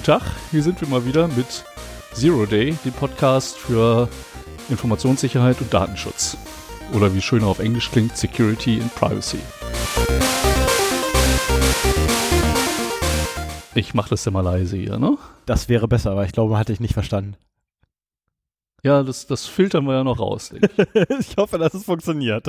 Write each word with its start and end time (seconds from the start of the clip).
Guten 0.00 0.18
Tag. 0.18 0.32
Hier 0.50 0.62
sind 0.62 0.80
wir 0.80 0.88
mal 0.88 1.04
wieder 1.04 1.28
mit 1.28 1.62
Zero 2.14 2.46
Day, 2.46 2.74
dem 2.86 2.92
Podcast 2.92 3.58
für 3.58 4.08
Informationssicherheit 4.70 5.60
und 5.60 5.74
Datenschutz. 5.74 6.38
Oder 6.94 7.14
wie 7.14 7.20
schön 7.20 7.44
auf 7.44 7.58
Englisch 7.58 7.90
klingt, 7.90 8.16
Security 8.16 8.80
and 8.80 8.94
Privacy. 8.94 9.40
Ich 13.74 13.92
mache 13.92 14.08
das 14.08 14.24
ja 14.24 14.30
mal 14.30 14.40
leise 14.40 14.78
hier, 14.78 14.98
ne? 14.98 15.18
Das 15.44 15.68
wäre 15.68 15.86
besser, 15.86 16.12
aber 16.12 16.24
ich 16.24 16.32
glaube, 16.32 16.52
man 16.52 16.60
hat 16.60 16.70
dich 16.70 16.80
nicht 16.80 16.94
verstanden. 16.94 17.36
Ja, 18.82 19.02
das, 19.02 19.26
das 19.26 19.44
filtern 19.44 19.84
wir 19.84 19.96
ja 19.96 20.04
noch 20.04 20.18
raus. 20.18 20.50
ich. 20.52 20.62
ich 21.18 21.36
hoffe, 21.36 21.58
dass 21.58 21.74
es 21.74 21.84
funktioniert. 21.84 22.48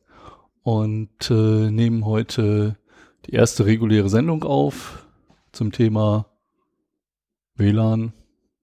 und 0.63 1.31
äh, 1.31 1.71
nehmen 1.71 2.07
heute 2.07 2.77
die 3.27 3.33
erste 3.33 3.67
reguläre 3.67 4.09
Sendung 4.09 4.45
auf 4.45 5.05
zum 5.61 5.73
Thema 5.73 6.25
WLAN 7.57 8.15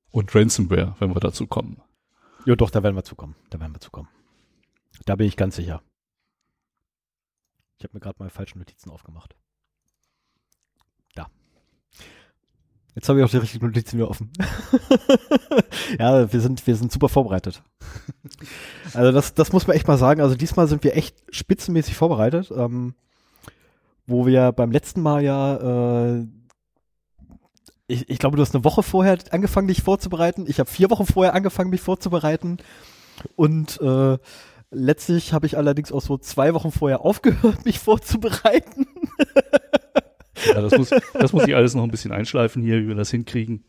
und 0.09 0.33
Ransomware, 0.33 0.95
wenn 0.97 1.13
wir 1.13 1.19
dazu 1.19 1.45
kommen. 1.45 1.79
Jo, 2.43 2.55
doch, 2.55 2.71
da 2.71 2.81
werden 2.81 2.95
wir 2.95 3.03
zukommen. 3.03 3.35
Da 3.51 3.59
werden 3.59 3.75
wir 3.75 3.79
zukommen. 3.79 4.09
Da 5.05 5.15
bin 5.15 5.27
ich 5.27 5.37
ganz 5.37 5.57
sicher. 5.57 5.83
Ich 7.77 7.83
habe 7.83 7.93
mir 7.93 7.99
gerade 7.99 8.15
mal 8.17 8.31
falsche 8.31 8.57
Notizen 8.57 8.89
aufgemacht. 8.89 9.35
Da. 11.13 11.27
Jetzt 12.95 13.07
habe 13.09 13.19
ich 13.19 13.25
auch 13.25 13.29
die 13.29 13.37
richtigen 13.37 13.67
Notizen 13.67 13.99
wieder 13.99 14.09
offen. 14.09 14.31
ja, 15.99 16.33
wir 16.33 16.41
sind, 16.41 16.65
wir 16.65 16.75
sind 16.75 16.91
super 16.91 17.09
vorbereitet. 17.09 17.61
Also 18.95 19.11
das, 19.11 19.35
das 19.35 19.53
muss 19.53 19.67
man 19.67 19.75
echt 19.75 19.87
mal 19.87 19.99
sagen. 19.99 20.21
Also 20.21 20.33
diesmal 20.33 20.67
sind 20.67 20.83
wir 20.83 20.97
echt 20.97 21.23
spitzenmäßig 21.29 21.95
vorbereitet. 21.95 22.49
Ähm, 22.49 22.95
wo 24.07 24.25
wir 24.25 24.51
beim 24.53 24.71
letzten 24.71 25.01
Mal 25.01 25.23
ja, 25.23 26.15
äh, 26.15 26.27
ich, 27.87 28.09
ich 28.09 28.19
glaube, 28.19 28.35
du 28.35 28.41
hast 28.41 28.53
eine 28.53 28.63
Woche 28.63 28.83
vorher 28.83 29.17
angefangen, 29.31 29.67
dich 29.67 29.81
vorzubereiten. 29.81 30.45
Ich 30.47 30.59
habe 30.59 30.69
vier 30.69 30.89
Wochen 30.89 31.05
vorher 31.05 31.33
angefangen, 31.33 31.69
mich 31.69 31.81
vorzubereiten. 31.81 32.57
Und 33.35 33.79
äh, 33.81 34.17
letztlich 34.71 35.33
habe 35.33 35.45
ich 35.45 35.57
allerdings 35.57 35.91
auch 35.91 36.01
so 36.01 36.17
zwei 36.17 36.53
Wochen 36.53 36.71
vorher 36.71 37.01
aufgehört, 37.01 37.65
mich 37.65 37.79
vorzubereiten. 37.79 38.87
Ja, 40.45 40.61
das, 40.61 40.77
muss, 40.77 40.89
das 41.13 41.33
muss 41.33 41.47
ich 41.47 41.55
alles 41.55 41.73
noch 41.73 41.83
ein 41.83 41.91
bisschen 41.91 42.11
einschleifen 42.11 42.61
hier, 42.61 42.81
wie 42.81 42.89
wir 42.89 42.95
das 42.95 43.09
hinkriegen. 43.09 43.63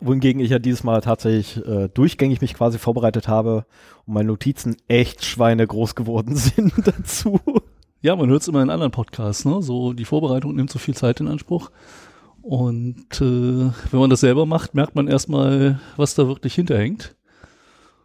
Wohingegen 0.00 0.40
ich 0.40 0.50
ja 0.50 0.58
dieses 0.58 0.84
Mal 0.84 1.00
tatsächlich 1.00 1.66
äh, 1.66 1.88
durchgängig 1.88 2.42
mich 2.42 2.52
quasi 2.52 2.78
vorbereitet 2.78 3.28
habe 3.28 3.64
und 4.04 4.14
meine 4.14 4.28
Notizen 4.28 4.76
echt 4.88 5.24
schweinegroß 5.24 5.94
geworden 5.94 6.36
sind 6.36 6.74
dazu. 6.84 7.40
Ja, 8.02 8.14
man 8.14 8.28
hört 8.28 8.42
es 8.42 8.48
immer 8.48 8.62
in 8.62 8.68
anderen 8.68 8.92
Podcasts, 8.92 9.46
ne? 9.46 9.62
So 9.62 9.94
die 9.94 10.04
Vorbereitung 10.04 10.54
nimmt 10.54 10.70
so 10.70 10.78
viel 10.78 10.94
Zeit 10.94 11.20
in 11.20 11.28
Anspruch. 11.28 11.70
Und 12.46 13.20
äh, 13.20 13.70
wenn 13.90 13.98
man 14.00 14.08
das 14.08 14.20
selber 14.20 14.46
macht, 14.46 14.72
merkt 14.72 14.94
man 14.94 15.08
erstmal, 15.08 15.80
was 15.96 16.14
da 16.14 16.28
wirklich 16.28 16.54
hinterhängt. 16.54 17.16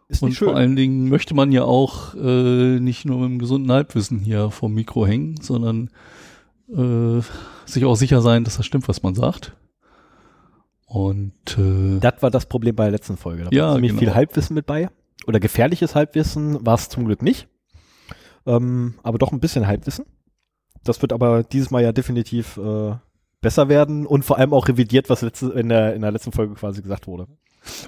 Ist 0.08 0.20
Und 0.20 0.34
vor 0.34 0.56
allen 0.56 0.74
Dingen 0.74 1.08
möchte 1.08 1.32
man 1.32 1.52
ja 1.52 1.62
auch 1.62 2.16
äh, 2.16 2.80
nicht 2.80 3.04
nur 3.04 3.18
mit 3.18 3.26
einem 3.26 3.38
gesunden 3.38 3.70
Halbwissen 3.70 4.18
hier 4.18 4.50
vom 4.50 4.74
Mikro 4.74 5.06
hängen, 5.06 5.36
sondern 5.40 5.90
äh, 6.68 7.22
sich 7.66 7.84
auch 7.84 7.94
sicher 7.94 8.20
sein, 8.20 8.42
dass 8.42 8.56
das 8.56 8.66
stimmt, 8.66 8.88
was 8.88 9.04
man 9.04 9.14
sagt. 9.14 9.52
Und 10.86 11.56
äh, 11.56 12.00
Das 12.00 12.20
war 12.20 12.32
das 12.32 12.46
Problem 12.46 12.74
bei 12.74 12.82
der 12.86 12.92
letzten 12.92 13.16
Folge. 13.16 13.44
Da 13.44 13.50
Ja, 13.52 13.66
war 13.68 13.74
ziemlich 13.74 13.90
genau. 13.92 14.00
viel 14.00 14.14
Halbwissen 14.14 14.54
mit 14.54 14.66
bei. 14.66 14.90
Oder 15.28 15.38
gefährliches 15.38 15.94
Halbwissen 15.94 16.66
war 16.66 16.74
es 16.74 16.88
zum 16.88 17.04
Glück 17.04 17.22
nicht. 17.22 17.46
Ähm, 18.44 18.94
aber 19.04 19.18
doch 19.18 19.30
ein 19.30 19.38
bisschen 19.38 19.68
Halbwissen. 19.68 20.04
Das 20.82 21.00
wird 21.00 21.12
aber 21.12 21.44
dieses 21.44 21.70
Mal 21.70 21.84
ja 21.84 21.92
definitiv 21.92 22.56
äh, 22.56 22.96
besser 23.42 23.68
werden 23.68 24.06
und 24.06 24.24
vor 24.24 24.38
allem 24.38 24.54
auch 24.54 24.68
revidiert, 24.68 25.10
was 25.10 25.20
letzte, 25.20 25.50
in, 25.50 25.68
der, 25.68 25.94
in 25.94 26.00
der 26.00 26.12
letzten 26.12 26.32
Folge 26.32 26.54
quasi 26.54 26.80
gesagt 26.80 27.06
wurde. 27.06 27.26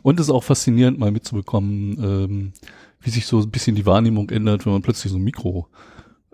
Und 0.03 0.21
es 0.21 0.27
ist 0.27 0.33
auch 0.33 0.45
faszinierend, 0.45 0.99
mal 0.99 1.11
mitzubekommen, 1.11 1.99
ähm, 2.03 2.53
wie 3.01 3.11
sich 3.11 3.27
so 3.27 3.41
ein 3.41 3.51
bisschen 3.51 3.75
die 3.75 3.87
Wahrnehmung 3.87 4.29
ändert, 4.31 4.67
wenn 4.67 4.73
man 4.73 4.83
plötzlich 4.83 5.13
so 5.13 5.19
ein 5.19 5.25
Mikro 5.25 5.69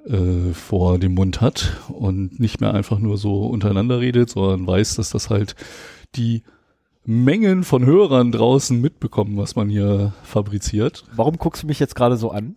äh, 0.07 0.53
vor 0.53 0.99
dem 0.99 1.15
Mund 1.15 1.41
hat 1.41 1.77
und 1.89 2.41
nicht 2.41 2.61
mehr 2.61 2.75
einfach 2.75 2.99
nur 2.99 3.19
so 3.19 3.47
untereinander 3.47 4.01
redet, 4.01 4.31
sondern 4.31 4.67
weiß, 4.67 4.97
dass 4.97 5.11
das 5.11 5.31
halt 5.31 5.55
die 6.17 6.43
Mengen 7.05 7.65
von 7.65 7.85
Hörern 7.85 8.33
draußen 8.33 8.81
mitbekommen, 8.81 9.37
was 9.37 9.57
man 9.57 9.69
hier 9.69 10.13
fabriziert. 10.23 11.05
Warum 11.15 11.39
guckst 11.39 11.63
du 11.63 11.67
mich 11.67 11.81
jetzt 11.81 11.97
gerade 11.97 12.17
so 12.17 12.31
an? 12.31 12.57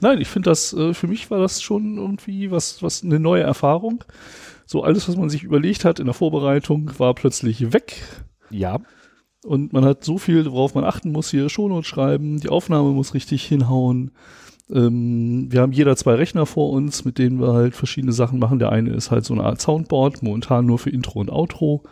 Nein, 0.00 0.20
ich 0.20 0.28
finde 0.28 0.50
das, 0.50 0.72
äh, 0.72 0.94
für 0.94 1.06
mich 1.06 1.30
war 1.30 1.38
das 1.38 1.62
schon 1.62 1.96
irgendwie 1.96 2.50
was, 2.50 2.82
was 2.82 3.02
eine 3.02 3.20
neue 3.20 3.42
Erfahrung. 3.42 4.04
So 4.66 4.82
alles, 4.82 5.08
was 5.08 5.16
man 5.16 5.30
sich 5.30 5.42
überlegt 5.42 5.84
hat 5.84 5.98
in 6.00 6.06
der 6.06 6.14
Vorbereitung, 6.14 6.90
war 6.98 7.14
plötzlich 7.14 7.72
weg. 7.72 8.02
Ja. 8.50 8.80
Und 9.44 9.72
man 9.72 9.84
hat 9.84 10.04
so 10.04 10.16
viel, 10.18 10.46
worauf 10.46 10.74
man 10.74 10.84
achten 10.84 11.12
muss, 11.12 11.30
hier 11.30 11.48
Shownotes 11.48 11.86
schreiben, 11.86 12.40
die 12.40 12.48
Aufnahme 12.48 12.90
muss 12.92 13.12
richtig 13.12 13.44
hinhauen. 13.44 14.12
Ähm, 14.70 15.48
wir 15.50 15.60
haben 15.60 15.72
jeder 15.72 15.96
zwei 15.96 16.14
Rechner 16.14 16.46
vor 16.46 16.70
uns, 16.70 17.04
mit 17.04 17.18
denen 17.18 17.40
wir 17.40 17.52
halt 17.52 17.74
verschiedene 17.74 18.12
Sachen 18.12 18.38
machen. 18.38 18.58
Der 18.58 18.72
eine 18.72 18.90
ist 18.94 19.10
halt 19.10 19.24
so 19.24 19.34
eine 19.34 19.44
Art 19.44 19.60
Soundboard, 19.60 20.22
momentan 20.22 20.64
nur 20.64 20.78
für 20.78 20.90
Intro 20.90 21.20
und 21.20 21.30
Outro. 21.30 21.82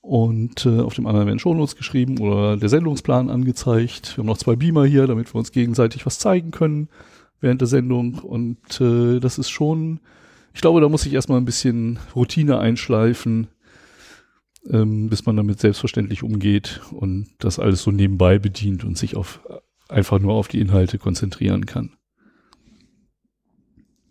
Und 0.00 0.64
äh, 0.64 0.80
auf 0.80 0.94
dem 0.94 1.06
anderen 1.06 1.26
werden 1.26 1.38
Shownotes 1.38 1.76
geschrieben 1.76 2.18
oder 2.18 2.56
der 2.56 2.70
Sendungsplan 2.70 3.28
angezeigt. 3.28 4.16
Wir 4.16 4.22
haben 4.22 4.28
noch 4.28 4.38
zwei 4.38 4.56
Beamer 4.56 4.86
hier, 4.86 5.06
damit 5.06 5.34
wir 5.34 5.38
uns 5.38 5.52
gegenseitig 5.52 6.06
was 6.06 6.18
zeigen 6.18 6.50
können 6.50 6.88
während 7.42 7.60
der 7.60 7.68
Sendung. 7.68 8.14
Und 8.14 8.80
äh, 8.80 9.20
das 9.20 9.36
ist 9.36 9.50
schon, 9.50 10.00
ich 10.58 10.62
glaube, 10.62 10.80
da 10.80 10.88
muss 10.88 11.06
ich 11.06 11.12
erstmal 11.12 11.38
ein 11.38 11.44
bisschen 11.44 12.00
Routine 12.16 12.58
einschleifen 12.58 13.46
ähm, 14.70 15.08
bis 15.08 15.26
man 15.26 15.36
damit 15.36 15.60
selbstverständlich 15.60 16.22
umgeht 16.22 16.80
und 16.90 17.28
das 17.38 17.58
alles 17.58 17.82
so 17.82 17.90
nebenbei 17.90 18.38
bedient 18.38 18.84
und 18.84 18.98
sich 18.98 19.16
auf 19.16 19.40
einfach 19.88 20.18
nur 20.18 20.34
auf 20.34 20.48
die 20.48 20.60
Inhalte 20.60 20.98
konzentrieren 20.98 21.64
kann. 21.64 21.96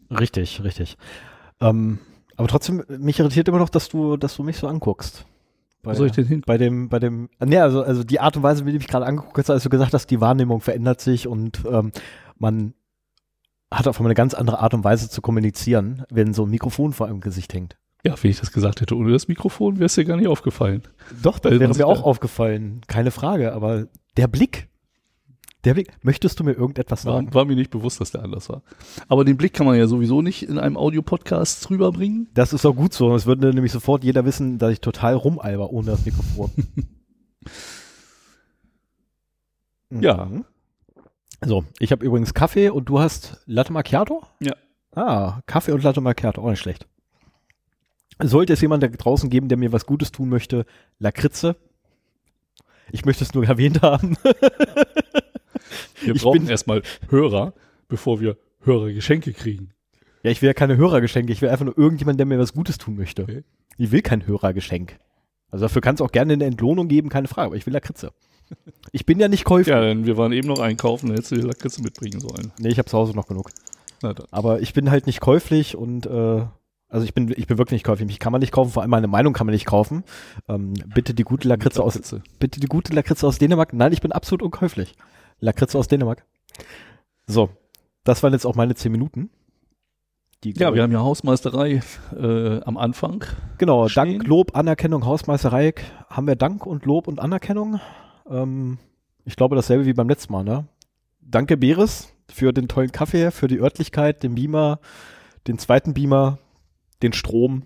Richtig, 0.09 0.63
richtig. 0.63 0.98
Ähm, 1.60 2.00
aber 2.38 2.48
trotzdem, 2.48 2.83
mich 2.88 3.19
irritiert 3.19 3.48
immer 3.48 3.60
noch, 3.60 3.69
dass 3.69 3.89
du, 3.89 4.18
dass 4.18 4.36
du 4.36 4.44
mich 4.44 4.57
so 4.57 4.68
anguckst. 4.68 5.25
Bei, 5.83 5.92
Wo 5.92 5.95
soll 5.95 6.07
ich 6.07 6.13
denn 6.13 6.25
hin? 6.25 6.44
bei 6.45 6.57
dem, 6.57 6.89
bei 6.89 7.00
dem, 7.00 7.30
ne, 7.44 7.62
also, 7.62 7.83
also 7.83 8.04
die 8.04 8.19
Art 8.19 8.38
und 8.38 8.44
Weise, 8.44 8.66
wie 8.66 8.71
du 8.71 8.77
mich 8.77 8.88
gerade 8.88 9.06
angeguckt 9.06 9.38
hast, 9.38 9.50
als 9.50 9.63
du 9.63 9.69
gesagt 9.69 9.94
hast, 9.94 10.07
die 10.07 10.21
Wahrnehmung 10.21 10.62
verändert 10.62 11.01
sich 11.01 11.27
und 11.27 11.62
ähm, 11.69 11.92
man 12.38 12.74
hat 13.72 13.88
auf 13.88 14.00
einmal 14.00 14.10
eine 14.12 14.16
ganz 14.16 14.34
andere 14.34 14.60
Art 14.60 14.74
und 14.74 14.84
Weise 14.84 15.10
zu 15.10 15.22
kommunizieren, 15.22 16.04
wenn 16.10 16.34
so 16.34 16.44
ein 16.46 16.50
Mikrofon 16.50 16.94
vor 16.94 17.08
einem 17.08 17.19
Gesicht 17.19 17.54
hängt. 17.54 17.78
Ja, 18.06 18.16
wenn 18.22 18.31
ich 18.31 18.40
das 18.40 18.52
gesagt 18.52 18.80
hätte 18.81 18.96
ohne 18.96 19.12
das 19.12 19.28
Mikrofon, 19.28 19.75
wäre 19.78 19.88
es 19.88 19.96
dir 19.96 20.06
gar 20.06 20.18
nicht 20.18 20.28
aufgefallen. 20.28 20.84
Doch, 21.22 21.40
das 21.40 21.52
Weil 21.52 21.60
wäre 21.60 21.74
mir 21.75 21.88
auch 21.88 22.04
aufgefallen, 22.04 22.81
keine 22.88 23.12
Frage, 23.12 23.54
aber 23.54 23.88
der 24.16 24.28
Blick, 24.28 24.69
der 25.66 25.74
Blick, 25.74 25.92
möchtest 26.04 26.40
du 26.40 26.44
mir 26.46 26.54
irgendetwas 26.54 27.06
War, 27.06 27.16
sagen? 27.16 27.34
war 27.34 27.44
mir 27.44 27.56
nicht 27.56 27.72
bewusst, 27.72 28.00
dass 28.00 28.12
der 28.12 28.24
anders 28.24 28.48
war. 28.48 28.62
Aber 29.10 29.25
den 29.25 29.36
Blick 29.36 29.54
kann 29.54 29.66
man 29.66 29.75
ja 29.78 29.88
sowieso 29.88 30.22
nicht 30.22 30.48
in 30.48 30.60
einem 30.60 30.78
Audiopodcast 30.78 31.69
rüberbringen. 31.69 32.30
Das 32.34 32.54
ist 32.54 32.66
auch 32.66 32.75
gut 32.75 32.94
so, 32.94 33.14
es 33.16 33.25
würde 33.25 33.50
nämlich 33.54 33.72
sofort 33.74 34.04
jeder 34.04 34.24
wissen, 34.24 34.60
dass 34.60 34.72
ich 34.72 34.80
total 34.80 35.16
rumalber 35.16 35.72
ohne 35.72 35.88
das 35.88 36.06
Mikrofon. 36.06 36.52
Ja. 39.90 40.25
Mhm. 40.25 40.46
So, 41.45 41.66
ich 41.80 41.92
habe 41.92 42.06
übrigens 42.06 42.34
Kaffee 42.34 42.69
und 42.69 42.89
du 42.89 43.00
hast 43.00 43.42
Latte 43.45 43.72
Macchiato? 43.72 44.24
Ja. 44.39 44.56
Ah, 44.95 45.42
Kaffee 45.45 45.72
und 45.72 45.84
Latte 45.84 46.01
Macchiato, 46.01 46.42
auch 46.42 46.50
nicht 46.50 46.60
schlecht. 46.60 46.88
Sollte 48.19 48.54
es 48.54 48.62
jemand 48.62 48.81
da 48.81 48.88
draußen 48.88 49.30
geben, 49.30 49.48
der 49.48 49.57
mir 49.57 49.72
was 49.72 49.86
Gutes 49.86 50.12
tun 50.12 50.30
möchte, 50.30 50.66
Lakritze. 50.98 51.56
Ich 52.92 53.06
möchte 53.06 53.24
es 53.24 53.34
nur 53.34 53.45
erwähnt 53.48 53.81
haben. 53.84 54.18
Wir 56.01 56.16
Ich 56.16 56.22
brauchen 56.24 56.50
erstmal 56.50 56.81
Hörer, 57.10 57.54
bevor 57.88 58.19
wir 58.19 58.38
Hörergeschenke 58.62 59.33
kriegen. 59.33 59.72
Ja, 60.24 60.31
ich 60.31 60.42
will 60.42 60.48
ja 60.48 60.54
keine 60.54 60.78
Hörergeschenke, 60.78 61.31
ich 61.31 61.42
will 61.42 61.50
einfach 61.50 61.66
nur 61.66 61.78
irgendjemand, 61.78 62.19
der 62.19 62.25
mir 62.25 62.40
was 62.40 62.54
Gutes 62.54 62.80
tun 62.80 62.95
möchte. 62.95 63.24
Okay. 63.24 63.44
Ich 63.78 63.92
will 63.92 64.01
kein 64.01 64.25
Hörergeschenk. 64.25 65.00
Also 65.51 65.66
dafür 65.66 65.81
kannst 65.81 66.00
du 66.00 66.06
auch 66.06 66.12
gerne 66.12 66.33
eine 66.33 66.45
Entlohnung 66.45 66.88
geben, 66.88 67.10
keine 67.10 67.28
Frage, 67.28 67.48
aber 67.48 67.56
ich 67.56 67.66
will 67.66 67.74
Lakritze. 67.74 68.12
Ich 68.91 69.05
bin 69.05 69.19
ja 69.19 69.27
nicht 69.27 69.44
Käufer. 69.44 69.71
Ja, 69.71 69.81
denn 69.81 70.05
wir 70.05 70.17
waren 70.17 70.31
eben 70.31 70.47
noch 70.47 70.59
einkaufen, 70.59 71.09
hättest 71.09 71.31
du 71.31 71.35
die 71.35 71.41
Lakritze 71.41 71.81
mitbringen 71.81 72.19
sollen. 72.19 72.51
Nee, 72.59 72.69
ich 72.69 72.77
habe 72.79 72.88
zu 72.89 72.97
Hause 72.97 73.13
noch 73.13 73.27
genug. 73.27 73.49
Aber 74.31 74.61
ich 74.61 74.73
bin 74.73 74.89
halt 74.91 75.07
nicht 75.07 75.19
käuflich 75.19 75.75
und 75.75 76.05
äh, 76.05 76.45
Also 76.89 77.03
ich 77.03 77.13
bin, 77.13 77.33
ich 77.35 77.47
bin 77.47 77.57
wirklich 77.57 77.77
nicht 77.77 77.83
käufig. 77.85 78.05
Mich 78.05 78.19
kann 78.19 78.31
man 78.31 78.39
nicht 78.39 78.53
kaufen, 78.53 78.71
vor 78.71 78.81
allem 78.81 78.91
meine 78.91 79.07
Meinung 79.07 79.33
kann 79.33 79.45
man 79.47 79.53
nicht 79.53 79.65
kaufen. 79.65 80.03
Ähm, 80.47 80.73
bitte 80.94 81.13
die 81.13 81.23
gute 81.23 81.47
Lakritze 81.47 81.83
aus, 81.83 81.99
bitte 82.39 82.59
die 82.59 82.67
gute 82.67 82.94
Lakritze 82.94 83.27
aus 83.27 83.39
Dänemark. 83.39 83.73
Nein, 83.73 83.91
ich 83.91 84.01
bin 84.01 84.11
absolut 84.13 84.41
unkäuflich. 84.41 84.94
Lakritze 85.39 85.77
aus 85.77 85.88
Dänemark. 85.88 86.25
So, 87.25 87.49
das 88.05 88.23
waren 88.23 88.31
jetzt 88.33 88.45
auch 88.45 88.55
meine 88.55 88.75
zehn 88.75 88.91
Minuten. 88.91 89.29
Die, 90.44 90.51
Ja, 90.51 90.73
wir 90.73 90.83
haben 90.83 90.91
ja 90.94 90.99
Hausmeisterei 90.99 91.81
äh, 92.15 92.61
am 92.61 92.77
Anfang. 92.77 93.25
genau, 93.57 93.88
stehen. 93.89 94.19
Dank, 94.19 94.27
Lob, 94.27 94.55
Anerkennung, 94.55 95.03
Hausmeisterei 95.05 95.73
haben 96.09 96.27
wir 96.27 96.35
Dank 96.35 96.65
und 96.65 96.85
Lob 96.85 97.07
und 97.07 97.19
Anerkennung. 97.19 97.81
Ähm, 98.29 98.77
ich 99.25 99.35
glaube 99.35 99.56
dasselbe 99.56 99.85
wie 99.85 99.94
beim 99.94 100.09
letzten 100.09 100.33
Mal, 100.33 100.44
ne? 100.44 100.68
Danke 101.21 101.57
Beres 101.57 102.13
für 102.29 102.53
den 102.53 102.68
tollen 102.68 102.91
Kaffee, 102.91 103.31
für 103.31 103.47
die 103.47 103.59
Örtlichkeit, 103.59 104.24
den 104.24 104.35
Beamer, 104.35 104.79
den 105.47 105.57
zweiten 105.57 105.94
Beamer, 105.94 106.39
den 107.01 107.13
Strom, 107.13 107.63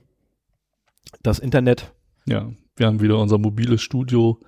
das 1.24 1.40
Internet. 1.40 1.94
Ja, 2.26 2.52
wir 2.76 2.88
haben 2.88 3.02
wieder 3.02 3.20
unser 3.20 3.38
mobiles 3.38 3.82
Studio 3.82 4.40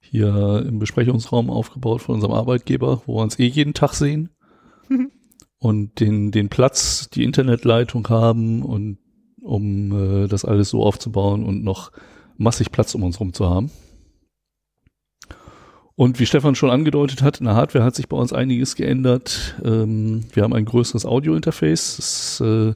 hier 0.00 0.64
im 0.66 0.78
Besprechungsraum 0.78 1.50
aufgebaut 1.50 2.02
von 2.02 2.16
unserem 2.16 2.34
Arbeitgeber, 2.34 3.02
wo 3.06 3.16
wir 3.16 3.22
uns 3.22 3.38
eh 3.38 3.46
jeden 3.46 3.74
Tag 3.74 3.94
sehen. 3.94 4.30
und 5.58 6.00
den, 6.00 6.32
den 6.32 6.48
Platz, 6.48 7.08
die 7.10 7.24
Internetleitung 7.24 8.08
haben 8.08 8.62
und 8.62 8.98
um 9.40 10.24
äh, 10.24 10.28
das 10.28 10.44
alles 10.44 10.70
so 10.70 10.84
aufzubauen 10.84 11.44
und 11.44 11.64
noch 11.64 11.92
massig 12.36 12.72
Platz 12.72 12.94
um 12.94 13.02
uns 13.04 13.20
rum 13.20 13.32
zu 13.32 13.48
haben. 13.48 13.70
Und 15.94 16.18
wie 16.18 16.26
Stefan 16.26 16.54
schon 16.54 16.70
angedeutet 16.70 17.22
hat, 17.22 17.40
in 17.40 17.46
der 17.46 17.54
Hardware 17.54 17.84
hat 17.84 17.94
sich 17.94 18.08
bei 18.08 18.16
uns 18.16 18.32
einiges 18.32 18.76
geändert. 18.76 19.56
Ähm, 19.64 20.24
wir 20.32 20.42
haben 20.42 20.54
ein 20.54 20.64
größeres 20.64 21.04
Audio-Interface. 21.04 21.96
Das 21.96 22.40
äh, 22.40 22.74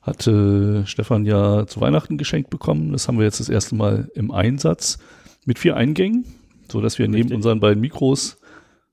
hatte 0.00 0.82
Stefan 0.86 1.24
ja 1.24 1.66
zu 1.66 1.80
Weihnachten 1.80 2.18
geschenkt 2.18 2.50
bekommen. 2.50 2.92
Das 2.92 3.06
haben 3.06 3.18
wir 3.18 3.24
jetzt 3.24 3.40
das 3.40 3.48
erste 3.48 3.76
Mal 3.76 4.10
im 4.14 4.32
Einsatz 4.32 4.98
mit 5.44 5.58
vier 5.58 5.76
Eingängen, 5.76 6.24
so 6.68 6.80
dass 6.80 6.98
wir 6.98 7.06
neben 7.06 7.22
Richtig. 7.22 7.36
unseren 7.36 7.60
beiden 7.60 7.80
Mikros 7.80 8.38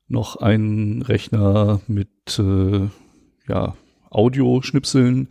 noch 0.07 0.35
einen 0.35 1.01
Rechner 1.01 1.81
mit 1.87 2.39
äh, 2.39 2.87
ja, 3.47 3.75
Audioschnipseln 4.11 5.29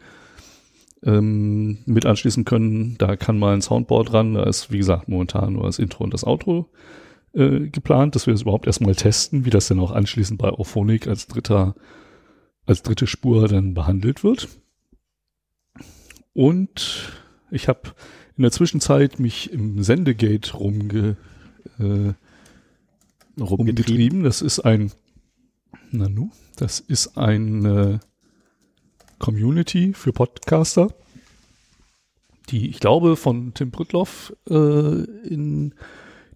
ähm, 1.05 1.79
mit 1.87 2.05
anschließen 2.05 2.45
können. 2.45 2.97
Da 2.99 3.17
kann 3.17 3.39
mal 3.39 3.55
ein 3.55 3.63
Soundboard 3.63 4.13
ran. 4.13 4.35
Da 4.35 4.43
ist, 4.43 4.73
wie 4.73 4.79
gesagt, 4.79 5.09
momentan 5.09 5.53
nur 5.53 5.65
das 5.65 5.79
Intro 5.79 6.03
und 6.03 6.15
das 6.15 6.25
Outro 6.25 6.69
äh, 7.39 7.69
geplant, 7.69 8.15
dass 8.15 8.27
wir 8.27 8.35
das 8.35 8.43
überhaupt 8.43 8.67
erstmal 8.67 8.97
testen, 8.97 9.45
wie 9.45 9.51
das 9.51 9.69
denn 9.69 9.79
auch 9.79 9.93
anschließend 9.93 10.41
bei 10.41 10.51
Auphonic 10.51 11.07
als 11.07 11.29
dritter, 11.29 11.77
als 12.67 12.83
dritte 12.83 13.07
Spur 13.07 13.47
dann 13.47 13.75
behandelt 13.75 14.25
wird. 14.25 14.49
Und 16.35 17.13
ich 17.51 17.69
habe 17.69 17.95
in 18.37 18.43
der 18.43 18.51
Zwischenzeit 18.51 19.21
mich 19.21 19.53
im 19.53 19.83
Sendegate 19.83 20.53
rumge, 20.55 21.17
äh, 21.79 22.13
rumgetrieben. 23.41 24.25
Das 24.25 24.43
ist 24.43 24.61
ein, 24.61 24.93
Nanu, 25.91 26.31
das 26.57 26.81
ist 26.81 27.17
ein 27.17 27.65
äh, 27.65 27.99
Community 29.19 29.93
für 29.95 30.13
Podcaster, 30.13 30.93
die 32.51 32.69
ich 32.69 32.81
glaube 32.81 33.17
von 33.17 33.55
Tim 33.55 33.71
Pritloff 33.71 34.33
äh, 34.49 34.55
in 34.55 35.75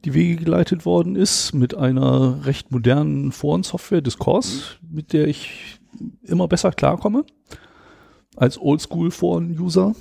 die 0.05 0.15
Wege 0.15 0.37
geleitet 0.37 0.85
worden 0.85 1.17
ist 1.17 1.53
mit 1.53 1.77
einer 1.77 2.45
recht 2.45 2.71
modernen 2.71 3.33
Forensoftware, 3.33 4.01
Discourse, 4.01 4.77
mit 4.89 5.13
der 5.13 5.29
ich 5.29 5.79
immer 6.23 6.49
besser 6.49 6.73
klarkomme 6.73 7.25
als 8.37 8.59
Oldschool-Foren-User. 8.59 9.95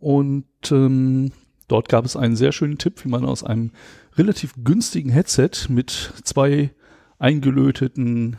Und 0.00 0.46
ähm, 0.70 1.32
dort 1.68 1.88
gab 1.88 2.04
es 2.04 2.16
einen 2.16 2.36
sehr 2.36 2.52
schönen 2.52 2.78
Tipp, 2.78 3.04
wie 3.04 3.08
man 3.08 3.24
aus 3.24 3.44
einem 3.44 3.72
relativ 4.16 4.54
günstigen 4.64 5.10
Headset 5.10 5.50
mit 5.68 6.12
zwei 6.24 6.70
eingelöteten 7.18 8.36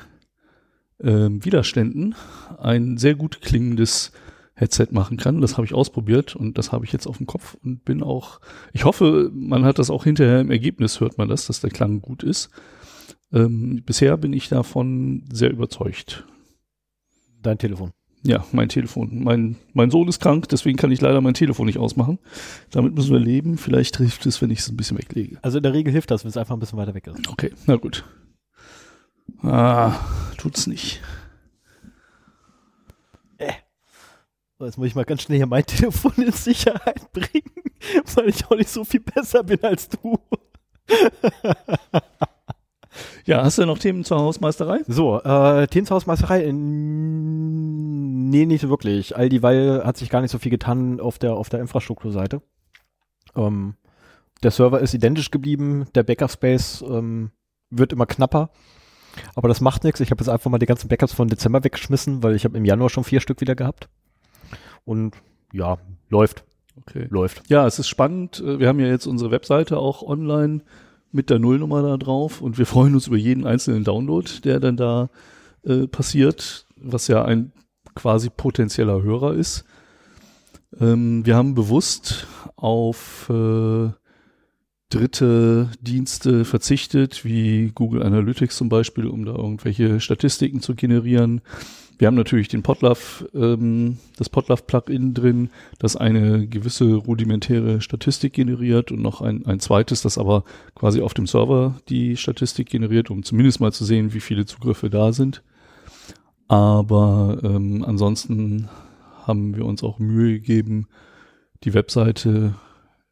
ähm, 1.02 1.44
Widerständen 1.44 2.16
ein 2.58 2.98
sehr 2.98 3.16
gut 3.16 3.42
klingendes 3.42 4.12
Headset 4.60 4.88
machen 4.92 5.18
kann. 5.18 5.40
Das 5.42 5.58
habe 5.58 5.66
ich 5.66 5.74
ausprobiert 5.74 6.36
und 6.36 6.58
das 6.58 6.72
habe 6.72 6.86
ich 6.86 6.92
jetzt 6.92 7.08
auf 7.08 7.18
dem 7.18 7.28
Kopf 7.28 7.56
und 7.64 7.86
bin 7.86 8.04
auch, 8.04 8.42
ich 8.74 8.84
hoffe, 8.84 9.32
man 9.34 9.64
hat 9.64 9.80
das 9.80 9.90
auch 9.90 10.04
hinterher 10.04 10.42
im 10.42 10.52
Ergebnis, 10.52 11.00
hört 11.00 11.18
man 11.18 11.30
das, 11.30 11.48
dass 11.48 11.62
der 11.62 11.70
Klang 11.70 12.02
gut 12.02 12.24
ist. 12.24 12.50
Ähm, 13.32 13.84
bisher 13.86 14.18
bin 14.18 14.34
ich 14.34 14.50
davon 14.50 15.24
sehr 15.32 15.52
überzeugt. 15.52 16.26
Dein 17.42 17.58
Telefon. 17.58 17.92
Ja, 18.22 18.44
mein 18.52 18.68
Telefon. 18.68 19.24
Mein, 19.24 19.56
mein 19.72 19.92
Sohn 19.92 20.10
ist 20.10 20.20
krank, 20.20 20.50
deswegen 20.50 20.78
kann 20.78 20.92
ich 20.92 21.00
leider 21.00 21.22
mein 21.22 21.36
Telefon 21.36 21.68
nicht 21.68 21.78
ausmachen. 21.78 22.20
Damit 22.70 22.94
müssen 22.96 23.14
wir 23.14 23.20
leben. 23.20 23.58
Vielleicht 23.58 23.96
hilft 23.96 24.26
es, 24.26 24.42
wenn 24.42 24.52
ich 24.52 24.60
es 24.60 24.70
ein 24.70 24.76
bisschen 24.76 24.98
weglege. 24.98 25.38
Also 25.42 25.60
in 25.60 25.64
der 25.64 25.74
Regel 25.74 25.94
hilft 25.94 26.12
das, 26.12 26.26
wenn 26.26 26.30
es 26.30 26.36
einfach 26.36 26.54
ein 26.54 26.60
bisschen 26.60 26.78
weiter 26.78 26.94
weg 26.94 27.08
ist. 27.08 27.30
Okay, 27.30 27.54
na 27.66 27.78
gut. 27.78 28.04
Ah, 29.42 29.96
tut's 30.38 30.68
nicht. 30.68 31.02
So, 33.40 33.46
Jetzt 34.60 34.78
muss 34.78 34.88
ich 34.88 34.96
mal 34.96 35.06
ganz 35.06 35.22
schnell 35.22 35.38
hier 35.38 35.48
mein 35.48 35.66
Telefon 35.68 36.12
in 36.18 36.32
Sicherheit 36.32 37.12
bringen, 37.14 37.52
weil 38.16 38.30
ich 38.30 38.46
auch 38.46 38.58
nicht 38.58 38.70
so 38.70 38.84
viel 38.84 39.00
besser 39.00 39.44
bin 39.44 39.64
als 39.64 39.88
du. 39.90 40.20
Ja, 43.26 43.44
hast 43.44 43.58
du 43.58 43.66
noch 43.66 43.78
Themen 43.78 44.04
zur 44.04 44.20
Hausmeisterei? 44.20 44.80
So, 44.88 45.22
äh, 45.22 45.68
Teenshausmeisterei, 45.68 46.46
äh, 46.46 46.52
nee, 46.54 48.46
nicht 48.46 48.62
so 48.62 48.70
wirklich. 48.70 49.16
All 49.16 49.30
dieweil 49.30 49.84
hat 49.86 49.98
sich 49.98 50.10
gar 50.10 50.22
nicht 50.22 50.32
so 50.32 50.40
viel 50.40 50.52
getan 50.52 51.00
auf 51.00 51.20
der, 51.20 51.34
auf 51.36 51.50
der 51.50 51.60
Infrastrukturseite. 51.62 52.42
Ähm, 53.36 53.76
der 54.44 54.52
Server 54.52 54.80
ist 54.80 54.94
identisch 54.94 55.32
geblieben, 55.32 55.86
der 55.96 56.04
Backup-Space 56.04 56.84
ähm, 56.88 57.32
wird 57.70 57.94
immer 57.94 58.06
knapper. 58.08 58.50
Aber 59.36 59.48
das 59.48 59.62
macht 59.62 59.84
nichts. 59.84 60.00
Ich 60.00 60.12
habe 60.12 60.22
jetzt 60.22 60.30
einfach 60.30 60.50
mal 60.50 60.60
die 60.60 60.66
ganzen 60.66 60.88
Backups 60.88 61.14
von 61.14 61.28
Dezember 61.28 61.64
weggeschmissen, 61.64 62.24
weil 62.24 62.36
ich 62.36 62.46
habe 62.46 62.58
im 62.58 62.66
Januar 62.66 62.90
schon 62.90 63.04
vier 63.04 63.22
Stück 63.22 63.42
wieder 63.42 63.56
gehabt. 63.56 63.90
Und 64.86 65.16
ja, 65.54 65.78
läuft, 66.10 66.44
Okay. 66.78 67.08
läuft. 67.10 67.44
Ja, 67.50 67.68
es 67.68 67.78
ist 67.80 67.88
spannend. 67.88 68.40
Äh, 68.40 68.60
Wir 68.60 68.68
haben 68.68 68.80
ja 68.80 68.88
jetzt 68.88 69.06
unsere 69.06 69.32
Webseite 69.32 69.78
auch 69.78 70.02
online 70.02 70.62
mit 71.12 71.30
der 71.30 71.40
Nullnummer 71.40 71.82
da 71.82 71.98
drauf 71.98 72.42
und 72.42 72.58
wir 72.58 72.66
freuen 72.66 72.94
uns 72.94 73.08
über 73.08 73.18
jeden 73.18 73.46
einzelnen 73.46 73.84
Download, 73.84 74.30
der 74.44 74.60
dann 74.60 74.78
da 74.78 75.10
äh, 75.64 75.88
passiert, 75.88 76.68
was 76.78 77.08
ja 77.08 77.26
ein 77.26 77.52
quasi 77.96 78.30
potenzieller 78.30 79.02
Hörer 79.02 79.34
ist. 79.34 79.66
Ähm, 80.80 81.26
wir 81.26 81.36
haben 81.36 81.56
bewusst 81.56 82.28
auf 82.56 83.30
äh, 83.30 83.90
dritte 84.90 85.70
Dienste 85.82 86.46
verzichtet, 86.46 87.26
wie 87.26 87.72
Google 87.74 88.04
Analytics 88.04 88.58
zum 88.58 88.70
Beispiel, 88.70 89.08
um 89.08 89.26
da 89.26 89.34
irgendwelche 89.34 90.00
Statistiken 90.00 90.62
zu 90.62 90.76
generieren. 90.76 91.42
Wir 92.00 92.08
haben 92.08 92.16
natürlich 92.16 92.48
den 92.48 92.64
Podlove, 92.64 93.30
ähm, 93.34 93.98
das 94.18 94.30
Podlove-Plugin 94.30 95.14
drin, 95.14 95.50
das 95.80 95.98
eine 95.98 96.48
gewisse 96.48 96.96
rudimentäre 96.96 97.82
Statistik 97.82 98.32
generiert 98.32 98.94
und 98.94 99.02
noch 99.02 99.20
ein, 99.20 99.46
ein 99.46 99.60
zweites, 99.60 100.02
das 100.02 100.18
aber 100.18 100.46
quasi 100.76 101.02
auf 101.02 101.14
dem 101.14 101.28
Server 101.28 101.76
die 101.90 102.16
Statistik 102.16 102.70
generiert, 102.70 103.12
um 103.12 103.24
zumindest 103.24 103.60
mal 103.60 103.74
zu 103.74 103.84
sehen, 103.84 104.14
wie 104.14 104.22
viele 104.22 104.46
Zugriffe 104.46 104.90
da 104.90 105.12
sind. 105.12 105.44
Aber 106.48 107.38
ähm, 107.44 107.84
ansonsten 107.86 108.70
haben 109.26 109.58
wir 109.58 109.66
uns 109.66 109.84
auch 109.84 110.00
Mühe 110.00 110.40
gegeben, 110.40 110.88
die 111.66 111.74
Webseite 111.74 112.56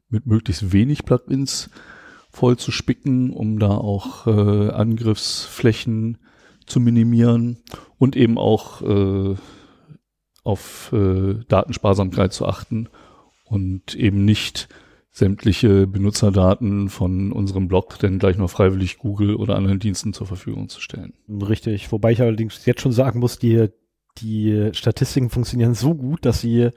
mit 0.07 0.25
möglichst 0.27 0.71
wenig 0.71 1.03
Plugins 1.03 1.69
voll 2.29 2.55
zu 2.55 2.71
spicken, 2.71 3.31
um 3.31 3.59
da 3.59 3.67
auch 3.67 4.27
äh, 4.27 4.69
Angriffsflächen 4.69 6.19
zu 6.67 6.79
minimieren 6.79 7.57
und 7.97 8.15
eben 8.15 8.37
auch 8.37 8.81
äh, 8.81 9.35
auf 10.43 10.91
äh, 10.93 11.35
Datensparsamkeit 11.47 12.33
zu 12.33 12.45
achten 12.45 12.87
und 13.45 13.95
eben 13.95 14.23
nicht 14.25 14.69
sämtliche 15.11 15.87
Benutzerdaten 15.87 16.89
von 16.89 17.31
unserem 17.31 17.67
Blog 17.67 17.97
dann 17.99 18.19
gleich 18.19 18.37
noch 18.37 18.49
freiwillig 18.49 18.97
Google 18.99 19.35
oder 19.35 19.55
anderen 19.55 19.79
Diensten 19.79 20.13
zur 20.13 20.27
Verfügung 20.27 20.69
zu 20.69 20.79
stellen. 20.79 21.13
Richtig. 21.27 21.91
Wobei 21.91 22.11
ich 22.11 22.21
allerdings 22.21 22.65
jetzt 22.65 22.81
schon 22.81 22.91
sagen 22.91 23.19
muss, 23.19 23.39
die, 23.39 23.67
die 24.19 24.69
Statistiken 24.73 25.29
funktionieren 25.31 25.73
so 25.73 25.95
gut, 25.95 26.23
dass 26.23 26.41
sie 26.41 26.69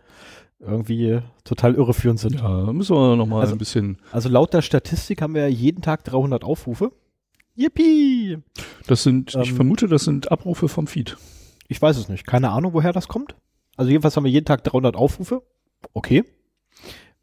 irgendwie 0.58 1.20
total 1.44 1.74
irreführend 1.74 2.18
sind. 2.20 2.34
Ja, 2.36 2.72
müssen 2.72 2.94
wir 2.96 3.16
noch 3.16 3.26
mal 3.26 3.40
Also- 3.40 3.54
ein 3.54 3.58
bisschen. 3.58 3.98
Also 4.12 4.28
laut 4.28 4.54
der 4.54 4.62
Statistik 4.62 5.20
haben 5.22 5.34
wir 5.34 5.48
jeden 5.48 5.82
Tag 5.82 6.04
300 6.04 6.42
Aufrufe. 6.44 6.92
Yippie! 7.60 8.38
Das 8.86 9.02
sind, 9.02 9.34
ich 9.34 9.50
Ähm, 9.50 9.56
vermute, 9.56 9.86
das 9.86 10.04
sind 10.04 10.32
Abrufe 10.32 10.68
vom 10.68 10.86
Feed. 10.86 11.16
Ich 11.68 11.80
weiß 11.80 11.96
es 11.98 12.08
nicht. 12.08 12.26
Keine 12.26 12.50
Ahnung, 12.50 12.72
woher 12.72 12.92
das 12.92 13.06
kommt. 13.06 13.36
Also 13.76 13.90
jedenfalls 13.90 14.16
haben 14.16 14.24
wir 14.24 14.30
jeden 14.30 14.46
Tag 14.46 14.64
300 14.64 14.96
Aufrufe. 14.96 15.42
Okay. 15.92 16.24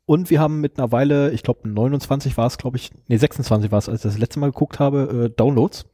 Und 0.05 0.29
wir 0.29 0.39
haben 0.39 0.61
mittlerweile, 0.61 1.31
ich 1.31 1.43
glaube 1.43 1.67
29 1.67 2.37
war 2.37 2.47
es, 2.47 2.57
glaube 2.57 2.77
ich, 2.77 2.91
nee 3.07 3.17
26 3.17 3.71
war 3.71 3.79
es, 3.79 3.89
als 3.89 4.05
ich 4.05 4.11
das 4.11 4.17
letzte 4.19 4.39
Mal 4.39 4.51
geguckt 4.51 4.79
habe, 4.79 5.25
äh, 5.25 5.35
Downloads. 5.35 5.85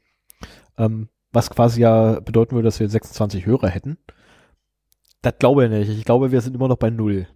Ähm, 0.77 1.09
was 1.31 1.49
quasi 1.49 1.81
ja 1.81 2.19
bedeuten 2.19 2.53
würde, 2.53 2.67
dass 2.67 2.79
wir 2.79 2.87
26 2.87 3.45
Hörer 3.45 3.69
hätten. 3.69 3.97
Das 5.21 5.35
glaube 5.39 5.65
ich 5.65 5.71
nicht. 5.71 5.89
Ich 5.89 6.05
glaube, 6.05 6.31
wir 6.31 6.41
sind 6.41 6.55
immer 6.55 6.67
noch 6.67 6.77
bei 6.77 6.89
null. 6.89 7.27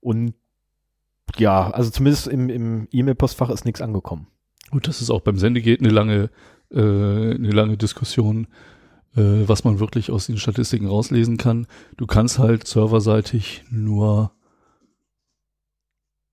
Und 0.00 0.34
ja, 1.36 1.70
also 1.70 1.90
zumindest 1.90 2.26
im, 2.26 2.50
im 2.50 2.88
E-Mail-Postfach 2.90 3.50
ist 3.50 3.64
nichts 3.64 3.80
angekommen. 3.80 4.26
Gut, 4.70 4.86
das 4.86 5.00
ist 5.00 5.10
auch 5.10 5.20
beim 5.20 5.36
Sendegate 5.36 5.80
eine 5.84 5.92
lange, 5.92 6.30
äh, 6.70 6.78
eine 6.78 7.50
lange 7.50 7.76
Diskussion, 7.76 8.46
äh, 9.16 9.42
was 9.46 9.64
man 9.64 9.80
wirklich 9.80 10.10
aus 10.10 10.26
den 10.26 10.36
Statistiken 10.36 10.86
rauslesen 10.86 11.36
kann. 11.36 11.66
Du 11.96 12.06
kannst 12.06 12.38
halt 12.38 12.66
serverseitig 12.66 13.64
nur, 13.70 14.32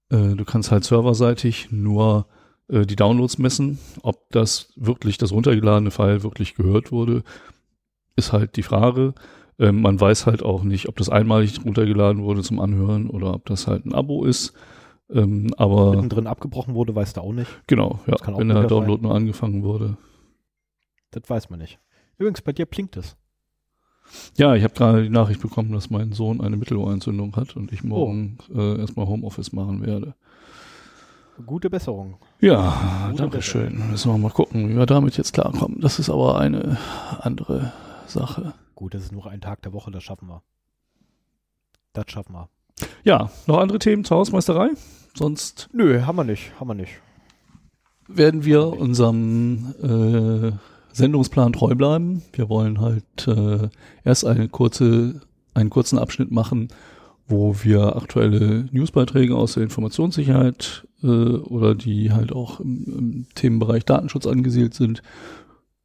äh, 0.09 0.35
du 0.35 0.45
kannst 0.45 0.71
halt 0.71 0.83
serverseitig 0.83 1.69
nur 1.71 2.27
äh, 2.69 2.85
die 2.85 2.95
Downloads 2.95 3.39
messen. 3.39 3.79
Ob 4.03 4.29
das 4.31 4.71
wirklich, 4.75 5.17
das 5.17 5.31
runtergeladene 5.31 5.91
File 5.91 6.23
wirklich 6.23 6.55
gehört 6.55 6.91
wurde, 6.91 7.23
ist 8.15 8.33
halt 8.33 8.55
die 8.55 8.63
Frage. 8.63 9.15
Ähm, 9.59 9.81
man 9.81 9.99
weiß 9.99 10.27
halt 10.27 10.43
auch 10.43 10.63
nicht, 10.63 10.87
ob 10.87 10.97
das 10.97 11.09
einmalig 11.09 11.63
runtergeladen 11.65 12.21
wurde 12.21 12.43
zum 12.43 12.59
Anhören 12.59 13.09
oder 13.09 13.33
ob 13.33 13.45
das 13.45 13.65
halt 13.65 13.85
ein 13.85 13.95
Abo 13.95 14.25
ist. 14.25 14.53
Ähm, 15.09 15.53
aber 15.57 15.91
Mittendrin 15.91 16.27
abgebrochen 16.27 16.75
wurde, 16.75 16.93
weißt 16.93 17.17
du 17.17 17.21
auch 17.21 17.31
nicht. 17.31 17.49
genau, 17.67 17.99
ja, 18.07 18.15
wenn 18.37 18.49
der 18.49 18.63
Download 18.63 19.01
sein. 19.01 19.01
nur 19.03 19.15
angefangen 19.15 19.63
wurde. 19.63 19.97
Das 21.11 21.29
weiß 21.29 21.49
man 21.49 21.59
nicht. 21.59 21.79
Übrigens, 22.17 22.41
bei 22.41 22.51
dir 22.51 22.65
blinkt 22.65 22.97
es. 22.97 23.15
Ja, 24.35 24.55
ich 24.55 24.63
habe 24.63 24.73
gerade 24.73 25.03
die 25.03 25.09
Nachricht 25.09 25.41
bekommen, 25.41 25.71
dass 25.71 25.89
mein 25.89 26.13
Sohn 26.13 26.41
eine 26.41 26.57
Mittelohrentzündung 26.57 27.35
hat 27.35 27.55
und 27.55 27.71
ich 27.71 27.83
morgen 27.83 28.37
äh, 28.53 28.79
erstmal 28.79 29.07
Homeoffice 29.07 29.51
machen 29.51 29.85
werde. 29.85 30.15
Gute 31.45 31.69
Besserung. 31.69 32.17
Ja, 32.39 33.07
Gute 33.11 33.21
danke 33.21 33.41
schön. 33.41 33.91
Müssen 33.91 34.11
wir 34.11 34.17
mal 34.17 34.31
gucken, 34.31 34.69
wie 34.69 34.77
wir 34.77 34.85
damit 34.85 35.17
jetzt 35.17 35.33
klarkommen. 35.33 35.79
Das 35.81 35.99
ist 35.99 36.09
aber 36.09 36.39
eine 36.39 36.77
andere 37.19 37.73
Sache. 38.07 38.53
Gut, 38.75 38.93
das 38.93 39.03
ist 39.03 39.11
nur 39.11 39.27
ein 39.27 39.41
Tag 39.41 39.61
der 39.61 39.73
Woche, 39.73 39.91
das 39.91 40.03
schaffen 40.03 40.27
wir. 40.29 40.41
Das 41.93 42.05
schaffen 42.09 42.33
wir. 42.33 42.49
Ja, 43.03 43.31
noch 43.47 43.57
andere 43.59 43.79
Themen 43.79 44.03
zur 44.03 44.17
Hausmeisterei? 44.17 44.69
Sonst 45.15 45.69
Nö, 45.73 46.01
haben 46.01 46.15
wir 46.17 46.23
nicht, 46.23 46.51
haben 46.59 46.67
wir 46.67 46.75
nicht. 46.75 46.91
werden 48.07 48.45
wir 48.45 48.67
unserem 48.67 49.73
äh, 49.81 50.51
Sendungsplan 50.93 51.53
treu 51.53 51.75
bleiben. 51.75 52.21
Wir 52.33 52.49
wollen 52.49 52.79
halt 52.81 53.27
äh, 53.27 53.69
erst 54.03 54.25
eine 54.25 54.47
kurze, 54.47 55.21
einen 55.53 55.69
kurzen 55.69 55.97
Abschnitt 55.97 56.31
machen, 56.31 56.69
wo 57.27 57.55
wir 57.63 57.95
aktuelle 57.95 58.67
Newsbeiträge 58.71 59.35
aus 59.35 59.53
der 59.55 59.63
Informationssicherheit 59.63 60.87
äh, 61.03 61.07
oder 61.07 61.75
die 61.75 62.11
halt 62.11 62.31
auch 62.31 62.59
im, 62.59 62.85
im 62.87 63.27
Themenbereich 63.35 63.85
Datenschutz 63.85 64.27
angesiedelt 64.27 64.73
sind, 64.73 65.01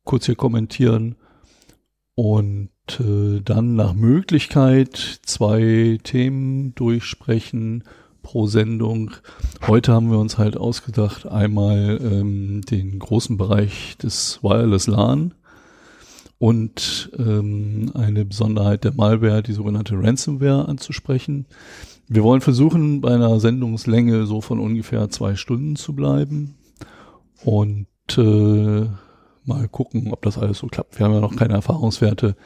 kurz 0.05 0.27
hier 0.27 0.37
kommentieren 0.37 1.17
und 2.15 2.69
äh, 3.01 3.41
dann 3.45 3.75
nach 3.75 3.95
Möglichkeit 3.95 5.21
zwei 5.25 5.99
Themen 6.03 6.75
durchsprechen 6.75 7.85
pro 8.23 8.47
Sendung. 8.47 9.13
Heute 9.67 9.93
haben 9.93 10.11
wir 10.11 10.19
uns 10.19 10.39
halt 10.39 10.57
ausgedacht, 10.57 11.27
einmal 11.27 12.01
ähm, 12.03 12.63
den 12.63 12.99
großen 12.99 13.37
Bereich 13.37 13.97
des 13.99 14.41
Wireless 14.43 14.87
LAN 14.87 15.35
und 16.39 17.11
ähm, 17.19 17.93
eine 17.95 18.25
Besonderheit 18.25 18.85
der 18.85 18.95
Malware, 18.95 19.43
die 19.43 19.53
sogenannte 19.53 19.95
Ransomware, 19.95 20.69
anzusprechen. 20.69 21.47
Wir 22.09 22.25
wollen 22.25 22.41
versuchen, 22.41 23.01
bei 23.01 23.15
einer 23.15 23.39
Sendungslänge 23.41 24.27
so 24.27 24.41
von 24.41 24.59
ungefähr 24.59 25.09
zwei 25.11 25.37
Stunden 25.37 25.77
zu 25.77 25.95
bleiben 25.95 26.57
und 27.45 27.87
äh, 28.17 28.87
mal 29.45 29.69
gucken, 29.69 30.13
ob 30.13 30.23
das 30.23 30.39
alles 30.39 30.59
so 30.59 30.67
klappt. 30.67 30.99
Wir 30.99 31.07
haben 31.07 31.15
ja 31.15 31.21
noch 31.21 31.37
keine 31.37 31.55
Erfahrungswerte. 31.55 32.37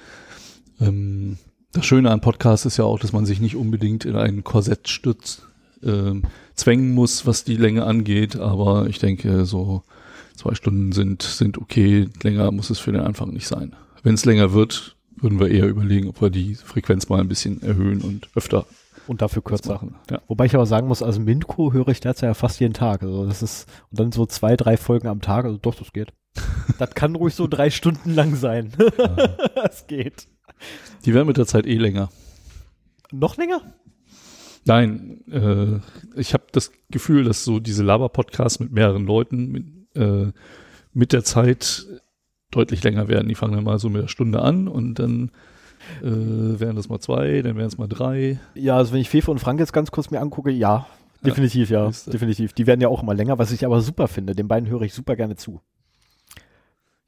Ähm, 0.80 1.38
das 1.73 1.85
Schöne 1.85 2.11
an 2.11 2.21
Podcasts 2.21 2.66
ist 2.66 2.76
ja 2.76 2.85
auch, 2.85 2.99
dass 2.99 3.12
man 3.12 3.26
sich 3.26 3.40
nicht 3.40 3.56
unbedingt 3.56 4.04
in 4.04 4.16
ein 4.16 4.45
Korsett 4.45 4.88
stützt, 4.88 5.47
ähm, 5.83 6.23
zwängen 6.54 6.95
muss, 6.95 7.26
was 7.26 7.45
die 7.45 7.56
Länge 7.56 7.85
angeht, 7.85 8.37
aber 8.37 8.87
ich 8.88 8.99
denke, 8.99 9.45
so 9.45 9.83
zwei 10.37 10.54
Stunden 10.54 10.92
sind, 10.92 11.23
sind 11.23 11.59
okay. 11.59 12.09
Länger 12.23 12.50
muss 12.50 12.71
es 12.71 12.78
für 12.78 12.92
den 12.92 13.02
Anfang 13.02 13.30
nicht 13.33 13.47
sein. 13.47 13.75
Wenn 14.02 14.14
es 14.14 14.25
länger 14.25 14.52
wird, 14.52 14.97
würden 15.16 15.40
wir 15.40 15.50
eher 15.50 15.66
überlegen, 15.68 16.09
ob 16.09 16.21
wir 16.21 16.30
die 16.30 16.54
Frequenz 16.54 17.09
mal 17.09 17.21
ein 17.21 17.28
bisschen 17.28 17.62
erhöhen 17.62 18.00
und 18.02 18.28
öfter 18.35 18.66
Und 19.06 19.23
dafür 19.23 19.42
kürzer. 19.42 19.75
machen. 19.75 19.97
Ja. 20.11 20.21
Wobei 20.28 20.47
ich 20.47 20.54
aber 20.54 20.66
sagen 20.66 20.88
muss, 20.88 21.02
also 21.02 21.21
Mintco 21.21 21.73
höre 21.73 21.88
ich 21.88 22.00
derzeit 22.00 22.28
ja 22.28 22.35
fast 22.35 22.61
jeden 22.61 22.75
Tag. 22.75 23.02
Also 23.02 23.26
das 23.26 23.42
ist, 23.42 23.66
und 23.90 24.00
dann 24.00 24.12
so 24.12 24.26
zwei, 24.26 24.56
drei 24.56 24.76
Folgen 24.76 25.09
am 25.09 25.21
Tag, 25.21 25.45
also 25.45 25.59
doch, 25.59 25.75
das 25.75 25.92
geht. 25.92 26.12
das 26.78 26.90
kann 26.95 27.16
ruhig 27.16 27.35
so 27.35 27.47
drei 27.47 27.71
Stunden 27.71 28.14
lang 28.14 28.35
sein. 28.37 28.73
das 29.54 29.87
geht. 29.87 30.28
Die 31.04 31.14
werden 31.14 31.26
mit 31.26 31.36
der 31.36 31.46
Zeit 31.46 31.66
eh 31.66 31.76
länger. 31.76 32.10
Noch 33.12 33.36
länger? 33.36 33.60
Nein, 34.64 35.22
äh, 35.30 35.80
ich 36.18 36.34
habe 36.34 36.44
das 36.50 36.72
Gefühl, 36.90 37.25
dass 37.25 37.44
so 37.44 37.60
diese 37.60 37.84
Laber-Podcasts 37.84 38.58
mit 38.58 38.72
mehreren 38.72 39.06
Leuten 39.06 39.46
mit, 39.52 39.64
äh, 39.94 40.32
mit 40.92 41.12
der 41.12 41.22
Zeit 41.22 41.86
deutlich 42.50 42.82
länger 42.82 43.06
werden. 43.06 43.28
Die 43.28 43.36
fangen 43.36 43.54
dann 43.54 43.64
mal 43.64 43.78
so 43.78 43.88
mit 43.88 44.02
der 44.02 44.08
Stunde 44.08 44.42
an 44.42 44.66
und 44.66 44.98
dann 44.98 45.30
äh, 46.02 46.58
werden 46.60 46.75
das 46.75 46.88
mal 46.88 46.98
zwei, 46.98 47.42
dann 47.42 47.56
werden 47.56 47.68
es 47.68 47.78
mal 47.78 47.86
drei. 47.86 48.40
Ja, 48.54 48.76
also 48.76 48.92
wenn 48.92 49.00
ich 49.00 49.08
Fefe 49.08 49.30
und 49.30 49.38
Frank 49.38 49.60
jetzt 49.60 49.72
ganz 49.72 49.92
kurz 49.92 50.10
mir 50.10 50.20
angucke, 50.20 50.50
ja, 50.50 50.86
definitiv, 51.25 51.70
ja, 51.70 51.86
siehste. 51.86 52.10
definitiv. 52.10 52.52
Die 52.52 52.66
werden 52.66 52.80
ja 52.80 52.88
auch 52.88 53.02
immer 53.02 53.14
länger, 53.14 53.38
was 53.38 53.52
ich 53.52 53.64
aber 53.64 53.80
super 53.80 54.08
finde. 54.08 54.34
Den 54.34 54.48
beiden 54.48 54.68
höre 54.68 54.82
ich 54.82 54.94
super 54.94 55.14
gerne 55.14 55.36
zu. 55.36 55.60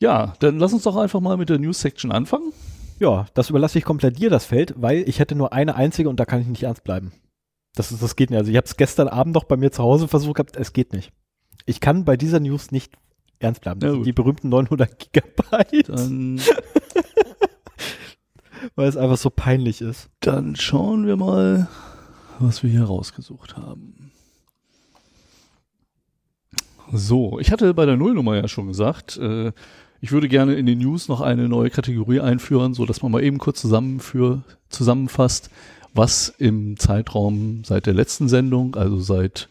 Ja, 0.01 0.35
dann 0.39 0.59
lass 0.59 0.73
uns 0.73 0.85
doch 0.85 0.97
einfach 0.97 1.21
mal 1.21 1.37
mit 1.37 1.49
der 1.49 1.59
News-Section 1.59 2.13
anfangen. 2.13 2.53
Ja, 2.99 3.27
das 3.35 3.51
überlasse 3.51 3.79
ich 3.79 3.85
komplett 3.85 4.19
dir, 4.19 4.31
das 4.31 4.45
Feld, 4.45 4.75
weil 4.77 5.09
ich 5.09 5.19
hätte 5.21 5.35
nur 5.35 5.53
eine 5.53 5.77
einzige 5.77 6.09
und 6.09 6.19
da 6.19 6.25
kann 6.25 6.41
ich 6.41 6.47
nicht 6.49 6.65
ernst 6.65 6.85
bleiben. 6.85 7.13
Das, 7.75 7.93
ist, 7.93 8.03
das 8.03 8.17
geht 8.17 8.31
nicht. 8.31 8.39
Also 8.39 8.51
ich 8.51 8.57
habe 8.57 8.67
es 8.67 8.77
gestern 8.77 9.09
Abend 9.09 9.35
noch 9.35 9.45
bei 9.45 9.57
mir 9.57 9.71
zu 9.71 9.83
Hause 9.83 10.09
versucht 10.09 10.37
gehabt, 10.37 10.57
es 10.57 10.73
geht 10.73 10.93
nicht. 10.93 11.13
Ich 11.65 11.81
kann 11.81 12.05
bei 12.05 12.17
dieser 12.17 12.41
News 12.41 12.73
nicht 12.73 12.93
ernst 13.39 13.61
bleiben. 13.61 13.81
Ja, 13.81 14.03
die 14.03 14.13
berühmten 14.13 14.49
900 14.49 14.99
Gigabyte, 14.99 15.89
Dann, 15.89 16.41
weil 18.75 18.89
es 18.89 18.97
einfach 18.97 19.19
so 19.19 19.31
peinlich 19.31 19.81
ist. 19.81 20.11
dann 20.21 20.57
schauen 20.57 21.07
wir 21.07 21.17
mal, 21.17 21.69
was 22.41 22.63
wir 22.63 22.71
hier 22.71 22.85
rausgesucht 22.85 23.57
haben. 23.57 24.11
So, 26.91 27.39
ich 27.39 27.53
hatte 27.53 27.75
bei 27.75 27.85
der 27.85 27.97
Nullnummer 27.97 28.37
ja 28.37 28.49
schon 28.49 28.67
gesagt, 28.67 29.19
äh, 29.19 29.53
ich 30.01 30.13
würde 30.13 30.29
gerne 30.29 30.55
in 30.55 30.67
den 30.67 30.79
News 30.79 31.09
noch 31.09 31.21
eine 31.21 31.49
neue 31.49 31.71
Kategorie 31.71 32.21
einführen, 32.21 32.75
so 32.75 32.87
dass 32.87 33.03
man 33.03 33.13
mal 33.13 33.23
eben 33.23 33.39
kurz 33.39 33.61
zusammenführ, 33.61 34.43
zusammenfasst, 34.69 35.51
was 35.95 36.29
im 36.39 36.79
Zeitraum 36.79 37.63
seit 37.65 37.87
der 37.87 37.95
letzten 37.95 38.29
Sendung, 38.29 38.77
also 38.77 38.99
seit, 38.99 39.49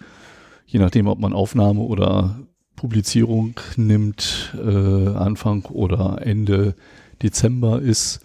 je 0.66 0.80
nachdem, 0.80 1.08
ob 1.08 1.20
man 1.20 1.34
Aufnahme 1.34 1.82
oder 1.82 2.40
Publizierung 2.76 3.60
nimmt, 3.76 4.56
äh, 4.56 5.08
Anfang 5.10 5.66
oder 5.66 6.22
Ende 6.22 6.76
Dezember 7.22 7.82
ist, 7.82 8.22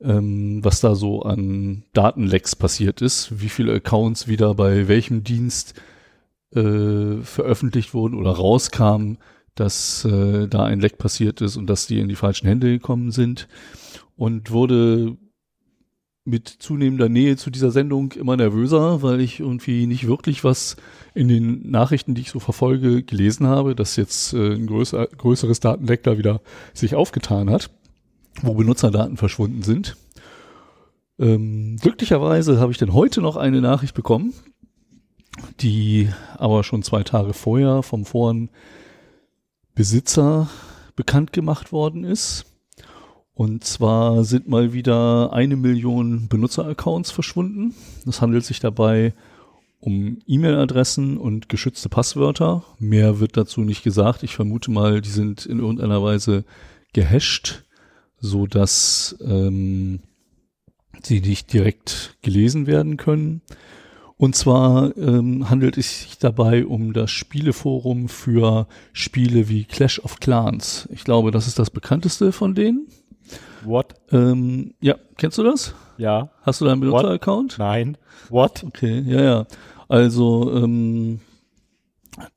ähm, 0.00 0.60
was 0.62 0.80
da 0.80 0.94
so 0.94 1.22
an 1.22 1.82
Datenlecks 1.94 2.54
passiert 2.54 3.02
ist, 3.02 3.40
wie 3.40 3.48
viele 3.48 3.72
Accounts 3.72 4.28
wieder 4.28 4.54
bei 4.54 4.86
welchem 4.86 5.24
Dienst 5.24 5.74
äh, 6.54 7.16
veröffentlicht 7.22 7.94
wurden 7.94 8.16
oder 8.16 8.30
rauskamen, 8.30 9.18
dass 9.60 10.04
äh, 10.04 10.46
da 10.48 10.64
ein 10.64 10.80
Leck 10.80 10.98
passiert 10.98 11.40
ist 11.40 11.56
und 11.56 11.66
dass 11.68 11.86
die 11.86 12.00
in 12.00 12.08
die 12.08 12.14
falschen 12.14 12.46
Hände 12.46 12.68
gekommen 12.68 13.10
sind 13.10 13.48
und 14.16 14.50
wurde 14.50 15.16
mit 16.24 16.48
zunehmender 16.48 17.08
Nähe 17.08 17.36
zu 17.36 17.50
dieser 17.50 17.70
Sendung 17.70 18.12
immer 18.12 18.36
nervöser, 18.36 19.02
weil 19.02 19.20
ich 19.20 19.40
irgendwie 19.40 19.86
nicht 19.86 20.06
wirklich 20.06 20.44
was 20.44 20.76
in 21.14 21.28
den 21.28 21.70
Nachrichten, 21.70 22.14
die 22.14 22.20
ich 22.20 22.30
so 22.30 22.38
verfolge, 22.38 23.02
gelesen 23.02 23.46
habe, 23.46 23.74
dass 23.74 23.96
jetzt 23.96 24.34
äh, 24.34 24.54
ein 24.54 24.66
größer, 24.66 25.06
größeres 25.06 25.60
Datenleck 25.60 26.02
da 26.02 26.18
wieder 26.18 26.40
sich 26.74 26.94
aufgetan 26.94 27.48
hat, 27.48 27.70
wo 28.42 28.54
Benutzerdaten 28.54 29.16
verschwunden 29.16 29.62
sind. 29.62 29.96
Ähm, 31.18 31.78
glücklicherweise 31.80 32.60
habe 32.60 32.72
ich 32.72 32.78
dann 32.78 32.92
heute 32.92 33.22
noch 33.22 33.36
eine 33.36 33.60
Nachricht 33.60 33.94
bekommen, 33.94 34.34
die 35.60 36.10
aber 36.36 36.62
schon 36.62 36.82
zwei 36.82 37.02
Tage 37.02 37.32
vorher 37.32 37.82
vom 37.82 38.04
Foren 38.04 38.50
Besitzer 39.78 40.50
bekannt 40.96 41.32
gemacht 41.32 41.70
worden 41.70 42.02
ist. 42.02 42.46
Und 43.32 43.62
zwar 43.62 44.24
sind 44.24 44.48
mal 44.48 44.72
wieder 44.72 45.32
eine 45.32 45.54
Million 45.54 46.26
Benutzeraccounts 46.26 47.12
verschwunden. 47.12 47.76
Es 48.04 48.20
handelt 48.20 48.44
sich 48.44 48.58
dabei 48.58 49.14
um 49.78 50.18
E-Mail-Adressen 50.26 51.16
und 51.16 51.48
geschützte 51.48 51.88
Passwörter. 51.88 52.64
Mehr 52.80 53.20
wird 53.20 53.36
dazu 53.36 53.60
nicht 53.60 53.84
gesagt. 53.84 54.24
Ich 54.24 54.34
vermute 54.34 54.72
mal, 54.72 55.00
die 55.00 55.10
sind 55.10 55.46
in 55.46 55.60
irgendeiner 55.60 56.02
Weise 56.02 56.44
gehasht, 56.92 57.62
so 58.18 58.48
dass 58.48 59.16
ähm, 59.20 60.00
sie 61.04 61.20
nicht 61.20 61.52
direkt 61.52 62.16
gelesen 62.22 62.66
werden 62.66 62.96
können. 62.96 63.42
Und 64.18 64.34
zwar 64.34 64.96
ähm, 64.96 65.48
handelt 65.48 65.78
es 65.78 66.02
sich 66.02 66.18
dabei 66.18 66.66
um 66.66 66.92
das 66.92 67.10
Spieleforum 67.10 68.08
für 68.08 68.66
Spiele 68.92 69.48
wie 69.48 69.64
Clash 69.64 70.00
of 70.00 70.18
Clans. 70.18 70.88
Ich 70.92 71.04
glaube, 71.04 71.30
das 71.30 71.46
ist 71.46 71.60
das 71.60 71.70
bekannteste 71.70 72.32
von 72.32 72.56
denen. 72.56 72.88
What? 73.62 73.94
Ähm, 74.10 74.74
ja, 74.80 74.96
kennst 75.16 75.38
du 75.38 75.44
das? 75.44 75.74
Ja. 75.98 76.30
Hast 76.42 76.60
du 76.60 76.64
da 76.64 76.72
einen 76.72 76.80
Benutzer-Account? 76.80 77.56
Nein. 77.58 77.96
What? 78.28 78.64
Okay, 78.64 79.04
ja, 79.06 79.22
ja. 79.22 79.46
Also 79.88 80.52
ähm, 80.52 81.20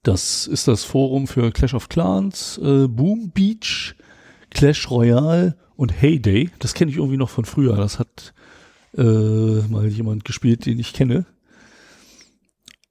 das 0.03 0.45
ist 0.45 0.67
das 0.67 0.83
Forum 0.83 1.25
für 1.25 1.51
Clash 1.51 1.73
of 1.73 1.89
Clans, 1.89 2.59
äh, 2.59 2.87
Boom 2.87 3.31
Beach, 3.31 3.95
Clash 4.51 4.89
Royale 4.91 5.55
und 5.75 5.99
Heyday. 5.99 6.51
Das 6.59 6.75
kenne 6.75 6.91
ich 6.91 6.97
irgendwie 6.97 7.17
noch 7.17 7.29
von 7.29 7.45
früher. 7.45 7.75
Das 7.75 7.97
hat 7.97 8.33
äh, 8.95 9.01
mal 9.01 9.87
jemand 9.87 10.25
gespielt, 10.25 10.67
den 10.67 10.77
ich 10.77 10.93
kenne. 10.93 11.25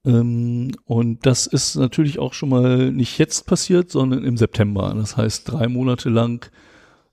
Ähm, 0.05 0.71
und 0.85 1.25
das 1.25 1.47
ist 1.47 1.75
natürlich 1.75 2.19
auch 2.19 2.33
schon 2.33 2.49
mal 2.49 2.91
nicht 2.91 3.17
jetzt 3.17 3.45
passiert, 3.45 3.91
sondern 3.91 4.23
im 4.23 4.37
September. 4.37 4.93
Das 4.95 5.17
heißt, 5.17 5.51
drei 5.51 5.67
Monate 5.67 6.09
lang 6.09 6.49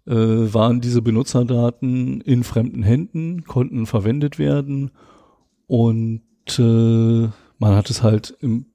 äh, 0.07 0.15
waren 0.15 0.81
diese 0.81 1.03
Benutzerdaten 1.03 2.21
in 2.23 2.45
fremden 2.45 2.83
Händen, 2.83 3.45
konnten 3.45 3.87
verwendet 3.87 4.39
werden 4.39 4.91
und 5.67 6.23
äh, 6.59 7.29
man 7.59 7.75
hat 7.75 7.91
es 7.91 8.03
halt 8.03 8.37
im 8.41 8.67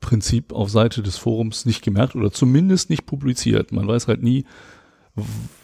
Prinzip 0.00 0.52
auf 0.52 0.70
Seite 0.70 1.02
des 1.02 1.16
Forums 1.16 1.66
nicht 1.66 1.82
gemerkt 1.82 2.14
oder 2.14 2.30
zumindest 2.30 2.90
nicht 2.90 3.06
publiziert. 3.06 3.72
Man 3.72 3.86
weiß 3.86 4.08
halt 4.08 4.22
nie, 4.22 4.44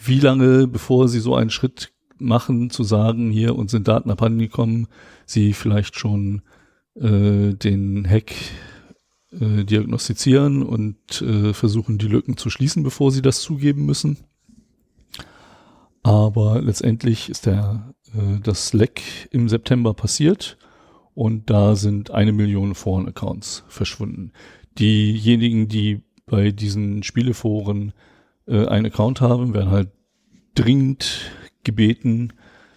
wie 0.03 0.21
lange 0.21 0.67
bevor 0.67 1.09
sie 1.09 1.21
so 1.21 1.35
einen 1.35 1.51
Schritt 1.51 1.93
machen, 2.19 2.71
zu 2.71 2.85
sagen, 2.85 3.31
hier 3.31 3.57
uns 3.57 3.71
sind 3.71 3.89
Daten 3.89 4.11
abhandengekommen, 4.11 4.89
sie 5.25 5.53
vielleicht 5.53 5.99
schon 5.99 6.43
äh, 6.95 7.55
den 7.55 8.09
Hack 8.09 8.33
äh, 9.33 9.65
diagnostizieren 9.65 10.63
und 10.63 11.23
äh, 11.23 11.53
versuchen, 11.53 11.99
die 11.99 12.09
Lücken 12.09 12.37
zu 12.37 12.51
schließen, 12.51 12.83
bevor 12.83 13.13
sie 13.13 13.23
das 13.23 13.41
zugeben 13.41 13.87
müssen. 13.87 14.19
Aber 16.03 16.61
letztendlich 16.63 17.29
ist 17.29 17.47
der, 17.47 17.95
äh, 18.15 18.41
das 18.43 18.73
Leck 18.73 19.03
im 19.31 19.49
September 19.49 19.95
passiert 19.95 20.57
und 21.15 21.51
da 21.51 21.77
sind 21.77 22.11
eine 22.11 22.33
Million 22.33 22.75
Foren-Accounts 22.75 23.65
verschwunden. 23.69 24.33
Diejenigen, 24.79 25.69
die 25.69 26.03
bei 26.27 26.51
diesen 26.51 27.03
Spieleforen 27.03 27.93
äh, 28.47 28.67
einen 28.67 28.87
Account 28.87 29.21
haben, 29.21 29.53
werden 29.53 29.71
halt 29.71 29.91
dringend 30.55 31.31
gebeten, 31.65 32.33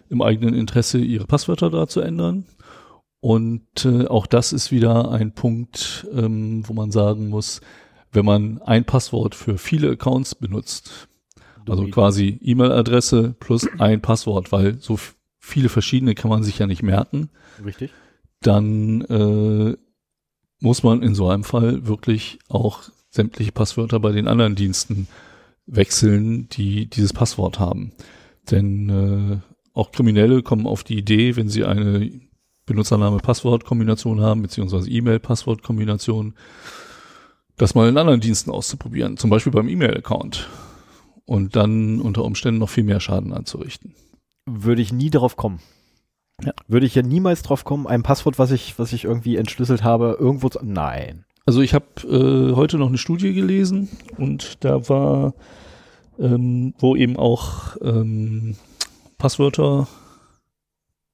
im 0.10 0.22
eigenen 0.22 0.54
Interesse 0.54 1.00
ihre 1.00 1.26
Passwörter 1.26 1.70
da 1.70 1.88
zu 1.88 2.02
ändern. 2.02 2.46
Und 3.24 3.86
äh, 3.86 4.08
auch 4.08 4.28
das 4.28 4.52
ist 4.52 4.70
wieder 4.70 5.10
ein 5.10 5.34
Punkt, 5.34 6.06
ähm, 6.14 6.68
wo 6.68 6.74
man 6.74 6.92
sagen 6.92 7.30
muss, 7.30 7.62
wenn 8.12 8.26
man 8.26 8.62
ein 8.64 8.84
Passwort 8.84 9.34
für 9.34 9.58
viele 9.58 9.92
Accounts 9.92 10.36
benutzt, 10.36 11.08
also 11.66 11.88
quasi 11.88 12.38
E-Mail-Adresse 12.42 13.34
plus 13.40 13.66
ein 13.80 14.02
Passwort, 14.02 14.52
weil 14.52 14.78
so 14.82 15.00
viele 15.40 15.70
verschiedene 15.70 16.16
kann 16.16 16.30
man 16.30 16.44
sich 16.44 16.60
ja 16.60 16.68
nicht 16.68 16.84
merken. 16.84 17.30
Richtig. 17.64 17.92
Dann 18.42 19.00
äh, 19.04 19.78
muss 20.60 20.84
man 20.84 21.02
in 21.02 21.16
so 21.16 21.30
einem 21.30 21.46
Fall 21.46 21.88
wirklich 21.88 22.40
auch 22.50 22.82
sämtliche 23.10 23.54
Passwörter 23.54 24.02
bei 24.02 24.12
den 24.12 24.28
anderen 24.28 24.56
Diensten 24.56 25.08
wechseln, 25.66 26.50
die 26.50 26.88
dieses 26.88 27.14
Passwort 27.14 27.58
haben. 27.58 27.94
Denn 28.52 28.90
äh, 28.90 29.38
auch 29.72 29.94
Kriminelle 29.94 30.44
kommen 30.44 30.68
auf 30.68 30.84
die 30.84 30.98
Idee, 30.98 31.38
wenn 31.38 31.48
sie 31.48 31.64
eine 31.64 32.12
Benutzername-Passwort-Kombination 32.66 34.22
haben, 34.22 34.42
beziehungsweise 34.42 34.90
E-Mail-Passwort-Kombination, 34.90 36.34
das 37.58 37.76
mal 37.76 37.90
in 37.90 37.98
anderen 37.98 38.22
Diensten 38.22 38.52
auszuprobieren, 38.52 39.18
zum 39.18 39.30
Beispiel 39.30 39.52
beim 39.52 39.68
E-Mail-Account 39.68 40.50
und 41.26 41.56
dann 41.56 42.02
unter 42.02 42.24
Umständen 42.24 42.60
noch 42.60 42.70
viel 42.70 42.84
mehr 42.84 43.00
Schaden 43.00 43.34
anzurichten. 43.34 43.96
Würde 44.46 44.82
ich 44.82 44.92
nie 44.92 45.10
darauf 45.10 45.36
kommen. 45.36 45.60
Ja. 46.44 46.54
Würde 46.68 46.86
ich 46.86 46.96
ja 46.96 47.02
niemals 47.02 47.44
drauf 47.44 47.64
kommen, 47.64 47.88
ein 47.88 48.04
Passwort, 48.04 48.40
was 48.40 48.52
ich, 48.52 48.78
was 48.80 48.92
ich 48.92 49.06
irgendwie 49.06 49.38
entschlüsselt 49.38 49.84
habe, 49.84 50.18
irgendwo 50.20 50.50
zu. 50.50 50.60
Nein. 50.64 51.26
Also 51.46 51.62
ich 51.62 51.74
habe 51.74 51.86
äh, 52.04 52.56
heute 52.56 52.78
noch 52.78 52.88
eine 52.88 52.98
Studie 52.98 53.34
gelesen 53.34 53.90
und 54.18 54.64
da 54.64 54.88
war, 54.90 55.34
ähm, 56.18 56.74
wo 56.80 56.96
eben 56.96 57.18
auch 57.18 57.78
ähm, 57.82 58.56
Passwörter 59.18 59.88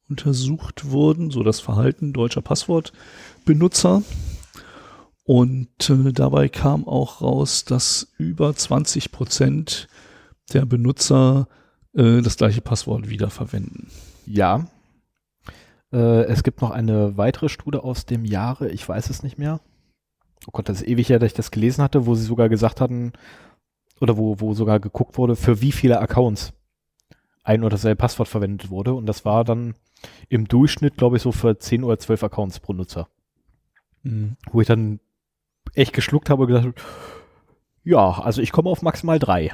untersucht 0.10 0.89
wurden, 0.89 1.32
so 1.32 1.43
das 1.43 1.60
Verhalten 1.60 2.13
deutscher 2.13 2.41
Passwortbenutzer. 2.41 4.04
Und 5.24 5.89
äh, 5.89 6.12
dabei 6.12 6.50
kam 6.50 6.88
auch 6.88 7.22
raus, 7.22 7.63
dass 7.65 8.12
über 8.17 8.56
20 8.56 9.12
Prozent 9.12 9.88
der 10.54 10.65
Benutzer 10.65 11.48
äh, 11.93 12.22
das 12.22 12.38
gleiche 12.38 12.62
Passwort 12.62 13.10
wiederverwenden. 13.10 13.88
Ja. 14.26 14.67
Äh, 15.91 16.24
es 16.24 16.43
gibt 16.43 16.62
noch 16.62 16.72
eine 16.72 17.17
weitere 17.17 17.50
Studie 17.50 17.78
aus 17.78 18.06
dem 18.06 18.26
Jahre, 18.26 18.69
ich 18.69 18.88
weiß 18.88 19.10
es 19.10 19.22
nicht 19.22 19.38
mehr. 19.38 19.60
Oh 20.48 20.52
Gott, 20.52 20.69
das 20.69 20.82
ist 20.82 20.88
ewig 20.88 21.10
her, 21.10 21.19
dass 21.19 21.28
ich 21.28 21.36
das 21.38 21.52
gelesen 21.52 21.84
hatte, 21.84 22.06
wo 22.06 22.15
sie 22.15 22.24
sogar 22.24 22.50
gesagt 22.50 22.82
hatten, 22.82 23.13
oder 24.02 24.17
wo, 24.17 24.39
wo 24.39 24.54
sogar 24.54 24.80
geguckt 24.80 25.17
wurde, 25.17 25.36
für 25.36 25.62
wie 25.62 25.72
viele 25.72 26.00
Accounts 26.00 26.54
ein 27.43 27.62
oder 27.62 27.72
dasselbe 27.72 27.98
Passwort 27.98 28.30
verwendet 28.30 28.69
wurde. 28.69 28.93
Und 28.93 29.06
das 29.06 29.26
war 29.26 29.43
dann 29.43 29.76
im 30.29 30.47
Durchschnitt, 30.47 30.97
glaube 30.97 31.17
ich, 31.17 31.23
so 31.23 31.31
für 31.31 31.57
10 31.57 31.83
oder 31.83 31.97
12 31.97 32.23
Accounts 32.23 32.59
pro 32.59 32.73
Nutzer. 32.73 33.07
Mhm. 34.03 34.38
Wo 34.51 34.62
ich 34.62 34.67
dann 34.67 34.99
echt 35.73 35.93
geschluckt 35.93 36.29
habe 36.29 36.43
und 36.43 36.47
gedacht, 36.47 36.67
ja, 37.83 38.19
also 38.19 38.41
ich 38.41 38.51
komme 38.51 38.69
auf 38.69 38.81
maximal 38.81 39.19
drei. 39.19 39.51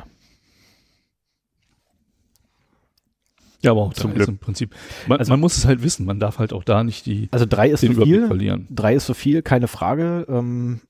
Ja, 3.61 3.71
aber 3.71 3.81
auch 3.81 3.93
zum 3.93 4.13
Glück 4.13 4.27
im 4.27 4.37
Prinzip. 4.37 4.75
Man, 5.07 5.17
also, 5.17 5.31
man, 5.31 5.39
muss 5.39 5.57
es 5.57 5.65
halt 5.65 5.81
wissen. 5.81 6.05
Man 6.05 6.19
darf 6.19 6.37
halt 6.37 6.53
auch 6.53 6.63
da 6.63 6.83
nicht 6.83 7.07
die. 7.07 7.29
Also 7.31 7.47
drei 7.47 7.69
ist 7.69 7.81
so 7.81 7.91
viel. 7.91 8.27
Verlieren. 8.27 8.67
Drei 8.69 8.93
ist 8.93 9.07
so 9.07 9.15
viel, 9.15 9.41
keine 9.41 9.67
Frage. 9.67 10.27
Ähm, 10.29 10.81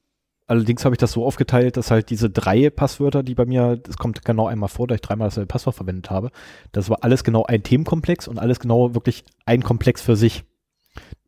Allerdings 0.48 0.86
habe 0.86 0.94
ich 0.94 1.00
das 1.00 1.12
so 1.12 1.26
aufgeteilt, 1.26 1.76
dass 1.76 1.90
halt 1.90 2.12
diese 2.12 2.30
drei 2.30 2.70
Passwörter, 2.70 3.24
die 3.24 3.34
bei 3.34 3.46
mir, 3.46 3.78
das 3.78 3.98
kommt 3.98 4.24
genau 4.24 4.48
einmal 4.48 4.70
vor, 4.70 4.88
da 4.88 4.94
ich 4.94 5.02
dreimal 5.02 5.28
dasselbe 5.28 5.48
Passwort 5.48 5.76
verwendet 5.76 6.12
habe, 6.12 6.30
das 6.72 6.90
war 6.90 7.00
alles 7.02 7.24
genau 7.24 7.46
ein 7.46 7.64
Themenkomplex 7.64 8.28
und 8.28 8.38
alles 8.38 8.60
genau 8.60 8.94
wirklich 8.94 9.24
ein 9.46 9.64
Komplex 9.64 10.02
für 10.02 10.16
sich. 10.16 10.44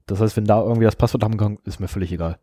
Das 0.05 0.21
heißt, 0.21 0.37
wenn 0.37 0.45
da 0.45 0.61
irgendwie 0.61 0.85
das 0.85 0.95
Passwort 0.95 1.23
haben 1.23 1.37
kann, 1.37 1.57
ist 1.65 1.79
mir 1.79 1.87
völlig 1.87 2.11
egal. 2.11 2.37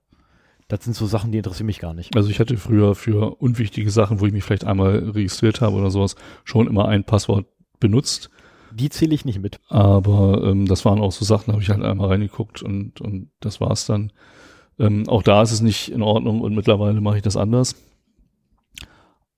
Das 0.67 0.83
sind 0.83 0.97
so 0.97 1.07
Sachen, 1.07 1.31
die 1.31 1.39
interessieren 1.39 1.67
mich 1.67 1.79
gar 1.79 1.95
nicht. 1.95 2.17
Also 2.17 2.31
ich 2.31 2.41
hatte 2.41 2.57
früher 2.57 2.95
für 2.95 3.37
unwichtige 3.41 3.91
Sachen, 3.91 4.21
wo 4.21 4.27
ich 4.27 4.33
mich 4.33 4.43
vielleicht 4.43 4.65
einmal 4.65 5.11
registriert 5.11 5.61
habe 5.61 5.77
oder 5.77 5.91
sowas, 5.91 6.17
schon 6.43 6.67
immer 6.67 6.89
ein 6.89 7.05
Passwort 7.05 7.47
benutzt. 7.79 8.31
Die 8.73 8.89
zähle 8.89 9.15
ich 9.15 9.25
nicht 9.25 9.41
mit. 9.41 9.61
Aber 9.69 10.43
ähm, 10.43 10.67
das 10.67 10.85
waren 10.85 11.01
auch 11.01 11.13
so 11.13 11.25
Sachen, 11.25 11.45
da 11.47 11.53
habe 11.53 11.63
ich 11.63 11.71
halt 11.71 11.83
einmal 11.83 12.09
reingeguckt 12.09 12.63
und, 12.63 13.01
und 13.01 13.31
das 13.41 13.61
war's 13.61 13.87
dann. 13.87 14.11
Ähm, 14.79 15.09
auch 15.09 15.23
da 15.23 15.43
ist 15.43 15.53
es 15.53 15.61
nicht 15.61 15.91
in 15.91 16.03
Ordnung 16.03 16.41
und 16.41 16.55
mittlerweile 16.55 17.01
mache 17.01 17.17
ich 17.17 17.23
das 17.23 17.37
anders. 17.37 17.77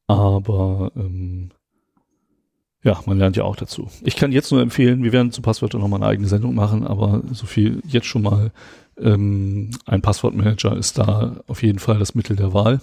Aber 0.07 0.93
ähm, 0.97 1.51
ja, 2.83 3.01
man 3.07 3.19
lernt 3.19 3.37
ja 3.37 3.45
auch 3.45 3.57
dazu. 3.57 3.89
Ich 4.03 4.17
kann 4.17 4.31
jetzt 4.31 4.53
nur 4.53 4.63
empfehlen, 4.63 5.03
wir 5.03 5.13
werden 5.13 5.33
zu 5.33 5.43
Passwörtern 5.43 5.81
nochmal 5.81 6.01
eine 6.01 6.09
eigene 6.09 6.29
Sendung 6.29 6.55
machen, 6.55 6.87
aber 6.87 7.23
so 7.33 7.45
viel 7.45 7.83
jetzt 7.87 8.07
schon 8.07 8.23
mal, 8.23 8.53
ähm, 8.99 9.71
ein 9.85 10.03
Passwortmanager 10.03 10.77
ist 10.77 10.99
da 10.99 11.43
auf 11.49 11.63
jeden 11.63 11.81
Fall 11.81 11.99
das 11.99 12.15
Mittel 12.15 12.37
der 12.37 12.55
Wahl. 12.55 12.81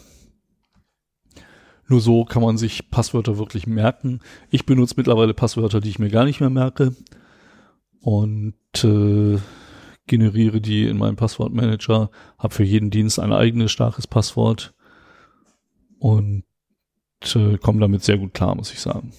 Nur 1.87 2.01
so 2.01 2.25
kann 2.25 2.41
man 2.41 2.57
sich 2.57 2.89
Passwörter 2.91 3.37
wirklich 3.37 3.67
merken. 3.67 4.19
Ich 4.49 4.65
benutze 4.65 4.95
mittlerweile 4.97 5.33
Passwörter, 5.33 5.81
die 5.81 5.89
ich 5.89 5.99
mir 5.99 6.09
gar 6.09 6.25
nicht 6.25 6.39
mehr 6.39 6.49
merke. 6.49 6.95
Und 8.01 8.55
äh, 8.83 9.37
generiere 10.07 10.61
die 10.61 10.87
in 10.87 10.97
meinem 10.97 11.15
Passwortmanager, 11.15 12.09
habe 12.37 12.53
für 12.53 12.63
jeden 12.63 12.89
Dienst 12.89 13.19
ein 13.19 13.31
eigenes 13.31 13.71
starkes 13.71 14.07
Passwort 14.07 14.73
und 15.99 16.43
äh, 17.35 17.57
komme 17.57 17.79
damit 17.79 18.03
sehr 18.03 18.17
gut 18.17 18.33
klar, 18.33 18.55
muss 18.55 18.73
ich 18.73 18.79
sagen. 18.79 19.13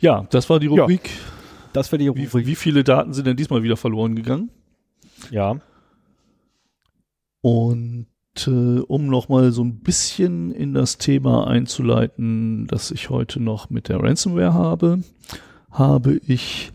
Ja, 0.00 0.26
das 0.30 0.48
war 0.50 0.60
die 0.60 0.66
Rubrik. 0.66 1.06
Ja, 1.06 1.70
das 1.72 1.90
war 1.92 1.98
die 1.98 2.08
Rubrik. 2.08 2.34
Wie, 2.34 2.46
wie 2.46 2.54
viele 2.54 2.84
Daten 2.84 3.12
sind 3.12 3.26
denn 3.26 3.36
diesmal 3.36 3.62
wieder 3.62 3.76
verloren 3.76 4.14
gegangen? 4.14 4.50
Ja. 5.30 5.60
Und 7.40 8.06
äh, 8.46 8.80
um 8.80 9.06
nochmal 9.06 9.52
so 9.52 9.62
ein 9.62 9.80
bisschen 9.80 10.52
in 10.52 10.74
das 10.74 10.98
Thema 10.98 11.46
einzuleiten, 11.46 12.66
das 12.66 12.90
ich 12.90 13.10
heute 13.10 13.40
noch 13.40 13.70
mit 13.70 13.88
der 13.88 14.00
Ransomware 14.00 14.54
habe, 14.54 15.02
habe 15.70 16.20
ich 16.26 16.72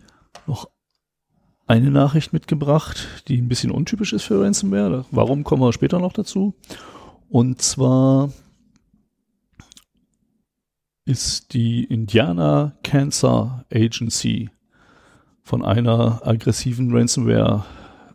eine 1.66 1.90
Nachricht 1.90 2.32
mitgebracht, 2.32 3.08
die 3.28 3.38
ein 3.40 3.48
bisschen 3.48 3.70
untypisch 3.70 4.12
ist 4.12 4.24
für 4.24 4.42
Ransomware. 4.42 5.06
Warum 5.10 5.44
kommen 5.44 5.62
wir 5.62 5.72
später 5.72 5.98
noch 5.98 6.12
dazu? 6.12 6.54
Und 7.28 7.62
zwar 7.62 8.30
ist 11.06 11.52
die 11.52 11.84
Indiana 11.84 12.76
Cancer 12.82 13.64
Agency 13.72 14.50
von 15.42 15.64
einer 15.64 16.26
aggressiven 16.26 16.94
Ransomware 16.94 17.64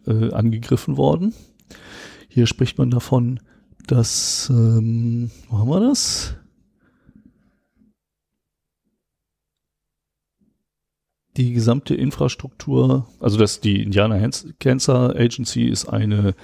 äh, 0.08 0.32
angegriffen 0.32 0.98
worden. 0.98 1.34
Hier 2.28 2.48
spricht 2.48 2.78
man 2.78 2.90
davon, 2.90 3.40
dass, 3.88 4.50
ähm, 4.50 5.32
wo 5.50 5.60
haben 5.60 5.70
wir 5.70 5.80
das? 5.80 6.36
Die 11.40 11.54
gesamte 11.54 11.96
Infrastruktur, 11.96 13.08
also 13.22 13.38
dass 13.38 13.62
die 13.62 13.82
Indiana 13.82 14.30
Cancer 14.60 15.16
Agency 15.16 15.64
ist 15.64 15.88
eine 15.88 16.36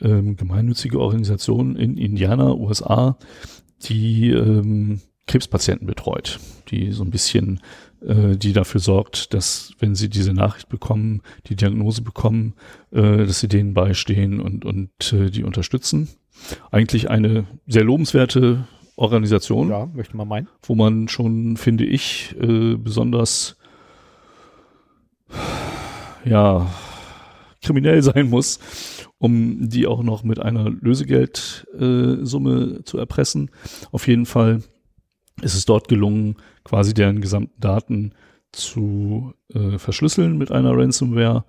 ähm, 0.00 0.36
gemeinnützige 0.36 0.98
Organisation 0.98 1.76
in 1.76 1.98
Indiana, 1.98 2.54
USA, 2.54 3.18
die 3.82 4.30
ähm, 4.30 5.02
Krebspatienten 5.26 5.86
betreut, 5.86 6.40
die 6.70 6.92
so 6.92 7.04
ein 7.04 7.10
bisschen, 7.10 7.60
äh, 8.00 8.34
die 8.34 8.54
dafür 8.54 8.80
sorgt, 8.80 9.34
dass 9.34 9.74
wenn 9.80 9.94
sie 9.94 10.08
diese 10.08 10.32
Nachricht 10.32 10.70
bekommen, 10.70 11.20
die 11.48 11.56
Diagnose 11.56 12.00
bekommen, 12.00 12.54
äh, 12.90 13.18
dass 13.26 13.40
sie 13.40 13.48
denen 13.48 13.74
beistehen 13.74 14.40
und, 14.40 14.64
und 14.64 15.12
äh, 15.12 15.28
die 15.30 15.44
unterstützen. 15.44 16.08
Eigentlich 16.70 17.10
eine 17.10 17.44
sehr 17.66 17.84
lobenswerte 17.84 18.66
Organisation. 18.96 19.68
Ja, 19.68 19.90
möchte 19.92 20.16
man 20.16 20.26
meinen. 20.26 20.48
Wo 20.62 20.74
man 20.74 21.08
schon, 21.08 21.58
finde 21.58 21.84
ich, 21.84 22.34
äh, 22.40 22.76
besonders 22.76 23.58
ja, 26.24 26.66
kriminell 27.62 28.02
sein 28.02 28.28
muss, 28.28 28.58
um 29.18 29.68
die 29.68 29.86
auch 29.86 30.02
noch 30.02 30.24
mit 30.24 30.40
einer 30.40 30.68
Lösegeldsumme 30.68 32.78
äh, 32.80 32.84
zu 32.84 32.98
erpressen. 32.98 33.50
Auf 33.92 34.08
jeden 34.08 34.26
Fall 34.26 34.62
ist 35.40 35.54
es 35.54 35.64
dort 35.64 35.88
gelungen, 35.88 36.36
quasi 36.64 36.92
deren 36.92 37.20
gesamten 37.20 37.60
Daten 37.60 38.14
zu 38.52 39.32
äh, 39.54 39.78
verschlüsseln 39.78 40.36
mit 40.36 40.52
einer 40.52 40.76
Ransomware 40.76 41.44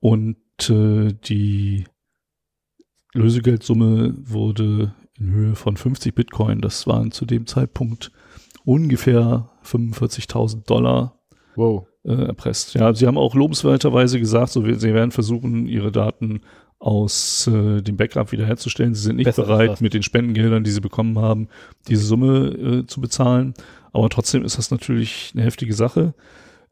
und 0.00 0.38
äh, 0.70 1.12
die 1.12 1.84
Lösegeldsumme 3.12 4.14
wurde 4.18 4.94
in 5.18 5.30
Höhe 5.30 5.54
von 5.54 5.76
50 5.76 6.14
Bitcoin, 6.14 6.60
das 6.60 6.86
waren 6.86 7.10
zu 7.10 7.26
dem 7.26 7.46
Zeitpunkt 7.46 8.12
ungefähr 8.64 9.50
45.000 9.64 10.66
Dollar, 10.66 11.20
wow. 11.56 11.86
Äh, 12.06 12.26
erpresst. 12.26 12.74
Ja, 12.74 12.94
sie 12.94 13.06
haben 13.06 13.18
auch 13.18 13.34
lobenswerterweise 13.34 14.18
gesagt, 14.18 14.52
so, 14.52 14.62
sie 14.62 14.94
werden 14.94 15.10
versuchen, 15.10 15.66
ihre 15.66 15.92
Daten 15.92 16.40
aus 16.78 17.46
äh, 17.46 17.82
dem 17.82 17.96
Backup 17.96 18.32
wiederherzustellen. 18.32 18.94
Sie 18.94 19.02
sind 19.02 19.16
nicht 19.16 19.24
Besser 19.24 19.44
bereit, 19.44 19.80
mit 19.80 19.94
den 19.94 20.02
Spendengeldern, 20.02 20.62
die 20.62 20.70
sie 20.70 20.80
bekommen 20.80 21.18
haben, 21.18 21.48
diese 21.88 22.04
Summe 22.04 22.48
äh, 22.48 22.86
zu 22.86 23.00
bezahlen. 23.00 23.54
Aber 23.92 24.08
trotzdem 24.10 24.44
ist 24.44 24.58
das 24.58 24.70
natürlich 24.70 25.32
eine 25.34 25.44
heftige 25.44 25.74
Sache. 25.74 26.14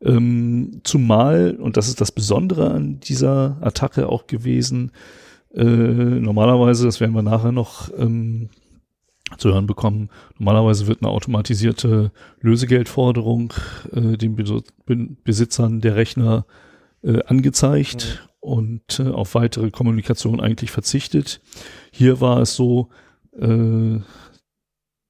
Ähm, 0.02 0.80
zumal, 0.84 1.56
und 1.58 1.76
das 1.76 1.88
ist 1.88 2.00
das 2.00 2.12
Besondere 2.12 2.70
an 2.70 3.00
dieser 3.00 3.56
Attacke 3.62 4.08
auch 4.08 4.26
gewesen, 4.26 4.92
äh, 5.54 5.64
normalerweise, 5.64 6.84
das 6.84 7.00
werden 7.00 7.14
wir 7.14 7.22
nachher 7.22 7.52
noch 7.52 7.90
ähm, 7.96 8.50
zu 9.38 9.52
hören 9.52 9.66
bekommen, 9.66 10.10
normalerweise 10.38 10.86
wird 10.86 11.02
eine 11.02 11.10
automatisierte 11.10 12.12
Lösegeldforderung 12.40 13.52
äh, 13.92 14.16
den 14.16 14.36
Besitzern 15.24 15.80
der 15.80 15.96
Rechner 15.96 16.46
äh, 17.02 17.22
angezeigt 17.24 18.22
mhm 18.22 18.34
und 18.44 19.00
äh, 19.00 19.08
auf 19.08 19.34
weitere 19.34 19.70
Kommunikation 19.70 20.38
eigentlich 20.38 20.70
verzichtet. 20.70 21.40
Hier 21.90 22.20
war 22.20 22.42
es 22.42 22.54
so, 22.54 22.90
äh, 23.32 24.00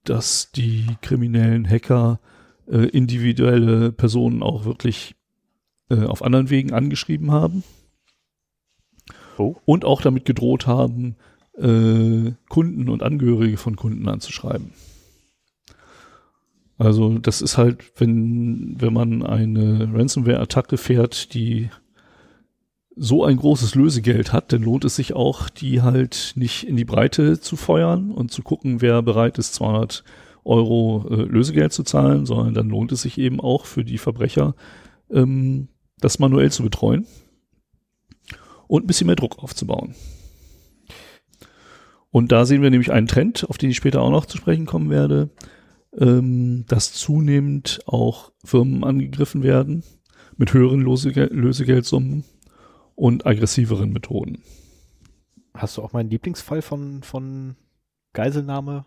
dass 0.05 0.53
die 0.53 0.87
kriminellen 1.03 1.69
Hacker 1.69 2.21
äh, 2.69 2.87
individuelle 2.87 3.91
Personen 3.91 4.41
auch 4.43 4.65
wirklich 4.65 5.17
äh, 5.91 6.05
auf 6.05 6.23
anderen 6.23 6.49
Wegen 6.49 6.73
angeschrieben 6.73 7.33
haben. 7.33 7.65
Oh. 9.37 9.57
Und 9.65 9.85
auch 9.85 10.01
damit 10.01 10.27
gedroht 10.27 10.69
haben, 10.69 11.17
äh, 11.59 12.33
Kunden 12.49 12.89
und 12.89 13.03
Angehörige 13.03 13.57
von 13.57 13.77
Kunden 13.77 14.09
anzuschreiben. 14.09 14.73
Also 16.77 17.19
das 17.19 17.41
ist 17.41 17.57
halt, 17.57 17.93
wenn, 18.01 18.75
wenn 18.81 18.93
man 18.93 19.23
eine 19.23 19.89
Ransomware-Attacke 19.95 20.77
fährt, 20.77 21.33
die 21.35 21.71
so 22.97 23.25
ein 23.25 23.37
großes 23.37 23.75
Lösegeld 23.75 24.33
hat, 24.33 24.53
dann 24.53 24.63
lohnt 24.63 24.85
es 24.85 24.97
sich 24.97 25.15
auch, 25.15 25.49
die 25.49 25.83
halt 25.83 26.33
nicht 26.37 26.67
in 26.67 26.77
die 26.77 26.85
Breite 26.85 27.41
zu 27.41 27.57
feuern 27.57 28.11
und 28.11 28.31
zu 28.31 28.43
gucken, 28.43 28.81
wer 28.81 29.03
bereit 29.03 29.39
ist, 29.39 29.55
200 29.55 30.05
Euro 30.45 31.07
äh, 31.11 31.23
Lösegeld 31.23 31.73
zu 31.73 31.83
zahlen, 31.83 32.27
sondern 32.27 32.55
dann 32.55 32.69
lohnt 32.69 32.93
es 32.93 33.03
sich 33.03 33.19
eben 33.19 33.41
auch 33.41 33.67
für 33.67 33.85
die 33.85 33.99
Verbrecher, 33.99 34.55
ähm, 35.11 35.69
das 35.99 36.19
manuell 36.19 36.53
zu 36.53 36.63
betreuen 36.63 37.07
und 38.67 38.85
ein 38.85 38.87
bisschen 38.87 39.07
mehr 39.07 39.17
Druck 39.17 39.43
aufzubauen. 39.43 39.95
Und 42.15 42.31
da 42.31 42.47
sehen 42.47 42.63
wir 42.63 42.71
nämlich 42.71 42.93
einen 42.93 43.09
Trend, 43.09 43.45
auf 43.51 43.59
den 43.59 43.71
ich 43.71 43.77
später 43.77 44.01
auch 44.01 44.13
noch 44.13 44.25
zu 44.25 44.37
sprechen 44.37 44.67
kommen 44.67 44.89
werde, 44.89 45.31
ähm, 45.99 46.65
dass 46.69 46.93
zunehmend 46.93 47.81
auch 47.87 48.31
Firmen 48.45 48.85
angegriffen 48.85 49.43
werden 49.43 49.83
mit 50.37 50.55
höheren 50.55 50.81
Lösegeld 50.81 51.33
Lösegeldsummen 51.33 52.23
und 52.95 53.27
aggressiveren 53.27 53.91
Methoden. 53.93 54.45
Hast 55.55 55.77
du 55.77 55.83
auch 55.83 55.93
meinen 55.93 56.09
Lieblingsfall 56.09 56.63
von, 56.63 57.03
von 57.03 57.57
Geiselnahme? 58.13 58.87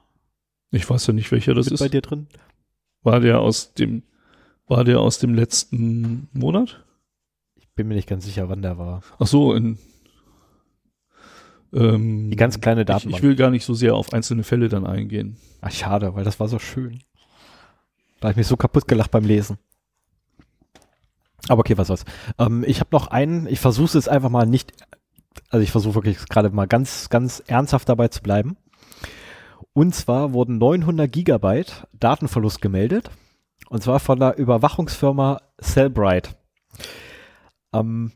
Ich 0.71 0.89
weiß 0.89 1.05
ja 1.07 1.13
nicht, 1.13 1.29
welcher 1.29 1.53
das 1.53 1.67
ist. 1.67 1.81
bei 1.81 1.89
dir 1.89 2.01
drin? 2.01 2.27
War 3.03 3.19
der 3.19 3.41
aus 3.41 3.73
dem, 3.73 4.03
war 4.67 4.85
der 4.85 5.01
aus 5.01 5.19
dem 5.19 5.33
letzten 5.33 6.29
Monat? 6.31 6.85
Ich 7.55 7.67
bin 7.75 7.89
mir 7.89 7.95
nicht 7.95 8.07
ganz 8.07 8.23
sicher, 8.23 8.47
wann 8.47 8.61
der 8.61 8.77
war. 8.77 9.01
Ach 9.19 9.27
so, 9.27 9.53
in, 9.53 9.79
ähm, 11.73 12.29
Die 12.29 12.37
ganz 12.37 12.59
kleine 12.59 12.85
Datenbank. 12.85 13.17
Ich, 13.17 13.23
ich, 13.23 13.23
will 13.23 13.35
gar 13.35 13.49
nicht 13.49 13.65
so 13.65 13.73
sehr 13.73 13.95
auf 13.95 14.13
einzelne 14.13 14.43
Fälle 14.43 14.69
dann 14.69 14.85
eingehen. 14.85 15.37
Ach, 15.61 15.71
schade, 15.71 16.15
weil 16.15 16.23
das 16.23 16.39
war 16.39 16.47
so 16.47 16.59
schön. 16.59 16.99
Da 18.19 18.27
habe 18.27 18.31
ich 18.31 18.37
mich 18.37 18.47
so 18.47 18.57
kaputt 18.57 18.87
gelacht 18.87 19.11
beim 19.11 19.25
Lesen. 19.25 19.57
Aber 21.49 21.59
okay, 21.59 21.77
was 21.77 21.87
soll's. 21.87 22.05
Ähm, 22.39 22.63
ich 22.67 22.79
habe 22.79 22.89
noch 22.91 23.07
einen, 23.07 23.47
ich 23.47 23.59
versuche 23.59 23.85
es 23.85 23.93
jetzt 23.93 24.09
einfach 24.09 24.29
mal 24.29 24.45
nicht, 24.45 24.73
also 25.49 25.63
ich 25.63 25.71
versuche 25.71 25.95
wirklich 25.95 26.17
gerade 26.27 26.49
mal 26.49 26.67
ganz, 26.67 27.09
ganz 27.09 27.43
ernsthaft 27.47 27.87
dabei 27.89 28.07
zu 28.07 28.21
bleiben. 28.21 28.57
Und 29.73 29.93
zwar 29.93 30.33
wurden 30.33 30.57
900 30.57 31.11
Gigabyte 31.11 31.87
Datenverlust 31.93 32.61
gemeldet. 32.61 33.11
Und 33.69 33.83
zwar 33.83 33.99
von 33.99 34.19
der 34.19 34.37
Überwachungsfirma 34.37 35.41
Cellbrite. 35.61 36.31
Ähm, 37.73 38.11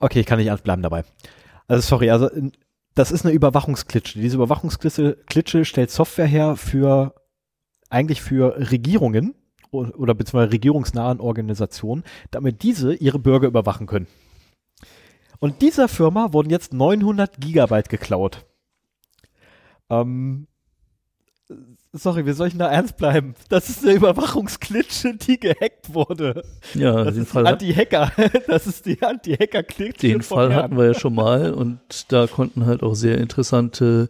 okay, 0.00 0.20
ich 0.20 0.26
kann 0.26 0.38
nicht 0.38 0.48
ernst 0.48 0.64
bleiben 0.64 0.82
dabei. 0.82 1.04
Also 1.68 1.82
sorry, 1.82 2.10
also 2.10 2.28
das 2.94 3.10
ist 3.10 3.24
eine 3.24 3.34
Überwachungsklitsche. 3.34 4.20
Diese 4.20 4.36
Überwachungsklitsche 4.36 5.64
stellt 5.64 5.90
Software 5.90 6.26
her 6.26 6.56
für 6.56 7.14
eigentlich 7.88 8.22
für 8.22 8.70
Regierungen, 8.70 9.34
oder 9.72 10.14
beziehungsweise 10.14 10.52
regierungsnahen 10.52 11.20
Organisationen, 11.20 12.04
damit 12.30 12.62
diese 12.62 12.94
ihre 12.94 13.18
Bürger 13.18 13.48
überwachen 13.48 13.86
können. 13.86 14.06
Und 15.40 15.62
dieser 15.62 15.88
Firma 15.88 16.32
wurden 16.32 16.50
jetzt 16.50 16.72
900 16.72 17.40
Gigabyte 17.40 17.88
geklaut. 17.88 18.44
Ähm, 19.90 20.46
sorry, 21.92 22.26
wie 22.26 22.32
soll 22.32 22.48
ich 22.48 22.56
da 22.56 22.70
ernst 22.70 22.96
bleiben? 22.96 23.34
Das 23.48 23.68
ist 23.68 23.84
eine 23.84 23.94
Überwachungsklitsche, 23.94 25.14
die 25.14 25.38
gehackt 25.38 25.94
wurde. 25.94 26.44
Ja, 26.74 27.04
das 27.04 27.14
den 27.14 27.24
ist 27.24 27.30
Fall 27.30 27.46
Anti-Hacker. 27.46 28.12
Das 28.46 28.66
ist 28.66 28.86
die 28.86 29.02
Anti-Hacker-Klitsche. 29.02 30.08
Den 30.08 30.22
Fall 30.22 30.54
hatten 30.54 30.76
wir 30.76 30.86
ja 30.86 30.94
schon 30.94 31.14
mal 31.14 31.52
und 31.52 31.80
da 32.08 32.26
konnten 32.26 32.66
halt 32.66 32.82
auch 32.82 32.94
sehr 32.94 33.18
interessante 33.18 34.08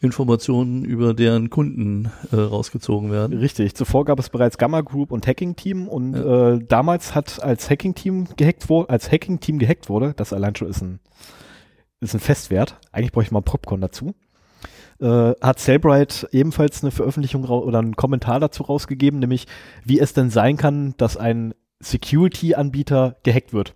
Informationen 0.00 0.84
über 0.84 1.14
deren 1.14 1.48
Kunden 1.48 2.10
äh, 2.30 2.36
rausgezogen 2.36 3.10
werden. 3.10 3.38
Richtig. 3.38 3.74
Zuvor 3.74 4.04
gab 4.04 4.18
es 4.18 4.28
bereits 4.28 4.58
Gamma 4.58 4.82
Group 4.82 5.10
und 5.10 5.26
Hacking 5.26 5.56
Team 5.56 5.88
und 5.88 6.14
ja. 6.14 6.54
äh, 6.54 6.64
damals 6.66 7.14
hat 7.14 7.42
als 7.42 7.70
Hacking 7.70 7.94
Team 7.94 8.28
gehackt 8.36 8.68
wurde, 8.68 8.90
als 8.90 9.10
Hacking 9.10 9.40
Team 9.40 9.58
gehackt 9.58 9.88
wurde, 9.88 10.12
das 10.14 10.32
allein 10.32 10.54
schon 10.54 10.68
ist 10.68 10.82
ein 10.82 11.00
ist 12.00 12.14
ein 12.14 12.20
Festwert. 12.20 12.78
Eigentlich 12.92 13.12
bräuchte 13.12 13.28
ich 13.28 13.32
mal 13.32 13.40
Popcorn 13.40 13.80
dazu. 13.80 14.14
Äh, 15.00 15.34
hat 15.42 15.58
Cellbrite 15.58 16.28
ebenfalls 16.32 16.82
eine 16.82 16.90
Veröffentlichung 16.90 17.44
oder 17.44 17.78
einen 17.78 17.96
Kommentar 17.96 18.40
dazu 18.40 18.62
rausgegeben, 18.62 19.20
nämlich 19.20 19.46
wie 19.84 20.00
es 20.00 20.14
denn 20.14 20.30
sein 20.30 20.56
kann, 20.56 20.94
dass 20.96 21.16
ein 21.16 21.54
Security-Anbieter 21.80 23.16
gehackt 23.22 23.52
wird. 23.52 23.74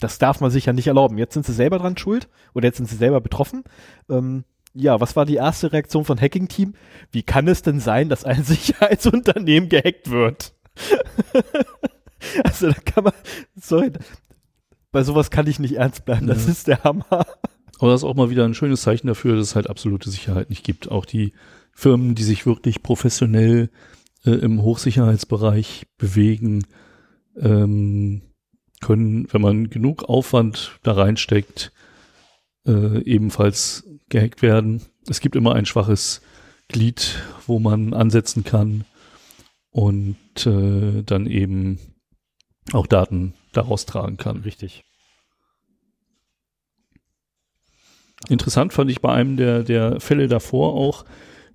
Das 0.00 0.18
darf 0.18 0.40
man 0.40 0.50
sich 0.50 0.66
ja 0.66 0.72
nicht 0.72 0.86
erlauben. 0.86 1.18
Jetzt 1.18 1.34
sind 1.34 1.46
sie 1.46 1.52
selber 1.52 1.78
dran 1.78 1.96
schuld 1.96 2.28
oder 2.54 2.66
jetzt 2.66 2.76
sind 2.76 2.86
sie 2.88 2.96
selber 2.96 3.20
betroffen. 3.20 3.64
Ähm, 4.08 4.44
ja, 4.74 5.00
was 5.00 5.16
war 5.16 5.24
die 5.24 5.36
erste 5.36 5.72
Reaktion 5.72 6.04
von 6.04 6.20
Hacking 6.20 6.48
Team? 6.48 6.74
Wie 7.10 7.22
kann 7.22 7.48
es 7.48 7.62
denn 7.62 7.80
sein, 7.80 8.08
dass 8.08 8.24
ein 8.24 8.44
Sicherheitsunternehmen 8.44 9.68
gehackt 9.68 10.10
wird? 10.10 10.54
also 12.44 12.68
da 12.68 12.74
kann 12.84 13.04
man, 13.04 13.12
sorry, 13.60 13.92
bei 14.92 15.02
sowas 15.02 15.30
kann 15.30 15.46
ich 15.46 15.58
nicht 15.58 15.76
ernst 15.76 16.04
bleiben. 16.04 16.26
Das 16.26 16.44
ja. 16.44 16.52
ist 16.52 16.68
der 16.68 16.84
Hammer. 16.84 17.26
Aber 17.78 17.92
das 17.92 18.02
ist 18.02 18.04
auch 18.04 18.14
mal 18.14 18.30
wieder 18.30 18.44
ein 18.44 18.54
schönes 18.54 18.82
Zeichen 18.82 19.06
dafür, 19.06 19.36
dass 19.36 19.48
es 19.48 19.54
halt 19.54 19.70
absolute 19.70 20.10
Sicherheit 20.10 20.50
nicht 20.50 20.64
gibt. 20.64 20.90
Auch 20.90 21.04
die 21.04 21.32
Firmen, 21.72 22.14
die 22.14 22.24
sich 22.24 22.44
wirklich 22.44 22.82
professionell 22.82 23.70
äh, 24.24 24.30
im 24.30 24.62
Hochsicherheitsbereich 24.62 25.86
bewegen, 25.96 26.66
ähm, 27.36 28.22
können, 28.80 29.26
wenn 29.32 29.40
man 29.40 29.70
genug 29.70 30.04
Aufwand 30.04 30.78
da 30.82 30.92
reinsteckt, 30.92 31.72
äh, 32.66 33.02
ebenfalls 33.02 33.84
gehackt 34.08 34.42
werden. 34.42 34.82
Es 35.08 35.20
gibt 35.20 35.36
immer 35.36 35.54
ein 35.54 35.66
schwaches 35.66 36.20
Glied, 36.68 37.22
wo 37.46 37.58
man 37.58 37.94
ansetzen 37.94 38.44
kann 38.44 38.84
und 39.70 40.16
äh, 40.46 41.02
dann 41.02 41.26
eben 41.26 41.78
auch 42.72 42.86
Daten 42.86 43.34
daraus 43.52 43.86
tragen 43.86 44.16
kann. 44.16 44.38
Richtig. 44.38 44.84
Interessant 48.28 48.72
fand 48.72 48.90
ich 48.90 49.00
bei 49.00 49.12
einem 49.12 49.36
der, 49.36 49.62
der 49.62 50.00
Fälle 50.00 50.28
davor 50.28 50.74
auch, 50.74 51.04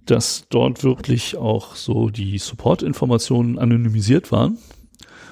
dass 0.05 0.47
dort 0.49 0.83
wirklich 0.83 1.37
auch 1.37 1.75
so 1.75 2.09
die 2.09 2.37
Support-Informationen 2.37 3.57
anonymisiert 3.57 4.31
waren, 4.31 4.57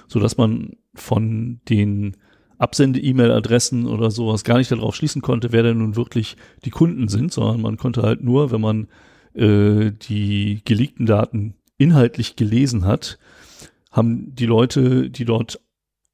so 0.07 0.19
dass 0.19 0.37
man 0.37 0.77
von 0.93 1.61
den 1.69 2.17
Absende-E-Mail-Adressen 2.57 3.87
oder 3.87 4.11
sowas 4.11 4.43
gar 4.43 4.57
nicht 4.57 4.71
darauf 4.71 4.95
schließen 4.95 5.21
konnte, 5.21 5.51
wer 5.51 5.63
denn 5.63 5.79
nun 5.79 5.95
wirklich 5.95 6.37
die 6.63 6.69
Kunden 6.69 7.07
sind, 7.07 7.31
sondern 7.31 7.61
man 7.61 7.77
konnte 7.77 8.03
halt 8.03 8.23
nur, 8.23 8.51
wenn 8.51 8.61
man 8.61 8.87
äh, 9.33 9.91
die 9.91 10.61
geleakten 10.63 11.05
Daten 11.05 11.55
inhaltlich 11.77 12.35
gelesen 12.35 12.85
hat, 12.85 13.17
haben 13.91 14.35
die 14.35 14.45
Leute, 14.45 15.09
die 15.09 15.25
dort 15.25 15.59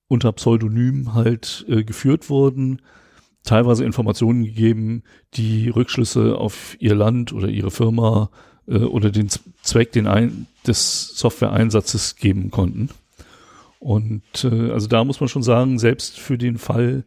unter 0.07 0.31
Pseudonym 0.31 1.13
halt 1.13 1.65
äh, 1.67 1.83
geführt 1.83 2.29
wurden, 2.29 2.81
teilweise 3.47 3.83
Informationen 3.85 4.43
gegeben, 4.43 5.03
die 5.33 5.69
Rückschlüsse 5.69 6.37
auf 6.37 6.75
ihr 6.79 6.95
Land 6.95 7.33
oder 7.33 7.47
ihre 7.47 7.71
Firma 7.71 8.29
äh, 8.67 8.77
oder 8.79 9.09
den 9.09 9.29
Zweck 9.61 9.91
den 9.91 10.07
ein, 10.07 10.47
des 10.65 11.17
Software-Einsatzes 11.17 12.17
geben 12.17 12.51
konnten. 12.51 12.89
Und 13.79 14.43
äh, 14.43 14.71
also 14.71 14.87
da 14.87 15.03
muss 15.03 15.19
man 15.19 15.29
schon 15.29 15.43
sagen, 15.43 15.79
selbst 15.79 16.19
für 16.19 16.37
den 16.37 16.57
Fall, 16.57 17.05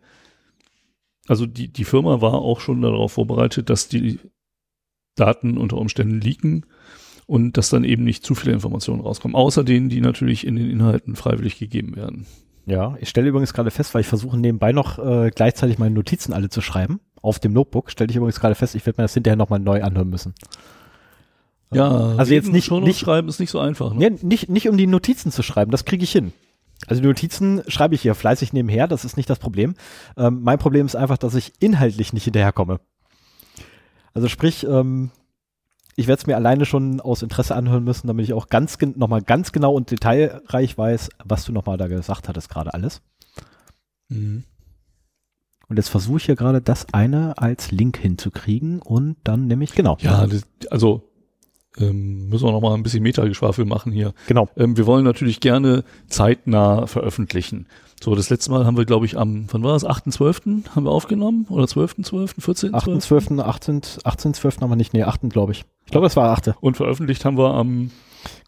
also 1.28 1.46
die, 1.46 1.68
die 1.68 1.84
Firma 1.84 2.20
war 2.20 2.34
auch 2.34 2.60
schon 2.60 2.82
darauf 2.82 3.12
vorbereitet, 3.12 3.70
dass 3.70 3.88
die 3.88 4.18
Daten 5.16 5.58
unter 5.58 5.76
Umständen 5.76 6.20
leaken 6.20 6.64
und 7.26 7.56
dass 7.56 7.68
dann 7.68 7.84
eben 7.84 8.04
nicht 8.04 8.24
zu 8.24 8.34
viele 8.34 8.52
Informationen 8.52 9.02
rauskommen, 9.02 9.36
außer 9.36 9.62
denen, 9.62 9.88
die 9.88 10.00
natürlich 10.00 10.46
in 10.46 10.56
den 10.56 10.70
Inhalten 10.70 11.16
freiwillig 11.16 11.58
gegeben 11.58 11.96
werden. 11.96 12.26
Ja, 12.70 12.94
ich 13.00 13.08
stelle 13.08 13.28
übrigens 13.28 13.52
gerade 13.52 13.72
fest, 13.72 13.92
weil 13.94 14.02
ich 14.02 14.06
versuche 14.06 14.38
nebenbei 14.38 14.70
noch 14.70 15.00
äh, 15.00 15.30
gleichzeitig 15.34 15.78
meine 15.78 15.92
Notizen 15.92 16.32
alle 16.32 16.50
zu 16.50 16.60
schreiben 16.60 17.00
auf 17.20 17.40
dem 17.40 17.52
Notebook, 17.52 17.90
stelle 17.90 18.10
ich 18.10 18.16
übrigens 18.16 18.38
gerade 18.38 18.54
fest, 18.54 18.76
ich 18.76 18.86
werde 18.86 19.00
mir 19.00 19.04
das 19.04 19.14
hinterher 19.14 19.36
nochmal 19.36 19.58
neu 19.58 19.82
anhören 19.82 20.08
müssen. 20.08 20.34
Ja, 21.72 22.14
also 22.16 22.32
jetzt 22.32 22.52
nicht, 22.52 22.66
schon 22.66 22.84
nicht 22.84 23.00
schreiben 23.00 23.28
ist 23.28 23.40
nicht 23.40 23.50
so 23.50 23.58
einfach. 23.58 23.92
Ne? 23.92 24.10
Nee, 24.10 24.18
nicht, 24.22 24.48
nicht 24.48 24.68
um 24.68 24.76
die 24.76 24.86
Notizen 24.86 25.32
zu 25.32 25.42
schreiben, 25.42 25.72
das 25.72 25.84
kriege 25.84 26.04
ich 26.04 26.12
hin. 26.12 26.32
Also 26.86 27.02
die 27.02 27.08
Notizen 27.08 27.62
schreibe 27.66 27.96
ich 27.96 28.02
hier 28.02 28.14
fleißig 28.14 28.52
nebenher, 28.52 28.86
das 28.86 29.04
ist 29.04 29.16
nicht 29.16 29.28
das 29.28 29.40
Problem. 29.40 29.74
Ähm, 30.16 30.40
mein 30.42 30.58
Problem 30.58 30.86
ist 30.86 30.94
einfach, 30.94 31.18
dass 31.18 31.34
ich 31.34 31.52
inhaltlich 31.58 32.12
nicht 32.12 32.24
hinterherkomme. 32.24 32.78
Also 34.14 34.28
sprich, 34.28 34.64
ähm, 34.64 35.10
ich 36.00 36.06
werde 36.06 36.20
es 36.20 36.26
mir 36.26 36.36
alleine 36.36 36.64
schon 36.64 36.98
aus 36.98 37.22
Interesse 37.22 37.54
anhören 37.54 37.84
müssen, 37.84 38.06
damit 38.06 38.24
ich 38.24 38.32
auch 38.32 38.48
ganz 38.48 38.78
nochmal 38.96 39.20
ganz 39.20 39.52
genau 39.52 39.74
und 39.74 39.90
detailreich 39.90 40.78
weiß, 40.78 41.10
was 41.24 41.44
du 41.44 41.52
nochmal 41.52 41.76
da 41.76 41.88
gesagt 41.88 42.26
hattest, 42.26 42.48
gerade 42.48 42.72
alles. 42.72 43.02
Mhm. 44.08 44.44
Und 45.68 45.76
jetzt 45.76 45.90
versuche 45.90 46.16
ich 46.16 46.24
hier 46.24 46.36
gerade 46.36 46.62
das 46.62 46.92
eine 46.94 47.36
als 47.36 47.70
Link 47.70 47.98
hinzukriegen 47.98 48.80
und 48.80 49.18
dann 49.24 49.46
nehme 49.46 49.62
ich, 49.62 49.72
genau. 49.72 49.98
Ja, 50.00 50.26
das, 50.26 50.42
also 50.70 51.09
ähm, 51.78 52.28
müssen 52.28 52.46
wir 52.46 52.52
noch 52.52 52.60
mal 52.60 52.74
ein 52.74 52.82
bisschen 52.82 53.02
Metageschwafel 53.02 53.64
machen 53.64 53.92
hier. 53.92 54.12
Genau. 54.26 54.48
Ähm, 54.56 54.76
wir 54.76 54.86
wollen 54.86 55.04
natürlich 55.04 55.40
gerne 55.40 55.84
zeitnah 56.08 56.86
veröffentlichen. 56.86 57.66
So, 58.02 58.14
das 58.14 58.30
letzte 58.30 58.50
Mal 58.50 58.64
haben 58.64 58.76
wir, 58.76 58.86
glaube 58.86 59.06
ich, 59.06 59.18
am, 59.18 59.46
wann 59.50 59.62
war 59.62 59.74
das? 59.74 59.86
8.12. 59.86 60.70
haben 60.74 60.84
wir 60.84 60.90
aufgenommen? 60.90 61.46
Oder 61.50 61.64
12.12., 61.64 62.40
14.12.? 62.40 63.40
8.12., 63.40 63.40
18, 63.40 63.80
18.12. 63.82 64.62
haben 64.62 64.70
wir 64.70 64.76
nicht, 64.76 64.94
nee, 64.94 65.02
8. 65.02 65.28
glaube 65.28 65.52
ich. 65.52 65.64
Ich 65.84 65.92
glaube, 65.92 66.06
das 66.06 66.16
war 66.16 66.30
8. 66.30 66.54
Und 66.60 66.76
veröffentlicht 66.76 67.24
haben 67.24 67.36
wir 67.36 67.52
am 67.52 67.90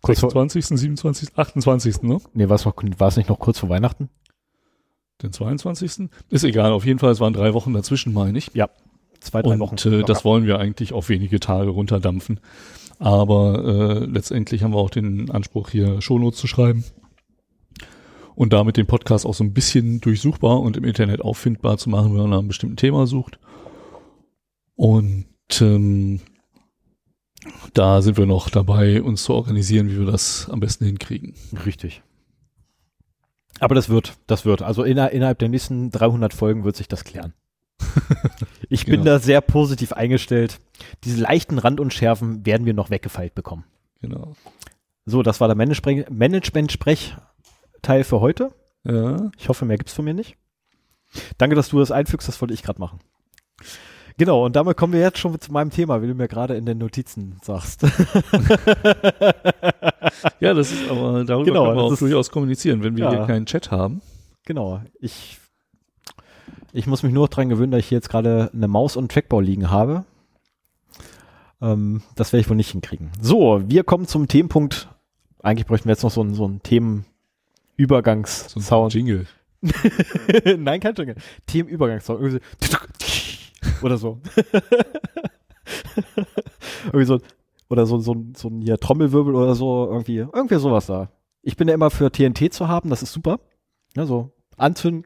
kurz 0.01 0.21
26., 0.21 0.67
27., 0.67 1.37
28., 1.37 2.03
ne? 2.03 2.19
Nee, 2.33 2.49
war 2.49 2.57
es, 2.57 2.65
noch, 2.65 2.75
war 2.99 3.09
es 3.09 3.17
nicht 3.17 3.29
noch 3.29 3.39
kurz 3.39 3.59
vor 3.59 3.69
Weihnachten? 3.69 4.09
Den 5.23 5.33
22.? 5.33 6.09
Ist 6.31 6.45
egal, 6.45 6.73
auf 6.73 6.85
jeden 6.87 6.99
Fall, 6.99 7.13
es 7.13 7.21
waren 7.21 7.33
drei 7.33 7.55
Wochen 7.55 7.75
dazwischen, 7.75 8.13
meine 8.13 8.39
ich. 8.39 8.51
Ja, 8.55 8.71
zwei, 9.21 9.43
drei 9.43 9.55
Und, 9.55 9.61
Wochen. 9.61 9.77
Äh, 9.89 10.03
das 10.03 10.25
wollen 10.25 10.47
wir 10.47 10.59
eigentlich 10.59 10.93
auf 10.93 11.09
wenige 11.09 11.41
Tage 11.41 11.71
runterdampfen. 11.71 12.41
Aber 13.03 13.65
äh, 13.65 14.05
letztendlich 14.05 14.63
haben 14.63 14.75
wir 14.75 14.79
auch 14.79 14.89
den 14.89 15.29
Anspruch, 15.29 15.71
hier 15.71 16.01
Shownotes 16.01 16.39
zu 16.39 16.47
schreiben 16.47 16.85
und 18.37 18.53
damit 18.53 18.77
den 18.77 18.87
Podcast 18.87 19.27
auch 19.27 19.35
so 19.35 19.43
ein 19.43 19.53
bisschen 19.53 20.01
durchsuchbar 20.01 20.61
und 20.61 20.77
im 20.77 20.85
Internet 20.85 21.21
auffindbar 21.21 21.79
zu 21.79 21.91
machen, 21.91 22.13
wenn 22.13 22.21
man 22.21 22.31
nach 22.31 22.39
einem 22.39 22.47
bestimmten 22.47 22.77
Thema 22.77 23.09
sucht. 23.09 23.41
Und 24.77 25.27
ähm, 25.61 26.21
da 27.75 28.03
sind 28.03 28.19
wir 28.19 28.27
noch 28.27 28.51
dabei, 28.51 29.03
uns 29.03 29.25
zu 29.25 29.35
organisieren, 29.35 29.91
wie 29.91 29.99
wir 29.99 30.07
das 30.07 30.49
am 30.49 30.61
besten 30.61 30.85
hinkriegen. 30.85 31.35
Richtig. 31.67 32.03
Aber 33.59 33.75
das 33.75 33.89
wird, 33.89 34.17
das 34.29 34.45
wird. 34.45 34.63
Also 34.63 34.85
inner, 34.85 35.11
innerhalb 35.11 35.41
der 35.41 35.49
nächsten 35.49 35.91
300 35.91 36.33
Folgen 36.33 36.63
wird 36.63 36.77
sich 36.77 36.87
das 36.87 37.03
klären. 37.03 37.35
ich 38.69 38.85
bin 38.85 39.01
genau. 39.01 39.05
da 39.05 39.19
sehr 39.19 39.41
positiv 39.41 39.93
eingestellt. 39.93 40.61
Diese 41.05 41.21
leichten 41.21 41.59
Randunschärfen 41.59 42.47
werden 42.47 42.67
wir 42.67 42.75
noch 42.75 42.91
weggefeilt 42.91 43.35
bekommen. 43.35 43.65
Genau. 44.01 44.37
So, 45.05 45.23
das 45.23 45.41
war 45.41 45.49
der 45.49 45.57
Management-Sprech-Teil 45.57 48.05
für 48.05 48.21
heute. 48.21 48.53
Ja. 48.85 49.31
Ich 49.37 49.49
hoffe, 49.49 49.65
mehr 49.65 49.79
gibt's 49.79 49.95
von 49.95 50.05
mir 50.05 50.15
nicht. 50.15 50.37
Danke, 51.39 51.57
dass 51.57 51.69
du 51.69 51.79
das 51.79 51.91
einfügst, 51.91 52.29
das 52.29 52.41
wollte 52.41 52.55
ich 52.55 52.63
gerade 52.63 52.81
machen. 52.81 53.01
Genau, 54.19 54.45
und 54.45 54.57
damit 54.57 54.77
kommen 54.77 54.93
wir 54.93 55.01
jetzt 55.01 55.19
schon 55.19 55.41
zu 55.41 55.53
meinem 55.53 55.71
Thema, 55.71 56.03
wie 56.03 56.07
du 56.07 56.15
mir 56.15 56.29
gerade 56.29 56.55
in 56.55 56.67
den 56.67 56.79
Notizen 56.79 57.39
sagst. 57.43 57.83
ja, 60.41 60.55
das 60.55 60.71
ist 60.71 60.91
aber, 60.91 61.25
darüber 61.25 61.45
genau, 61.45 61.65
können 61.65 61.77
wir 61.77 61.83
auch 61.83 61.97
durchaus 61.97 62.31
kommunizieren, 62.31 62.83
wenn 62.83 62.97
wir 62.97 63.05
ja. 63.05 63.11
hier 63.11 63.27
keinen 63.27 63.47
Chat 63.47 63.71
haben. 63.71 64.03
Genau, 64.45 64.83
ich, 65.01 65.39
ich 66.73 66.87
muss 66.87 67.03
mich 67.03 67.13
nur 67.13 67.27
dran 67.29 67.49
gewöhnen, 67.49 67.73
dass 67.73 67.81
ich 67.81 67.89
hier 67.89 67.99
jetzt 67.99 68.09
gerade 68.09 68.51
eine 68.53 68.69
Maus 68.69 68.97
und 68.97 69.11
Trackball 69.13 69.45
liegen 69.45 69.71
habe. 69.71 70.05
Ähm, 71.61 72.03
das 72.17 72.33
werde 72.33 72.41
ich 72.41 72.49
wohl 72.49 72.57
nicht 72.57 72.71
hinkriegen. 72.71 73.11
So, 73.21 73.63
wir 73.69 73.85
kommen 73.85 74.07
zum 74.07 74.29
Themenpunkt. 74.29 74.89
Eigentlich 75.43 75.67
bräuchten 75.67 75.89
wir 75.89 75.93
jetzt 75.93 76.03
noch 76.03 76.11
so 76.11 76.23
einen, 76.23 76.35
so 76.35 76.45
einen 76.45 76.63
Themenübergangs-Sound. 76.63 78.93
So 78.93 78.99
Jingle. 78.99 79.27
Nein, 80.59 80.81
kein 80.81 80.95
Jingle. 80.95 81.17
Themenübergangssound. 81.47 82.41
Oder 83.83 83.99
so. 83.99 84.21
irgendwie 86.87 87.05
so, 87.05 87.21
oder 87.69 87.87
so, 87.87 87.99
so, 87.99 88.17
so 88.37 88.49
ein 88.49 88.63
hier 88.63 88.79
Trommelwirbel 88.79 89.35
oder 89.35 89.55
so, 89.55 89.87
irgendwie, 89.91 90.19
irgendwie 90.19 90.57
sowas 90.57 90.87
da. 90.87 91.11
Ich 91.43 91.57
bin 91.57 91.69
ja 91.69 91.75
immer 91.75 91.91
für 91.91 92.11
TNT 92.11 92.53
zu 92.53 92.69
haben, 92.69 92.91
das 92.91 93.03
ist 93.03 93.13
super. 93.13 93.41
Ja, 93.97 94.07
so 94.07 94.31
anzünden, 94.57 95.05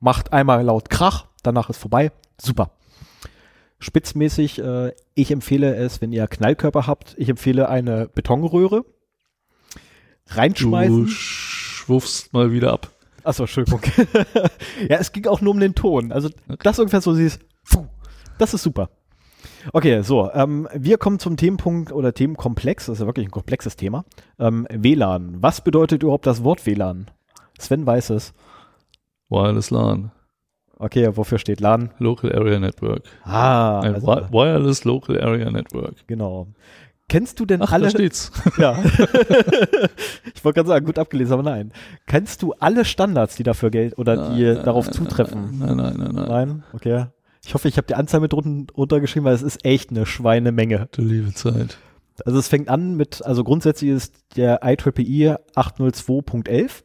macht 0.00 0.32
einmal 0.32 0.62
laut 0.64 0.90
Krach, 0.90 1.26
danach 1.42 1.70
ist 1.70 1.78
vorbei. 1.78 2.12
Super. 2.40 2.70
Spitzmäßig, 3.78 4.60
äh, 4.60 4.92
ich 5.14 5.30
empfehle 5.30 5.74
es, 5.76 6.00
wenn 6.00 6.12
ihr 6.12 6.26
Knallkörper 6.26 6.86
habt, 6.86 7.14
ich 7.18 7.28
empfehle 7.28 7.68
eine 7.68 8.08
Betonröhre. 8.08 8.84
Reinschmeißen. 10.28 11.04
Du 11.04 11.06
schwuffst 11.06 12.32
mal 12.32 12.50
wieder 12.52 12.72
ab. 12.72 12.90
Achso, 13.24 13.44
Entschuldigung. 13.44 13.80
ja, 14.88 14.96
es 14.98 15.12
ging 15.12 15.26
auch 15.26 15.40
nur 15.40 15.52
um 15.52 15.60
den 15.60 15.74
Ton. 15.74 16.12
Also 16.12 16.28
okay. 16.48 16.58
das 16.62 16.78
ungefähr 16.78 17.00
so 17.00 17.14
siehst. 17.14 17.40
Das 18.38 18.54
ist 18.54 18.62
super. 18.62 18.90
Okay, 19.72 20.02
so, 20.02 20.30
ähm, 20.32 20.68
wir 20.74 20.98
kommen 20.98 21.18
zum 21.18 21.36
Themenpunkt 21.36 21.92
oder 21.92 22.12
Themenkomplex, 22.12 22.86
das 22.86 22.94
ist 22.94 23.00
ja 23.00 23.06
wirklich 23.06 23.26
ein 23.26 23.30
komplexes 23.30 23.76
Thema. 23.76 24.04
Ähm, 24.38 24.66
WLAN. 24.70 25.42
Was 25.42 25.62
bedeutet 25.62 26.02
überhaupt 26.02 26.26
das 26.26 26.44
Wort 26.44 26.66
WLAN? 26.66 27.10
Sven 27.58 27.86
weiß 27.86 28.10
es. 28.10 28.34
Wireless 29.34 29.70
LAN. 29.70 30.12
Okay, 30.78 31.16
wofür 31.16 31.38
steht 31.38 31.60
LAN? 31.60 31.90
Local 31.98 32.32
Area 32.32 32.58
Network. 32.58 33.04
Ah. 33.22 33.80
Ein 33.80 33.94
also, 33.94 34.06
Wireless 34.06 34.84
Local 34.84 35.20
Area 35.20 35.50
Network. 35.50 36.06
Genau. 36.06 36.48
Kennst 37.08 37.38
du 37.38 37.44
denn 37.44 37.60
Ach, 37.62 37.72
alle? 37.72 37.84
Da 37.84 37.90
steht's. 37.90 38.32
Ja. 38.58 38.82
ich 40.34 40.44
wollte 40.44 40.58
gerade 40.58 40.68
sagen, 40.68 40.86
gut 40.86 40.98
abgelesen, 40.98 41.34
aber 41.34 41.42
nein. 41.42 41.72
Kennst 42.06 42.42
du 42.42 42.54
alle 42.58 42.84
Standards, 42.84 43.36
die 43.36 43.42
dafür 43.42 43.70
gelten 43.70 44.00
oder 44.00 44.16
nein, 44.16 44.36
die 44.36 44.44
nein, 44.44 44.64
darauf 44.64 44.86
nein, 44.86 44.94
zutreffen? 44.94 45.58
Nein, 45.58 45.76
nein, 45.76 45.96
nein, 45.98 46.14
nein. 46.14 46.28
Nein, 46.28 46.64
okay. 46.72 47.06
Ich 47.44 47.52
hoffe, 47.52 47.68
ich 47.68 47.76
habe 47.76 47.86
die 47.86 47.94
Anzahl 47.94 48.20
mit 48.20 48.32
runtergeschrieben, 48.32 49.26
weil 49.26 49.34
es 49.34 49.42
ist 49.42 49.64
echt 49.66 49.90
eine 49.90 50.06
Schweinemenge. 50.06 50.88
Du 50.92 51.02
liebe 51.02 51.34
Zeit. 51.34 51.76
Also 52.24 52.38
es 52.38 52.48
fängt 52.48 52.68
an 52.68 52.96
mit, 52.96 53.24
also 53.24 53.44
grundsätzlich 53.44 53.90
ist 53.90 54.14
der 54.36 54.60
IEEE 54.62 55.40
802.11 55.54 56.84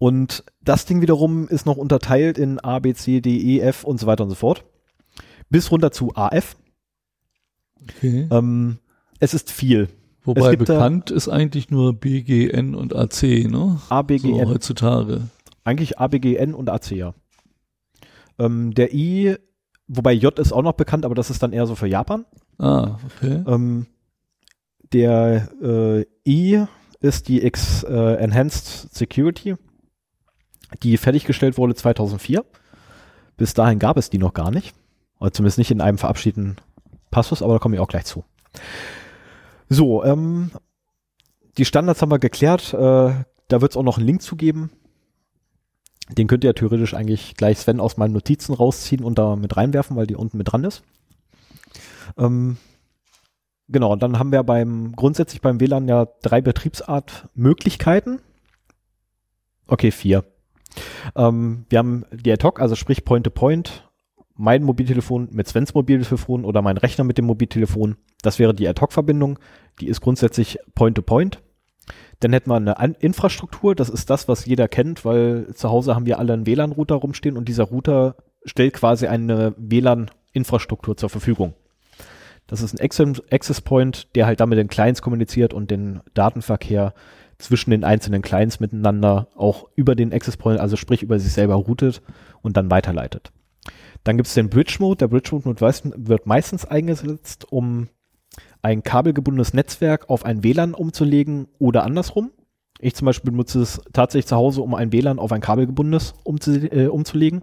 und 0.00 0.44
das 0.62 0.86
Ding 0.86 1.02
wiederum 1.02 1.46
ist 1.46 1.66
noch 1.66 1.76
unterteilt 1.76 2.38
in 2.38 2.58
A, 2.58 2.78
B, 2.78 2.94
C, 2.94 3.20
D, 3.20 3.36
E, 3.36 3.60
F 3.60 3.84
und 3.84 4.00
so 4.00 4.06
weiter 4.06 4.24
und 4.24 4.30
so 4.30 4.34
fort. 4.34 4.64
Bis 5.50 5.70
runter 5.70 5.92
zu 5.92 6.14
AF. 6.14 6.56
Okay. 7.82 8.26
Ähm, 8.30 8.78
es 9.18 9.34
ist 9.34 9.50
viel. 9.50 9.90
Wobei 10.24 10.56
bekannt 10.56 11.10
ist 11.10 11.28
eigentlich 11.28 11.70
nur 11.70 11.92
BGN 11.92 12.74
und 12.74 12.96
AC, 12.96 13.44
ne? 13.46 13.78
ABGN. 13.90 14.20
So 14.20 14.48
heutzutage. 14.48 15.28
Eigentlich 15.64 15.98
ABGN 15.98 16.54
und 16.54 16.70
AC, 16.70 16.92
ja. 16.92 17.12
Ähm, 18.38 18.72
der 18.72 18.94
I, 18.94 19.36
wobei 19.86 20.14
J 20.14 20.38
ist 20.38 20.52
auch 20.52 20.62
noch 20.62 20.72
bekannt, 20.72 21.04
aber 21.04 21.14
das 21.14 21.28
ist 21.28 21.42
dann 21.42 21.52
eher 21.52 21.66
so 21.66 21.74
für 21.74 21.88
Japan. 21.88 22.24
Ah, 22.56 22.96
okay. 23.04 23.44
Ähm, 23.46 23.84
der 24.94 25.50
äh, 25.60 26.06
I 26.26 26.64
ist 27.00 27.28
die 27.28 27.42
Ex, 27.42 27.82
äh, 27.82 28.14
Enhanced 28.14 28.94
Security. 28.94 29.56
Die 30.82 30.96
fertiggestellt 30.96 31.58
wurde 31.58 31.74
2004. 31.74 32.44
Bis 33.36 33.54
dahin 33.54 33.78
gab 33.78 33.96
es 33.96 34.10
die 34.10 34.18
noch 34.18 34.34
gar 34.34 34.50
nicht. 34.50 34.74
Oder 35.18 35.32
zumindest 35.32 35.58
nicht 35.58 35.70
in 35.70 35.80
einem 35.80 35.98
verabschiedeten 35.98 36.56
Passus, 37.10 37.42
aber 37.42 37.54
da 37.54 37.58
komme 37.58 37.76
ich 37.76 37.80
auch 37.80 37.88
gleich 37.88 38.04
zu. 38.04 38.24
So, 39.68 40.04
ähm, 40.04 40.50
die 41.58 41.64
Standards 41.64 42.02
haben 42.02 42.10
wir 42.10 42.18
geklärt. 42.18 42.72
Äh, 42.72 42.76
da 43.48 43.60
wird 43.60 43.72
es 43.72 43.76
auch 43.76 43.82
noch 43.82 43.98
einen 43.98 44.06
Link 44.06 44.22
zu 44.22 44.36
geben. 44.36 44.70
Den 46.16 46.26
könnt 46.26 46.44
ihr 46.44 46.54
theoretisch 46.54 46.94
eigentlich 46.94 47.34
gleich 47.36 47.58
Sven 47.58 47.80
aus 47.80 47.96
meinen 47.96 48.12
Notizen 48.12 48.54
rausziehen 48.54 49.04
und 49.04 49.18
da 49.18 49.36
mit 49.36 49.56
reinwerfen, 49.56 49.96
weil 49.96 50.06
die 50.06 50.16
unten 50.16 50.38
mit 50.38 50.50
dran 50.50 50.64
ist. 50.64 50.82
Ähm, 52.18 52.56
genau, 53.68 53.94
dann 53.96 54.18
haben 54.18 54.32
wir 54.32 54.42
beim 54.42 54.92
grundsätzlich 54.96 55.40
beim 55.40 55.60
WLAN 55.60 55.88
ja 55.88 56.08
drei 56.22 56.40
Betriebsart-Möglichkeiten. 56.40 58.20
Okay, 59.66 59.92
vier. 59.92 60.24
Ähm, 61.16 61.66
wir 61.68 61.78
haben 61.78 62.04
die 62.12 62.32
Ad-Hoc, 62.32 62.60
also 62.60 62.74
sprich 62.74 63.04
Point-to-Point, 63.04 63.88
mein 64.36 64.62
Mobiltelefon 64.62 65.28
mit 65.32 65.48
Svens 65.48 65.74
Mobiltelefon 65.74 66.44
oder 66.44 66.62
mein 66.62 66.78
Rechner 66.78 67.04
mit 67.04 67.18
dem 67.18 67.26
Mobiltelefon. 67.26 67.96
Das 68.22 68.38
wäre 68.38 68.54
die 68.54 68.68
Ad-Hoc-Verbindung. 68.68 69.38
Die 69.80 69.88
ist 69.88 70.00
grundsätzlich 70.00 70.58
Point-to-Point. 70.74 71.36
-point. 71.36 71.50
Dann 72.20 72.32
hätten 72.32 72.50
wir 72.50 72.56
eine 72.56 72.96
Infrastruktur, 72.98 73.74
das 73.74 73.88
ist 73.88 74.10
das, 74.10 74.28
was 74.28 74.44
jeder 74.44 74.68
kennt, 74.68 75.04
weil 75.04 75.54
zu 75.54 75.70
Hause 75.70 75.94
haben 75.94 76.06
wir 76.06 76.18
alle 76.18 76.34
einen 76.34 76.46
WLAN-Router 76.46 76.96
rumstehen 76.96 77.36
und 77.36 77.48
dieser 77.48 77.64
Router 77.64 78.16
stellt 78.44 78.74
quasi 78.74 79.06
eine 79.06 79.54
WLAN-Infrastruktur 79.56 80.96
zur 80.96 81.08
Verfügung. 81.08 81.54
Das 82.46 82.62
ist 82.62 82.78
ein 82.78 82.84
Access 83.30 83.60
Point, 83.60 84.08
der 84.14 84.26
halt 84.26 84.40
damit 84.40 84.58
den 84.58 84.68
Clients 84.68 85.02
kommuniziert 85.02 85.54
und 85.54 85.70
den 85.70 86.00
Datenverkehr 86.14 86.94
zwischen 87.40 87.70
den 87.70 87.84
einzelnen 87.84 88.22
Clients 88.22 88.60
miteinander 88.60 89.28
auch 89.34 89.68
über 89.74 89.94
den 89.94 90.12
Access 90.12 90.36
Point, 90.36 90.60
also 90.60 90.76
sprich 90.76 91.02
über 91.02 91.18
sich 91.18 91.32
selber 91.32 91.54
routet 91.54 92.02
und 92.42 92.56
dann 92.56 92.70
weiterleitet. 92.70 93.32
Dann 94.04 94.16
gibt 94.16 94.28
es 94.28 94.34
den 94.34 94.48
Bridge 94.48 94.76
Mode. 94.78 94.98
Der 94.98 95.08
Bridge 95.08 95.30
Mode 95.32 95.60
wird 95.60 96.26
meistens 96.26 96.64
eingesetzt, 96.64 97.46
um 97.50 97.88
ein 98.62 98.82
kabelgebundenes 98.82 99.54
Netzwerk 99.54 100.08
auf 100.08 100.24
ein 100.24 100.42
WLAN 100.42 100.74
umzulegen 100.74 101.48
oder 101.58 101.84
andersrum. 101.84 102.30
Ich 102.78 102.94
zum 102.94 103.06
Beispiel 103.06 103.32
benutze 103.32 103.60
es 103.60 103.80
tatsächlich 103.92 104.26
zu 104.26 104.36
Hause, 104.36 104.62
um 104.62 104.74
ein 104.74 104.92
WLAN 104.92 105.18
auf 105.18 105.32
ein 105.32 105.40
kabelgebundenes 105.40 106.14
umzu 106.24 106.52
äh, 106.52 106.86
umzulegen. 106.86 107.42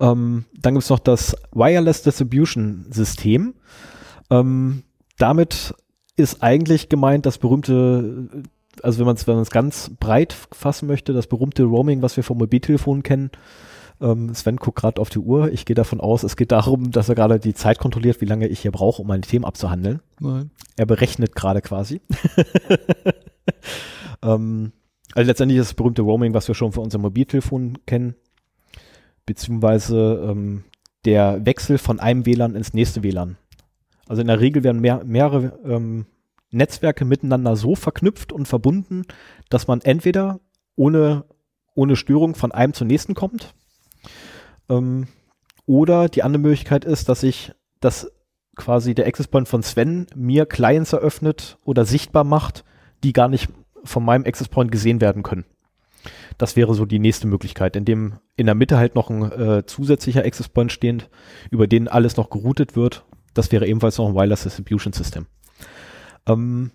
Ähm, 0.00 0.46
dann 0.58 0.74
gibt 0.74 0.84
es 0.84 0.90
noch 0.90 0.98
das 0.98 1.36
Wireless 1.52 2.02
Distribution 2.02 2.86
System. 2.90 3.54
Ähm, 4.30 4.84
damit 5.18 5.74
ist 6.16 6.42
eigentlich 6.42 6.88
gemeint 6.88 7.26
das 7.26 7.38
berühmte, 7.38 8.28
also 8.82 8.98
wenn 8.98 9.06
man 9.06 9.16
es 9.16 9.26
wenn 9.26 9.42
ganz 9.44 9.90
breit 9.98 10.34
fassen 10.52 10.86
möchte, 10.86 11.12
das 11.12 11.26
berühmte 11.26 11.64
Roaming, 11.64 12.02
was 12.02 12.16
wir 12.16 12.24
vom 12.24 12.38
Mobiltelefon 12.38 13.02
kennen. 13.02 13.30
Ähm, 14.00 14.34
Sven 14.34 14.56
guckt 14.56 14.80
gerade 14.80 15.00
auf 15.00 15.10
die 15.10 15.20
Uhr. 15.20 15.52
Ich 15.52 15.64
gehe 15.64 15.76
davon 15.76 16.00
aus, 16.00 16.22
es 16.22 16.36
geht 16.36 16.52
darum, 16.52 16.90
dass 16.90 17.08
er 17.08 17.14
gerade 17.14 17.38
die 17.38 17.54
Zeit 17.54 17.78
kontrolliert, 17.78 18.20
wie 18.20 18.26
lange 18.26 18.48
ich 18.48 18.60
hier 18.60 18.72
brauche, 18.72 19.00
um 19.00 19.08
meine 19.08 19.22
Themen 19.22 19.44
abzuhandeln. 19.44 20.00
Nein. 20.18 20.50
Er 20.76 20.86
berechnet 20.86 21.34
gerade 21.34 21.62
quasi. 21.62 22.00
ähm, 24.22 24.72
also 25.14 25.28
letztendlich 25.28 25.60
ist 25.60 25.70
das 25.70 25.74
berühmte 25.74 26.02
Roaming, 26.02 26.34
was 26.34 26.48
wir 26.48 26.54
schon 26.54 26.72
für 26.72 26.80
unser 26.80 26.98
Mobiltelefon 26.98 27.78
kennen, 27.86 28.16
beziehungsweise 29.24 30.26
ähm, 30.28 30.64
der 31.04 31.44
Wechsel 31.44 31.78
von 31.78 32.00
einem 32.00 32.26
WLAN 32.26 32.56
ins 32.56 32.74
nächste 32.74 33.02
WLAN. 33.02 33.36
Also 34.08 34.20
in 34.20 34.28
der 34.28 34.40
Regel 34.40 34.64
werden 34.64 34.80
mehr, 34.80 35.02
mehrere 35.04 35.58
ähm, 35.64 36.06
Netzwerke 36.50 37.04
miteinander 37.04 37.56
so 37.56 37.74
verknüpft 37.74 38.32
und 38.32 38.46
verbunden, 38.46 39.04
dass 39.48 39.66
man 39.66 39.80
entweder 39.80 40.40
ohne, 40.76 41.24
ohne 41.74 41.96
Störung 41.96 42.34
von 42.34 42.52
einem 42.52 42.74
zum 42.74 42.88
nächsten 42.88 43.14
kommt. 43.14 43.54
Ähm, 44.68 45.06
oder 45.66 46.08
die 46.08 46.22
andere 46.22 46.42
Möglichkeit 46.42 46.84
ist, 46.84 47.08
dass 47.08 47.22
ich 47.22 47.52
dass 47.82 48.10
quasi 48.56 48.94
der 48.94 49.06
Access 49.06 49.28
Point 49.28 49.48
von 49.48 49.62
Sven 49.62 50.06
mir 50.14 50.46
Clients 50.46 50.92
eröffnet 50.92 51.58
oder 51.64 51.84
sichtbar 51.84 52.24
macht, 52.24 52.64
die 53.02 53.12
gar 53.12 53.28
nicht 53.28 53.48
von 53.84 54.04
meinem 54.04 54.24
Access 54.24 54.48
Point 54.48 54.70
gesehen 54.70 55.00
werden 55.00 55.22
können. 55.22 55.44
Das 56.38 56.56
wäre 56.56 56.74
so 56.74 56.84
die 56.84 56.98
nächste 56.98 57.26
Möglichkeit, 57.26 57.76
in 57.76 57.84
dem 57.84 58.14
in 58.36 58.46
der 58.46 58.54
Mitte 58.54 58.76
halt 58.76 58.94
noch 58.94 59.10
ein 59.10 59.30
äh, 59.32 59.66
zusätzlicher 59.66 60.24
Access 60.24 60.48
Point 60.48 60.72
stehend, 60.72 61.10
über 61.50 61.66
den 61.66 61.88
alles 61.88 62.16
noch 62.16 62.30
geroutet 62.30 62.76
wird 62.76 63.04
das 63.34 63.52
wäre 63.52 63.66
ebenfalls 63.66 63.98
noch 63.98 64.08
ein 64.08 64.14
Wireless 64.14 64.42
Distribution 64.42 64.92
System. 64.92 65.26
Ähm, 66.26 66.72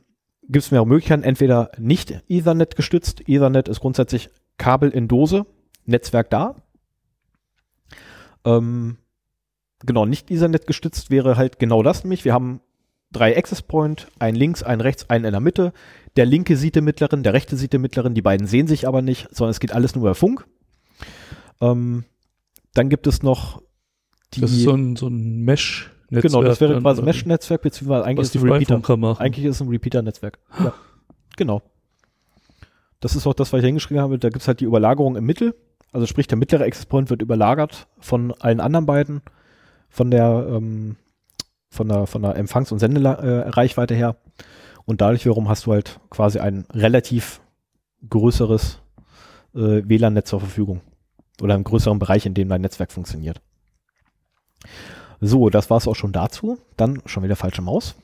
Gibt 0.49 0.63
es 0.63 0.71
mehrere 0.71 0.87
Möglichkeiten, 0.87 1.23
entweder 1.23 1.71
nicht 1.77 2.23
Ethernet 2.29 2.75
gestützt. 2.75 3.27
Ethernet 3.27 3.67
ist 3.67 3.81
grundsätzlich 3.81 4.29
Kabel 4.57 4.91
in 4.91 5.07
Dose, 5.07 5.45
Netzwerk 5.85 6.29
da. 6.29 6.55
Ähm, 8.45 8.97
genau, 9.85 10.05
nicht 10.05 10.31
Ethernet 10.31 10.65
gestützt 10.65 11.11
wäre 11.11 11.35
halt 11.35 11.59
genau 11.59 11.83
das 11.83 12.03
nämlich. 12.03 12.23
Wir 12.23 12.33
haben 12.33 12.61
drei 13.11 13.37
Access 13.37 13.61
Point, 13.61 14.07
ein 14.19 14.35
links, 14.35 14.63
ein 14.63 14.79
rechts, 14.79 15.09
einen 15.09 15.25
in 15.25 15.31
der 15.31 15.41
Mitte. 15.41 15.73
Der 16.15 16.25
linke 16.25 16.55
sieht 16.55 16.75
den 16.75 16.85
mittleren, 16.85 17.23
der 17.23 17.33
rechte 17.33 17.57
sieht 17.57 17.73
den 17.73 17.81
mittleren. 17.81 18.13
Die 18.13 18.21
beiden 18.21 18.47
sehen 18.47 18.67
sich 18.67 18.87
aber 18.87 19.01
nicht, 19.01 19.27
sondern 19.35 19.51
es 19.51 19.59
geht 19.59 19.73
alles 19.73 19.95
nur 19.95 20.05
über 20.05 20.15
Funk. 20.15 20.45
Ähm, 21.59 22.05
dann 22.73 22.89
gibt 22.89 23.07
es 23.07 23.21
noch 23.21 23.61
die. 24.33 24.41
Das 24.41 24.51
ist 24.51 24.63
so 24.63 24.73
ein, 24.73 24.95
so 24.95 25.07
ein 25.07 25.41
Mesh. 25.43 25.91
Netzwerk 26.09 26.31
genau, 26.31 26.43
das 26.43 26.61
wäre 26.61 26.79
quasi 26.79 27.01
Mesh-Netzwerk, 27.01 27.61
beziehungsweise 27.61 28.05
eigentlich 28.05 28.27
ist 28.27 28.35
es 28.35 28.43
ein 28.43 28.49
Repeater. 28.49 29.19
Eigentlich 29.19 29.45
ist 29.45 29.61
ein 29.61 29.67
Repeater-Netzwerk. 29.67 30.39
Ja. 30.59 30.73
Genau. 31.35 31.61
Das 32.99 33.15
ist 33.15 33.27
auch 33.27 33.33
das, 33.33 33.53
was 33.53 33.59
ich 33.59 33.65
hingeschrieben 33.65 34.01
habe. 34.01 34.17
Da 34.17 34.29
gibt 34.29 34.41
es 34.41 34.47
halt 34.47 34.59
die 34.59 34.65
Überlagerung 34.65 35.15
im 35.15 35.25
Mittel. 35.25 35.55
Also 35.91 36.05
sprich, 36.05 36.27
der 36.27 36.37
mittlere 36.37 36.63
Access 36.63 36.85
Point 36.85 37.09
wird 37.09 37.21
überlagert 37.21 37.87
von 37.99 38.33
allen 38.39 38.59
anderen 38.59 38.85
beiden, 38.85 39.21
von 39.89 40.11
der, 40.11 40.47
ähm, 40.49 40.95
von 41.69 41.87
der, 41.87 42.07
von 42.07 42.21
der 42.21 42.35
Empfangs- 42.35 42.71
und 42.71 42.79
Sendereichweite 42.79 43.95
her. 43.95 44.17
Und 44.85 45.01
dadurch 45.01 45.25
wiederum 45.25 45.49
hast 45.49 45.65
du 45.65 45.73
halt 45.73 45.99
quasi 46.09 46.39
ein 46.39 46.65
relativ 46.71 47.41
größeres 48.09 48.79
äh, 49.55 49.83
WLAN-Netz 49.85 50.29
zur 50.29 50.39
Verfügung. 50.39 50.81
Oder 51.41 51.53
einen 51.53 51.63
größeren 51.63 51.99
Bereich, 51.99 52.25
in 52.25 52.33
dem 52.33 52.49
dein 52.49 52.61
Netzwerk 52.61 52.91
funktioniert. 52.91 53.41
So, 55.19 55.49
das 55.49 55.69
war 55.69 55.77
es 55.77 55.87
auch 55.87 55.95
schon 55.95 56.11
dazu. 56.11 56.57
Dann 56.75 57.01
schon 57.05 57.23
wieder 57.23 57.35
falsche 57.35 57.61
Maus. 57.61 57.95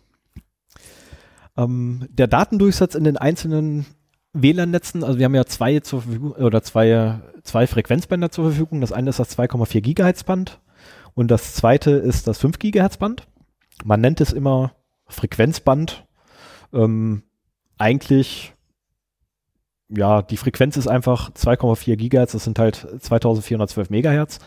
Ähm, 1.55 2.07
der 2.09 2.27
Datendurchsatz 2.27 2.95
in 2.95 3.03
den 3.03 3.17
einzelnen 3.17 3.85
WLAN-Netzen, 4.33 5.03
also 5.03 5.19
wir 5.19 5.25
haben 5.25 5.35
ja 5.35 5.45
zwei 5.45 5.79
zur 5.79 6.01
Verfügung 6.01 6.31
oder 6.31 6.63
zwei, 6.63 7.19
zwei 7.43 7.67
Frequenzbänder 7.67 8.31
zur 8.31 8.45
Verfügung. 8.45 8.81
Das 8.81 8.91
eine 8.91 9.11
ist 9.11 9.19
das 9.19 9.37
2,4 9.37 9.81
Gigahertz 9.81 10.23
Band 10.23 10.59
und 11.13 11.29
das 11.29 11.53
zweite 11.53 11.91
ist 11.91 12.27
das 12.27 12.39
5 12.39 12.57
Gigahertz 12.57 12.97
Band. 12.97 13.27
Man 13.83 14.01
nennt 14.01 14.21
es 14.21 14.33
immer 14.33 14.73
Frequenzband. 15.07 16.07
Ähm, 16.73 17.23
eigentlich, 17.77 18.53
ja, 19.89 20.23
die 20.23 20.37
Frequenz 20.37 20.77
ist 20.77 20.87
einfach 20.87 21.31
2,4 21.31 21.95
Gigahertz, 21.95 22.31
das 22.31 22.45
sind 22.45 22.57
halt 22.57 22.75
2412 22.75 23.91
Megahertz. 23.91 24.39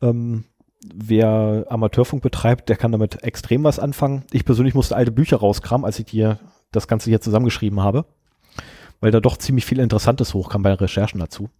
Ähm, 0.00 0.44
wer 0.84 1.66
Amateurfunk 1.68 2.22
betreibt, 2.22 2.68
der 2.68 2.76
kann 2.76 2.92
damit 2.92 3.22
extrem 3.22 3.64
was 3.64 3.78
anfangen. 3.78 4.24
Ich 4.32 4.44
persönlich 4.44 4.74
musste 4.74 4.96
alte 4.96 5.12
Bücher 5.12 5.38
rauskramen, 5.38 5.84
als 5.84 5.98
ich 5.98 6.06
dir 6.06 6.38
das 6.70 6.88
Ganze 6.88 7.10
hier 7.10 7.20
zusammengeschrieben 7.20 7.80
habe, 7.80 8.06
weil 9.00 9.10
da 9.10 9.20
doch 9.20 9.36
ziemlich 9.36 9.64
viel 9.64 9.78
Interessantes 9.78 10.34
hochkam 10.34 10.62
bei 10.62 10.72
Recherchen 10.72 11.20
dazu. 11.20 11.50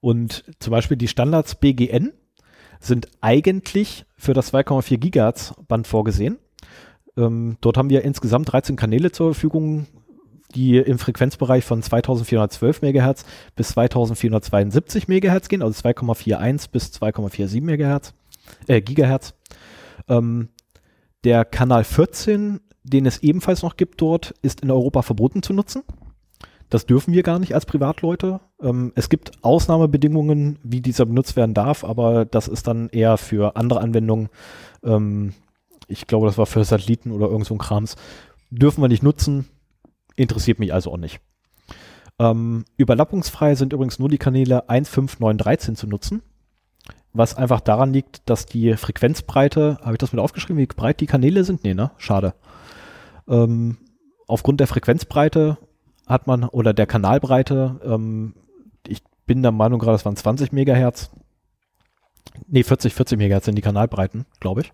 Und 0.00 0.44
zum 0.58 0.70
Beispiel 0.70 0.96
die 0.96 1.08
Standards 1.08 1.54
BGN 1.54 2.12
sind 2.78 3.08
eigentlich 3.20 4.04
für 4.16 4.34
das 4.34 4.52
2,4 4.52 4.98
Gigahertz 4.98 5.54
Band 5.66 5.86
vorgesehen. 5.86 6.38
Ähm, 7.16 7.56
dort 7.60 7.78
haben 7.78 7.90
wir 7.90 8.02
insgesamt 8.02 8.52
13 8.52 8.76
Kanäle 8.76 9.12
zur 9.12 9.32
Verfügung, 9.32 9.86
die 10.54 10.78
im 10.78 10.98
Frequenzbereich 10.98 11.64
von 11.64 11.82
2412 11.82 12.82
MHz 12.82 13.24
bis 13.56 13.68
2472 13.68 15.08
MHz 15.08 15.48
gehen, 15.48 15.62
also 15.62 15.80
2,41 15.88 16.70
bis 16.70 16.92
2,47 16.92 17.60
MHz, 17.62 18.14
äh, 18.66 18.80
Gigahertz. 18.80 19.34
Ähm, 20.08 20.48
der 21.24 21.44
Kanal 21.44 21.84
14, 21.84 22.60
den 22.82 23.06
es 23.06 23.22
ebenfalls 23.22 23.62
noch 23.62 23.76
gibt 23.76 24.00
dort, 24.00 24.34
ist 24.42 24.60
in 24.60 24.70
Europa 24.70 25.02
verboten 25.02 25.42
zu 25.42 25.52
nutzen. 25.52 25.82
Das 26.70 26.86
dürfen 26.86 27.14
wir 27.14 27.22
gar 27.22 27.38
nicht 27.38 27.54
als 27.54 27.66
Privatleute. 27.66 28.40
Ähm, 28.60 28.92
es 28.94 29.08
gibt 29.08 29.32
Ausnahmebedingungen, 29.42 30.58
wie 30.62 30.80
dieser 30.80 31.06
benutzt 31.06 31.36
werden 31.36 31.54
darf, 31.54 31.84
aber 31.84 32.24
das 32.24 32.48
ist 32.48 32.66
dann 32.66 32.88
eher 32.88 33.16
für 33.16 33.56
andere 33.56 33.80
Anwendungen. 33.80 34.28
Ähm, 34.82 35.34
ich 35.86 36.06
glaube, 36.06 36.26
das 36.26 36.38
war 36.38 36.46
für 36.46 36.64
Satelliten 36.64 37.10
oder 37.12 37.26
irgend 37.26 37.46
so 37.46 37.54
ein 37.54 37.58
Krams. 37.58 37.96
Dürfen 38.50 38.82
wir 38.82 38.88
nicht 38.88 39.02
nutzen, 39.02 39.46
Interessiert 40.16 40.58
mich 40.58 40.72
also 40.72 40.92
auch 40.92 40.96
nicht. 40.96 41.20
Ähm, 42.18 42.64
überlappungsfrei 42.76 43.54
sind 43.54 43.72
übrigens 43.72 43.98
nur 43.98 44.08
die 44.08 44.18
Kanäle 44.18 44.68
1, 44.68 44.88
5, 44.88 45.20
9, 45.20 45.38
13 45.38 45.76
zu 45.76 45.86
nutzen. 45.86 46.22
Was 47.12 47.36
einfach 47.36 47.60
daran 47.60 47.92
liegt, 47.92 48.28
dass 48.28 48.46
die 48.46 48.76
Frequenzbreite, 48.76 49.78
habe 49.82 49.92
ich 49.92 49.98
das 49.98 50.12
mit 50.12 50.20
aufgeschrieben, 50.20 50.58
wie 50.58 50.66
breit 50.66 51.00
die 51.00 51.06
Kanäle 51.06 51.44
sind? 51.44 51.64
Nee, 51.64 51.74
ne? 51.74 51.92
Schade. 51.96 52.34
Ähm, 53.28 53.78
aufgrund 54.26 54.60
der 54.60 54.66
Frequenzbreite 54.66 55.58
hat 56.06 56.26
man, 56.26 56.44
oder 56.44 56.72
der 56.72 56.86
Kanalbreite, 56.86 57.80
ähm, 57.84 58.34
ich 58.86 59.02
bin 59.26 59.42
der 59.42 59.52
Meinung 59.52 59.78
gerade, 59.78 59.94
das 59.94 60.04
waren 60.04 60.16
20 60.16 60.52
Megahertz. 60.52 61.10
Nee, 62.46 62.64
40, 62.64 62.94
40 62.94 63.18
Megahertz 63.18 63.44
sind 63.46 63.54
die 63.54 63.62
Kanalbreiten, 63.62 64.26
glaube 64.40 64.62
ich. 64.62 64.72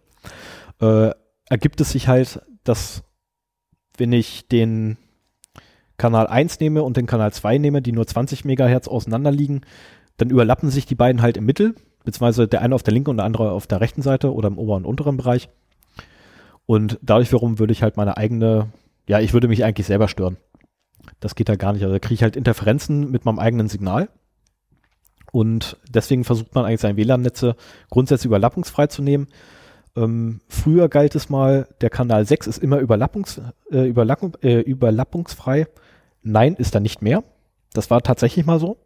Äh, 0.81 1.13
ergibt 1.49 1.81
es 1.81 1.91
sich 1.91 2.09
halt, 2.09 2.43
dass 2.65 3.03
wenn 3.97 4.13
ich 4.13 4.49
den 4.49 4.97
Kanal 6.01 6.27
1 6.27 6.61
nehme 6.61 6.83
und 6.83 6.97
den 6.97 7.07
Kanal 7.07 7.31
2 7.31 7.59
nehme, 7.59 7.83
die 7.83 7.93
nur 7.93 8.07
20 8.07 8.47
Megahertz 8.47 8.89
auseinander 8.89 9.31
liegen, 9.31 9.61
dann 10.17 10.31
überlappen 10.31 10.71
sich 10.71 10.87
die 10.87 10.95
beiden 10.95 11.21
halt 11.21 11.37
im 11.37 11.45
Mittel, 11.45 11.75
beziehungsweise 12.05 12.49
der 12.49 12.63
eine 12.63 12.75
auf 12.75 12.83
der 12.83 12.95
linken 12.95 13.11
und 13.11 13.19
der 13.19 13.27
andere 13.27 13.53
auf 13.53 13.67
der 13.67 13.83
rechten 13.83 14.01
Seite 14.01 14.33
oder 14.33 14.49
im 14.49 14.57
oberen 14.57 14.85
und 14.85 14.91
unteren 14.91 15.19
Bereich. 15.19 15.51
Und 16.65 16.99
dadurch 17.03 17.31
wiederum 17.31 17.59
würde 17.59 17.75
ich 17.75 17.83
halt 17.83 17.99
meine 17.99 18.17
eigene, 18.17 18.69
ja, 19.09 19.21
ich 19.21 19.35
würde 19.35 19.49
mich 19.49 19.63
eigentlich 19.63 19.87
selber 19.87 20.09
stören. 20.09 20.39
Das 21.21 21.35
geht 21.35 21.51
halt 21.51 21.61
gar 21.61 21.75
nicht. 21.75 21.83
Also 21.83 21.93
da 21.93 21.99
kriege 21.99 22.15
ich 22.15 22.23
halt 22.23 22.37
Interferenzen 22.37 23.11
mit 23.11 23.27
meinem 23.27 23.39
eigenen 23.39 23.69
Signal. 23.69 24.09
Und 25.33 25.77
deswegen 25.87 26.25
versucht 26.25 26.55
man 26.55 26.65
eigentlich 26.65 26.81
seine 26.81 26.97
WLAN-Netze 26.97 27.57
grundsätzlich 27.91 28.27
überlappungsfrei 28.27 28.87
zu 28.87 29.03
nehmen. 29.03 29.29
Ähm, 29.97 30.41
früher 30.49 30.89
galt 30.89 31.15
es 31.15 31.29
mal, 31.29 31.69
der 31.83 31.91
Kanal 31.91 32.25
6 32.25 32.47
ist 32.47 32.59
immer 32.59 32.79
überlappungs, 32.79 33.43
äh, 33.71 33.87
überlappung, 33.87 34.37
äh, 34.43 34.61
überlappungsfrei. 34.61 35.67
Nein, 36.23 36.55
ist 36.55 36.75
er 36.75 36.81
nicht 36.81 37.03
mehr. 37.03 37.25
Das 37.73 37.91
war 37.91 38.03
tatsächlich 38.03 38.47
mal 38.47 38.59
so. 38.59 38.79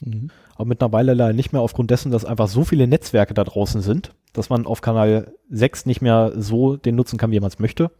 Mhm. 0.00 0.30
Aber 0.54 0.64
mittlerweile 0.64 1.14
leider 1.14 1.32
nicht 1.32 1.52
mehr 1.52 1.62
aufgrund 1.62 1.90
dessen, 1.90 2.10
dass 2.10 2.24
einfach 2.24 2.48
so 2.48 2.64
viele 2.64 2.86
Netzwerke 2.86 3.34
da 3.34 3.44
draußen 3.44 3.80
sind, 3.80 4.14
dass 4.32 4.50
man 4.50 4.66
auf 4.66 4.80
Kanal 4.80 5.32
6 5.50 5.86
nicht 5.86 6.02
mehr 6.02 6.32
so 6.36 6.76
den 6.76 6.96
nutzen 6.96 7.18
kann, 7.18 7.30
wie 7.30 7.40
man 7.40 7.48
es 7.48 7.58
möchte. 7.58 7.90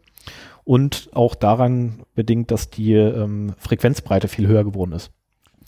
Und 0.64 1.08
auch 1.12 1.34
daran 1.34 2.02
bedingt, 2.14 2.50
dass 2.50 2.70
die 2.70 2.92
ähm, 2.92 3.54
Frequenzbreite 3.58 4.28
viel 4.28 4.46
höher 4.46 4.64
geworden 4.64 4.92
ist. 4.92 5.10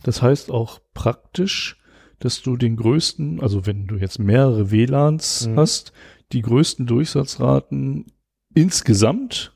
Das 0.03 0.21
heißt 0.21 0.51
auch 0.51 0.81
praktisch, 0.95 1.79
dass 2.19 2.43
du 2.43 2.57
den 2.57 2.77
größten, 2.77 3.41
also 3.41 3.67
wenn 3.67 3.87
du 3.87 3.97
jetzt 3.97 4.19
mehrere 4.19 4.71
WLANs 4.71 5.47
mhm. 5.47 5.57
hast, 5.57 5.93
die 6.33 6.43
größten 6.43 6.87
Durchsatzraten 6.87 8.07
insgesamt 8.55 9.53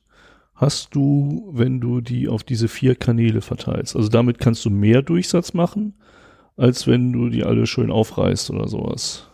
hast 0.55 0.95
du, 0.95 1.51
wenn 1.53 1.81
du 1.81 2.01
die 2.01 2.29
auf 2.29 2.45
diese 2.45 2.69
vier 2.69 2.95
Kanäle 2.95 3.41
verteilst. 3.41 3.97
Also 3.97 4.09
damit 4.09 4.39
kannst 4.39 4.65
du 4.65 4.71
mehr 4.71 5.03
Durchsatz 5.03 5.53
machen, 5.53 5.95
als 6.57 6.87
wenn 6.87 7.13
du 7.13 7.29
die 7.29 7.45
alle 7.45 7.67
schön 7.67 7.91
aufreißt 7.91 8.51
oder 8.51 8.69
sowas. 8.69 9.29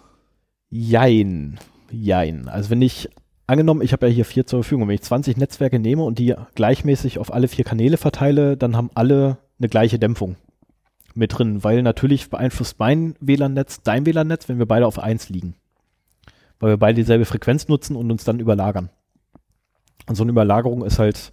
Jein. 0.71 1.59
Jein. 1.91 2.49
Also 2.49 2.71
wenn 2.71 2.83
ich, 2.83 3.09
angenommen, 3.47 3.83
ich 3.83 3.93
habe 3.93 4.09
ja 4.09 4.13
hier 4.13 4.25
vier 4.25 4.47
zur 4.47 4.63
Verfügung, 4.63 4.89
wenn 4.89 4.95
ich 4.95 5.03
20 5.03 5.37
Netzwerke 5.37 5.79
nehme 5.79 6.05
und 6.05 6.19
die 6.19 6.35
gleichmäßig 6.55 7.19
auf 7.19 7.33
alle 7.33 7.49
vier 7.49 7.65
Kanäle 7.65 7.97
verteile, 7.97 8.57
dann 8.57 8.77
haben 8.77 8.91
alle 8.95 9.39
eine 9.59 9.69
gleiche 9.69 9.99
Dämpfung 9.99 10.37
mit 11.15 11.37
drin, 11.37 11.65
weil 11.65 11.83
natürlich 11.83 12.31
beeinflusst 12.31 12.79
mein 12.79 13.15
WLAN-Netz 13.21 13.83
dein 13.83 14.07
WLAN-Netz, 14.07 14.49
wenn 14.49 14.59
wir 14.59 14.67
beide 14.67 14.87
auf 14.87 14.99
eins 15.01 15.29
liegen 15.29 15.57
weil 16.61 16.73
wir 16.73 16.77
beide 16.77 16.97
dieselbe 16.97 17.25
Frequenz 17.25 17.67
nutzen 17.67 17.97
und 17.97 18.11
uns 18.11 18.25
dann 18.25 18.39
überlagern. 18.39 18.91
Und 20.07 20.15
so 20.15 20.23
eine 20.23 20.33
Überlagerung 20.33 20.85
ist 20.85 20.99
halt 20.99 21.33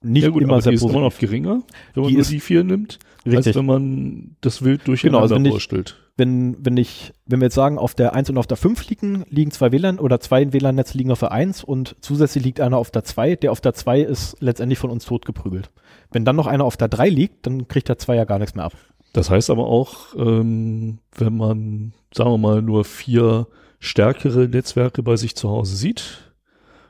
nicht 0.00 0.24
ja 0.24 0.30
gut, 0.30 0.42
immer 0.42 0.60
sehr 0.60 0.72
die 0.72 0.78
positiv. 0.78 0.90
ist 0.90 0.96
immer 0.96 1.04
noch 1.04 1.18
geringer, 1.18 1.62
wenn 1.94 2.02
man 2.04 2.10
die 2.10 2.16
nur 2.16 2.24
die 2.24 2.40
vier 2.40 2.62
nimmt, 2.62 2.98
richtig. 3.24 3.48
als 3.48 3.56
wenn 3.56 3.66
man 3.66 4.36
das 4.40 4.62
wild 4.62 4.86
durcheinander 4.86 5.26
genau, 5.28 5.38
also 5.38 5.50
vorstellt. 5.50 5.96
Wenn, 6.16 6.56
wenn 6.64 6.76
ich, 6.76 7.12
wenn 7.26 7.40
wir 7.40 7.46
jetzt 7.46 7.54
sagen, 7.54 7.78
auf 7.78 7.94
der 7.94 8.14
1 8.14 8.30
und 8.30 8.38
auf 8.38 8.46
der 8.46 8.56
5 8.56 8.88
liegen, 8.88 9.24
liegen 9.28 9.50
zwei 9.52 9.70
WLAN 9.70 9.98
oder 10.00 10.18
zwei 10.20 10.52
WLAN-Netze 10.52 10.98
liegen 10.98 11.12
auf 11.12 11.20
der 11.20 11.30
1 11.30 11.62
und 11.62 11.96
zusätzlich 12.00 12.44
liegt 12.44 12.60
einer 12.60 12.76
auf 12.76 12.90
der 12.90 13.04
2, 13.04 13.36
der 13.36 13.52
auf 13.52 13.60
der 13.60 13.74
2 13.74 14.00
ist 14.00 14.36
letztendlich 14.40 14.78
von 14.78 14.90
uns 14.90 15.04
totgeprügelt. 15.04 15.70
Wenn 16.10 16.24
dann 16.24 16.36
noch 16.36 16.48
einer 16.48 16.64
auf 16.64 16.76
der 16.76 16.88
3 16.88 17.08
liegt, 17.08 17.46
dann 17.46 17.68
kriegt 17.68 17.88
der 17.88 17.98
2 17.98 18.16
ja 18.16 18.24
gar 18.24 18.38
nichts 18.40 18.56
mehr 18.56 18.64
ab. 18.64 18.74
Das 19.12 19.30
heißt 19.30 19.50
aber 19.50 19.66
auch, 19.66 20.14
ähm, 20.16 20.98
wenn 21.16 21.36
man, 21.36 21.92
sagen 22.12 22.30
wir 22.30 22.38
mal, 22.38 22.62
nur 22.62 22.84
vier 22.84 23.46
stärkere 23.78 24.48
Netzwerke 24.48 25.02
bei 25.02 25.16
sich 25.16 25.36
zu 25.36 25.48
Hause 25.48 25.76
sieht, 25.76 26.27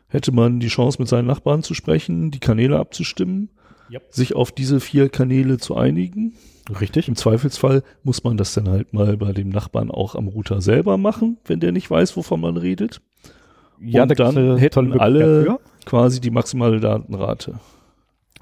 hätte 0.09 0.33
man 0.33 0.61
die 0.61 0.69
Chance, 0.69 1.01
mit 1.01 1.09
seinen 1.09 1.27
Nachbarn 1.27 1.63
zu 1.63 1.75
sprechen, 1.75 2.31
die 2.31 2.41
Kanäle 2.41 2.79
abzustimmen, 2.79 3.51
yep. 3.91 4.03
sich 4.11 4.35
auf 4.35 4.53
diese 4.53 4.81
vier 4.81 5.09
Kanäle 5.09 5.59
zu 5.59 5.77
einigen. 5.77 6.35
Richtig. 6.81 7.09
Im 7.09 7.17
Zweifelsfall 7.17 7.83
muss 8.03 8.25
man 8.25 8.37
das 8.37 8.53
dann 8.55 8.69
halt 8.69 8.93
mal 8.93 9.17
bei 9.17 9.33
dem 9.33 9.49
Nachbarn 9.49 9.91
auch 9.91 10.15
am 10.15 10.29
Router 10.29 10.61
selber 10.61 10.99
machen, 10.99 11.39
wenn 11.47 11.61
der 11.61 11.73
nicht 11.73 11.91
weiß, 11.91 12.17
wovon 12.17 12.41
man 12.41 12.57
redet. 12.57 13.01
Ja, 13.81 14.03
Und 14.03 14.19
dann 14.19 14.57
hätten 14.57 14.99
alle 14.99 15.45
dafür. 15.45 15.61
quasi 15.85 16.21
die 16.21 16.31
maximale 16.31 16.81
Datenrate. 16.81 17.61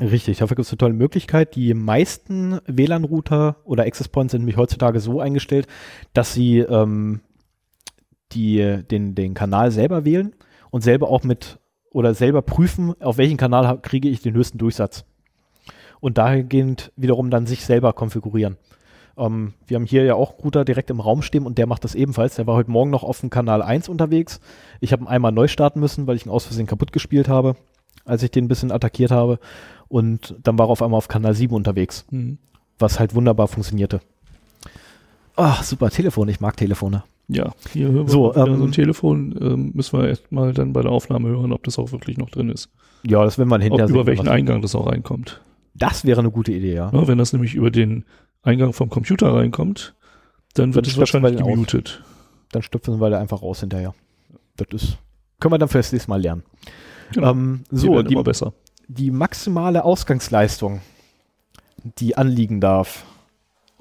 Richtig, 0.01 0.39
dafür 0.39 0.57
gibt 0.57 0.67
es 0.67 0.73
eine 0.73 0.79
tolle 0.79 0.95
Möglichkeit. 0.95 1.55
Die 1.55 1.73
meisten 1.73 2.59
WLAN-Router 2.67 3.57
oder 3.65 3.85
Access 3.85 4.09
Points 4.09 4.33
sind 4.33 4.43
nämlich 4.43 4.57
heutzutage 4.57 5.01
so 5.01 5.21
eingestellt, 5.21 5.67
dass 6.13 6.35
sie 6.35 6.59
ähm, 6.59 7.21
die, 8.33 8.83
den, 8.91 9.15
den 9.15 9.35
Kanal 9.35 9.71
selber 9.71 10.05
wählen 10.05 10.35
und 10.77 10.83
selber 10.83 11.09
auch 11.09 11.23
mit 11.23 11.59
oder 11.91 12.13
selber 12.13 12.43
prüfen, 12.43 12.95
auf 13.01 13.17
welchen 13.17 13.39
Kanal 13.39 13.81
kriege 13.81 14.11
ich 14.11 14.21
den 14.21 14.35
höchsten 14.35 14.59
Durchsatz. 14.59 15.07
Und 16.01 16.19
dahingehend 16.19 16.93
wiederum 16.97 17.31
dann 17.31 17.47
sich 17.47 17.65
selber 17.65 17.95
konfigurieren. 17.95 18.59
Ähm, 19.17 19.55
wir 19.67 19.77
haben 19.77 19.87
hier 19.87 20.05
ja 20.05 20.17
auch 20.17 20.35
Router 20.45 20.67
direkt 20.67 20.91
im 20.91 21.01
Raum 21.01 21.23
stehen 21.23 21.47
und 21.47 21.57
der 21.57 21.67
macht 21.67 21.83
das 21.85 21.95
ebenfalls. 21.95 22.35
Der 22.35 22.47
war 22.47 22.57
heute 22.57 22.71
Morgen 22.71 22.91
noch 22.91 23.05
auf 23.05 23.21
dem 23.21 23.31
Kanal 23.31 23.63
1 23.63 23.89
unterwegs. 23.89 24.39
Ich 24.81 24.93
habe 24.93 25.05
ihn 25.05 25.09
einmal 25.09 25.33
neu 25.33 25.49
starten 25.49 25.81
müssen, 25.81 26.07
weil 26.07 26.17
ich 26.17 26.27
ihn 26.27 26.31
aus 26.31 26.45
Versehen 26.45 26.67
kaputt 26.67 26.93
gespielt 26.93 27.27
habe, 27.27 27.57
als 28.05 28.23
ich 28.23 28.31
den 28.31 28.45
ein 28.45 28.49
bisschen 28.49 28.71
attackiert 28.71 29.13
habe. 29.13 29.39
Und 29.89 30.37
dann 30.43 30.59
war 30.59 30.67
er 30.67 30.73
auf 30.73 30.83
einmal 30.83 30.99
auf 30.99 31.09
Kanal 31.09 31.33
7 31.33 31.55
unterwegs, 31.55 32.05
mhm. 32.11 32.37
was 32.79 33.01
halt 33.01 33.15
wunderbar 33.15 33.49
funktionierte. 33.49 34.03
Ach, 35.37 35.63
super 35.63 35.89
Telefon. 35.89 36.29
Ich 36.29 36.41
mag 36.41 36.55
Telefone. 36.59 37.03
Ja, 37.29 37.53
hier 37.73 37.89
hören 37.89 38.07
wir 38.07 38.09
so, 38.09 38.35
ähm, 38.35 38.59
so 38.59 38.65
ein 38.65 38.73
Telefon. 38.73 39.37
Ähm, 39.41 39.71
müssen 39.75 39.99
wir 39.99 40.09
erstmal 40.09 40.53
dann 40.53 40.73
bei 40.73 40.83
der 40.83 40.93
Aufnahme 40.93 41.29
hören, 41.29 41.53
ob 41.53 41.65
das 41.65 41.79
auch 41.79 41.91
wirklich 41.91 42.19
noch 42.19 42.31
drin 42.31 42.51
ist. 42.51 42.71
Ja, 43.05 43.25
das 43.25 43.37
werden 43.37 43.49
wir 43.49 43.59
hinterher 43.59 43.87
ob, 43.87 43.91
Über 43.91 44.07
welchen 44.07 44.29
Eingang 44.29 44.63
das 44.63 44.75
auch 44.75 44.87
reinkommt. 44.87 45.41
Das 45.75 46.05
wäre 46.05 46.21
eine 46.21 46.31
gute 46.31 46.53
Idee, 46.53 46.75
ja. 46.75 46.91
ja 46.93 47.09
wenn 47.09 47.19
das 47.19 47.33
nämlich 47.33 47.55
über 47.55 47.71
den 47.71 48.05
Eingang 48.43 48.73
vom 48.73 48.89
Computer 48.89 49.35
reinkommt, 49.35 49.95
dann 50.55 50.75
wird 50.75 50.87
dann 50.87 50.93
es 50.93 50.99
wahrscheinlich 50.99 51.37
gemutet. 51.37 52.03
Dann 52.53 52.63
stopfen 52.63 53.01
wir 53.01 53.11
da 53.11 53.21
einfach 53.21 53.43
raus 53.43 53.61
hinterher. 53.61 53.95
Das 54.57 54.69
ist, 54.71 54.99
können 55.41 55.53
wir 55.53 55.59
dann 55.59 55.69
für 55.69 55.79
das 55.79 55.93
nächste 55.93 56.11
Mal 56.11 56.23
lernen. 56.23 56.45
Genau. 57.13 57.33
Ähm, 57.33 57.65
so, 57.71 58.03
die, 58.03 58.15
besser. 58.15 58.55
die 58.89 59.11
maximale 59.11 59.85
Ausgangsleistung, 59.85 60.81
die 61.99 62.17
anliegen 62.17 62.61
darf, 62.61 63.05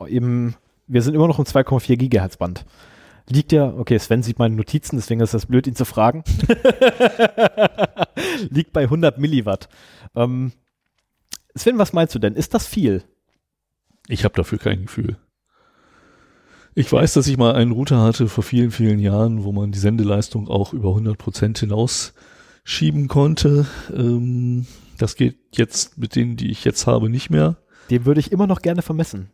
im, 0.07 0.55
wir 0.87 1.01
sind 1.01 1.13
immer 1.13 1.27
noch 1.27 1.39
im 1.39 1.45
2,4 1.45 1.95
Gigahertz 1.95 2.37
Band 2.37 2.65
liegt 3.29 3.51
ja, 3.51 3.73
okay, 3.73 3.97
Sven 3.97 4.23
sieht 4.23 4.39
meine 4.39 4.55
Notizen, 4.55 4.97
deswegen 4.97 5.21
ist 5.21 5.33
das 5.33 5.45
blöd, 5.45 5.67
ihn 5.67 5.75
zu 5.75 5.85
fragen. 5.85 6.23
liegt 8.49 8.73
bei 8.73 8.83
100 8.83 9.17
Milliwatt. 9.17 9.69
Ähm, 10.15 10.51
Sven, 11.55 11.77
was 11.77 11.93
meinst 11.93 12.13
du 12.15 12.19
denn? 12.19 12.35
Ist 12.35 12.53
das 12.53 12.67
viel? 12.67 13.03
Ich 14.07 14.23
habe 14.23 14.35
dafür 14.35 14.59
kein 14.59 14.83
Gefühl. 14.83 15.17
Ich 16.75 16.91
weiß, 16.91 17.13
dass 17.13 17.27
ich 17.27 17.37
mal 17.37 17.55
einen 17.55 17.71
Router 17.71 18.01
hatte 18.01 18.27
vor 18.27 18.43
vielen, 18.43 18.69
vielen 18.69 18.99
Jahren, 18.99 19.45
wo 19.45 19.53
man 19.53 19.71
die 19.71 19.79
Sendeleistung 19.79 20.49
auch 20.49 20.73
über 20.73 20.89
100 20.89 21.17
Prozent 21.17 21.59
hinausschieben 21.59 23.07
konnte. 23.07 23.65
Ähm, 23.93 24.67
das 24.97 25.15
geht 25.15 25.37
jetzt 25.53 25.97
mit 25.97 26.15
denen, 26.15 26.35
die 26.35 26.51
ich 26.51 26.65
jetzt 26.65 26.85
habe, 26.85 27.09
nicht 27.09 27.29
mehr. 27.29 27.55
Den 27.89 28.05
würde 28.05 28.19
ich 28.19 28.31
immer 28.31 28.45
noch 28.45 28.61
gerne 28.61 28.81
vermessen. 28.81 29.31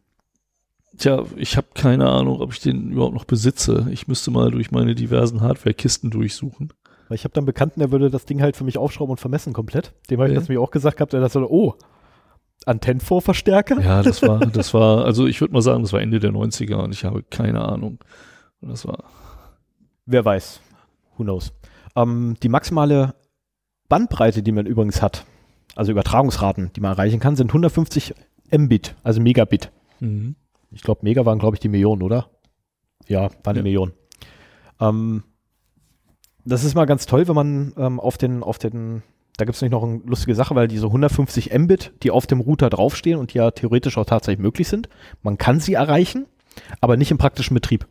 Tja, 1.01 1.25
ich 1.35 1.57
habe 1.57 1.65
keine 1.73 2.07
Ahnung, 2.07 2.41
ob 2.41 2.53
ich 2.53 2.59
den 2.59 2.91
überhaupt 2.91 3.15
noch 3.15 3.25
besitze. 3.25 3.87
Ich 3.89 4.07
müsste 4.07 4.29
mal 4.29 4.51
durch 4.51 4.69
meine 4.69 4.93
diversen 4.93 5.41
Hardware-Kisten 5.41 6.11
durchsuchen. 6.11 6.71
Weil 7.07 7.15
ich 7.15 7.23
habe 7.23 7.33
dann 7.33 7.45
Bekannten, 7.45 7.79
der 7.79 7.91
würde 7.91 8.11
das 8.11 8.25
Ding 8.25 8.39
halt 8.39 8.55
für 8.55 8.63
mich 8.63 8.77
aufschrauben 8.77 9.09
und 9.09 9.19
vermessen 9.19 9.51
komplett. 9.51 9.93
Dem 10.11 10.19
habe 10.19 10.29
ich 10.29 10.35
das 10.35 10.47
mir 10.47 10.61
auch 10.61 10.69
gesagt 10.69 10.97
gehabt, 10.97 11.13
der 11.13 11.19
das 11.19 11.33
so, 11.33 11.49
oh, 11.49 11.73
Antennenvorverstärker? 12.67 13.81
Ja, 13.81 14.03
das 14.03 14.21
war, 14.27 14.41
das 14.41 14.75
war, 14.75 15.03
also 15.03 15.25
ich 15.25 15.41
würde 15.41 15.55
mal 15.55 15.63
sagen, 15.63 15.81
das 15.81 15.91
war 15.91 16.01
Ende 16.01 16.19
der 16.19 16.33
90er 16.33 16.75
und 16.75 16.93
ich 16.93 17.03
habe 17.03 17.23
keine 17.23 17.61
Ahnung. 17.61 17.97
Und 18.61 18.69
das 18.69 18.85
war. 18.85 19.05
Wer 20.05 20.23
weiß. 20.23 20.61
Who 21.17 21.23
knows. 21.23 21.51
Ähm, 21.95 22.35
die 22.43 22.49
maximale 22.49 23.15
Bandbreite, 23.89 24.43
die 24.43 24.51
man 24.51 24.67
übrigens 24.67 25.01
hat, 25.01 25.25
also 25.75 25.91
Übertragungsraten, 25.91 26.69
die 26.75 26.79
man 26.79 26.91
erreichen 26.91 27.19
kann, 27.19 27.35
sind 27.35 27.49
150 27.49 28.13
Mbit, 28.51 28.93
also 29.01 29.19
Megabit. 29.19 29.71
Mhm. 29.99 30.35
Ich 30.71 30.81
glaube, 30.81 31.01
Mega 31.03 31.25
waren, 31.25 31.39
glaube 31.39 31.55
ich, 31.55 31.59
die 31.59 31.69
Millionen, 31.69 32.01
oder? 32.01 32.29
Ja, 33.07 33.29
war 33.43 33.51
eine 33.51 33.59
ja. 33.59 33.63
Million. 33.63 33.93
Ähm, 34.79 35.23
das 36.45 36.63
ist 36.63 36.75
mal 36.75 36.85
ganz 36.85 37.05
toll, 37.05 37.27
wenn 37.27 37.35
man 37.35 37.73
ähm, 37.77 37.99
auf 37.99 38.17
den, 38.17 38.43
auf 38.43 38.57
den, 38.57 39.03
da 39.37 39.45
gibt 39.45 39.55
es 39.55 39.61
nicht 39.61 39.71
noch 39.71 39.83
eine 39.83 40.01
lustige 40.05 40.35
Sache, 40.35 40.55
weil 40.55 40.67
diese 40.67 40.87
150 40.87 41.53
Mbit, 41.53 41.93
die 42.03 42.11
auf 42.11 42.25
dem 42.25 42.39
Router 42.39 42.69
draufstehen 42.69 43.19
und 43.19 43.33
die 43.33 43.37
ja 43.37 43.51
theoretisch 43.51 43.97
auch 43.97 44.05
tatsächlich 44.05 44.41
möglich 44.41 44.67
sind, 44.67 44.89
man 45.21 45.37
kann 45.37 45.59
sie 45.59 45.73
erreichen, 45.73 46.25
aber 46.79 46.97
nicht 46.97 47.11
im 47.11 47.17
praktischen 47.17 47.53
Betrieb. 47.53 47.87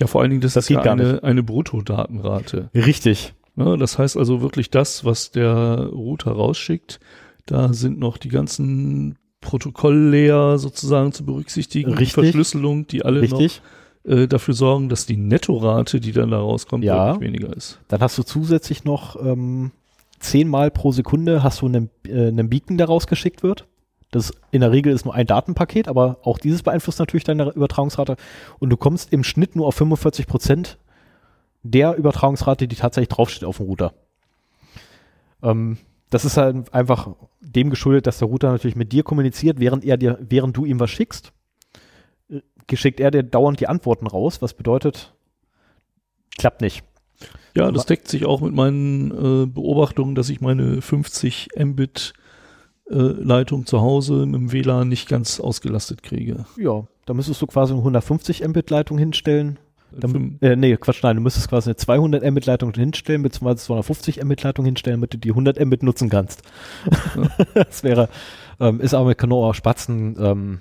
Ja, 0.00 0.06
vor 0.06 0.20
allen 0.20 0.30
Dingen, 0.30 0.40
das, 0.40 0.54
das 0.54 0.64
ist 0.64 0.70
ja 0.70 0.80
eine, 0.80 1.22
eine 1.22 1.42
Bruttodatenrate. 1.42 2.70
Richtig. 2.74 3.34
Ja, 3.56 3.76
das 3.76 3.98
heißt 3.98 4.16
also 4.16 4.40
wirklich 4.40 4.70
das, 4.70 5.04
was 5.04 5.30
der 5.30 5.88
Router 5.92 6.32
rausschickt, 6.32 7.00
da 7.46 7.72
sind 7.72 7.98
noch 7.98 8.16
die 8.18 8.28
ganzen 8.28 9.18
Protokolllayer 9.40 10.58
sozusagen 10.58 11.12
zu 11.12 11.24
berücksichtigen, 11.24 11.92
Richtig. 11.92 12.12
Verschlüsselung, 12.14 12.86
die 12.86 13.04
alle 13.04 13.22
Richtig. 13.22 13.60
noch 14.06 14.12
äh, 14.12 14.26
dafür 14.26 14.54
sorgen, 14.54 14.88
dass 14.88 15.06
die 15.06 15.16
Nettorate, 15.16 16.00
die 16.00 16.12
dann 16.12 16.30
da 16.30 16.38
rauskommt, 16.38 16.84
Ja. 16.84 17.12
deutlich 17.12 17.28
weniger 17.28 17.56
ist. 17.56 17.78
Dann 17.88 18.00
hast 18.00 18.16
du 18.18 18.22
zusätzlich 18.22 18.84
noch 18.84 19.16
ähm, 19.24 19.70
zehnmal 20.18 20.70
pro 20.70 20.92
Sekunde 20.92 21.42
hast 21.42 21.60
du 21.60 21.66
einen, 21.66 21.90
äh, 22.06 22.28
einen 22.28 22.48
Beacon, 22.48 22.78
der 22.78 22.86
rausgeschickt 22.86 23.42
wird. 23.42 23.66
Das 24.10 24.32
in 24.50 24.62
der 24.62 24.72
Regel 24.72 24.92
ist 24.92 25.04
nur 25.04 25.14
ein 25.14 25.26
Datenpaket, 25.26 25.86
aber 25.86 26.18
auch 26.22 26.38
dieses 26.38 26.62
beeinflusst 26.62 26.98
natürlich 26.98 27.24
deine 27.24 27.50
Übertragungsrate. 27.50 28.16
Und 28.58 28.70
du 28.70 28.76
kommst 28.76 29.12
im 29.12 29.22
Schnitt 29.22 29.54
nur 29.54 29.66
auf 29.66 29.74
45 29.74 30.26
Prozent 30.26 30.78
der 31.62 31.94
Übertragungsrate, 31.96 32.66
die 32.68 32.76
tatsächlich 32.76 33.10
draufsteht 33.10 33.44
auf 33.44 33.58
dem 33.58 33.66
Router. 33.66 33.92
Ähm, 35.42 35.76
das 36.10 36.24
ist 36.24 36.36
halt 36.36 36.72
einfach 36.72 37.10
dem 37.40 37.70
geschuldet, 37.70 38.06
dass 38.06 38.18
der 38.18 38.28
Router 38.28 38.50
natürlich 38.50 38.76
mit 38.76 38.92
dir 38.92 39.02
kommuniziert, 39.02 39.60
während 39.60 39.84
er 39.84 39.96
dir, 39.96 40.18
während 40.20 40.56
du 40.56 40.64
ihm 40.64 40.80
was 40.80 40.90
schickst, 40.90 41.32
äh, 42.30 42.40
geschickt 42.66 43.00
er 43.00 43.10
dir 43.10 43.22
dauernd 43.22 43.60
die 43.60 43.68
Antworten 43.68 44.06
raus, 44.06 44.40
was 44.42 44.54
bedeutet, 44.54 45.14
klappt 46.38 46.60
nicht. 46.60 46.82
Ja, 47.54 47.72
das 47.72 47.86
deckt 47.86 48.08
sich 48.08 48.24
auch 48.24 48.40
mit 48.40 48.54
meinen 48.54 49.10
äh, 49.10 49.46
Beobachtungen, 49.46 50.14
dass 50.14 50.28
ich 50.28 50.40
meine 50.40 50.80
50 50.80 51.48
Mbit 51.58 52.12
äh, 52.88 52.94
Leitung 52.94 53.66
zu 53.66 53.80
Hause 53.80 54.26
mit 54.26 54.40
dem 54.40 54.52
WLAN 54.52 54.88
nicht 54.88 55.08
ganz 55.08 55.40
ausgelastet 55.40 56.02
kriege. 56.02 56.44
Ja, 56.56 56.86
da 57.06 57.14
müsstest 57.14 57.42
du 57.42 57.46
quasi 57.46 57.72
eine 57.72 57.80
150 57.80 58.46
Mbit 58.46 58.70
Leitung 58.70 58.98
hinstellen. 58.98 59.58
Dann, 59.92 60.10
Fünf- 60.10 60.42
äh, 60.42 60.56
nee, 60.56 60.76
Quatsch, 60.76 61.02
nein, 61.02 61.16
du 61.16 61.22
müsstest 61.22 61.48
quasi 61.48 61.70
eine 61.70 61.76
200 61.76 62.22
Mbit 62.30 62.46
Leitung 62.46 62.72
hinstellen, 62.74 63.22
beziehungsweise 63.22 63.64
250 63.64 64.22
Mbit 64.22 64.42
Leitung 64.42 64.64
hinstellen, 64.64 64.98
damit 65.00 65.14
du 65.14 65.18
die 65.18 65.30
100 65.30 65.58
Mbit 65.64 65.82
nutzen 65.82 66.08
kannst. 66.08 66.42
das 67.54 67.82
wäre, 67.82 68.08
ähm, 68.60 68.80
ist 68.80 68.94
aber 68.94 69.08
mit 69.08 69.18
Kanoa 69.18 69.54
Spatzen, 69.54 70.16
ähm, 70.20 70.60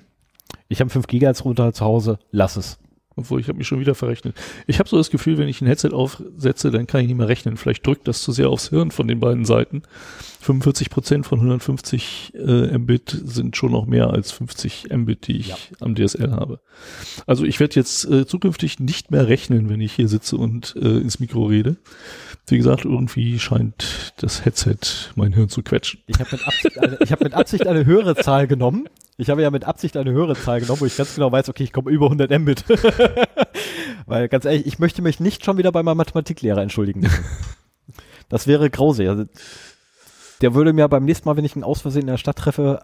ich 0.70 0.80
habe 0.80 0.90
5 0.90 1.08
GHz 1.08 1.44
Router 1.46 1.74
zu 1.74 1.86
Hause, 1.86 2.20
lass 2.32 2.56
es. 2.58 2.80
Obwohl, 3.18 3.42
ich 3.42 3.48
habe 3.50 3.58
mich 3.58 3.68
schon 3.68 3.80
wieder 3.80 3.96
verrechnet. 3.96 4.36
Ich 4.68 4.80
habe 4.80 4.88
so 4.88 4.96
das 4.98 5.10
Gefühl, 5.10 5.38
wenn 5.38 5.48
ich 5.50 5.60
ein 5.62 5.68
Headset 5.68 5.90
aufsetze, 5.92 6.72
dann 6.72 6.88
kann 6.88 7.02
ich 7.02 7.08
nicht 7.08 7.18
mehr 7.18 7.28
rechnen. 7.28 7.58
Vielleicht 7.58 7.86
drückt 7.86 8.08
das 8.08 8.22
zu 8.22 8.32
sehr 8.32 8.50
aufs 8.50 8.70
Hirn 8.70 8.92
von 8.92 9.08
den 9.08 9.20
beiden 9.20 9.44
Seiten. 9.44 9.82
45 10.42 10.90
Prozent 10.90 11.26
von 11.26 11.40
150 11.40 12.34
äh, 12.36 12.78
Mbit 12.78 13.10
sind 13.26 13.58
schon 13.58 13.72
noch 13.72 13.86
mehr 13.88 14.12
als 14.12 14.32
50 14.32 14.90
Mbit, 14.96 15.28
die 15.28 15.38
ich 15.38 15.48
Ja. 15.50 15.56
am 15.82 15.96
DSL 15.96 16.32
habe. 16.32 16.60
Also 17.26 17.44
ich 17.44 17.60
werde 17.60 17.76
jetzt 17.76 18.06
äh, 18.06 18.26
zukünftig 18.26 18.80
nicht 18.80 19.12
mehr 19.12 19.28
rechnen, 19.28 19.68
wenn 19.70 19.82
ich 19.82 19.94
hier 19.94 20.08
sitze 20.08 20.38
und 20.38 20.76
äh, 20.78 20.98
ins 21.00 21.20
Mikro 21.20 21.46
rede. 21.48 21.76
Wie 22.48 22.58
gesagt, 22.58 22.86
irgendwie 22.86 23.40
scheint 23.40 24.14
das 24.18 24.46
Headset 24.46 24.78
mein 25.16 25.34
Hirn 25.34 25.50
zu 25.50 25.64
quetschen. 25.64 26.00
Ich 26.08 26.20
habe 26.20 26.30
mit, 26.32 26.48
Absicht 26.48 26.78
eine- 26.78 26.98
ich 27.02 27.12
hab 27.12 27.22
mit 27.22 27.34
Absicht 27.34 27.68
eine 27.68 27.86
höhere 27.86 28.16
Zahl 28.16 28.48
genommen. 28.48 28.88
Ich 29.18 29.30
habe 29.32 29.42
ja 29.42 29.50
mit 29.50 29.64
Absicht 29.66 29.98
eine 29.98 30.12
höhere 30.12 30.36
Zahl 30.36 30.60
genommen, 30.62 30.82
wo 30.82 30.86
ich 30.86 30.96
ganz 30.96 31.16
genau 31.16 31.32
weiß, 31.32 31.50
okay, 31.50 31.64
ich 31.64 31.74
komme 31.74 31.90
über 31.90 32.06
100 32.06 32.30
Mbit. 32.40 32.66
Weil 34.06 34.30
ganz 34.30 34.46
ehrlich, 34.46 34.66
ich 34.68 34.78
möchte 34.80 35.02
mich 35.02 35.20
nicht 35.20 35.44
schon 35.44 35.58
wieder 35.58 35.72
bei 35.72 35.82
meinem 35.84 35.98
Mathematiklehrer 35.98 36.62
entschuldigen. 36.62 37.10
Das 38.30 38.46
wäre 38.46 38.70
grausig. 38.70 39.08
Also, 39.08 39.24
der 40.42 40.54
würde 40.54 40.74
mir 40.74 40.90
beim 40.90 41.06
nächsten 41.06 41.30
Mal, 41.30 41.38
wenn 41.38 41.46
ich 41.46 41.56
ihn 41.56 41.64
aus 41.64 41.80
Versehen 41.80 42.02
in 42.02 42.08
der 42.08 42.18
Stadt 42.18 42.36
treffe, 42.38 42.84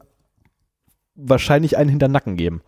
wahrscheinlich 1.16 1.76
einen 1.78 1.90
hinter 1.90 2.08
den 2.08 2.14
Nacken 2.14 2.38
geben. 2.38 2.62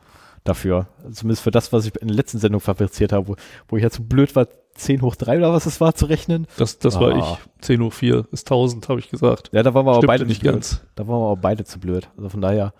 Dafür. 0.44 0.88
Zumindest 1.10 1.42
für 1.42 1.52
das, 1.52 1.72
was 1.72 1.86
ich 1.86 1.96
in 2.02 2.10
der 2.10 2.18
letzten 2.18 2.38
Sendung 2.38 2.60
fabriziert 2.60 3.14
habe, 3.14 3.30
wo, 3.30 3.36
wo 3.70 3.78
ich 3.78 3.84
ja 3.84 3.90
zu 3.90 4.04
blöd 4.04 4.36
war, 4.36 4.48
10 4.76 5.02
hoch 5.04 5.16
3 5.16 5.38
oder 5.38 5.54
was 5.54 5.66
es 5.66 5.80
war, 5.80 5.96
zu 5.96 6.06
rechnen. 6.08 6.48
Das, 6.58 6.78
das 6.78 6.98
Ah. 6.98 7.00
war 7.00 7.16
ich. 7.18 7.26
10 7.62 7.82
hoch 7.82 7.94
4 7.94 8.28
ist 8.34 8.46
1000, 8.52 8.90
habe 8.90 9.00
ich 9.00 9.10
gesagt. 9.10 9.52
Ja, 9.54 9.64
da 9.64 9.74
waren 9.74 9.86
wir 9.86 9.92
aber 9.92 10.00
Stimmte 10.02 10.08
beide 10.08 10.26
nicht 10.26 10.42
blöd. 10.42 10.52
ganz. 10.56 10.82
Da 10.96 11.08
waren 11.08 11.20
wir 11.22 11.26
aber 11.32 11.38
beide 11.42 11.64
zu 11.64 11.80
blöd. 11.80 12.10
Also 12.18 12.28
von 12.28 12.42
daher. 12.42 12.74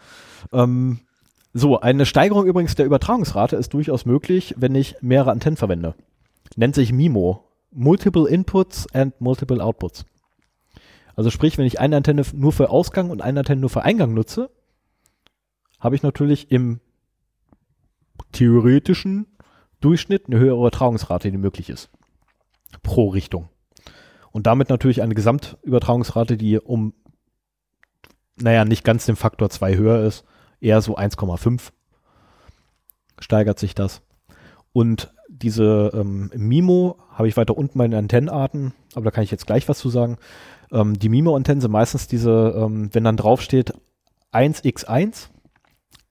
Ähm, 0.52 1.00
so, 1.54 1.80
eine 1.80 2.06
Steigerung 2.06 2.46
übrigens 2.46 2.76
der 2.76 2.86
Übertragungsrate 2.86 3.56
ist 3.56 3.74
durchaus 3.74 4.06
möglich, 4.06 4.56
wenn 4.58 4.76
ich 4.76 4.96
mehrere 5.02 5.32
Antennen 5.32 5.58
verwende. 5.58 5.96
Nennt 6.56 6.76
sich 6.76 6.92
MIMO. 6.92 7.44
Multiple 7.72 8.28
Inputs 8.30 8.88
and 8.94 9.20
Multiple 9.20 9.62
Outputs. 9.64 10.06
Also 11.16 11.30
sprich, 11.30 11.58
wenn 11.58 11.66
ich 11.66 11.80
eine 11.80 11.98
Antenne 11.98 12.24
nur 12.34 12.52
für 12.52 12.70
Ausgang 12.70 13.10
und 13.10 13.22
eine 13.22 13.40
Antenne 13.40 13.62
nur 13.62 13.70
für 13.70 13.84
Eingang 13.84 14.14
nutze, 14.14 14.50
habe 15.80 15.96
ich 15.96 16.04
natürlich 16.04 16.52
im 16.52 16.80
theoretischen 18.32 19.28
Durchschnitt 19.82 20.28
eine 20.28 20.40
höhere 20.40 20.58
Übertragungsrate, 20.58 21.32
die 21.32 21.38
möglich 21.38 21.70
ist. 21.70 21.90
Pro 22.82 23.10
Richtung. 23.10 23.50
Und 24.32 24.48
damit 24.48 24.70
natürlich 24.70 25.02
eine 25.02 25.16
Gesamtübertragungsrate, 25.16 26.38
die 26.38 26.60
um 26.60 26.94
naja, 28.38 28.66
nicht 28.66 28.84
ganz 28.84 29.06
den 29.06 29.16
Faktor 29.16 29.50
2 29.50 29.78
höher 29.78 30.06
ist, 30.06 30.26
eher 30.60 30.82
so 30.82 30.98
1,5 30.98 31.72
steigert 33.20 33.60
sich 33.60 33.76
das. 33.76 34.02
Und 34.74 35.14
diese 35.30 35.92
ähm, 35.94 36.32
MIMO 36.36 36.98
habe 37.10 37.28
ich 37.28 37.38
weiter 37.38 37.58
unten 37.58 37.78
meine 37.78 37.98
Antennenarten, 37.98 38.74
aber 38.94 39.06
da 39.06 39.12
kann 39.12 39.24
ich 39.24 39.32
jetzt 39.32 39.48
gleich 39.48 39.68
was 39.70 39.80
zu 39.80 39.90
sagen. 39.90 40.18
Ähm, 40.72 40.98
die 40.98 41.10
MIMO-Antennen 41.10 41.62
sind 41.62 41.72
meistens 41.72 42.08
diese, 42.08 42.54
ähm, 42.58 42.90
wenn 42.94 43.04
dann 43.04 43.18
drauf 43.18 43.42
steht 43.42 43.74
1x1, 44.32 45.30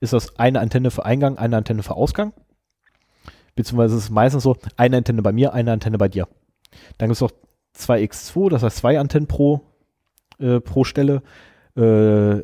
ist 0.01 0.13
das 0.13 0.39
eine 0.39 0.61
Antenne 0.61 0.91
für 0.91 1.05
Eingang, 1.05 1.39
eine 1.39 1.57
Antenne 1.57 1.83
für 1.83 1.95
Ausgang. 1.95 2.33
Beziehungsweise 3.55 3.97
ist 3.97 4.05
es 4.05 4.11
meistens 4.11 4.43
so, 4.43 4.57
eine 4.77 4.97
Antenne 4.97 5.23
bei 5.23 5.33
mir, 5.33 5.53
eine 5.53 5.73
Antenne 5.73 5.99
bei 5.99 6.09
dir. 6.09 6.29
Dann 6.99 7.09
gibt 7.09 7.17
es 7.17 7.21
noch 7.21 7.33
2x2, 7.79 8.51
das 8.51 8.63
heißt 8.63 8.79
zwei 8.79 8.99
Antennen 8.99 9.29
pro, 9.29 9.61
äh, 10.39 10.61
pro 10.61 10.85
Stelle 10.85 11.23
äh, 11.77 12.43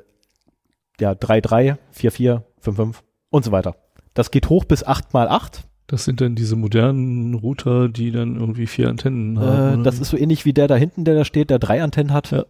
ja, 1.01 1.15
3, 1.15 1.41
3, 1.41 1.79
4, 1.91 2.11
4, 2.13 2.45
5, 2.59 2.77
5 2.77 3.03
und 3.31 3.45
so 3.45 3.53
weiter. 3.53 3.77
Das 4.15 4.31
geht 4.31 4.49
hoch 4.49 4.65
bis 4.65 4.85
8 4.85 5.15
mal 5.15 5.29
8. 5.29 5.65
Das 5.87 6.05
sind 6.05 6.21
dann 6.21 6.37
diese 6.37 6.55
modernen 6.55 7.35
Router, 7.35 7.89
die 7.89 8.13
dann 8.13 8.37
irgendwie 8.37 8.69
vier 8.69 8.89
Antennen 8.89 9.41
haben. 9.41 9.71
Äh, 9.71 9.75
oder 9.75 9.83
das 9.83 9.99
ist 9.99 10.11
so 10.11 10.17
ähnlich 10.17 10.45
wie 10.45 10.53
der 10.53 10.69
da 10.69 10.77
hinten, 10.77 11.05
der 11.05 11.17
da 11.17 11.25
steht, 11.25 11.51
der 11.51 11.59
drei 11.59 11.83
Antennen 11.83 12.13
hat. 12.13 12.31
Ja. 12.31 12.45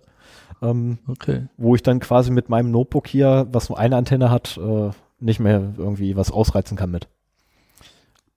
Ähm, 0.63 0.99
okay. 1.09 1.47
wo 1.57 1.75
ich 1.75 1.83
dann 1.83 2.01
quasi 2.01 2.31
mit 2.31 2.51
meinem 2.51 2.71
Notebook 2.71 3.09
hier, 3.09 3.47
was 3.51 3.71
nur 3.71 3.79
eine 3.79 3.97
Antenne 3.97 4.31
hat, 4.31 4.59
äh, 4.59 4.91
nicht 5.19 5.41
mehr 5.41 5.73
irgendwie 5.79 6.17
was 6.17 6.31
ausreizen 6.31 6.77
kann 6.77 6.91
mit. 6.91 7.09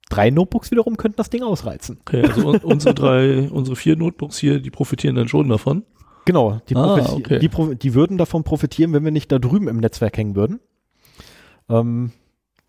Drei 0.09 0.29
Notebooks 0.29 0.71
wiederum 0.71 0.95
könnten 0.95 1.17
das 1.17 1.29
Ding 1.29 1.43
ausreizen. 1.43 1.97
Okay, 2.01 2.23
also 2.25 2.47
un 2.47 2.57
unsere 2.59 2.93
drei, 2.93 3.49
unsere 3.49 3.75
vier 3.75 3.97
Notebooks 3.97 4.37
hier, 4.37 4.59
die 4.61 4.69
profitieren 4.69 5.15
dann 5.15 5.27
schon 5.27 5.49
davon. 5.49 5.83
Genau, 6.25 6.61
die, 6.69 6.75
Ah, 6.75 6.95
okay. 7.11 7.39
die, 7.39 7.49
die 7.75 7.93
würden 7.93 8.17
davon 8.17 8.43
profitieren, 8.43 8.93
wenn 8.93 9.03
wir 9.03 9.11
nicht 9.11 9.31
da 9.31 9.39
drüben 9.39 9.67
im 9.67 9.77
Netzwerk 9.77 10.17
hängen 10.17 10.35
würden, 10.35 10.59
ähm, 11.69 12.11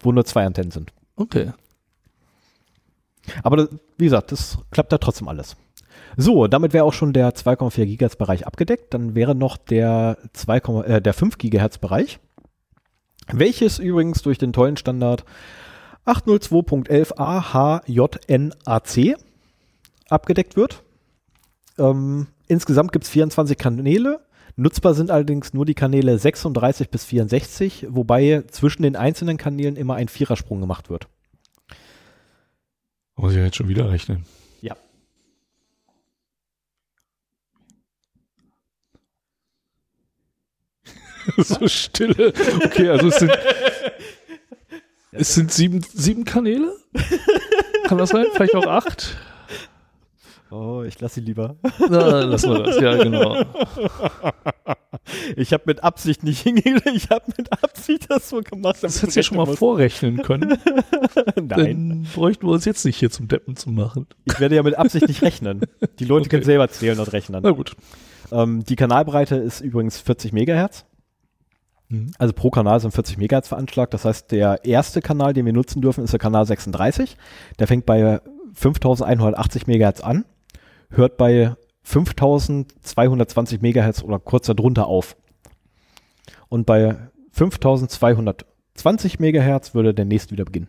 wo 0.00 0.12
nur 0.12 0.24
zwei 0.24 0.44
Antennen 0.44 0.70
sind. 0.72 0.92
Okay. 1.16 1.52
Aber 3.42 3.56
das, 3.56 3.68
wie 3.96 4.04
gesagt, 4.04 4.32
das 4.32 4.58
klappt 4.70 4.92
da 4.92 4.98
trotzdem 4.98 5.28
alles. 5.28 5.56
So, 6.16 6.46
damit 6.46 6.72
wäre 6.72 6.84
auch 6.84 6.92
schon 6.92 7.12
der 7.12 7.34
2,4 7.34 7.86
Gigahertz 7.86 8.16
Bereich 8.16 8.46
abgedeckt. 8.46 8.92
Dann 8.94 9.14
wäre 9.14 9.34
noch 9.34 9.56
der 9.56 10.18
2, 10.32 10.56
äh, 10.82 11.00
der 11.02 11.14
5 11.14 11.38
Gigahertz 11.38 11.78
Bereich, 11.78 12.18
welches 13.32 13.78
übrigens 13.78 14.22
durch 14.22 14.38
den 14.38 14.52
tollen 14.52 14.76
Standard 14.76 15.24
802.11a 16.06 17.82
HJNAC 17.86 19.16
abgedeckt 20.08 20.56
wird. 20.56 20.82
Ähm, 21.78 22.26
insgesamt 22.48 22.92
gibt 22.92 23.04
es 23.04 23.10
24 23.10 23.58
Kanäle. 23.58 24.20
Nutzbar 24.56 24.94
sind 24.94 25.10
allerdings 25.10 25.52
nur 25.52 25.66
die 25.66 25.74
Kanäle 25.74 26.16
36 26.18 26.88
bis 26.88 27.04
64, 27.04 27.86
wobei 27.88 28.44
zwischen 28.50 28.82
den 28.82 28.94
einzelnen 28.94 29.36
Kanälen 29.36 29.76
immer 29.76 29.96
ein 29.96 30.08
Vierersprung 30.08 30.60
gemacht 30.60 30.90
wird. 30.90 31.08
Muss 33.16 33.32
ich 33.32 33.38
jetzt 33.38 33.56
schon 33.56 33.68
wieder 33.68 33.90
rechnen. 33.90 34.24
Ja. 34.60 34.76
so 41.36 41.66
stille. 41.66 42.32
Okay, 42.64 42.88
also 42.88 43.08
es 43.08 43.18
sind, 43.18 43.32
es 45.12 45.34
sind 45.34 45.52
sieben, 45.52 45.82
sieben 45.82 46.24
Kanäle? 46.24 46.76
Kann 47.86 47.98
das 47.98 48.10
sein? 48.10 48.26
Vielleicht 48.34 48.54
auch 48.54 48.66
acht? 48.66 49.16
Oh, 50.50 50.82
ich 50.86 51.00
lasse 51.00 51.16
sie 51.16 51.20
lieber. 51.22 51.56
Na, 51.90 52.20
lassen 52.24 52.50
wir 52.52 52.62
das. 52.62 52.80
Ja, 52.80 52.96
genau. 53.02 53.44
Ich 55.36 55.52
habe 55.52 55.64
mit 55.66 55.82
Absicht 55.82 56.22
nicht 56.22 56.40
hingelegt, 56.42 56.86
ich 56.94 57.10
habe 57.10 57.24
mit 57.36 57.52
Absicht 57.52 58.08
das 58.08 58.28
so 58.28 58.40
gemacht. 58.40 58.76
Das 58.82 59.02
hättest 59.02 59.16
du 59.16 59.20
ja 59.20 59.24
schon 59.24 59.36
mal 59.36 59.46
vorrechnen 59.46 60.22
können. 60.22 60.56
Nein, 61.36 61.48
Dann 61.48 62.06
bräuchten 62.14 62.46
wir 62.46 62.52
uns 62.52 62.64
jetzt 62.64 62.84
nicht 62.84 62.96
hier 62.98 63.10
zum 63.10 63.26
Deppen 63.28 63.56
zu 63.56 63.70
machen. 63.70 64.06
ich 64.24 64.38
werde 64.38 64.54
ja 64.54 64.62
mit 64.62 64.76
Absicht 64.78 65.08
nicht 65.08 65.22
rechnen. 65.22 65.62
Die 65.98 66.04
Leute 66.04 66.22
Okay. 66.22 66.28
können 66.30 66.44
selber 66.44 66.68
zählen 66.68 66.98
und 66.98 67.12
rechnen. 67.12 67.40
Na 67.42 67.50
gut. 67.50 67.74
Ähm, 68.32 68.64
die 68.64 68.76
Kanalbreite 68.76 69.36
ist 69.36 69.60
übrigens 69.60 69.98
40 70.00 70.32
Megahertz. 70.32 70.84
Mhm. 71.88 72.12
Also 72.18 72.32
pro 72.32 72.50
Kanal 72.50 72.80
sind 72.80 72.92
40 72.92 73.18
Megahertz 73.18 73.48
veranschlagt. 73.48 73.92
Das 73.92 74.04
heißt, 74.04 74.30
der 74.30 74.64
erste 74.64 75.00
Kanal, 75.02 75.32
den 75.34 75.44
wir 75.46 75.52
nutzen 75.52 75.82
dürfen, 75.82 76.04
ist 76.04 76.12
der 76.12 76.20
Kanal 76.20 76.46
36. 76.46 77.16
Der 77.58 77.66
fängt 77.66 77.84
bei 77.86 78.20
5180 78.54 79.66
Megahertz 79.66 80.00
an, 80.00 80.24
hört 80.90 81.16
bei 81.16 81.54
5220 81.82 83.60
Megahertz 83.60 84.02
oder 84.02 84.18
kurz 84.18 84.46
darunter 84.46 84.86
auf. 84.86 85.16
Und 86.48 86.66
bei 86.66 86.96
5220 87.32 89.18
Megahertz 89.18 89.74
würde 89.74 89.94
der 89.94 90.04
nächste 90.04 90.32
wieder 90.32 90.44
beginnen. 90.44 90.68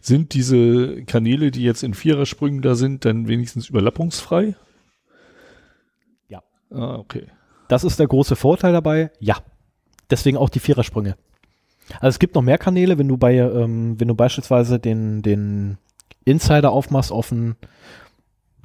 Sind 0.00 0.34
diese 0.34 1.02
Kanäle, 1.04 1.50
die 1.50 1.64
jetzt 1.64 1.82
in 1.82 1.94
Vierersprüngen 1.94 2.62
da 2.62 2.74
sind, 2.76 3.04
dann 3.04 3.26
wenigstens 3.26 3.68
überlappungsfrei? 3.68 4.54
Ja. 6.28 6.42
Ah, 6.70 6.96
okay. 6.96 7.26
Das 7.68 7.82
ist 7.82 7.98
der 7.98 8.06
große 8.06 8.36
Vorteil 8.36 8.72
dabei. 8.72 9.10
Ja. 9.18 9.38
Deswegen 10.08 10.36
auch 10.36 10.50
die 10.50 10.60
Vierersprünge. 10.60 11.16
Also 11.94 12.08
es 12.08 12.18
gibt 12.18 12.34
noch 12.36 12.42
mehr 12.42 12.58
Kanäle, 12.58 12.98
wenn 12.98 13.08
du 13.08 13.16
bei, 13.16 13.36
ähm, 13.36 13.98
wenn 13.98 14.08
du 14.08 14.14
beispielsweise 14.14 14.78
den, 14.78 15.22
den 15.22 15.78
Insider 16.24 16.70
aufmachst 16.70 17.10
auf 17.10 17.32
ein 17.32 17.56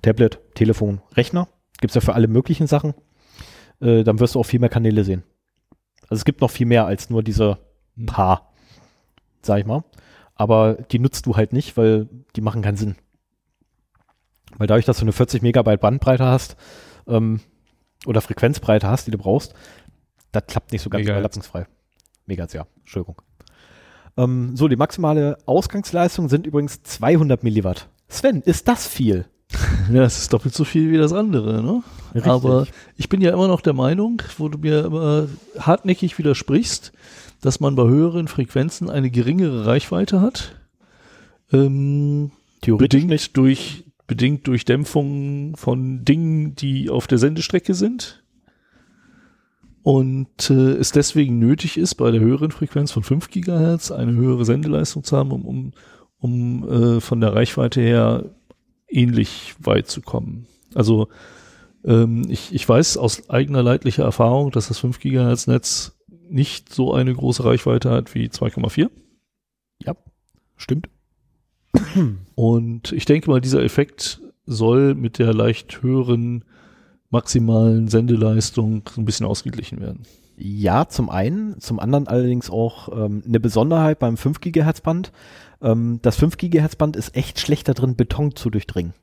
Tablet, 0.01 0.39
Telefon, 0.55 1.01
Rechner, 1.15 1.47
gibt's 1.79 1.95
ja 1.95 2.01
für 2.01 2.13
alle 2.13 2.27
möglichen 2.27 2.67
Sachen, 2.67 2.93
äh, 3.81 4.03
dann 4.03 4.19
wirst 4.19 4.35
du 4.35 4.39
auch 4.39 4.45
viel 4.45 4.59
mehr 4.59 4.69
Kanäle 4.69 5.03
sehen. 5.03 5.23
Also 6.03 6.15
es 6.15 6.25
gibt 6.25 6.41
noch 6.41 6.51
viel 6.51 6.65
mehr 6.65 6.85
als 6.85 7.09
nur 7.09 7.23
diese 7.23 7.57
Hm. 7.97 8.05
paar, 8.05 8.53
sag 9.41 9.59
ich 9.59 9.65
mal. 9.65 9.83
Aber 10.35 10.73
die 10.75 10.99
nutzt 10.99 11.25
du 11.25 11.35
halt 11.35 11.53
nicht, 11.53 11.77
weil 11.77 12.09
die 12.35 12.41
machen 12.41 12.61
keinen 12.61 12.77
Sinn. 12.77 12.95
Weil 14.57 14.67
dadurch, 14.67 14.85
dass 14.85 14.97
du 14.97 15.03
eine 15.03 15.11
40 15.11 15.41
Megabyte 15.41 15.79
Bandbreite 15.79 16.25
hast, 16.25 16.55
ähm, 17.07 17.41
oder 18.05 18.21
Frequenzbreite 18.21 18.87
hast, 18.87 19.07
die 19.07 19.11
du 19.11 19.17
brauchst, 19.17 19.53
das 20.31 20.45
klappt 20.47 20.71
nicht 20.71 20.81
so 20.81 20.89
ganz 20.89 21.01
Megahertz. 21.01 21.19
überlappungsfrei. 21.19 21.67
Megahertz, 22.25 22.53
ja. 22.53 22.65
Entschuldigung. 22.79 23.21
Ähm, 24.17 24.55
so, 24.55 24.67
die 24.67 24.75
maximale 24.75 25.37
Ausgangsleistung 25.45 26.27
sind 26.29 26.47
übrigens 26.47 26.81
200 26.83 27.43
Milliwatt. 27.43 27.89
Sven, 28.07 28.41
ist 28.41 28.67
das 28.67 28.87
viel? 28.87 29.25
Ja, 29.91 30.03
es 30.03 30.19
ist 30.19 30.33
doppelt 30.33 30.53
so 30.53 30.63
viel 30.63 30.91
wie 30.91 30.97
das 30.97 31.13
andere, 31.13 31.61
ne? 31.61 31.83
Richtig. 32.13 32.31
Aber 32.31 32.65
ich 32.97 33.09
bin 33.09 33.21
ja 33.21 33.31
immer 33.31 33.47
noch 33.47 33.61
der 33.61 33.73
Meinung, 33.73 34.21
wo 34.37 34.49
du 34.49 34.57
mir 34.57 34.85
immer 34.85 35.27
hartnäckig 35.57 36.17
widersprichst, 36.17 36.91
dass 37.41 37.59
man 37.59 37.75
bei 37.75 37.83
höheren 37.83 38.27
Frequenzen 38.27 38.89
eine 38.89 39.09
geringere 39.09 39.65
Reichweite 39.65 40.21
hat. 40.21 40.55
Ähm, 41.51 42.31
Theoretisch 42.61 43.01
bedingt 43.01 43.37
durch, 43.37 43.83
bedingt 44.07 44.47
durch 44.47 44.65
Dämpfung 44.65 45.55
von 45.55 46.05
Dingen, 46.05 46.55
die 46.55 46.89
auf 46.89 47.07
der 47.07 47.17
Sendestrecke 47.17 47.73
sind. 47.73 48.23
Und 49.83 50.49
äh, 50.49 50.73
es 50.73 50.91
deswegen 50.91 51.39
nötig 51.39 51.77
ist, 51.77 51.95
bei 51.95 52.11
der 52.11 52.21
höheren 52.21 52.51
Frequenz 52.51 52.91
von 52.91 53.03
5 53.03 53.31
Gigahertz 53.31 53.91
eine 53.91 54.13
höhere 54.13 54.45
Sendeleistung 54.45 55.03
zu 55.03 55.17
haben, 55.17 55.31
um, 55.31 55.43
um, 55.45 55.73
um 56.19 56.69
äh, 56.69 57.01
von 57.01 57.19
der 57.19 57.33
Reichweite 57.33 57.81
her 57.81 58.25
ähnlich 58.91 59.55
weit 59.59 59.87
zu 59.87 60.01
kommen. 60.01 60.47
Also 60.73 61.07
ähm, 61.83 62.25
ich, 62.29 62.53
ich 62.53 62.67
weiß 62.67 62.97
aus 62.97 63.29
eigener 63.29 63.63
leidlicher 63.63 64.03
Erfahrung, 64.03 64.51
dass 64.51 64.67
das 64.67 64.79
5 64.79 64.99
Gigahertz 64.99 65.47
Netz 65.47 65.97
nicht 66.29 66.73
so 66.73 66.93
eine 66.93 67.13
große 67.13 67.43
Reichweite 67.43 67.89
hat 67.89 68.15
wie 68.15 68.27
2,4. 68.27 68.89
Ja, 69.83 69.95
stimmt. 70.55 70.89
Und 72.35 72.91
ich 72.91 73.05
denke 73.05 73.29
mal, 73.29 73.41
dieser 73.41 73.63
Effekt 73.63 74.21
soll 74.45 74.95
mit 74.95 75.19
der 75.19 75.33
leicht 75.33 75.81
höheren 75.81 76.45
maximalen 77.09 77.87
Sendeleistung 77.87 78.83
ein 78.97 79.05
bisschen 79.05 79.25
ausgeglichen 79.25 79.81
werden. 79.81 80.03
Ja, 80.37 80.87
zum 80.87 81.09
einen, 81.09 81.59
zum 81.59 81.79
anderen 81.79 82.07
allerdings 82.07 82.49
auch 82.49 82.89
ähm, 82.97 83.21
eine 83.25 83.39
Besonderheit 83.39 83.99
beim 83.99 84.17
5 84.17 84.39
Gigahertz 84.39 84.81
Band. 84.81 85.11
Ähm, 85.61 85.99
das 86.01 86.15
5 86.17 86.37
Gigahertz 86.37 86.75
Band 86.75 86.95
ist 86.95 87.15
echt 87.15 87.39
schlecht 87.39 87.67
darin, 87.67 87.95
Beton 87.95 88.35
zu 88.35 88.49
durchdringen. 88.49 88.93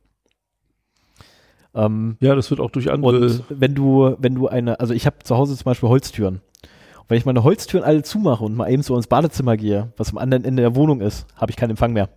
Ähm, 1.75 2.17
Ja, 2.21 2.35
das 2.35 2.51
wird 2.51 2.61
auch 2.61 2.71
durch 2.71 2.91
andere. 2.91 3.27
und 3.27 3.45
wenn 3.49 3.75
du, 3.75 4.17
wenn 4.19 4.35
du 4.35 4.49
eine, 4.49 4.81
also 4.81 4.95
ich 4.95 5.07
habe 5.07 5.19
zu 5.23 5.37
Hause 5.37 5.57
zum 5.57 5.65
Beispiel 5.65 5.89
Holztüren. 5.89 6.37
Und 6.37 7.11
wenn 7.11 7.19
ich 7.19 7.27
meine 7.27 7.45
Holztüren 7.45 7.85
alle 7.85 8.03
zumache 8.03 8.45
und 8.45 8.55
mal 8.55 8.71
eben 8.71 8.83
so 8.83 8.97
ins 8.97 9.07
Badezimmer 9.07 9.57
gehe, 9.57 9.93
was 9.97 10.11
am 10.11 10.19
anderen 10.19 10.45
Ende 10.45 10.63
der 10.63 10.75
Wohnung 10.77 11.01
ist, 11.01 11.27
habe 11.37 11.51
ich 11.51 11.57
keinen 11.57 11.71
Empfang 11.71 11.93
mehr. 11.93 12.09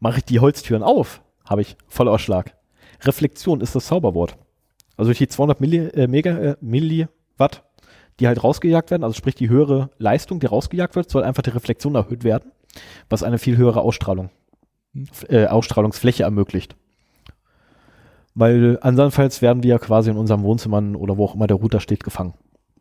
Mache 0.00 0.18
ich 0.18 0.24
die 0.24 0.40
Holztüren 0.40 0.82
auf, 0.82 1.22
habe 1.44 1.60
ich 1.62 1.76
Vollausschlag. 1.88 2.54
Reflexion 3.02 3.60
ist 3.60 3.74
das 3.74 3.86
Zauberwort. 3.86 4.36
Also 4.96 5.10
durch 5.10 5.18
die 5.18 5.28
200 5.28 5.60
Milli, 5.60 5.78
äh, 5.78 6.06
Mega, 6.08 6.30
äh, 6.38 6.56
Milliwatt, 6.60 7.62
die 8.18 8.26
halt 8.26 8.42
rausgejagt 8.42 8.90
werden, 8.90 9.04
also 9.04 9.14
sprich 9.14 9.36
die 9.36 9.48
höhere 9.48 9.90
Leistung, 9.98 10.40
die 10.40 10.46
rausgejagt 10.46 10.96
wird, 10.96 11.08
soll 11.08 11.22
einfach 11.22 11.42
die 11.42 11.50
Reflexion 11.50 11.94
erhöht 11.94 12.24
werden, 12.24 12.50
was 13.08 13.22
eine 13.22 13.38
viel 13.38 13.56
höhere 13.56 13.80
Ausstrahlung, 13.80 14.30
äh, 15.28 15.46
Ausstrahlungsfläche 15.46 16.22
ermöglicht. 16.22 16.76
Weil 18.34 18.78
andernfalls 18.82 19.42
werden 19.42 19.62
wir 19.62 19.78
quasi 19.78 20.10
in 20.10 20.16
unseren 20.16 20.42
Wohnzimmern 20.42 20.94
oder 20.94 21.16
wo 21.16 21.24
auch 21.24 21.34
immer 21.34 21.48
der 21.48 21.56
Router 21.56 21.80
steht 21.80 22.04
gefangen. 22.04 22.34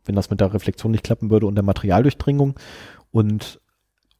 Wenn 0.05 0.15
das 0.15 0.29
mit 0.29 0.39
der 0.39 0.53
Reflexion 0.53 0.91
nicht 0.91 1.03
klappen 1.03 1.31
würde 1.31 1.47
und 1.47 1.55
der 1.55 1.63
Materialdurchdringung. 1.63 2.53
Und 3.11 3.59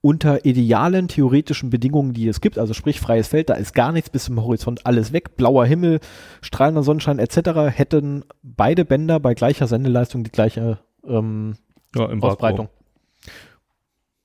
unter 0.01 0.45
idealen 0.45 1.07
theoretischen 1.07 1.69
Bedingungen, 1.69 2.13
die 2.13 2.28
es 2.28 2.41
gibt, 2.41 2.57
also 2.57 2.73
sprich 2.73 2.99
freies 2.99 3.28
Feld, 3.28 3.49
da 3.49 3.55
ist 3.55 3.73
gar 3.73 3.91
nichts 3.91 4.09
bis 4.09 4.25
zum 4.25 4.41
Horizont, 4.41 4.86
alles 4.86 5.11
weg, 5.11 5.36
blauer 5.36 5.65
Himmel, 5.65 5.99
strahlender 6.41 6.84
Sonnenschein 6.84 7.19
etc., 7.19 7.75
hätten 7.75 8.23
beide 8.41 8.86
Bänder 8.86 9.19
bei 9.19 9.34
gleicher 9.34 9.67
Sendeleistung 9.67 10.23
die 10.23 10.32
gleiche 10.32 10.80
ähm, 11.05 11.57
ja, 11.95 12.05
im 12.05 12.23
Ausbreitung. 12.23 12.69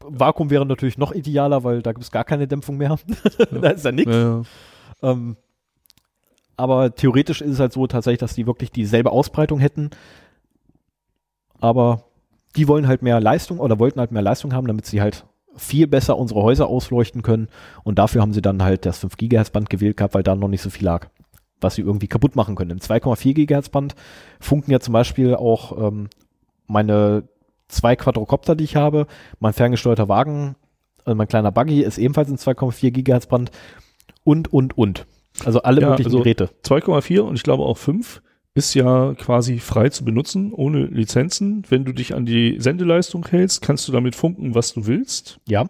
Vakuum 0.08 0.50
wäre 0.50 0.66
natürlich 0.66 0.98
noch 0.98 1.12
idealer, 1.12 1.64
weil 1.64 1.82
da 1.82 1.92
gibt 1.92 2.04
es 2.04 2.10
gar 2.10 2.24
keine 2.24 2.48
Dämpfung 2.48 2.76
mehr. 2.76 2.96
da 3.50 3.70
ist 3.70 3.84
ja 3.84 3.92
nichts. 3.92 4.12
Ja, 4.12 4.42
ja. 5.02 5.10
Ähm, 5.10 5.36
aber 6.56 6.94
theoretisch 6.94 7.40
ist 7.40 7.54
es 7.54 7.60
halt 7.60 7.72
so 7.72 7.86
tatsächlich, 7.86 8.20
dass 8.20 8.34
die 8.34 8.46
wirklich 8.46 8.70
dieselbe 8.70 9.10
Ausbreitung 9.10 9.58
hätten. 9.58 9.90
Aber 11.60 12.04
die 12.56 12.68
wollen 12.68 12.86
halt 12.86 13.02
mehr 13.02 13.20
Leistung 13.20 13.58
oder 13.58 13.78
wollten 13.78 14.00
halt 14.00 14.12
mehr 14.12 14.22
Leistung 14.22 14.52
haben, 14.52 14.66
damit 14.66 14.86
sie 14.86 15.00
halt 15.00 15.24
viel 15.56 15.86
besser 15.86 16.16
unsere 16.16 16.42
Häuser 16.42 16.66
ausleuchten 16.66 17.22
können. 17.22 17.48
Und 17.84 17.98
dafür 17.98 18.20
haben 18.20 18.32
sie 18.32 18.42
dann 18.42 18.62
halt 18.62 18.86
das 18.86 18.98
5 18.98 19.16
Gigahertz 19.16 19.50
Band 19.50 19.70
gewählt 19.70 19.96
gehabt, 19.96 20.14
weil 20.14 20.22
da 20.22 20.34
noch 20.34 20.48
nicht 20.48 20.62
so 20.62 20.70
viel 20.70 20.84
lag, 20.84 21.08
was 21.60 21.74
sie 21.74 21.82
irgendwie 21.82 22.08
kaputt 22.08 22.36
machen 22.36 22.54
können. 22.54 22.70
Im 22.70 22.78
2,4 22.78 23.34
Gigahertz 23.34 23.68
Band 23.68 23.94
funken 24.40 24.70
ja 24.70 24.80
zum 24.80 24.92
Beispiel 24.92 25.34
auch 25.34 25.88
ähm, 25.88 26.08
meine 26.66 27.24
zwei 27.72 27.96
Quadrocopter, 27.96 28.54
die 28.54 28.64
ich 28.64 28.76
habe, 28.76 29.06
mein 29.40 29.52
ferngesteuerter 29.52 30.08
Wagen, 30.08 30.54
also 31.04 31.16
mein 31.16 31.28
kleiner 31.28 31.50
Buggy 31.50 31.82
ist 31.82 31.98
ebenfalls 31.98 32.28
ein 32.30 32.36
2,4 32.36 32.90
Gigahertz 32.92 33.26
Band 33.26 33.50
und, 34.24 34.52
und, 34.52 34.76
und. 34.78 35.06
Also 35.44 35.62
alle 35.62 35.80
Ja, 35.80 35.90
möglichen 35.90 36.08
also- 36.08 36.18
Geräte. 36.18 36.50
2,4 36.64 37.20
und 37.20 37.34
ich 37.36 37.42
glaube 37.42 37.64
auch 37.64 37.76
5 37.78 38.22
ist 38.54 38.74
ja 38.74 39.14
quasi 39.14 39.58
frei 39.58 39.88
zu 39.88 40.04
benutzen, 40.04 40.52
ohne 40.52 40.84
Lizenzen. 40.84 41.62
Wenn 41.70 41.86
du 41.86 41.92
dich 41.92 42.14
an 42.14 42.26
die 42.26 42.56
Sendeleistung 42.60 43.26
hältst, 43.26 43.62
kannst 43.62 43.88
du 43.88 43.92
damit 43.92 44.14
funken, 44.14 44.54
was 44.54 44.74
du 44.74 44.86
willst. 44.86 45.40
Ja. 45.48 45.64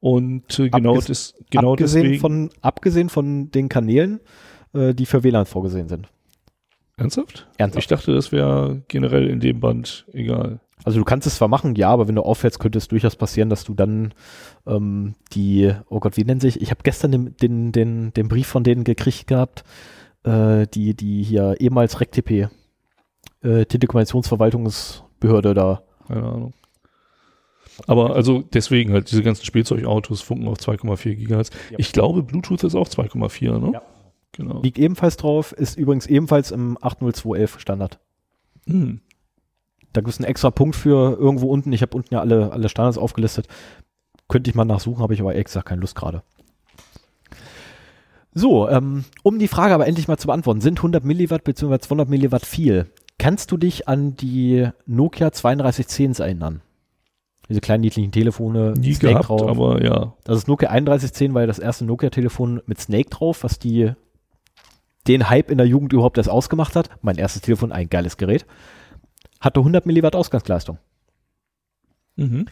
Und 0.00 0.58
äh, 0.58 0.68
genau, 0.70 0.94
Abges- 0.96 1.06
des, 1.06 1.34
genau 1.50 1.72
abgesehen, 1.72 2.02
deswegen. 2.02 2.20
von, 2.20 2.50
abgesehen 2.60 3.08
von 3.08 3.50
den 3.52 3.68
Kanälen, 3.68 4.20
äh, 4.74 4.92
die 4.92 5.06
für 5.06 5.22
WLAN 5.22 5.46
vorgesehen 5.46 5.88
sind. 5.88 6.08
ernsthaft? 6.96 7.46
Ich 7.54 7.60
Ernsthaft. 7.60 7.90
dachte, 7.90 8.12
das 8.14 8.32
wäre 8.32 8.82
generell 8.88 9.28
in 9.28 9.40
dem 9.40 9.60
Band 9.60 10.04
egal. 10.12 10.60
Also 10.82 10.98
du 10.98 11.04
kannst 11.04 11.26
es 11.26 11.36
zwar 11.36 11.48
machen, 11.48 11.76
ja, 11.76 11.90
aber 11.90 12.08
wenn 12.08 12.16
du 12.16 12.22
auffällst, 12.22 12.58
könnte 12.58 12.78
es 12.78 12.88
durchaus 12.88 13.16
passieren, 13.16 13.48
dass 13.48 13.64
du 13.64 13.74
dann 13.74 14.12
ähm, 14.66 15.14
die, 15.32 15.72
oh 15.88 16.00
Gott, 16.00 16.16
wie 16.16 16.24
nennen 16.24 16.40
sich? 16.40 16.60
Ich 16.60 16.70
habe 16.70 16.82
gestern 16.82 17.12
den, 17.12 17.36
den, 17.36 17.72
den, 17.72 18.12
den 18.12 18.28
Brief 18.28 18.48
von 18.48 18.64
denen 18.64 18.84
gekriegt 18.84 19.28
gehabt, 19.28 19.64
äh, 20.24 20.66
die, 20.66 20.94
die 20.94 21.22
hier 21.22 21.56
ehemals 21.60 22.00
RecTP, 22.00 22.48
äh, 23.42 23.64
Telekommunikationsverwaltungsbehörde 23.66 25.54
da. 25.54 25.82
Keine 26.08 26.24
Ahnung. 26.24 26.54
Aber 27.86 28.14
also 28.14 28.42
deswegen 28.42 28.92
halt, 28.92 29.10
diese 29.10 29.22
ganzen 29.22 29.44
Spielzeugautos 29.44 30.22
funken 30.22 30.48
auf 30.48 30.58
2,4 30.58 31.14
Gigahertz. 31.14 31.50
Ja. 31.70 31.78
Ich 31.78 31.92
glaube, 31.92 32.22
Bluetooth 32.22 32.62
ist 32.64 32.74
auch 32.74 32.88
2,4, 32.88 33.58
ne? 33.58 33.72
Ja. 33.74 33.82
Genau. 34.32 34.62
Liegt 34.62 34.78
ebenfalls 34.78 35.16
drauf, 35.16 35.52
ist 35.52 35.78
übrigens 35.78 36.06
ebenfalls 36.06 36.50
im 36.50 36.76
80211 36.80 37.60
Standard. 37.60 38.00
Hm. 38.66 39.00
Da 39.94 40.00
gibt 40.00 40.12
es 40.12 40.18
einen 40.18 40.28
extra 40.28 40.50
Punkt 40.50 40.76
für 40.76 41.16
irgendwo 41.18 41.46
unten. 41.46 41.72
Ich 41.72 41.80
habe 41.80 41.96
unten 41.96 42.12
ja 42.12 42.20
alle, 42.20 42.52
alle 42.52 42.68
Standards 42.68 42.98
aufgelistet. 42.98 43.46
Könnte 44.28 44.50
ich 44.50 44.56
mal 44.56 44.64
nachsuchen, 44.64 45.02
habe 45.02 45.14
ich 45.14 45.20
aber 45.20 45.32
ehrlich 45.32 45.46
gesagt 45.46 45.66
keine 45.66 45.80
Lust 45.80 45.94
gerade. 45.94 46.22
So, 48.32 48.68
ähm, 48.68 49.04
um 49.22 49.38
die 49.38 49.48
Frage 49.48 49.72
aber 49.74 49.86
endlich 49.86 50.08
mal 50.08 50.16
zu 50.16 50.26
beantworten, 50.26 50.60
sind 50.60 50.80
100 50.80 51.04
Milliwatt 51.04 51.44
bzw. 51.44 51.78
200 51.78 52.08
Milliwatt 52.08 52.44
viel? 52.44 52.86
Kannst 53.18 53.52
du 53.52 53.56
dich 53.56 53.86
an 53.86 54.16
die 54.16 54.68
Nokia 54.86 55.28
3210s 55.28 56.20
erinnern? 56.20 56.60
Diese 57.48 57.60
kleinen 57.60 57.82
niedlichen 57.82 58.10
Telefone, 58.10 58.72
Nie 58.76 58.94
Snake 58.94 59.12
gehabt, 59.14 59.28
drauf. 59.28 59.48
aber 59.48 59.84
ja. 59.84 60.14
Das 60.24 60.38
ist 60.38 60.48
Nokia 60.48 60.70
3110 60.70 61.34
war 61.34 61.42
ja 61.42 61.46
das 61.46 61.58
erste 61.60 61.84
Nokia-Telefon 61.84 62.62
mit 62.66 62.80
Snake 62.80 63.10
drauf, 63.10 63.44
was 63.44 63.58
die 63.60 63.92
den 65.06 65.28
Hype 65.28 65.50
in 65.50 65.58
der 65.58 65.66
Jugend 65.68 65.92
überhaupt 65.92 66.16
erst 66.16 66.30
ausgemacht 66.30 66.74
hat. 66.74 66.88
Mein 67.02 67.16
erstes 67.16 67.42
Telefon, 67.42 67.70
ein 67.70 67.90
geiles 67.90 68.16
Gerät. 68.16 68.46
Hatte 69.44 69.60
100 69.60 69.84
Milliwatt 69.84 70.16
Ausgangsleistung. 70.16 70.78
Mhm. 72.16 72.46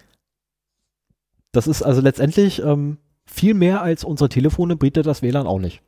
Das 1.50 1.66
ist 1.66 1.82
also 1.82 2.02
letztendlich 2.02 2.62
ähm, 2.62 2.98
viel 3.24 3.54
mehr 3.54 3.80
als 3.80 4.04
unsere 4.04 4.28
Telefone 4.28 4.76
bietet 4.76 5.06
das 5.06 5.22
WLAN 5.22 5.46
auch 5.46 5.58
nicht. 5.58 5.80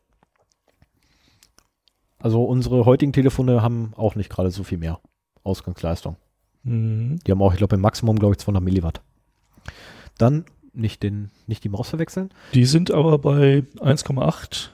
Also 2.19 2.43
unsere 2.45 2.87
heutigen 2.87 3.13
Telefone 3.13 3.61
haben 3.61 3.93
auch 3.97 4.15
nicht 4.15 4.31
gerade 4.31 4.51
so 4.51 4.65
viel 4.65 4.79
mehr 4.79 4.99
Ausgangsleistung. 5.43 6.17
Mhm. 6.63 7.19
Die 7.27 7.31
haben 7.31 7.43
auch, 7.43 7.53
ich 7.53 7.59
glaube, 7.59 7.77
im 7.77 7.83
Maximum, 7.83 8.19
glaube 8.19 8.33
ich, 8.33 8.39
200 8.39 8.63
Milliwatt. 8.63 9.03
Dann 10.17 10.47
nicht, 10.73 11.03
den, 11.03 11.31
nicht 11.47 11.65
die 11.65 11.69
Maus 11.69 11.91
verwechseln. 11.91 12.31
Die 12.55 12.65
sind 12.65 12.91
aber 12.91 13.19
bei 13.19 13.65
1,8 13.77 14.71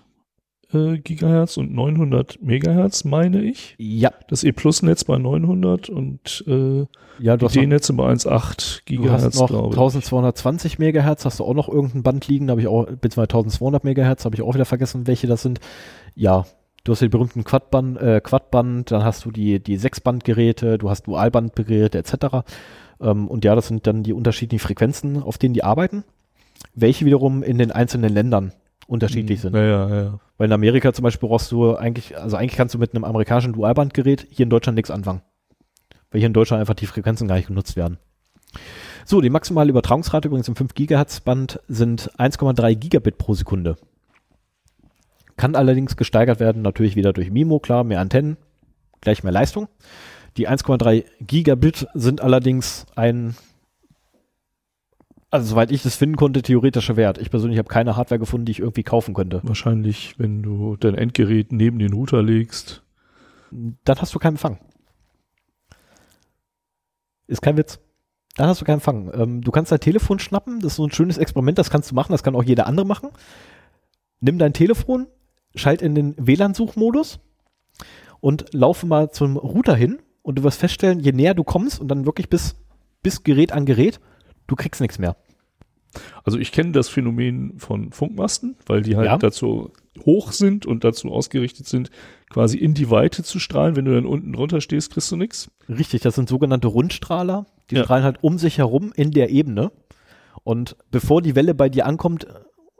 äh, 0.73 0.99
Gigahertz 0.99 1.57
und 1.57 1.73
900 1.75 2.43
Megahertz, 2.43 3.05
meine 3.05 3.43
ich. 3.43 3.75
Ja, 3.79 4.13
Das 4.29 4.45
E-Plus-Netz 4.45 5.05
bei 5.05 5.19
900 5.19 5.89
und 5.89 6.45
äh, 6.47 6.87
ja 7.19 7.37
die 7.37 7.47
D-Netze 7.47 7.93
bei 7.93 8.11
1,8 8.11 8.25
du 8.25 8.31
hast 8.31 8.85
Gigahertz, 8.85 9.39
noch 9.39 9.49
glaube 9.49 9.69
ich. 9.69 9.79
1220 9.79 10.79
Megahertz, 10.79 11.25
hast 11.25 11.41
du 11.41 11.45
auch 11.45 11.55
noch 11.55 11.69
irgendein 11.69 12.03
Band 12.03 12.29
liegen, 12.29 12.47
da 12.47 12.53
habe 12.53 12.61
ich 12.61 12.69
auch, 12.69 12.87
beziehungsweise 12.87 13.25
1200 13.25 13.85
Megahertz, 13.85 14.25
habe 14.25 14.37
ich 14.37 14.43
auch 14.43 14.55
wieder 14.55 14.65
vergessen, 14.65 15.07
welche 15.07 15.27
das 15.27 15.43
sind. 15.43 15.61
Ja, 16.15 16.47
du 16.85 16.93
hast 16.93 17.03
die 17.03 17.09
berühmten 17.09 17.45
Quadband, 17.45 18.01
äh, 18.01 18.21
Quadband, 18.21 18.91
dann 18.91 19.05
hast 19.05 19.25
du 19.25 19.31
die, 19.31 19.61
die 19.61 19.77
Sechsbandgeräte, 19.77 20.79
du 20.79 20.91
hast 20.91 21.07
Dualbandgeräte 21.07 21.99
etc. 21.99 22.45
Ähm, 23.01 23.29
und 23.29 23.45
ja, 23.45 23.55
das 23.55 23.69
sind 23.69 23.87
dann 23.87 24.03
die 24.03 24.13
unterschiedlichen 24.13 24.63
Frequenzen, 24.63 25.23
auf 25.23 25.39
denen 25.39 25.55
die 25.55 25.65
arbeiten, 25.65 26.05
welche 26.75 27.05
wiederum 27.05 27.43
in 27.43 27.59
den 27.59 27.73
einzelnen 27.73 28.13
Ländern 28.13 28.53
unterschiedlich 28.87 29.41
sind. 29.41 29.55
Ja, 29.55 29.63
ja, 29.63 30.03
ja. 30.03 30.21
Weil 30.41 30.47
in 30.47 30.55
Amerika 30.55 30.91
zum 30.95 31.03
Beispiel 31.03 31.29
brauchst 31.29 31.53
du 31.53 31.77
eigentlich, 31.77 32.17
also 32.17 32.39
eigentlich 32.39 32.57
kannst 32.57 32.75
du 32.75 32.79
mit 32.79 32.95
einem 32.95 33.05
amerikanischen 33.05 33.53
Dualbandgerät 33.53 34.27
hier 34.31 34.45
in 34.45 34.49
Deutschland 34.49 34.75
nichts 34.75 34.91
anfangen. 34.91 35.21
Weil 36.11 36.21
hier 36.21 36.29
in 36.29 36.33
Deutschland 36.33 36.63
einfach 36.63 36.73
die 36.73 36.87
Frequenzen 36.87 37.29
gar 37.29 37.35
nicht 37.35 37.49
genutzt 37.49 37.77
werden. 37.77 37.99
So, 39.05 39.21
die 39.21 39.29
maximale 39.29 39.69
Übertragungsrate 39.69 40.29
übrigens 40.29 40.49
im 40.49 40.57
5 40.57 40.73
Gigahertz 40.73 41.21
Band 41.21 41.61
sind 41.69 42.11
1,3 42.19 42.75
Gigabit 42.75 43.19
pro 43.19 43.35
Sekunde. 43.35 43.77
Kann 45.37 45.57
allerdings 45.57 45.99
gesteigert 45.99 46.41
werden, 46.41 46.63
natürlich 46.63 46.97
wieder 46.97 47.13
durch 47.13 47.31
MIMO, 47.31 47.59
klar, 47.59 47.85
mehr 47.85 48.01
Antennen, 48.01 48.39
gleich 49.03 49.23
mehr 49.23 49.35
Leistung. 49.35 49.69
Die 50.39 50.49
1,3 50.49 51.05
Gigabit 51.21 51.87
sind 51.93 52.23
allerdings 52.23 52.87
ein, 52.97 53.37
also 55.31 55.47
soweit 55.47 55.71
ich 55.71 55.83
das 55.83 55.95
finden 55.95 56.17
konnte, 56.17 56.43
theoretischer 56.43 56.97
Wert. 56.97 57.19
Ich 57.19 57.31
persönlich 57.31 57.59
habe 57.59 57.69
keine 57.69 57.97
Hardware 57.97 58.19
gefunden, 58.19 58.47
die 58.47 58.53
ich 58.53 58.59
irgendwie 58.59 58.83
kaufen 58.83 59.15
könnte. 59.15 59.41
Wahrscheinlich, 59.45 60.19
wenn 60.19 60.43
du 60.43 60.77
dein 60.77 60.97
Endgerät 60.97 61.53
neben 61.53 61.79
den 61.79 61.93
Router 61.93 62.23
legst. 62.23 62.83
dann 63.51 64.01
hast 64.01 64.15
du 64.15 64.19
keinen 64.19 64.35
Empfang. 64.35 64.59
Ist 67.27 67.43
kein 67.43 67.57
Witz. 67.57 67.79
Dann 68.37 68.49
hast 68.49 68.61
du 68.61 68.65
keinen 68.65 68.77
Empfang. 68.77 69.11
Ähm, 69.15 69.41
du 69.43 69.51
kannst 69.51 69.71
dein 69.71 69.81
Telefon 69.81 70.19
schnappen, 70.19 70.61
das 70.61 70.73
ist 70.73 70.77
so 70.77 70.85
ein 70.85 70.93
schönes 70.93 71.19
Experiment, 71.19 71.59
das 71.59 71.71
kannst 71.71 71.91
du 71.91 71.95
machen, 71.95 72.13
das 72.13 72.23
kann 72.23 72.35
auch 72.35 72.43
jeder 72.43 72.67
andere 72.67 72.87
machen. 72.87 73.11
Nimm 74.21 74.39
dein 74.39 74.53
Telefon, 74.53 75.07
schalt 75.55 75.83
in 75.83 75.95
den 75.95 76.15
WLAN-Suchmodus 76.19 77.21
und 78.21 78.53
laufe 78.53 78.87
mal 78.87 79.11
zum 79.11 79.37
Router 79.37 79.75
hin 79.75 80.01
und 80.23 80.37
du 80.37 80.43
wirst 80.43 80.59
feststellen, 80.59 81.01
je 81.01 81.13
näher 81.13 81.35
du 81.35 81.45
kommst 81.45 81.81
und 81.81 81.89
dann 81.89 82.07
wirklich 82.07 82.29
bis, 82.29 82.57
bis 83.03 83.23
Gerät 83.23 83.53
an 83.53 83.65
Gerät, 83.67 84.01
du 84.51 84.57
kriegst 84.57 84.81
nichts 84.81 84.99
mehr. 84.99 85.17
Also 86.25 86.39
ich 86.39 86.53
kenne 86.53 86.73
das 86.73 86.89
Phänomen 86.89 87.59
von 87.59 87.91
Funkmasten, 87.93 88.57
weil 88.67 88.83
die 88.83 88.97
halt 88.97 89.07
Ja. 89.07 89.17
dazu 89.19 89.73
hoch 90.05 90.31
sind 90.33 90.65
und 90.67 90.85
dazu 90.85 91.11
ausgerichtet 91.11 91.67
sind, 91.67 91.91
quasi 92.29 92.59
in 92.59 92.75
die 92.75 92.91
Weite 92.91 93.25
zu 93.25 93.39
strahlen. 93.41 93.75
Wenn 93.75 93.85
du 93.87 93.95
dann 93.95 94.07
unten 94.07 94.33
drunter 94.33 94.61
stehst, 94.61 94.93
kriegst 94.93 95.11
du 95.11 95.17
nichts. 95.17 95.51
Richtig, 95.69 96.03
das 96.03 96.15
sind 96.15 96.29
sogenannte 96.29 96.69
Rundstrahler. 96.69 97.47
Die 97.71 97.77
Ja. 97.77 97.85
strahlen 97.85 98.05
halt 98.05 98.19
um 98.23 98.39
sich 98.39 98.59
herum 98.59 98.93
in 98.95 99.11
der 99.11 99.31
Ebene. 99.31 99.73
Und 100.45 100.77
bevor 100.91 101.23
die 101.23 101.35
Welle 101.35 101.55
bei 101.55 101.69
dir 101.69 101.87
ankommt, 101.87 102.27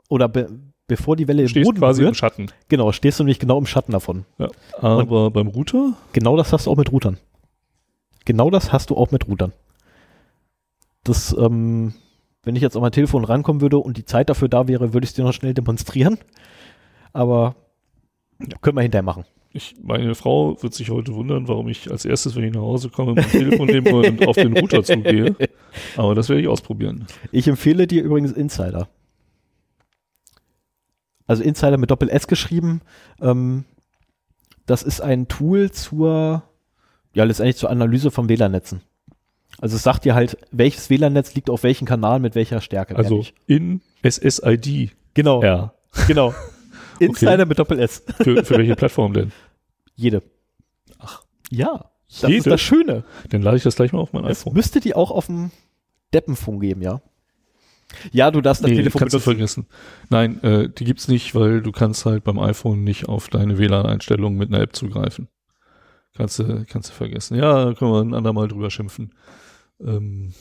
oder 0.09 0.27
be 0.29 0.49
bevor 0.87 1.15
die 1.15 1.27
Welle 1.29 1.43
im 1.43 1.47
stehst 1.47 1.65
Boden 1.65 1.79
quasi 1.79 2.01
im 2.01 2.05
berührt, 2.05 2.17
Schatten. 2.17 2.47
genau, 2.67 2.91
stehst 2.91 3.17
du 3.19 3.23
nämlich 3.23 3.39
genau 3.39 3.57
im 3.57 3.65
Schatten 3.65 3.93
davon. 3.93 4.25
Ja. 4.37 4.47
Aber 4.81 5.31
beim 5.31 5.47
Router, 5.47 5.93
Genau 6.11 6.35
das 6.35 6.51
hast 6.51 6.65
du 6.65 6.71
auch 6.71 6.75
mit 6.77 6.91
Routern. 6.91 7.17
Genau 8.25 8.49
das 8.49 8.71
hast 8.73 8.89
du 8.89 8.97
auch 8.97 9.11
mit 9.11 9.27
Routern. 9.27 9.53
Das, 11.03 11.35
ähm, 11.37 11.93
wenn 12.43 12.55
ich 12.55 12.61
jetzt 12.61 12.75
auf 12.75 12.81
mein 12.81 12.91
Telefon 12.91 13.23
rankommen 13.23 13.61
würde 13.61 13.77
und 13.77 13.97
die 13.97 14.05
Zeit 14.05 14.29
dafür 14.29 14.49
da 14.49 14.67
wäre, 14.67 14.93
würde 14.93 15.05
ich 15.05 15.11
es 15.11 15.15
dir 15.15 15.23
noch 15.23 15.33
schnell 15.33 15.53
demonstrieren. 15.53 16.17
Aber 17.13 17.55
können 18.61 18.77
wir 18.77 18.81
hinterher 18.81 19.03
machen. 19.03 19.25
ich, 19.53 19.75
meine 19.81 20.15
Frau 20.15 20.61
wird 20.61 20.73
sich 20.73 20.89
heute 20.89 21.13
wundern, 21.13 21.47
warum 21.47 21.67
ich 21.67 21.91
als 21.91 22.05
erstes, 22.05 22.35
wenn 22.35 22.43
ich 22.45 22.53
nach 22.53 22.61
Hause 22.61 22.89
komme, 22.89 23.13
mein 23.13 23.29
Telefon 23.29 23.67
nehme 23.67 23.93
und 23.93 24.27
auf 24.27 24.35
den 24.35 24.57
Router 24.57 24.83
zugehe. 24.83 25.35
Aber 25.97 26.15
das 26.15 26.29
werde 26.29 26.41
ich 26.41 26.47
ausprobieren. 26.47 27.05
Ich 27.31 27.47
empfehle 27.47 27.87
dir 27.87 28.03
übrigens 28.03 28.31
Insider. 28.31 28.87
Also 31.27 31.43
Insider 31.43 31.77
mit 31.77 31.91
Doppel-S 31.91 32.27
geschrieben. 32.27 32.81
Ähm, 33.21 33.65
das 34.65 34.83
ist 34.83 35.01
ein 35.01 35.27
Tool 35.27 35.71
zur, 35.71 36.43
ja, 37.13 37.23
letztendlich 37.23 37.57
zur 37.57 37.69
Analyse 37.69 38.11
von 38.11 38.29
WLAN-Netzen. 38.29 38.81
Also 39.59 39.75
es 39.75 39.83
sagt 39.83 40.05
dir 40.05 40.15
halt, 40.15 40.37
welches 40.51 40.89
WLAN-Netz 40.89 41.35
liegt 41.35 41.49
auf 41.49 41.63
welchem 41.63 41.85
Kanal 41.85 42.19
mit 42.19 42.35
welcher 42.35 42.61
Stärke. 42.61 42.95
Also 42.95 43.09
nämlich. 43.15 43.33
in 43.47 43.81
SSID. 44.03 44.91
genau, 45.13 45.43
Ja. 45.43 45.73
genau. 46.07 46.33
Insider 46.99 47.45
mit 47.45 47.57
Doppel-S. 47.59 48.03
Für, 48.21 48.43
für 48.45 48.57
welche 48.57 48.75
Plattform 48.75 49.13
denn? 49.13 49.31
Jede. 49.95 50.21
Ach. 50.99 51.23
Ja, 51.49 51.85
das 52.07 52.21
Jede? 52.29 52.37
ist 52.37 52.47
das 52.47 52.61
Schöne. 52.61 53.03
Dann 53.29 53.41
lade 53.41 53.57
ich 53.57 53.63
das 53.63 53.75
gleich 53.75 53.91
mal 53.91 53.99
auf 53.99 54.13
mein 54.13 54.23
Es 54.25 54.41
iPhone. 54.41 54.53
müsste 54.53 54.79
die 54.79 54.95
auch 54.95 55.11
auf 55.11 55.25
dem 55.27 55.51
Deppenfunk 56.13 56.61
geben, 56.61 56.81
ja. 56.81 57.01
Ja, 58.11 58.31
du 58.31 58.39
darfst 58.41 58.63
das 58.63 58.69
Nee, 58.69 58.77
Telefon 58.77 58.99
kannst 58.99 59.13
du 59.15 59.19
benutzen. 59.19 59.65
vergessen. 59.65 59.65
Nein, 60.09 60.43
äh, 60.43 60.69
die 60.69 60.85
gibt's 60.85 61.07
nicht, 61.07 61.35
weil 61.35 61.61
du 61.61 61.71
kannst 61.71 62.05
halt 62.05 62.23
beim 62.23 62.39
iPhone 62.39 62.83
nicht 62.83 63.09
auf 63.09 63.27
deine 63.27 63.57
WLAN-Einstellungen 63.57 64.37
mit 64.37 64.49
einer 64.49 64.61
App 64.61 64.75
zugreifen. 64.75 65.27
Kannst 66.15 66.39
du, 66.39 66.65
kannst 66.65 66.89
du 66.89 66.93
vergessen. 66.93 67.35
Ja, 67.37 67.65
da 67.65 67.73
können 67.73 67.91
wir 67.91 68.01
ein 68.01 68.13
andermal 68.13 68.47
drüber 68.47 68.69
schimpfen. 68.69 69.13
Ähm, 69.79 70.33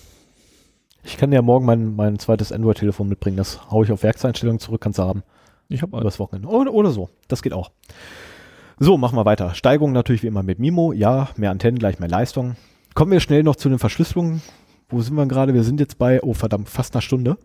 Ich 1.03 1.17
kann 1.17 1.33
ja 1.33 1.41
morgen 1.43 1.65
mein, 1.65 1.95
mein 1.97 2.19
zweites 2.19 2.53
Android-Telefon 2.53 3.09
mitbringen. 3.09 3.37
Das 3.37 3.71
hau 3.71 3.83
ich 3.83 3.93
auf 3.93 4.03
Werkseinstellungen 4.03 4.59
zurück, 4.59 4.81
kannst 4.83 4.99
du 4.99 5.03
haben. 5.05 5.23
ich 5.69 5.81
habe 5.83 5.99
Übers 5.99 6.19
Wochenende. 6.19 6.49
Oder, 6.49 6.73
oder 6.73 6.91
so. 6.91 7.09
Das 7.29 7.41
geht 7.43 7.53
auch. 7.53 7.71
So, 8.79 8.97
machen 8.99 9.17
wir 9.17 9.25
weiter. 9.25 9.55
Steigung 9.55 9.93
natürlich 9.93 10.23
wie 10.23 10.27
immer 10.27 10.43
mit 10.43 10.59
MIMO. 10.59 10.93
Ja, 10.93 11.29
mehr 11.37 11.51
Antennen, 11.51 11.79
gleich 11.79 11.99
mehr 12.01 12.09
Leistung. 12.09 12.57
Kommen 12.95 13.13
wir 13.13 13.21
schnell 13.21 13.43
noch 13.43 13.57
zu 13.57 13.69
den 13.69 13.79
Verschlüsselungen. 13.79 14.43
Wo 14.89 15.01
sind 15.01 15.15
wir 15.15 15.27
gerade? 15.27 15.55
Wir 15.55 15.63
sind 15.63 15.79
jetzt 15.81 15.99
bei, 15.99 16.21
oh 16.23 16.35
verdammt, 16.35 16.69
fast 16.69 16.95
einer 16.95 17.03
Stunde. 17.03 17.39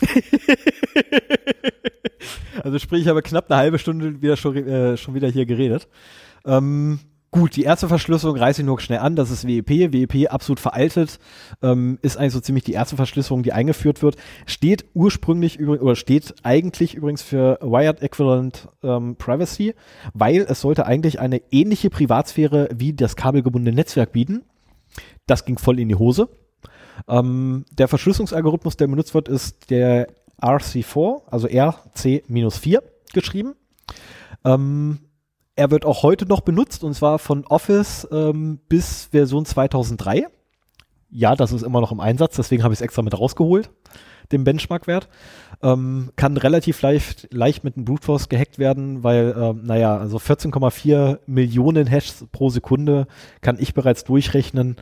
also 2.62 2.78
sprich, 2.78 3.02
ich 3.02 3.08
habe 3.08 3.22
knapp 3.22 3.50
eine 3.50 3.58
halbe 3.58 3.78
Stunde 3.78 4.22
wieder 4.22 4.36
schon, 4.36 4.56
äh, 4.56 4.96
schon 4.96 5.14
wieder 5.14 5.28
hier 5.28 5.46
geredet. 5.46 5.88
Ähm, 6.44 7.00
gut, 7.30 7.56
die 7.56 7.62
erste 7.62 7.88
Verschlüsselung 7.88 8.36
reiße 8.36 8.62
ich 8.62 8.66
nur 8.66 8.80
schnell 8.80 8.98
an. 8.98 9.16
Das 9.16 9.30
ist 9.30 9.46
WEP. 9.46 9.92
WEP 9.92 10.30
absolut 10.30 10.60
veraltet. 10.60 11.18
Ähm, 11.62 11.98
ist 12.02 12.16
eigentlich 12.16 12.32
so 12.32 12.40
ziemlich 12.40 12.64
die 12.64 12.72
erste 12.72 12.96
Verschlüsselung, 12.96 13.42
die 13.42 13.52
eingeführt 13.52 14.02
wird. 14.02 14.16
Steht 14.46 14.86
ursprünglich 14.94 15.60
oder 15.60 15.96
steht 15.96 16.34
eigentlich 16.42 16.94
übrigens 16.94 17.22
für 17.22 17.58
Wired 17.60 18.02
Equivalent 18.02 18.68
ähm, 18.82 19.16
Privacy, 19.16 19.74
weil 20.14 20.46
es 20.48 20.60
sollte 20.60 20.86
eigentlich 20.86 21.20
eine 21.20 21.42
ähnliche 21.50 21.90
Privatsphäre 21.90 22.68
wie 22.74 22.92
das 22.92 23.16
kabelgebundene 23.16 23.74
Netzwerk 23.74 24.12
bieten. 24.12 24.44
Das 25.26 25.44
ging 25.44 25.58
voll 25.58 25.80
in 25.80 25.88
die 25.88 25.96
Hose. 25.96 26.28
Ähm, 27.06 27.64
der 27.70 27.88
Verschlüsselungsalgorithmus, 27.88 28.76
der 28.76 28.88
benutzt 28.88 29.14
wird, 29.14 29.28
ist 29.28 29.70
der 29.70 30.08
RC4, 30.40 31.22
also 31.30 31.46
RC-4 31.46 32.82
geschrieben. 33.12 33.54
Ähm, 34.44 34.98
er 35.58 35.72
wird 35.72 35.84
auch 35.84 36.04
heute 36.04 36.24
noch 36.24 36.40
benutzt 36.40 36.84
und 36.84 36.94
zwar 36.94 37.18
von 37.18 37.44
Office 37.46 38.06
ähm, 38.12 38.60
bis 38.68 39.06
Version 39.10 39.44
2003. 39.44 40.28
Ja, 41.10 41.34
das 41.34 41.50
ist 41.50 41.62
immer 41.62 41.80
noch 41.80 41.90
im 41.90 41.98
Einsatz, 41.98 42.36
deswegen 42.36 42.62
habe 42.62 42.72
ich 42.72 42.78
es 42.78 42.84
extra 42.84 43.02
mit 43.02 43.18
rausgeholt, 43.18 43.68
den 44.30 44.44
Benchmark-Wert. 44.44 45.08
Ähm, 45.60 46.12
kann 46.14 46.36
relativ 46.36 46.80
leicht, 46.80 47.34
leicht 47.34 47.64
mit 47.64 47.76
einem 47.76 47.86
Brute 47.86 48.04
Force 48.04 48.28
gehackt 48.28 48.60
werden, 48.60 49.02
weil, 49.02 49.34
ähm, 49.36 49.62
naja, 49.64 49.96
also 49.96 50.18
14,4 50.18 51.18
Millionen 51.26 51.88
Hashes 51.88 52.26
pro 52.30 52.50
Sekunde 52.50 53.08
kann 53.40 53.58
ich 53.58 53.74
bereits 53.74 54.04
durchrechnen 54.04 54.76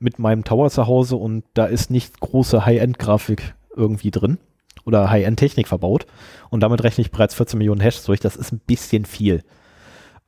mit 0.00 0.18
meinem 0.18 0.42
Tower 0.42 0.68
zu 0.70 0.88
Hause 0.88 1.14
und 1.14 1.44
da 1.54 1.66
ist 1.66 1.90
nicht 1.92 2.18
große 2.18 2.66
High-End-Grafik 2.66 3.54
irgendwie 3.76 4.10
drin 4.10 4.38
oder 4.84 5.10
High-End-Technik 5.10 5.68
verbaut 5.68 6.06
und 6.50 6.60
damit 6.60 6.82
rechne 6.82 7.02
ich 7.02 7.12
bereits 7.12 7.34
14 7.36 7.56
Millionen 7.56 7.80
Hashes 7.80 8.02
durch. 8.04 8.18
Das 8.18 8.34
ist 8.34 8.52
ein 8.52 8.60
bisschen 8.66 9.04
viel. 9.04 9.44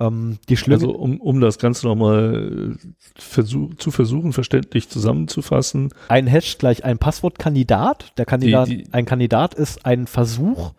Ähm, 0.01 0.39
die. 0.49 0.57
Also 0.71 0.91
um, 0.93 1.21
um 1.21 1.41
das 1.41 1.59
Ganze 1.59 1.87
nochmal 1.87 2.77
versuch, 3.15 3.75
zu 3.77 3.91
versuchen, 3.91 4.33
verständlich 4.33 4.89
zusammenzufassen. 4.89 5.91
ein 6.09 6.27
Hash 6.27 6.59
gleich 6.59 6.85
ein 6.85 6.99
Passwortkandidat. 6.99 8.13
Der 8.19 8.25
Kandidat, 8.27 8.69
Die- 8.69 8.85
die- 8.85 8.93
ein 8.93 9.05
Kandidat 9.05 9.55
ist 9.55 9.85
ein 9.85 10.07
Versuch, 10.07 10.73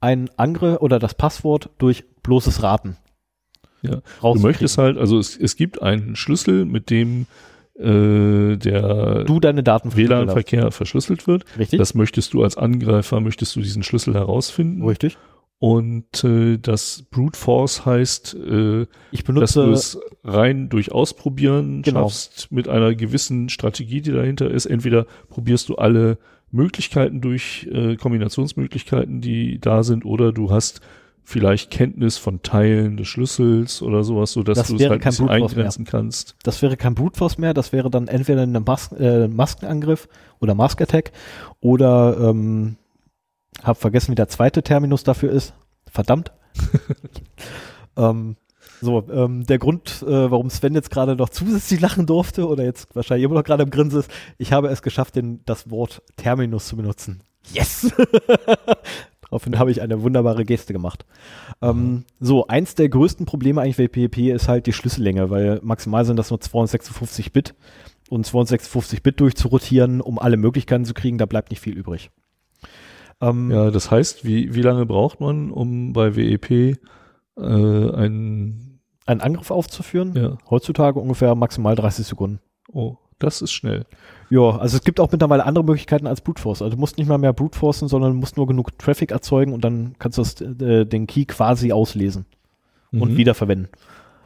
ein 0.00 0.30
Angriff 0.36 0.78
oder 0.80 0.98
das 0.98 1.14
Passwort 1.14 1.70
durch 1.78 2.04
bloßes 2.22 2.62
Raten. 2.62 2.96
Ja. 3.82 4.00
Du 4.22 4.34
möchtest 4.36 4.78
halt, 4.78 4.96
also 4.96 5.18
es, 5.18 5.36
es 5.36 5.56
gibt 5.56 5.82
einen 5.82 6.16
Schlüssel, 6.16 6.64
mit 6.64 6.88
dem 6.90 7.26
äh, 7.76 8.56
der 8.56 9.24
du 9.24 9.40
deine 9.40 9.64
Daten 9.64 9.96
WLAN-Verkehr 9.96 10.70
verschlüsselt 10.70 11.26
wird. 11.26 11.44
Richtig? 11.58 11.78
Das 11.78 11.94
möchtest 11.94 12.32
du 12.32 12.44
als 12.44 12.56
Angreifer, 12.56 13.18
möchtest 13.20 13.56
du 13.56 13.60
diesen 13.60 13.82
Schlüssel 13.82 14.14
herausfinden. 14.14 14.84
Richtig. 14.86 15.18
Und 15.58 16.24
äh, 16.24 16.58
das 16.58 17.04
Brute 17.10 17.38
Force 17.38 17.86
heißt, 17.86 18.34
äh, 18.34 18.82
Ich 19.12 19.24
dass 19.24 19.52
du 19.54 19.60
benutze, 19.60 19.70
es 19.70 19.98
rein 20.22 20.68
durch 20.68 20.92
Ausprobieren 20.92 21.82
Genau. 21.82 22.02
schaffst 22.02 22.52
mit 22.52 22.68
einer 22.68 22.94
gewissen 22.94 23.48
Strategie, 23.48 24.02
die 24.02 24.12
dahinter 24.12 24.50
ist. 24.50 24.66
Entweder 24.66 25.06
probierst 25.28 25.68
du 25.70 25.76
alle 25.76 26.18
Möglichkeiten 26.50 27.20
durch, 27.20 27.66
äh, 27.72 27.96
Kombinationsmöglichkeiten, 27.96 29.20
die 29.20 29.58
da 29.60 29.82
sind, 29.82 30.04
oder 30.04 30.32
du 30.32 30.50
hast 30.50 30.80
vielleicht 31.26 31.70
Kenntnis 31.70 32.18
von 32.18 32.42
Teilen 32.42 32.98
des 32.98 33.08
Schlüssels 33.08 33.80
oder 33.80 34.04
sowas, 34.04 34.32
so 34.32 34.42
dass 34.42 34.58
Das 34.58 34.68
du 34.68 34.76
es 34.76 34.82
halt 34.82 34.92
ein 34.92 34.98
bisschen 34.98 35.26
Force 35.28 35.38
mehr. 35.40 35.48
eingrenzen 35.48 35.84
kannst. 35.86 36.36
das 36.42 36.60
wäre 36.60 36.76
kein 36.76 36.94
Brute 36.94 37.16
Force 37.16 37.38
mehr, 37.38 37.54
das 37.54 37.72
wäre 37.72 37.88
dann 37.88 38.08
entweder 38.08 38.42
ein 38.42 38.62
Mas 38.66 38.92
äh, 38.92 39.26
Maskenangriff 39.28 40.06
oder 40.40 40.54
Mask 40.54 40.82
Attack 40.82 41.12
oder 41.60 42.18
ähm, 42.20 42.76
hab 43.62 43.78
vergessen, 43.78 44.12
wie 44.12 44.16
der 44.16 44.28
zweite 44.28 44.62
Terminus 44.62 45.04
dafür 45.04 45.30
ist. 45.30 45.54
Verdammt. 45.90 46.32
ähm, 47.96 48.36
so, 48.80 49.04
ähm, 49.10 49.46
der 49.46 49.58
Grund, 49.58 50.02
äh, 50.02 50.30
warum 50.30 50.50
Sven 50.50 50.74
jetzt 50.74 50.90
gerade 50.90 51.16
noch 51.16 51.28
zusätzlich 51.28 51.80
lachen 51.80 52.06
durfte 52.06 52.46
oder 52.48 52.64
jetzt 52.64 52.94
wahrscheinlich 52.94 53.24
immer 53.24 53.34
noch 53.34 53.44
gerade 53.44 53.62
im 53.62 53.70
Grinsen 53.70 54.00
ist, 54.00 54.10
ich 54.38 54.52
habe 54.52 54.68
es 54.68 54.82
geschafft, 54.82 55.16
den, 55.16 55.40
das 55.46 55.70
Wort 55.70 56.02
Terminus 56.16 56.66
zu 56.66 56.76
benutzen. 56.76 57.22
Yes! 57.52 57.90
Daraufhin 59.22 59.58
habe 59.58 59.70
ich 59.70 59.80
eine 59.80 60.02
wunderbare 60.02 60.44
Geste 60.44 60.72
gemacht. 60.72 61.06
Ähm, 61.62 62.04
so, 62.20 62.46
eins 62.46 62.74
der 62.74 62.88
größten 62.88 63.26
Probleme 63.26 63.62
eigentlich 63.62 63.76
bei 63.76 63.88
PHP 63.88 64.30
ist 64.32 64.48
halt 64.48 64.66
die 64.66 64.72
Schlüssellänge, 64.72 65.30
weil 65.30 65.60
maximal 65.62 66.04
sind 66.04 66.16
das 66.16 66.30
nur 66.30 66.40
256 66.40 67.32
Bit 67.32 67.54
und 68.10 68.26
256 68.26 69.02
Bit 69.02 69.20
durchzurotieren, 69.20 70.00
um 70.00 70.18
alle 70.18 70.36
Möglichkeiten 70.36 70.84
zu 70.84 70.94
kriegen, 70.94 71.18
da 71.18 71.26
bleibt 71.26 71.50
nicht 71.50 71.60
viel 71.60 71.76
übrig. 71.76 72.10
Ähm, 73.20 73.50
Ja, 73.50 73.70
das 73.70 73.90
heißt, 73.90 74.24
wie, 74.24 74.54
wie 74.54 74.62
lange 74.62 74.86
braucht 74.86 75.20
man, 75.20 75.50
um 75.50 75.92
bei 75.92 76.16
WEP 76.16 76.50
äh, 76.50 76.76
einen, 77.40 78.80
Einen 79.06 79.20
Angriff 79.20 79.50
aufzuführen, 79.50 80.14
ja, 80.16 80.38
heutzutage 80.50 80.98
ungefähr 81.00 81.34
maximal 81.34 81.74
30 81.76 82.06
Sekunden. 82.06 82.40
oh, 82.72 82.96
das 83.20 83.42
ist 83.42 83.52
schnell. 83.52 83.86
Ja, 84.28 84.56
also 84.58 84.76
es 84.76 84.82
gibt 84.82 84.98
auch 84.98 85.10
mittlerweile 85.12 85.46
andere 85.46 85.64
Möglichkeiten 85.64 86.06
als 86.08 86.20
Brute 86.20 86.42
Force. 86.42 86.62
Also 86.62 86.74
du 86.74 86.80
musst 86.80 86.98
nicht 86.98 87.06
mal 87.06 87.16
mehr 87.16 87.32
Brute 87.32 87.56
Forcen, 87.56 87.86
sondern 87.86 88.12
du 88.12 88.18
musst 88.18 88.36
nur 88.36 88.46
genug 88.48 88.76
Traffic 88.78 89.12
erzeugen 89.12 89.52
und 89.52 89.64
dann 89.64 89.94
kannst 90.00 90.18
du 90.18 90.22
das, 90.22 90.40
äh, 90.40 90.84
den 90.84 91.06
Key 91.06 91.24
quasi 91.24 91.70
auslesen 91.72 92.26
und 92.92 93.12
Mhm. 93.12 93.16
wiederverwenden. 93.16 93.68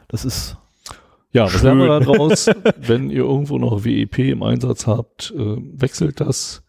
Das 0.08 0.24
ist 0.24 0.56
Ja, 1.32 1.44
was 1.44 1.62
lernen 1.62 1.80
wir 1.82 2.00
daraus? 2.00 2.46
Wenn 2.80 3.10
ihr 3.10 3.24
irgendwo 3.24 3.58
noch 3.58 3.84
WEP 3.84 4.18
im 4.20 4.42
Einsatz 4.42 4.86
habt, 4.86 5.34
äh, 5.36 5.56
wechselt 5.58 6.20
das. 6.20 6.64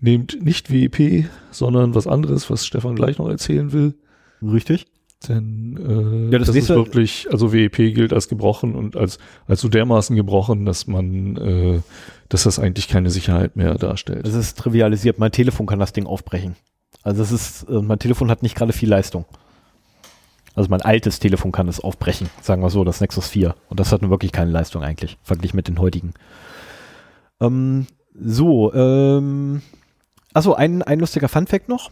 Nehmt 0.00 0.42
nicht 0.42 0.70
WEP, 0.70 1.26
sondern 1.50 1.94
was 1.94 2.06
anderes, 2.06 2.50
was 2.50 2.66
Stefan 2.66 2.96
gleich 2.96 3.18
noch 3.18 3.28
erzählen 3.28 3.72
will. 3.72 3.94
richtig. 4.42 4.86
Denn 5.28 5.76
äh, 5.78 6.32
Ja, 6.32 6.38
das 6.38 6.48
das, 6.48 6.56
ist 6.56 6.68
wirklich, 6.68 7.26
also 7.30 7.52
WEP 7.52 7.76
gilt 7.94 8.12
als 8.12 8.28
gebrochen 8.28 8.74
und 8.74 8.96
als, 8.96 9.18
als 9.46 9.60
so 9.62 9.68
dermaßen 9.68 10.14
gebrochen, 10.14 10.66
dass 10.66 10.86
man, 10.86 11.36
äh, 11.36 11.80
dass 12.28 12.42
das 12.42 12.58
eigentlich 12.58 12.88
keine 12.88 13.10
Sicherheit 13.10 13.56
mehr 13.56 13.76
darstellt. 13.76 14.26
Das 14.26 14.34
ist 14.34 14.58
trivialisiert. 14.58 15.18
Mein 15.18 15.32
Telefon 15.32 15.66
kann 15.66 15.78
das 15.78 15.92
Ding 15.94 16.06
aufbrechen. 16.06 16.54
Also 17.02 17.22
das 17.22 17.32
ist, 17.32 17.62
äh, 17.68 17.80
mein 17.80 17.98
Telefon 17.98 18.30
hat 18.30 18.42
nicht 18.42 18.56
gerade 18.56 18.72
viel 18.72 18.90
Leistung. 18.90 19.24
Also 20.54 20.70
mein 20.70 20.82
altes 20.82 21.18
Telefon 21.18 21.52
kann 21.52 21.68
es 21.68 21.80
aufbrechen, 21.80 22.30
sagen 22.40 22.62
wir 22.62 22.70
so, 22.70 22.82
das 22.82 23.00
Nexus 23.00 23.28
4. 23.28 23.54
Und 23.68 23.78
das 23.78 23.92
hat 23.92 24.00
nun 24.00 24.10
wirklich 24.10 24.32
keine 24.32 24.50
Leistung 24.50 24.82
eigentlich, 24.82 25.18
verglichen 25.22 25.56
mit 25.56 25.68
den 25.68 25.78
heutigen. 25.78 26.14
Ähm, 27.40 27.86
so, 28.18 28.72
ähm, 28.72 29.60
achso, 30.36 30.54
ein, 30.54 30.82
ein 30.82 31.00
lustiger 31.00 31.28
Funfact 31.28 31.68
noch. 31.68 31.90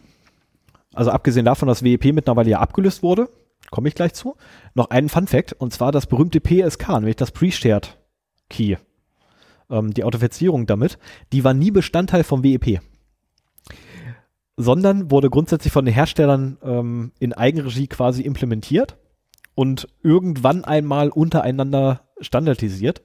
Also 0.92 1.10
abgesehen 1.10 1.44
davon, 1.44 1.68
dass 1.68 1.82
WEP 1.82 2.12
mittlerweile 2.12 2.50
ja 2.50 2.60
abgelöst 2.60 3.02
wurde, 3.02 3.28
komme 3.70 3.88
ich 3.88 3.94
gleich 3.94 4.14
zu, 4.14 4.36
noch 4.74 4.90
einen 4.90 5.08
Funfact, 5.08 5.54
und 5.54 5.72
zwar 5.72 5.90
das 5.90 6.06
berühmte 6.06 6.40
PSK, 6.40 6.88
nämlich 6.90 7.16
das 7.16 7.32
Pre-Shared 7.32 7.98
Key. 8.48 8.76
Ähm, 9.70 9.92
die 9.92 10.04
Authentifizierung 10.04 10.66
damit, 10.66 10.98
die 11.32 11.42
war 11.42 11.54
nie 11.54 11.70
Bestandteil 11.70 12.22
vom 12.22 12.44
WEP 12.44 12.80
sondern 14.56 15.10
wurde 15.10 15.30
grundsätzlich 15.30 15.72
von 15.72 15.84
den 15.84 15.94
Herstellern 15.94 16.58
ähm, 16.62 17.12
in 17.18 17.32
Eigenregie 17.32 17.88
quasi 17.88 18.22
implementiert 18.22 18.96
und 19.54 19.88
irgendwann 20.02 20.64
einmal 20.64 21.08
untereinander 21.08 22.02
standardisiert. 22.20 23.02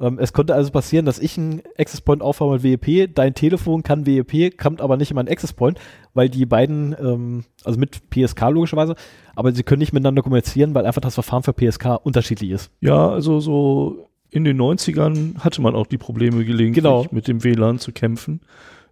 Ähm, 0.00 0.18
es 0.18 0.32
konnte 0.32 0.54
also 0.54 0.70
passieren, 0.72 1.06
dass 1.06 1.18
ich 1.18 1.38
einen 1.38 1.62
Access 1.78 2.00
Point 2.00 2.22
aufhabe 2.22 2.52
mit 2.54 2.62
WEP, 2.64 3.14
dein 3.14 3.34
Telefon 3.34 3.82
kann 3.82 4.06
WEP, 4.06 4.58
kommt 4.58 4.80
aber 4.80 4.96
nicht 4.96 5.10
in 5.10 5.14
meinen 5.14 5.28
Access 5.28 5.52
Point, 5.52 5.78
weil 6.14 6.28
die 6.28 6.46
beiden, 6.46 6.94
ähm, 6.98 7.44
also 7.64 7.78
mit 7.78 8.10
PSK 8.10 8.50
logischerweise, 8.50 8.96
aber 9.36 9.52
sie 9.52 9.62
können 9.62 9.80
nicht 9.80 9.92
miteinander 9.92 10.22
kommunizieren, 10.22 10.74
weil 10.74 10.86
einfach 10.86 11.00
das 11.00 11.14
Verfahren 11.14 11.42
für 11.42 11.52
PSK 11.52 11.96
unterschiedlich 12.02 12.50
ist. 12.50 12.70
Ja, 12.80 13.08
also 13.08 13.38
so 13.40 14.08
in 14.30 14.42
den 14.44 14.60
90ern 14.60 15.38
hatte 15.38 15.62
man 15.62 15.76
auch 15.76 15.86
die 15.86 15.98
Probleme 15.98 16.44
gelegentlich 16.44 16.82
Genau. 16.82 17.06
mit 17.12 17.28
dem 17.28 17.44
WLAN 17.44 17.78
zu 17.78 17.92
kämpfen. 17.92 18.40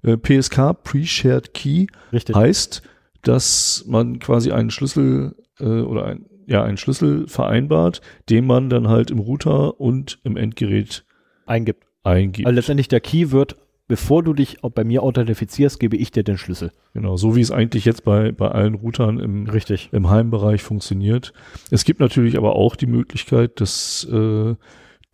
Äh, 0.04 0.16
PSK, 0.16 0.72
Pre-Shared 0.84 1.52
Key, 1.52 1.86
Richtig. 2.12 2.36
heißt, 2.36 2.82
dass 3.22 3.84
man 3.88 4.18
quasi 4.20 4.52
einen 4.52 4.70
Schlüssel 4.70 5.34
äh, 5.58 5.64
oder 5.64 6.04
ein, 6.06 6.26
ja, 6.46 6.62
einen 6.64 6.76
Schlüssel 6.76 7.26
vereinbart, 7.28 8.00
den 8.28 8.46
man 8.46 8.70
dann 8.70 8.88
halt 8.88 9.10
im 9.10 9.18
Router 9.18 9.80
und 9.80 10.18
im 10.24 10.36
Endgerät 10.36 11.04
Eingibt. 11.46 11.84
eingibt. 12.02 12.46
Also 12.46 12.56
letztendlich 12.56 12.88
der 12.88 13.00
Key 13.00 13.30
wird, 13.30 13.56
bevor 13.88 14.22
du 14.22 14.32
dich 14.32 14.58
bei 14.62 14.84
mir 14.84 15.02
authentifizierst, 15.02 15.78
gebe 15.78 15.96
ich 15.96 16.10
dir 16.10 16.22
den 16.22 16.38
Schlüssel. 16.38 16.72
Genau, 16.94 17.16
so 17.16 17.36
wie 17.36 17.40
es 17.40 17.50
eigentlich 17.50 17.84
jetzt 17.84 18.04
bei, 18.04 18.32
bei 18.32 18.48
allen 18.50 18.74
Routern 18.74 19.18
im, 19.18 19.48
Richtig. 19.48 19.90
im 19.92 20.10
Heimbereich 20.10 20.62
funktioniert. 20.62 21.32
Es 21.70 21.84
gibt 21.84 22.00
natürlich 22.00 22.36
aber 22.36 22.56
auch 22.56 22.76
die 22.76 22.86
Möglichkeit, 22.86 23.60
dass 23.60 24.04
äh, 24.10 24.54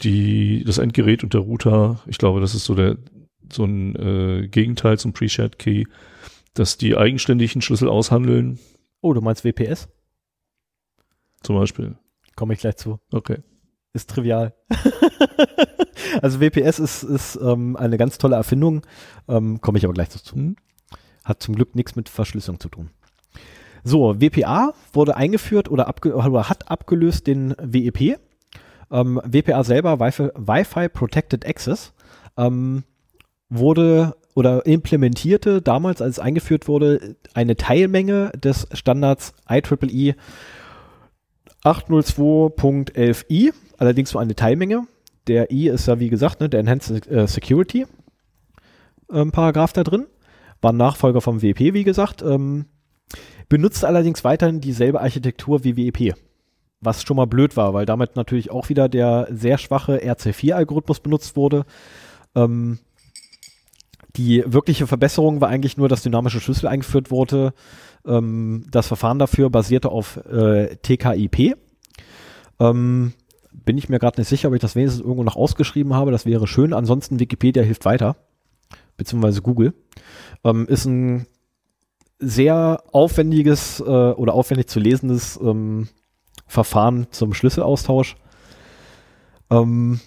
die, 0.02 0.64
das 0.64 0.78
Endgerät 0.78 1.24
und 1.24 1.34
der 1.34 1.40
Router, 1.40 2.00
ich 2.06 2.18
glaube, 2.18 2.40
das 2.40 2.54
ist 2.54 2.64
so 2.64 2.74
der 2.74 2.96
so 3.50 3.64
ein 3.64 3.96
äh, 3.96 4.48
Gegenteil 4.48 4.98
zum 4.98 5.14
Pre-Shared 5.14 5.58
Key, 5.58 5.84
dass 6.52 6.76
die 6.76 6.96
eigenständigen 6.96 7.62
Schlüssel 7.62 7.88
aushandeln, 7.88 8.58
Oh, 9.00 9.12
du 9.12 9.20
meinst 9.20 9.44
WPS? 9.44 9.88
Zum 11.42 11.56
Beispiel. 11.56 11.96
Komme 12.36 12.54
ich 12.54 12.60
gleich 12.60 12.76
zu. 12.76 12.98
Okay. 13.12 13.38
Ist 13.92 14.10
trivial. 14.10 14.54
also 16.22 16.40
WPS 16.40 16.78
ist, 16.78 17.02
ist 17.02 17.38
ähm, 17.42 17.76
eine 17.76 17.96
ganz 17.96 18.18
tolle 18.18 18.36
Erfindung. 18.36 18.82
Ähm, 19.28 19.60
Komme 19.60 19.78
ich 19.78 19.84
aber 19.84 19.94
gleich 19.94 20.08
dazu. 20.08 20.36
Hm? 20.36 20.56
Hat 21.24 21.42
zum 21.42 21.54
Glück 21.54 21.74
nichts 21.74 21.96
mit 21.96 22.08
Verschlüsselung 22.08 22.60
zu 22.60 22.68
tun. 22.68 22.90
So, 23.84 24.20
WPA 24.20 24.72
wurde 24.92 25.16
eingeführt 25.16 25.70
oder, 25.70 25.88
abge 25.88 26.14
oder 26.14 26.48
hat 26.48 26.70
abgelöst 26.70 27.26
den 27.26 27.54
WEP. 27.58 28.18
Ähm, 28.90 29.20
WPA 29.24 29.64
selber, 29.64 30.00
Wi-Fi, 30.00 30.30
Wi-Fi 30.34 30.88
Protected 30.88 31.46
Access, 31.46 31.92
ähm, 32.36 32.84
wurde 33.48 34.16
oder 34.34 34.66
implementierte 34.66 35.60
damals, 35.60 36.00
als 36.00 36.16
es 36.16 36.20
eingeführt 36.20 36.68
wurde, 36.68 37.16
eine 37.34 37.56
Teilmenge 37.56 38.30
des 38.36 38.68
Standards 38.72 39.34
IEEE 39.50 40.14
802.11i, 41.64 43.52
allerdings 43.78 44.12
nur 44.12 44.22
eine 44.22 44.34
Teilmenge. 44.34 44.86
Der 45.26 45.50
I 45.50 45.68
ist 45.68 45.86
ja, 45.86 46.00
wie 46.00 46.08
gesagt, 46.08 46.40
ne, 46.40 46.48
der 46.48 46.60
Enhanced 46.60 47.06
äh, 47.06 47.26
Security 47.26 47.86
ähm, 49.12 49.32
Paragraph 49.32 49.72
da 49.72 49.84
drin. 49.84 50.06
War 50.60 50.72
Nachfolger 50.72 51.20
vom 51.20 51.42
WEP, 51.42 51.74
wie 51.74 51.84
gesagt. 51.84 52.22
Ähm, 52.22 52.66
benutzt 53.48 53.84
allerdings 53.84 54.24
weiterhin 54.24 54.60
dieselbe 54.60 55.00
Architektur 55.00 55.64
wie 55.64 55.76
WEP. 55.76 56.14
Was 56.80 57.02
schon 57.02 57.16
mal 57.16 57.26
blöd 57.26 57.56
war, 57.56 57.74
weil 57.74 57.86
damit 57.86 58.16
natürlich 58.16 58.50
auch 58.50 58.68
wieder 58.68 58.88
der 58.88 59.28
sehr 59.30 59.58
schwache 59.58 59.98
RC4-Algorithmus 59.98 61.00
benutzt 61.00 61.36
wurde. 61.36 61.64
Ähm, 62.34 62.78
die 64.16 64.42
wirkliche 64.46 64.86
Verbesserung 64.86 65.40
war 65.40 65.48
eigentlich 65.48 65.76
nur, 65.76 65.88
dass 65.88 66.02
dynamische 66.02 66.40
Schlüssel 66.40 66.66
eingeführt 66.66 67.10
wurde. 67.10 67.52
Ähm, 68.08 68.64
das 68.70 68.88
Verfahren 68.88 69.18
dafür 69.18 69.50
basierte 69.50 69.90
auf 69.90 70.16
äh, 70.26 70.76
TKIP. 70.76 71.56
Ähm, 72.58 73.12
bin 73.52 73.78
ich 73.78 73.88
mir 73.88 73.98
gerade 73.98 74.20
nicht 74.20 74.28
sicher, 74.28 74.48
ob 74.48 74.54
ich 74.54 74.60
das 74.60 74.74
wenigstens 74.74 75.02
irgendwo 75.02 75.22
noch 75.24 75.36
ausgeschrieben 75.36 75.94
habe. 75.94 76.10
Das 76.10 76.26
wäre 76.26 76.46
schön. 76.46 76.72
Ansonsten 76.72 77.20
Wikipedia 77.20 77.62
hilft 77.62 77.84
weiter. 77.84 78.16
Beziehungsweise 78.96 79.42
Google. 79.42 79.74
Ähm, 80.44 80.66
ist 80.66 80.86
ein 80.86 81.26
sehr 82.18 82.82
aufwendiges 82.92 83.80
äh, 83.80 83.84
oder 83.84 84.34
aufwendig 84.34 84.68
zu 84.68 84.80
lesendes 84.80 85.38
ähm, 85.40 85.88
Verfahren 86.46 87.06
zum 87.10 87.34
Schlüsselaustausch. 87.34 88.16
Ähm, 89.50 90.00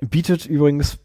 bietet 0.00 0.46
übrigens 0.46 0.98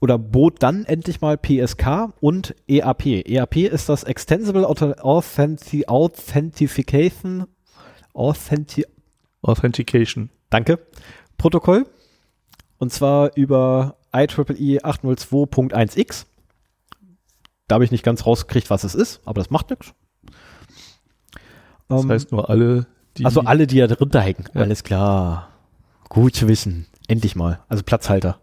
oder 0.00 0.18
bot 0.18 0.62
dann 0.62 0.84
endlich 0.84 1.20
mal 1.20 1.36
PSK 1.38 2.12
und 2.20 2.54
EAP. 2.68 3.06
EAP 3.06 3.56
ist 3.56 3.88
das 3.88 4.04
Extensible 4.04 4.66
Authenti 4.68 5.86
Authentication 5.86 7.46
Authenti 8.12 8.86
Authentication. 9.42 10.30
Danke. 10.50 10.78
Protokoll. 11.38 11.86
Und 12.78 12.92
zwar 12.92 13.36
über 13.36 13.96
E 14.14 14.24
IEEE 14.24 14.80
802.1x. 14.84 16.26
Da 17.66 17.74
habe 17.74 17.84
ich 17.84 17.90
nicht 17.90 18.04
ganz 18.04 18.26
rausgekriegt, 18.26 18.70
was 18.70 18.84
es 18.84 18.94
ist, 18.94 19.20
aber 19.24 19.40
das 19.40 19.50
macht 19.50 19.70
nichts. 19.70 19.94
Das 21.88 22.02
Ähm, 22.04 22.10
heißt 22.10 22.30
nur 22.32 22.50
alle, 22.50 22.86
die. 23.16 23.24
also 23.24 23.40
alle, 23.40 23.66
die 23.66 23.78
da 23.78 23.86
drunter 23.86 24.20
hängen. 24.20 24.44
Ja. 24.54 24.62
Alles 24.62 24.84
klar. 24.84 25.48
Gut 26.08 26.34
zu 26.36 26.46
wissen. 26.48 26.86
Endlich 27.08 27.36
mal. 27.36 27.60
Also 27.68 27.82
Platzhalter. 27.82 28.40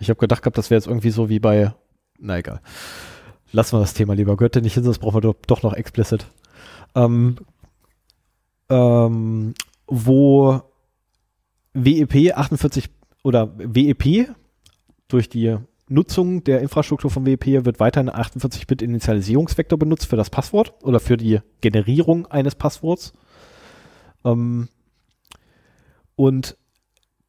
Ich 0.00 0.08
habe 0.08 0.18
gedacht 0.18 0.42
gehabt, 0.42 0.58
das 0.58 0.70
wäre 0.70 0.78
jetzt 0.78 0.88
irgendwie 0.88 1.10
so 1.10 1.28
wie 1.28 1.38
bei. 1.38 1.72
Na 2.18 2.38
egal. 2.38 2.60
Lassen 3.52 3.76
wir 3.76 3.80
das 3.80 3.94
Thema 3.94 4.14
lieber. 4.14 4.36
Gehört 4.36 4.56
nicht 4.56 4.74
hin, 4.74 4.82
sonst 4.82 4.98
brauchen 4.98 5.16
wir 5.16 5.20
doch, 5.20 5.36
doch 5.46 5.62
noch 5.62 5.74
explicit. 5.74 6.26
Ähm, 6.94 7.36
ähm, 8.68 9.54
wo 9.86 10.62
WEP 11.74 12.32
48 12.34 12.88
oder 13.22 13.52
WEP 13.58 14.28
durch 15.08 15.28
die 15.28 15.56
Nutzung 15.88 16.44
der 16.44 16.60
Infrastruktur 16.60 17.10
von 17.10 17.26
WEP 17.26 17.64
wird 17.64 17.80
weiterhin 17.80 18.10
48-Bit 18.10 18.80
Initialisierungsvektor 18.80 19.78
benutzt 19.78 20.06
für 20.06 20.16
das 20.16 20.30
Passwort 20.30 20.74
oder 20.82 21.00
für 21.00 21.16
die 21.16 21.40
Generierung 21.60 22.26
eines 22.26 22.54
Passworts. 22.54 23.12
Ähm, 24.24 24.68
und 26.14 26.56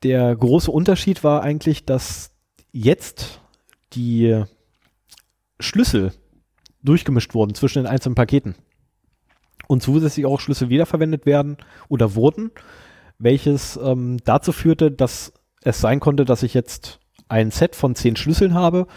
der 0.04 0.36
große 0.36 0.72
Unterschied 0.72 1.24
war 1.24 1.42
eigentlich, 1.42 1.86
dass 1.86 2.32
jetzt 2.72 3.42
die 3.94 4.44
Schlüssel 5.60 6.14
durchgemischt 6.84 7.34
wurden 7.34 7.54
zwischen 7.54 7.84
den 7.84 7.92
einzelnen 7.92 8.16
Paketen 8.16 8.56
und 9.68 9.82
zusätzlich 9.84 10.26
auch 10.26 10.40
Schlüssel 10.40 10.70
wiederverwendet 10.70 11.26
werden 11.26 11.58
oder 11.88 12.16
wurden, 12.16 12.52
welches 13.20 13.78
ähm, 13.78 14.18
dazu 14.26 14.52
führte, 14.52 14.92
dass 14.92 15.34
es 15.64 15.80
sein 15.80 16.00
konnte, 16.00 16.26
dass 16.26 16.44
ich 16.44 16.54
jetzt 16.54 17.00
ein 17.30 17.52
Set 17.52 17.76
von 17.76 17.96
zehn 17.96 18.16
Schlüsseln 18.16 18.54
habe. 18.54 18.88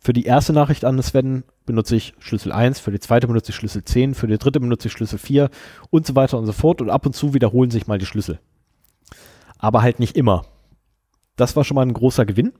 Für 0.00 0.12
die 0.12 0.24
erste 0.24 0.52
Nachricht 0.52 0.84
an 0.84 1.02
Sven 1.02 1.44
benutze 1.66 1.96
ich 1.96 2.14
Schlüssel 2.18 2.52
1, 2.52 2.78
für 2.78 2.92
die 2.92 3.00
zweite 3.00 3.26
benutze 3.26 3.50
ich 3.50 3.56
Schlüssel 3.56 3.84
10, 3.84 4.14
für 4.14 4.28
die 4.28 4.38
dritte 4.38 4.60
benutze 4.60 4.88
ich 4.88 4.92
Schlüssel 4.92 5.18
4 5.18 5.50
und 5.90 6.06
so 6.06 6.14
weiter 6.14 6.38
und 6.38 6.46
so 6.46 6.52
fort. 6.52 6.80
Und 6.80 6.90
ab 6.90 7.04
und 7.04 7.14
zu 7.14 7.34
wiederholen 7.34 7.70
sich 7.70 7.86
mal 7.86 7.98
die 7.98 8.06
Schlüssel. 8.06 8.38
Aber 9.58 9.82
halt 9.82 9.98
nicht 9.98 10.16
immer. 10.16 10.44
Das 11.34 11.56
war 11.56 11.64
schon 11.64 11.74
mal 11.74 11.82
ein 11.82 11.92
großer 11.92 12.26
Gewinn. 12.26 12.52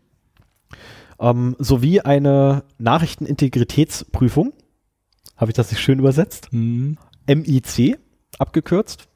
Ähm, 1.21 1.57
sowie 1.59 2.01
eine 2.01 2.65
Nachrichtenintegritätsprüfung. 2.79 4.53
Habe 5.37 5.51
ich 5.51 5.57
das 5.57 5.71
nicht 5.71 5.81
schön 5.81 5.99
übersetzt? 5.99 6.49
Hm, 6.53 6.97
MIC 7.27 7.99
abgekürzt. 8.39 9.09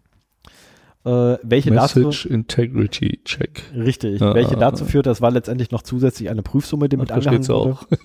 Äh, 1.05 1.39
welche 1.43 1.73
dazu, 1.73 1.99
Message 2.01 2.27
Integrity 2.27 3.21
Check. 3.25 3.65
richtig, 3.75 4.21
Ja, 4.21 4.35
welche 4.35 4.57
ah, 4.57 4.61
dazu 4.61 4.85
ah. 4.85 4.87
führt, 4.87 5.07
das 5.07 5.21
war 5.21 5.33
letztendlich 5.33 5.73
noch 5.73 5.83
zusätzlich 5.83 6.31
eine 6.31 6.43
Prüfsumme, 6.43 6.89
die 6.89 6.97
mit 6.97 7.11
da 7.11 7.15
angehangen 7.15 7.47
wurde. 7.49 7.73
auch. 7.73 7.87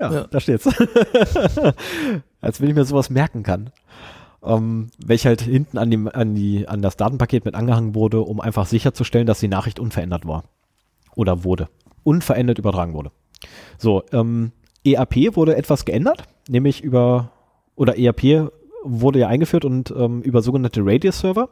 Ja, 0.00 0.12
Ja. 0.12 0.26
da 0.28 0.40
steht's. 0.40 0.66
Als 2.40 2.60
wenn 2.60 2.68
ich 2.68 2.74
mir 2.74 2.84
sowas 2.84 3.08
merken 3.08 3.44
kann. 3.44 3.70
Ähm, 4.42 4.90
welche 4.98 5.28
halt 5.28 5.42
hinten 5.42 5.78
an, 5.78 5.90
dem, 5.90 6.08
an, 6.08 6.34
die, 6.34 6.66
an 6.66 6.82
das 6.82 6.96
Datenpaket 6.96 7.44
mit 7.44 7.54
angehangen 7.54 7.94
wurde, 7.94 8.20
um 8.22 8.40
einfach 8.40 8.66
sicherzustellen, 8.66 9.26
dass 9.28 9.38
die 9.38 9.46
Nachricht 9.46 9.78
unverändert 9.78 10.26
war. 10.26 10.44
Oder 11.14 11.44
wurde. 11.44 11.68
Unverändert 12.04 12.58
übertragen 12.58 12.94
wurde. 12.94 13.12
So, 13.78 14.02
ähm, 14.12 14.52
EAP 14.84 15.36
wurde 15.36 15.56
etwas 15.56 15.84
geändert, 15.84 16.24
nämlich 16.48 16.82
über, 16.82 17.32
oder 17.76 17.96
EAP 17.96 18.50
wurde 18.84 19.20
ja 19.20 19.28
eingeführt 19.28 19.64
und 19.64 19.92
ähm, 19.96 20.22
über 20.22 20.42
sogenannte 20.42 20.80
Radius-Server. 20.84 21.50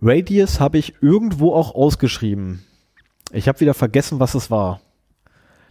Radius 0.00 0.60
habe 0.60 0.78
ich 0.78 0.94
irgendwo 1.00 1.54
auch 1.54 1.74
ausgeschrieben. 1.74 2.64
Ich 3.32 3.48
habe 3.48 3.60
wieder 3.60 3.74
vergessen, 3.74 4.20
was 4.20 4.34
es 4.34 4.50
war. 4.50 4.80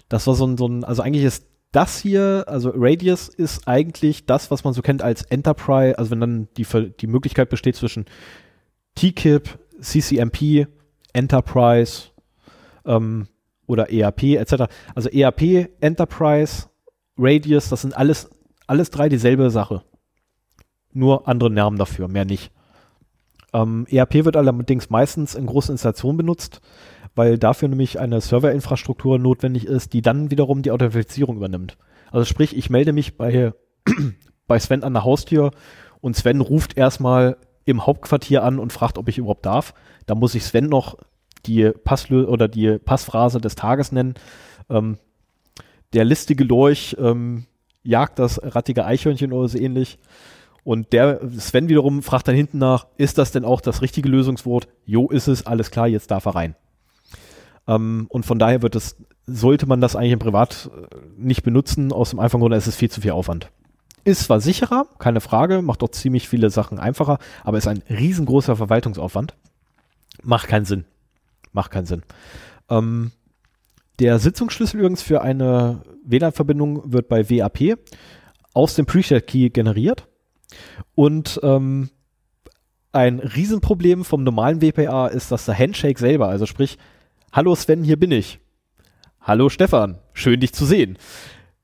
Das 0.09 0.28
war 0.28 0.36
so 0.36 0.45
ein, 0.45 0.57
so 0.57 0.67
ein, 0.67 0.84
also 0.84 1.01
eigentlich 1.01 1.23
ist 1.23 1.45
das 1.71 1.99
hier, 1.99 2.45
also 2.47 2.71
Radius 2.73 3.28
ist 3.28 3.67
eigentlich 3.67 4.26
das, 4.26 4.49
was 4.51 4.63
man 4.63 4.73
so 4.73 4.82
kennt 4.82 5.01
als 5.01 5.23
Enterprise, 5.23 5.97
also 5.97 6.11
wenn 6.11 6.21
dann 6.21 6.47
die, 6.57 6.65
die 6.99 7.07
Möglichkeit 7.07 7.49
besteht 7.49 7.76
zwischen 7.76 8.05
TKIP, 8.95 9.59
CCMP, 9.82 10.67
Enterprise 11.11 12.11
ähm, 12.86 13.27
oder 13.67 13.91
EAP 13.91 14.23
etc. 14.36 14.65
Also 14.93 15.09
EAP, 15.09 15.69
Enterprise, 15.81 16.67
Radius, 17.17 17.69
das 17.69 17.81
sind 17.81 17.95
alles, 17.95 18.29
alles 18.67 18.89
drei 18.91 19.09
dieselbe 19.09 19.49
Sache. 19.49 19.83
Nur 20.93 21.27
andere 21.27 21.49
Namen 21.49 21.77
dafür, 21.77 22.07
mehr 22.07 22.25
nicht. 22.25 22.51
Ähm, 23.53 23.86
EAP 23.89 24.25
wird 24.25 24.38
allerdings 24.38 24.89
meistens 24.89 25.36
in 25.36 25.45
großen 25.45 25.73
Installationen 25.73 26.17
benutzt, 26.17 26.61
weil 27.15 27.38
dafür 27.38 27.69
nämlich 27.69 27.99
eine 27.99 28.21
Serverinfrastruktur 28.21 29.17
notwendig 29.17 29.65
ist, 29.65 29.93
die 29.93 30.01
dann 30.01 30.31
wiederum 30.31 30.61
die 30.61 30.71
Authentifizierung 30.71 31.38
übernimmt. 31.38 31.77
Also 32.11 32.25
sprich, 32.25 32.55
ich 32.55 32.69
melde 32.69 32.93
mich 32.93 33.17
bei, 33.17 33.53
bei 34.47 34.59
Sven 34.59 34.83
an 34.83 34.93
der 34.93 35.03
Haustür 35.03 35.51
und 36.01 36.15
Sven 36.15 36.41
ruft 36.41 36.77
erstmal 36.77 37.38
im 37.65 37.86
Hauptquartier 37.86 38.43
an 38.43 38.59
und 38.59 38.73
fragt, 38.73 38.97
ob 38.97 39.07
ich 39.07 39.17
überhaupt 39.17 39.45
darf. 39.45 39.73
Da 40.05 40.15
muss 40.15 40.36
ich 40.36 40.43
Sven 40.43 40.67
noch 40.67 40.97
die 41.47 41.71
Passlö 41.71 42.25
oder 42.25 42.47
die 42.47 42.77
Passphrase 42.77 43.39
des 43.39 43.55
Tages 43.55 43.91
nennen. 43.91 44.15
Ähm, 44.69 44.97
der 45.93 46.05
listige 46.05 46.43
Lorch 46.43 46.95
ähm, 46.99 47.45
jagt 47.83 48.19
das 48.19 48.41
rattige 48.43 48.85
Eichhörnchen 48.85 49.31
oder 49.31 49.47
so 49.47 49.57
ähnlich. 49.57 49.97
Und 50.63 50.93
der 50.93 51.21
Sven 51.37 51.69
wiederum 51.69 52.01
fragt 52.01 52.27
dann 52.27 52.35
hinten 52.35 52.57
nach, 52.57 52.87
ist 52.97 53.19
das 53.19 53.31
denn 53.31 53.45
auch 53.45 53.61
das 53.61 53.81
richtige 53.81 54.09
Lösungswort? 54.09 54.67
Jo, 54.83 55.09
ist 55.09 55.27
es, 55.27 55.45
alles 55.45 55.69
klar, 55.69 55.87
jetzt 55.87 56.09
darf 56.09 56.25
er 56.25 56.35
rein. 56.35 56.55
Ähm, 57.67 58.07
und 58.09 58.25
von 58.25 58.39
daher 58.39 58.61
wird 58.61 58.75
es, 58.75 58.95
sollte 59.27 59.67
man 59.67 59.79
das 59.79 59.95
eigentlich 59.95 60.13
im 60.13 60.19
Privat 60.19 60.69
äh, 60.73 60.95
nicht 61.17 61.43
benutzen, 61.43 61.91
aus 61.91 62.09
dem 62.09 62.19
einfachen 62.19 62.41
Grund, 62.41 62.55
es 62.55 62.67
ist 62.67 62.77
viel 62.77 62.89
zu 62.89 63.01
viel 63.01 63.11
Aufwand. 63.11 63.51
Ist 64.03 64.23
zwar 64.23 64.39
sicherer, 64.39 64.87
keine 64.99 65.21
Frage, 65.21 65.61
macht 65.61 65.81
doch 65.81 65.89
ziemlich 65.89 66.27
viele 66.27 66.49
Sachen 66.49 66.79
einfacher, 66.79 67.19
aber 67.43 67.57
ist 67.57 67.67
ein 67.67 67.83
riesengroßer 67.89 68.55
Verwaltungsaufwand. 68.55 69.35
Macht 70.23 70.47
keinen 70.47 70.65
Sinn. 70.65 70.85
Macht 71.55 71.71
keinen 71.71 71.85
Sinn. 71.85 72.03
Ähm, 72.69 73.11
der 73.99 74.19
Sitzungsschlüssel 74.19 74.79
übrigens 74.79 75.01
für 75.01 75.21
eine 75.21 75.81
WLAN-Verbindung 76.03 76.91
wird 76.91 77.07
bei 77.07 77.29
WAP 77.29 77.79
aus 78.53 78.75
dem 78.75 78.85
Preset-Key 78.85 79.49
generiert. 79.49 80.07
Und 80.95 81.39
ähm, 81.43 81.89
ein 82.91 83.19
Riesenproblem 83.19 84.03
vom 84.03 84.23
normalen 84.23 84.61
WPA 84.61 85.07
ist, 85.07 85.31
dass 85.31 85.45
der 85.45 85.57
Handshake 85.57 85.99
selber, 85.99 86.27
also 86.27 86.45
sprich, 86.45 86.77
Hallo 87.31 87.55
Sven, 87.55 87.83
hier 87.83 87.97
bin 87.97 88.11
ich. 88.11 88.39
Hallo 89.21 89.49
Stefan, 89.49 89.97
schön 90.13 90.39
dich 90.39 90.53
zu 90.53 90.65
sehen. 90.65 90.97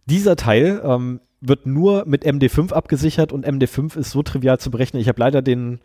Dieser 0.06 0.36
Teil 0.36 0.82
ähm, 0.84 1.22
wird 1.42 1.66
nur 1.66 2.06
mit 2.06 2.26
MD5 2.26 2.72
abgesichert 2.72 3.32
und 3.32 3.46
MD5 3.46 3.98
ist 3.98 4.12
so 4.12 4.24
trivial 4.24 4.60
zu 4.60 4.72
berechnen. 4.72 5.02
Ich 5.02 5.08
habe 5.08 5.20
leider 5.20 5.42
den 5.42 5.80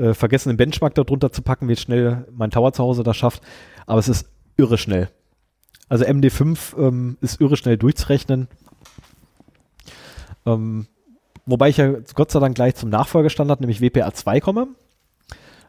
äh, 0.00 0.14
vergessen, 0.14 0.48
den 0.48 0.56
Benchmark 0.56 0.94
darunter 0.94 1.30
zu 1.30 1.42
packen, 1.42 1.68
wie 1.68 1.76
schnell 1.76 2.26
mein 2.32 2.50
Tower 2.50 2.72
zu 2.72 2.82
Hause 2.82 3.02
das 3.02 3.16
schafft. 3.16 3.42
Aber 3.86 3.98
es 3.98 4.08
ist 4.08 4.26
irre 4.56 4.78
schnell. 4.78 5.08
Also 5.88 6.04
MD5 6.04 6.78
ähm, 6.78 7.18
ist 7.20 7.40
irre 7.40 7.56
schnell 7.56 7.76
durchzurechnen. 7.76 8.48
Ähm, 10.46 10.86
wobei 11.46 11.68
ich 11.68 11.76
ja 11.76 11.92
Gott 12.14 12.30
sei 12.30 12.40
Dank 12.40 12.54
gleich 12.54 12.76
zum 12.76 12.90
Nachfolgestandard, 12.90 13.60
nämlich 13.60 13.80
WPA2 13.80 14.40
komme. 14.40 14.68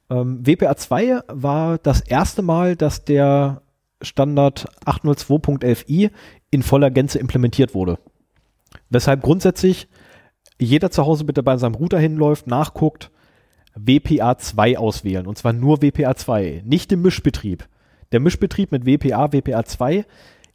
Ähm, 0.10 0.44
WPA2 0.44 1.24
war 1.28 1.78
das 1.80 2.02
erste 2.02 2.42
Mal, 2.42 2.76
dass 2.76 3.04
der 3.04 3.62
Standard 4.02 4.68
802.11i 4.86 6.12
in 6.52 6.64
voller 6.64 6.92
Gänze 6.92 7.20
implementiert 7.20 7.74
wurde. 7.74 8.00
Weshalb 8.90 9.22
grundsätzlich 9.22 9.88
jeder 10.60 10.92
zu 10.92 11.06
Hause 11.06 11.24
bitte 11.24 11.44
bei 11.44 11.58
seinem 11.58 11.76
Router 11.76 12.00
hinläuft, 12.00 12.48
nachguckt, 12.48 13.12
WPA2 13.78 14.78
auswählen. 14.78 15.28
Und 15.28 15.38
zwar 15.38 15.54
nur 15.54 15.78
WPA2, 15.78 16.64
nicht 16.64 16.92
im 16.92 17.02
Mischbetrieb. 17.02 17.68
Der 18.12 18.20
Mischbetrieb 18.20 18.72
mit 18.72 18.86
WPA, 18.86 19.26
WPA2 19.26 20.06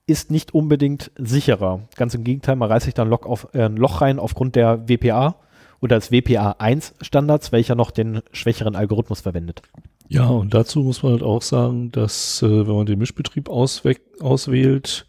ist 0.07 0.31
nicht 0.31 0.55
unbedingt 0.55 1.11
sicherer. 1.17 1.81
Ganz 1.97 2.15
im 2.15 2.25
Gegenteil, 2.25 2.57
man 2.57 2.71
reißt 2.71 2.85
sich 2.85 2.95
dann 2.95 3.13
auf, 3.13 3.49
äh, 3.55 3.65
ein 3.65 3.77
Loch 3.77 4.01
rein 4.01 4.19
aufgrund 4.19 4.55
der 4.55 4.89
WPA 4.89 5.37
oder 5.81 5.97
des 5.97 6.11
WPA 6.11 6.57
1 6.59 6.95
Standards, 7.01 7.53
welcher 7.53 7.75
noch 7.75 7.91
den 7.91 8.23
schwächeren 8.33 8.77
Algorithmus 8.77 9.21
verwendet. 9.21 9.63
Ja, 10.09 10.27
und 10.27 10.55
dazu 10.55 10.81
muss 10.81 11.03
man 11.03 11.13
halt 11.13 11.23
auch 11.23 11.43
sagen, 11.43 11.91
dass 11.91 12.43
äh, 12.43 12.67
wenn 12.67 12.77
man 12.77 12.87
den 12.87 12.99
Mischbetrieb 12.99 13.49
auswählt, 13.49 15.07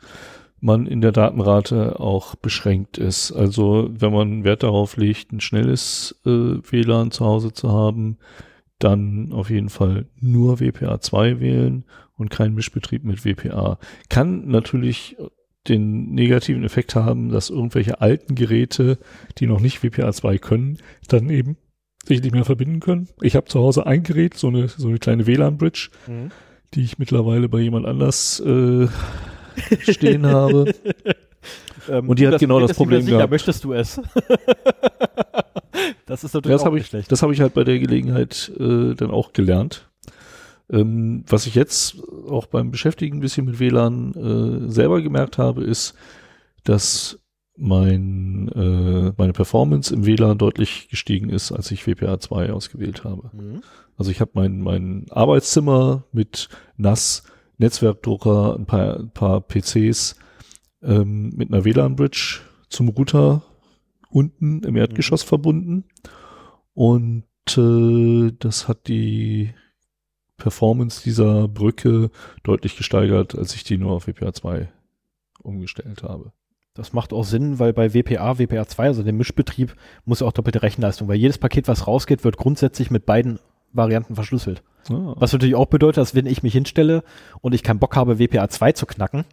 man 0.59 0.87
in 0.87 1.01
der 1.01 1.11
Datenrate 1.11 1.99
auch 1.99 2.35
beschränkt 2.35 2.97
ist. 2.97 3.31
Also 3.31 3.89
wenn 3.91 4.11
man 4.11 4.43
Wert 4.43 4.63
darauf 4.63 4.97
legt, 4.97 5.31
ein 5.31 5.39
schnelles 5.39 6.19
äh, 6.25 6.29
WLAN 6.29 7.11
zu 7.11 7.25
Hause 7.25 7.53
zu 7.53 7.71
haben, 7.71 8.17
dann 8.79 9.31
auf 9.33 9.49
jeden 9.49 9.69
Fall 9.69 10.07
nur 10.19 10.55
WPA2 10.55 11.39
wählen 11.39 11.85
und 12.15 12.29
keinen 12.29 12.55
Mischbetrieb 12.55 13.03
mit 13.03 13.25
WPA. 13.25 13.79
Kann 14.09 14.47
natürlich 14.47 15.15
den 15.67 16.13
negativen 16.13 16.63
Effekt 16.63 16.95
haben, 16.95 17.29
dass 17.29 17.49
irgendwelche 17.49 18.01
alten 18.01 18.35
Geräte, 18.35 18.97
die 19.37 19.47
noch 19.47 19.59
nicht 19.59 19.83
WPA2 19.83 20.39
können, 20.39 20.77
dann 21.07 21.29
eben 21.29 21.57
sich 22.05 22.21
nicht 22.21 22.33
mehr 22.33 22.45
verbinden 22.45 22.79
können. 22.79 23.09
Ich 23.21 23.35
habe 23.35 23.47
zu 23.47 23.59
Hause 23.59 23.85
ein 23.85 24.03
Gerät, 24.03 24.35
so 24.35 24.47
eine, 24.47 24.69
so 24.69 24.87
eine 24.87 24.97
kleine 24.97 25.27
WLAN-Bridge, 25.27 25.89
die 26.73 26.83
ich 26.83 26.99
mittlerweile 26.99 27.49
bei 27.49 27.59
jemand 27.59 27.85
anders 27.85 28.39
äh, 28.39 28.87
stehen 29.81 30.25
habe. 30.25 30.73
Ähm, 31.89 32.09
Und 32.09 32.19
die 32.19 32.27
hat 32.27 32.33
das 32.33 32.41
genau 32.41 32.59
das 32.59 32.75
Problem 32.75 33.01
sicher. 33.03 33.17
gehabt. 33.17 33.31
Möchtest 33.31 33.63
du 33.63 33.71
es? 33.71 33.95
das 36.05 36.23
ist 36.25 36.33
natürlich 36.33 36.57
Das 36.57 36.65
auch 36.67 36.75
ich, 36.75 36.87
schlecht. 36.87 37.09
das 37.11 37.21
habe 37.21 37.33
ich 37.33 37.39
halt 37.39 37.53
bei 37.53 37.63
der 37.63 37.79
Gelegenheit 37.79 38.51
äh, 38.59 38.93
dann 38.93 39.09
auch 39.11 39.31
gelernt. 39.31 39.89
Ähm, 40.69 41.23
was 41.27 41.47
ich 41.47 41.55
jetzt 41.55 41.95
auch 42.29 42.47
beim 42.47 42.71
Beschäftigen 42.71 43.17
ein 43.17 43.21
bisschen 43.21 43.45
mit 43.45 43.59
WLAN 43.59 44.67
äh, 44.67 44.71
selber 44.71 45.01
gemerkt 45.01 45.37
habe, 45.37 45.63
ist, 45.63 45.93
dass 46.65 47.19
mein, 47.55 48.49
äh, 48.53 49.13
meine 49.17 49.31
Performance 49.33 49.93
im 49.93 50.05
WLAN 50.05 50.37
deutlich 50.37 50.89
gestiegen 50.89 51.29
ist, 51.29 51.53
als 51.53 51.71
ich 51.71 51.87
WPA 51.87 52.19
2 52.19 52.51
ausgewählt 52.51 53.05
habe. 53.05 53.31
Mhm. 53.33 53.61
Also 53.97 54.11
ich 54.11 54.19
habe 54.19 54.31
mein, 54.33 54.59
mein 54.59 55.05
Arbeitszimmer 55.09 56.03
mit 56.11 56.49
NAS, 56.75 57.23
Netzwerkdrucker, 57.57 58.55
ein 58.55 58.65
paar, 58.65 58.99
ein 58.99 59.11
paar 59.11 59.41
PCs 59.41 60.15
ähm, 60.83 61.29
mit 61.35 61.51
einer 61.51 61.65
WLAN-Bridge 61.65 62.41
zum 62.69 62.89
Router 62.89 63.43
unten 64.09 64.63
im 64.63 64.75
Erdgeschoss 64.75 65.23
verbunden. 65.23 65.85
Und 66.73 67.23
äh, 67.57 68.31
das 68.39 68.67
hat 68.67 68.87
die 68.87 69.53
Performance 70.37 71.01
dieser 71.03 71.47
Brücke 71.47 72.11
deutlich 72.43 72.77
gesteigert, 72.77 73.35
als 73.35 73.55
ich 73.55 73.63
die 73.63 73.77
nur 73.77 73.91
auf 73.91 74.07
WPA 74.07 74.33
2 74.33 74.69
umgestellt 75.41 76.03
habe. 76.03 76.31
Das 76.75 76.93
macht 76.93 77.11
auch 77.11 77.23
Sinn, 77.23 77.57
weil 77.57 77.73
bei 77.73 77.95
WPA, 77.95 78.37
WPA 78.37 78.67
2, 78.67 78.85
also 78.85 79.01
dem 79.01 79.17
Mischbetrieb, 79.17 79.75
muss 80.05 80.21
auch 80.21 80.31
doppelte 80.31 80.61
Rechenleistung, 80.61 81.07
weil 81.07 81.17
jedes 81.17 81.39
Paket, 81.39 81.67
was 81.67 81.87
rausgeht, 81.87 82.23
wird 82.23 82.37
grundsätzlich 82.37 82.91
mit 82.91 83.07
beiden 83.07 83.39
Varianten 83.73 84.15
verschlüsselt. 84.15 84.63
Ah, 84.89 85.13
Was 85.17 85.33
natürlich 85.33 85.55
auch 85.55 85.67
bedeutet, 85.67 85.97
dass 85.97 86.15
wenn 86.15 86.25
ich 86.25 86.43
mich 86.43 86.53
hinstelle 86.53 87.03
und 87.41 87.53
ich 87.53 87.63
keinen 87.63 87.79
Bock 87.79 87.95
habe, 87.95 88.19
WPA 88.19 88.47
2 88.47 88.71
zu 88.73 88.85
knacken, 88.85 89.25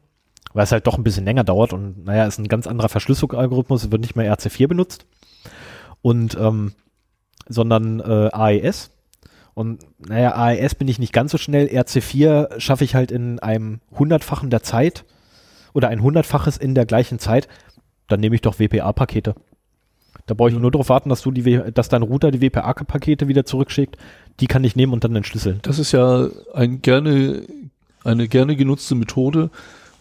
weil 0.53 0.65
es 0.65 0.73
halt 0.73 0.87
doch 0.87 0.99
ein 0.99 1.05
bisschen 1.05 1.25
länger 1.25 1.45
dauert 1.45 1.73
und 1.73 2.05
naja, 2.05 2.27
ist 2.27 2.39
ein 2.39 2.49
ganz 2.49 2.67
anderer 2.67 2.89
Verschlüsselungsalgorithmus, 2.89 3.91
wird 3.91 4.01
nicht 4.01 4.17
mehr 4.17 4.33
RC4 4.37 4.69
benutzt 4.69 5.07
und 6.03 6.37
ähm, 6.39 6.73
sondern 7.49 8.01
äh, 8.01 8.31
AES. 8.33 8.91
Und 9.55 9.85
naja, 9.99 10.35
AES 10.35 10.75
bin 10.75 10.89
ich 10.89 10.99
nicht 10.99 11.13
ganz 11.13 11.31
so 11.31 11.39
schnell. 11.39 11.67
RC4 11.67 12.59
schaffe 12.59 12.85
ich 12.85 12.95
halt 12.95 13.13
in 13.13 13.39
einem 13.39 13.81
hundertfachen 13.93 14.51
der 14.51 14.63
Zeit 14.63 15.05
oder 15.75 15.89
ein 15.89 16.03
hundertfaches 16.03 16.57
in 16.57 16.75
der 16.75 16.87
gleichen 16.87 17.19
Zeit. 17.19 17.49
Dann 18.09 18.21
nehme 18.21 18.35
ich 18.35 18.43
doch 18.43 18.59
WPA-Pakete. 18.59 19.35
Da 20.27 20.35
brauche 20.35 20.49
ich 20.51 20.59
nur 20.59 20.71
darauf 20.71 20.89
warten, 20.89 21.09
dass 21.09 21.23
du 21.23 21.31
die, 21.31 21.61
dass 21.73 21.89
dein 21.89 22.03
Router 22.03 22.31
die 22.31 22.41
WPA-Pakete 22.41 23.29
wieder 23.29 23.45
zurückschickt. 23.45 23.97
Die 24.41 24.47
kann 24.47 24.65
ich 24.65 24.77
nehmen 24.77 24.93
und 24.93 25.05
dann 25.05 25.15
entschlüsseln. 25.15 25.61
Das 25.63 25.79
ist 25.79 25.93
ja 25.93 26.29
ein 26.55 26.83
gerne, 26.83 27.43
eine 28.03 28.29
gerne 28.29 28.57
genutzte 28.57 28.95
Methode, 28.95 29.51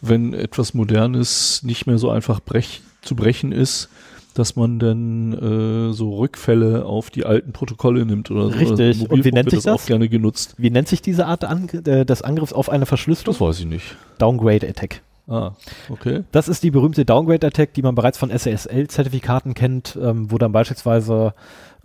wenn 0.01 0.33
etwas 0.33 0.73
Modernes 0.73 1.61
nicht 1.63 1.85
mehr 1.87 1.97
so 1.97 2.09
einfach 2.09 2.39
brech, 2.39 2.81
zu 3.01 3.15
brechen 3.15 3.51
ist, 3.51 3.89
dass 4.33 4.55
man 4.55 4.79
dann 4.79 5.33
äh, 5.33 5.93
so 5.93 6.15
Rückfälle 6.17 6.85
auf 6.85 7.11
die 7.11 7.25
alten 7.25 7.53
Protokolle 7.53 8.05
nimmt 8.05 8.31
oder 8.31 8.49
so. 8.49 8.57
Richtig. 8.57 9.01
Im 9.01 9.07
Und 9.07 9.25
wie 9.25 9.31
nennt 9.31 9.51
sich 9.51 9.63
das? 9.63 9.81
auch 9.81 9.85
gerne 9.85 10.09
genutzt. 10.09 10.55
Wie 10.57 10.71
nennt 10.71 10.87
sich 10.87 11.01
diese 11.01 11.27
Art 11.27 11.43
Ang 11.43 11.69
äh, 11.85 12.05
des 12.05 12.21
Angriffs 12.21 12.53
auf 12.53 12.69
eine 12.69 12.85
Verschlüsselung? 12.85 13.33
Das 13.33 13.41
weiß 13.41 13.59
ich 13.59 13.65
nicht. 13.65 13.95
Downgrade 14.17 14.67
Attack. 14.67 15.01
Ah, 15.27 15.51
okay. 15.89 16.23
Das 16.31 16.47
ist 16.49 16.63
die 16.63 16.71
berühmte 16.71 17.05
Downgrade 17.05 17.47
Attack, 17.47 17.73
die 17.75 17.81
man 17.81 17.95
bereits 17.95 18.17
von 18.17 18.29
SSL-Zertifikaten 18.29 19.53
kennt, 19.53 19.97
ähm, 20.01 20.29
wo 20.31 20.37
dann 20.37 20.51
beispielsweise 20.51 21.33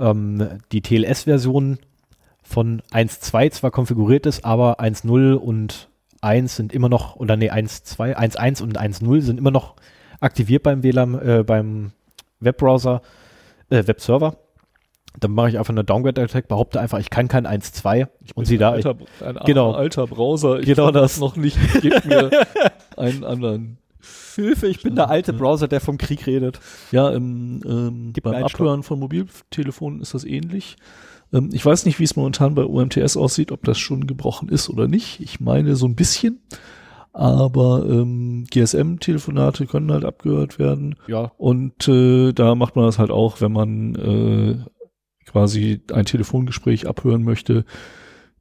ähm, 0.00 0.48
die 0.72 0.80
TLS-Version 0.80 1.78
von 2.48 2.82
1.2 2.92 3.50
zwar 3.50 3.70
konfiguriert 3.70 4.24
ist, 4.26 4.44
aber 4.44 4.80
1.0 4.80 5.34
und 5.34 5.88
1 6.22 6.56
sind 6.56 6.72
immer 6.72 6.88
noch, 6.88 7.16
oder 7.16 7.36
nee, 7.36 7.50
1.2, 7.50 8.16
1.1 8.16 8.62
und 8.62 8.80
1.0 8.80 9.20
sind 9.20 9.38
immer 9.38 9.50
noch 9.50 9.74
aktiviert 10.20 10.62
beim 10.62 10.82
WLAN, 10.82 11.14
äh, 11.20 11.44
beim 11.46 11.92
Webbrowser, 12.40 13.02
äh, 13.70 13.86
Webserver. 13.86 14.36
Dann 15.20 15.32
mache 15.32 15.50
ich 15.50 15.58
einfach 15.58 15.72
eine 15.72 15.84
Downgrade 15.84 16.22
Attack, 16.22 16.48
behaupte 16.48 16.80
einfach, 16.80 16.98
ich 17.00 17.10
kann 17.10 17.28
kein 17.28 17.46
1.2 17.46 18.08
und 18.34 18.46
sie 18.46 18.56
da, 18.56 18.70
ein 18.70 18.74
alter, 18.76 18.96
ein 19.24 19.38
Genau. 19.44 19.72
alter 19.72 20.06
Browser. 20.06 20.60
Ich 20.60 20.66
Genau 20.66 20.86
kann 20.86 20.94
das. 20.94 21.18
noch 21.20 21.36
nicht. 21.36 21.58
Gib 21.82 22.04
mir 22.04 22.30
einen 22.96 23.24
anderen. 23.24 23.78
Hilfe, 24.36 24.68
ich 24.68 24.82
bin 24.82 24.94
der 24.94 25.10
alte 25.10 25.32
Browser, 25.32 25.66
der 25.66 25.80
vom 25.80 25.98
Krieg 25.98 26.26
redet. 26.26 26.60
Ja, 26.92 27.10
im, 27.10 27.60
ähm, 27.66 28.12
beim 28.22 28.44
Abhören 28.44 28.82
von 28.84 29.00
Mobiltelefonen 29.00 30.00
ist 30.00 30.14
das 30.14 30.24
ähnlich. 30.24 30.76
Ähm, 31.32 31.50
ich 31.52 31.64
weiß 31.64 31.84
nicht, 31.84 31.98
wie 31.98 32.04
es 32.04 32.16
momentan 32.16 32.54
bei 32.54 32.64
UMTS 32.64 33.16
aussieht, 33.16 33.52
ob 33.52 33.64
das 33.64 33.78
schon 33.78 34.06
gebrochen 34.06 34.48
ist 34.48 34.68
oder 34.68 34.88
nicht. 34.88 35.20
Ich 35.20 35.40
meine 35.40 35.76
so 35.76 35.86
ein 35.86 35.96
bisschen. 35.96 36.40
Aber 37.12 37.84
ähm, 37.88 38.44
GSM-Telefonate 38.50 39.66
können 39.66 39.90
halt 39.90 40.04
abgehört 40.04 40.58
werden. 40.58 40.96
Ja, 41.08 41.32
Und 41.36 41.88
äh, 41.88 42.32
da 42.32 42.54
macht 42.54 42.76
man 42.76 42.84
das 42.84 42.98
halt 42.98 43.10
auch, 43.10 43.40
wenn 43.40 43.52
man 43.52 43.94
äh, 43.96 44.56
quasi 45.26 45.80
ein 45.92 46.04
Telefongespräch 46.04 46.86
abhören 46.86 47.24
möchte, 47.24 47.64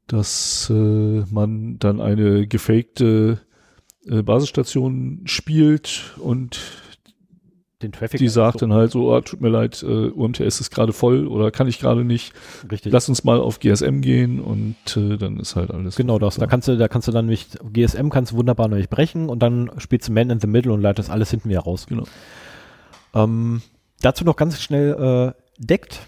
dass 0.05 0.69
äh, 0.69 1.23
man 1.31 1.79
dann 1.79 2.01
eine 2.01 2.47
gefakte 2.47 3.41
äh, 4.05 4.21
Basisstation 4.21 5.21
spielt 5.25 6.15
und 6.19 6.59
den 7.81 7.91
Traffic. 7.91 8.17
die 8.17 8.27
sagt 8.27 8.61
dann 8.61 8.73
halt 8.73 8.91
so, 8.91 9.13
ah, 9.13 9.21
tut 9.21 9.39
mir 9.39 9.49
leid, 9.49 9.83
äh, 9.83 10.07
UMTS 10.09 10.61
ist 10.61 10.71
gerade 10.71 10.93
voll 10.93 11.27
oder 11.27 11.51
kann 11.51 11.67
ich 11.67 11.79
gerade 11.79 12.03
nicht. 12.03 12.33
Richtig. 12.71 12.91
Lass 12.91 13.07
uns 13.07 13.23
mal 13.23 13.39
auf 13.39 13.59
GSM 13.59 14.01
gehen 14.01 14.39
und 14.39 14.75
äh, 14.95 15.17
dann 15.17 15.39
ist 15.39 15.55
halt 15.55 15.71
alles. 15.71 15.95
Genau 15.95 16.17
das. 16.17 16.37
Da 16.37 16.47
kannst 16.47 16.67
du, 16.67 16.77
da 16.77 16.87
kannst 16.87 17.07
du 17.07 17.11
dann 17.11 17.25
nämlich, 17.25 17.47
GSM 17.71 18.09
kannst 18.09 18.31
du 18.31 18.37
wunderbar 18.37 18.67
nämlich 18.67 18.89
brechen 18.89 19.29
und 19.29 19.39
dann 19.39 19.71
spielst 19.77 20.07
du 20.07 20.11
Man 20.11 20.31
in 20.31 20.39
the 20.39 20.47
Middle 20.47 20.73
und 20.73 20.81
leitest 20.81 21.11
alles 21.11 21.29
hinten 21.29 21.49
wieder 21.49 21.61
raus. 21.61 21.85
Genau. 21.87 22.05
Ähm, 23.13 23.61
dazu 24.01 24.25
noch 24.25 24.35
ganz 24.35 24.59
schnell 24.59 25.33
äh, 25.37 25.63
deckt. 25.63 26.07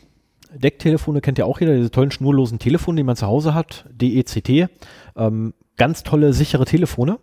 Decktelefone 0.52 1.22
kennt 1.22 1.38
ja 1.38 1.45
auch 1.45 1.60
jeder, 1.60 1.76
diese 1.76 1.91
tollen 1.91 2.10
schnurlosen 2.10 2.57
Telefone, 2.57 2.98
die 2.98 3.03
man 3.03 3.15
zu 3.15 3.27
Hause 3.27 3.53
hat, 3.53 3.85
DECT. 3.91 4.69
Ähm, 5.15 5.53
ganz 5.77 6.02
tolle, 6.02 6.34
sichere 6.34 6.65
Telefone 6.65 7.19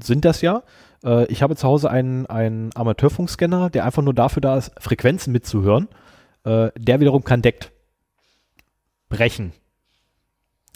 sind 0.00 0.24
das 0.26 0.42
ja. 0.42 0.62
Äh, 1.04 1.26
ich 1.26 1.42
habe 1.42 1.56
zu 1.56 1.66
Hause 1.66 1.90
einen, 1.90 2.26
einen 2.26 2.70
Amateurfunkscanner, 2.74 3.70
der 3.70 3.84
einfach 3.84 4.02
nur 4.02 4.14
dafür 4.14 4.40
da 4.40 4.56
ist, 4.56 4.72
Frequenzen 4.78 5.32
mitzuhören. 5.32 5.88
Äh, 6.44 6.70
der 6.76 7.00
wiederum 7.00 7.24
kann 7.24 7.42
deckt 7.42 7.72
brechen. 9.08 9.52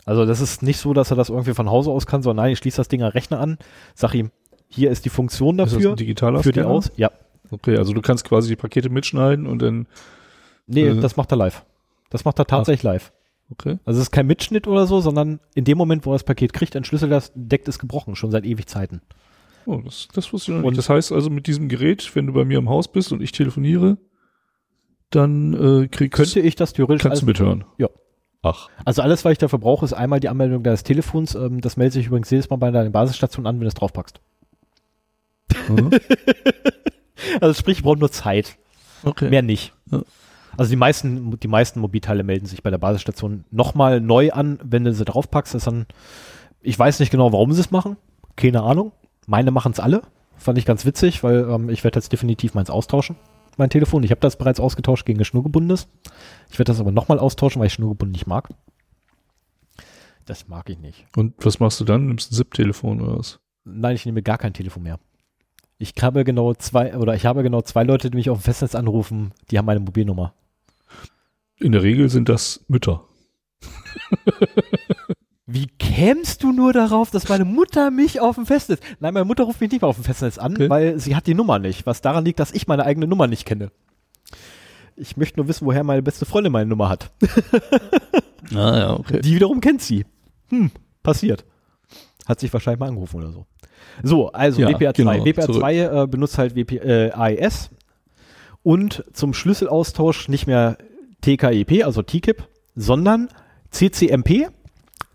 Also 0.05 0.25
das 0.25 0.41
ist 0.41 0.63
nicht 0.63 0.79
so, 0.79 0.93
dass 0.93 1.11
er 1.11 1.17
das 1.17 1.31
irgendwie 1.31 1.55
von 1.55 1.69
Hause 1.71 1.91
aus 1.91 2.07
kann, 2.07 2.23
sondern 2.23 2.45
nein, 2.45 2.53
ich 2.53 2.59
schließe 2.59 2.77
das 2.77 2.89
Ding 2.89 3.03
am 3.03 3.11
Rechner 3.11 3.41
an, 3.41 3.59
sag 3.95 4.15
ihm, 4.15 4.31
hier 4.69 4.91
ist 4.91 5.05
die 5.05 5.09
Funktion 5.11 5.59
Ist 5.59 5.67
das 5.67 5.73
dafür, 5.75 5.91
ein 5.91 5.97
digitaler 5.97 6.43
für 6.43 6.53
die 6.53 6.61
Scanner? 6.61 6.75
aus. 6.75 6.93
Ja, 6.97 7.11
Okay, 7.53 7.77
also 7.79 7.93
du 7.93 8.03
kannst 8.03 8.25
quasi 8.25 8.49
die 8.49 8.57
Pakete 8.57 8.91
mitschneiden 8.91 9.47
und 9.47 9.63
dann, 9.63 9.87
nee, 10.67 10.89
Äh. 10.89 11.01
das 11.01 11.17
macht 11.17 11.33
er 11.33 11.37
live. 11.37 11.65
Das 12.11 12.25
macht 12.25 12.39
er 12.41 12.45
tatsächlich 12.45 12.83
live. 12.83 13.13
okay. 13.53 13.79
Also 13.85 14.01
es 14.01 14.07
ist 14.09 14.11
kein 14.11 14.27
Mitschnitt 14.27 14.67
oder 14.67 14.87
so, 14.89 15.01
sondern 15.01 15.39
in 15.55 15.65
dem 15.65 15.79
Moment, 15.79 16.05
wo 16.07 16.11
er 16.11 16.15
das 16.17 16.25
Paket 16.25 16.53
kriegt, 16.53 16.75
entschlüsselt 16.75 17.13
das, 17.13 17.31
deckt 17.37 17.69
ist 17.69 17.79
gebrochen, 17.79 18.17
schon 18.17 18.33
seit 18.33 18.45
ewig 18.45 18.67
Zeiten. 18.67 19.01
Oh, 19.67 19.81
das, 19.85 20.09
das 20.15 20.33
wusste 20.33 20.53
ich 20.53 20.57
noch 20.59 20.65
Und- 20.65 20.71
nicht. 20.73 20.79
Das 20.79 20.89
heißt 20.89 21.13
also, 21.13 21.29
mit 21.31 21.47
diesem 21.47 21.69
Gerät, 21.69 22.15
wenn 22.15 22.27
du 22.27 22.33
bei 22.33 22.45
mir 22.45 22.59
im 22.59 22.69
Haus 22.69 22.89
bist 22.89 23.13
und 23.13 23.21
ich 23.21 23.33
telefoniere, 23.33 23.99
dann 25.11 25.55
äh, 25.55 25.89
kriegst, 25.89 26.15
Könnte 26.17 26.41
ich 26.41 26.55
das 26.57 26.73
theoretisch 26.73 27.03
kannst 27.03 27.23
du 27.23 27.27
mithören. 27.27 27.65
Ja. 27.79 27.89
Ach. 28.43 28.69
Also 28.85 29.03
alles, 29.03 29.25
was 29.25 29.33
ich 29.33 29.39
dafür 29.39 29.59
brauche, 29.59 29.85
ist 29.85 29.93
einmal 29.93 30.21
die 30.21 30.29
Anmeldung 30.29 30.63
deines 30.63 30.85
Telefons. 30.85 31.35
Ähm, 31.35 31.61
das 31.61 31.77
meldet 31.77 31.95
sich 31.95 32.07
übrigens 32.07 32.31
jedes 32.31 32.49
Mal 32.51 32.57
bei 32.57 32.71
deiner 32.71 32.91
Basisstation 32.91 33.47
an, 33.47 33.57
wenn 33.57 33.63
du 33.63 33.67
es 33.69 33.75
draufpackst. 33.75 34.21
Mhm. 35.69 35.91
Also 37.41 37.55
sprich, 37.55 37.79
ich 37.79 37.83
brauche 37.83 37.99
nur 37.99 38.11
Zeit. 38.13 38.57
Okay. 39.03 39.29
Mehr 39.31 39.43
nicht. 39.43 39.73
Ja. 39.91 40.03
Also 40.57 40.71
die 40.71 40.77
meisten, 40.77 41.39
die 41.41 41.49
meisten 41.49 41.81
Mobilteile 41.81 42.23
melden 42.23 42.47
sich 42.47 42.63
bei 42.63 42.71
der 42.71 42.79
Basisstation 42.79 43.45
nochmal 43.51 44.01
neu 44.01 44.33
an, 44.33 44.59
wenn 44.63 44.85
du 44.85 44.93
sie 44.95 45.05
draufpackst. 45.05 45.55
Das 45.55 45.63
ist 45.63 45.67
dann, 45.67 45.87
ich 46.61 46.79
weiß 46.79 47.01
nicht 47.01 47.11
genau, 47.11 47.33
warum 47.33 47.53
sie 47.53 47.61
es 47.61 47.71
machen. 47.71 47.97
Keine 48.37 48.63
Ahnung. 48.63 48.93
Meine 49.27 49.51
machen 49.51 49.73
es 49.73 49.81
alle. 49.81 50.03
Fand 50.37 50.59
ich 50.59 50.65
ganz 50.65 50.85
witzig, 50.85 51.23
weil 51.23 51.49
ähm, 51.51 51.69
ich 51.69 51.85
werde 51.85 51.99
jetzt 51.99 52.13
definitiv 52.13 52.55
meins 52.55 52.71
austauschen. 52.71 53.17
Mein 53.57 53.71
Telefon. 53.71 54.03
Ich 54.03 54.11
habe 54.11 54.21
das 54.21 54.37
bereits 54.37 54.61
ausgetauscht 54.61 55.07
gegen 55.07 55.19
ein 55.21 55.25
schnurgebundenes. 55.25 55.89
Ich 56.51 56.59
werde 56.59 56.71
das 56.71 56.81
aber 56.81 56.93
nochmal 56.93 57.19
austauschen, 57.19 57.61
weil 57.61 57.67
ich 57.67 57.73
schnurgebunden 57.73 58.13
nicht 58.13 58.27
mag. 58.27 58.49
Das 60.27 60.49
mag 60.49 60.69
ich 60.69 60.79
nicht. 60.79 61.07
Und 61.17 61.35
was 61.45 61.61
machst 61.61 61.81
du 61.81 61.85
dann? 61.85 62.07
Nimmst 62.07 62.33
ein 62.33 62.35
SIP-Telefon 62.35 63.01
oder 63.01 63.19
was? 63.19 63.39
Nein, 63.65 63.95
ich 63.95 64.05
nehme 64.07 64.23
gar 64.23 64.39
kein 64.39 64.53
Telefon 64.53 64.83
mehr. 64.83 64.99
Ich 65.79 65.93
habe 66.01 66.25
genau 66.25 66.55
zwei, 66.55 66.97
oder 66.97 67.15
ich 67.15 67.27
habe 67.27 67.43
genau 67.43 67.63
zwei 67.63 67.85
Leute, 67.85 68.11
die 68.11 68.17
mich 68.17 68.31
auf 68.31 68.39
dem 68.39 68.43
Festnetz 68.43 68.75
anrufen, 68.75 69.33
die 69.51 69.59
haben 69.59 69.67
meine 69.67 69.81
Mobilnummer. 69.81 70.35
In 71.59 71.73
der 71.73 71.83
Regel 71.83 72.09
sind 72.09 72.29
das 72.29 72.65
Mütter. 72.69 73.05
Wie 75.49 75.69
kämst 75.79 76.43
du 76.43 76.51
nur 76.53 76.73
darauf, 76.73 77.11
dass 77.11 77.29
meine 77.29 77.45
Mutter 77.45 77.93
mich 77.93 78.21
auf 78.21 78.35
dem 78.35 78.47
Festnetz. 78.47 78.81
Nein, 78.99 79.15
meine 79.15 79.25
Mutter 79.25 79.45
ruft 79.45 79.61
mich 79.61 79.71
nicht 79.71 79.81
mehr 79.83 79.89
auf 79.89 79.95
dem 79.97 80.03
Festnetz 80.05 80.39
an, 80.39 80.55
Okay. 80.55 80.69
weil 80.69 80.99
sie 80.99 81.15
hat 81.15 81.27
die 81.29 81.35
Nummer 81.35 81.61
nicht, 81.61 81.87
was 81.87 82.01
daran 82.01 82.25
liegt, 82.25 82.41
dass 82.41 82.51
ich 82.53 82.67
meine 82.67 82.85
eigene 82.85 83.07
Nummer 83.07 83.29
nicht 83.29 83.45
kenne. 83.47 83.71
Ich 84.97 85.17
möchte 85.17 85.39
nur 85.39 85.47
wissen, 85.47 85.65
woher 85.67 85.85
meine 85.85 86.03
beste 86.03 86.27
Freundin 86.27 86.53
meine 86.53 86.67
Nummer 86.69 86.89
hat. 86.89 87.13
Ah 88.55 88.79
ja, 88.79 88.93
okay. 88.99 89.21
Die 89.21 89.35
wiederum 89.35 89.61
kennt 89.61 89.83
sie. 89.83 90.05
Hm, 90.49 90.71
passiert. 91.03 91.45
Hat 92.27 92.41
sich 92.41 92.53
wahrscheinlich 92.53 92.81
mal 92.81 92.89
angerufen 92.89 93.17
oder 93.19 93.31
so. 93.31 93.47
So, 94.03 94.33
also 94.33 94.61
Ja, 94.61 94.69
WPA2. 94.69 94.93
genau, 94.97 95.13
WPA2 95.13 96.03
äh, 96.03 96.07
benutzt 96.07 96.39
halt 96.39 96.55
WP, 96.57 96.73
äh, 96.79 97.11
AES 97.13 97.71
und 98.63 99.05
zum 99.13 99.33
Schlüsselaustausch 99.35 100.29
nicht 100.29 100.47
mehr 100.47 100.77
TKIP, 101.21 101.85
also 101.85 102.03
TKIP, 102.03 102.45
sondern 102.75 103.29
CCMP. 103.71 104.49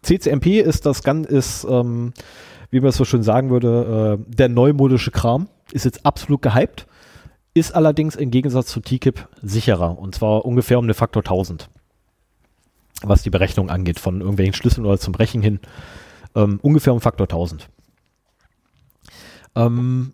CCMP 0.04 0.62
ist 0.62 0.86
das 0.86 1.04
ganz, 1.04 1.28
ist, 1.28 1.66
ähm, 1.70 2.14
wie 2.70 2.80
man 2.80 2.90
es 2.90 2.98
so 2.98 3.06
schön 3.06 3.24
sagen 3.24 3.50
würde, 3.50 4.20
äh, 4.20 4.36
der 4.36 4.50
neumodische 4.50 5.12
Kram. 5.12 5.48
Ist 5.72 5.86
jetzt 5.86 6.06
absolut 6.06 6.42
gehypt, 6.42 6.86
ist 7.54 7.74
allerdings 7.74 8.16
im 8.16 8.32
Gegensatz 8.32 8.68
zu 8.68 8.82
TKIP 8.82 9.28
sicherer 9.42 9.98
und 9.98 10.16
zwar 10.16 10.46
ungefähr 10.46 10.80
um 10.80 10.88
den 10.88 10.94
Faktor 10.94 11.22
1000, 11.22 11.70
was 13.04 13.24
die 13.24 13.30
Berechnung 13.30 13.70
angeht, 13.70 14.00
von 14.00 14.20
irgendwelchen 14.20 14.54
Schlüsseln 14.54 14.86
oder 14.86 15.00
zum 15.00 15.14
Brechen 15.14 15.42
hin. 15.42 15.60
Ähm, 16.36 16.60
ungefähr 16.62 16.94
um 16.94 17.02
Faktor 17.02 17.26
1000. 17.26 17.70
Ähm, 19.56 20.14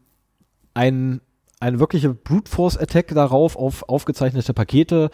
ein, 0.74 1.22
eine 1.60 1.80
wirkliche 1.80 2.14
Brute 2.14 2.50
Force 2.50 2.78
Attack 2.78 3.10
darauf 3.10 3.56
auf 3.56 3.88
aufgezeichnete 3.90 4.54
Pakete 4.54 5.10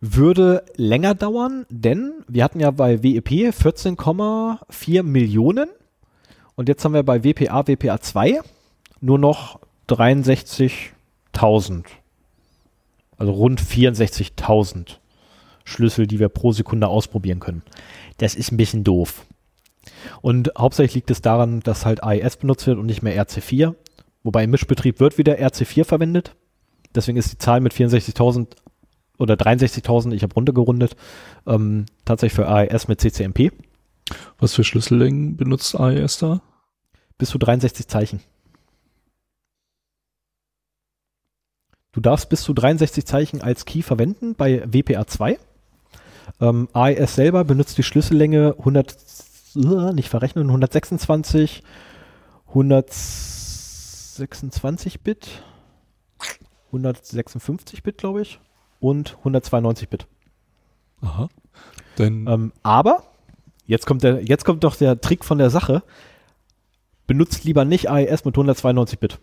würde 0.00 0.64
länger 0.76 1.14
dauern, 1.14 1.66
denn 1.68 2.24
wir 2.26 2.42
hatten 2.44 2.60
ja 2.60 2.70
bei 2.70 3.02
WEP 3.02 3.28
14,4 3.28 5.02
Millionen 5.02 5.68
und 6.54 6.68
jetzt 6.68 6.84
haben 6.84 6.94
wir 6.94 7.02
bei 7.02 7.22
WPA, 7.24 7.66
WPA 7.66 8.00
2 8.00 8.40
nur 9.00 9.18
noch 9.18 9.60
63.000. 9.88 11.84
Also 13.18 13.32
rund 13.32 13.60
64.000 13.60 14.96
Schlüssel, 15.64 16.06
die 16.06 16.18
wir 16.18 16.30
pro 16.30 16.52
Sekunde 16.52 16.88
ausprobieren 16.88 17.40
können. 17.40 17.62
Das 18.18 18.34
ist 18.34 18.52
ein 18.52 18.56
bisschen 18.56 18.84
doof. 18.84 19.26
Und 20.22 20.52
hauptsächlich 20.56 20.94
liegt 20.94 21.10
es 21.10 21.20
daran, 21.20 21.60
dass 21.60 21.84
halt 21.84 22.02
AES 22.02 22.36
benutzt 22.38 22.66
wird 22.66 22.78
und 22.78 22.86
nicht 22.86 23.02
mehr 23.02 23.22
RC4. 23.22 23.74
Wobei 24.22 24.44
im 24.44 24.50
Mischbetrieb 24.50 25.00
wird 25.00 25.18
wieder 25.18 25.38
RC4 25.38 25.84
verwendet. 25.84 26.34
Deswegen 26.94 27.18
ist 27.18 27.32
die 27.32 27.38
Zahl 27.38 27.60
mit 27.60 27.72
64.000 27.72 28.48
oder 29.20 29.34
63.000, 29.34 30.12
ich 30.12 30.22
habe 30.22 30.34
runtergerundet, 30.34 30.94
ähm, 31.46 31.86
tatsächlich 32.04 32.34
für 32.34 32.48
AES 32.48 32.88
mit 32.88 33.00
CCMP. 33.00 33.52
Was 34.38 34.54
für 34.54 34.64
Schlüssellängen 34.64 35.36
benutzt 35.36 35.78
AES 35.78 36.18
da? 36.18 36.42
Bis 37.18 37.30
zu 37.30 37.38
63 37.38 37.86
Zeichen. 37.86 38.20
Du 41.92 42.00
darfst 42.00 42.28
bis 42.28 42.42
zu 42.42 42.52
63 42.54 43.04
Zeichen 43.04 43.42
als 43.42 43.64
Key 43.64 43.82
verwenden 43.82 44.36
bei 44.36 44.64
WPA2. 44.64 45.38
Ähm, 46.40 46.68
AES 46.72 47.16
selber 47.16 47.42
benutzt 47.44 47.76
die 47.78 47.82
Schlüssellänge 47.82 48.54
100, 48.58 48.96
äh, 49.56 49.92
nicht 49.92 50.08
verrechnen, 50.08 50.46
126, 50.46 51.64
126 52.48 55.00
Bit, 55.00 55.42
156 56.68 57.82
Bit, 57.82 57.98
glaube 57.98 58.22
ich, 58.22 58.38
und 58.80 59.16
192 59.18 59.88
Bit. 59.88 60.06
Aha. 61.02 61.28
Denn 61.98 62.26
Ähm, 62.26 62.52
aber, 62.62 63.04
jetzt 63.66 63.86
kommt, 63.86 64.02
der, 64.02 64.22
jetzt 64.24 64.44
kommt 64.44 64.64
doch 64.64 64.76
der 64.76 65.00
Trick 65.00 65.24
von 65.24 65.38
der 65.38 65.50
Sache. 65.50 65.82
Benutzt 67.06 67.44
lieber 67.44 67.64
nicht 67.64 67.90
AES 67.90 68.24
mit 68.24 68.34
192 68.34 68.98
Bit. 68.98 69.20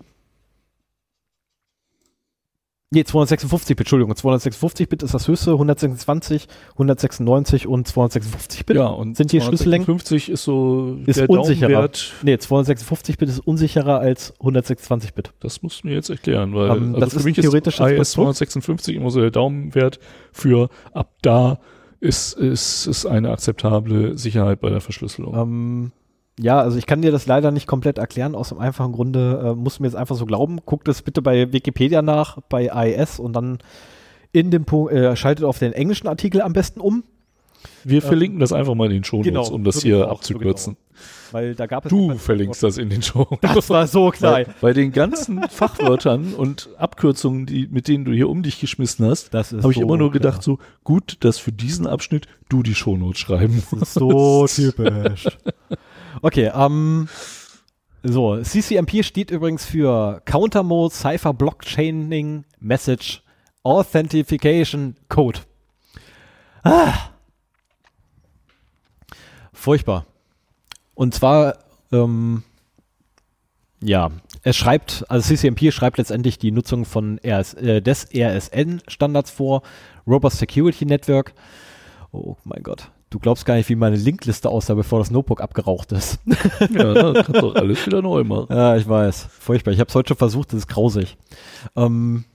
Nee, 2.90 3.04
256 3.04 3.76
Bit, 3.76 3.86
Entschuldigung. 3.86 4.16
256 4.16 4.88
Bit 4.88 5.04
ist 5.04 5.14
das 5.14 5.28
höchste, 5.28 5.52
126, 5.52 6.48
196 6.74 7.68
und 7.68 7.86
256 7.86 8.66
Bit. 8.66 8.78
ja, 8.78 8.86
und 8.88 9.18
sind 9.18 9.34
die 9.34 9.42
Schlüssellängen? 9.42 9.86
50 9.86 10.30
ist 10.30 10.44
so 10.44 10.98
Ist 11.06 11.20
der 11.20 11.30
unsicherer. 11.30 11.70
Daumenwert. 11.70 12.14
Nee, 12.24 12.38
256 12.38 13.18
Bit 13.18 13.28
ist 13.28 13.40
unsicherer 13.40 14.00
als 14.00 14.34
126 14.40 15.14
Bit. 15.14 15.34
Das 15.42 15.62
musst 15.64 15.84
du 15.84 15.88
mir 15.88 15.96
jetzt 15.96 16.10
erklären, 16.10 16.56
weil 16.56 16.70
Ähm, 16.70 16.96
also 16.96 17.00
das 17.02 17.12
für 17.14 17.20
ist 17.20 17.26
mich 17.26 17.38
ein 17.38 17.42
theoretisches 17.42 17.86
ist 17.86 17.96
Konstrukt. 18.16 18.36
256 18.38 18.96
immer 18.96 19.10
so 19.10 19.20
der 19.20 19.32
Daumenwert 19.32 20.00
für 20.32 20.70
ab 20.94 21.12
da 21.22 21.60
ist, 22.00 22.38
ist, 22.38 22.88
ist 22.88 23.06
eine 23.06 23.32
akzeptable 23.32 24.18
Sicherheit 24.18 24.62
bei 24.62 24.70
der 24.70 24.80
Verschlüsselung. 24.80 25.36
Ähm, 25.36 25.92
ja, 26.40 26.60
also 26.60 26.78
ich 26.78 26.86
kann 26.86 27.02
dir 27.02 27.12
das 27.12 27.26
leider 27.26 27.52
nicht 27.52 27.68
komplett 27.68 27.98
erklären, 27.98 28.36
aus 28.36 28.50
dem 28.50 28.60
einfachen 28.60 28.92
Grunde, 28.92 29.42
äh, 29.44 29.56
musst 29.56 29.80
du 29.80 29.84
mir 29.84 29.88
jetzt 29.88 29.96
einfach 29.96 30.16
so 30.16 30.26
glauben. 30.26 30.60
Guck 30.66 30.86
das 30.86 31.02
bitte 31.02 31.22
bei 31.22 31.52
Wikipedia 31.52 32.02
nach, 32.02 32.40
bei 32.50 32.72
AES 32.72 33.20
und 33.20 33.34
dann 33.34 33.58
in 34.34 34.52
dem 34.52 34.66
Punkt, 34.66 34.94
äh, 34.94 35.16
schaltet 35.16 35.46
auf 35.46 35.58
den 35.58 35.74
englischen 35.74 36.08
Artikel 36.08 36.42
am 36.42 36.54
besten 36.54 36.80
um, 36.80 37.04
Wir 37.84 38.04
verlinken 38.04 38.40
das 38.40 38.54
einfach 38.54 38.76
mal 38.76 38.86
in 38.86 38.92
den 38.92 39.04
Shownotes, 39.04 39.28
genau, 39.28 39.48
um 39.50 39.64
das 39.64 39.78
ich 39.78 39.84
hier 39.84 40.08
auch, 40.08 40.18
abzukürzen. 40.18 40.78
weil 41.32 41.56
da 41.56 41.66
gab 41.66 41.86
es. 41.86 41.90
Du 41.90 42.16
verlinkst 42.16 42.62
das 42.62 42.78
in 42.78 42.90
den 42.90 43.02
Shownotes. 43.02 43.40
Das 43.42 43.70
war 43.72 43.88
so 43.88 44.10
klar. 44.12 44.34
Bei, 44.34 44.46
bei 44.62 44.74
den 44.74 44.92
ganzen 44.92 45.42
Fachwörtern 45.50 46.36
und 46.36 46.70
Abkürzungen, 46.78 47.48
die, 47.48 47.68
mit 47.68 47.88
denen 47.88 48.06
du 48.06 48.12
hier 48.12 48.30
um 48.30 48.44
dich 48.44 48.60
geschmissen 48.60 49.08
hast, 49.08 49.34
habe 49.34 49.72
ich 49.72 49.78
so 49.78 49.82
immer 49.82 49.98
nur 49.98 50.12
klar. 50.12 50.22
gedacht, 50.22 50.44
so 50.44 50.60
gut, 50.84 51.18
dass 51.22 51.40
für 51.40 51.52
diesen 51.52 51.88
Abschnitt 51.88 52.28
du 52.48 52.62
die 52.62 52.76
Shownotes 52.76 53.20
schreiben 53.20 53.64
Das 53.72 53.82
ist 53.82 53.94
so 53.96 54.46
typisch. 54.46 55.26
Okay, 56.22 56.52
ähm, 56.54 57.08
so, 58.04 58.42
CCMP 58.42 59.04
steht 59.04 59.32
übrigens 59.32 59.66
für 59.66 60.22
Counter 60.26 60.64
Mode 60.64 60.94
Cipher 60.94 61.34
Blockchaining 61.34 62.46
Message 62.60 63.22
Authentication 63.64 64.96
Code. 65.10 65.40
Ah. 66.64 66.94
Furchtbar. 69.52 70.06
Und 70.96 71.14
zwar, 71.14 71.58
ähm, 71.92 72.44
ja, 73.82 74.12
es 74.44 74.56
schreibt, 74.56 75.04
also 75.10 75.28
CCMP 75.28 75.72
schreibt 75.72 75.98
letztendlich 75.98 76.38
die 76.38 76.52
Nutzung 76.52 76.86
von 76.86 77.20
RS, 77.24 77.56
äh, 77.56 77.82
des 77.82 78.08
RSN-Standards 78.14 79.32
vor, 79.32 79.64
Robust 80.08 80.38
Security 80.38 80.86
Network. 80.86 81.34
Oh 82.12 82.38
mein 82.44 82.64
Gott. 82.64 82.90
Du 83.10 83.20
glaubst 83.20 83.46
gar 83.46 83.56
nicht, 83.56 83.70
wie 83.70 83.76
meine 83.76 83.96
Linkliste 83.96 84.50
aussah, 84.50 84.74
bevor 84.74 85.00
das 85.00 85.12
Notebook 85.12 85.40
abgeraucht 85.40 85.94
ist. 85.94 86.20
ja, 86.26 86.94
das 86.94 87.26
kannst 87.26 87.42
doch 87.42 87.56
alles 87.56 87.86
wieder 87.86 88.02
neu 88.02 88.26
machen. 88.26 88.48
ja, 88.50 88.76
ich 88.76 88.88
weiß. 88.88 89.28
Furchtbar. 89.40 89.72
Ich 89.72 89.80
habe 89.80 89.88
es 89.88 89.96
heute 89.96 90.10
schon 90.10 90.18
versucht, 90.18 90.52
das 90.52 90.60
ist 90.60 90.68
grausig. 90.68 91.18
Ähm, 91.78 92.26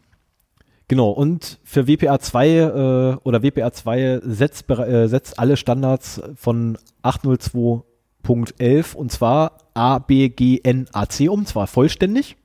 genau, 0.89 1.11
und 1.11 1.59
für 1.63 1.87
WPA 1.87 2.19
2 2.19 2.49
äh, 2.49 3.17
oder 3.23 3.43
WPA 3.43 3.71
2 3.71 4.21
setzt, 4.25 4.71
äh, 4.71 5.09
setzt 5.09 5.39
alle 5.39 5.59
Standards 5.59 6.23
von 6.37 6.79
802.11 7.03 8.95
und 8.95 9.13
zwar 9.13 9.59
A, 9.75 9.99
B, 9.99 10.31
G, 10.31 10.61
N, 10.63 10.87
A, 10.93 11.07
C 11.07 11.29
um, 11.29 11.45
zwar 11.45 11.67
vollständig. 11.67 12.37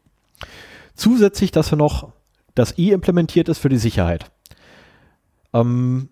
Zusätzlich, 0.95 1.52
dass 1.52 1.70
hier 1.70 1.78
noch 1.78 2.12
das 2.56 2.78
I 2.78 2.91
implementiert 2.91 3.48
ist 3.48 3.60
für 3.60 3.70
die 3.70 3.78
Sicherheit. 3.78 4.32
Ähm, 5.54 6.10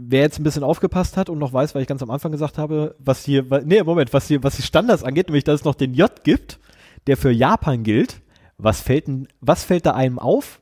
wer 0.00 0.20
jetzt 0.20 0.38
ein 0.38 0.44
bisschen 0.44 0.62
aufgepasst 0.62 1.16
hat 1.16 1.28
und 1.28 1.38
noch 1.38 1.52
weiß, 1.52 1.74
weil 1.74 1.82
ich 1.82 1.88
ganz 1.88 2.02
am 2.02 2.10
Anfang 2.10 2.30
gesagt 2.30 2.56
habe, 2.56 2.94
was 2.98 3.24
hier, 3.24 3.44
nee, 3.64 3.82
Moment, 3.82 4.12
was 4.12 4.28
hier, 4.28 4.42
was 4.44 4.56
die 4.56 4.62
Standards 4.62 5.02
angeht, 5.02 5.26
nämlich, 5.26 5.44
dass 5.44 5.60
es 5.60 5.64
noch 5.64 5.74
den 5.74 5.92
J 5.92 6.22
gibt, 6.22 6.60
der 7.08 7.16
für 7.16 7.30
Japan 7.30 7.82
gilt. 7.82 8.20
Was 8.58 8.80
fällt 8.80 9.06
denn, 9.06 9.28
was 9.40 9.64
fällt 9.64 9.86
da 9.86 9.92
einem 9.92 10.18
auf? 10.18 10.60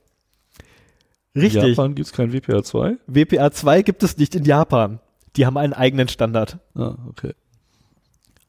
Richtig. 1.35 1.63
In 1.63 1.69
Japan 1.71 1.95
gibt 1.95 2.07
es 2.07 2.13
kein 2.13 2.33
WPA 2.33 2.63
2. 2.63 2.97
WPA 3.07 3.51
2 3.51 3.83
gibt 3.83 4.03
es 4.03 4.17
nicht 4.17 4.35
in 4.35 4.45
Japan. 4.45 5.01
Die 5.37 5.45
haben 5.45 5.57
einen 5.59 5.75
eigenen 5.75 6.09
Standard. 6.09 6.59
Ah, 6.75 6.97
okay. 7.09 7.35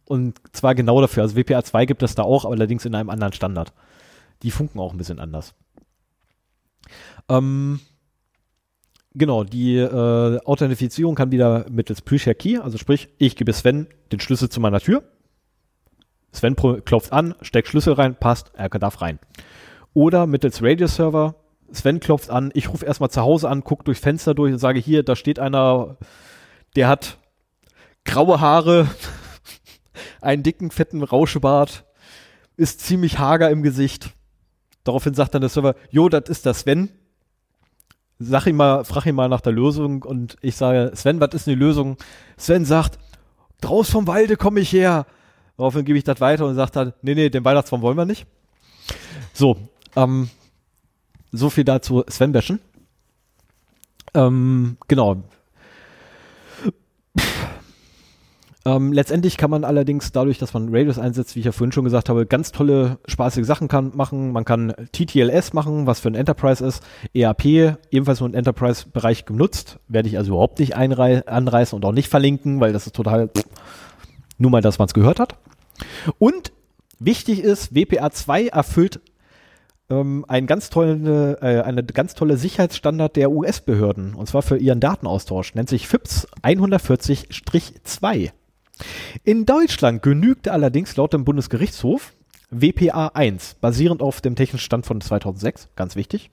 Und 0.06 0.40
zwar 0.54 0.74
genau 0.74 1.02
dafür. 1.02 1.24
Also 1.24 1.36
WPA 1.36 1.64
2 1.64 1.86
gibt 1.86 2.02
es 2.04 2.16
da 2.16 2.24
auch, 2.24 2.46
aber 2.46 2.56
allerdings 2.56 2.86
in 2.86 2.96
einem 2.96 3.10
anderen 3.10 3.34
Standard. 3.34 3.74
Die 4.44 4.52
funken 4.52 4.80
auch 4.80 4.94
ein 4.94 4.98
bisschen 4.98 5.20
anders. 5.20 5.54
Ähm, 7.30 7.82
genau, 9.18 9.44
die 9.44 9.77
äh, 9.77 10.39
Authentifizierung 10.45 11.15
kann 11.15 11.31
wieder 11.31 11.65
mittels 11.69 12.02
Pre-Share 12.02 12.35
Key, 12.35 12.57
also 12.57 12.77
sprich, 12.77 13.10
ich 13.18 13.35
gebe 13.35 13.53
Sven 13.53 13.88
den 14.11 14.19
Schlüssel 14.19 14.49
zu 14.49 14.60
meiner 14.60 14.80
Tür. 14.80 15.03
Sven 16.31 16.56
klopft 16.56 17.11
an, 17.11 17.35
steckt 17.41 17.68
Schlüssel 17.68 17.94
rein, 17.94 18.15
passt, 18.15 18.52
er 18.53 18.69
darf 18.69 19.02
rein. 19.02 19.19
Oder 19.94 20.27
mittels 20.27 20.61
Radio-Server, 20.61 21.35
Sven 21.72 21.99
klopft 21.99 22.30
an, 22.30 22.52
ich 22.53 22.69
rufe 22.69 22.85
erstmal 22.85 23.10
zu 23.10 23.22
Hause 23.22 23.49
an, 23.49 23.64
gucke 23.64 23.84
durchs 23.84 24.02
Fenster 24.02 24.34
durch 24.34 24.53
und 24.53 24.60
sage, 24.60 24.80
hier, 24.80 25.03
da 25.03 25.15
steht 25.15 25.39
einer, 25.39 25.98
der 26.76 26.88
hat 26.88 27.18
graue 28.06 28.39
Haare, 28.39 28.88
einen 30.22 30.44
dicken, 30.44 30.72
fetten 30.72 31.03
Rauschebart, 31.03 31.85
ist 32.56 32.81
ziemlich 32.81 33.19
hager 33.19 33.49
im 33.49 33.64
Gesicht. 33.64 34.11
Daraufhin 34.84 35.14
sagt 35.14 35.34
dann 35.34 35.41
der 35.41 35.49
Server, 35.49 35.76
jo, 35.89 36.07
das 36.10 36.30
ist 36.30 36.45
der 36.45 36.53
Sven. 36.53 36.89
Sag 38.19 38.48
ihm 38.48 38.56
mal, 38.56 38.84
frag 38.84 39.06
ihn 39.06 39.15
mal 39.15 39.30
nach 39.30 39.41
der 39.41 39.53
Lösung 39.53 40.03
und 40.03 40.38
ich 40.41 40.56
sage, 40.56 40.91
Sven, 40.95 41.19
was 41.19 41.34
ist 41.34 41.48
denn 41.48 41.53
die 41.53 41.60
Lösung? 41.60 41.98
Sven 42.35 42.65
sagt, 42.65 42.98
draus 43.61 43.89
vom 43.89 44.07
Walde 44.07 44.38
komme 44.38 44.60
ich 44.60 44.72
her. 44.72 45.06
Daraufhin 45.56 45.85
gebe 45.85 45.98
ich 45.98 46.03
das 46.03 46.19
weiter 46.19 46.45
und 46.45 46.56
sagt 46.56 46.76
dann, 46.76 46.94
nee, 47.02 47.15
nee, 47.15 47.30
den 47.30 47.45
Weihnachtsbaum 47.45 47.81
wollen 47.81 47.98
wir 47.98 48.06
nicht. 48.06 48.26
So, 49.34 49.57
ähm, 49.95 50.30
so 51.31 51.49
viel 51.49 51.64
dazu 51.64 52.03
Sven 52.07 52.31
bashen. 52.31 52.60
Ähm, 54.14 54.77
genau. 54.88 55.23
Ähm, 58.68 58.91
letztendlich 58.91 59.38
kann 59.38 59.49
man 59.49 59.64
allerdings 59.64 60.11
dadurch, 60.11 60.39
dass 60.39 60.53
man 60.53 60.68
Radius 60.76 60.99
einsetzt, 60.99 61.35
wie 61.35 61.39
ich 61.39 61.45
ja 61.45 61.53
vorhin 61.53 61.72
schon 61.72 61.85
gesagt 61.85 62.10
habe, 62.10 62.26
ganz 62.26 62.52
tolle, 62.52 62.98
spaßige 63.07 63.45
Sachen 63.45 63.69
kann, 63.69 63.94
machen. 63.95 64.34
Man 64.34 64.44
kann 64.44 64.73
TTLS 64.91 65.53
machen, 65.53 65.88
was 65.88 66.02
für 66.02 66.10
ein 66.10 66.15
Enterprise 66.15 66.65
ist. 66.65 66.84
ERP, 67.14 67.77
ebenfalls 67.91 68.19
nur 68.19 68.27
im 68.27 68.35
Enterprise-Bereich 68.35 69.23
genutzt. 69.23 69.80
Werde 69.88 70.10
ich 70.10 70.18
also 70.18 70.34
überhaupt 70.34 70.60
nicht 70.60 70.76
anreißen 70.76 71.77
und 71.77 71.85
auch 71.85 71.94
nicht 71.94 72.10
verlinken, 72.10 72.60
weil 72.60 72.73
das 72.73 72.88
ist 72.88 72.94
total 72.94 73.30
nur 74.38 74.52
mal, 74.52 74.61
dass 74.61 74.80
man 74.80 74.88
es 74.88 74.94
gehört 74.94 75.22
hat. 75.22 75.38
Und 76.19 76.52
wichtig 76.99 77.41
ist, 77.44 77.73
WPA 77.73 78.11
2 78.11 78.48
erfüllt 78.48 78.99
ähm, 79.89 80.26
einen 80.27 80.45
ganz 80.45 80.69
tollen, 80.69 81.07
äh, 81.07 81.61
eine 81.64 81.85
ganz 81.85 82.15
tolle 82.15 82.35
Sicherheitsstandard 82.35 83.15
der 83.15 83.31
US-Behörden, 83.31 84.14
und 84.14 84.27
zwar 84.27 84.41
für 84.41 84.57
ihren 84.57 84.81
Datenaustausch, 84.81 85.56
nennt 85.56 85.69
sich 85.69 85.88
FIPS 85.88 86.27
140-2. 86.44 88.31
In 89.24 89.45
Deutschland 89.45 90.02
genügte 90.02 90.52
allerdings 90.52 90.95
laut 90.95 91.14
dem 91.14 91.26
Bundesgerichtshof 91.26 92.14
WPA 92.49 93.08
1, 93.14 93.56
basierend 93.56 94.02
auf 94.02 94.22
dem 94.22 94.36
technischen 94.36 94.64
Stand 94.64 94.86
von 94.86 95.02
2006, 95.02 95.70
ganz 95.76 95.95
wichtig. 95.95 96.32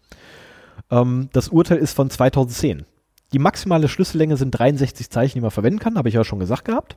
Ähm, 0.91 1.29
das 1.33 1.49
Urteil 1.49 1.79
ist 1.79 1.95
von 1.95 2.11
2010. 2.11 2.85
Die 3.33 3.39
maximale 3.39 3.89
Schlüssellänge 3.89 4.37
sind 4.37 4.53
63 4.53 5.11
Zeichen, 5.11 5.39
die 5.39 5.43
man 5.43 5.51
verwenden 5.51 5.81
kann, 5.81 5.99
habe 5.99 6.09
ich 6.09 6.15
ja 6.15 6.25
schon 6.25 6.39
gesagt 6.39 6.66
gehabt. 6.66 6.97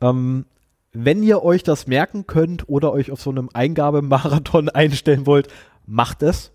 Ähm, 0.00 0.46
wenn 0.92 1.22
ihr 1.22 1.42
euch 1.42 1.62
das 1.64 1.86
merken 1.86 2.26
könnt 2.26 2.68
oder 2.68 2.92
euch 2.92 3.10
auf 3.10 3.20
so 3.20 3.30
einem 3.30 3.50
Eingabemarathon 3.52 4.68
einstellen 4.70 5.26
wollt, 5.26 5.48
macht 5.86 6.22
es. 6.22 6.52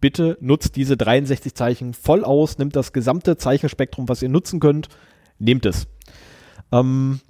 Bitte 0.00 0.38
nutzt 0.40 0.76
diese 0.76 0.96
63 0.96 1.54
Zeichen 1.54 1.92
voll 1.92 2.24
aus, 2.24 2.56
nimmt 2.56 2.76
das 2.76 2.94
gesamte 2.94 3.36
Zeichenspektrum, 3.36 4.08
was 4.08 4.22
ihr 4.22 4.30
nutzen 4.30 4.58
könnt, 4.58 4.88
nehmt 5.38 5.66
es. 5.66 5.86
Ähm, 6.72 7.20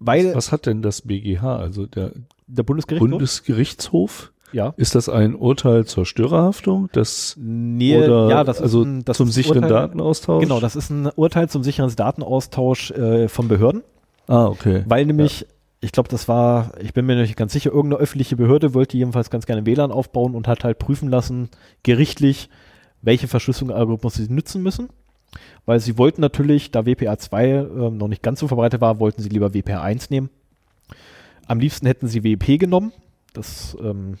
weil 0.00 0.34
was, 0.34 0.50
hat 0.50 0.66
denn 0.66 0.82
das 0.82 1.02
BGH, 1.02 1.56
also 1.56 1.86
der, 1.86 2.12
der 2.46 2.62
Bundesgerichtshof? 2.62 3.10
Bundesgerichtshof? 3.10 4.32
Ja. 4.52 4.74
Ist 4.76 4.94
das 4.94 5.08
ein 5.08 5.34
Urteil 5.36 5.84
zur 5.84 6.06
Störerhaftung? 6.06 6.88
Das, 6.92 7.36
nee, 7.38 7.96
oder, 7.96 8.28
ja, 8.28 8.44
das 8.44 8.60
also 8.60 8.82
ein, 8.82 9.04
das 9.04 9.16
zum 9.16 9.30
sicheren 9.30 9.64
Urteil, 9.64 9.70
Datenaustausch? 9.70 10.42
Genau, 10.42 10.58
das 10.58 10.74
ist 10.74 10.90
ein 10.90 11.06
Urteil 11.14 11.48
zum 11.48 11.62
sicheren 11.62 11.94
Datenaustausch 11.94 12.90
äh, 12.90 13.28
von 13.28 13.46
Behörden. 13.46 13.82
Ah, 14.26 14.46
okay. 14.46 14.84
Weil 14.86 15.06
nämlich, 15.06 15.42
ja. 15.42 15.46
ich 15.80 15.92
glaube, 15.92 16.08
das 16.08 16.26
war, 16.26 16.72
ich 16.80 16.94
bin 16.94 17.06
mir 17.06 17.16
nicht 17.16 17.36
ganz 17.36 17.52
sicher, 17.52 17.70
irgendeine 17.70 18.02
öffentliche 18.02 18.36
Behörde 18.36 18.74
wollte 18.74 18.96
jedenfalls 18.96 19.30
ganz 19.30 19.46
gerne 19.46 19.66
WLAN 19.66 19.92
aufbauen 19.92 20.34
und 20.34 20.48
hat 20.48 20.64
halt 20.64 20.78
prüfen 20.78 21.08
lassen, 21.08 21.48
gerichtlich, 21.82 22.48
welche 23.02 23.28
Verschlüsselungsalgorithmus 23.28 24.14
sie 24.14 24.32
nutzen 24.32 24.62
müssen. 24.62 24.88
Weil 25.66 25.80
sie 25.80 25.98
wollten 25.98 26.20
natürlich, 26.20 26.70
da 26.70 26.86
WPA 26.86 27.18
2 27.18 27.48
äh, 27.48 27.90
noch 27.90 28.08
nicht 28.08 28.22
ganz 28.22 28.40
so 28.40 28.48
verbreitet 28.48 28.80
war, 28.80 28.98
wollten 28.98 29.22
sie 29.22 29.28
lieber 29.28 29.54
WPA 29.54 29.82
1 29.82 30.10
nehmen. 30.10 30.30
Am 31.46 31.60
liebsten 31.60 31.86
hätten 31.86 32.08
sie 32.08 32.24
WP 32.24 32.58
genommen. 32.58 32.92
Das 33.32 33.76
ähm, 33.80 34.18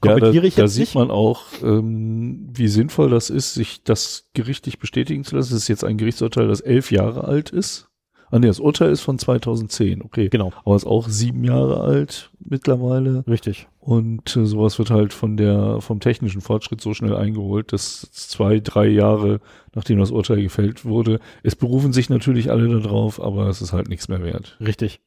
kommentiere 0.00 0.34
ja, 0.34 0.40
da, 0.40 0.46
ich 0.46 0.56
jetzt 0.56 0.58
Da 0.58 0.68
sieht 0.68 0.94
man 0.94 1.10
auch, 1.10 1.44
ähm, 1.62 2.48
wie 2.52 2.68
sinnvoll 2.68 3.10
das 3.10 3.30
ist, 3.30 3.54
sich 3.54 3.82
das 3.84 4.28
gerichtlich 4.34 4.78
bestätigen 4.78 5.24
zu 5.24 5.36
lassen. 5.36 5.52
Das 5.52 5.62
ist 5.62 5.68
jetzt 5.68 5.84
ein 5.84 5.98
Gerichtsurteil, 5.98 6.48
das 6.48 6.60
elf 6.60 6.90
Jahre 6.90 7.24
alt 7.24 7.50
ist. 7.50 7.88
Ah 8.30 8.38
nee, 8.38 8.48
das 8.48 8.58
Urteil 8.58 8.90
ist 8.90 9.02
von 9.02 9.18
2010, 9.18 10.02
okay. 10.02 10.28
Genau. 10.28 10.52
Aber 10.64 10.74
ist 10.74 10.86
auch 10.86 11.08
sieben 11.08 11.44
Jahre 11.44 11.80
alt 11.80 12.30
mittlerweile. 12.40 13.24
Richtig. 13.28 13.68
Und 13.86 14.36
äh, 14.36 14.46
sowas 14.46 14.80
wird 14.80 14.90
halt 14.90 15.12
von 15.12 15.36
der, 15.36 15.80
vom 15.80 16.00
technischen 16.00 16.40
Fortschritt 16.40 16.80
so 16.80 16.92
schnell 16.92 17.14
eingeholt, 17.14 17.72
dass 17.72 18.00
zwei, 18.10 18.58
drei 18.58 18.88
Jahre, 18.88 19.38
nachdem 19.76 20.00
das 20.00 20.10
Urteil 20.10 20.42
gefällt 20.42 20.84
wurde, 20.84 21.20
es 21.44 21.54
berufen 21.54 21.92
sich 21.92 22.10
natürlich 22.10 22.50
alle 22.50 22.80
darauf, 22.80 23.22
aber 23.22 23.46
es 23.46 23.62
ist 23.62 23.72
halt 23.72 23.88
nichts 23.88 24.08
mehr 24.08 24.24
wert. 24.24 24.56
Richtig. 24.58 24.98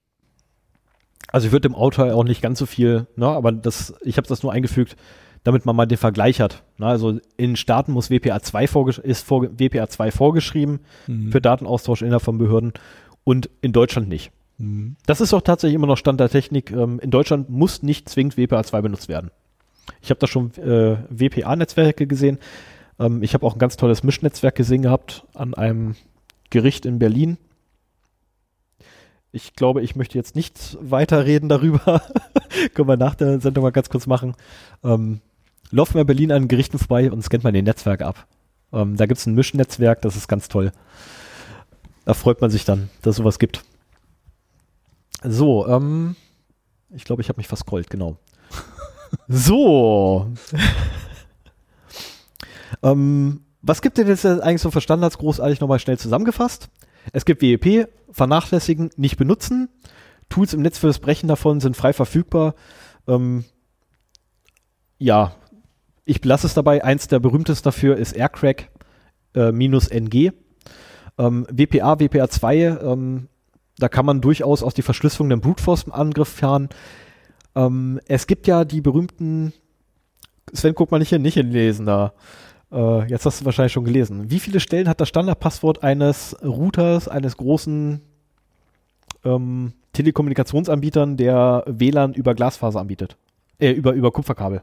Also 1.27 1.47
ich 1.47 1.51
würde 1.51 1.67
dem 1.67 1.75
Autor 1.75 2.15
auch 2.15 2.23
nicht 2.23 2.41
ganz 2.41 2.57
so 2.57 2.65
viel, 2.65 3.05
ne, 3.17 3.27
aber 3.27 3.51
das, 3.51 3.95
ich 4.01 4.15
habe 4.15 4.29
das 4.29 4.43
nur 4.43 4.53
eingefügt, 4.53 4.95
damit 5.43 5.65
man 5.65 5.75
mal 5.75 5.85
den 5.85 5.97
Vergleich 5.97 6.39
hat. 6.39 6.63
Ne, 6.77 6.85
also 6.85 7.19
in 7.35 7.57
Staaten 7.57 7.91
muss 7.91 8.09
WPA 8.09 8.39
2 8.39 8.63
ist 9.03 9.27
vor, 9.27 9.43
WPA 9.59 9.89
2 9.89 10.09
vorgeschrieben 10.09 10.79
mhm. 11.05 11.33
für 11.33 11.41
Datenaustausch 11.41 12.01
innerhalb 12.01 12.23
von 12.23 12.37
Behörden 12.37 12.71
und 13.25 13.49
in 13.61 13.73
Deutschland 13.73 14.07
nicht. 14.07 14.31
Mhm. 14.59 14.97
Das 15.05 15.21
ist 15.21 15.33
auch 15.33 15.41
tatsächlich 15.41 15.75
immer 15.75 15.87
noch 15.87 15.97
Stand 15.97 16.19
der 16.19 16.29
Technik. 16.29 16.71
Ähm, 16.71 16.99
in 16.99 17.09
Deutschland 17.09 17.49
muss 17.49 17.81
nicht 17.81 18.07
zwingend 18.07 18.37
WPA 18.37 18.63
2 18.63 18.81
benutzt 18.81 19.07
werden. 19.07 19.31
Ich 20.01 20.11
habe 20.11 20.19
da 20.19 20.27
schon 20.27 20.53
äh, 20.55 20.97
WPA-Netzwerke 21.09 22.05
gesehen. 22.05 22.37
Ähm, 22.99 23.23
ich 23.23 23.33
habe 23.33 23.45
auch 23.45 23.55
ein 23.55 23.59
ganz 23.59 23.77
tolles 23.77 24.03
Mischnetzwerk 24.03 24.55
gesehen 24.55 24.83
gehabt 24.83 25.25
an 25.33 25.55
einem 25.55 25.95
Gericht 26.49 26.85
in 26.85 26.99
Berlin. 26.99 27.37
Ich 29.31 29.53
glaube, 29.53 29.81
ich 29.81 29.95
möchte 29.95 30.17
jetzt 30.17 30.35
nicht 30.35 30.77
weiterreden 30.81 31.49
darüber. 31.49 32.01
Können 32.73 32.87
wir 32.87 32.97
nach 32.97 33.15
der 33.15 33.39
Sendung 33.39 33.63
mal 33.63 33.71
ganz 33.71 33.89
kurz 33.89 34.07
machen. 34.07 34.35
Ähm, 34.83 35.21
laufen 35.71 35.95
wir 35.95 36.01
in 36.01 36.07
Berlin 36.07 36.31
an 36.31 36.47
Gerichten 36.47 36.79
vorbei 36.79 37.11
und 37.11 37.23
scannt 37.23 37.43
man 37.43 37.53
den 37.53 37.65
Netzwerk 37.65 38.01
ab. 38.01 38.27
Ähm, 38.73 38.97
da 38.97 39.05
gibt 39.05 39.19
es 39.19 39.25
ein 39.25 39.35
Mischnetzwerk, 39.35 40.01
das 40.01 40.15
ist 40.15 40.27
ganz 40.27 40.47
toll. 40.47 40.71
Da 42.05 42.13
freut 42.15 42.41
man 42.41 42.49
sich 42.49 42.65
dann, 42.65 42.89
dass 43.01 43.11
es 43.11 43.17
sowas 43.17 43.37
gibt. 43.37 43.63
So, 45.23 45.67
ähm, 45.67 46.15
ich 46.89 47.03
glaube, 47.03 47.21
ich 47.21 47.29
habe 47.29 47.37
mich 47.37 47.47
verscrollt, 47.47 47.89
genau. 47.89 48.17
so. 49.27 50.31
ähm, 52.83 53.41
was 53.61 53.81
gibt 53.81 53.97
denn 53.97 54.07
jetzt 54.07 54.25
eigentlich 54.25 54.61
so 54.61 54.71
für 54.71 54.81
Standards 54.81 55.17
großartig 55.17 55.59
nochmal 55.59 55.79
schnell 55.79 55.97
zusammengefasst? 55.97 56.69
Es 57.11 57.25
gibt 57.25 57.41
WEP, 57.41 57.89
vernachlässigen, 58.11 58.91
nicht 58.95 59.17
benutzen. 59.17 59.69
Tools 60.29 60.53
im 60.53 60.61
Netz 60.61 60.77
für 60.77 60.87
das 60.87 60.99
Brechen 60.99 61.27
davon 61.27 61.59
sind 61.59 61.75
frei 61.75 61.91
verfügbar. 61.91 62.55
Ähm, 63.07 63.45
ja, 64.99 65.35
ich 66.05 66.21
belasse 66.21 66.47
es 66.47 66.53
dabei. 66.53 66.83
Eins 66.83 67.07
der 67.07 67.19
berühmtesten 67.19 67.65
dafür 67.65 67.97
ist 67.97 68.13
Aircrack 68.13 68.69
äh, 69.35 69.51
NG. 69.51 70.31
Ähm, 71.17 71.47
WPA, 71.49 71.99
WPA 71.99 72.29
2, 72.29 72.57
ähm, 72.57 73.27
da 73.79 73.89
kann 73.89 74.05
man 74.05 74.21
durchaus 74.21 74.61
aus 74.61 74.73
die 74.73 74.81
Verschlüsselung 74.81 75.29
den 75.29 75.41
Brute 75.41 75.63
Force 75.63 75.89
Angriff 75.89 76.29
fahren. 76.29 76.69
Ähm, 77.55 77.99
es 78.07 78.27
gibt 78.27 78.45
ja 78.47 78.65
die 78.65 78.81
berühmten, 78.81 79.53
Sven, 80.53 80.75
guck 80.75 80.91
mal 80.91 80.99
nicht 80.99 81.09
hier 81.09 81.19
nicht 81.19 81.35
hinlesen 81.35 81.85
da. 81.85 82.13
Äh, 82.71 83.09
jetzt 83.09 83.25
hast 83.25 83.41
du 83.41 83.45
wahrscheinlich 83.45 83.73
schon 83.73 83.85
gelesen. 83.85 84.29
Wie 84.29 84.39
viele 84.39 84.59
Stellen 84.59 84.87
hat 84.87 85.01
das 85.01 85.09
Standardpasswort 85.09 85.83
eines 85.83 86.35
Routers, 86.43 87.07
eines 87.07 87.37
großen 87.37 88.01
ähm, 89.23 89.73
Telekommunikationsanbietern, 89.93 91.17
der 91.17 91.63
WLAN 91.65 92.13
über 92.13 92.35
Glasfaser 92.35 92.79
anbietet? 92.79 93.17
Äh, 93.57 93.71
über, 93.71 93.93
über 93.93 94.11
Kupferkabel. 94.11 94.61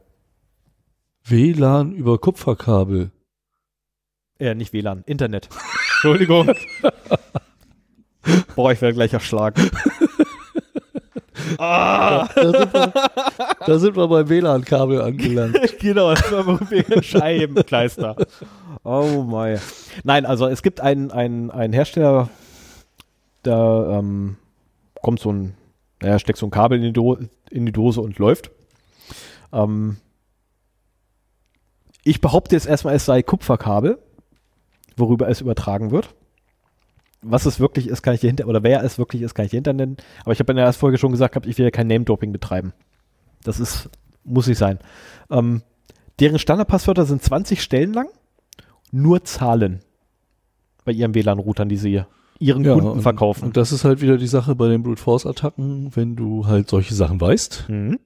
WLAN 1.25 1.93
über 1.93 2.19
Kupferkabel? 2.19 3.11
Äh, 4.39 4.55
nicht 4.55 4.73
WLAN, 4.73 5.03
Internet. 5.07 5.49
Entschuldigung. 5.95 6.53
Boah, 8.55 8.73
ich 8.73 8.81
werde 8.81 8.95
gleich 8.95 9.13
erschlagen. 9.13 9.71
ah. 11.59 12.29
da, 12.35 12.51
sind 12.51 12.75
wir, 12.75 12.93
da 13.67 13.79
sind 13.79 13.97
wir 13.97 14.09
beim 14.09 14.29
WLAN-Kabel 14.29 15.01
angelangt. 15.01 15.59
genau, 15.79 16.15
das 16.15 16.31
war 16.33 16.45
beim 16.45 17.03
Scheibenkleister. 17.03 18.17
Oh 18.85 19.25
mein. 19.29 19.61
Nein, 20.05 20.27
also 20.27 20.47
es 20.47 20.63
gibt 20.63 20.81
einen, 20.81 21.11
einen, 21.11 21.51
einen 21.51 21.73
Hersteller, 21.73 22.29
da 23.43 23.99
ähm, 23.99 24.37
kommt 25.03 25.21
so 25.21 25.33
ein, 25.33 25.55
naja, 26.03 26.19
steckt 26.19 26.39
so 26.39 26.47
ein 26.47 26.51
Kabel 26.51 26.79
in 26.79 26.85
die, 26.85 26.93
Do 26.93 27.19
in 27.51 27.67
die 27.67 27.73
Dose 27.73 28.01
und 28.01 28.19
läuft. 28.19 28.51
Ähm, 29.53 29.99
ich 32.03 32.21
behaupte 32.21 32.55
jetzt 32.55 32.67
erstmal, 32.67 32.95
es 32.95 33.05
sei 33.05 33.23
Kupferkabel 33.23 33.99
worüber 34.97 35.29
es 35.29 35.41
übertragen 35.41 35.91
wird. 35.91 36.15
Was 37.29 37.47
es 37.47 37.59
wirklich 37.61 37.89
ist, 37.89 38.03
kann 38.03 38.15
ich 38.15 38.21
dir 38.21 38.29
hinter, 38.29 38.47
oder 38.47 38.63
wer 38.63 38.83
es 38.85 38.99
wirklich 38.99 39.23
ist, 39.23 39.35
kann 39.35 39.47
ich 39.47 39.51
dir 39.51 39.57
hinter 39.57 39.73
nennen. 39.73 39.97
Aber 40.23 40.33
ich 40.33 40.39
habe 40.39 40.53
in 40.53 40.57
der 40.57 40.67
ersten 40.67 40.81
Folge 40.81 40.99
schon 40.99 41.13
gesagt, 41.13 41.47
ich 41.47 41.59
will 41.59 41.65
ja 41.65 41.71
kein 41.71 41.89
Name-Doping 41.89 42.33
betreiben. 42.33 42.73
Das 43.43 43.59
ist, 43.61 43.91
muss 44.25 44.47
nicht 44.47 44.59
sein. 44.59 44.79
Ähm, 45.31 45.63
deren 46.21 46.39
Standardpasswörter 46.39 47.05
sind 47.05 47.23
20 47.23 47.63
Stellen 47.63 47.93
lang, 47.93 48.09
nur 48.93 49.25
Zahlen 49.25 49.81
bei 50.85 50.93
ihren 50.93 51.15
WLAN-Routern, 51.15 51.69
die 51.69 51.77
sie 51.77 52.03
ihren 52.39 52.65
ja, 52.65 52.75
Kunden 52.75 53.01
verkaufen. 53.01 53.45
Und 53.45 53.57
das 53.57 53.73
ist 53.73 53.85
halt 53.85 54.01
wieder 54.01 54.19
die 54.19 54.27
Sache 54.27 54.55
bei 54.55 54.69
den 54.69 54.83
Brute 54.83 55.03
Force 55.03 55.27
Attacken, 55.27 55.95
wenn 55.95 56.17
du 56.17 56.47
halt 56.47 56.69
solche 56.69 56.95
Sachen 56.95 57.21
weißt. 57.21 57.67
Mhm. 57.69 57.99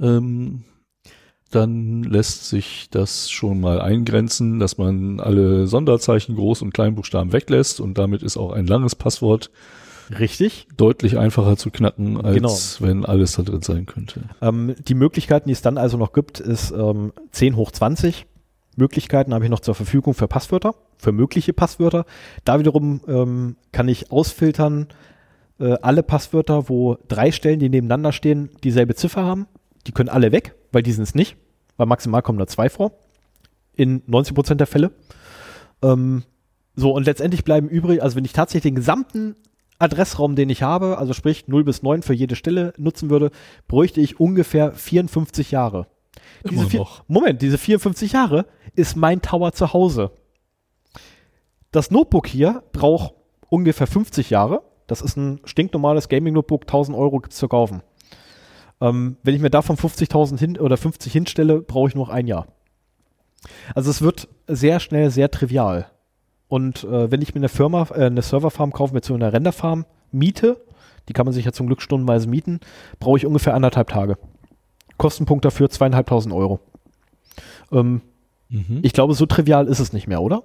Ähm, 0.00 0.64
dann 1.50 2.02
lässt 2.02 2.48
sich 2.48 2.88
das 2.90 3.30
schon 3.30 3.60
mal 3.60 3.80
eingrenzen, 3.80 4.58
dass 4.58 4.78
man 4.78 5.20
alle 5.20 5.66
Sonderzeichen, 5.66 6.36
Groß- 6.36 6.62
und 6.62 6.72
Kleinbuchstaben 6.72 7.32
weglässt 7.32 7.80
und 7.80 7.98
damit 7.98 8.22
ist 8.22 8.36
auch 8.36 8.52
ein 8.52 8.66
langes 8.66 8.94
Passwort 8.94 9.50
Richtig. 10.18 10.66
Deutlich 10.76 11.18
einfacher 11.18 11.56
zu 11.56 11.70
knacken, 11.70 12.20
als 12.20 12.34
genau. 12.34 12.56
wenn 12.80 13.04
alles 13.04 13.32
da 13.32 13.42
drin 13.42 13.62
sein 13.62 13.86
könnte. 13.86 14.22
Ähm, 14.42 14.74
die 14.88 14.94
Möglichkeiten, 14.94 15.48
die 15.48 15.52
es 15.52 15.62
dann 15.62 15.78
also 15.78 15.98
noch 15.98 16.12
gibt, 16.12 16.40
ist 16.40 16.72
ähm, 16.72 17.12
10 17.30 17.54
hoch 17.54 17.70
20 17.70 18.26
Möglichkeiten 18.76 19.34
habe 19.34 19.44
ich 19.44 19.50
noch 19.50 19.60
zur 19.60 19.74
Verfügung 19.74 20.14
für 20.14 20.26
Passwörter, 20.26 20.74
für 20.96 21.12
mögliche 21.12 21.52
Passwörter. 21.52 22.06
Da 22.44 22.58
wiederum 22.58 23.00
ähm, 23.06 23.56
kann 23.72 23.88
ich 23.88 24.10
ausfiltern 24.10 24.88
äh, 25.58 25.76
alle 25.82 26.02
Passwörter, 26.02 26.68
wo 26.68 26.96
drei 27.08 27.30
Stellen, 27.30 27.60
die 27.60 27.68
nebeneinander 27.68 28.12
stehen, 28.12 28.50
dieselbe 28.64 28.94
Ziffer 28.94 29.24
haben. 29.24 29.46
Die 29.86 29.92
können 29.92 30.08
alle 30.08 30.32
weg, 30.32 30.54
weil 30.72 30.82
die 30.82 30.92
sind 30.92 31.04
es 31.04 31.14
nicht, 31.14 31.36
weil 31.76 31.86
maximal 31.86 32.22
kommen 32.22 32.38
da 32.38 32.46
zwei 32.46 32.68
vor. 32.68 32.92
In 33.74 34.02
90 34.06 34.34
Prozent 34.34 34.60
der 34.60 34.66
Fälle. 34.66 34.92
Ähm, 35.82 36.24
so, 36.76 36.92
und 36.92 37.06
letztendlich 37.06 37.44
bleiben 37.44 37.68
übrig, 37.68 38.02
also 38.02 38.16
wenn 38.16 38.24
ich 38.24 38.32
tatsächlich 38.32 38.70
den 38.70 38.76
gesamten 38.76 39.36
Adressraum, 39.78 40.36
den 40.36 40.50
ich 40.50 40.62
habe, 40.62 40.98
also 40.98 41.12
sprich 41.12 41.48
0 41.48 41.64
bis 41.64 41.82
9 41.82 42.02
für 42.02 42.12
jede 42.12 42.36
Stelle 42.36 42.74
nutzen 42.76 43.10
würde, 43.10 43.30
bräuchte 43.66 44.00
ich 44.00 44.20
ungefähr 44.20 44.72
54 44.72 45.50
Jahre. 45.50 45.86
Diese 46.48 46.66
vier, 46.66 46.86
Moment, 47.06 47.42
diese 47.42 47.58
54 47.58 48.12
Jahre 48.12 48.46
ist 48.74 48.96
mein 48.96 49.22
Tower 49.22 49.52
zu 49.52 49.72
Hause. 49.72 50.12
Das 51.70 51.90
Notebook 51.90 52.26
hier 52.26 52.62
braucht 52.72 53.14
ungefähr 53.48 53.86
50 53.86 54.30
Jahre. 54.30 54.62
Das 54.86 55.02
ist 55.02 55.16
ein 55.16 55.40
stinknormales 55.44 56.08
Gaming-Notebook, 56.08 56.62
1000 56.62 56.96
Euro 56.96 57.20
gibt 57.20 57.32
es 57.32 57.38
zu 57.38 57.48
kaufen. 57.48 57.82
Ähm, 58.80 59.16
wenn 59.22 59.34
ich 59.34 59.40
mir 59.40 59.50
davon 59.50 59.76
50.000 59.76 60.38
hin 60.38 60.58
oder 60.58 60.76
50 60.76 61.12
hinstelle, 61.12 61.60
brauche 61.60 61.88
ich 61.88 61.94
noch 61.94 62.08
ein 62.08 62.26
Jahr. 62.26 62.46
Also 63.74 63.90
es 63.90 64.02
wird 64.02 64.28
sehr 64.46 64.80
schnell 64.80 65.10
sehr 65.10 65.30
trivial. 65.30 65.90
Und 66.48 66.84
äh, 66.84 67.10
wenn 67.10 67.22
ich 67.22 67.34
mir 67.34 67.40
eine 67.40 67.48
Firma, 67.48 67.86
äh, 67.94 68.06
eine 68.06 68.22
Serverfarm 68.22 68.72
kaufe 68.72 68.94
mit 68.94 69.04
so 69.04 69.14
einer 69.14 69.32
Renderfarm 69.32 69.86
miete, 70.10 70.60
die 71.08 71.12
kann 71.12 71.26
man 71.26 71.32
sich 71.32 71.44
ja 71.44 71.52
zum 71.52 71.66
Glück 71.66 71.82
stundenweise 71.82 72.28
mieten, 72.28 72.60
brauche 72.98 73.18
ich 73.18 73.26
ungefähr 73.26 73.54
anderthalb 73.54 73.88
Tage. 73.88 74.18
Kostenpunkt 74.96 75.44
dafür 75.44 75.70
zweieinhalbtausend 75.70 76.34
Euro. 76.34 76.60
Ähm, 77.72 78.02
mhm. 78.48 78.80
Ich 78.82 78.92
glaube, 78.92 79.14
so 79.14 79.26
trivial 79.26 79.66
ist 79.66 79.78
es 79.78 79.92
nicht 79.92 80.08
mehr, 80.08 80.22
oder? 80.22 80.42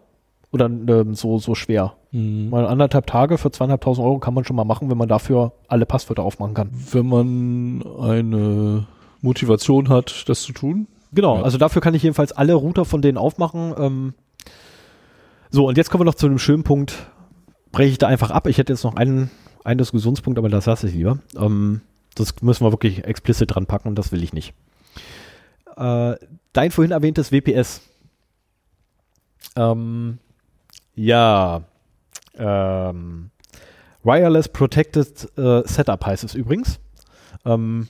Oder 0.56 0.68
ähm, 0.68 1.16
so, 1.16 1.38
so 1.38 1.54
schwer. 1.54 1.96
Mhm. 2.14 2.50
Mal 2.50 2.66
anderthalb 2.66 3.08
Tage 3.08 3.38
für 3.38 3.52
zweieinhalbtausend 3.52 4.08
Euro 4.08 4.20
kann 4.20 4.34
man 4.34 4.46
schon 4.46 4.56
mal 4.56 4.64
machen, 4.64 4.90
wenn 4.90 4.98
man 4.98 5.10
dafür 5.10 5.52
alle 5.68 5.86
Passwörter 5.86 6.24
aufmachen 6.24 6.54
kann. 6.54 6.70
Wenn 6.72 7.08
man 7.08 7.84
eine 8.00 8.88
Motivation 9.20 9.90
hat, 9.90 10.24
das 10.30 10.44
zu 10.44 10.54
tun. 10.54 10.88
Genau, 11.12 11.36
ja. 11.36 11.44
also 11.44 11.58
dafür 11.58 11.82
kann 11.82 11.94
ich 11.94 12.04
jedenfalls 12.04 12.32
alle 12.32 12.54
Router 12.54 12.86
von 12.86 13.02
denen 13.02 13.18
aufmachen. 13.18 13.74
Ähm, 13.78 14.14
so, 15.50 15.68
und 15.68 15.76
jetzt 15.76 15.90
kommen 15.90 16.04
wir 16.04 16.06
noch 16.06 16.16
zu 16.16 16.26
einem 16.26 16.40
schönen 16.40 16.64
Punkt. 16.64 17.06
Breche 17.74 17.92
ich 17.92 17.98
da 17.98 18.08
einfach 18.08 18.32
ab. 18.32 18.48
Ich 18.48 18.58
hätte 18.58 18.72
jetzt 18.72 18.86
noch 18.86 18.96
einen, 18.96 19.30
einen 19.66 19.80
Diskussionspunkt, 19.80 20.40
aber 20.40 20.48
das 20.48 20.68
lasse 20.68 20.88
ich 20.88 20.94
lieber. 20.94 21.20
Ähm, 21.38 21.82
das 22.16 22.42
müssen 22.42 22.66
wir 22.66 22.72
wirklich 22.72 23.04
explizit 23.04 23.54
dran 23.54 23.66
packen 23.66 23.90
und 23.90 23.96
das 23.96 24.14
will 24.14 24.24
ich 24.24 24.32
nicht. 24.32 24.54
Äh, 25.76 26.16
dein 26.54 26.72
vorhin 26.72 26.94
erwähntes 26.94 27.34
WPS. 27.34 27.82
Ähm, 29.58 30.20
ja. 30.96 31.64
Ähm, 32.38 33.32
Wireless 34.04 34.50
Protected 34.50 35.38
äh, 35.38 35.64
Setup 35.66 36.06
heißt 36.06 36.24
es 36.24 36.36
übrigens. 36.36 36.80
Ähm, 37.46 37.88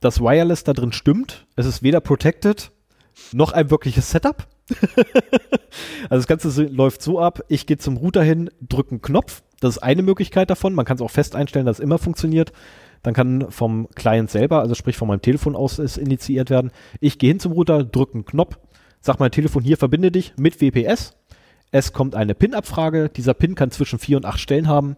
das 0.00 0.20
Wireless 0.20 0.64
da 0.64 0.72
drin 0.72 0.92
stimmt. 0.92 1.46
Es 1.56 1.66
ist 1.66 1.82
weder 1.82 2.00
protected 2.00 2.72
noch 3.32 3.52
ein 3.52 3.70
wirkliches 3.70 4.10
Setup. 4.10 4.46
also 6.08 6.16
das 6.16 6.26
Ganze 6.26 6.62
läuft 6.64 7.02
so 7.02 7.20
ab, 7.20 7.40
ich 7.48 7.66
gehe 7.66 7.76
zum 7.76 7.96
Router 7.96 8.22
hin, 8.22 8.50
drücke 8.60 8.92
einen 8.92 9.02
Knopf. 9.02 9.42
Das 9.60 9.76
ist 9.76 9.82
eine 9.82 10.02
Möglichkeit 10.02 10.48
davon. 10.48 10.74
Man 10.74 10.86
kann 10.86 10.96
es 10.96 11.02
auch 11.02 11.10
fest 11.10 11.36
einstellen, 11.36 11.66
dass 11.66 11.78
es 11.78 11.84
immer 11.84 11.98
funktioniert. 11.98 12.52
Dann 13.02 13.14
kann 13.14 13.50
vom 13.50 13.88
Client 13.94 14.30
selber, 14.30 14.60
also 14.60 14.74
sprich 14.74 14.96
von 14.96 15.08
meinem 15.08 15.22
Telefon 15.22 15.56
aus, 15.56 15.78
es 15.78 15.96
initiiert 15.96 16.50
werden. 16.50 16.70
Ich 17.00 17.18
gehe 17.18 17.28
hin 17.28 17.40
zum 17.40 17.52
Router, 17.52 17.84
drücke 17.84 18.14
einen 18.14 18.24
Knopf, 18.24 18.58
sag 19.00 19.18
mein 19.20 19.30
Telefon 19.30 19.62
hier, 19.62 19.76
verbinde 19.76 20.10
dich 20.10 20.34
mit 20.38 20.60
WPS. 20.60 21.16
Es 21.70 21.92
kommt 21.92 22.14
eine 22.14 22.34
PIN-Abfrage. 22.34 23.08
Dieser 23.08 23.34
PIN 23.34 23.54
kann 23.54 23.70
zwischen 23.70 23.98
vier 23.98 24.16
und 24.16 24.26
acht 24.26 24.40
Stellen 24.40 24.68
haben. 24.68 24.96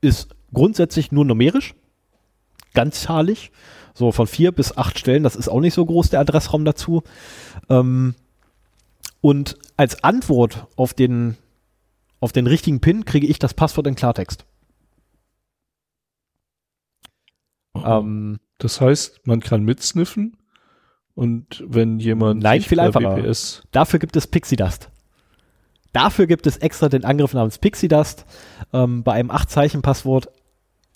Ist 0.00 0.34
grundsätzlich 0.52 1.12
nur 1.12 1.24
numerisch, 1.24 1.74
ganzzahlig. 2.74 3.52
So 3.94 4.12
von 4.12 4.26
vier 4.26 4.52
bis 4.52 4.76
acht 4.76 4.98
Stellen, 4.98 5.22
das 5.22 5.36
ist 5.36 5.48
auch 5.48 5.60
nicht 5.60 5.72
so 5.72 5.86
groß, 5.86 6.10
der 6.10 6.20
Adressraum 6.20 6.64
dazu. 6.64 7.02
Ähm, 7.70 8.14
und 9.22 9.56
als 9.76 10.04
Antwort 10.04 10.66
auf 10.76 10.92
den, 10.92 11.36
auf 12.20 12.32
den 12.32 12.46
richtigen 12.46 12.80
PIN 12.80 13.06
kriege 13.06 13.26
ich 13.26 13.38
das 13.38 13.54
Passwort 13.54 13.86
in 13.86 13.94
Klartext. 13.94 14.44
Ähm, 17.74 18.38
das 18.58 18.80
heißt, 18.80 19.26
man 19.26 19.40
kann 19.40 19.64
mitsniffen 19.64 20.36
und 21.14 21.64
wenn 21.66 21.98
jemand 21.98 22.42
Nein, 22.42 22.60
viel 22.60 22.80
einfacher. 22.80 23.16
WPS 23.16 23.62
Dafür 23.70 23.98
gibt 23.98 24.16
es 24.16 24.26
Pixie 24.26 24.56
Dust. 24.56 24.90
Dafür 25.92 26.26
gibt 26.26 26.46
es 26.46 26.56
extra 26.58 26.88
den 26.88 27.04
Angriff 27.04 27.32
namens 27.34 27.58
Pixie 27.58 27.88
Dust. 27.88 28.26
Ähm, 28.72 29.02
bei 29.02 29.12
einem 29.12 29.30
8-Zeichen-Passwort, 29.30 30.28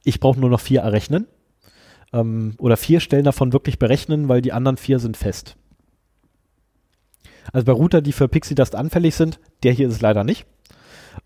ich 0.04 0.20
brauche 0.20 0.40
nur 0.40 0.50
noch 0.50 0.60
vier 0.60 0.80
errechnen. 0.80 1.26
Ähm, 2.12 2.54
oder 2.58 2.76
vier 2.76 3.00
Stellen 3.00 3.24
davon 3.24 3.52
wirklich 3.52 3.78
berechnen, 3.78 4.28
weil 4.28 4.42
die 4.42 4.52
anderen 4.52 4.76
vier 4.76 4.98
sind 4.98 5.16
fest. 5.16 5.56
Also 7.52 7.64
bei 7.64 7.72
Router, 7.72 8.02
die 8.02 8.12
für 8.12 8.28
Pixie 8.28 8.54
Dust 8.54 8.74
anfällig 8.74 9.14
sind, 9.14 9.40
der 9.62 9.72
hier 9.72 9.88
ist 9.88 9.94
es 9.94 10.00
leider 10.00 10.24
nicht, 10.24 10.46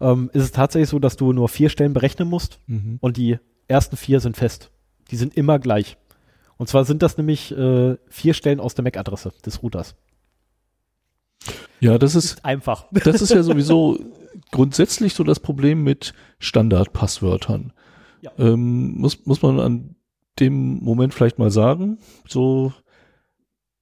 ähm, 0.00 0.30
ist 0.32 0.42
es 0.42 0.52
tatsächlich 0.52 0.88
so, 0.88 0.98
dass 0.98 1.16
du 1.16 1.32
nur 1.32 1.48
vier 1.48 1.68
Stellen 1.68 1.92
berechnen 1.92 2.28
musst 2.28 2.60
mhm. 2.66 2.98
und 3.00 3.16
die 3.16 3.38
ersten 3.68 3.96
vier 3.96 4.20
sind 4.20 4.36
fest. 4.36 4.70
Die 5.10 5.16
sind 5.16 5.36
immer 5.36 5.58
gleich. 5.58 5.96
Und 6.56 6.68
zwar 6.68 6.84
sind 6.84 7.02
das 7.02 7.16
nämlich 7.16 7.56
äh, 7.56 7.96
vier 8.08 8.34
Stellen 8.34 8.60
aus 8.60 8.74
der 8.74 8.84
MAC-Adresse 8.84 9.32
des 9.44 9.62
Routers. 9.62 9.96
Ja, 11.80 11.98
das 11.98 12.14
ist, 12.14 12.24
ist 12.24 12.44
einfach. 12.44 12.86
Das 12.92 13.20
ist 13.20 13.30
ja 13.30 13.42
sowieso 13.44 13.98
grundsätzlich 14.50 15.14
so 15.14 15.24
das 15.24 15.40
Problem 15.40 15.82
mit 15.82 16.14
Standardpasswörtern. 16.38 17.72
Ja. 18.22 18.30
Ähm, 18.38 18.98
muss, 18.98 19.26
muss 19.26 19.42
man 19.42 19.60
an 19.60 19.96
dem 20.40 20.82
Moment 20.82 21.14
vielleicht 21.14 21.38
mal 21.38 21.50
sagen, 21.50 21.98
so 22.26 22.72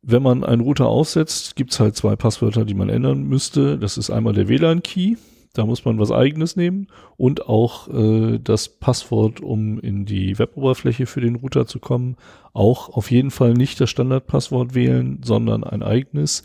wenn 0.02 0.22
man 0.22 0.42
einen 0.42 0.62
Router 0.62 0.86
aufsetzt, 0.86 1.54
gibt's 1.54 1.78
halt 1.78 1.96
zwei 1.96 2.16
Passwörter, 2.16 2.64
die 2.64 2.74
man 2.74 2.88
ändern 2.88 3.22
müsste. 3.22 3.78
Das 3.78 3.96
ist 3.96 4.10
einmal 4.10 4.32
der 4.32 4.48
WLAN-Key, 4.48 5.16
da 5.54 5.64
muss 5.64 5.84
man 5.84 5.98
was 5.98 6.10
eigenes 6.10 6.56
nehmen 6.56 6.88
und 7.16 7.48
auch 7.48 7.88
äh, 7.88 8.38
das 8.42 8.68
Passwort, 8.68 9.40
um 9.40 9.78
in 9.78 10.04
die 10.04 10.38
Weboberfläche 10.38 11.06
für 11.06 11.20
den 11.20 11.36
Router 11.36 11.66
zu 11.66 11.78
kommen. 11.78 12.16
Auch 12.52 12.88
auf 12.88 13.10
jeden 13.10 13.30
Fall 13.30 13.54
nicht 13.54 13.80
das 13.80 13.90
Standardpasswort 13.90 14.74
wählen, 14.74 15.20
sondern 15.22 15.62
ein 15.62 15.82
eigenes. 15.82 16.42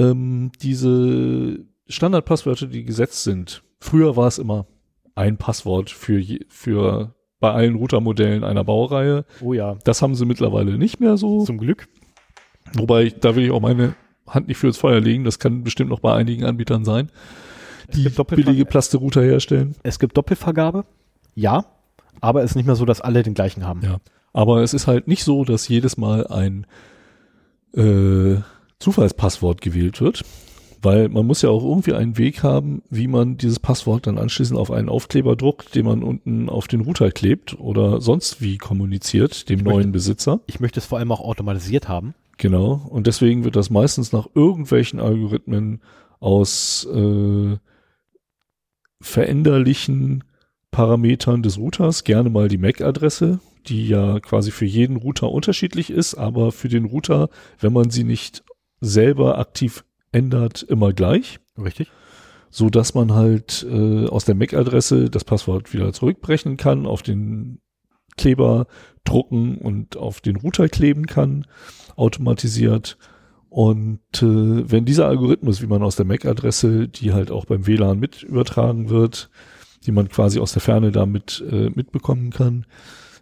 Ähm, 0.00 0.52
diese 0.62 1.64
Standardpasswörter, 1.88 2.66
die 2.66 2.84
gesetzt 2.84 3.24
sind, 3.24 3.62
früher 3.80 4.16
war 4.16 4.28
es 4.28 4.38
immer 4.38 4.66
ein 5.14 5.36
Passwort 5.36 5.90
für, 5.90 6.18
je, 6.18 6.40
für 6.48 7.14
bei 7.40 7.52
allen 7.52 7.74
Routermodellen 7.74 8.44
einer 8.44 8.64
Baureihe. 8.64 9.24
Oh 9.40 9.52
ja. 9.52 9.76
Das 9.84 10.02
haben 10.02 10.14
sie 10.14 10.26
mittlerweile 10.26 10.78
nicht 10.78 11.00
mehr 11.00 11.16
so. 11.16 11.44
Zum 11.44 11.58
Glück. 11.58 11.88
Wobei, 12.74 13.04
ich, 13.04 13.14
da 13.18 13.34
will 13.34 13.44
ich 13.44 13.50
auch 13.50 13.60
meine 13.60 13.94
Hand 14.26 14.48
nicht 14.48 14.58
fürs 14.58 14.78
Feuer 14.78 15.00
legen. 15.00 15.24
Das 15.24 15.38
kann 15.38 15.64
bestimmt 15.64 15.90
noch 15.90 16.00
bei 16.00 16.14
einigen 16.14 16.44
Anbietern 16.44 16.84
sein, 16.84 17.10
die 17.94 18.08
billige 18.08 18.64
Plasterouter 18.64 19.22
herstellen. 19.22 19.74
Es 19.82 19.98
gibt 19.98 20.16
Doppelvergabe, 20.16 20.84
ja, 21.34 21.64
aber 22.20 22.42
es 22.42 22.52
ist 22.52 22.56
nicht 22.56 22.66
mehr 22.66 22.76
so, 22.76 22.84
dass 22.84 23.00
alle 23.00 23.22
den 23.22 23.34
gleichen 23.34 23.66
haben. 23.66 23.80
Ja, 23.82 23.98
aber 24.32 24.62
es 24.62 24.74
ist 24.74 24.86
halt 24.86 25.08
nicht 25.08 25.24
so, 25.24 25.44
dass 25.44 25.66
jedes 25.66 25.96
Mal 25.96 26.26
ein 26.28 26.66
äh, 27.74 28.36
Zufallspasswort 28.80 29.60
gewählt 29.60 30.00
wird, 30.00 30.24
weil 30.82 31.08
man 31.08 31.26
muss 31.26 31.42
ja 31.42 31.50
auch 31.50 31.62
irgendwie 31.62 31.92
einen 31.92 32.18
Weg 32.18 32.42
haben, 32.42 32.82
wie 32.90 33.06
man 33.06 33.36
dieses 33.36 33.60
Passwort 33.60 34.06
dann 34.06 34.18
anschließend 34.18 34.58
auf 34.58 34.70
einen 34.70 34.88
Aufkleber 34.88 35.36
druckt, 35.36 35.74
den 35.74 35.84
man 35.84 36.02
unten 36.02 36.48
auf 36.48 36.66
den 36.66 36.80
Router 36.80 37.10
klebt 37.10 37.58
oder 37.60 38.00
sonst 38.00 38.40
wie 38.40 38.58
kommuniziert 38.58 39.48
dem 39.48 39.60
ich 39.60 39.64
neuen 39.64 39.76
möchte, 39.76 39.92
Besitzer. 39.92 40.40
Ich 40.46 40.60
möchte 40.60 40.80
es 40.80 40.86
vor 40.86 40.98
allem 40.98 41.12
auch 41.12 41.20
automatisiert 41.20 41.88
haben. 41.88 42.14
Genau. 42.38 42.86
Und 42.88 43.06
deswegen 43.06 43.44
wird 43.44 43.54
das 43.54 43.68
meistens 43.68 44.12
nach 44.12 44.26
irgendwelchen 44.34 44.98
Algorithmen 44.98 45.82
aus 46.18 46.88
äh, 46.90 47.56
veränderlichen 49.02 50.24
Parametern 50.70 51.42
des 51.42 51.58
Routers, 51.58 52.04
gerne 52.04 52.30
mal 52.30 52.48
die 52.48 52.58
MAC-Adresse, 52.58 53.40
die 53.66 53.88
ja 53.88 54.20
quasi 54.20 54.50
für 54.50 54.64
jeden 54.64 54.96
Router 54.96 55.30
unterschiedlich 55.30 55.90
ist, 55.90 56.14
aber 56.14 56.52
für 56.52 56.68
den 56.68 56.84
Router, 56.86 57.28
wenn 57.58 57.72
man 57.72 57.90
sie 57.90 58.04
nicht 58.04 58.42
selber 58.80 59.38
aktiv 59.38 59.84
ändert, 60.12 60.62
immer 60.62 60.92
gleich. 60.92 61.40
Richtig. 61.58 61.90
So 62.50 62.68
dass 62.68 62.94
man 62.94 63.12
halt 63.14 63.64
äh, 63.70 64.06
aus 64.06 64.24
der 64.24 64.34
MAC-Adresse 64.34 65.08
das 65.08 65.24
Passwort 65.24 65.72
wieder 65.72 65.92
zurückbrechen 65.92 66.56
kann, 66.56 66.86
auf 66.86 67.02
den 67.02 67.60
Kleber 68.16 68.66
drucken 69.04 69.58
und 69.58 69.96
auf 69.96 70.20
den 70.20 70.36
Router 70.36 70.68
kleben 70.68 71.06
kann 71.06 71.46
automatisiert. 71.96 72.98
Und 73.48 74.00
äh, 74.22 74.70
wenn 74.70 74.84
dieser 74.84 75.06
Algorithmus, 75.06 75.60
wie 75.62 75.66
man 75.66 75.82
aus 75.82 75.96
der 75.96 76.06
MAC-Adresse, 76.06 76.88
die 76.88 77.12
halt 77.12 77.30
auch 77.30 77.44
beim 77.44 77.66
WLAN 77.66 77.98
mit 77.98 78.22
übertragen 78.22 78.90
wird, 78.90 79.30
die 79.86 79.92
man 79.92 80.08
quasi 80.08 80.38
aus 80.38 80.52
der 80.52 80.62
Ferne 80.62 80.92
damit 80.92 81.44
äh, 81.50 81.70
mitbekommen 81.70 82.30
kann, 82.30 82.66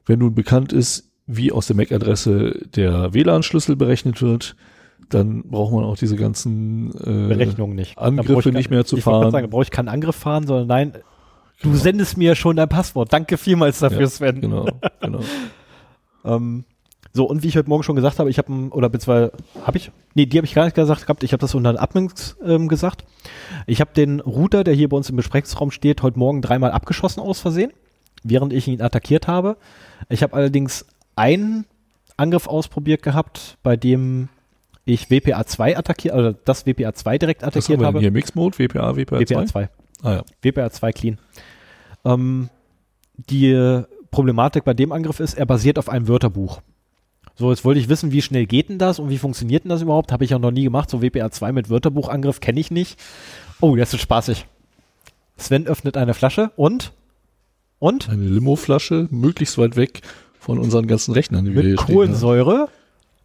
wenn 0.06 0.20
nun 0.20 0.34
bekannt 0.34 0.72
ist, 0.72 1.10
wie 1.26 1.52
aus 1.52 1.66
der 1.66 1.76
MAC-Adresse 1.76 2.68
der 2.74 3.14
WLAN-Schlüssel 3.14 3.76
berechnet 3.76 4.22
wird, 4.22 4.56
dann 5.08 5.42
braucht 5.44 5.72
man 5.72 5.84
auch 5.84 5.96
diese 5.96 6.16
ganzen 6.16 6.90
äh, 7.00 7.28
Berechnungen 7.28 7.74
nicht. 7.76 7.96
Angriffe 7.98 8.50
ich 8.50 8.54
nicht 8.54 8.70
mehr 8.70 8.84
zu 8.84 8.96
ich 8.98 9.04
fahren. 9.04 9.30
sagen, 9.30 9.48
brauche 9.50 9.62
ich 9.62 9.70
keinen 9.70 9.88
Angriff 9.88 10.16
fahren, 10.16 10.46
sondern 10.46 10.66
nein, 10.66 10.92
du 11.62 11.74
sendest 11.74 12.16
mir 12.16 12.34
schon 12.34 12.56
dein 12.56 12.68
Passwort. 12.68 13.12
Danke 13.12 13.36
vielmals 13.36 13.78
dafür, 13.78 14.02
Ja, 14.02 14.08
Sven. 14.08 14.40
Genau, 14.40 14.66
genau. 15.00 15.20
Ähm, 16.24 16.64
so, 17.12 17.24
und 17.24 17.42
wie 17.42 17.48
ich 17.48 17.56
heute 17.56 17.68
Morgen 17.68 17.84
schon 17.84 17.96
gesagt 17.96 18.18
habe, 18.18 18.28
ich 18.28 18.38
habe, 18.38 18.52
oder 18.70 18.88
beziehungsweise, 18.88 19.32
habe 19.64 19.78
ich? 19.78 19.90
Nee, 20.14 20.26
die 20.26 20.36
habe 20.36 20.46
ich 20.46 20.54
gar 20.54 20.64
nicht 20.64 20.74
gesagt 20.74 21.02
gehabt, 21.02 21.22
ich 21.22 21.32
habe 21.32 21.40
das 21.40 21.54
unter 21.54 21.72
den 21.72 21.78
Admins 21.78 22.36
ähm, 22.44 22.68
gesagt. 22.68 23.04
Ich 23.66 23.80
habe 23.80 23.92
den 23.94 24.20
Router, 24.20 24.62
der 24.62 24.74
hier 24.74 24.88
bei 24.88 24.96
uns 24.96 25.08
im 25.08 25.16
Besprechungsraum 25.16 25.70
steht, 25.70 26.02
heute 26.02 26.18
Morgen 26.18 26.42
dreimal 26.42 26.72
abgeschossen 26.72 27.20
aus 27.20 27.40
Versehen, 27.40 27.72
während 28.24 28.52
ich 28.52 28.68
ihn 28.68 28.82
attackiert 28.82 29.26
habe. 29.26 29.56
Ich 30.08 30.22
habe 30.22 30.34
allerdings 30.34 30.86
einen 31.16 31.66
Angriff 32.16 32.46
ausprobiert 32.46 33.02
gehabt, 33.02 33.58
bei 33.62 33.76
dem 33.76 34.28
ich 34.88 35.10
WPA 35.10 35.44
2 35.44 35.76
attackiert, 35.76 36.14
oder 36.14 36.32
das 36.32 36.66
WPA 36.66 36.92
2 36.92 37.18
direkt 37.18 37.44
attackiert 37.44 37.82
habe. 37.82 38.00
hier? 38.00 38.10
Mix-Mode, 38.10 38.58
WPA, 38.58 38.96
WPA, 38.96 39.20
WPA 39.20 39.46
2? 39.46 39.46
2. 39.46 39.68
Ah 40.02 40.12
ja. 40.12 40.22
WPA 40.42 40.70
2 40.70 40.92
clean. 40.92 41.18
Ähm, 42.04 42.48
die 43.16 43.82
Problematik 44.10 44.64
bei 44.64 44.74
dem 44.74 44.92
Angriff 44.92 45.20
ist, 45.20 45.34
er 45.34 45.46
basiert 45.46 45.78
auf 45.78 45.88
einem 45.88 46.08
Wörterbuch. 46.08 46.60
So, 47.34 47.50
jetzt 47.50 47.64
wollte 47.64 47.78
ich 47.78 47.88
wissen, 47.88 48.10
wie 48.10 48.22
schnell 48.22 48.46
geht 48.46 48.68
denn 48.68 48.78
das 48.78 48.98
und 48.98 49.10
wie 49.10 49.18
funktioniert 49.18 49.64
denn 49.64 49.70
das 49.70 49.82
überhaupt? 49.82 50.10
Habe 50.10 50.24
ich 50.24 50.30
ja 50.30 50.38
noch 50.38 50.50
nie 50.50 50.64
gemacht. 50.64 50.90
So 50.90 51.02
WPA 51.02 51.30
2 51.30 51.52
mit 51.52 51.70
Wörterbuchangriff 51.70 52.40
kenne 52.40 52.58
ich 52.58 52.70
nicht. 52.70 52.98
Oh, 53.60 53.76
das 53.76 53.94
ist 53.94 54.00
spaßig. 54.00 54.46
Sven 55.36 55.66
öffnet 55.66 55.96
eine 55.96 56.14
Flasche 56.14 56.50
und? 56.56 56.92
Und? 57.78 58.08
Eine 58.08 58.24
Limo-Flasche, 58.24 59.06
möglichst 59.10 59.56
weit 59.56 59.76
weg 59.76 60.02
von 60.40 60.58
unseren 60.58 60.88
ganzen 60.88 61.12
Rechnern, 61.12 61.44
die 61.44 61.54
wir 61.54 61.62
hier 61.62 61.70
Mit 61.72 61.80
stehen 61.80 61.94
Kohlensäure. 61.94 62.68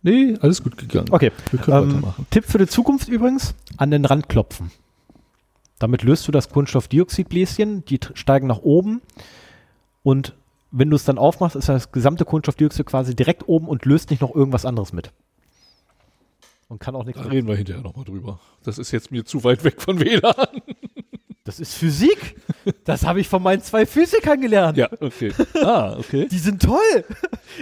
Nee, 0.04 0.38
alles 0.42 0.62
gut 0.64 0.78
gegangen. 0.78 1.08
Okay. 1.12 1.32
Wir 1.52 1.60
können 1.60 1.78
Ähm, 1.84 1.90
weitermachen. 1.96 2.28
Tipp 2.30 2.46
für 2.46 2.58
die 2.58 2.68
Zukunft 2.68 3.08
übrigens, 3.08 3.56
an 3.78 3.90
den 3.90 4.06
Rand 4.06 4.30
klopfen. 4.30 4.72
Damit 5.80 6.04
löst 6.04 6.28
du 6.28 6.32
das 6.32 6.50
Kohlenstoffdioxidbläschen, 6.50 7.84
die 7.86 8.00
steigen 8.14 8.48
nach 8.48 8.60
oben 8.60 9.02
und 10.04 10.34
wenn 10.72 10.90
du 10.90 10.96
es 10.96 11.04
dann 11.06 11.18
aufmachst, 11.18 11.56
ist 11.56 11.70
das 11.70 11.92
gesamte 11.92 12.26
Kohlenstoffdioxid 12.26 12.86
quasi 12.86 13.16
direkt 13.16 13.48
oben 13.48 13.68
und 13.68 13.86
löst 13.86 14.10
nicht 14.10 14.22
noch 14.22 14.34
irgendwas 14.34 14.66
anderes 14.66 14.92
mit. 14.92 15.12
Und 16.68 16.80
kann 16.80 16.96
auch 16.96 17.06
nichts. 17.06 17.22
Da 17.22 17.28
reden 17.28 17.48
wir 17.48 17.56
hinterher 17.56 17.84
nochmal 17.84 18.06
drüber. 18.06 18.40
Das 18.64 18.80
ist 18.80 18.92
jetzt 18.92 19.12
mir 19.12 19.24
zu 19.26 19.44
weit 19.44 19.64
weg 19.64 19.82
von 19.82 20.00
WLAN. 20.00 20.62
Das 21.54 21.60
ist 21.60 21.76
Physik. 21.76 22.36
Das 22.84 23.06
habe 23.06 23.20
ich 23.20 23.30
von 23.30 23.44
meinen 23.44 23.62
zwei 23.62 23.86
Physikern 23.86 24.42
gelernt. 24.42 24.76
Ja, 24.76 24.90
okay. 25.00 25.32
Ah, 25.62 25.96
okay. 26.00 26.28
Die 26.32 26.40
sind 26.40 26.64
toll. 26.64 27.06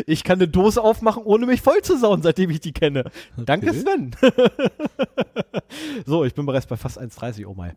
Ich 0.08 0.24
kann 0.24 0.40
eine 0.40 0.48
Dose 0.48 0.82
aufmachen, 0.82 1.24
ohne 1.24 1.46
mich 1.46 1.62
voll 1.62 1.82
zu 1.82 1.98
sauen, 1.98 2.22
seitdem 2.22 2.52
ich 2.52 2.62
die 2.62 2.72
kenne. 2.72 3.12
Danke, 3.36 3.72
Okay. 3.72 3.80
Sven. 3.82 4.12
so, 6.06 6.24
ich 6.24 6.34
bin 6.34 6.46
bereits 6.46 6.68
bei 6.68 6.78
fast 6.78 7.02
1,30. 7.02 7.46
Oh 7.48 7.54
mein. 7.54 7.74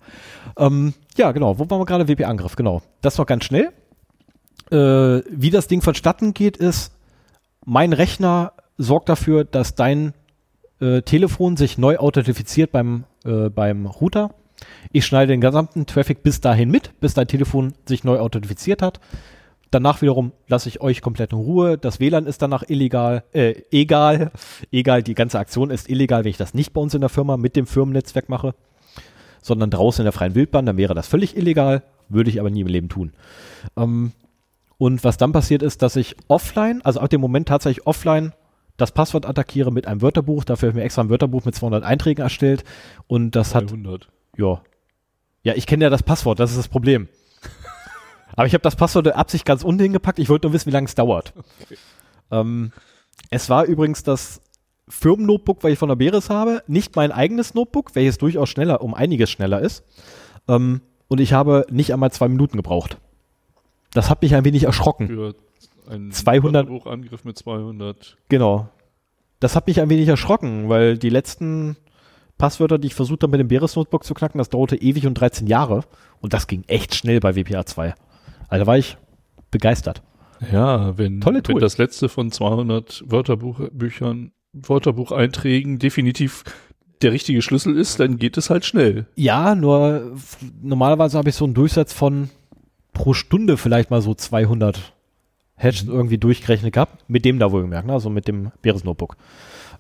Ähm, 0.57 0.95
ja, 1.16 1.32
genau. 1.32 1.59
Wo 1.59 1.69
waren 1.69 1.81
wir 1.81 1.85
gerade? 1.85 2.07
WP-Angriff. 2.07 2.55
Genau. 2.55 2.81
Das 3.01 3.19
noch 3.19 3.27
ganz 3.27 3.45
schnell. 3.45 3.73
Äh, 4.70 5.24
wie 5.28 5.51
das 5.51 5.66
Ding 5.66 5.82
vonstatten 5.82 6.32
geht, 6.32 6.57
ist, 6.57 6.93
mein 7.65 7.93
Rechner 7.93 8.53
sorgt 8.78 9.09
dafür, 9.09 9.43
dass 9.45 9.74
dein 9.74 10.15
äh, 10.81 11.03
Telefon 11.03 11.57
sich 11.57 11.77
neu 11.77 11.97
authentifiziert 11.97 12.70
beim, 12.70 13.03
äh, 13.24 13.49
beim 13.49 13.86
Router. 13.86 14.32
Ich 14.93 15.07
schneide 15.07 15.32
den 15.32 15.41
gesamten 15.41 15.86
Traffic 15.86 16.23
bis 16.23 16.41
dahin 16.41 16.70
mit, 16.70 16.99
bis 17.01 17.15
dein 17.15 17.27
Telefon 17.27 17.74
sich 17.86 18.05
neu 18.05 18.19
authentifiziert 18.19 18.82
hat. 18.82 19.01
Danach 19.70 20.03
wiederum 20.03 20.32
lasse 20.47 20.69
ich 20.69 20.81
euch 20.81 21.01
komplett 21.01 21.32
in 21.32 21.39
Ruhe. 21.39 21.77
Das 21.78 21.99
WLAN 21.99 22.27
ist 22.27 22.43
danach 22.43 22.62
illegal, 22.69 23.24
äh, 23.32 23.55
egal, 23.73 24.31
egal, 24.70 25.03
die 25.03 25.15
ganze 25.15 25.39
Aktion 25.39 25.70
ist 25.70 25.91
illegal, 25.91 26.24
wenn 26.24 26.31
ich 26.31 26.36
das 26.36 26.55
nicht 26.55 26.73
bei 26.73 26.81
uns 26.81 26.95
in 26.95 27.01
der 27.01 27.11
Firma 27.11 27.36
mit 27.36 27.57
dem 27.57 27.66
Firmennetzwerk 27.66 28.28
mache, 28.28 28.55
sondern 29.43 29.70
draußen 29.70 30.03
in 30.03 30.05
der 30.05 30.12
freien 30.12 30.35
Wildbahn, 30.35 30.66
dann 30.66 30.77
wäre 30.77 30.95
das 30.95 31.09
völlig 31.09 31.36
illegal, 31.36 31.82
würde 32.09 32.31
ich 32.31 32.39
aber 32.39 32.51
nie 32.51 32.61
im 32.61 32.69
Leben 32.69 32.89
tun. 32.89 33.12
Ähm, 33.77 34.12
und 34.78 35.03
was 35.03 35.16
dann 35.16 35.32
passiert 35.32 35.62
ist, 35.62 35.82
dass 35.82 35.97
ich 35.97 36.16
offline, 36.28 36.81
also 36.82 37.01
ab 37.01 37.11
dem 37.11 37.20
Moment 37.20 37.49
tatsächlich 37.49 37.86
offline, 37.86 38.32
das 38.77 38.93
Passwort 38.93 39.27
attackiere 39.27 39.70
mit 39.70 39.86
einem 39.86 40.03
Wörterbuch. 40.03 40.45
Dafür 40.45 40.69
habe 40.69 40.78
ich 40.78 40.82
mir 40.82 40.85
extra 40.85 41.03
ein 41.03 41.11
Wörterbuch 41.11 41.45
mit 41.45 41.55
200 41.55 41.85
Einträgen 41.85 42.23
erstellt. 42.23 42.65
Und 43.07 43.36
das 43.36 43.55
hat 43.55 43.70
300. 43.70 44.09
ja. 44.36 44.61
Ja, 45.43 45.55
ich 45.55 45.66
kenne 45.66 45.85
ja 45.85 45.90
das 45.90 46.02
Passwort, 46.02 46.40
das 46.40 46.51
ist 46.51 46.59
das 46.59 46.69
Problem. 46.69 47.09
Aber 48.36 48.47
ich 48.47 48.55
habe 48.55 48.62
das 48.62 48.77
Passwort 48.77 49.06
der 49.06 49.19
Absicht 49.19 49.44
ganz 49.44 49.62
unten 49.62 49.82
hingepackt. 49.82 50.19
Ich 50.19 50.28
wollte 50.28 50.47
nur 50.47 50.55
wissen, 50.55 50.66
wie 50.66 50.74
lange 50.74 50.86
es 50.86 50.94
dauert. 50.94 51.35
Ähm, 52.31 52.73
es 53.31 53.51
war 53.51 53.65
übrigens 53.65 54.02
das 54.02 54.40
Firmennotebook, 54.89 55.62
weil 55.62 55.73
ich 55.73 55.78
von 55.78 55.89
der 55.89 55.97
Beres 55.97 56.31
habe, 56.31 56.62
nicht 56.66 56.97
mein 56.97 57.12
eigenes 57.12 57.55
Notebook, 57.55 57.94
welches 57.94 58.19
durchaus 58.19 58.48
schneller, 58.48 58.82
um 58.82 58.94
einiges 58.94 59.31
schneller 59.31 59.61
ist. 59.61 59.85
Ähm, 60.48 60.81
und 61.09 61.20
ich 61.20 61.32
habe 61.32 61.66
nicht 61.70 61.93
einmal 61.93 62.11
zwei 62.11 62.28
Minuten 62.28 62.56
gebraucht. 62.56 62.98
Das 63.93 64.11
hat 64.11 64.23
mich 64.23 64.35
ein 64.35 64.44
wenig 64.44 64.65
erschrocken. 64.65 65.09
Für 65.09 65.35
einen 65.89 66.11
200 66.11 66.69
Wörterbuchangriff 66.69 67.24
mit 67.24 67.39
200. 67.39 68.16
Genau. 68.28 68.69
Das 69.40 69.56
hat 69.56 69.66
mich 69.66 69.81
ein 69.81 69.90
wenig 69.90 70.09
erschrocken, 70.09 70.69
weil 70.69 70.98
die 70.98 71.11
letzten 71.11 71.77
Passwörter, 72.39 72.78
die 72.78 72.89
ich 72.89 72.94
versucht 72.94 73.23
habe, 73.23 73.32
mit 73.32 73.40
dem 73.40 73.48
Beres 73.48 73.77
Notebook 73.77 74.05
zu 74.05 74.15
knacken, 74.15 74.39
das 74.39 74.51
dauerte 74.51 74.77
ewig 74.77 75.06
und 75.06 75.15
13 75.15 75.47
Jahre. 75.47 75.85
Und 76.20 76.32
das 76.32 76.47
ging 76.47 76.65
echt 76.66 76.94
schnell 76.94 77.20
bei 77.20 77.36
WPA 77.36 77.65
2. 77.65 77.94
Also 78.48 78.65
da 78.65 78.66
war 78.66 78.78
ich 78.78 78.97
begeistert. 79.51 80.02
Ja, 80.52 80.98
wenn, 80.98 81.20
Tolle 81.20 81.43
wenn 81.47 81.59
das 81.59 81.78
letzte 81.78 82.09
von 82.09 82.31
200 82.31 83.05
Wörterbuchbüchern, 83.06 84.32
Wörterbucheinträgen 84.52 85.78
definitiv 85.78 86.44
der 87.02 87.12
richtige 87.12 87.43
Schlüssel 87.43 87.77
ist, 87.77 88.01
dann 88.01 88.19
geht 88.19 88.36
es 88.36 88.51
halt 88.51 88.65
schnell. 88.65 89.06
Ja, 89.15 89.55
nur 89.55 90.16
normalerweise 90.62 91.19
habe 91.19 91.28
ich 91.28 91.35
so 91.35 91.44
einen 91.44 91.55
Durchsatz 91.55 91.93
von 91.93 92.31
pro 92.93 93.12
Stunde 93.12 93.56
vielleicht 93.56 93.90
mal 93.90 94.01
so 94.01 94.15
200 94.15 94.94
Hashes 95.56 95.89
irgendwie 95.89 96.19
durchgerechnet 96.19 96.73
gehabt. 96.73 97.05
Mit 97.09 97.24
dem 97.24 97.39
da 97.39 97.52
wohlgemerkt, 97.52 97.86
ne? 97.86 97.93
also 97.93 98.11
mit 98.11 98.27
dem 98.28 98.52
Beres 98.62 98.85
Notebook. 98.85 99.16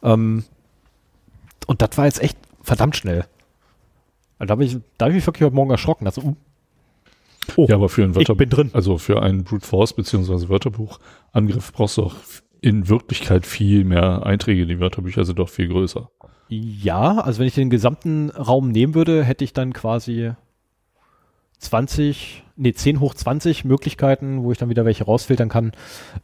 Ähm, 0.02 0.44
und 1.66 1.82
das 1.82 1.96
war 1.96 2.04
jetzt 2.06 2.22
echt 2.22 2.38
verdammt 2.62 2.96
schnell. 2.96 3.24
Also 4.38 4.48
da 4.48 4.52
habe 4.52 4.64
ich, 4.64 4.76
da 4.98 5.06
hab 5.06 5.10
ich 5.10 5.16
mich 5.16 5.26
wirklich 5.26 5.44
heute 5.44 5.54
Morgen 5.54 5.70
erschrocken. 5.70 6.06
Also, 6.06 6.22
uh, 6.22 6.34
Oh, 7.56 7.66
ja, 7.68 7.74
aber 7.76 7.88
für 7.88 8.02
einen 8.02 8.12
ich 8.12 8.16
Wörterbuch, 8.16 8.38
bin 8.38 8.48
drin. 8.50 8.70
also 8.72 8.96
für 8.98 9.22
einen 9.22 9.44
Brute 9.44 9.66
Force 9.66 9.92
beziehungsweise 9.92 10.48
Wörterbuchangriff 10.48 11.72
brauchst 11.72 11.98
du 11.98 12.04
auch 12.04 12.14
in 12.62 12.88
Wirklichkeit 12.88 13.44
viel 13.44 13.84
mehr 13.84 14.24
Einträge. 14.24 14.66
Die 14.66 14.80
Wörterbücher 14.80 15.24
sind 15.26 15.38
doch 15.38 15.50
viel 15.50 15.68
größer. 15.68 16.10
Ja, 16.48 17.18
also 17.20 17.40
wenn 17.40 17.46
ich 17.46 17.54
den 17.54 17.68
gesamten 17.70 18.30
Raum 18.30 18.70
nehmen 18.70 18.94
würde, 18.94 19.24
hätte 19.24 19.44
ich 19.44 19.52
dann 19.52 19.74
quasi 19.74 20.32
20, 21.58 22.44
nee, 22.56 22.72
10 22.72 23.00
hoch 23.00 23.14
20 23.14 23.64
Möglichkeiten, 23.64 24.42
wo 24.42 24.52
ich 24.52 24.58
dann 24.58 24.68
wieder 24.70 24.84
welche 24.84 25.04
rausfiltern 25.04 25.48
kann. 25.48 25.72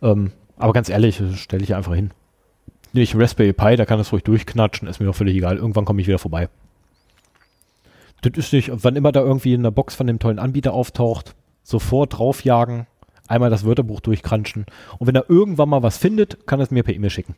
Ähm, 0.03 0.33
aber 0.57 0.73
ganz 0.73 0.89
ehrlich, 0.89 1.19
das 1.19 1.39
stelle 1.39 1.62
ich 1.65 1.75
einfach 1.75 1.95
hin. 1.95 2.11
Nicht 2.93 3.15
Raspberry 3.17 3.53
Pi, 3.53 3.77
da 3.77 3.87
kann 3.87 3.99
das 3.99 4.12
ruhig 4.12 4.25
durchknatschen, 4.25 4.89
ist 4.89 5.01
mir 5.01 5.07
doch 5.07 5.15
völlig 5.15 5.37
egal. 5.37 5.57
Irgendwann 5.57 5.85
komme 5.85 6.01
ich 6.01 6.09
wieder 6.09 6.19
vorbei. 6.19 6.49
Das 8.23 8.33
ist 8.37 8.53
nicht, 8.53 8.71
wann 8.73 8.97
immer 8.97 9.12
da 9.12 9.21
irgendwie 9.21 9.55
in 9.55 9.62
der 9.62 9.71
Box 9.71 9.95
von 9.95 10.07
dem 10.07 10.19
tollen 10.19 10.39
Anbieter 10.39 10.75
auftaucht, 10.75 11.35
sofort 11.62 12.19
draufjagen, 12.19 12.87
einmal 13.29 13.49
das 13.49 13.65
Wörterbuch 13.65 14.01
durchkranschen. 14.01 14.67
Und 14.99 15.07
wenn 15.07 15.15
er 15.15 15.31
irgendwann 15.31 15.69
mal 15.69 15.83
was 15.83 15.97
findet, 15.97 16.47
kann 16.47 16.61
er 16.61 16.65
es 16.65 16.71
mir 16.71 16.83
per 16.83 16.95
E-Mail 16.95 17.11
schicken. 17.11 17.37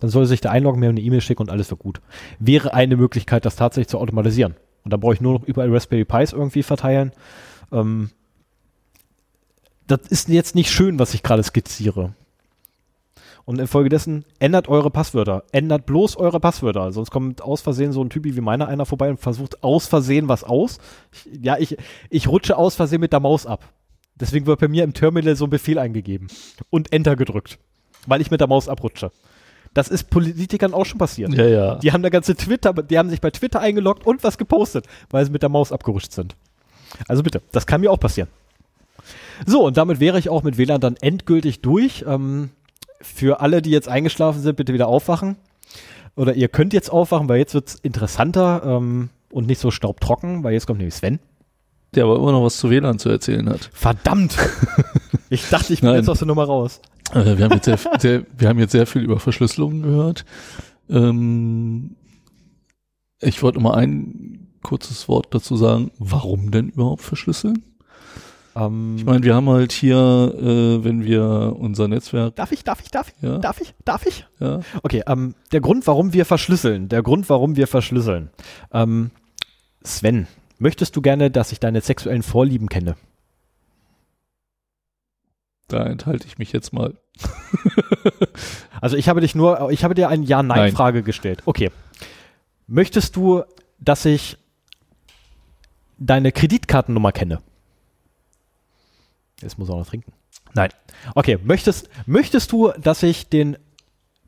Dann 0.00 0.10
soll 0.10 0.24
er 0.24 0.26
sich 0.26 0.40
da 0.40 0.50
einloggen, 0.50 0.80
mir 0.80 0.88
eine 0.88 1.00
E-Mail 1.00 1.20
schicken 1.20 1.42
und 1.42 1.50
alles 1.50 1.70
wird 1.70 1.80
gut. 1.80 2.00
Wäre 2.38 2.74
eine 2.74 2.96
Möglichkeit, 2.96 3.44
das 3.44 3.56
tatsächlich 3.56 3.88
zu 3.88 3.98
automatisieren. 3.98 4.56
Und 4.82 4.92
dann 4.92 5.00
brauche 5.00 5.14
ich 5.14 5.20
nur 5.20 5.34
noch 5.34 5.44
überall 5.44 5.72
Raspberry 5.72 6.04
Pis 6.04 6.32
irgendwie 6.32 6.62
verteilen. 6.62 7.12
Ähm, 7.70 8.10
das 9.86 10.00
ist 10.08 10.28
jetzt 10.28 10.54
nicht 10.54 10.70
schön, 10.70 10.98
was 10.98 11.14
ich 11.14 11.22
gerade 11.22 11.42
skizziere. 11.42 12.14
Und 13.50 13.58
infolgedessen 13.58 14.24
ändert 14.38 14.68
eure 14.68 14.92
Passwörter. 14.92 15.42
Ändert 15.50 15.84
bloß 15.84 16.16
eure 16.18 16.38
Passwörter. 16.38 16.92
Sonst 16.92 17.10
kommt 17.10 17.42
aus 17.42 17.62
Versehen 17.62 17.90
so 17.90 18.00
ein 18.00 18.08
Typi 18.08 18.36
wie 18.36 18.40
meiner 18.40 18.68
einer 18.68 18.86
vorbei 18.86 19.10
und 19.10 19.18
versucht 19.18 19.64
aus 19.64 19.88
Versehen 19.88 20.28
was 20.28 20.44
aus. 20.44 20.78
Ich, 21.10 21.42
ja, 21.42 21.56
ich, 21.58 21.76
ich 22.10 22.28
rutsche 22.28 22.56
aus 22.56 22.76
Versehen 22.76 23.00
mit 23.00 23.12
der 23.12 23.18
Maus 23.18 23.46
ab. 23.46 23.64
Deswegen 24.14 24.46
wird 24.46 24.60
bei 24.60 24.68
mir 24.68 24.84
im 24.84 24.94
Terminal 24.94 25.34
so 25.34 25.46
ein 25.46 25.50
Befehl 25.50 25.80
eingegeben 25.80 26.28
und 26.70 26.92
Enter 26.92 27.16
gedrückt, 27.16 27.58
weil 28.06 28.20
ich 28.20 28.30
mit 28.30 28.40
der 28.40 28.46
Maus 28.46 28.68
abrutsche. 28.68 29.10
Das 29.74 29.88
ist 29.88 30.10
Politikern 30.10 30.72
auch 30.72 30.86
schon 30.86 30.98
passiert. 30.98 31.34
Ja, 31.34 31.44
ja. 31.44 31.74
Die 31.74 31.90
haben 31.90 32.04
da 32.04 32.08
ganze 32.08 32.36
Twitter, 32.36 32.72
die 32.72 32.98
haben 32.98 33.10
sich 33.10 33.20
bei 33.20 33.32
Twitter 33.32 33.58
eingeloggt 33.58 34.06
und 34.06 34.22
was 34.22 34.38
gepostet, 34.38 34.86
weil 35.10 35.26
sie 35.26 35.32
mit 35.32 35.42
der 35.42 35.48
Maus 35.48 35.72
abgerutscht 35.72 36.12
sind. 36.12 36.36
Also 37.08 37.24
bitte, 37.24 37.42
das 37.50 37.66
kann 37.66 37.80
mir 37.80 37.90
auch 37.90 37.98
passieren. 37.98 38.28
So, 39.44 39.64
und 39.66 39.76
damit 39.76 39.98
wäre 39.98 40.20
ich 40.20 40.28
auch 40.28 40.44
mit 40.44 40.56
WLAN 40.56 40.80
dann 40.80 40.96
endgültig 41.00 41.62
durch. 41.62 42.04
Ähm, 42.06 42.50
für 43.02 43.40
alle, 43.40 43.62
die 43.62 43.70
jetzt 43.70 43.88
eingeschlafen 43.88 44.42
sind, 44.42 44.56
bitte 44.56 44.72
wieder 44.72 44.88
aufwachen. 44.88 45.36
Oder 46.16 46.34
ihr 46.34 46.48
könnt 46.48 46.72
jetzt 46.72 46.90
aufwachen, 46.90 47.28
weil 47.28 47.38
jetzt 47.38 47.54
wird 47.54 47.68
es 47.68 47.74
interessanter 47.76 48.62
ähm, 48.64 49.10
und 49.30 49.46
nicht 49.46 49.60
so 49.60 49.70
staubtrocken, 49.70 50.42
weil 50.42 50.52
jetzt 50.52 50.66
kommt 50.66 50.78
nämlich 50.78 50.94
Sven. 50.94 51.20
Der 51.94 52.04
aber 52.04 52.16
immer 52.16 52.32
noch 52.32 52.44
was 52.44 52.58
zu 52.58 52.70
WLAN 52.70 52.98
zu 52.98 53.08
erzählen 53.08 53.48
hat. 53.48 53.70
Verdammt! 53.72 54.36
ich 55.30 55.48
dachte, 55.48 55.72
ich 55.72 55.80
bin 55.80 55.92
jetzt 55.94 56.08
aus 56.08 56.18
der 56.18 56.28
Nummer 56.28 56.44
raus. 56.44 56.80
Äh, 57.12 57.38
wir, 57.38 57.44
haben 57.44 57.54
jetzt 57.54 57.64
sehr, 57.64 57.78
sehr, 57.98 58.26
wir 58.36 58.48
haben 58.48 58.58
jetzt 58.58 58.72
sehr 58.72 58.86
viel 58.86 59.02
über 59.02 59.18
Verschlüsselung 59.18 59.82
gehört. 59.82 60.24
Ähm, 60.88 61.96
ich 63.20 63.42
wollte 63.42 63.60
mal 63.60 63.74
ein 63.74 64.48
kurzes 64.62 65.08
Wort 65.08 65.28
dazu 65.34 65.56
sagen. 65.56 65.90
Warum 65.98 66.50
denn 66.50 66.68
überhaupt 66.68 67.02
verschlüsseln? 67.02 67.64
Ähm, 68.56 68.96
Ich 68.98 69.04
meine, 69.04 69.22
wir 69.22 69.34
haben 69.34 69.48
halt 69.48 69.72
hier, 69.72 69.96
äh, 69.96 70.84
wenn 70.84 71.04
wir 71.04 71.54
unser 71.58 71.88
Netzwerk, 71.88 72.34
darf 72.36 72.52
ich, 72.52 72.64
darf 72.64 72.80
ich, 72.82 72.90
darf 72.90 73.08
ich, 73.08 73.22
Ja. 73.22 73.38
darf 73.38 73.60
ich, 73.60 73.74
darf 73.84 74.06
ich? 74.06 74.26
ja, 74.40 74.60
Okay, 74.82 75.02
ähm, 75.06 75.34
der 75.52 75.60
Grund, 75.60 75.86
warum 75.86 76.12
wir 76.12 76.24
verschlüsseln, 76.24 76.88
der 76.88 77.02
Grund, 77.02 77.28
warum 77.28 77.56
wir 77.56 77.66
verschlüsseln. 77.66 78.30
Ähm, 78.72 79.10
Sven, 79.84 80.26
möchtest 80.58 80.96
du 80.96 81.00
gerne, 81.02 81.30
dass 81.30 81.52
ich 81.52 81.60
deine 81.60 81.80
sexuellen 81.80 82.22
Vorlieben 82.22 82.68
kenne? 82.68 82.96
da 85.68 85.86
enthalte 85.86 86.26
ich 86.26 86.36
mich 86.38 86.52
jetzt 86.52 86.72
mal. 86.72 86.94
Also 88.80 88.96
ich 88.96 89.08
habe 89.10 89.20
dich 89.20 89.34
nur, 89.34 89.70
ich 89.70 89.84
habe 89.84 89.94
dir 89.94 90.08
eine 90.08 90.24
Ja-Nein-Frage 90.24 91.02
gestellt. 91.02 91.42
Okay. 91.44 91.70
Möchtest 92.66 93.14
du, 93.14 93.42
dass 93.78 94.06
ich 94.06 94.38
deine 95.98 96.32
Kreditkartennummer 96.32 97.12
kenne? 97.12 97.42
Jetzt 99.40 99.58
muss 99.58 99.68
er 99.68 99.74
auch 99.74 99.78
noch 99.78 99.88
trinken. 99.88 100.12
Nein. 100.54 100.70
Okay, 101.14 101.38
möchtest, 101.42 101.88
möchtest 102.06 102.52
du, 102.52 102.72
dass 102.80 103.02
ich 103.02 103.28
den 103.28 103.56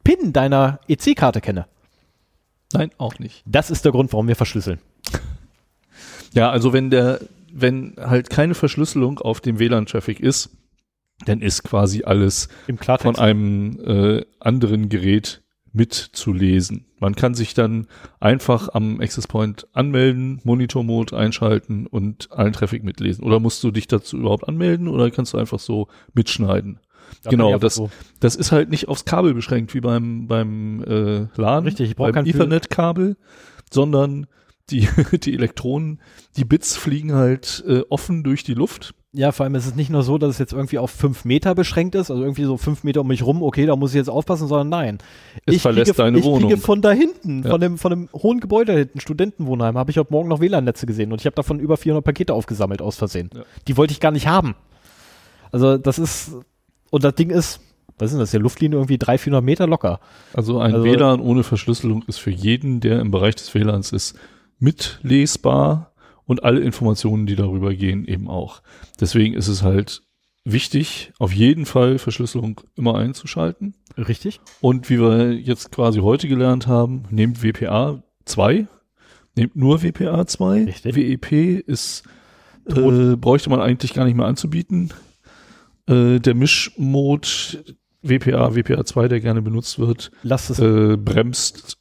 PIN 0.04 0.32
deiner 0.32 0.80
EC-Karte 0.88 1.40
kenne? 1.40 1.66
Nein, 2.72 2.90
auch 2.98 3.18
nicht. 3.18 3.42
Das 3.44 3.70
ist 3.70 3.84
der 3.84 3.92
Grund, 3.92 4.12
warum 4.12 4.28
wir 4.28 4.36
verschlüsseln. 4.36 4.78
Ja, 6.34 6.50
also 6.50 6.72
wenn 6.72 6.88
der, 6.88 7.20
wenn 7.52 7.94
halt 7.98 8.30
keine 8.30 8.54
Verschlüsselung 8.54 9.18
auf 9.18 9.42
dem 9.42 9.58
WLAN-Traffic 9.58 10.18
ist, 10.18 10.48
dann 11.26 11.42
ist 11.42 11.62
quasi 11.62 12.04
alles 12.04 12.48
Im 12.66 12.78
von 12.78 13.16
einem 13.16 13.78
äh, 13.84 14.24
anderen 14.40 14.88
Gerät 14.88 15.41
mitzulesen. 15.72 16.86
Man 16.98 17.14
kann 17.14 17.34
sich 17.34 17.54
dann 17.54 17.86
einfach 18.20 18.68
am 18.72 19.00
Access 19.00 19.26
Point 19.26 19.66
anmelden, 19.72 20.40
Monitor-Mode 20.44 21.16
einschalten 21.16 21.86
und 21.86 22.30
allen 22.32 22.52
Traffic 22.52 22.84
mitlesen. 22.84 23.24
Oder 23.24 23.40
musst 23.40 23.62
du 23.64 23.70
dich 23.70 23.86
dazu 23.88 24.16
überhaupt 24.18 24.48
anmelden 24.48 24.88
oder 24.88 25.10
kannst 25.10 25.32
du 25.32 25.38
einfach 25.38 25.58
so 25.58 25.88
mitschneiden? 26.14 26.78
Da 27.22 27.30
genau, 27.30 27.58
das- 27.58 27.74
so- 27.76 27.90
Das 28.20 28.36
ist 28.36 28.52
halt 28.52 28.70
nicht 28.70 28.88
aufs 28.88 29.04
Kabel 29.04 29.34
beschränkt 29.34 29.74
wie 29.74 29.80
beim 29.80 30.26
beim 30.26 30.82
äh, 30.84 31.26
LAN, 31.40 31.64
Richtig, 31.64 31.90
ich 31.90 31.96
brauche 31.96 32.12
beim 32.12 32.24
kein 32.24 32.34
Ethernet-Kabel, 32.34 33.16
sondern 33.70 34.26
die 34.70 34.88
die 35.22 35.34
Elektronen, 35.34 36.00
die 36.36 36.44
Bits 36.44 36.76
fliegen 36.76 37.12
halt 37.14 37.62
äh, 37.66 37.82
offen 37.90 38.22
durch 38.22 38.44
die 38.44 38.54
Luft. 38.54 38.94
Ja, 39.14 39.30
vor 39.30 39.44
allem 39.44 39.54
ist 39.56 39.66
es 39.66 39.74
nicht 39.74 39.90
nur 39.90 40.02
so, 40.02 40.16
dass 40.16 40.30
es 40.30 40.38
jetzt 40.38 40.54
irgendwie 40.54 40.78
auf 40.78 40.90
fünf 40.90 41.26
Meter 41.26 41.54
beschränkt 41.54 41.94
ist, 41.94 42.10
also 42.10 42.22
irgendwie 42.22 42.44
so 42.44 42.56
fünf 42.56 42.82
Meter 42.82 43.02
um 43.02 43.08
mich 43.08 43.22
rum, 43.22 43.42
okay, 43.42 43.66
da 43.66 43.76
muss 43.76 43.90
ich 43.90 43.96
jetzt 43.96 44.08
aufpassen, 44.08 44.48
sondern 44.48 44.70
nein. 44.70 44.98
Es 45.44 45.56
ich 45.56 45.62
verlässt 45.62 45.90
kriege, 45.92 46.02
deine 46.02 46.18
ich 46.18 46.24
Wohnung. 46.24 46.48
kriege 46.48 46.58
von 46.60 46.80
da 46.80 46.92
hinten, 46.92 47.42
Ja. 47.42 47.50
von, 47.50 47.60
dem, 47.60 47.76
von 47.76 47.90
dem 47.90 48.08
hohen 48.14 48.40
Gebäude 48.40 48.72
da 48.72 48.78
hinten, 48.78 49.00
Studentenwohnheim, 49.00 49.76
habe 49.76 49.90
ich 49.90 49.98
heute 49.98 50.10
Morgen 50.14 50.30
noch 50.30 50.40
WLAN-Netze 50.40 50.86
gesehen 50.86 51.12
und 51.12 51.20
ich 51.20 51.26
habe 51.26 51.34
davon 51.36 51.60
über 51.60 51.76
400 51.76 52.02
Pakete 52.02 52.32
aufgesammelt 52.32 52.80
aus 52.80 52.96
Versehen. 52.96 53.28
Ja. 53.34 53.42
Die 53.68 53.76
wollte 53.76 53.92
ich 53.92 54.00
gar 54.00 54.12
nicht 54.12 54.28
haben. 54.28 54.54
Also 55.50 55.76
das 55.76 55.98
ist, 55.98 56.30
und 56.90 57.04
das 57.04 57.14
Ding 57.14 57.28
ist, 57.28 57.60
was 57.98 58.06
ist 58.06 58.12
denn 58.12 58.20
das, 58.20 58.30
der 58.30 58.40
Luftlinie 58.40 58.78
irgendwie 58.78 58.96
300, 58.96 59.20
400 59.20 59.44
Meter 59.44 59.66
locker. 59.66 60.00
Also 60.32 60.58
ein 60.58 60.72
Also- 60.72 60.86
WLAN 60.86 61.20
ohne 61.20 61.42
Verschlüsselung 61.42 62.02
ist 62.06 62.16
für 62.16 62.30
jeden, 62.30 62.80
der 62.80 63.00
im 63.00 63.10
Bereich 63.10 63.34
des 63.34 63.54
WLANs 63.54 63.92
ist, 63.92 64.18
mitlesbar 64.58 65.91
und 66.26 66.44
alle 66.44 66.60
Informationen, 66.60 67.26
die 67.26 67.36
darüber 67.36 67.74
gehen, 67.74 68.06
eben 68.06 68.28
auch. 68.28 68.62
Deswegen 69.00 69.34
ist 69.34 69.48
es 69.48 69.62
halt 69.62 70.02
wichtig, 70.44 71.12
auf 71.18 71.32
jeden 71.32 71.66
Fall 71.66 71.98
Verschlüsselung 71.98 72.60
immer 72.74 72.96
einzuschalten. 72.96 73.74
Richtig? 73.96 74.40
Und 74.60 74.90
wie 74.90 75.00
wir 75.00 75.32
jetzt 75.32 75.70
quasi 75.70 76.00
heute 76.00 76.28
gelernt 76.28 76.66
haben, 76.66 77.04
nehmt 77.10 77.42
WPA 77.42 78.02
2, 78.24 78.66
nehmt 79.36 79.56
nur 79.56 79.82
WPA 79.82 80.26
2. 80.26 80.64
Richtig. 80.64 80.96
WEP 80.96 81.32
ist, 81.66 82.04
äh, 82.66 83.16
bräuchte 83.16 83.50
man 83.50 83.60
eigentlich 83.60 83.94
gar 83.94 84.04
nicht 84.04 84.16
mehr 84.16 84.26
anzubieten. 84.26 84.92
Äh, 85.86 86.18
der 86.20 86.34
Mischmode 86.34 87.28
WPA, 88.02 88.54
WPA 88.54 88.84
2, 88.84 89.08
der 89.08 89.20
gerne 89.20 89.42
benutzt 89.42 89.78
wird, 89.78 90.10
äh, 90.24 90.96
bremst 90.96 91.78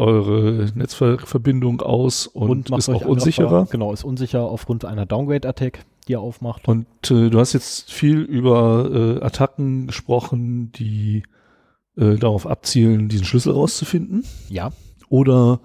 eure 0.00 0.66
Netzwerkverbindung 0.74 1.80
aus 1.82 2.26
und, 2.26 2.70
ist 2.70 2.88
auch 2.88 3.04
unsicherer. 3.04 3.66
Genau, 3.70 3.92
ist 3.92 4.02
unsicher 4.04 4.42
aufgrund 4.42 4.84
einer 4.84 5.06
Downgrade-Attack, 5.06 5.84
die 6.08 6.14
er 6.14 6.20
aufmacht. 6.20 6.66
Und 6.66 6.86
äh, 7.10 7.30
du 7.30 7.38
hast 7.38 7.52
jetzt 7.52 7.92
viel 7.92 8.20
über 8.20 9.18
äh, 9.20 9.24
Attacken 9.24 9.86
gesprochen, 9.86 10.72
die 10.72 11.22
äh, 11.96 12.16
darauf 12.16 12.46
abzielen, 12.46 13.08
diesen 13.08 13.24
Schlüssel 13.26 13.52
rauszufinden. 13.52 14.24
ja, 14.48 14.70
Oder 15.08 15.60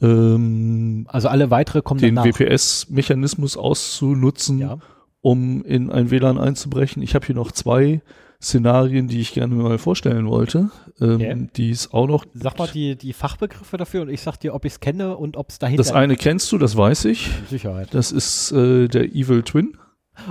ähm, 0.00 1.06
also 1.08 1.28
alle 1.28 1.50
weitere 1.50 1.82
kommen 1.82 2.00
den. 2.00 2.16
WPS-Mechanismus 2.16 3.56
auszunutzen, 3.56 4.58
Ja. 4.58 4.78
um 5.20 5.64
in 5.64 5.90
ein 5.90 6.10
WLAN 6.10 6.38
einzubrechen. 6.38 7.02
Ich 7.02 7.14
habe 7.14 7.24
hier 7.26 7.36
noch 7.36 7.52
zwei 7.52 8.02
Szenarien, 8.42 9.06
die 9.08 9.20
ich 9.20 9.32
gerne 9.32 9.54
mal 9.54 9.78
vorstellen 9.78 10.26
wollte, 10.28 10.70
ähm, 11.00 11.14
Okay. 11.14 11.48
die 11.56 11.70
es 11.70 11.92
auch 11.92 12.06
noch 12.08 12.24
Sag 12.34 12.58
mal 12.58 12.66
die, 12.68 12.96
die 12.96 13.12
Fachbegriffe 13.12 13.76
dafür 13.76 14.02
und 14.02 14.08
ich 14.10 14.20
sag 14.20 14.36
dir, 14.38 14.54
ob 14.54 14.64
ich 14.64 14.72
es 14.72 14.80
kenne 14.80 15.16
und 15.16 15.36
ob 15.36 15.50
es 15.50 15.58
dahinter 15.60 15.82
Das 15.82 15.92
eine 15.92 16.16
kennst 16.16 16.50
du, 16.50 16.58
das 16.58 16.76
weiß 16.76 17.04
ich. 17.06 17.30
Sicherheit. 17.48 17.88
Das 17.92 18.10
ist 18.12 18.50
äh, 18.52 18.88
der 18.88 19.04
Evil 19.14 19.42
Twin. 19.44 19.76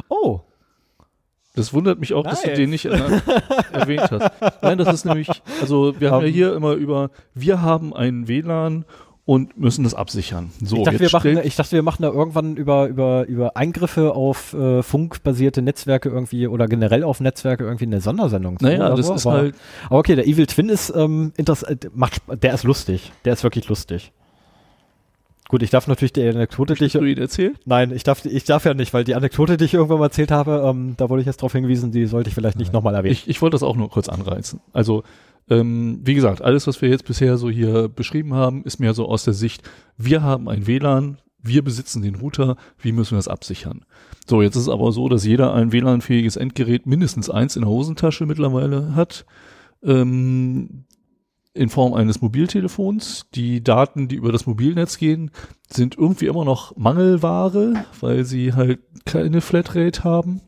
Oh, 0.09 0.41
Das 1.55 1.73
wundert 1.73 1.99
mich 1.99 2.13
auch, 2.13 2.23
dass 2.23 2.41
du 2.41 2.53
den 2.53 2.69
nicht 2.69 2.85
äh, 2.85 2.89
erwähnt 3.73 4.09
hast. 4.11 4.31
Nein, 4.61 4.77
das 4.77 4.93
ist 4.93 5.05
nämlich, 5.05 5.29
also 5.61 5.99
wir 5.99 6.11
haben 6.11 6.21
ja 6.23 6.27
Ähm. 6.27 6.33
hier 6.33 6.55
immer 6.55 6.73
über, 6.73 7.11
wir 7.33 7.61
haben 7.61 7.93
einen 7.93 8.27
WLAN 8.27 8.85
und 9.25 9.57
müssen 9.57 9.83
das 9.83 9.93
absichern. 9.93 10.51
So, 10.63 10.77
ich, 10.77 10.83
dachte, 10.83 10.99
wir 10.99 11.09
machen, 11.11 11.39
ich 11.43 11.55
dachte, 11.55 11.71
wir 11.73 11.83
machen 11.83 12.01
da 12.01 12.09
irgendwann 12.09 12.57
über, 12.57 12.87
über, 12.87 13.25
über 13.27 13.55
Eingriffe 13.55 14.15
auf 14.15 14.53
äh, 14.53 14.81
funkbasierte 14.81 15.61
Netzwerke 15.61 16.09
irgendwie 16.09 16.47
oder 16.47 16.67
generell 16.67 17.03
auf 17.03 17.19
Netzwerke 17.19 17.63
irgendwie 17.63 17.85
eine 17.85 18.01
Sondersendung. 18.01 18.57
naja, 18.61 18.89
das 18.95 19.05
so, 19.05 19.13
ist 19.13 19.27
aber, 19.27 19.37
halt, 19.37 19.55
Aber 19.85 19.99
okay, 19.99 20.15
der 20.15 20.27
Evil 20.27 20.47
Twin 20.47 20.69
ist 20.69 20.91
ähm, 20.95 21.33
interessant, 21.37 21.89
macht, 21.93 22.21
der 22.41 22.53
ist 22.53 22.63
lustig. 22.63 23.11
Der 23.25 23.33
ist 23.33 23.43
wirklich 23.43 23.67
lustig. 23.69 24.11
Gut, 25.51 25.63
ich 25.63 25.69
darf 25.69 25.85
natürlich 25.85 26.13
die 26.13 26.25
Anekdote, 26.25 26.75
die 26.75 26.85
ich, 26.85 26.93
du 26.93 27.03
ihn 27.03 27.17
erzählt? 27.17 27.57
nein, 27.65 27.91
ich 27.91 28.03
darf, 28.03 28.23
ich 28.23 28.45
darf 28.45 28.63
ja 28.63 28.73
nicht, 28.73 28.93
weil 28.93 29.03
die 29.03 29.15
Anekdote, 29.15 29.57
die 29.57 29.65
ich 29.65 29.73
irgendwann 29.73 29.99
mal 29.99 30.05
erzählt 30.05 30.31
habe, 30.31 30.63
ähm, 30.65 30.93
da 30.95 31.09
wurde 31.09 31.21
ich 31.21 31.25
jetzt 31.25 31.41
darauf 31.41 31.51
hingewiesen, 31.51 31.91
die 31.91 32.05
sollte 32.05 32.29
ich 32.29 32.35
vielleicht 32.35 32.57
nicht 32.57 32.71
nochmal 32.71 32.95
erwähnen. 32.95 33.11
Ich, 33.11 33.27
ich 33.27 33.41
wollte 33.41 33.55
das 33.55 33.63
auch 33.63 33.75
nur 33.75 33.89
kurz 33.89 34.07
anreizen. 34.07 34.61
Also, 34.71 35.03
ähm, 35.51 35.99
wie 36.03 36.15
gesagt, 36.15 36.41
alles, 36.41 36.65
was 36.65 36.81
wir 36.81 36.87
jetzt 36.89 37.05
bisher 37.05 37.37
so 37.37 37.49
hier 37.49 37.89
beschrieben 37.89 38.33
haben, 38.33 38.63
ist 38.63 38.79
mehr 38.79 38.93
so 38.93 39.07
aus 39.07 39.25
der 39.25 39.33
Sicht, 39.33 39.69
wir 39.97 40.23
haben 40.23 40.47
ein 40.47 40.65
WLAN, 40.65 41.17
wir 41.43 41.61
besitzen 41.61 42.01
den 42.01 42.15
Router, 42.15 42.55
wie 42.79 42.93
müssen 42.93 43.11
wir 43.11 43.17
das 43.17 43.27
absichern? 43.27 43.81
So, 44.25 44.41
jetzt 44.41 44.55
ist 44.55 44.63
es 44.63 44.69
aber 44.69 44.93
so, 44.93 45.09
dass 45.09 45.25
jeder 45.25 45.53
ein 45.53 45.73
WLAN-fähiges 45.73 46.37
Endgerät 46.37 46.85
mindestens 46.85 47.29
eins 47.29 47.57
in 47.57 47.63
der 47.63 47.69
Hosentasche 47.69 48.25
mittlerweile 48.25 48.95
hat. 48.95 49.25
Ähm, 49.83 50.85
in 51.53 51.67
Form 51.67 51.93
eines 51.95 52.21
Mobiltelefons. 52.21 53.25
Die 53.35 53.61
Daten, 53.61 54.07
die 54.07 54.15
über 54.15 54.31
das 54.31 54.45
Mobilnetz 54.45 54.97
gehen, 54.97 55.31
sind 55.69 55.97
irgendwie 55.97 56.27
immer 56.27 56.45
noch 56.45 56.77
Mangelware, 56.77 57.83
weil 57.99 58.23
sie 58.23 58.53
halt 58.53 58.79
keine 59.03 59.41
Flatrate 59.41 60.05
haben. 60.05 60.39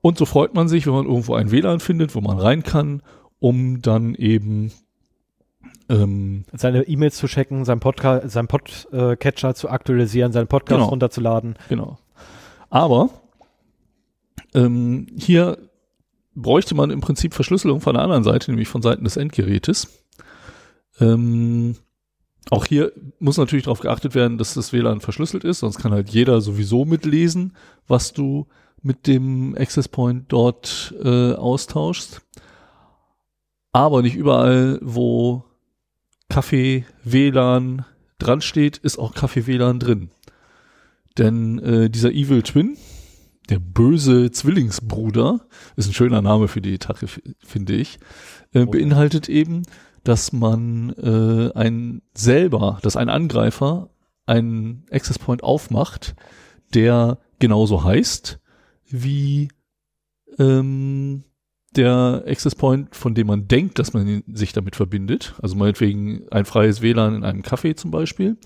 Und 0.00 0.16
so 0.16 0.24
freut 0.24 0.54
man 0.54 0.68
sich, 0.68 0.86
wenn 0.86 0.94
man 0.94 1.04
irgendwo 1.04 1.34
ein 1.34 1.50
WLAN 1.50 1.80
findet, 1.80 2.14
wo 2.14 2.22
man 2.22 2.38
rein 2.38 2.62
kann, 2.62 3.02
um 3.42 3.82
dann 3.82 4.14
eben 4.14 4.70
ähm, 5.88 6.44
Seine 6.52 6.84
E-Mails 6.84 7.16
zu 7.16 7.26
checken, 7.26 7.64
sein 7.64 7.80
Podcast, 7.80 8.30
sein 8.30 8.46
Podcatcher 8.46 9.54
zu 9.56 9.68
aktualisieren, 9.68 10.32
seinen 10.32 10.46
Podcast 10.46 10.78
Genau. 10.78 10.88
runterzuladen. 10.88 11.56
Genau. 11.68 11.98
Aber 12.70 13.10
ähm, 14.54 15.08
hier 15.16 15.58
bräuchte 16.34 16.74
man 16.76 16.90
im 16.90 17.00
Prinzip 17.00 17.34
Verschlüsselung 17.34 17.80
von 17.80 17.94
der 17.94 18.04
anderen 18.04 18.22
Seite, 18.24 18.50
nämlich 18.52 18.68
von 18.68 18.80
Seiten 18.80 19.04
des 19.04 19.16
Endgerätes. 19.16 19.88
Ähm, 21.00 21.74
auch 22.50 22.64
hier 22.64 22.92
muss 23.18 23.38
natürlich 23.38 23.64
darauf 23.64 23.80
geachtet 23.80 24.14
werden, 24.14 24.38
dass 24.38 24.54
das 24.54 24.72
WLAN 24.72 25.00
verschlüsselt 25.00 25.42
ist, 25.44 25.60
sonst 25.60 25.78
kann 25.78 25.92
halt 25.92 26.10
jeder 26.10 26.40
sowieso 26.40 26.84
mitlesen, 26.84 27.56
was 27.88 28.12
du 28.12 28.46
mit 28.82 29.06
dem 29.06 29.56
Access 29.58 29.88
Point 29.88 30.26
dort 30.28 30.94
äh, 31.02 31.32
austauschst. 31.34 32.22
Aber 33.72 34.02
nicht 34.02 34.14
überall, 34.16 34.78
wo 34.82 35.44
Kaffee 36.28 36.84
WLAN 37.04 37.84
dran 38.18 38.40
steht, 38.40 38.78
ist 38.78 38.98
auch 38.98 39.14
Kaffee 39.14 39.46
WLAN 39.46 39.80
drin. 39.80 40.10
Denn 41.18 41.58
äh, 41.58 41.90
dieser 41.90 42.12
Evil 42.12 42.42
Twin, 42.42 42.76
der 43.50 43.58
böse 43.58 44.30
Zwillingsbruder, 44.30 45.40
ist 45.76 45.88
ein 45.88 45.94
schöner 45.94 46.22
Name 46.22 46.48
für 46.48 46.60
die 46.60 46.78
f- 46.78 47.20
finde 47.40 47.74
ich, 47.74 47.98
äh, 48.52 48.64
beinhaltet 48.66 49.28
eben, 49.28 49.62
dass 50.04 50.32
man 50.32 50.90
äh, 50.90 51.52
ein 51.54 52.02
selber, 52.14 52.78
dass 52.82 52.96
ein 52.96 53.08
Angreifer 53.08 53.90
einen 54.26 54.86
Access 54.90 55.18
Point 55.18 55.42
aufmacht, 55.42 56.14
der 56.74 57.18
genauso 57.38 57.84
heißt 57.84 58.38
wie 58.86 59.48
ähm, 60.38 61.24
der 61.76 62.24
Access 62.26 62.54
Point, 62.54 62.94
von 62.94 63.14
dem 63.14 63.26
man 63.26 63.48
denkt, 63.48 63.78
dass 63.78 63.92
man 63.92 64.22
sich 64.32 64.52
damit 64.52 64.76
verbindet. 64.76 65.34
Also 65.42 65.56
meinetwegen 65.56 66.22
ein 66.30 66.44
freies 66.44 66.82
WLAN 66.82 67.16
in 67.16 67.24
einem 67.24 67.42
Café 67.42 67.74
zum 67.76 67.90
Beispiel. 67.90 68.36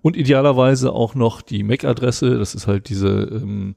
Und 0.00 0.16
idealerweise 0.16 0.92
auch 0.92 1.14
noch 1.14 1.42
die 1.42 1.62
MAC-Adresse, 1.62 2.38
das 2.38 2.54
ist 2.54 2.66
halt 2.66 2.88
diese 2.88 3.08
ähm, 3.08 3.76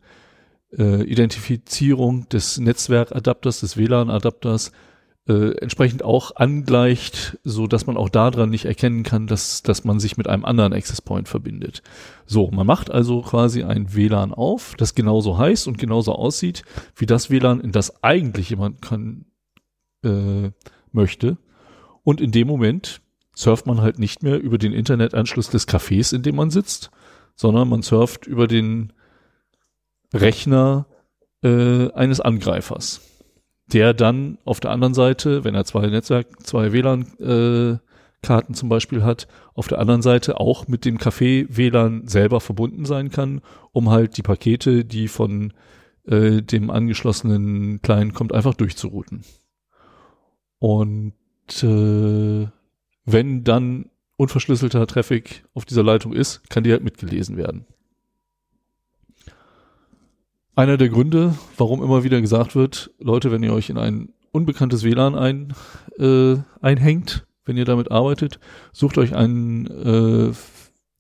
äh, 0.78 1.04
Identifizierung 1.04 2.28
des 2.30 2.58
Netzwerkadapters, 2.58 3.60
des 3.60 3.78
WLAN-Adapters, 3.78 4.72
äh, 5.28 5.58
entsprechend 5.58 6.04
auch 6.04 6.36
angleicht, 6.36 7.40
so 7.44 7.66
dass 7.68 7.88
man 7.88 7.98
auch 7.98 8.10
daran 8.10 8.50
nicht 8.50 8.66
erkennen 8.66 9.04
kann, 9.04 9.26
dass, 9.28 9.64
dass 9.64 9.84
man 9.84 10.00
sich 10.00 10.18
mit 10.18 10.28
einem 10.28 10.46
anderen 10.46 10.74
Access 10.74 11.02
Point 11.02 11.28
verbindet. 11.28 11.82
So, 12.26 12.52
man 12.52 12.68
macht 12.68 12.92
also 12.92 13.22
quasi 13.22 13.64
ein 13.64 13.96
WLAN 13.96 14.34
auf, 14.34 14.76
das 14.78 14.94
genauso 14.94 15.38
heißt 15.38 15.68
und 15.68 15.78
genauso 15.78 16.14
aussieht 16.14 16.64
wie 16.96 17.08
das 17.08 17.30
WLAN, 17.30 17.60
in 17.60 17.72
das 17.72 18.04
eigentlich 18.04 18.52
jemand 18.52 18.82
kann, 18.82 19.26
äh, 20.04 20.52
möchte. 20.92 21.38
Und 22.04 22.22
in 22.22 22.32
dem 22.32 22.48
Moment 22.48 23.02
surft 23.34 23.66
man 23.66 23.82
halt 23.82 23.98
nicht 23.98 24.22
mehr 24.22 24.40
über 24.40 24.60
den 24.60 24.74
Internetanschluss 24.74 25.50
des 25.50 25.68
Cafés, 25.68 26.14
in 26.14 26.22
dem 26.22 26.36
man 26.36 26.52
sitzt, 26.52 26.92
sondern 27.36 27.68
man 27.68 27.82
surft 27.82 28.28
über 28.28 28.48
den 28.48 28.94
Rechner 30.14 30.86
äh, 31.44 31.92
eines 31.94 32.22
Angreifers 32.22 33.02
der 33.68 33.94
dann 33.94 34.38
auf 34.46 34.60
der 34.60 34.72
anderen 34.72 34.94
Seite, 34.94 35.44
wenn 35.44 35.56
er 35.56 35.66
zwei 35.66 35.88
Netzwerk, 35.88 36.46
zwei 36.46 36.72
WLAN-Karten 36.72 38.54
äh, 38.54 38.56
zum 38.56 38.70
Beispiel 38.70 39.04
hat, 39.04 39.28
auf 39.54 39.68
der 39.68 39.80
anderen 39.80 40.02
Seite 40.02 40.40
auch 40.40 40.68
mit 40.68 40.86
dem 40.86 40.98
Café 40.98 41.48
WLAN 41.50 42.08
selber 42.08 42.42
verbunden 42.42 42.86
sein 42.86 43.10
kann, 43.10 43.42
um 43.72 43.90
halt 43.90 44.18
die 44.18 44.24
Pakete, 44.24 44.86
die 44.86 45.08
von 45.08 45.54
äh, 46.06 46.42
dem 46.42 46.70
angeschlossenen 46.70 47.82
Client 47.82 48.14
kommt, 48.14 48.34
einfach 48.34 48.54
durchzurouten. 48.54 49.24
Und 50.60 51.14
äh, 51.64 52.48
wenn 53.06 53.44
dann 53.44 53.90
unverschlüsselter 54.18 54.88
Traffic 54.88 55.44
auf 55.54 55.66
dieser 55.66 55.84
Leitung 55.84 56.14
ist, 56.14 56.50
kann 56.50 56.64
die 56.64 56.72
halt 56.72 56.84
mitgelesen 56.84 57.38
werden. 57.38 57.66
Einer 60.56 60.78
der 60.78 60.88
Gründe, 60.88 61.36
warum 61.58 61.84
immer 61.84 62.06
wieder 62.06 62.22
gesagt 62.22 62.56
wird, 62.56 62.92
Leute, 62.98 63.30
wenn 63.30 63.44
ihr 63.44 63.54
euch 63.54 63.70
in 63.70 63.78
ein 63.78 64.14
unbekanntes 64.32 64.84
WLAN 64.84 65.14
ein, 65.14 65.54
äh, 66.00 66.38
einhängt, 66.62 67.28
wenn 67.44 67.58
ihr 67.58 67.66
damit 67.66 67.92
arbeitet, 67.92 68.40
sucht 68.72 68.98
euch 68.98 69.14
einen 69.14 69.68
äh, 69.68 70.34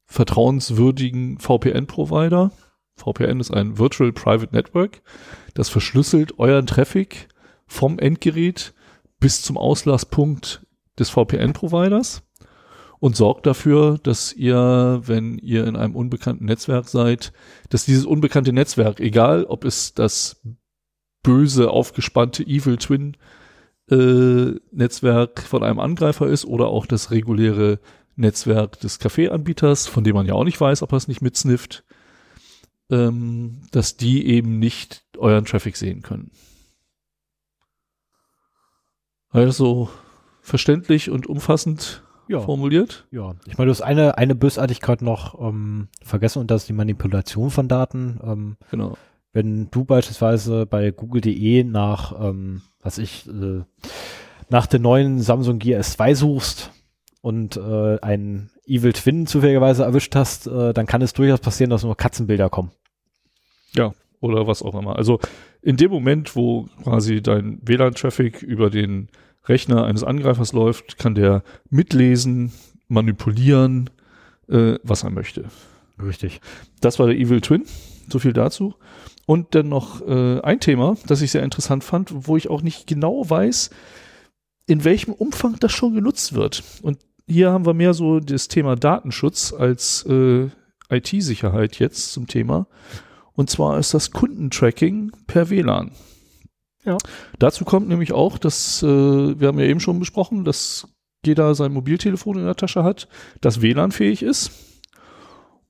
vertrauenswürdigen 0.05 1.39
VPN-Provider. 1.39 2.51
VPN 2.97 3.39
ist 3.39 3.51
ein 3.51 3.77
Virtual 3.77 4.11
Private 4.11 4.53
Network. 4.53 5.01
Das 5.53 5.69
verschlüsselt 5.69 6.37
euren 6.37 6.67
Traffic 6.67 7.29
vom 7.65 7.97
Endgerät 7.97 8.73
bis 9.21 9.41
zum 9.41 9.57
Auslasspunkt 9.57 10.65
des 10.99 11.09
VPN-Providers 11.09 12.24
und 12.99 13.15
sorgt 13.15 13.45
dafür, 13.45 13.99
dass 14.01 14.33
ihr, 14.33 15.01
wenn 15.05 15.37
ihr 15.37 15.67
in 15.67 15.75
einem 15.75 15.95
unbekannten 15.95 16.45
Netzwerk 16.45 16.87
seid, 16.87 17.33
dass 17.69 17.85
dieses 17.85 18.05
unbekannte 18.05 18.53
Netzwerk, 18.53 18.99
egal 18.99 19.45
ob 19.45 19.65
es 19.65 19.93
das 19.93 20.41
böse, 21.23 21.69
aufgespannte 21.69 22.43
Evil 22.43 22.77
Twin 22.77 23.17
äh, 23.89 24.53
Netzwerk 24.71 25.41
von 25.41 25.63
einem 25.63 25.79
Angreifer 25.79 26.27
ist 26.27 26.45
oder 26.45 26.67
auch 26.67 26.85
das 26.85 27.11
reguläre 27.11 27.79
Netzwerk 28.15 28.79
des 28.79 28.99
Kaffeeanbieters, 28.99 29.87
von 29.87 30.03
dem 30.03 30.15
man 30.15 30.25
ja 30.25 30.33
auch 30.33 30.43
nicht 30.43 30.59
weiß, 30.59 30.81
ob 30.81 30.93
er 30.93 30.97
es 30.97 31.07
nicht 31.07 31.21
mitsnifft, 31.21 31.83
ähm, 32.89 33.61
dass 33.71 33.97
die 33.97 34.25
eben 34.27 34.59
nicht 34.59 35.03
euren 35.17 35.45
Traffic 35.45 35.75
sehen 35.75 36.01
können. 36.01 36.31
Also 39.29 39.89
verständlich 40.41 41.09
und 41.09 41.27
umfassend 41.27 42.04
ja. 42.27 42.39
formuliert. 42.39 43.05
Ja, 43.11 43.35
ich 43.47 43.57
meine, 43.57 43.67
du 43.67 43.71
hast 43.71 43.81
eine, 43.81 44.17
eine 44.17 44.35
Bösartigkeit 44.35 45.01
noch 45.01 45.39
ähm, 45.39 45.87
vergessen 46.01 46.39
und 46.39 46.51
das 46.51 46.63
ist 46.63 46.69
die 46.69 46.73
Manipulation 46.73 47.49
von 47.49 47.67
Daten. 47.67 48.19
Ähm, 48.23 48.57
genau. 48.71 48.97
Wenn 49.33 49.69
du 49.69 49.83
beispielsweise 49.83 50.65
bei 50.65 50.91
google.de 50.91 51.63
nach, 51.63 52.19
ähm, 52.19 52.61
was 52.81 52.97
ich, 52.97 53.27
äh, 53.27 53.63
nach 54.49 54.67
der 54.67 54.79
neuen 54.79 55.19
Samsung 55.19 55.59
Gear 55.59 55.81
S2 55.81 56.15
suchst 56.15 56.71
und 57.21 57.57
äh, 57.57 57.99
einen 57.99 58.49
Evil 58.65 58.93
Twin 58.93 59.27
zufälligerweise 59.27 59.83
erwischt 59.83 60.15
hast, 60.15 60.47
äh, 60.47 60.73
dann 60.73 60.85
kann 60.85 61.01
es 61.01 61.13
durchaus 61.13 61.39
passieren, 61.39 61.69
dass 61.69 61.83
nur 61.83 61.97
Katzenbilder 61.97 62.49
kommen. 62.49 62.71
Ja, 63.73 63.93
oder 64.21 64.47
was 64.47 64.63
auch 64.63 64.75
immer. 64.75 64.95
Also 64.95 65.19
in 65.61 65.77
dem 65.77 65.91
Moment, 65.91 66.35
wo 66.35 66.67
quasi 66.83 67.21
dein 67.21 67.59
WLAN-Traffic 67.63 68.41
über 68.41 68.69
den 68.69 69.09
Rechner 69.47 69.85
eines 69.85 70.03
Angreifers 70.03 70.53
läuft, 70.53 70.97
kann 70.97 71.15
der 71.15 71.43
mitlesen, 71.69 72.51
manipulieren, 72.87 73.89
äh, 74.47 74.75
was 74.83 75.03
er 75.03 75.11
möchte. 75.11 75.45
Richtig. 76.01 76.41
Das 76.81 76.99
war 76.99 77.07
der 77.07 77.15
Evil 77.15 77.41
Twin. 77.41 77.63
So 78.09 78.19
viel 78.19 78.33
dazu. 78.33 78.75
Und 79.25 79.55
dann 79.55 79.69
noch 79.69 80.05
äh, 80.07 80.39
ein 80.41 80.59
Thema, 80.59 80.97
das 81.07 81.21
ich 81.21 81.31
sehr 81.31 81.43
interessant 81.43 81.83
fand, 81.83 82.27
wo 82.27 82.37
ich 82.37 82.49
auch 82.49 82.61
nicht 82.61 82.85
genau 82.85 83.27
weiß, 83.27 83.71
in 84.67 84.83
welchem 84.83 85.13
Umfang 85.13 85.57
das 85.59 85.71
schon 85.71 85.95
genutzt 85.95 86.33
wird. 86.33 86.63
Und 86.83 86.99
hier 87.27 87.51
haben 87.51 87.65
wir 87.65 87.73
mehr 87.73 87.93
so 87.93 88.19
das 88.19 88.47
Thema 88.47 88.75
Datenschutz 88.75 89.53
als 89.53 90.05
äh, 90.07 90.49
IT-Sicherheit 90.89 91.79
jetzt 91.79 92.13
zum 92.13 92.27
Thema. 92.27 92.67
Und 93.33 93.49
zwar 93.49 93.79
ist 93.79 93.93
das 93.93 94.11
Kundentracking 94.11 95.11
per 95.25 95.49
WLAN. 95.49 95.91
Ja. 96.85 96.97
Dazu 97.39 97.65
kommt 97.65 97.87
nämlich 97.87 98.13
auch, 98.13 98.37
dass 98.37 98.83
äh, 98.83 98.87
wir 98.87 99.47
haben 99.47 99.59
ja 99.59 99.65
eben 99.65 99.79
schon 99.79 99.99
besprochen, 99.99 100.45
dass 100.45 100.87
jeder 101.25 101.55
sein 101.55 101.73
Mobiltelefon 101.73 102.37
in 102.37 102.45
der 102.45 102.55
Tasche 102.55 102.83
hat, 102.83 103.07
das 103.41 103.61
WLAN-fähig 103.61 104.21
ist. 104.21 104.51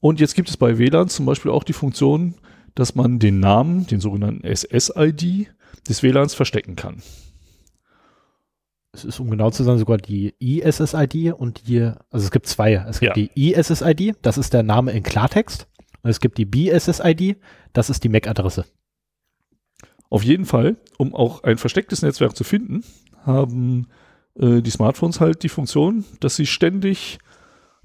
Und 0.01 0.19
jetzt 0.19 0.35
gibt 0.35 0.49
es 0.49 0.57
bei 0.57 0.77
WLAN 0.77 1.07
zum 1.09 1.25
Beispiel 1.25 1.51
auch 1.51 1.63
die 1.63 1.73
Funktion, 1.73 2.35
dass 2.75 2.95
man 2.95 3.19
den 3.19 3.39
Namen, 3.39 3.87
den 3.87 4.01
sogenannten 4.01 4.45
SSID 4.45 5.47
des 5.87 6.03
WLANs 6.03 6.33
verstecken 6.33 6.75
kann. 6.75 7.01
Es 8.91 9.03
ist, 9.03 9.19
um 9.19 9.29
genau 9.29 9.51
zu 9.51 9.63
sein, 9.63 9.77
sogar 9.77 9.97
die 9.97 10.33
ISSID 10.39 11.33
und 11.33 11.67
die, 11.67 11.81
also 12.11 12.25
es 12.25 12.31
gibt 12.31 12.47
zwei. 12.47 12.73
Es 12.73 12.99
gibt 12.99 13.17
ja. 13.17 13.23
die 13.23 13.51
ISSID, 13.53 14.15
das 14.21 14.37
ist 14.37 14.53
der 14.53 14.63
Name 14.63 14.91
in 14.91 15.03
Klartext. 15.03 15.67
Und 16.01 16.09
es 16.09 16.19
gibt 16.19 16.37
die 16.37 16.45
BSSID, 16.45 17.37
das 17.73 17.89
ist 17.89 18.03
die 18.03 18.09
MAC-Adresse. 18.09 18.65
Auf 20.09 20.23
jeden 20.23 20.45
Fall, 20.45 20.77
um 20.97 21.13
auch 21.13 21.43
ein 21.43 21.57
verstecktes 21.57 22.01
Netzwerk 22.01 22.35
zu 22.35 22.43
finden, 22.43 22.83
haben 23.25 23.87
äh, 24.39 24.61
die 24.61 24.69
Smartphones 24.69 25.19
halt 25.19 25.43
die 25.43 25.49
Funktion, 25.49 26.05
dass 26.19 26.35
sie 26.35 26.45
ständig 26.45 27.19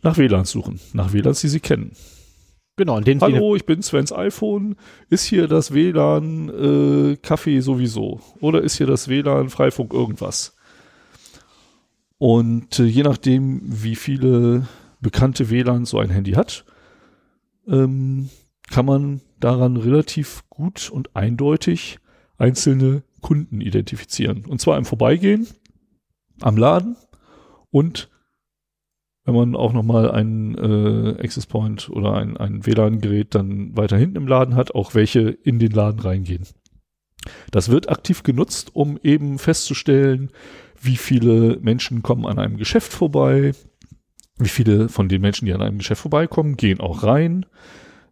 nach 0.03 0.19
WLANs 0.19 0.51
suchen, 0.51 0.81
nach 0.93 1.13
WLANs, 1.13 1.41
die 1.41 1.49
sie 1.49 1.61
kennen. 1.61 1.93
Genau, 2.77 2.97
in 2.97 3.05
den 3.05 3.21
Hallo, 3.21 3.57
ich 3.57 3.67
bin 3.67 3.83
Svens 3.83 4.13
iPhone. 4.13 4.77
Ist 5.11 5.25
hier 5.25 5.49
das 5.49 5.75
WLAN 5.75 6.49
äh, 7.13 7.17
Kaffee 7.17 7.61
sowieso? 7.61 8.21
Oder 8.41 8.63
ist 8.63 8.77
hier 8.79 8.87
das 8.87 9.09
WLAN 9.09 9.51
Freifunk 9.51 9.93
irgendwas? 9.93 10.57
Und 12.17 12.79
äh, 12.79 12.85
je 12.85 13.03
nachdem, 13.03 13.61
wie 13.65 13.97
viele 13.97 14.67
bekannte 15.01 15.51
WLANs 15.51 15.91
so 15.91 15.99
ein 15.99 16.11
Handy 16.11 16.33
hat, 16.33 16.65
ähm, 17.67 18.31
kann 18.71 18.87
man 18.87 19.21
daran 19.41 19.77
relativ 19.77 20.45
gut 20.49 20.91
und 20.91 21.15
eindeutig 21.17 21.99
einzelne 22.41 23.03
Kunden 23.21 23.61
identifizieren. 23.61 24.45
Und 24.47 24.61
zwar 24.61 24.79
im 24.79 24.85
Vorbeigehen, 24.85 25.47
am 26.41 26.57
Laden 26.57 26.97
und 27.71 28.09
wenn 29.25 29.35
man 29.35 29.55
auch 29.55 29.73
nochmal 29.73 30.11
einen 30.11 30.57
äh, 30.57 31.23
Access 31.23 31.47
Point 31.47 31.91
oder 31.91 32.15
ein, 32.15 32.37
ein 32.37 32.67
WLAN-Gerät 32.67 33.35
dann 33.35 33.77
weiter 33.77 33.99
hinten 33.99 34.17
im 34.17 34.27
Laden 34.27 34.57
hat, 34.57 34.75
auch 34.75 34.95
welche 34.95 35.21
in 35.21 35.59
den 35.59 35.71
Laden 35.71 36.01
reingehen. 36.01 36.47
Das 37.51 37.71
wird 37.71 37.91
aktiv 37.91 38.23
genutzt, 38.23 38.75
um 38.75 38.99
eben 39.03 39.39
festzustellen, 39.39 40.31
wie 40.81 40.97
viele 40.97 41.59
Menschen 41.61 42.03
kommen 42.03 42.27
an 42.27 42.39
einem 42.39 42.57
Geschäft 42.57 42.93
vorbei, 42.93 43.53
wie 44.39 44.49
viele 44.49 44.89
von 44.89 45.09
den 45.09 45.21
Menschen, 45.21 45.45
die 45.45 45.53
an 45.53 45.61
einem 45.61 45.79
Geschäft 45.79 46.01
vorbeikommen, 46.01 46.57
gehen 46.57 46.81
auch 46.81 47.03
rein, 47.03 47.45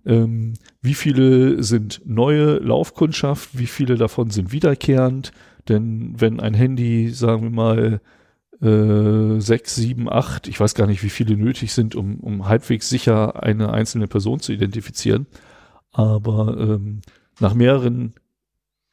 ähm, 0.08 0.54
wie 0.80 0.94
viele 0.94 1.62
sind 1.62 2.00
neue 2.04 2.56
Laufkundschaft? 2.56 3.58
Wie 3.58 3.66
viele 3.66 3.96
davon 3.96 4.30
sind 4.30 4.50
wiederkehrend? 4.52 5.32
Denn 5.68 6.14
wenn 6.18 6.40
ein 6.40 6.54
Handy, 6.54 7.10
sagen 7.10 7.42
wir 7.42 7.50
mal, 7.50 8.00
äh, 8.62 9.38
sechs, 9.40 9.76
sieben, 9.76 10.10
acht, 10.10 10.48
ich 10.48 10.58
weiß 10.58 10.74
gar 10.74 10.86
nicht, 10.86 11.02
wie 11.02 11.10
viele 11.10 11.36
nötig 11.36 11.72
sind, 11.74 11.94
um, 11.94 12.18
um 12.20 12.48
halbwegs 12.48 12.88
sicher 12.88 13.42
eine 13.42 13.72
einzelne 13.72 14.08
Person 14.08 14.40
zu 14.40 14.52
identifizieren, 14.52 15.26
aber 15.92 16.56
ähm, 16.58 17.02
nach 17.38 17.54
mehreren 17.54 18.14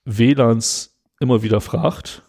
WLANs 0.03 0.99
immer 1.19 1.41
wieder 1.41 1.61
fragt, 1.61 2.23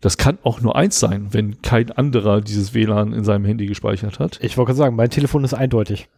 das 0.00 0.16
kann 0.16 0.38
auch 0.42 0.60
nur 0.60 0.74
eins 0.74 0.98
sein, 0.98 1.28
wenn 1.32 1.62
kein 1.62 1.92
anderer 1.92 2.40
dieses 2.40 2.74
WLAN 2.74 3.12
in 3.12 3.24
seinem 3.24 3.44
Handy 3.44 3.66
gespeichert 3.66 4.18
hat. 4.18 4.38
Ich 4.42 4.56
wollte 4.56 4.68
gerade 4.68 4.78
sagen, 4.78 4.96
mein 4.96 5.10
Telefon 5.10 5.44
ist 5.44 5.54
eindeutig. 5.54 6.08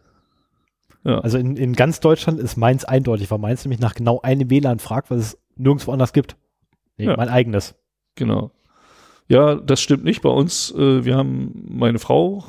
Ja. 1.07 1.19
Also 1.21 1.37
in, 1.37 1.55
in 1.55 1.73
ganz 1.73 1.99
Deutschland 2.01 2.39
ist 2.39 2.57
meins 2.57 2.83
eindeutig, 2.85 3.31
weil 3.31 3.39
meins 3.39 3.63
nämlich 3.63 3.79
nach 3.79 3.95
genau 3.95 4.19
einem 4.21 4.49
WLAN 4.49 4.79
fragt, 4.79 5.09
was 5.09 5.19
es 5.19 5.37
nirgendwo 5.55 5.91
anders 5.93 6.11
gibt. 6.13 6.35
Nee, 6.97 7.05
Ja. 7.05 7.15
mein 7.17 7.29
eigenes. 7.29 7.75
Genau. 8.15 8.51
Ja, 9.29 9.55
das 9.55 9.79
stimmt 9.81 10.03
nicht. 10.03 10.21
Bei 10.21 10.29
uns, 10.29 10.71
äh, 10.75 11.05
wir 11.05 11.15
haben, 11.15 11.65
meine 11.69 11.99
Frau 11.99 12.43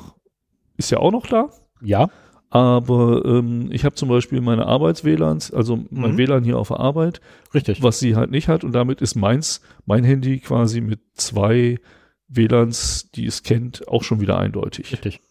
ist 0.77 0.91
ja 0.91 0.97
auch 0.99 1.11
noch 1.11 1.25
da, 1.27 1.49
Ja. 1.81 2.09
aber 2.49 3.23
ähm, 3.25 3.69
ich 3.71 3.85
habe 3.85 3.95
zum 3.95 4.09
Beispiel 4.09 4.41
meine 4.41 4.65
Arbeits-WLANs, 4.65 5.51
also 5.53 5.79
mein 5.89 6.13
Mhm. 6.13 6.17
WLAN 6.17 6.43
hier 6.43 6.57
auf 6.57 6.69
der 6.69 6.79
Arbeit, 6.79 7.21
Richtig. 7.53 7.81
was 7.83 7.99
sie 7.99 8.15
halt 8.15 8.31
nicht 8.31 8.47
hat 8.49 8.63
und 8.63 8.73
damit 8.73 9.01
ist 9.01 9.15
meins, 9.15 9.61
mein 9.85 10.03
Handy 10.03 10.39
quasi 10.39 10.81
mit 10.81 10.99
zwei 11.13 11.79
WLANs, 12.27 13.09
die 13.11 13.25
es 13.25 13.43
kennt, 13.43 13.87
auch 13.87 14.03
schon 14.03 14.19
wieder 14.19 14.37
eindeutig. 14.37 14.91
Richtig. 14.91 15.21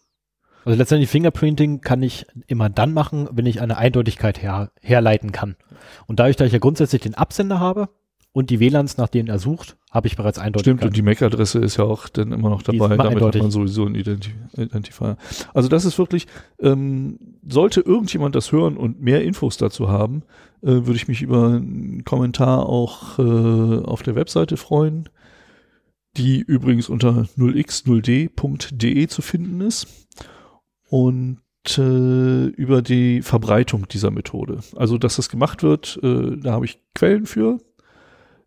Also 0.69 0.77
letztendlich 0.77 1.09
Fingerprinting 1.09 1.81
kann 1.81 2.03
ich 2.03 2.27
immer 2.45 2.69
dann 2.69 2.93
machen, 2.93 3.27
wenn 3.31 3.47
ich 3.47 3.59
eine 3.59 3.77
Eindeutigkeit 3.77 4.39
her, 4.39 4.69
herleiten 4.79 5.31
kann. 5.31 5.55
Und 6.05 6.19
dadurch, 6.19 6.35
dass 6.35 6.45
ich 6.45 6.53
ja 6.53 6.59
grundsätzlich 6.59 7.01
den 7.01 7.15
Absender 7.15 7.59
habe 7.59 7.89
und 8.33 8.51
die 8.51 8.59
WLANs, 8.59 8.95
nach 8.95 9.07
denen 9.07 9.29
er 9.29 9.39
sucht, 9.39 9.77
habe 9.89 10.05
ich 10.05 10.15
bereits 10.15 10.37
Stimmt, 10.37 10.57
Eindeutigkeit. 10.57 10.85
und 10.85 10.95
die 10.95 11.01
MAC-Adresse 11.01 11.57
ist 11.57 11.77
ja 11.77 11.85
auch 11.85 12.07
dann 12.07 12.31
immer 12.31 12.51
noch 12.51 12.61
dabei. 12.61 12.85
immer 12.85 12.97
Damit 12.97 13.13
eindeutig. 13.13 13.39
hat 13.39 13.45
man 13.45 13.51
sowieso 13.51 13.87
einen 13.87 13.95
Identi 13.95 14.29
Identifier. 14.57 15.17
Also 15.55 15.69
das 15.69 15.85
ist 15.85 15.97
wirklich, 15.97 16.27
ähm, 16.59 17.17
sollte 17.47 17.81
irgendjemand 17.81 18.35
das 18.35 18.51
hören 18.51 18.77
und 18.77 19.01
mehr 19.01 19.23
Infos 19.23 19.57
dazu 19.57 19.89
haben, 19.89 20.21
äh, 20.61 20.67
würde 20.67 20.97
ich 20.97 21.07
mich 21.07 21.23
über 21.23 21.47
einen 21.47 22.03
Kommentar 22.03 22.69
auch 22.69 23.17
äh, 23.17 23.23
auf 23.23 24.03
der 24.03 24.13
Webseite 24.13 24.55
freuen, 24.55 25.09
die 26.15 26.41
übrigens 26.41 26.89
unter 26.89 27.25
0x0d.de 27.39 29.07
zu 29.07 29.23
finden 29.23 29.61
ist. 29.61 29.87
Und 30.89 31.39
äh, 31.77 32.45
über 32.45 32.81
die 32.81 33.21
Verbreitung 33.21 33.87
dieser 33.87 34.11
Methode. 34.11 34.59
Also, 34.75 34.97
dass 34.97 35.17
das 35.17 35.29
gemacht 35.29 35.63
wird, 35.63 35.99
äh, 36.01 36.37
da 36.37 36.53
habe 36.53 36.65
ich 36.65 36.81
Quellen 36.95 37.25
für. 37.25 37.59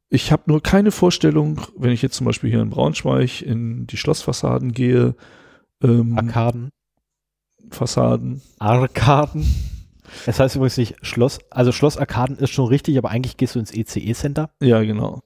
Ich 0.09 0.31
habe 0.32 0.43
nur 0.47 0.62
keine 0.62 0.90
Vorstellung, 0.90 1.60
wenn 1.77 1.90
ich 1.90 2.02
jetzt 2.02 2.16
zum 2.16 2.27
Beispiel 2.27 2.51
hier 2.51 2.60
in 2.60 2.70
Braunschweig 2.70 3.43
in 3.43 3.86
die 3.86 3.97
Schlossfassaden 3.97 4.73
gehe, 4.73 5.14
ähm, 5.82 6.19
Arkaden. 6.19 6.70
Fassaden, 7.70 8.43
Arkaden. 8.59 9.47
Es 10.27 10.39
heißt 10.39 10.56
übrigens 10.56 10.77
nicht 10.77 10.97
Schloss, 11.01 11.39
also 11.51 11.73
Schlossarkaden 11.73 12.36
ist 12.36 12.51
schon 12.51 12.66
richtig, 12.66 12.98
aber 12.98 13.10
eigentlich 13.10 13.39
gehst 13.39 13.55
du 13.55 13.59
ins 13.59 13.73
ECE-Center. 13.73 14.51
ja 14.60 14.82
genau. 14.82 15.23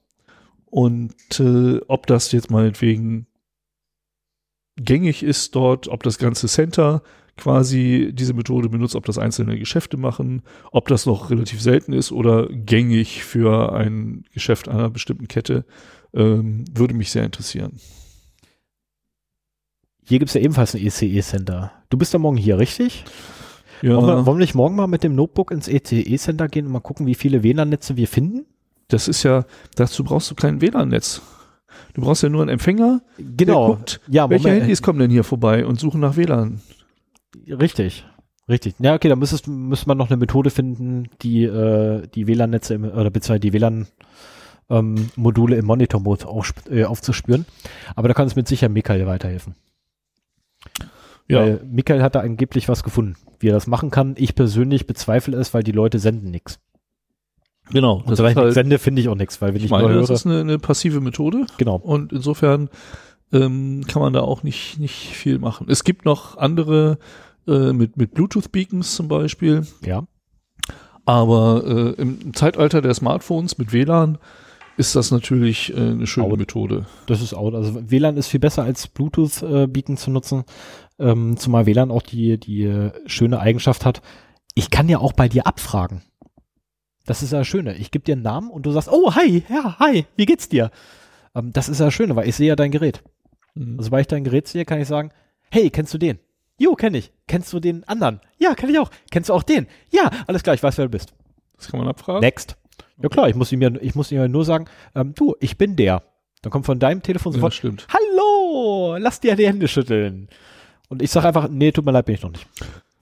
Und 0.65 1.13
äh, 1.39 1.79
ob 1.87 2.07
das 2.07 2.31
jetzt 2.31 2.51
meinetwegen 2.51 3.27
gängig 4.77 5.23
ist 5.23 5.55
dort, 5.55 5.87
ob 5.87 6.03
das 6.03 6.17
ganze 6.17 6.47
Center 6.47 7.01
quasi 7.35 8.11
diese 8.13 8.33
Methode 8.33 8.69
benutzt, 8.69 8.95
ob 8.95 9.05
das 9.05 9.17
einzelne 9.17 9.59
Geschäfte 9.59 9.97
machen, 9.97 10.41
ob 10.71 10.87
das 10.87 11.05
noch 11.05 11.29
relativ 11.29 11.61
selten 11.61 11.93
ist 11.93 12.11
oder 12.11 12.47
gängig 12.49 13.23
für 13.23 13.73
ein 13.73 14.23
Geschäft 14.33 14.67
einer 14.67 14.89
bestimmten 14.89 15.27
Kette, 15.27 15.65
ähm, 16.13 16.65
würde 16.73 16.95
mich 16.95 17.11
sehr 17.11 17.25
interessieren. 17.25 17.79
Hier 20.03 20.19
gibt 20.19 20.29
es 20.29 20.35
ja 20.35 20.41
ebenfalls 20.41 20.73
ein 20.73 20.81
ECE-Center. 20.81 21.71
Du 21.89 21.97
bist 21.97 22.13
ja 22.13 22.19
morgen 22.19 22.37
hier, 22.37 22.57
richtig? 22.57 23.03
Ja, 23.81 23.95
Wollen, 23.97 24.07
wir, 24.07 24.25
wollen 24.25 24.37
wir 24.37 24.43
nicht 24.43 24.55
morgen 24.55 24.75
mal 24.75 24.87
mit 24.87 25.03
dem 25.03 25.13
Notebook 25.13 25.51
ins 25.51 25.67
ECE-Center 25.67 26.47
gehen 26.47 26.65
und 26.65 26.71
mal 26.71 26.79
gucken, 26.79 27.05
wie 27.05 27.13
viele 27.13 27.43
WLAN-Netze 27.43 27.97
wir 27.97 28.07
finden? 28.07 28.45
das 28.87 29.07
ist 29.07 29.23
ja, 29.23 29.45
dazu 29.75 30.03
brauchst 30.03 30.31
du 30.31 30.35
kein 30.35 30.61
WLAN-Netz. 30.61 31.21
Du 31.93 32.01
brauchst 32.01 32.23
ja 32.23 32.29
nur 32.29 32.41
einen 32.41 32.49
Empfänger, 32.49 33.01
Genau. 33.17 33.67
der 33.67 33.75
guckt, 33.77 34.01
ja, 34.07 34.29
welche 34.29 34.47
Moment. 34.47 34.63
Handys 34.63 34.81
kommen 34.81 34.99
denn 34.99 35.11
hier 35.11 35.23
vorbei 35.23 35.65
und 35.65 35.79
suchen 35.79 35.99
nach 36.01 36.15
WLAN. 36.17 36.61
Richtig. 37.47 38.05
Richtig. 38.49 38.75
Ja, 38.79 38.95
okay, 38.95 39.09
da 39.09 39.15
müsstest, 39.15 39.47
müsste 39.47 39.87
man 39.87 39.97
noch 39.97 40.09
eine 40.09 40.17
Methode 40.17 40.49
finden, 40.49 41.09
die, 41.21 41.43
äh, 41.43 42.07
die 42.07 42.27
WLAN-Netze 42.27 42.75
im- 42.75 42.85
oder 42.85 43.09
beziehungsweise 43.09 43.39
die 43.41 43.51
WLAN 43.53 43.87
ähm, 44.69 45.09
im 45.15 45.65
Monitor-Mode 45.65 46.25
äh, 46.69 46.85
aufzuspüren. 46.85 47.45
Aber 47.95 48.07
da 48.07 48.13
kann 48.13 48.27
es 48.27 48.35
mit 48.35 48.47
sicher 48.47 48.69
Michael 48.69 49.05
weiterhelfen. 49.05 49.55
Ja, 51.27 51.41
Weil 51.41 51.61
Michael 51.69 52.01
hat 52.01 52.15
da 52.15 52.21
angeblich 52.21 52.69
was 52.69 52.83
gefunden, 52.83 53.15
wie 53.39 53.49
er 53.49 53.53
das 53.53 53.67
machen 53.67 53.91
kann. 53.91 54.15
Ich 54.17 54.33
persönlich 54.35 54.87
bezweifle 54.87 55.35
es, 55.37 55.53
weil 55.53 55.63
die 55.63 55.73
Leute 55.73 55.99
senden 55.99 56.31
nichts. 56.31 56.59
Genau. 57.71 58.03
Und 58.05 58.15
solange 58.15 58.33
ich 58.33 58.37
nichts 58.37 58.53
sende, 58.55 58.79
finde 58.79 59.01
ich 59.01 59.09
auch 59.09 59.15
nichts, 59.15 59.41
weil 59.41 59.49
wenn 59.49 59.57
ich 59.57 59.65
ich, 59.65 59.71
meine, 59.71 59.89
nur 59.89 60.01
das 60.01 60.09
höre, 60.09 60.15
ist 60.15 60.25
eine, 60.25 60.39
eine 60.41 60.59
passive 60.59 61.01
Methode 61.01 61.45
genau. 61.57 61.75
und 61.75 62.13
insofern 62.13 62.69
ähm, 63.33 63.83
kann 63.87 64.01
man 64.01 64.13
da 64.13 64.21
auch 64.21 64.43
nicht, 64.43 64.79
nicht 64.79 64.95
viel 64.95 65.39
machen. 65.39 65.67
Es 65.69 65.83
gibt 65.83 66.05
noch 66.05 66.37
andere 66.37 66.97
äh, 67.47 67.73
mit, 67.73 67.97
mit 67.97 68.13
Bluetooth-Beacons 68.13 68.95
zum 68.95 69.07
Beispiel, 69.07 69.65
Ja. 69.85 70.03
aber 71.05 71.63
äh, 71.97 72.01
im, 72.01 72.33
Zeitalter 72.33 72.81
der 72.81 72.93
Smartphones 72.93 73.57
mit 73.57 73.73
WLAN 73.73 74.17
ist 74.77 74.95
das 74.95 75.11
natürlich 75.11 75.73
äh, 75.75 75.77
eine 75.77 76.07
schöne 76.07 76.27
Out. 76.27 76.37
Methode. 76.37 76.85
Das 77.07 77.21
ist 77.21 77.33
out. 77.33 77.55
Also 77.55 77.89
WLAN 77.89 78.17
ist 78.17 78.27
viel 78.27 78.39
besser 78.39 78.63
als 78.63 78.87
Bluetooth-Beacon 78.87 79.97
zu 79.97 80.11
nutzen, 80.11 80.43
ähm, 80.99 81.35
zumal 81.37 81.65
WLAN 81.65 81.91
auch 81.91 82.03
die, 82.03 82.39
die 82.39 82.63
äh, 82.63 82.91
schöne 83.07 83.39
Eigenschaft 83.39 83.85
hat. 83.85 84.01
Ich 84.53 84.69
kann 84.69 84.89
ja 84.89 84.99
auch 84.99 85.13
bei 85.13 85.27
dir 85.27 85.47
abfragen. 85.47 86.01
Das 87.07 87.23
ist 87.23 87.31
ja 87.31 87.39
das 87.39 87.47
Schöne. 87.47 87.75
Ich 87.77 87.89
gebe 87.89 88.05
dir 88.05 88.13
einen 88.13 88.21
Namen 88.21 88.51
und 88.51 88.65
du 88.65 88.71
sagst, 88.71 88.89
oh, 88.91 89.15
hi, 89.15 89.43
ja, 89.49 89.79
hi, 89.79 90.05
wie 90.15 90.25
geht's 90.25 90.49
dir? 90.49 90.69
Ähm, 91.33 91.51
das 91.53 91.69
ist 91.69 91.79
ja 91.79 91.85
das 91.85 91.93
Schöne, 91.93 92.15
weil 92.15 92.27
ich 92.27 92.35
sehe 92.35 92.49
ja 92.49 92.55
dein 92.55 92.69
Gerät. 92.69 93.01
Mhm. 93.55 93.79
Also 93.79 93.89
weil 93.91 94.01
ich 94.01 94.07
dein 94.07 94.23
Gerät 94.23 94.47
sehe, 94.47 94.65
kann 94.65 94.79
ich 94.79 94.87
sagen, 94.87 95.11
hey, 95.49 95.69
kennst 95.69 95.93
du 95.93 95.97
den? 95.97 96.19
Jo, 96.59 96.75
kenne 96.75 96.97
ich. 96.97 97.11
Kennst 97.27 97.51
du 97.53 97.59
den 97.59 97.83
anderen? 97.85 98.19
Ja, 98.37 98.53
kenne 98.55 98.73
ich 98.73 98.79
auch. 98.79 98.91
Kennst 99.09 99.29
du 99.29 99.33
auch 99.33 99.43
den? 99.43 99.67
Ja, 99.89 100.11
alles 100.27 100.43
klar, 100.43 100.53
ich 100.53 100.61
weiß, 100.61 100.77
wer 100.77 100.85
du 100.85 100.91
bist. 100.91 101.13
Das 101.57 101.69
kann 101.69 101.79
man 101.79 101.87
abfragen. 101.89 102.21
Next. 102.21 102.57
Ja 103.01 103.09
klar, 103.09 103.29
ich 103.29 103.35
muss 103.35 103.51
ihm 103.51 103.61
ja, 103.61 103.69
ich 103.79 103.95
muss 103.95 104.11
ihm 104.11 104.17
ja 104.17 104.27
nur 104.27 104.43
sagen, 104.43 104.65
ähm, 104.93 105.13
du, 105.15 105.35
ich 105.39 105.57
bin 105.57 105.75
der. 105.75 106.03
Dann 106.41 106.51
kommt 106.51 106.65
von 106.65 106.79
deinem 106.79 107.01
Telefon 107.03 107.31
Ja, 107.31 107.37
sofort, 107.37 107.53
stimmt. 107.53 107.87
hallo, 107.89 108.97
lass 108.97 109.19
dir 109.19 109.35
die 109.35 109.47
Hände 109.47 109.67
schütteln. 109.67 110.29
Und 110.89 111.01
ich 111.01 111.11
sage 111.11 111.27
einfach, 111.27 111.47
nee, 111.47 111.71
tut 111.71 111.85
mir 111.85 111.91
leid, 111.91 112.05
bin 112.05 112.15
ich 112.15 112.21
noch 112.21 112.31
nicht. 112.31 112.47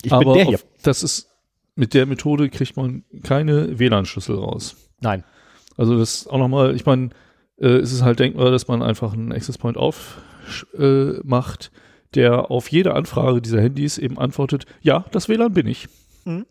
Ich 0.03 0.11
aber 0.11 0.25
bin 0.25 0.33
der 0.33 0.45
hier. 0.45 0.59
das 0.83 1.01
ist 1.03 1.29
mit 1.75 1.93
der 1.93 2.05
Methode 2.05 2.49
kriegt 2.49 2.77
man 2.77 3.03
keine 3.23 3.77
WLAN-Schlüssel 3.79 4.35
raus. 4.35 4.75
Nein. 5.01 5.23
Also 5.77 5.97
das 5.97 6.21
ist 6.21 6.27
auch 6.27 6.37
nochmal, 6.37 6.75
ich 6.75 6.85
meine, 6.85 7.09
äh, 7.57 7.67
es 7.67 7.91
ist 7.91 8.01
halt 8.01 8.19
denkbar, 8.19 8.51
dass 8.51 8.67
man 8.67 8.81
einfach 8.81 9.13
einen 9.13 9.31
Access 9.31 9.57
Point 9.57 9.77
aufmacht, 9.77 10.67
äh, 10.77 11.19
macht, 11.23 11.71
der 12.13 12.49
auf 12.49 12.71
jede 12.71 12.93
Anfrage 12.93 13.41
dieser 13.41 13.61
Handys 13.61 13.97
eben 13.97 14.17
antwortet, 14.17 14.65
ja, 14.81 15.05
das 15.11 15.27
WLAN 15.27 15.53
bin 15.53 15.67
ich. 15.67 15.87
Mhm. 16.23 16.45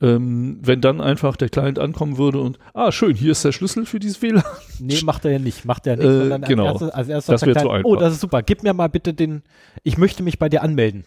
Ähm, 0.00 0.58
wenn 0.62 0.80
dann 0.80 1.00
einfach 1.00 1.36
der 1.36 1.48
Client 1.48 1.78
ankommen 1.78 2.16
würde 2.18 2.40
und, 2.40 2.58
ah, 2.74 2.90
schön, 2.90 3.14
hier 3.14 3.32
ist 3.32 3.44
der 3.44 3.52
Schlüssel 3.52 3.84
für 3.86 4.00
dieses 4.00 4.20
WLAN. 4.22 4.42
Nee, 4.80 5.00
macht 5.04 5.24
er 5.26 5.32
ja 5.32 5.38
nicht, 5.38 5.64
macht 5.64 5.86
er 5.86 5.92
ja 5.92 5.96
nicht. 5.98 6.08
Äh, 6.08 6.18
sondern 6.20 6.42
als 6.42 6.48
genau. 6.48 6.64
erstes- 6.64 6.90
als 6.90 7.08
erstes 7.08 7.32
Das 7.32 7.40
sagt 7.40 7.48
der 7.48 7.54
wär 7.56 7.62
zu 7.62 7.70
einfach. 7.70 7.88
Oh, 7.90 7.96
das 7.96 8.14
ist 8.14 8.20
super, 8.20 8.42
gib 8.42 8.62
mir 8.62 8.72
mal 8.72 8.88
bitte 8.88 9.12
den, 9.14 9.42
ich 9.82 9.98
möchte 9.98 10.22
mich 10.22 10.38
bei 10.38 10.48
dir 10.48 10.62
anmelden. 10.62 11.04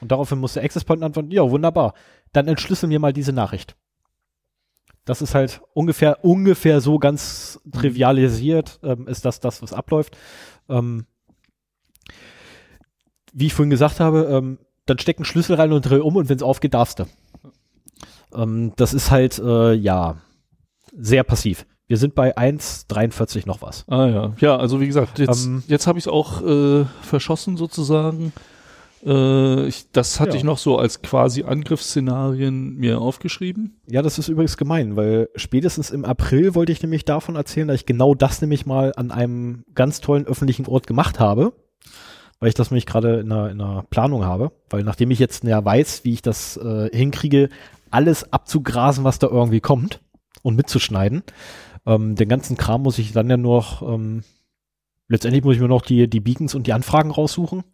Und 0.00 0.12
daraufhin 0.12 0.38
muss 0.38 0.54
der 0.54 0.62
Access 0.62 0.84
Point 0.84 1.02
antworten, 1.02 1.30
ja, 1.32 1.50
wunderbar. 1.50 1.92
Dann 2.32 2.48
entschlüssel 2.48 2.88
mir 2.88 3.00
mal 3.00 3.12
diese 3.12 3.32
Nachricht. 3.32 3.76
Das 5.04 5.22
ist 5.22 5.34
halt 5.34 5.62
ungefähr, 5.72 6.22
ungefähr 6.22 6.80
so 6.80 6.98
ganz 6.98 7.60
trivialisiert, 7.72 8.78
ähm, 8.82 9.08
ist 9.08 9.24
das 9.24 9.40
das, 9.40 9.62
was 9.62 9.72
abläuft. 9.72 10.16
Ähm, 10.68 11.06
wie 13.32 13.46
ich 13.46 13.54
vorhin 13.54 13.70
gesagt 13.70 14.00
habe, 14.00 14.28
ähm, 14.30 14.58
dann 14.86 14.98
steck 14.98 15.18
einen 15.18 15.24
Schlüssel 15.24 15.56
rein 15.56 15.72
und 15.72 15.82
dreh 15.82 15.98
um 16.00 16.16
und 16.16 16.28
wenn 16.28 16.36
es 16.36 16.42
aufgeht, 16.42 16.74
darfst 16.74 16.98
du. 16.98 17.06
Ähm, 18.34 18.72
das 18.76 18.92
ist 18.92 19.10
halt, 19.10 19.38
äh, 19.38 19.72
ja, 19.72 20.16
sehr 20.92 21.24
passiv. 21.24 21.64
Wir 21.86 21.96
sind 21.96 22.14
bei 22.14 22.36
1,43 22.36 23.46
noch 23.46 23.62
was. 23.62 23.86
Ah 23.88 24.06
ja, 24.06 24.32
ja, 24.40 24.56
also 24.56 24.78
wie 24.80 24.86
gesagt, 24.86 25.18
jetzt, 25.18 25.46
Ähm, 25.46 25.62
jetzt 25.68 25.86
habe 25.86 25.98
ich 25.98 26.04
es 26.04 26.08
auch 26.08 26.42
äh, 26.42 26.84
verschossen 27.00 27.56
sozusagen. 27.56 28.34
Äh, 29.04 29.66
ich, 29.66 29.90
das 29.92 30.18
hatte 30.20 30.30
Ja. 30.32 30.36
ich 30.36 30.44
noch 30.44 30.58
so 30.58 30.76
als 30.78 31.02
quasi 31.02 31.44
Angriffsszenarien 31.44 32.76
mir 32.76 33.00
aufgeschrieben. 33.00 33.80
Ja, 33.88 34.02
das 34.02 34.18
ist 34.18 34.28
übrigens 34.28 34.56
gemein, 34.56 34.96
weil 34.96 35.28
spätestens 35.36 35.90
im 35.90 36.04
April 36.04 36.54
wollte 36.54 36.72
ich 36.72 36.82
nämlich 36.82 37.04
davon 37.04 37.36
erzählen, 37.36 37.68
dass 37.68 37.76
ich 37.76 37.86
genau 37.86 38.14
das 38.14 38.40
nämlich 38.40 38.66
mal 38.66 38.92
an 38.96 39.10
einem 39.10 39.64
ganz 39.74 40.00
tollen 40.00 40.26
öffentlichen 40.26 40.66
Ort 40.66 40.86
gemacht 40.86 41.20
habe, 41.20 41.52
weil 42.40 42.48
ich 42.48 42.54
das 42.54 42.70
nämlich 42.70 42.86
gerade 42.86 43.20
in 43.20 43.30
einer, 43.32 43.50
in 43.50 43.60
einer 43.60 43.84
Planung 43.90 44.24
habe, 44.24 44.52
weil 44.70 44.82
nachdem 44.84 45.10
ich 45.10 45.18
jetzt 45.18 45.44
ja 45.44 45.64
weiß, 45.64 46.04
wie 46.04 46.12
ich 46.14 46.22
das 46.22 46.56
äh, 46.56 46.88
hinkriege, 46.96 47.48
alles 47.90 48.32
abzugrasen, 48.32 49.04
was 49.04 49.18
da 49.18 49.28
irgendwie 49.28 49.60
kommt 49.60 50.00
und 50.42 50.56
mitzuschneiden, 50.56 51.22
ähm, 51.86 52.16
den 52.16 52.28
ganzen 52.28 52.56
Kram 52.56 52.82
muss 52.82 52.98
ich 52.98 53.12
dann 53.12 53.30
ja 53.30 53.36
nur 53.36 53.56
noch, 53.56 53.82
ähm, 53.82 54.24
letztendlich 55.08 55.42
muss 55.44 55.54
ich 55.54 55.60
mir 55.60 55.68
noch 55.68 55.82
die, 55.82 56.08
die 56.08 56.20
Beacons 56.20 56.54
und 56.54 56.66
die 56.66 56.72
Anfragen 56.72 57.10
raussuchen. 57.10 57.64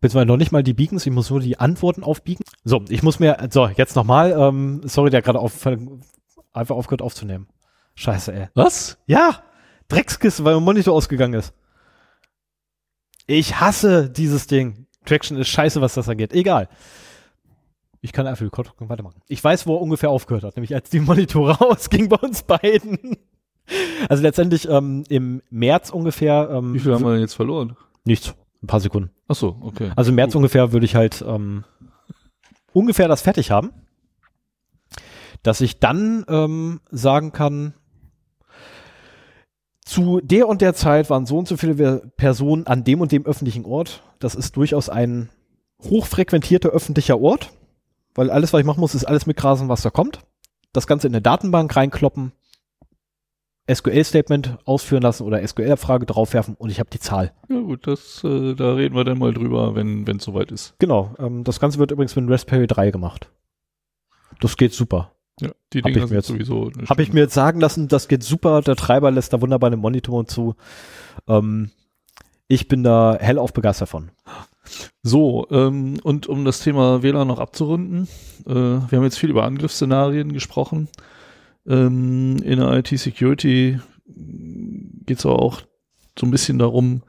Beziehungsweise 0.00 0.26
noch 0.26 0.36
nicht 0.36 0.52
mal 0.52 0.62
die 0.62 0.74
Beacons, 0.74 1.06
ich 1.06 1.12
muss 1.12 1.30
nur 1.30 1.40
die 1.40 1.58
Antworten 1.58 2.04
auf 2.04 2.22
Beacons. 2.22 2.50
So, 2.64 2.82
ich 2.88 3.02
muss 3.02 3.18
mir, 3.18 3.48
so, 3.50 3.66
jetzt 3.68 3.96
nochmal, 3.96 4.32
ähm, 4.32 4.82
sorry, 4.84 5.10
der 5.10 5.22
gerade 5.22 5.38
auf, 5.38 5.66
einfach 6.52 6.76
aufgehört 6.76 7.02
aufzunehmen. 7.02 7.48
Scheiße, 7.94 8.32
ey. 8.32 8.48
Was? 8.54 8.98
Ja, 9.06 9.42
Dreckskiste, 9.88 10.44
weil 10.44 10.54
mein 10.54 10.64
Monitor 10.64 10.94
ausgegangen 10.94 11.34
ist. 11.34 11.54
Ich 13.26 13.58
hasse 13.58 14.10
dieses 14.10 14.46
Ding. 14.46 14.86
Traction 15.04 15.38
ist 15.38 15.48
scheiße, 15.48 15.80
was 15.80 15.94
das 15.94 16.08
angeht. 16.08 16.32
Egal. 16.32 16.68
Ich 18.00 18.12
kann 18.12 18.26
einfach 18.26 18.46
die 18.46 18.88
weitermachen. 18.88 19.22
Ich 19.28 19.42
weiß, 19.42 19.66
wo 19.66 19.76
er 19.76 19.80
ungefähr 19.80 20.10
aufgehört 20.10 20.44
hat, 20.44 20.56
nämlich 20.56 20.74
als 20.74 20.90
die 20.90 21.00
Monitore 21.00 21.60
ausgingen 21.70 22.08
bei 22.08 22.16
uns 22.16 22.42
beiden. 22.42 23.16
Also 24.08 24.22
letztendlich 24.22 24.68
ähm, 24.68 25.04
im 25.08 25.42
März 25.50 25.90
ungefähr. 25.90 26.48
Ähm, 26.52 26.74
Wie 26.74 26.78
viel 26.78 26.94
haben 26.94 27.04
wir 27.04 27.12
denn 27.12 27.20
jetzt 27.20 27.34
verloren? 27.34 27.76
Nichts. 28.04 28.34
Ein 28.62 28.68
paar 28.68 28.80
Sekunden. 28.80 29.10
Ach 29.28 29.34
so, 29.34 29.56
okay. 29.60 29.90
Also 29.96 30.10
im 30.10 30.16
März 30.16 30.34
ungefähr 30.34 30.72
würde 30.72 30.86
ich 30.86 30.94
halt 30.94 31.24
ähm, 31.26 31.64
ungefähr 32.72 33.08
das 33.08 33.22
fertig 33.22 33.50
haben. 33.50 33.70
Dass 35.42 35.60
ich 35.60 35.78
dann 35.78 36.24
ähm, 36.28 36.80
sagen 36.90 37.32
kann, 37.32 37.74
zu 39.84 40.20
der 40.20 40.48
und 40.48 40.62
der 40.62 40.74
Zeit 40.74 41.10
waren 41.10 41.26
so 41.26 41.38
und 41.38 41.46
so 41.46 41.56
viele 41.56 42.02
Personen 42.16 42.66
an 42.66 42.82
dem 42.82 43.00
und 43.00 43.12
dem 43.12 43.24
öffentlichen 43.24 43.64
Ort. 43.64 44.02
Das 44.18 44.34
ist 44.34 44.56
durchaus 44.56 44.88
ein 44.88 45.28
hochfrequentierter 45.82 46.70
öffentlicher 46.70 47.20
Ort, 47.20 47.52
weil 48.14 48.30
alles, 48.30 48.52
was 48.52 48.60
ich 48.60 48.66
machen 48.66 48.80
muss, 48.80 48.94
ist 48.94 49.04
alles 49.04 49.26
mitgrasen, 49.26 49.68
was 49.68 49.82
da 49.82 49.90
kommt. 49.90 50.20
Das 50.72 50.86
Ganze 50.86 51.06
in 51.06 51.14
eine 51.14 51.22
Datenbank 51.22 51.74
reinkloppen, 51.76 52.32
SQL-Statement 53.72 54.58
ausführen 54.64 55.02
lassen 55.02 55.24
oder 55.24 55.46
SQL-Abfrage 55.46 56.06
draufwerfen 56.06 56.54
und 56.54 56.70
ich 56.70 56.78
habe 56.78 56.90
die 56.90 57.00
Zahl. 57.00 57.32
Ja 57.48 57.60
gut, 57.60 57.86
das, 57.86 58.22
äh, 58.24 58.54
da 58.54 58.74
reden 58.74 58.94
wir 58.94 59.04
dann 59.04 59.18
mal 59.18 59.34
drüber, 59.34 59.74
wenn 59.74 60.04
es 60.06 60.24
soweit 60.24 60.52
ist. 60.52 60.74
Genau, 60.78 61.14
ähm, 61.18 61.42
das 61.44 61.58
Ganze 61.60 61.78
wird 61.78 61.90
übrigens 61.90 62.14
mit 62.16 62.30
Raspberry 62.30 62.66
3 62.66 62.90
gemacht. 62.92 63.28
Das 64.40 64.56
geht 64.56 64.72
super. 64.72 65.12
Ja, 65.40 65.50
die 65.72 65.80
Hab 65.82 65.92
Dinger 65.92 66.04
ich 66.04 66.10
mir 66.10 66.16
jetzt- 66.16 66.28
sowieso. 66.28 66.70
Habe 66.88 67.02
ich 67.02 67.12
mir 67.12 67.20
jetzt 67.20 67.34
sagen 67.34 67.60
lassen, 67.60 67.88
das 67.88 68.08
geht 68.08 68.22
super. 68.22 68.62
Der 68.62 68.76
Treiber 68.76 69.10
lässt 69.10 69.32
da 69.32 69.40
wunderbar 69.40 69.70
einen 69.70 69.80
Monitor 69.80 70.26
zu. 70.26 70.54
Ähm, 71.28 71.70
ich 72.48 72.68
bin 72.68 72.82
da 72.84 73.16
hellauf 73.20 73.52
begeistert 73.52 73.88
von. 73.88 74.10
So, 75.02 75.46
ähm, 75.50 75.98
und 76.02 76.26
um 76.26 76.44
das 76.44 76.60
Thema 76.60 77.02
WLAN 77.02 77.28
noch 77.28 77.38
abzurunden, 77.38 78.08
äh, 78.46 78.52
wir 78.54 78.88
haben 78.92 79.02
jetzt 79.04 79.18
viel 79.18 79.30
über 79.30 79.44
Angriffsszenarien 79.44 80.32
gesprochen. 80.32 80.88
Ähm, 81.66 82.38
in 82.42 82.58
der 82.58 82.72
IT-Security 82.78 83.80
geht 84.06 85.18
es 85.18 85.26
auch 85.26 85.62
so 86.18 86.26
ein 86.26 86.30
bisschen 86.30 86.58
darum, 86.58 87.02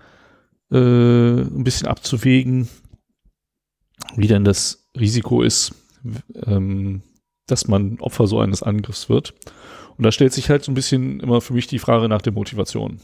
äh, 0.71 0.77
ein 0.77 1.63
bisschen 1.63 1.87
abzuwägen, 1.87 2.67
wie 4.15 4.27
denn 4.27 4.43
das 4.43 4.87
Risiko 4.99 5.41
ist, 5.41 5.73
ähm, 6.45 7.01
dass 7.45 7.67
man 7.67 7.99
Opfer 7.99 8.27
so 8.27 8.39
eines 8.39 8.63
Angriffs 8.63 9.09
wird. 9.09 9.33
Und 9.97 10.03
da 10.03 10.11
stellt 10.11 10.33
sich 10.33 10.49
halt 10.49 10.63
so 10.63 10.71
ein 10.71 10.75
bisschen 10.75 11.19
immer 11.19 11.41
für 11.41 11.53
mich 11.53 11.67
die 11.67 11.79
Frage 11.79 12.07
nach 12.07 12.21
der 12.21 12.33
Motivation. 12.33 12.99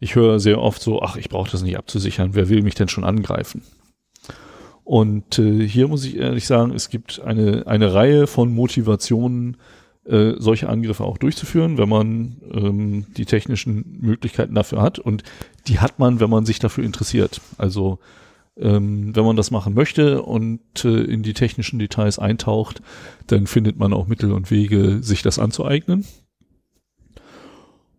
Ich 0.00 0.16
höre 0.16 0.40
sehr 0.40 0.60
oft 0.60 0.82
so, 0.82 1.02
ach, 1.02 1.16
ich 1.16 1.28
brauche 1.28 1.50
das 1.50 1.62
nicht 1.62 1.78
abzusichern, 1.78 2.34
wer 2.34 2.48
will 2.48 2.62
mich 2.62 2.74
denn 2.74 2.88
schon 2.88 3.04
angreifen? 3.04 3.62
Und 4.82 5.38
äh, 5.38 5.66
hier 5.66 5.88
muss 5.88 6.04
ich 6.04 6.16
ehrlich 6.16 6.46
sagen, 6.46 6.72
es 6.72 6.90
gibt 6.90 7.20
eine, 7.20 7.66
eine 7.66 7.94
Reihe 7.94 8.26
von 8.26 8.52
Motivationen, 8.52 9.56
äh, 10.06 10.34
solche 10.38 10.68
Angriffe 10.68 11.04
auch 11.04 11.18
durchzuführen, 11.18 11.78
wenn 11.78 11.88
man 11.88 12.36
ähm, 12.52 13.06
die 13.16 13.24
technischen 13.24 13.98
Möglichkeiten 14.00 14.54
dafür 14.54 14.82
hat. 14.82 14.98
Und 14.98 15.22
die 15.66 15.80
hat 15.80 15.98
man, 15.98 16.20
wenn 16.20 16.30
man 16.30 16.44
sich 16.46 16.58
dafür 16.58 16.84
interessiert. 16.84 17.40
Also 17.58 17.98
ähm, 18.56 19.16
wenn 19.16 19.24
man 19.24 19.36
das 19.36 19.50
machen 19.50 19.74
möchte 19.74 20.22
und 20.22 20.84
äh, 20.84 21.02
in 21.02 21.22
die 21.22 21.32
technischen 21.34 21.78
Details 21.78 22.18
eintaucht, 22.18 22.82
dann 23.26 23.46
findet 23.46 23.78
man 23.78 23.92
auch 23.92 24.06
Mittel 24.06 24.32
und 24.32 24.50
Wege, 24.50 25.02
sich 25.02 25.22
das 25.22 25.38
anzueignen. 25.38 26.04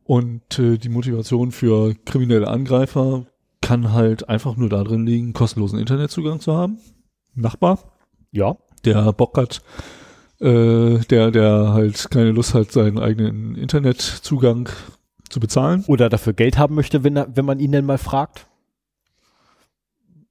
Und 0.03 0.60
äh, 0.60 0.77
die 0.77 0.90
Motivation 0.90 1.52
für 1.52 1.95
kriminelle 2.06 2.48
Angreifer 2.48 3.26
kann 3.61 3.91
halt 3.94 4.30
einfach 4.30 4.56
nur 4.56 4.69
darin 4.69 5.06
liegen, 5.06 5.34
kostenlosen 5.34 5.80
Internetzugang 5.80 6.40
zu 6.40 6.53
haben. 6.53 6.77
Nachbar, 7.34 7.80
Ja. 8.32 8.57
der 8.86 9.11
Bock 9.14 9.38
hat, 9.38 9.61
äh, 10.39 10.99
der, 10.99 11.31
der 11.31 11.73
halt 11.73 12.09
keine 12.11 12.31
Lust 12.31 12.53
hat, 12.53 12.71
seinen 12.71 12.99
eigenen 12.99 13.55
Internetzugang 13.55 14.69
zu 15.29 15.39
bezahlen. 15.39 15.83
Oder 15.87 16.09
dafür 16.09 16.33
Geld 16.33 16.57
haben 16.57 16.75
möchte, 16.75 17.03
wenn, 17.03 17.15
er, 17.15 17.27
wenn 17.35 17.45
man 17.45 17.59
ihn 17.59 17.71
denn 17.71 17.85
mal 17.85 17.97
fragt. 17.97 18.47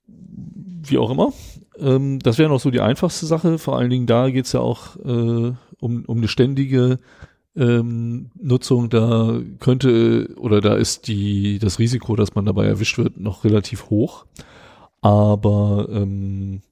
wie 0.07 0.99
auch 0.99 1.11
immer. 1.11 1.33
Ähm, 1.79 2.19
das 2.21 2.39
wäre 2.39 2.49
noch 2.49 2.61
so 2.61 2.71
die 2.71 2.81
einfachste 2.81 3.27
Sache. 3.27 3.59
Vor 3.59 3.79
allen 3.79 3.91
Dingen 3.91 4.07
da 4.07 4.31
geht's 4.31 4.53
ja 4.53 4.61
auch 4.61 4.97
äh, 4.97 5.53
um, 5.81 6.05
um 6.07 6.19
eine 6.19 6.29
ständige 6.29 6.99
ähm, 7.57 8.31
Nutzung. 8.41 8.91
Da 8.91 9.41
könnte 9.61 10.35
oder 10.37 10.61
da 10.61 10.75
ist 10.75 11.09
die 11.09 11.59
das 11.59 11.79
Risiko, 11.79 12.17
dass 12.17 12.35
man 12.35 12.45
dabei 12.45 12.67
erwischt 12.67 12.99
wird, 12.99 13.19
noch 13.19 13.45
relativ 13.45 13.91
hoch. 13.91 14.27
Aber 15.01 15.89
ähm, 15.91 16.63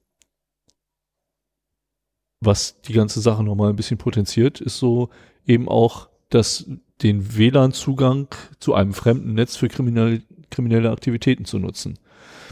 was 2.45 2.81
die 2.81 2.93
ganze 2.93 3.21
Sache 3.21 3.43
nochmal 3.43 3.69
ein 3.69 3.75
bisschen 3.75 3.97
potenziert, 3.97 4.61
ist 4.61 4.77
so 4.77 5.09
eben 5.45 5.67
auch, 5.67 6.09
dass 6.29 6.65
den 7.01 7.37
WLAN-Zugang 7.37 8.27
zu 8.59 8.73
einem 8.73 8.93
fremden 8.93 9.33
Netz 9.33 9.55
für 9.55 9.67
kriminelle, 9.67 10.21
kriminelle 10.49 10.91
Aktivitäten 10.91 11.45
zu 11.45 11.59
nutzen. 11.59 11.99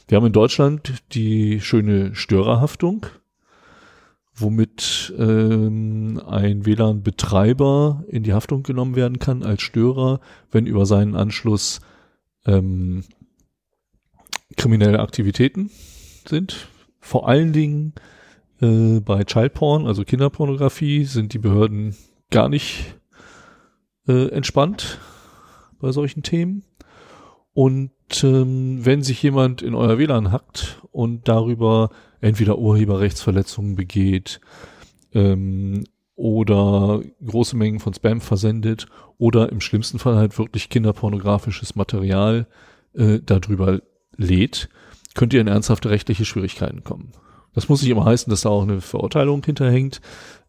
Wir 0.08 0.18
haben 0.18 0.26
in 0.26 0.34
Deutschland 0.34 0.94
die 1.14 1.62
schöne 1.62 2.16
Störerhaftung, 2.16 3.06
womit 4.34 5.14
ähm, 5.18 6.22
ein 6.28 6.66
WLAN-Betreiber 6.66 8.04
in 8.08 8.24
die 8.24 8.34
Haftung 8.34 8.64
genommen 8.64 8.96
werden 8.96 9.20
kann 9.20 9.44
als 9.44 9.62
Störer, 9.62 10.20
wenn 10.52 10.66
über 10.66 10.86
seinen 10.86 11.16
Anschluss 11.16 11.82
ähm, 12.46 13.04
kriminelle 14.58 15.00
Aktivitäten 15.00 15.72
sind. 16.28 16.68
Vor 17.00 17.28
allen 17.28 17.54
Dingen 17.54 17.94
äh, 18.62 19.00
bei 19.00 19.24
Childporn, 19.24 19.88
also 19.88 20.04
Kinderpornografie, 20.04 21.06
sind 21.06 21.34
die 21.34 21.40
Behörden 21.40 21.96
gar 22.30 22.50
nicht 22.50 22.96
äh, 24.08 24.28
entspannt 24.30 25.00
bei 25.80 25.92
solchen 25.92 26.24
Themen. 26.24 26.64
Und 27.54 27.92
ähm, 28.24 28.86
wenn 28.86 29.04
sich 29.04 29.22
jemand 29.22 29.62
in 29.62 29.76
euer 29.76 29.98
WLAN 29.98 30.32
hackt 30.32 30.82
und 30.92 31.28
darüber 31.28 31.90
entweder 32.22 32.58
Urheberrechtsverletzungen 32.58 33.76
begeht 33.76 34.40
ähm, 35.14 35.84
oder 36.16 37.02
große 37.26 37.58
Mengen 37.58 37.80
von 37.80 37.94
Spam 37.94 38.22
versendet 38.22 38.86
oder 39.18 39.52
im 39.52 39.60
schlimmsten 39.60 40.00
Fall 40.00 40.16
halt 40.16 40.38
wirklich 40.38 40.70
kinderpornografisches 40.70 41.76
Material 41.76 42.48
äh, 42.94 43.20
darüber 43.26 43.82
lädt, 44.16 44.70
könnt 45.14 45.34
ihr 45.34 45.42
in 45.42 45.48
ernsthafte 45.48 45.90
rechtliche 45.90 46.26
Schwierigkeiten 46.26 46.84
kommen. 46.84 47.12
Das 47.54 47.70
muss 47.70 47.82
nicht 47.82 47.92
immer 47.92 48.06
heißen, 48.06 48.30
dass 48.30 48.42
da 48.42 48.50
auch 48.50 48.64
eine 48.64 48.82
Verurteilung 48.82 49.44
hinterhängt. 49.44 50.02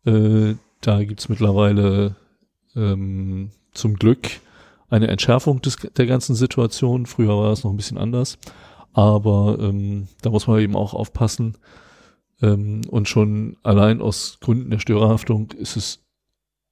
Äh, 0.04 0.54
da 0.80 1.02
gibt's 1.04 1.28
mittlerweile 1.28 2.16
ähm, 2.76 3.50
zum 3.72 3.94
Glück 3.96 4.28
eine 4.88 5.08
Entschärfung 5.08 5.62
des, 5.62 5.76
der 5.76 6.06
ganzen 6.06 6.34
Situation. 6.34 7.06
Früher 7.06 7.36
war 7.36 7.52
es 7.52 7.64
noch 7.64 7.70
ein 7.70 7.76
bisschen 7.76 7.98
anders. 7.98 8.38
Aber 8.92 9.56
ähm, 9.58 10.08
da 10.20 10.30
muss 10.30 10.46
man 10.46 10.60
eben 10.60 10.76
auch 10.76 10.94
aufpassen. 10.94 11.56
Ähm, 12.42 12.82
und 12.88 13.08
schon 13.08 13.56
allein 13.62 14.00
aus 14.02 14.38
Gründen 14.40 14.70
der 14.70 14.80
Störerhaftung 14.80 15.52
ist 15.52 15.76
es 15.76 16.04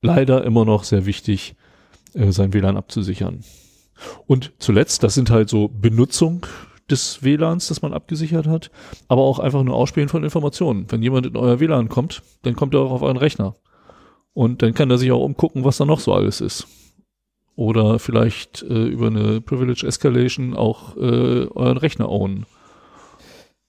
leider 0.03 0.45
immer 0.45 0.65
noch 0.65 0.85
sehr 0.85 1.07
wichtig, 1.07 1.55
äh, 2.15 2.31
sein 2.33 2.53
WLAN 2.53 2.77
abzusichern. 2.77 3.43
Und 4.27 4.53
zuletzt, 4.59 5.03
das 5.03 5.15
sind 5.15 5.31
halt 5.31 5.49
so 5.49 5.69
Benutzung 5.69 6.47
des 6.91 7.23
WLANs, 7.23 7.69
das 7.69 7.83
man 7.83 7.93
abgesichert 7.93 8.47
hat, 8.47 8.71
aber 9.09 9.23
auch 9.23 9.39
einfach 9.39 9.63
nur 9.63 9.75
Ausspielen 9.75 10.09
von 10.09 10.25
Informationen. 10.25 10.87
Wenn 10.89 11.03
jemand 11.03 11.27
in 11.27 11.37
euer 11.37 11.61
WLAN 11.61 11.89
kommt, 11.89 12.23
dann 12.43 12.57
kommt 12.57 12.75
er 12.75 12.81
auch 12.81 12.93
auf 12.93 13.03
euren 13.03 13.17
Rechner. 13.17 13.57
Und 14.33 14.63
dann 14.63 14.75
kann 14.75 14.91
er 14.91 14.99
sich 14.99 15.11
auch 15.13 15.25
umgucken, 15.25 15.65
was 15.65 15.79
da 15.79 15.85
noch 15.85 16.01
so 16.01 16.13
alles 16.13 16.41
ist. 16.41 16.67
Oder 17.57 17.99
vielleicht 17.99 18.63
äh, 18.63 18.87
über 18.87 19.09
eine 19.09 19.41
Privilege 19.41 19.87
Escalation 19.87 20.55
auch 20.55 20.97
äh, 20.97 21.47
euren 21.47 21.77
Rechner 21.77 22.09
ownen. 22.09 22.47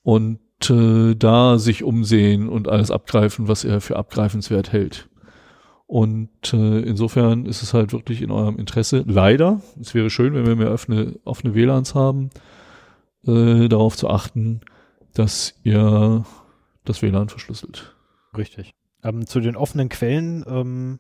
Und 0.03 0.39
äh, 0.69 1.15
da 1.15 1.57
sich 1.57 1.83
umsehen 1.83 2.47
und 2.47 2.69
alles 2.69 2.91
abgreifen, 2.91 3.47
was 3.47 3.63
er 3.63 3.81
für 3.81 3.97
abgreifenswert 3.97 4.71
hält. 4.71 5.09
Und 5.87 6.53
äh, 6.53 6.79
insofern 6.79 7.45
ist 7.45 7.63
es 7.63 7.73
halt 7.73 7.91
wirklich 7.91 8.21
in 8.21 8.31
eurem 8.31 8.57
Interesse, 8.57 9.03
leider, 9.05 9.59
es 9.77 9.93
wäre 9.93 10.09
schön, 10.09 10.33
wenn 10.33 10.45
wir 10.45 10.55
mehr 10.55 10.71
offene, 10.71 11.19
offene 11.25 11.53
WLANs 11.53 11.95
haben, 11.95 12.29
äh, 13.25 13.67
darauf 13.67 13.95
zu 13.97 14.09
achten, 14.09 14.61
dass 15.13 15.55
ihr 15.63 16.23
das 16.85 17.01
WLAN 17.01 17.29
verschlüsselt. 17.29 17.95
Richtig. 18.37 18.73
Ähm, 19.03 19.27
zu 19.27 19.39
den 19.39 19.55
offenen 19.55 19.89
Quellen 19.89 20.43
ähm, 20.47 20.99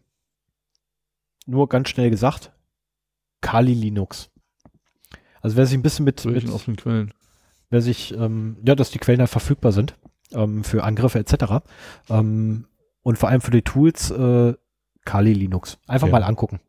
nur 1.45 1.69
ganz 1.69 1.89
schnell 1.89 2.09
gesagt, 2.09 2.51
Kali 3.41 3.73
Linux. 3.73 4.29
Also 5.41 5.57
wer 5.57 5.65
sich 5.65 5.77
ein 5.77 5.81
bisschen 5.81 6.05
mit, 6.05 6.23
mit 6.25 6.49
offenen 6.49 6.77
Quellen? 6.77 7.13
wer 7.69 7.81
sich, 7.81 8.13
ähm, 8.13 8.57
ja, 8.65 8.75
dass 8.75 8.91
die 8.91 8.99
Quellen 8.99 9.21
halt 9.21 9.29
verfügbar 9.29 9.71
sind 9.71 9.95
ähm, 10.33 10.63
für 10.63 10.83
Angriffe 10.83 11.19
etc. 11.19 11.63
Ähm, 12.09 12.65
und 13.01 13.17
vor 13.17 13.29
allem 13.29 13.41
für 13.41 13.51
die 13.51 13.61
Tools 13.61 14.11
äh, 14.11 14.53
Kali 15.05 15.33
Linux. 15.33 15.79
Einfach 15.87 16.07
Ja. 16.07 16.11
mal 16.11 16.23
angucken. 16.23 16.59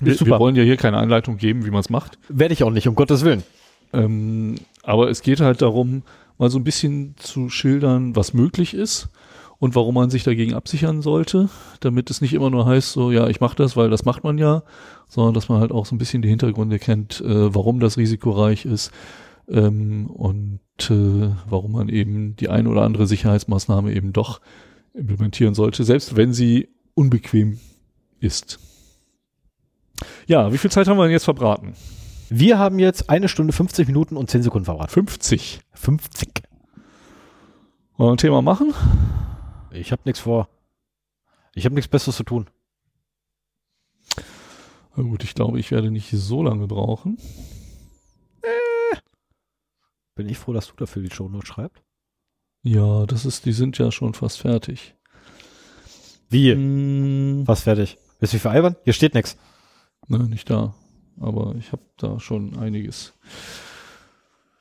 Wir, 0.00 0.18
wir 0.20 0.38
wollen 0.38 0.56
ja 0.56 0.62
hier 0.62 0.76
keine 0.76 0.98
Anleitung 0.98 1.38
geben, 1.38 1.64
wie 1.64 1.70
man 1.70 1.80
es 1.80 1.90
macht. 1.90 2.18
Werde 2.28 2.52
ich 2.52 2.62
auch 2.64 2.70
nicht, 2.70 2.86
um 2.88 2.94
Gottes 2.94 3.24
Willen. 3.24 3.42
Ähm, 3.92 4.56
aber 4.88 5.10
es 5.10 5.20
geht 5.20 5.40
halt 5.40 5.60
darum, 5.60 6.02
mal 6.38 6.50
so 6.50 6.58
ein 6.58 6.64
bisschen 6.64 7.14
zu 7.18 7.50
schildern, 7.50 8.16
was 8.16 8.32
möglich 8.32 8.72
ist 8.72 9.10
und 9.58 9.74
warum 9.74 9.94
man 9.94 10.08
sich 10.08 10.24
dagegen 10.24 10.54
absichern 10.54 11.02
sollte, 11.02 11.50
damit 11.80 12.08
es 12.08 12.22
nicht 12.22 12.32
immer 12.32 12.48
nur 12.48 12.64
heißt, 12.64 12.92
so 12.92 13.12
ja, 13.12 13.28
ich 13.28 13.38
mache 13.38 13.54
das, 13.54 13.76
weil 13.76 13.90
das 13.90 14.06
macht 14.06 14.24
man 14.24 14.38
ja, 14.38 14.62
sondern 15.06 15.34
dass 15.34 15.50
man 15.50 15.60
halt 15.60 15.72
auch 15.72 15.84
so 15.84 15.94
ein 15.94 15.98
bisschen 15.98 16.22
die 16.22 16.30
Hintergründe 16.30 16.78
kennt, 16.78 17.20
äh, 17.20 17.54
warum 17.54 17.80
das 17.80 17.98
risikoreich 17.98 18.64
ist 18.64 18.90
ähm, 19.46 20.06
und 20.06 20.60
äh, 20.88 21.34
warum 21.46 21.72
man 21.72 21.90
eben 21.90 22.34
die 22.36 22.48
eine 22.48 22.70
oder 22.70 22.82
andere 22.82 23.06
Sicherheitsmaßnahme 23.06 23.92
eben 23.92 24.14
doch 24.14 24.40
implementieren 24.94 25.52
sollte, 25.52 25.84
selbst 25.84 26.16
wenn 26.16 26.32
sie 26.32 26.70
unbequem 26.94 27.58
ist. 28.20 28.58
Ja, 30.26 30.50
wie 30.50 30.58
viel 30.58 30.70
Zeit 30.70 30.88
haben 30.88 30.96
wir 30.96 31.02
denn 31.02 31.12
jetzt 31.12 31.24
verbraten? 31.24 31.74
Wir 32.30 32.58
haben 32.58 32.78
jetzt 32.78 33.08
eine 33.08 33.28
Stunde 33.28 33.52
50 33.52 33.86
Minuten 33.86 34.16
und 34.16 34.30
10 34.30 34.42
Sekunden 34.42 34.66
verbraten. 34.66 34.90
50. 34.90 35.60
50. 35.72 36.42
Wollen 37.96 38.08
wir 38.08 38.12
ein 38.12 38.18
Thema 38.18 38.42
machen? 38.42 38.74
Ich 39.70 39.92
habe 39.92 40.02
nichts 40.04 40.20
vor. 40.20 40.48
Ich 41.54 41.64
habe 41.64 41.74
nichts 41.74 41.88
Besseres 41.90 42.16
zu 42.16 42.24
tun. 42.24 42.48
Na 44.94 45.02
gut, 45.02 45.24
ich 45.24 45.34
glaube, 45.34 45.58
ich 45.58 45.70
werde 45.70 45.90
nicht 45.90 46.10
so 46.10 46.42
lange 46.42 46.66
brauchen. 46.66 47.18
Bin 50.14 50.28
ich 50.28 50.38
froh, 50.38 50.52
dass 50.52 50.66
du 50.66 50.74
dafür 50.76 51.02
die 51.02 51.14
Show 51.14 51.28
Notes 51.28 51.48
schreibst. 51.48 51.82
Ja, 52.62 53.06
das 53.06 53.24
ist, 53.24 53.46
die 53.46 53.52
sind 53.52 53.78
ja 53.78 53.92
schon 53.92 54.14
fast 54.14 54.40
fertig. 54.40 54.96
Wie? 56.28 56.52
Hm, 56.52 57.44
Was 57.46 57.62
fertig? 57.62 57.96
Willst 58.18 58.32
du 58.32 58.36
mich 58.36 58.42
veralbern? 58.42 58.76
Hier 58.82 58.92
steht 58.92 59.14
nichts. 59.14 59.36
ne, 60.08 60.18
nicht 60.28 60.50
da. 60.50 60.74
Aber 61.20 61.54
ich 61.58 61.72
habe 61.72 61.82
da 61.96 62.20
schon 62.20 62.58
einiges. 62.58 63.14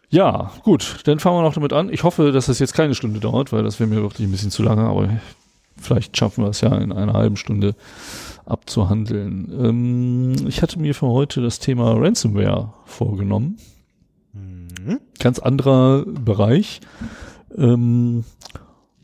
Ja, 0.10 0.52
gut, 0.64 1.02
dann 1.06 1.20
fangen 1.20 1.38
wir 1.38 1.44
noch 1.44 1.54
damit 1.54 1.74
an. 1.74 1.92
Ich 1.92 2.04
hoffe, 2.04 2.32
dass 2.32 2.46
das 2.46 2.60
jetzt 2.60 2.74
keine 2.74 2.96
Stunde 2.96 3.20
dauert, 3.20 3.52
weil 3.52 3.64
das 3.64 3.80
wäre 3.80 3.90
mir 3.90 4.02
wirklich 4.02 4.28
ein 4.28 4.32
bisschen 4.32 4.52
zu 4.52 4.64
lange, 4.64 4.84
aber 4.84 5.10
vielleicht 5.78 6.16
schaffen 6.16 6.44
wir 6.44 6.50
es 6.50 6.62
ja 6.62 6.76
in 6.78 6.92
einer 6.92 7.14
halben 7.14 7.36
Stunde 7.36 7.76
abzuhandeln. 8.46 9.52
Ähm, 9.60 10.48
ich 10.48 10.62
hatte 10.62 10.80
mir 10.80 10.96
für 10.96 11.08
heute 11.08 11.42
das 11.42 11.60
Thema 11.60 11.94
Ransomware 11.94 12.74
vorgenommen. 12.86 13.58
Mhm. 14.34 15.00
ganz 15.20 15.40
anderer 15.40 16.06
Bereich. 16.06 16.80
Ähm, 17.58 18.24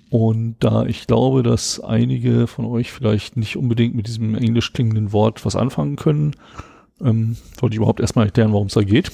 und 0.09 0.57
da 0.59 0.85
ich 0.85 1.07
glaube, 1.07 1.41
dass 1.41 1.79
einige 1.79 2.47
von 2.47 2.65
euch 2.65 2.91
vielleicht 2.91 3.35
nicht 3.35 3.57
unbedingt 3.57 3.95
mit 3.95 4.07
diesem 4.07 4.35
englisch 4.35 4.71
klingenden 4.71 5.11
Wort 5.11 5.43
was 5.45 5.55
anfangen 5.55 5.95
können, 5.95 6.35
ähm, 7.03 7.37
wollte 7.57 7.73
ich 7.73 7.77
überhaupt 7.77 7.99
erstmal 7.99 8.25
erklären, 8.25 8.51
worum 8.51 8.67
es 8.67 8.73
da 8.73 8.83
geht. 8.83 9.11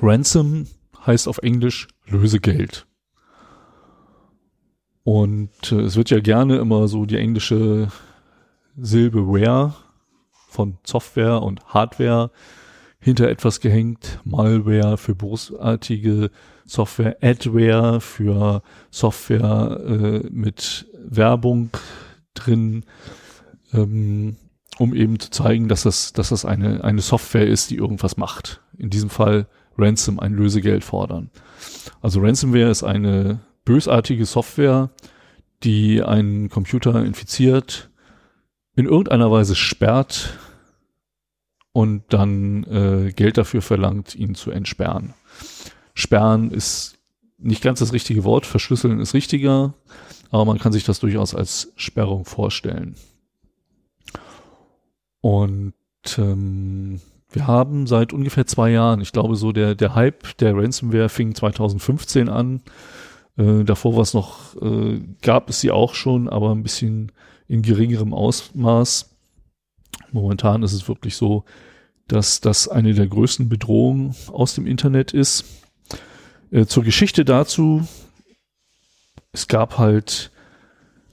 Ransom 0.00 0.66
heißt 1.06 1.28
auf 1.28 1.38
Englisch 1.38 1.88
Lösegeld. 2.06 2.86
Und 5.04 5.72
äh, 5.72 5.82
es 5.82 5.96
wird 5.96 6.10
ja 6.10 6.20
gerne 6.20 6.58
immer 6.58 6.88
so 6.88 7.06
die 7.06 7.16
englische 7.16 7.88
Silbe 8.76 9.26
Ware 9.26 9.74
von 10.48 10.78
Software 10.84 11.42
und 11.42 11.64
Hardware 11.66 12.30
hinter 12.98 13.28
etwas 13.28 13.60
gehängt. 13.60 14.20
Malware 14.24 14.96
für 14.96 15.14
bösartige 15.14 16.30
Software, 16.64 17.16
Adware 17.22 18.00
für 18.00 18.62
Software 18.90 19.80
äh, 19.86 20.28
mit 20.30 20.86
Werbung 20.98 21.70
drin, 22.34 22.84
ähm, 23.72 24.36
um 24.78 24.94
eben 24.94 25.18
zu 25.18 25.30
zeigen, 25.30 25.68
dass 25.68 25.82
das, 25.82 26.12
dass 26.12 26.30
das 26.30 26.44
eine, 26.44 26.84
eine 26.84 27.00
Software 27.00 27.46
ist, 27.46 27.70
die 27.70 27.76
irgendwas 27.76 28.16
macht. 28.16 28.62
In 28.76 28.90
diesem 28.90 29.10
Fall 29.10 29.46
Ransom, 29.78 30.20
ein 30.20 30.32
Lösegeld 30.32 30.84
fordern. 30.84 31.30
Also 32.00 32.20
Ransomware 32.20 32.70
ist 32.70 32.82
eine 32.82 33.40
bösartige 33.64 34.26
Software, 34.26 34.90
die 35.62 36.02
einen 36.02 36.48
Computer 36.48 37.04
infiziert, 37.04 37.90
in 38.74 38.86
irgendeiner 38.86 39.30
Weise 39.30 39.54
sperrt, 39.54 40.38
und 41.76 42.04
dann 42.08 42.64
äh, 42.64 43.12
Geld 43.12 43.36
dafür 43.36 43.60
verlangt, 43.60 44.14
ihn 44.14 44.34
zu 44.34 44.50
entsperren. 44.50 45.12
Sperren 45.92 46.50
ist 46.50 46.96
nicht 47.36 47.60
ganz 47.60 47.80
das 47.80 47.92
richtige 47.92 48.24
Wort, 48.24 48.46
verschlüsseln 48.46 48.98
ist 48.98 49.12
richtiger, 49.12 49.74
aber 50.30 50.46
man 50.46 50.58
kann 50.58 50.72
sich 50.72 50.84
das 50.84 51.00
durchaus 51.00 51.34
als 51.34 51.74
Sperrung 51.76 52.24
vorstellen. 52.24 52.96
Und 55.26 55.74
ähm, 56.18 57.00
wir 57.32 57.48
haben 57.48 57.88
seit 57.88 58.12
ungefähr 58.12 58.46
zwei 58.46 58.70
Jahren, 58.70 59.00
ich 59.00 59.10
glaube 59.10 59.34
so 59.34 59.50
der, 59.50 59.74
der 59.74 59.96
Hype 59.96 60.36
der 60.36 60.54
Ransomware 60.54 61.08
fing 61.08 61.34
2015 61.34 62.28
an. 62.28 62.62
Äh, 63.36 63.64
davor 63.64 63.96
war 63.96 64.02
es 64.02 64.14
noch, 64.14 64.54
äh, 64.62 65.00
gab 65.22 65.50
es 65.50 65.60
sie 65.60 65.72
auch 65.72 65.94
schon, 65.94 66.28
aber 66.28 66.52
ein 66.52 66.62
bisschen 66.62 67.10
in 67.48 67.62
geringerem 67.62 68.14
Ausmaß. 68.14 69.16
Momentan 70.12 70.62
ist 70.62 70.74
es 70.74 70.86
wirklich 70.86 71.16
so, 71.16 71.44
dass 72.06 72.40
das 72.40 72.68
eine 72.68 72.94
der 72.94 73.08
größten 73.08 73.48
Bedrohungen 73.48 74.14
aus 74.28 74.54
dem 74.54 74.64
Internet 74.64 75.12
ist. 75.12 75.44
Äh, 76.52 76.66
zur 76.66 76.84
Geschichte 76.84 77.24
dazu, 77.24 77.84
es 79.32 79.48
gab 79.48 79.76
halt 79.76 80.30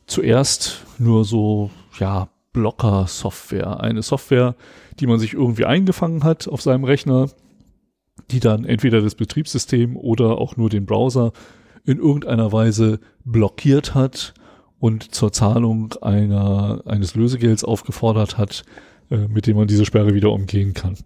zuerst 0.06 0.86
nur 1.00 1.26
so, 1.26 1.72
ja, 2.00 2.30
Blocker-Software. 2.54 3.82
Eine 3.82 4.02
Software, 4.02 4.56
die 5.00 5.08
man 5.08 5.20
sich 5.20 5.34
irgendwie 5.34 5.66
eingefangen 5.66 6.24
hat 6.24 6.48
auf 6.48 6.62
seinem 6.62 6.84
Rechner, 6.84 7.30
die 8.32 8.40
dann 8.40 8.64
entweder 8.64 9.02
das 9.02 9.16
Betriebssystem 9.16 9.98
oder 9.98 10.38
auch 10.38 10.56
nur 10.56 10.70
den 10.70 10.86
Browser 10.86 11.34
in 11.84 11.98
irgendeiner 11.98 12.52
Weise 12.52 13.00
blockiert 13.26 13.94
hat 13.94 14.34
und 14.80 15.14
zur 15.14 15.32
Zahlung 15.32 15.94
einer, 16.02 16.82
eines 16.86 17.16
Lösegelds 17.16 17.64
aufgefordert 17.64 18.38
hat, 18.38 18.64
äh, 19.10 19.28
mit 19.28 19.48
dem 19.48 19.58
man 19.58 19.68
diese 19.68 19.86
Sperre 19.86 20.14
wieder 20.14 20.32
umgehen 20.32 20.74
kann. 20.74 20.98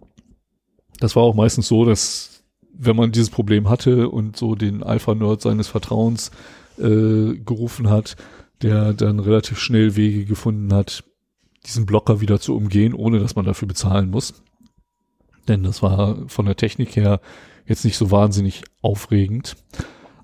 Das 1.00 1.16
war 1.16 1.22
auch 1.22 1.34
meistens 1.34 1.68
so, 1.68 1.84
dass 1.84 2.44
wenn 2.72 2.96
man 2.96 3.12
dieses 3.12 3.30
Problem 3.30 3.68
hatte 3.68 4.08
und 4.08 4.36
so 4.36 4.54
den 4.54 4.82
Alpha-Nerd 4.82 5.42
seines 5.42 5.68
Vertrauens 5.68 6.30
äh, 6.78 7.34
gerufen 7.36 7.90
hat, 7.90 8.16
der 8.62 8.92
dann 8.92 9.20
relativ 9.20 9.58
schnell 9.58 9.96
Wege 9.96 10.24
gefunden 10.24 10.72
hat, 10.72 11.04
diesen 11.66 11.86
Blocker 11.86 12.20
wieder 12.20 12.40
zu 12.40 12.56
umgehen, 12.56 12.94
ohne 12.94 13.18
dass 13.18 13.36
man 13.36 13.44
dafür 13.44 13.68
bezahlen 13.68 14.10
muss. 14.10 14.42
Denn 15.48 15.62
das 15.62 15.82
war 15.82 16.28
von 16.28 16.46
der 16.46 16.56
Technik 16.56 16.96
her 16.96 17.20
jetzt 17.66 17.84
nicht 17.84 17.96
so 17.96 18.10
wahnsinnig 18.10 18.62
aufregend. 18.82 19.56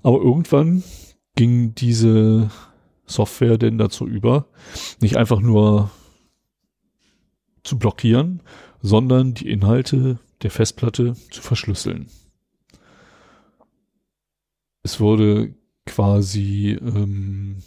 Aber 0.03 0.21
irgendwann 0.21 0.83
ging 1.35 1.75
diese 1.75 2.49
Software 3.05 3.57
denn 3.57 3.77
dazu 3.77 4.07
über, 4.07 4.47
nicht 4.99 5.17
einfach 5.17 5.39
nur 5.39 5.91
zu 7.63 7.77
blockieren, 7.77 8.41
sondern 8.81 9.33
die 9.33 9.49
Inhalte 9.49 10.19
der 10.41 10.51
Festplatte 10.51 11.15
zu 11.31 11.41
verschlüsseln. 11.41 12.07
Es 14.83 14.99
wurde 14.99 15.55
quasi 15.85 16.77
ähm, 16.79 17.63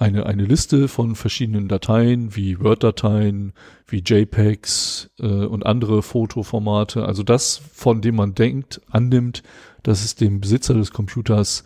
eine, 0.00 0.24
eine 0.24 0.44
Liste 0.44 0.88
von 0.88 1.14
verschiedenen 1.14 1.68
Dateien, 1.68 2.34
wie 2.34 2.58
Word-Dateien, 2.58 3.52
wie 3.86 4.02
JPEGs 4.04 5.10
äh, 5.18 5.26
und 5.26 5.66
andere 5.66 6.02
Fotoformate, 6.02 7.04
also 7.04 7.22
das, 7.22 7.60
von 7.72 8.00
dem 8.00 8.16
man 8.16 8.34
denkt, 8.34 8.80
annimmt, 8.88 9.42
dass 9.82 10.02
es 10.02 10.14
dem 10.14 10.40
Besitzer 10.40 10.72
des 10.72 10.92
Computers 10.92 11.64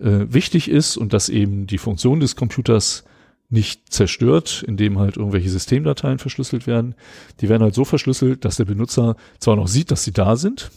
äh, 0.00 0.24
wichtig 0.28 0.70
ist 0.70 0.96
und 0.96 1.12
dass 1.12 1.28
eben 1.28 1.66
die 1.66 1.76
Funktion 1.76 2.20
des 2.20 2.36
Computers 2.36 3.04
nicht 3.50 3.92
zerstört, 3.92 4.64
indem 4.66 4.98
halt 4.98 5.18
irgendwelche 5.18 5.50
Systemdateien 5.50 6.18
verschlüsselt 6.18 6.66
werden. 6.66 6.94
Die 7.42 7.50
werden 7.50 7.62
halt 7.62 7.74
so 7.74 7.84
verschlüsselt, 7.84 8.46
dass 8.46 8.56
der 8.56 8.64
Benutzer 8.64 9.14
zwar 9.38 9.56
noch 9.56 9.68
sieht, 9.68 9.90
dass 9.90 10.04
sie 10.04 10.12
da 10.12 10.36
sind, 10.36 10.70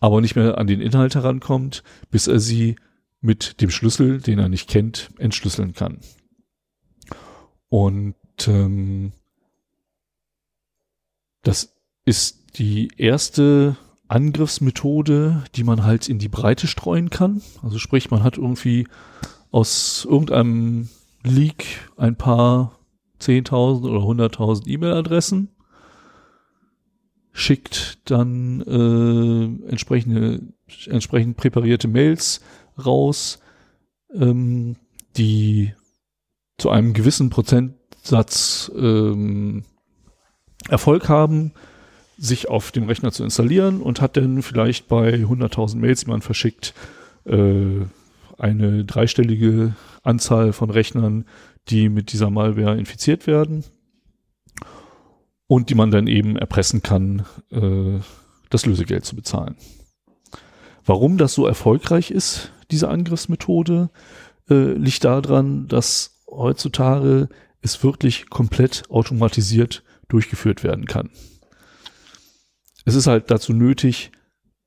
aber 0.00 0.22
nicht 0.22 0.36
mehr 0.36 0.56
an 0.56 0.66
den 0.66 0.80
Inhalt 0.80 1.14
herankommt, 1.14 1.82
bis 2.10 2.28
er 2.28 2.40
sie 2.40 2.76
mit 3.20 3.60
dem 3.60 3.68
Schlüssel, 3.68 4.22
den 4.22 4.38
er 4.38 4.48
nicht 4.48 4.70
kennt, 4.70 5.10
entschlüsseln 5.18 5.74
kann. 5.74 5.98
Und 7.70 8.14
ähm, 8.46 9.12
das 11.42 11.74
ist 12.04 12.58
die 12.58 12.90
erste 12.96 13.76
Angriffsmethode, 14.08 15.44
die 15.54 15.64
man 15.64 15.84
halt 15.84 16.08
in 16.08 16.18
die 16.18 16.28
Breite 16.28 16.66
streuen 16.66 17.10
kann. 17.10 17.42
Also 17.62 17.78
sprich, 17.78 18.10
man 18.10 18.24
hat 18.24 18.36
irgendwie 18.36 18.86
aus 19.52 20.04
irgendeinem 20.08 20.88
Leak 21.22 21.88
ein 21.96 22.16
paar 22.16 22.78
10.000 23.20 23.88
oder 23.88 24.26
100.000 24.26 24.66
E-Mail-Adressen, 24.66 25.48
schickt 27.32 27.98
dann 28.10 28.60
äh, 28.62 29.70
entsprechende, 29.70 30.40
entsprechend 30.86 31.36
präparierte 31.36 31.86
Mails 31.86 32.40
raus, 32.84 33.38
ähm, 34.12 34.76
die 35.16 35.72
zu 36.60 36.70
einem 36.70 36.92
gewissen 36.92 37.30
Prozentsatz 37.30 38.70
ähm, 38.76 39.64
Erfolg 40.68 41.08
haben, 41.08 41.52
sich 42.18 42.48
auf 42.48 42.70
dem 42.70 42.84
Rechner 42.84 43.12
zu 43.12 43.24
installieren 43.24 43.80
und 43.80 44.00
hat 44.00 44.16
dann 44.16 44.42
vielleicht 44.42 44.88
bei 44.88 45.14
100.000 45.14 45.76
Mails, 45.76 46.00
die 46.04 46.10
man 46.10 46.20
verschickt, 46.20 46.74
äh, 47.24 47.86
eine 48.38 48.84
dreistellige 48.84 49.74
Anzahl 50.02 50.52
von 50.52 50.70
Rechnern, 50.70 51.24
die 51.68 51.88
mit 51.88 52.12
dieser 52.12 52.30
Malware 52.30 52.78
infiziert 52.78 53.26
werden 53.26 53.64
und 55.46 55.70
die 55.70 55.74
man 55.74 55.90
dann 55.90 56.06
eben 56.06 56.36
erpressen 56.36 56.82
kann, 56.82 57.24
äh, 57.50 58.00
das 58.50 58.66
Lösegeld 58.66 59.04
zu 59.04 59.16
bezahlen. 59.16 59.56
Warum 60.84 61.16
das 61.16 61.34
so 61.34 61.46
erfolgreich 61.46 62.10
ist, 62.10 62.52
diese 62.70 62.88
Angriffsmethode, 62.88 63.90
äh, 64.50 64.72
liegt 64.72 65.04
daran, 65.04 65.68
dass 65.68 66.19
heutzutage 66.30 67.28
es 67.60 67.82
wirklich 67.82 68.30
komplett 68.30 68.84
automatisiert 68.90 69.82
durchgeführt 70.08 70.64
werden 70.64 70.86
kann. 70.86 71.10
Es 72.84 72.94
ist 72.94 73.06
halt 73.06 73.30
dazu 73.30 73.52
nötig, 73.52 74.10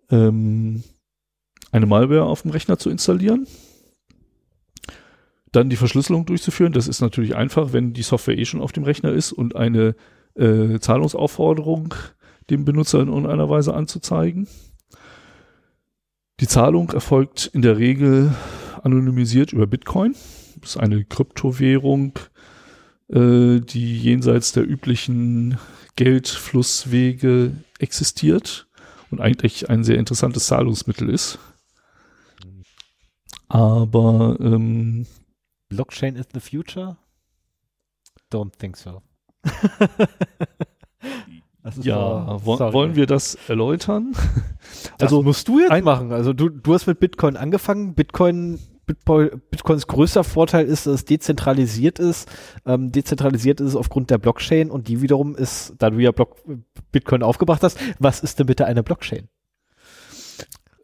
ähm, 0.09 0.83
eine 1.71 1.85
Malware 1.85 2.25
auf 2.25 2.43
dem 2.43 2.51
Rechner 2.51 2.77
zu 2.77 2.89
installieren, 2.89 3.47
dann 5.51 5.69
die 5.69 5.75
Verschlüsselung 5.75 6.25
durchzuführen. 6.25 6.73
Das 6.73 6.87
ist 6.87 7.01
natürlich 7.01 7.35
einfach, 7.35 7.73
wenn 7.73 7.93
die 7.93 8.03
Software 8.03 8.37
eh 8.37 8.45
schon 8.45 8.61
auf 8.61 8.71
dem 8.71 8.83
Rechner 8.83 9.11
ist 9.11 9.31
und 9.31 9.55
eine 9.55 9.95
äh, 10.35 10.79
Zahlungsaufforderung 10.79 11.93
dem 12.49 12.65
Benutzer 12.65 13.01
in 13.01 13.07
irgendeiner 13.07 13.49
Weise 13.49 13.73
anzuzeigen. 13.73 14.47
Die 16.39 16.47
Zahlung 16.47 16.91
erfolgt 16.91 17.49
in 17.53 17.61
der 17.61 17.77
Regel 17.77 18.33
anonymisiert 18.81 19.53
über 19.53 19.67
Bitcoin. 19.67 20.15
Ist 20.63 20.77
eine 20.77 21.03
Kryptowährung, 21.03 22.17
äh, 23.09 23.59
die 23.59 23.97
jenseits 23.97 24.53
der 24.53 24.67
üblichen 24.67 25.57
Geldflusswege 25.95 27.51
existiert 27.79 28.67
und 29.11 29.21
eigentlich 29.21 29.69
ein 29.69 29.83
sehr 29.83 29.97
interessantes 29.97 30.47
Zahlungsmittel 30.47 31.09
ist. 31.09 31.37
Aber 33.49 34.37
ähm, 34.39 35.05
Blockchain 35.69 36.15
is 36.15 36.27
the 36.33 36.39
future? 36.39 36.97
Don't 38.31 38.57
think 38.57 38.77
so. 38.77 39.03
ja, 41.81 42.43
wo, 42.43 42.57
wollen 42.59 42.95
wir 42.95 43.05
das 43.05 43.35
erläutern? 43.47 44.13
Das 44.97 45.11
also 45.11 45.21
musst 45.21 45.47
du 45.47 45.59
jetzt 45.59 45.83
machen. 45.83 46.11
Also 46.11 46.33
du, 46.33 46.49
du 46.49 46.73
hast 46.73 46.87
mit 46.87 46.99
Bitcoin 46.99 47.37
angefangen. 47.37 47.93
Bitcoin, 47.93 48.59
Bitcoins 48.85 49.87
größter 49.87 50.23
Vorteil 50.23 50.65
ist, 50.65 50.85
dass 50.87 50.93
es 50.95 51.05
dezentralisiert 51.05 51.99
ist. 51.99 52.29
Ähm, 52.65 52.91
dezentralisiert 52.91 53.61
ist 53.61 53.69
es 53.69 53.75
aufgrund 53.75 54.09
der 54.09 54.17
Blockchain 54.17 54.69
und 54.69 54.87
die 54.87 55.01
wiederum 55.01 55.35
ist, 55.35 55.73
da 55.77 55.89
du 55.89 55.99
ja 55.99 56.11
Block, 56.11 56.37
Bitcoin 56.91 57.23
aufgebracht 57.23 57.63
hast, 57.63 57.79
was 57.99 58.19
ist 58.19 58.39
denn 58.39 58.47
bitte 58.47 58.65
eine 58.65 58.83
Blockchain? 58.83 59.29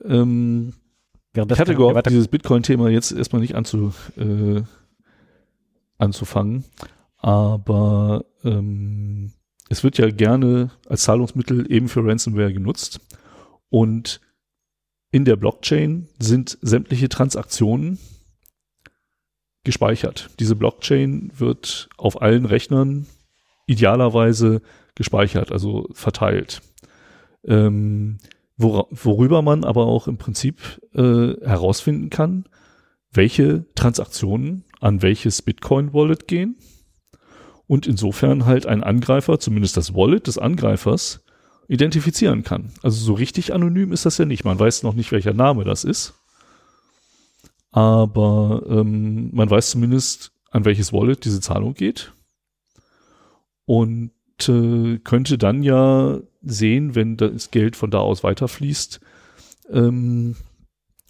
Ähm, 0.05 0.73
ich 1.33 1.59
hatte 1.59 1.75
gehofft, 1.75 2.09
dieses 2.09 2.27
Bitcoin-Thema 2.27 2.89
jetzt 2.89 3.11
erstmal 3.11 3.41
nicht 3.41 3.55
anzu, 3.55 3.93
äh, 4.17 4.61
anzufangen. 5.97 6.63
Aber 7.17 8.25
ähm, 8.43 9.33
es 9.69 9.83
wird 9.83 9.97
ja 9.97 10.09
gerne 10.09 10.71
als 10.87 11.03
Zahlungsmittel 11.03 11.71
eben 11.71 11.89
für 11.89 12.05
Ransomware 12.05 12.53
genutzt. 12.53 13.01
Und 13.69 14.21
in 15.11 15.25
der 15.25 15.35
Blockchain 15.35 16.07
sind 16.19 16.57
sämtliche 16.61 17.09
Transaktionen 17.09 17.97
gespeichert. 19.63 20.29
Diese 20.39 20.55
Blockchain 20.55 21.31
wird 21.35 21.89
auf 21.97 22.21
allen 22.21 22.45
Rechnern 22.45 23.07
idealerweise 23.65 24.61
gespeichert, 24.95 25.51
also 25.51 25.87
verteilt. 25.93 26.61
Ähm, 27.43 28.17
wor 28.57 28.87
worüber 28.91 29.41
man 29.41 29.63
aber 29.63 29.85
auch 29.85 30.07
im 30.07 30.17
Prinzip 30.17 30.79
äh, 30.93 31.33
herausfinden 31.45 32.09
kann, 32.09 32.45
welche 33.11 33.65
Transaktionen 33.75 34.65
an 34.79 35.01
welches 35.01 35.41
Bitcoin-Wallet 35.41 36.27
gehen 36.27 36.57
und 37.67 37.87
insofern 37.87 38.45
halt 38.45 38.65
ein 38.65 38.83
Angreifer, 38.83 39.39
zumindest 39.39 39.77
das 39.77 39.93
Wallet 39.93 40.27
des 40.27 40.37
Angreifers, 40.37 41.23
identifizieren 41.69 42.43
kann. 42.43 42.71
Also 42.81 42.99
so 43.05 43.13
richtig 43.13 43.53
anonym 43.53 43.93
ist 43.93 44.05
das 44.05 44.17
ja 44.17 44.25
nicht. 44.25 44.43
Man 44.43 44.59
weiß 44.59 44.83
noch 44.83 44.95
nicht, 44.95 45.11
welcher 45.11 45.33
Name 45.33 45.63
das 45.63 45.83
ist. 45.83 46.15
Aber 47.71 48.63
ähm, 48.67 49.29
man 49.33 49.49
weiß 49.49 49.69
zumindest, 49.69 50.31
an 50.49 50.65
welches 50.65 50.91
Wallet 50.91 51.23
diese 51.23 51.41
Zahlung 51.41 51.75
geht. 51.75 52.11
Und 53.65 54.11
äh, 54.47 54.97
könnte 55.03 55.37
dann 55.37 55.61
ja 55.61 56.19
sehen, 56.41 56.95
wenn 56.95 57.17
das 57.17 57.51
Geld 57.51 57.75
von 57.75 57.91
da 57.91 57.99
aus 57.99 58.23
weiterfließt, 58.23 58.99
ähm, 59.71 60.35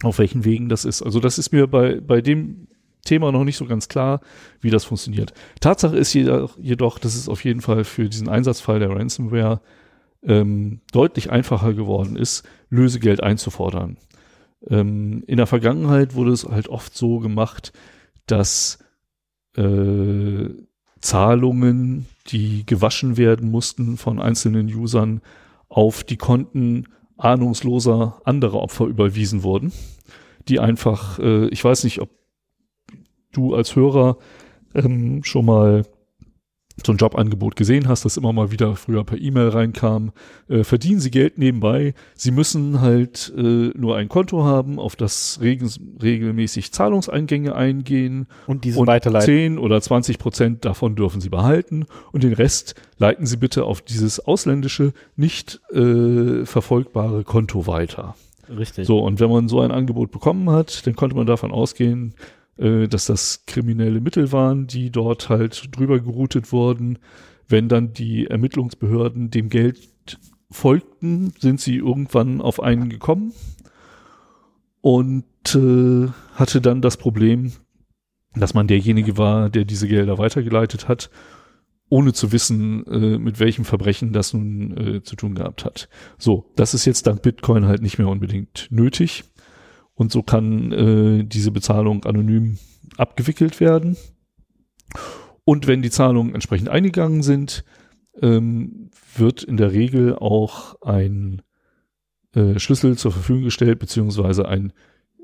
auf 0.03 0.19
welchen 0.19 0.43
Wegen 0.43 0.67
das 0.67 0.83
ist. 0.83 1.01
Also 1.01 1.21
das 1.21 1.37
ist 1.37 1.53
mir 1.53 1.67
bei, 1.67 2.01
bei 2.01 2.19
dem 2.19 2.67
Thema 3.05 3.31
noch 3.31 3.45
nicht 3.45 3.55
so 3.55 3.65
ganz 3.65 3.87
klar, 3.87 4.19
wie 4.59 4.71
das 4.71 4.83
funktioniert. 4.83 5.33
Tatsache 5.61 5.95
ist 5.95 6.13
jedoch, 6.13 6.57
jedoch 6.57 6.99
dass 6.99 7.15
es 7.15 7.29
auf 7.29 7.45
jeden 7.45 7.61
Fall 7.61 7.85
für 7.85 8.09
diesen 8.09 8.27
Einsatzfall 8.27 8.79
der 8.79 8.89
Ransomware 8.89 9.61
ähm, 10.23 10.81
deutlich 10.91 11.31
einfacher 11.31 11.73
geworden 11.73 12.15
ist, 12.15 12.43
Lösegeld 12.69 13.23
einzufordern. 13.23 13.97
Ähm, 14.67 15.23
in 15.27 15.37
der 15.37 15.47
Vergangenheit 15.47 16.15
wurde 16.15 16.31
es 16.31 16.45
halt 16.45 16.67
oft 16.67 16.95
so 16.95 17.19
gemacht, 17.19 17.71
dass 18.25 18.79
äh, 19.55 20.49
Zahlungen, 20.99 22.07
die 22.27 22.65
gewaschen 22.65 23.17
werden 23.17 23.49
mussten 23.49 23.97
von 23.97 24.19
einzelnen 24.19 24.67
Usern, 24.67 25.21
auf 25.69 26.03
die 26.03 26.17
Konten 26.17 26.85
ahnungsloser 27.17 28.21
anderer 28.25 28.61
Opfer 28.61 28.85
überwiesen 28.85 29.43
wurden, 29.43 29.71
die 30.47 30.59
einfach, 30.59 31.19
äh, 31.19 31.47
ich 31.47 31.63
weiß 31.63 31.83
nicht, 31.83 32.01
ob 32.01 32.09
du 33.31 33.55
als 33.55 33.75
Hörer 33.75 34.17
ähm, 34.73 35.23
schon 35.23 35.45
mal 35.45 35.85
so 36.85 36.93
ein 36.93 36.97
Jobangebot 36.97 37.55
gesehen 37.55 37.87
hast, 37.87 38.05
das 38.05 38.17
immer 38.17 38.33
mal 38.33 38.51
wieder 38.51 38.75
früher 38.75 39.03
per 39.03 39.19
E-Mail 39.19 39.49
reinkam, 39.49 40.11
äh, 40.47 40.63
verdienen 40.63 40.99
Sie 40.99 41.11
Geld 41.11 41.37
nebenbei. 41.37 41.93
Sie 42.15 42.31
müssen 42.31 42.81
halt 42.81 43.33
äh, 43.37 43.41
nur 43.41 43.97
ein 43.97 44.09
Konto 44.09 44.43
haben, 44.43 44.79
auf 44.79 44.95
das 44.95 45.39
regel 45.41 45.69
regelmäßig 46.01 46.71
Zahlungseingänge 46.71 47.55
eingehen. 47.55 48.27
Und 48.47 48.63
diese 48.63 48.85
weiterleiten. 48.85 49.25
10 49.25 49.59
oder 49.59 49.81
20 49.81 50.19
Prozent 50.19 50.65
davon 50.65 50.95
dürfen 50.95 51.21
Sie 51.21 51.29
behalten 51.29 51.85
und 52.11 52.23
den 52.23 52.33
Rest 52.33 52.75
leiten 52.97 53.25
Sie 53.25 53.37
bitte 53.37 53.65
auf 53.65 53.81
dieses 53.81 54.19
ausländische, 54.19 54.93
nicht 55.15 55.61
äh, 55.71 56.45
verfolgbare 56.45 57.23
Konto 57.23 57.67
weiter. 57.67 58.15
Richtig. 58.49 58.87
So, 58.87 58.99
und 58.99 59.19
wenn 59.19 59.29
man 59.29 59.47
so 59.47 59.61
ein 59.61 59.71
Angebot 59.71 60.11
bekommen 60.11 60.49
hat, 60.49 60.85
dann 60.87 60.95
konnte 60.95 61.15
man 61.15 61.27
davon 61.27 61.51
ausgehen, 61.51 62.13
äh, 62.59 62.87
dass 62.87 63.05
das 63.05 63.45
kriminelle 63.45 64.01
Mittel 64.01 64.31
waren, 64.31 64.67
die 64.67 64.91
dort 64.91 65.29
halt 65.29 65.75
drüber 65.75 65.99
geroutet 65.99 66.51
wurden. 66.51 66.99
Wenn 67.47 67.69
dann 67.69 67.93
die 67.93 68.27
Ermittlungsbehörden 68.27 69.31
dem 69.31 69.49
Geld 69.49 69.89
folgten, 70.51 71.33
sind 71.39 71.59
sie 71.61 71.77
irgendwann 71.77 72.41
auf 72.41 72.61
einen 72.61 72.89
gekommen 72.89 73.33
und 74.81 75.25
äh, 75.55 76.07
hatte 76.33 76.61
dann 76.61 76.81
das 76.81 76.97
Problem, 76.97 77.51
dass 78.35 78.53
man 78.53 78.67
derjenige 78.67 79.17
war, 79.17 79.49
der 79.49 79.65
diese 79.65 79.87
Gelder 79.87 80.17
weitergeleitet 80.17 80.87
hat, 80.87 81.09
ohne 81.89 82.13
zu 82.13 82.31
wissen, 82.31 82.85
äh, 82.85 83.17
mit 83.17 83.39
welchem 83.39 83.65
Verbrechen 83.65 84.13
das 84.13 84.33
nun 84.33 84.77
äh, 84.77 85.03
zu 85.03 85.15
tun 85.15 85.33
gehabt 85.33 85.65
hat. 85.65 85.89
So, 86.17 86.51
das 86.55 86.73
ist 86.73 86.85
jetzt 86.85 87.07
dank 87.07 87.21
Bitcoin 87.23 87.65
halt 87.65 87.81
nicht 87.81 87.97
mehr 87.97 88.07
unbedingt 88.07 88.67
nötig. 88.69 89.23
Und 89.99 90.13
so 90.13 90.23
kann 90.23 90.71
äh, 90.71 91.23
diese 91.25 91.51
Bezahlung 91.51 92.05
anonym 92.05 92.57
abgewickelt 92.95 93.59
werden. 93.59 93.97
Und 95.43 95.67
wenn 95.67 95.81
die 95.81 95.89
Zahlungen 95.89 96.33
entsprechend 96.33 96.69
eingegangen 96.69 97.21
sind, 97.21 97.65
ähm, 98.21 98.91
wird 99.17 99.43
in 99.43 99.57
der 99.57 99.73
Regel 99.73 100.15
auch 100.15 100.81
ein 100.81 101.41
äh, 102.33 102.57
Schlüssel 102.59 102.97
zur 102.97 103.11
Verfügung 103.11 103.43
gestellt, 103.43 103.79
beziehungsweise 103.79 104.47
ein 104.47 104.71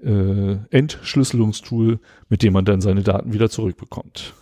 äh, 0.04 0.58
Entschlüsselungstool, 0.72 2.02
mit 2.28 2.44
dem 2.44 2.52
man 2.52 2.66
dann 2.66 2.82
seine 2.82 3.02
Daten 3.02 3.32
wieder 3.32 3.50
zurückbekommt. 3.50 4.34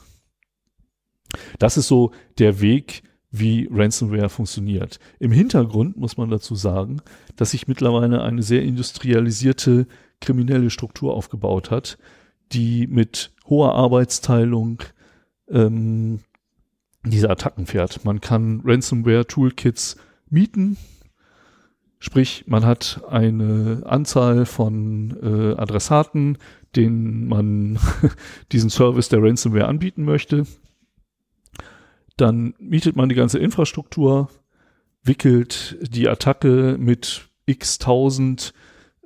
Das 1.59 1.77
ist 1.77 1.87
so 1.87 2.11
der 2.39 2.59
Weg, 2.59 3.03
wie 3.29 3.67
Ransomware 3.71 4.29
funktioniert. 4.29 4.99
Im 5.19 5.31
Hintergrund 5.31 5.95
muss 5.95 6.17
man 6.17 6.31
dazu 6.31 6.55
sagen, 6.55 7.01
dass 7.35 7.51
sich 7.51 7.67
mittlerweile 7.67 8.23
eine 8.23 8.41
sehr 8.41 8.63
industrialisierte 8.63 9.85
kriminelle 10.23 10.69
Struktur 10.69 11.13
aufgebaut 11.13 11.69
hat, 11.69 11.97
die 12.51 12.87
mit 12.87 13.31
hoher 13.45 13.75
Arbeitsteilung 13.75 14.81
ähm, 15.49 16.21
diese 17.05 17.29
Attacken 17.29 17.65
fährt. 17.65 18.05
Man 18.05 18.21
kann 18.21 18.61
Ransomware-Toolkits 18.63 19.97
mieten, 20.29 20.77
sprich 21.99 22.45
man 22.47 22.65
hat 22.65 23.01
eine 23.09 23.83
Anzahl 23.85 24.45
von 24.45 25.17
äh, 25.21 25.59
Adressaten, 25.59 26.37
denen 26.75 27.27
man 27.27 27.77
diesen 28.51 28.69
Service 28.69 29.09
der 29.09 29.21
Ransomware 29.21 29.67
anbieten 29.67 30.03
möchte. 30.03 30.45
Dann 32.17 32.53
mietet 32.59 32.95
man 32.95 33.09
die 33.09 33.15
ganze 33.15 33.39
Infrastruktur, 33.39 34.29
wickelt 35.03 35.77
die 35.81 36.07
Attacke 36.07 36.77
mit 36.79 37.27
x 37.45 37.77
tausend 37.77 38.53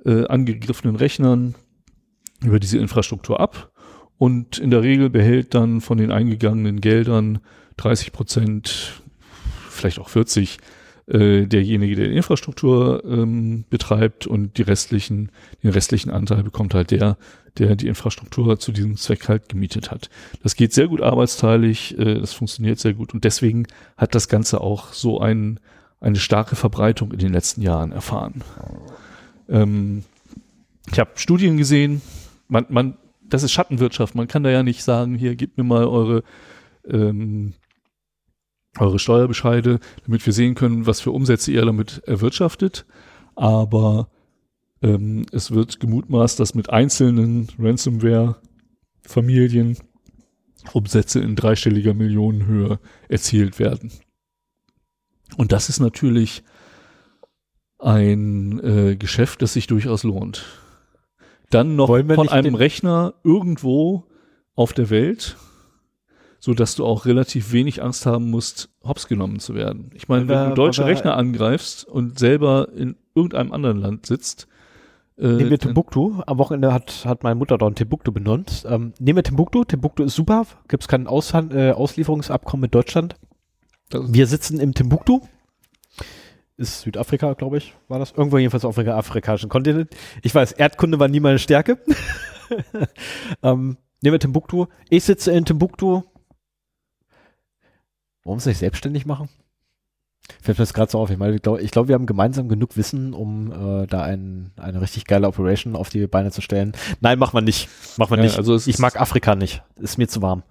äh, 0.04 0.26
angegriffenen 0.26 0.96
Rechnern 0.96 1.54
über 2.42 2.60
diese 2.60 2.78
Infrastruktur 2.78 3.40
ab 3.40 3.72
und 4.18 4.58
in 4.58 4.70
der 4.70 4.82
Regel 4.82 5.10
behält 5.10 5.54
dann 5.54 5.80
von 5.80 5.98
den 5.98 6.10
eingegangenen 6.10 6.80
Geldern 6.80 7.38
30 7.76 8.12
Prozent, 8.12 9.00
vielleicht 9.70 10.00
auch 10.00 10.08
40 10.08 10.58
äh, 11.06 11.46
derjenige, 11.46 11.94
der 11.94 12.08
die 12.08 12.16
Infrastruktur 12.16 13.02
ähm, 13.04 13.64
betreibt 13.70 14.26
und 14.26 14.58
die 14.58 14.62
restlichen, 14.62 15.30
den 15.62 15.70
restlichen 15.70 16.10
Anteil 16.10 16.42
bekommt 16.42 16.74
halt 16.74 16.90
der, 16.90 17.16
der 17.56 17.76
die 17.76 17.86
Infrastruktur 17.86 18.58
zu 18.58 18.72
diesem 18.72 18.96
Zweck 18.96 19.28
halt 19.28 19.48
gemietet 19.48 19.90
hat. 19.90 20.10
Das 20.42 20.56
geht 20.56 20.72
sehr 20.72 20.88
gut 20.88 21.00
arbeitsteilig, 21.00 21.96
äh, 21.98 22.20
das 22.20 22.32
funktioniert 22.32 22.80
sehr 22.80 22.94
gut 22.94 23.14
und 23.14 23.24
deswegen 23.24 23.66
hat 23.96 24.14
das 24.14 24.28
Ganze 24.28 24.60
auch 24.60 24.92
so 24.92 25.20
ein, 25.20 25.60
eine 26.00 26.16
starke 26.16 26.56
Verbreitung 26.56 27.12
in 27.12 27.18
den 27.20 27.32
letzten 27.32 27.62
Jahren 27.62 27.92
erfahren. 27.92 28.42
Ähm, 29.48 30.04
ich 30.90 30.98
habe 30.98 31.10
Studien 31.16 31.56
gesehen, 31.56 32.02
man, 32.48 32.66
man, 32.68 32.96
das 33.22 33.42
ist 33.42 33.52
Schattenwirtschaft, 33.52 34.14
man 34.14 34.28
kann 34.28 34.42
da 34.42 34.50
ja 34.50 34.62
nicht 34.62 34.82
sagen, 34.82 35.14
hier, 35.14 35.36
gebt 35.36 35.58
mir 35.58 35.64
mal 35.64 35.86
eure 35.86 36.22
ähm, 36.88 37.54
eure 38.78 38.98
Steuerbescheide, 38.98 39.78
damit 40.04 40.26
wir 40.26 40.32
sehen 40.32 40.54
können, 40.54 40.86
was 40.86 41.00
für 41.00 41.10
Umsätze 41.10 41.52
ihr 41.52 41.64
damit 41.64 42.02
erwirtschaftet. 42.06 42.86
Aber 43.34 44.08
ähm, 44.82 45.26
es 45.32 45.50
wird 45.50 45.80
gemutmaßt, 45.80 46.38
dass 46.38 46.54
mit 46.54 46.70
einzelnen 46.70 47.48
Ransomware-Familien 47.58 49.78
Umsätze 50.72 51.20
in 51.20 51.36
dreistelliger 51.36 51.92
Millionenhöhe 51.94 52.78
erzielt 53.08 53.58
werden. 53.58 53.90
Und 55.36 55.52
das 55.52 55.68
ist 55.68 55.80
natürlich 55.80 56.42
ein 57.78 58.60
äh, 58.62 58.96
Geschäft, 58.96 59.42
das 59.42 59.52
sich 59.52 59.66
durchaus 59.66 60.02
lohnt. 60.02 60.44
Dann 61.50 61.76
noch 61.76 61.86
von 61.86 62.28
einem 62.28 62.54
Rechner 62.54 63.14
irgendwo 63.24 64.04
auf 64.54 64.72
der 64.72 64.90
Welt 64.90 65.36
so 66.40 66.54
dass 66.54 66.74
du 66.74 66.84
auch 66.84 67.06
relativ 67.06 67.52
wenig 67.52 67.82
Angst 67.82 68.06
haben 68.06 68.30
musst, 68.30 68.70
hops 68.82 69.08
genommen 69.08 69.40
zu 69.40 69.54
werden. 69.54 69.90
Ich 69.94 70.08
meine, 70.08 70.28
wenn 70.28 70.50
du 70.50 70.54
deutsche 70.54 70.84
Rechner 70.84 71.16
angreifst 71.16 71.84
und 71.84 72.18
selber 72.18 72.68
in 72.76 72.96
irgendeinem 73.14 73.52
anderen 73.52 73.78
Land 73.78 74.06
sitzt, 74.06 74.46
äh, 75.18 75.26
Nehmen 75.26 75.50
wir 75.50 75.58
Timbuktu. 75.58 76.22
Am 76.26 76.38
Wochenende 76.38 76.72
hat, 76.72 77.04
hat 77.04 77.24
meine 77.24 77.34
Mutter 77.34 77.58
dort 77.58 77.74
Timbuktu 77.74 78.12
benannt. 78.12 78.64
Ähm, 78.68 78.92
nehmen 79.00 79.16
wir 79.16 79.24
Timbuktu. 79.24 79.64
Timbuktu 79.64 80.04
ist 80.04 80.14
super. 80.14 80.46
Gibt 80.68 80.84
es 80.84 80.88
kein 80.88 81.08
Aushand 81.08 81.52
äh, 81.52 81.72
Auslieferungsabkommen 81.72 82.62
mit 82.62 82.74
Deutschland. 82.74 83.16
Wir 83.90 84.28
sitzen 84.28 84.60
im 84.60 84.74
Timbuktu. 84.74 85.22
Ist 86.58 86.80
Südafrika, 86.80 87.34
glaube 87.34 87.58
ich, 87.58 87.72
war 87.86 88.00
das. 88.00 88.10
Irgendwo 88.10 88.36
jedenfalls 88.36 88.64
auf 88.64 88.74
dem 88.74 88.88
afrikanischen 88.88 89.48
Kontinent. 89.48 89.94
Ich 90.22 90.34
weiß, 90.34 90.50
Erdkunde 90.50 90.98
war 90.98 91.06
nie 91.06 91.20
meine 91.20 91.38
Stärke. 91.38 91.78
ähm, 93.44 93.76
nehmen 94.00 94.14
wir 94.14 94.18
Timbuktu. 94.18 94.66
Ich 94.90 95.04
sitze 95.04 95.30
in 95.30 95.44
Timbuktu. 95.44 96.02
Warum 98.24 98.40
sich 98.40 98.58
selbstständig 98.58 99.06
machen? 99.06 99.28
Fällt 100.42 100.58
mir 100.58 100.62
das 100.62 100.74
gerade 100.74 100.90
so 100.90 100.98
auf. 100.98 101.10
Ich 101.10 101.16
meine, 101.16 101.36
ich 101.36 101.42
glaube, 101.42 101.64
glaub, 101.64 101.86
wir 101.86 101.94
haben 101.94 102.06
gemeinsam 102.06 102.48
genug 102.48 102.76
Wissen, 102.76 103.14
um 103.14 103.52
äh, 103.52 103.86
da 103.86 104.02
ein, 104.02 104.50
eine 104.56 104.80
richtig 104.80 105.04
geile 105.04 105.28
Operation 105.28 105.76
auf 105.76 105.90
die 105.90 106.08
Beine 106.08 106.32
zu 106.32 106.40
stellen. 106.42 106.72
Nein, 107.00 107.20
machen 107.20 107.34
wir 107.34 107.40
nicht. 107.40 107.68
Machen 107.98 108.10
wir 108.10 108.18
ja, 108.18 108.24
nicht. 108.24 108.36
Also 108.36 108.56
ich 108.56 108.78
mag 108.80 109.00
Afrika 109.00 109.36
nicht. 109.36 109.62
Ist 109.76 109.96
mir 109.96 110.08
zu 110.08 110.22
warm. 110.22 110.42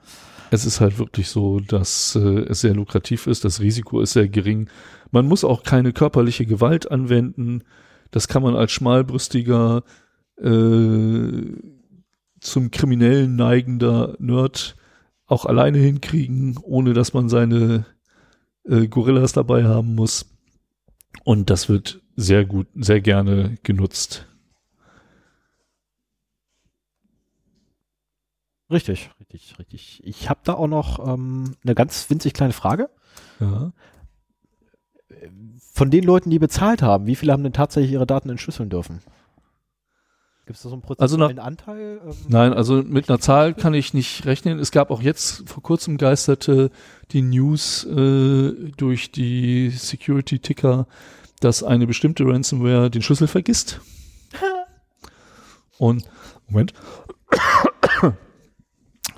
Es 0.52 0.66
ist 0.66 0.80
halt 0.80 0.98
wirklich 0.98 1.28
so, 1.28 1.60
dass 1.60 2.16
äh, 2.16 2.46
es 2.50 2.62
sehr 2.62 2.74
lukrativ 2.74 3.28
ist. 3.28 3.44
Das 3.44 3.60
Risiko 3.60 4.00
ist 4.00 4.14
sehr 4.14 4.30
gering. 4.30 4.70
Man 5.12 5.26
muss 5.28 5.44
auch 5.44 5.64
keine 5.64 5.94
körperliche 5.94 6.46
Gewalt 6.46 6.92
anwenden. 6.92 7.64
Das 8.12 8.28
kann 8.28 8.44
man 8.44 8.56
als 8.56 8.72
schmalbrüstiger, 8.72 9.84
äh, 10.38 11.42
zum 12.40 12.72
Kriminellen 12.72 13.36
neigender 13.36 14.16
Nerd 14.20 14.76
auch 15.26 15.46
alleine 15.46 15.78
hinkriegen, 15.80 16.58
ohne 16.62 16.94
dass 16.94 17.14
man 17.14 17.30
seine 17.30 17.86
äh, 18.64 18.88
Gorillas 18.88 19.34
dabei 19.34 19.66
haben 19.66 19.96
muss. 19.96 20.26
Und 21.24 21.50
das 21.50 21.68
wird 21.68 22.02
sehr 22.16 22.46
gut, 22.46 22.68
sehr 22.76 23.02
gerne 23.02 23.58
genutzt. 23.64 24.28
Richtig, 28.70 29.10
richtig, 29.20 29.58
richtig. 29.60 30.02
Ich 30.04 30.30
habe 30.30 30.42
da 30.44 30.54
auch 30.54 30.68
noch 30.68 31.06
ähm, 31.06 31.56
eine 31.64 31.74
ganz 31.74 32.10
winzig 32.10 32.34
kleine 32.34 32.54
Frage. 32.54 32.90
Ja. 33.40 33.72
Von 35.78 35.92
den 35.92 36.04
Leuten, 36.04 36.32
die 36.32 36.40
bezahlt 36.40 36.82
haben, 36.82 37.06
wie 37.06 37.14
viele 37.16 37.32
haben 37.32 37.44
denn 37.44 37.54
tatsächlich 37.54 37.92
ihre 37.92 38.08
Daten 38.08 38.32
entschlüsseln 38.32 38.68
dürfen? 38.68 39.04
Gibt 40.48 40.58
es 40.58 40.64
da 40.64 40.70
so 40.70 40.76
einen 40.76 40.82
prozentualen 40.82 41.38
also 41.38 41.48
Anteil? 41.48 42.02
Ähm, 42.04 42.16
nein, 42.30 42.54
also 42.54 42.82
mit 42.82 43.08
einer 43.08 43.20
Zahl 43.20 43.54
kann 43.54 43.76
ich 43.76 43.94
nicht 43.94 44.26
rechnen. 44.26 44.58
Es 44.58 44.72
gab 44.72 44.90
auch 44.90 45.04
jetzt 45.04 45.48
vor 45.48 45.62
kurzem 45.62 46.00
geisterte 46.00 46.72
die 47.12 47.22
News 47.22 47.84
äh, 47.84 48.72
durch 48.76 49.12
die 49.12 49.70
Security-Ticker, 49.70 50.88
dass 51.42 51.62
eine 51.62 51.86
bestimmte 51.86 52.26
Ransomware 52.26 52.90
den 52.90 53.04
Schlüssel 53.04 53.28
vergisst. 53.28 53.80
und, 55.78 56.06
Moment, 56.48 56.74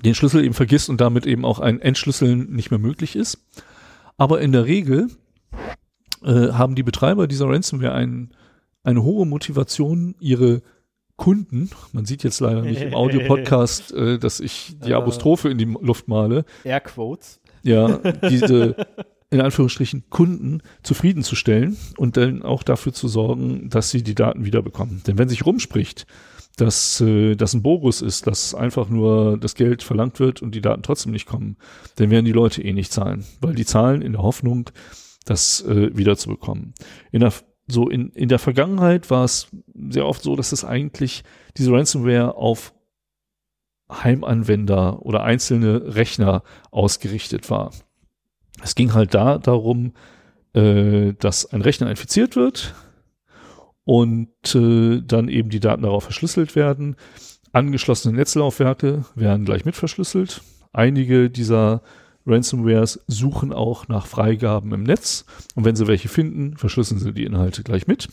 den 0.04 0.14
Schlüssel 0.14 0.44
eben 0.44 0.54
vergisst 0.54 0.90
und 0.90 1.00
damit 1.00 1.26
eben 1.26 1.46
auch 1.46 1.60
ein 1.60 1.80
Entschlüsseln 1.80 2.52
nicht 2.52 2.70
mehr 2.70 2.82
möglich 2.82 3.16
ist. 3.16 3.38
Aber 4.18 4.42
in 4.42 4.52
der 4.52 4.66
Regel 4.66 5.08
äh, 6.24 6.52
haben 6.52 6.76
die 6.76 6.84
Betreiber 6.84 7.28
dieser 7.28 7.48
Ransomware 7.48 7.94
ein, 7.94 8.32
eine 8.84 9.04
hohe 9.04 9.26
Motivation, 9.26 10.16
ihre 10.20 10.62
Kunden, 11.16 11.70
man 11.92 12.06
sieht 12.06 12.24
jetzt 12.24 12.40
leider 12.40 12.62
nicht 12.62 12.82
im 12.82 12.96
Audio-Podcast, 12.96 13.92
äh, 13.94 14.18
dass 14.18 14.40
ich 14.40 14.78
die 14.84 14.94
Apostrophe 14.94 15.50
in 15.50 15.58
die 15.58 15.66
Luft 15.66 16.08
male. 16.08 16.46
Airquotes. 16.64 17.42
Ja, 17.62 17.98
diese 18.30 18.76
in 19.30 19.42
Anführungsstrichen 19.42 20.10
Kunden 20.10 20.62
zufriedenzustellen 20.82 21.78
und 21.98 22.18
dann 22.18 22.42
auch 22.42 22.64
dafür 22.64 22.94
zu 22.94 23.08
sorgen, 23.08 23.70
dass 23.70 23.92
sie 23.92 24.02
die 24.02 24.16
Daten 24.16 24.46
wiederbekommen. 24.46 25.04
Denn 25.06 25.18
wenn 25.18 25.30
sich 25.30 25.46
rumspricht, 25.46 26.08
dass 26.58 27.00
äh, 27.02 27.36
das 27.36 27.54
ein 27.54 27.62
Bogus 27.62 28.02
ist, 28.02 28.28
dass 28.28 28.56
einfach 28.56 28.90
nur 28.90 29.38
das 29.38 29.56
Geld 29.56 29.84
verlangt 29.84 30.20
wird 30.20 30.42
und 30.42 30.56
die 30.56 30.62
Daten 30.62 30.84
trotzdem 30.84 31.12
nicht 31.12 31.26
kommen, 31.26 31.58
dann 31.96 32.10
werden 32.10 32.26
die 32.26 32.32
Leute 32.32 32.64
eh 32.64 32.74
nicht 32.74 32.92
zahlen, 32.92 33.24
weil 33.40 33.54
die 33.56 33.66
zahlen 33.66 34.02
in 34.02 34.14
der 34.14 34.24
Hoffnung, 34.24 34.70
das 35.30 35.62
äh, 35.62 35.96
wiederzubekommen. 35.96 36.74
In 37.12 37.22
der 37.22 37.34
so 37.72 37.88
in, 37.88 38.10
in 38.10 38.30
der 38.30 38.40
Vergangenheit 38.40 39.12
war 39.12 39.24
es 39.24 39.48
sehr 39.92 40.08
oft 40.08 40.24
so, 40.24 40.36
dass 40.36 40.52
es 40.52 40.66
eigentlich 40.66 41.24
diese 41.58 41.72
Ransomware 41.72 42.36
auf 42.36 42.74
Heimanwender 43.92 45.04
oder 45.06 45.24
einzelne 45.24 45.96
Rechner 45.96 46.44
ausgerichtet 46.72 47.50
war. 47.50 47.72
Es 48.64 48.76
ging 48.76 48.94
halt 48.94 49.14
da 49.14 49.38
darum, 49.38 49.94
äh, 50.54 51.14
dass 51.14 51.46
ein 51.52 51.62
Rechner 51.62 51.90
infiziert 51.90 52.36
wird 52.36 52.74
und 53.84 54.56
äh, 54.56 55.02
dann 55.02 55.28
eben 55.30 55.50
die 55.50 55.60
Daten 55.60 55.84
darauf 55.84 56.04
verschlüsselt 56.04 56.56
werden. 56.56 56.96
Angeschlossene 57.52 58.16
Netzlaufwerke 58.16 59.06
werden 59.16 59.46
gleich 59.46 59.66
mit 59.66 59.76
verschlüsselt. 59.76 60.42
Einige 60.74 61.30
dieser 61.30 61.82
Ransomwares 62.30 63.04
suchen 63.08 63.54
auch 63.54 63.88
nach 63.88 64.06
Freigaben 64.06 64.74
im 64.74 64.84
Netz 64.84 65.26
und 65.56 65.66
wenn 65.66 65.76
sie 65.76 65.88
welche 65.88 66.10
finden, 66.10 66.58
verschlüsseln 66.58 67.00
sie 67.00 67.14
die 67.14 67.26
Inhalte 67.26 67.64
gleich 67.64 67.88
mit. 67.88 68.10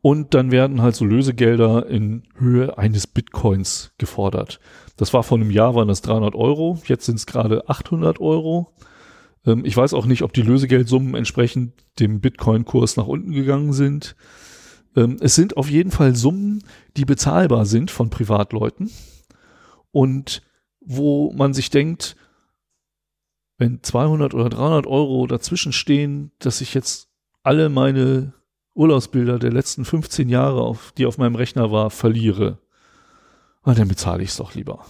Und 0.00 0.34
dann 0.34 0.50
werden 0.50 0.80
halt 0.80 0.94
so 0.94 1.04
Lösegelder 1.04 1.86
in 1.86 2.22
Höhe 2.36 2.78
eines 2.78 3.06
Bitcoins 3.06 3.92
gefordert. 3.98 4.60
Das 4.96 5.12
war 5.12 5.22
vor 5.22 5.38
einem 5.38 5.50
Jahr, 5.50 5.74
waren 5.74 5.88
das 5.88 6.02
300 6.02 6.34
Euro. 6.34 6.80
Jetzt 6.86 7.06
sind 7.06 7.16
es 7.16 7.26
gerade 7.26 7.68
800 7.68 8.20
Euro. 8.20 8.72
Ähm, 9.44 9.64
ich 9.64 9.76
weiß 9.76 9.94
auch 9.94 10.06
nicht, 10.06 10.22
ob 10.22 10.32
die 10.32 10.42
Lösegeldsummen 10.42 11.14
entsprechend 11.14 11.72
dem 11.98 12.20
Bitcoin-Kurs 12.20 12.96
nach 12.96 13.06
unten 13.06 13.32
gegangen 13.32 13.72
sind. 13.72 14.14
Ähm, 14.96 15.16
es 15.20 15.34
sind 15.34 15.56
auf 15.56 15.68
jeden 15.68 15.90
Fall 15.90 16.14
Summen, 16.14 16.62
die 16.96 17.04
bezahlbar 17.04 17.66
sind 17.66 17.90
von 17.90 18.10
Privatleuten 18.10 18.90
und 19.90 20.42
wo 20.80 21.32
man 21.32 21.54
sich 21.54 21.70
denkt, 21.70 22.16
wenn 23.58 23.82
200 23.82 24.34
oder 24.34 24.48
300 24.48 24.86
Euro 24.86 25.26
dazwischen 25.26 25.72
stehen, 25.72 26.30
dass 26.38 26.60
ich 26.60 26.74
jetzt 26.74 27.08
alle 27.42 27.68
meine 27.68 28.32
Urlaubsbilder 28.74 29.38
der 29.38 29.52
letzten 29.52 29.84
15 29.84 30.28
Jahre, 30.28 30.62
auf, 30.62 30.92
die 30.96 31.06
auf 31.06 31.18
meinem 31.18 31.34
Rechner 31.34 31.72
war, 31.72 31.90
verliere, 31.90 32.58
ah, 33.62 33.74
dann 33.74 33.88
bezahle 33.88 34.22
ich 34.22 34.30
es 34.30 34.36
doch 34.36 34.54
lieber. 34.54 34.84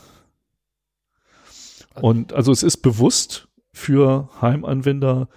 Und 1.94 2.34
also 2.34 2.52
es 2.52 2.62
ist 2.62 2.78
bewusst 2.78 3.48
für 3.72 4.28
Heimanwender 4.40 5.28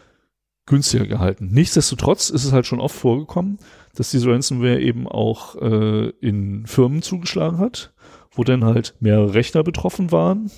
günstiger 0.66 1.08
gehalten. 1.08 1.50
Nichtsdestotrotz 1.52 2.30
ist 2.30 2.44
es 2.44 2.52
halt 2.52 2.66
schon 2.66 2.80
oft 2.80 2.96
vorgekommen, 2.96 3.58
dass 3.96 4.12
diese 4.12 4.30
Ransomware 4.30 4.80
eben 4.80 5.08
auch 5.08 5.56
äh, 5.56 6.10
in 6.20 6.66
Firmen 6.68 7.02
zugeschlagen 7.02 7.58
hat, 7.58 7.94
wo 8.32 8.44
dann 8.44 8.64
halt 8.64 8.96
mehrere 9.00 9.34
Rechner 9.34 9.64
betroffen 9.64 10.12
waren, 10.12 10.52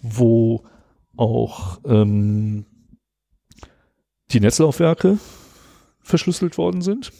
wo 0.00 0.64
auch 1.18 1.80
ähm, 1.84 2.64
die 4.30 4.40
Netzlaufwerke 4.40 5.18
verschlüsselt 6.00 6.58
worden 6.58 6.82
sind. 6.82 7.12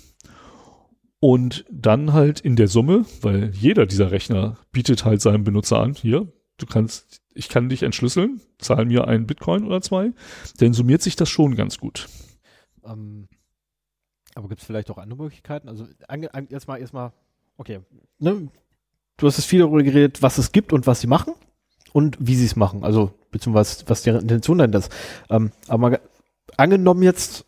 Und 1.20 1.64
dann 1.70 2.12
halt 2.12 2.40
in 2.40 2.54
der 2.54 2.68
Summe, 2.68 3.04
weil 3.22 3.50
jeder 3.50 3.86
dieser 3.86 4.12
Rechner 4.12 4.56
bietet 4.70 5.04
halt 5.04 5.20
seinem 5.20 5.42
Benutzer 5.42 5.80
an, 5.80 5.94
hier, 5.94 6.32
du 6.58 6.66
kannst, 6.66 7.22
ich 7.34 7.48
kann 7.48 7.68
dich 7.68 7.82
entschlüsseln, 7.82 8.40
zahl 8.58 8.84
mir 8.84 9.08
einen 9.08 9.26
Bitcoin 9.26 9.64
oder 9.64 9.80
zwei, 9.80 10.12
dann 10.58 10.72
summiert 10.72 11.02
sich 11.02 11.16
das 11.16 11.28
schon 11.28 11.56
ganz 11.56 11.78
gut. 11.78 12.08
Ähm, 12.84 13.28
aber 14.36 14.48
gibt 14.48 14.60
es 14.60 14.66
vielleicht 14.66 14.90
auch 14.92 14.98
andere 14.98 15.20
Möglichkeiten? 15.20 15.68
Also 15.68 15.88
erstmal, 16.08 16.80
erstmal, 16.80 17.12
okay, 17.56 17.80
ne? 18.18 18.48
Du 19.16 19.26
hast 19.26 19.38
es 19.38 19.44
viel 19.44 19.58
darüber 19.58 19.82
geredet, 19.82 20.22
was 20.22 20.38
es 20.38 20.52
gibt 20.52 20.72
und 20.72 20.86
was 20.86 21.00
sie 21.00 21.08
machen 21.08 21.34
und 21.92 22.16
wie 22.20 22.36
sie 22.36 22.44
es 22.44 22.54
machen, 22.54 22.84
also 22.84 23.17
beziehungsweise 23.38 23.84
was 23.86 24.02
deren 24.02 24.20
Intention 24.22 24.58
dann 24.58 24.72
ist. 24.72 24.90
Ähm, 25.30 25.52
aber 25.68 25.78
mal, 25.90 26.00
angenommen 26.56 27.02
jetzt 27.02 27.44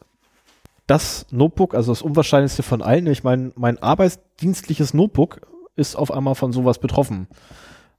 das 0.86 1.26
Notebook, 1.30 1.74
also 1.74 1.92
das 1.92 2.02
unwahrscheinlichste 2.02 2.62
von 2.62 2.82
allen, 2.82 3.06
ich 3.06 3.22
meine, 3.22 3.52
mein 3.56 3.80
arbeitsdienstliches 3.82 4.94
Notebook 4.94 5.40
ist 5.76 5.94
auf 5.94 6.10
einmal 6.12 6.34
von 6.34 6.52
sowas 6.52 6.78
betroffen. 6.78 7.28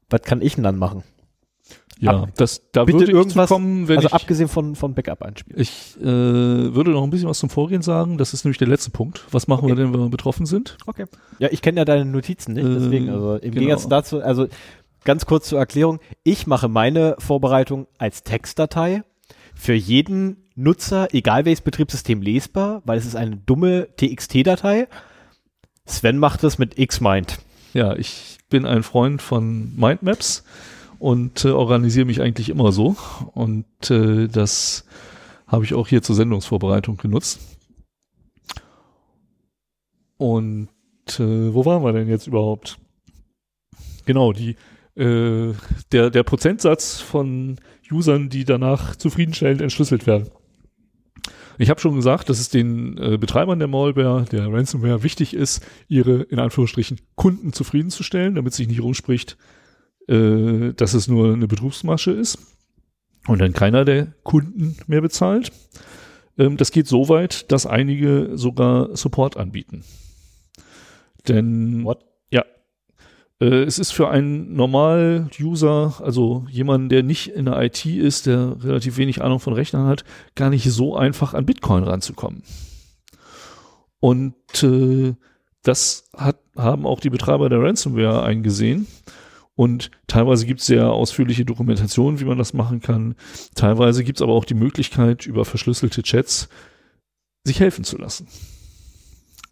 Was 0.09 0.21
kann 0.23 0.41
ich 0.41 0.55
denn 0.55 0.63
dann 0.65 0.77
machen? 0.77 1.03
Ja, 1.99 2.23
Ab- 2.23 2.29
das, 2.35 2.63
da 2.71 2.83
bitte 2.85 2.99
würde 2.99 3.11
irgendwas- 3.11 3.47
kommen, 3.47 3.87
wenn 3.87 3.97
also 3.97 4.07
ich, 4.07 4.13
abgesehen 4.13 4.49
von, 4.49 4.75
von 4.75 4.95
Backup 4.95 5.21
einspielen. 5.21 5.61
ich 5.61 5.95
äh, 6.01 6.03
würde 6.03 6.89
noch 6.91 7.03
ein 7.03 7.11
bisschen 7.11 7.29
was 7.29 7.37
zum 7.37 7.49
Vorgehen 7.51 7.83
sagen. 7.83 8.17
Das 8.17 8.33
ist 8.33 8.43
nämlich 8.43 8.57
der 8.57 8.67
letzte 8.67 8.89
Punkt. 8.89 9.23
Was 9.31 9.47
machen 9.47 9.67
wir 9.67 9.73
Okay. 9.73 9.83
denn, 9.83 9.93
wenn 9.93 9.99
wir 10.01 10.09
betroffen 10.09 10.47
sind? 10.47 10.77
Okay. 10.87 11.05
Ja, 11.37 11.49
ich 11.51 11.61
kenne 11.61 11.79
ja 11.79 11.85
deine 11.85 12.03
Notizen 12.05 12.53
nicht, 12.55 12.65
deswegen, 12.67 13.07
Ähm, 13.07 13.13
also 13.13 13.35
im 13.35 13.51
genau. 13.51 13.53
Gegensatz 13.67 13.87
dazu, 13.87 14.19
also 14.21 14.47
ganz 15.03 15.25
kurz 15.25 15.47
zur 15.47 15.59
Erklärung, 15.59 15.99
ich 16.23 16.47
mache 16.47 16.67
meine 16.67 17.15
Vorbereitung 17.19 17.87
als 17.97 18.23
Textdatei 18.23 19.03
für 19.55 19.73
jeden 19.73 20.37
Nutzer, 20.55 21.13
egal 21.13 21.45
welches 21.45 21.61
Betriebssystem 21.61 22.21
lesbar, 22.21 22.81
weil 22.85 22.97
es 22.97 23.05
ist 23.05 23.15
eine 23.15 23.37
dumme 23.37 23.87
TXT-Datei. 23.97 24.87
Sven 25.85 26.17
macht 26.17 26.43
es 26.43 26.57
mit 26.57 26.75
Xmind. 26.75 27.39
Ja, 27.73 27.95
ich 27.95 28.37
bin 28.49 28.65
ein 28.65 28.83
Freund 28.83 29.21
von 29.21 29.75
Mindmaps 29.75 30.43
und 30.99 31.45
äh, 31.45 31.49
organisiere 31.49 32.05
mich 32.05 32.21
eigentlich 32.21 32.49
immer 32.49 32.71
so. 32.71 32.95
Und 33.33 33.65
äh, 33.89 34.27
das 34.27 34.85
habe 35.47 35.65
ich 35.65 35.73
auch 35.73 35.87
hier 35.87 36.01
zur 36.01 36.15
Sendungsvorbereitung 36.15 36.97
genutzt. 36.97 37.39
Und 40.17 40.69
äh, 41.17 41.53
wo 41.53 41.65
waren 41.65 41.83
wir 41.83 41.93
denn 41.93 42.07
jetzt 42.07 42.27
überhaupt? 42.27 42.77
Genau, 44.05 44.33
die, 44.33 44.55
äh, 44.95 45.53
der, 45.91 46.09
der 46.09 46.23
Prozentsatz 46.23 46.99
von 46.99 47.57
Usern, 47.91 48.29
die 48.29 48.45
danach 48.45 48.95
zufriedenstellend 48.95 49.61
entschlüsselt 49.61 50.07
werden. 50.07 50.29
Ich 51.57 51.69
habe 51.69 51.79
schon 51.79 51.95
gesagt, 51.95 52.29
dass 52.29 52.39
es 52.39 52.49
den 52.49 52.97
äh, 52.97 53.17
Betreibern 53.17 53.59
der 53.59 53.67
Malware, 53.67 54.25
der 54.31 54.51
Ransomware, 54.51 55.03
wichtig 55.03 55.33
ist, 55.33 55.63
ihre 55.87 56.23
in 56.23 56.39
Anführungsstrichen 56.39 56.99
Kunden 57.15 57.53
zufriedenzustellen, 57.53 58.35
damit 58.35 58.53
sich 58.53 58.67
nicht 58.67 58.81
rumspricht, 58.81 59.37
äh, 60.07 60.73
dass 60.73 60.93
es 60.93 61.07
nur 61.07 61.33
eine 61.33 61.47
Betrugsmasche 61.47 62.11
ist 62.11 62.39
und 63.27 63.39
dann 63.39 63.53
keiner 63.53 63.85
der 63.85 64.07
Kunden 64.23 64.77
mehr 64.87 65.01
bezahlt. 65.01 65.51
Ähm, 66.37 66.57
das 66.57 66.71
geht 66.71 66.87
so 66.87 67.09
weit, 67.09 67.51
dass 67.51 67.65
einige 67.65 68.31
sogar 68.33 68.95
Support 68.95 69.37
anbieten. 69.37 69.83
Denn 71.27 71.83
What? 71.83 72.10
Äh, 73.41 73.63
es 73.63 73.79
ist 73.79 73.91
für 73.91 74.09
einen 74.09 74.53
Normal-User, 74.53 75.95
also 76.01 76.45
jemanden, 76.49 76.89
der 76.89 77.01
nicht 77.01 77.29
in 77.29 77.45
der 77.45 77.59
IT 77.61 77.85
ist, 77.85 78.27
der 78.27 78.63
relativ 78.63 78.97
wenig 78.97 79.23
Ahnung 79.23 79.39
von 79.39 79.53
Rechnern 79.53 79.87
hat, 79.87 80.03
gar 80.35 80.51
nicht 80.51 80.69
so 80.71 80.95
einfach 80.95 81.33
an 81.33 81.45
Bitcoin 81.47 81.83
ranzukommen. 81.83 82.43
Und 83.99 84.35
äh, 84.63 85.15
das 85.63 86.09
hat, 86.15 86.39
haben 86.55 86.85
auch 86.85 86.99
die 86.99 87.09
Betreiber 87.09 87.49
der 87.49 87.61
Ransomware 87.61 88.23
eingesehen. 88.23 88.87
Und 89.55 89.91
teilweise 90.07 90.45
gibt 90.45 90.61
es 90.61 90.67
sehr 90.67 90.91
ausführliche 90.91 91.45
Dokumentationen, 91.45 92.19
wie 92.19 92.25
man 92.25 92.37
das 92.37 92.53
machen 92.53 92.79
kann. 92.79 93.15
Teilweise 93.55 94.03
gibt 94.03 94.19
es 94.19 94.21
aber 94.21 94.33
auch 94.33 94.45
die 94.45 94.53
Möglichkeit, 94.53 95.25
über 95.25 95.45
verschlüsselte 95.45 96.03
Chats 96.03 96.47
sich 97.43 97.59
helfen 97.59 97.83
zu 97.83 97.97
lassen. 97.97 98.27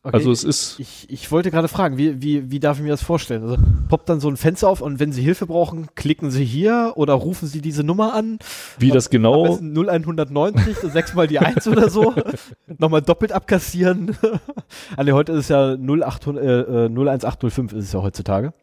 Okay, 0.01 0.15
Also 0.15 0.31
es 0.31 0.45
ist 0.45 0.79
ich, 0.79 1.07
ich 1.09 1.29
wollte 1.29 1.51
gerade 1.51 1.67
fragen, 1.67 1.97
wie, 1.97 2.21
wie, 2.21 2.49
wie 2.49 2.59
darf 2.61 2.77
ich 2.77 2.83
mir 2.83 2.89
das 2.89 3.01
vorstellen? 3.01 3.43
Also 3.43 3.57
poppt 3.89 4.07
dann 4.07 4.21
so 4.21 4.29
ein 4.29 4.37
Fenster 4.37 4.69
auf 4.69 4.79
und 4.79 4.97
wenn 4.99 5.11
Sie 5.11 5.21
Hilfe 5.21 5.45
brauchen, 5.45 5.87
klicken 5.95 6.31
Sie 6.31 6.45
hier 6.45 6.93
oder 6.95 7.13
rufen 7.15 7.49
Sie 7.49 7.59
diese 7.59 7.83
Nummer 7.83 8.13
an. 8.13 8.39
wie 8.77 8.91
das 8.91 9.09
genau 9.09 9.43
besten 9.43 9.77
0190, 9.77 10.77
so 10.77 10.87
sechsmal 10.87 11.27
die 11.27 11.39
Eins 11.39 11.67
oder 11.67 11.89
so. 11.89 12.13
Nochmal 12.77 13.01
doppelt 13.01 13.33
abkassieren. 13.33 14.15
nee, 15.03 15.11
heute 15.11 15.33
ist 15.33 15.39
es 15.39 15.47
ja 15.49 15.73
0800, 15.73 16.43
äh, 16.43 16.85
äh, 16.85 17.09
01805 17.09 17.73
ist 17.73 17.85
es 17.85 17.91
ja 17.91 18.01
heutzutage. 18.01 18.53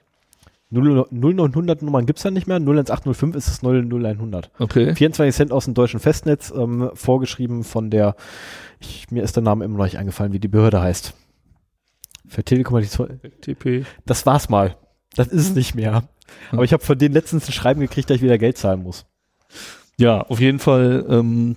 0, 0.70 1.06
0900 1.10 1.82
Nummern 1.82 2.06
gibt's 2.06 2.22
ja 2.22 2.30
nicht 2.30 2.46
mehr. 2.46 2.56
01805 2.56 3.36
ist 3.36 3.48
es 3.48 3.62
00100. 3.62 4.50
Okay. 4.58 4.94
24 4.94 5.36
Cent 5.36 5.52
aus 5.52 5.66
dem 5.66 5.74
deutschen 5.74 6.00
Festnetz, 6.00 6.52
ähm, 6.56 6.90
vorgeschrieben 6.94 7.62
von 7.62 7.90
der, 7.90 8.16
ich, 8.80 9.10
mir 9.10 9.22
ist 9.22 9.36
der 9.36 9.42
Name 9.42 9.64
immer 9.64 9.76
noch 9.76 9.84
nicht 9.84 9.98
eingefallen, 9.98 10.32
wie 10.32 10.40
die 10.40 10.48
Behörde 10.48 10.80
heißt. 10.80 11.14
Für 12.28 12.44
Telekommunikation. 12.44 13.20
TP. 13.40 13.84
Das 14.04 14.26
war's 14.26 14.48
mal. 14.48 14.76
Das 15.14 15.28
ist 15.28 15.48
es 15.48 15.54
nicht 15.54 15.74
mehr. 15.74 16.08
Aber 16.50 16.64
ich 16.64 16.72
habe 16.72 16.84
von 16.84 16.98
denen 16.98 17.14
letztens 17.14 17.48
ein 17.48 17.52
Schreiben 17.52 17.80
gekriegt, 17.80 18.10
dass 18.10 18.16
ich 18.16 18.22
wieder 18.22 18.38
Geld 18.38 18.58
zahlen 18.58 18.82
muss. 18.82 19.06
Ja, 19.96 20.20
auf 20.22 20.40
jeden 20.40 20.58
Fall. 20.58 21.04
Ähm, 21.08 21.56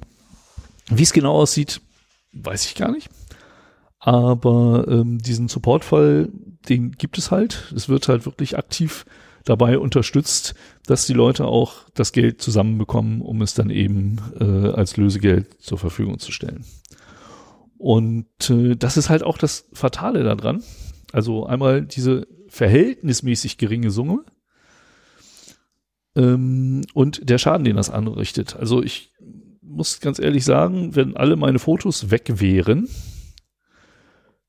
wie 0.89 1.03
es 1.03 1.13
genau 1.13 1.33
aussieht, 1.33 1.81
weiß 2.33 2.65
ich 2.65 2.75
gar 2.75 2.91
nicht. 2.91 3.09
Aber 3.99 4.85
ähm, 4.87 5.19
diesen 5.19 5.49
Supportfall, 5.49 6.29
den 6.69 6.93
gibt 6.93 7.17
es 7.17 7.31
halt. 7.31 7.71
Es 7.75 7.89
wird 7.89 8.07
halt 8.07 8.25
wirklich 8.25 8.57
aktiv 8.57 9.05
dabei 9.43 9.77
unterstützt, 9.77 10.55
dass 10.85 11.05
die 11.05 11.13
Leute 11.13 11.45
auch 11.45 11.89
das 11.93 12.11
Geld 12.11 12.41
zusammenbekommen, 12.41 13.21
um 13.21 13.41
es 13.41 13.53
dann 13.53 13.69
eben 13.69 14.17
äh, 14.39 14.69
als 14.69 14.97
Lösegeld 14.97 15.61
zur 15.61 15.77
Verfügung 15.77 16.19
zu 16.19 16.31
stellen. 16.31 16.65
Und 17.79 18.49
äh, 18.49 18.75
das 18.75 18.97
ist 18.97 19.09
halt 19.09 19.23
auch 19.23 19.37
das 19.37 19.69
Fatale 19.71 20.23
daran. 20.23 20.61
Also 21.13 21.45
einmal 21.45 21.81
diese 21.81 22.27
verhältnismäßig 22.49 23.57
geringe 23.57 23.89
Summe 23.89 24.25
ähm, 26.15 26.81
und 26.93 27.29
der 27.29 27.37
Schaden, 27.37 27.63
den 27.63 27.77
das 27.77 27.89
anrichtet. 27.89 28.57
Also 28.57 28.83
ich 28.83 29.13
muss 29.61 30.01
ganz 30.01 30.19
ehrlich 30.19 30.43
sagen, 30.43 30.95
wenn 30.97 31.15
alle 31.15 31.37
meine 31.37 31.57
Fotos 31.57 32.11
weg 32.11 32.41
wären, 32.41 32.89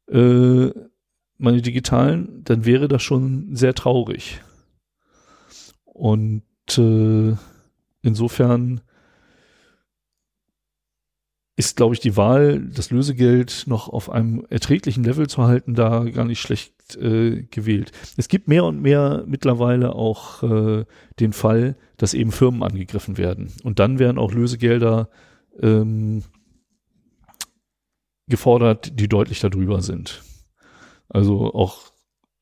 äh, 0.08 0.70
meine 1.38 1.62
digitalen, 1.62 2.42
dann 2.42 2.64
wäre 2.64 2.88
das 2.88 3.04
schon 3.04 3.54
sehr 3.54 3.74
traurig. 3.74 4.40
Und 5.84 6.42
äh, 6.76 7.36
insofern 8.02 8.80
ist, 11.60 11.76
glaube 11.76 11.94
ich, 11.94 12.00
die 12.00 12.16
Wahl, 12.16 12.58
das 12.74 12.90
Lösegeld 12.90 13.64
noch 13.66 13.90
auf 13.90 14.10
einem 14.10 14.46
erträglichen 14.48 15.04
Level 15.04 15.28
zu 15.28 15.42
halten, 15.42 15.74
da 15.74 16.04
gar 16.04 16.24
nicht 16.24 16.40
schlecht 16.40 16.96
äh, 16.96 17.42
gewählt. 17.50 17.92
Es 18.16 18.28
gibt 18.28 18.48
mehr 18.48 18.64
und 18.64 18.80
mehr 18.80 19.24
mittlerweile 19.26 19.94
auch 19.94 20.42
äh, 20.42 20.86
den 21.20 21.34
Fall, 21.34 21.76
dass 21.98 22.14
eben 22.14 22.32
Firmen 22.32 22.62
angegriffen 22.62 23.18
werden. 23.18 23.52
Und 23.62 23.78
dann 23.78 23.98
werden 23.98 24.18
auch 24.18 24.32
Lösegelder 24.32 25.10
ähm, 25.60 26.22
gefordert, 28.26 28.98
die 28.98 29.08
deutlich 29.08 29.40
darüber 29.40 29.82
sind. 29.82 30.22
Also 31.10 31.52
auch 31.52 31.92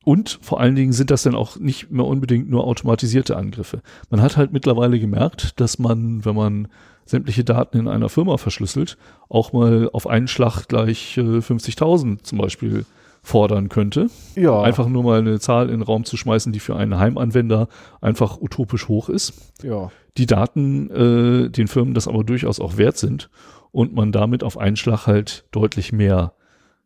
und 0.05 0.39
vor 0.41 0.61
allen 0.61 0.75
Dingen 0.75 0.93
sind 0.93 1.11
das 1.11 1.23
dann 1.23 1.35
auch 1.35 1.59
nicht 1.59 1.91
mehr 1.91 2.05
unbedingt 2.05 2.49
nur 2.49 2.63
automatisierte 2.63 3.35
Angriffe. 3.35 3.81
Man 4.09 4.21
hat 4.21 4.37
halt 4.37 4.53
mittlerweile 4.53 4.97
gemerkt, 4.97 5.59
dass 5.59 5.77
man, 5.77 6.23
wenn 6.23 6.35
man 6.35 6.69
sämtliche 7.09 7.43
Daten 7.43 7.77
in 7.79 7.87
einer 7.87 8.07
Firma 8.09 8.37
verschlüsselt, 8.37 8.97
auch 9.29 9.51
mal 9.51 9.89
auf 9.91 10.05
einen 10.05 10.27
Schlag 10.27 10.67
gleich 10.67 11.17
äh, 11.17 11.21
50.000 11.21 12.23
zum 12.23 12.37
Beispiel 12.37 12.85
fordern 13.23 13.67
könnte. 13.69 14.09
Ja, 14.35 14.61
Einfach 14.61 14.87
nur 14.87 15.03
mal 15.03 15.19
eine 15.19 15.39
Zahl 15.39 15.65
in 15.65 15.79
den 15.79 15.81
Raum 15.81 16.05
zu 16.05 16.17
schmeißen, 16.17 16.53
die 16.53 16.59
für 16.59 16.75
einen 16.75 16.97
Heimanwender 16.99 17.67
einfach 17.99 18.39
utopisch 18.39 18.87
hoch 18.87 19.09
ist. 19.09 19.33
ja. 19.63 19.91
Die 20.17 20.25
Daten 20.25 20.89
äh, 20.89 21.49
den 21.49 21.67
Firmen 21.69 21.93
das 21.93 22.07
aber 22.07 22.25
durchaus 22.25 22.59
auch 22.59 22.75
wert 22.75 22.97
sind 22.97 23.29
und 23.71 23.93
man 23.93 24.11
damit 24.11 24.43
auf 24.43 24.57
einen 24.57 24.75
Schlag 24.75 25.07
halt 25.07 25.45
deutlich 25.51 25.93
mehr 25.93 26.33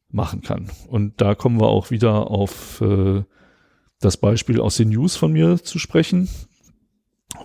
machen 0.10 0.42
kann. 0.42 0.70
Und 0.88 1.20
da 1.20 1.34
kommen 1.34 1.60
wir 1.60 1.68
auch 1.68 1.90
wieder 1.90 2.30
auf 2.30 2.80
äh, 2.82 3.24
das 4.00 4.18
Beispiel 4.18 4.62
aus 4.62 4.76
den 4.78 4.90
News 4.90 5.16
von 5.16 5.32
mir 5.32 5.64
zu 5.64 5.80
sprechen, 5.80 6.30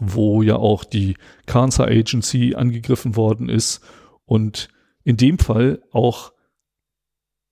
wo 0.01 0.43
ja 0.43 0.57
auch 0.57 0.85
die 0.85 1.17
Cancer 1.47 1.87
Agency 1.87 2.55
angegriffen 2.55 3.17
worden 3.17 3.49
ist 3.49 3.81
und 4.25 4.69
in 5.05 5.17
dem 5.17 5.39
Fall 5.39 5.83
auch 5.91 6.33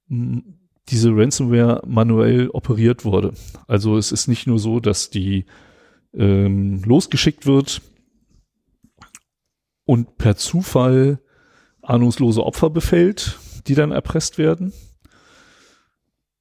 mh, 0.08 0.42
diese 0.88 1.10
Ransomware 1.10 1.82
manuell 1.86 2.48
operiert 2.50 3.04
wurde. 3.04 3.34
Also 3.66 3.96
es 3.96 4.12
ist 4.12 4.28
nicht 4.28 4.46
nur 4.46 4.58
so, 4.58 4.78
dass 4.78 5.10
die 5.10 5.46
ähm, 6.14 6.82
losgeschickt 6.84 7.46
wird 7.46 7.82
und 9.84 10.18
per 10.18 10.36
Zufall 10.36 11.20
ahnungslose 11.82 12.44
Opfer 12.44 12.70
befällt, 12.70 13.38
die 13.66 13.74
dann 13.74 13.92
erpresst 13.92 14.38
werden, 14.38 14.72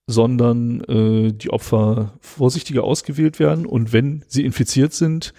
sondern 0.07 0.81
äh, 0.81 1.33
die 1.33 1.49
Opfer 1.49 2.17
vorsichtiger 2.19 2.83
ausgewählt 2.83 3.39
werden 3.39 3.65
und 3.65 3.93
wenn 3.93 4.23
sie 4.27 4.45
infiziert 4.45 4.93
sind, 4.93 5.33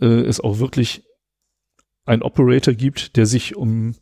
äh, 0.00 0.06
es 0.06 0.40
auch 0.40 0.58
wirklich 0.58 1.04
einen 2.04 2.22
Operator 2.22 2.74
gibt, 2.74 3.16
der 3.16 3.26
sich 3.26 3.56
um 3.56 3.94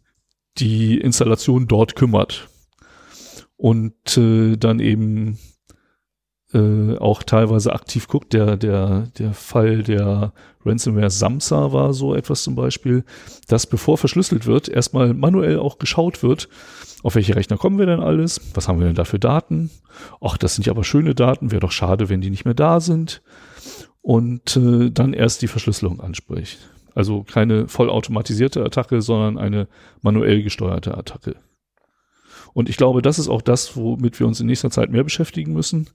die 0.59 0.99
Installation 0.99 1.67
dort 1.67 1.97
kümmert 1.97 2.49
und 3.57 4.17
äh, 4.17 4.57
dann 4.57 4.81
eben 4.81 5.39
äh, 6.53 6.97
auch 6.99 7.23
teilweise 7.23 7.73
aktiv 7.73 8.09
guckt. 8.09 8.33
Der, 8.33 8.57
der, 8.57 9.09
der 9.19 9.35
Fall 9.35 9.83
der 9.83 10.33
Ransomware 10.65 11.11
Samsa 11.11 11.73
war 11.73 11.93
so 11.93 12.15
etwas 12.15 12.43
zum 12.43 12.55
Beispiel, 12.55 13.05
dass 13.49 13.67
bevor 13.67 13.99
verschlüsselt 13.99 14.47
wird, 14.47 14.69
erstmal 14.69 15.15
manuell 15.15 15.59
auch 15.59 15.79
geschaut 15.79 16.23
wird, 16.23 16.49
auf 17.03 17.15
welche 17.15 17.37
Rechner 17.37 17.57
kommen 17.57 17.79
wir 17.79 17.87
denn 17.87 18.01
alles? 18.01 18.41
Was 18.55 18.69
haben 18.69 18.81
wir 18.81 18.87
denn 18.87 18.97
da 18.97 19.05
für 19.05 19.19
Daten? 19.19 19.71
Ach, 20.21 20.37
das 20.37 20.55
sind 20.55 20.67
ja 20.67 20.73
aber 20.73 20.85
schöne 20.85 21.15
Daten, 21.15 21.51
wäre 21.51 21.61
doch 21.61 21.73
schade, 21.73 22.09
wenn 22.09 22.21
die 22.21 22.31
nicht 22.31 22.45
mehr 22.45 22.55
da 22.55 22.81
sind. 22.81 23.23
Und 24.07 24.57
äh, 24.57 24.93
dann 24.93 25.15
erst 25.15 25.43
die 25.43 25.49
Verschlüsselung 25.49 25.99
anspricht. 25.99 26.71
Also 26.95 27.25
keine 27.25 27.67
vollautomatisierte 27.67 28.65
Attacke, 28.65 29.03
sondern 29.03 29.37
eine 29.37 29.67
manuell 30.01 30.45
gesteuerte 30.45 30.97
Attacke. 30.97 31.35
Und 32.55 32.69
ich 32.69 32.77
glaube, 32.77 33.03
das 33.03 33.19
ist 33.19 33.27
auch 33.27 33.43
das, 33.43 33.77
womit 33.77 34.21
wir 34.21 34.29
uns 34.29 34.39
in 34.39 34.47
nächster 34.47 34.71
Zeit 34.71 34.91
mehr 34.91 35.03
beschäftigen 35.03 35.53
müssen. 35.53 35.91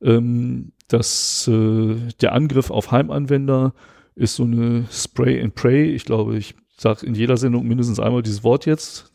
Ähm, 0.00 0.70
dass 0.86 1.48
äh, 1.48 1.96
der 2.20 2.32
Angriff 2.32 2.70
auf 2.70 2.92
Heimanwender 2.92 3.74
ist 4.14 4.36
so 4.36 4.44
eine 4.44 4.86
Spray 4.92 5.42
and 5.42 5.56
Pray. 5.56 5.90
Ich 5.90 6.04
glaube, 6.04 6.38
ich 6.38 6.54
sage 6.76 7.04
in 7.04 7.16
jeder 7.16 7.36
Sendung 7.36 7.66
mindestens 7.66 7.98
einmal 7.98 8.22
dieses 8.22 8.44
Wort 8.44 8.66
jetzt. 8.66 9.10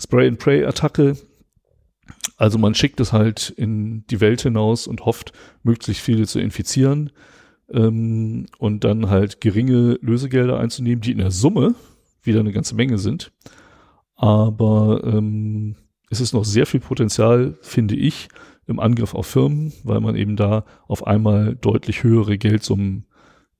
Spray 0.00 0.26
and 0.26 0.38
Pray 0.38 0.64
Attacke. 0.64 1.18
Also 2.38 2.56
man 2.56 2.74
schickt 2.74 2.98
es 3.00 3.12
halt 3.12 3.50
in 3.50 4.06
die 4.06 4.22
Welt 4.22 4.40
hinaus 4.40 4.86
und 4.86 5.04
hofft, 5.04 5.34
möglichst 5.62 6.02
viele 6.02 6.26
zu 6.26 6.40
infizieren 6.40 7.12
ähm, 7.70 8.46
und 8.58 8.84
dann 8.84 9.10
halt 9.10 9.40
geringe 9.40 9.98
Lösegelder 10.00 10.58
einzunehmen, 10.58 11.00
die 11.00 11.12
in 11.12 11.18
der 11.18 11.30
Summe 11.30 11.74
wieder 12.22 12.40
eine 12.40 12.52
ganze 12.52 12.74
Menge 12.74 12.98
sind. 12.98 13.32
Aber 14.16 15.02
ähm, 15.04 15.76
es 16.10 16.20
ist 16.20 16.32
noch 16.32 16.44
sehr 16.44 16.66
viel 16.66 16.80
Potenzial, 16.80 17.56
finde 17.60 17.94
ich, 17.94 18.28
im 18.66 18.80
Angriff 18.80 19.14
auf 19.14 19.26
Firmen, 19.26 19.72
weil 19.84 20.00
man 20.00 20.16
eben 20.16 20.36
da 20.36 20.64
auf 20.86 21.06
einmal 21.06 21.56
deutlich 21.56 22.02
höhere 22.02 22.36
Geldsummen 22.36 23.06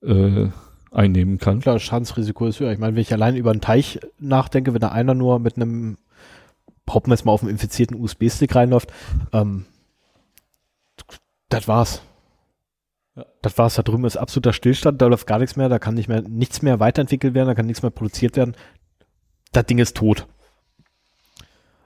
äh, 0.01 0.47
einnehmen 0.91 1.37
kann. 1.37 1.59
Klar, 1.59 1.75
das 1.75 1.83
Schadensrisiko 1.83 2.47
ist 2.47 2.59
höher. 2.59 2.71
Ich 2.71 2.79
meine, 2.79 2.95
wenn 2.95 3.01
ich 3.01 3.13
allein 3.13 3.35
über 3.35 3.51
einen 3.51 3.61
Teich 3.61 3.99
nachdenke, 4.19 4.73
wenn 4.73 4.81
da 4.81 4.89
einer 4.89 5.13
nur 5.13 5.39
mit 5.39 5.55
einem, 5.55 5.97
wir 6.85 7.01
jetzt 7.07 7.25
mal, 7.25 7.31
auf 7.31 7.41
einem 7.41 7.51
infizierten 7.51 7.99
USB-Stick 7.99 8.55
reinläuft, 8.55 8.91
ähm, 9.33 9.65
das 11.49 11.67
war's. 11.67 12.01
Das 13.41 13.57
war's. 13.57 13.75
Da 13.75 13.83
drüben 13.83 14.05
ist 14.05 14.17
absoluter 14.17 14.53
Stillstand, 14.53 15.01
da 15.01 15.07
läuft 15.07 15.27
gar 15.27 15.39
nichts 15.39 15.55
mehr, 15.55 15.69
da 15.69 15.79
kann 15.79 15.95
nicht 15.95 16.07
mehr, 16.07 16.21
nichts 16.21 16.61
mehr 16.61 16.79
weiterentwickelt 16.79 17.33
werden, 17.33 17.47
da 17.47 17.55
kann 17.55 17.65
nichts 17.65 17.81
mehr 17.81 17.91
produziert 17.91 18.35
werden. 18.35 18.55
Das 19.51 19.65
Ding 19.65 19.79
ist 19.79 19.97
tot. 19.97 20.27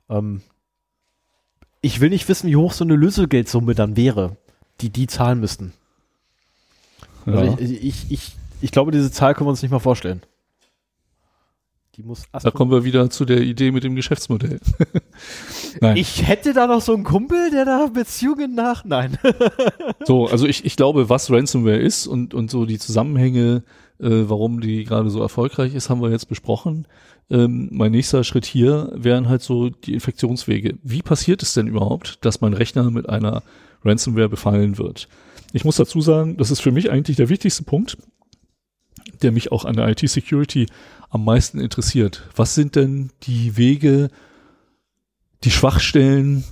Ähm, 0.09 0.41
ich 1.81 1.99
will 1.99 2.09
nicht 2.09 2.27
wissen, 2.29 2.49
wie 2.49 2.55
hoch 2.55 2.73
so 2.73 2.83
eine 2.83 2.95
Lösegeldsumme 2.95 3.75
dann 3.75 3.95
wäre, 3.95 4.37
die 4.81 4.89
die 4.89 5.07
zahlen 5.07 5.39
müssten. 5.39 5.73
Ja. 7.25 7.35
Also 7.35 7.57
ich, 7.59 7.83
ich, 7.83 8.11
ich, 8.11 8.35
ich 8.61 8.71
glaube, 8.71 8.91
diese 8.91 9.11
Zahl 9.11 9.33
können 9.33 9.47
wir 9.47 9.51
uns 9.51 9.61
nicht 9.61 9.71
mal 9.71 9.79
vorstellen. 9.79 10.21
Die 11.95 12.03
muss 12.03 12.23
da 12.31 12.49
kommen 12.49 12.71
wir 12.71 12.83
wieder 12.83 13.09
zu 13.11 13.23
der 13.23 13.41
Idee 13.41 13.71
mit 13.71 13.83
dem 13.83 13.95
Geschäftsmodell. 13.95 14.59
Nein. 15.81 15.95
Ich 15.95 16.27
hätte 16.27 16.53
da 16.53 16.65
noch 16.65 16.81
so 16.81 16.93
einen 16.93 17.03
Kumpel, 17.03 17.51
der 17.51 17.65
da 17.65 17.87
Beziehungen 17.87 18.55
nach. 18.55 18.83
Nein. 18.83 19.17
so, 20.03 20.25
also 20.27 20.47
ich, 20.47 20.65
ich 20.65 20.75
glaube, 20.75 21.09
was 21.09 21.29
Ransomware 21.29 21.77
ist 21.77 22.07
und, 22.07 22.33
und 22.33 22.49
so 22.49 22.65
die 22.65 22.79
Zusammenhänge, 22.79 23.63
äh, 23.99 24.23
warum 24.25 24.59
die 24.59 24.85
gerade 24.85 25.11
so 25.11 25.21
erfolgreich 25.21 25.75
ist, 25.75 25.91
haben 25.91 26.01
wir 26.01 26.09
jetzt 26.09 26.27
besprochen 26.27 26.87
ähm, 27.29 27.69
mein 27.71 27.91
nächster 27.91 28.23
Schritt 28.23 28.45
hier 28.45 28.91
wären 28.93 29.29
halt 29.29 29.41
so 29.41 29.69
die 29.69 29.93
Infektionswege. 29.93 30.77
Wie 30.83 31.01
passiert 31.01 31.41
es 31.41 31.53
denn 31.53 31.67
überhaupt, 31.67 32.23
dass 32.25 32.41
mein 32.41 32.53
Rechner 32.53 32.91
mit 32.91 33.09
einer 33.09 33.43
Ransomware 33.83 34.29
befallen 34.29 34.77
wird? 34.77 35.07
Ich 35.53 35.65
muss 35.65 35.77
dazu 35.77 36.01
sagen, 36.01 36.37
das 36.37 36.51
ist 36.51 36.61
für 36.61 36.71
mich 36.71 36.91
eigentlich 36.91 37.17
der 37.17 37.29
wichtigste 37.29 37.63
Punkt, 37.63 37.97
der 39.23 39.31
mich 39.31 39.51
auch 39.51 39.65
an 39.65 39.75
der 39.75 39.87
IT-Security 39.89 40.67
am 41.09 41.25
meisten 41.25 41.59
interessiert. 41.59 42.29
Was 42.35 42.55
sind 42.55 42.75
denn 42.75 43.11
die 43.23 43.57
Wege, 43.57 44.09
die 45.43 45.51
Schwachstellen, 45.51 46.43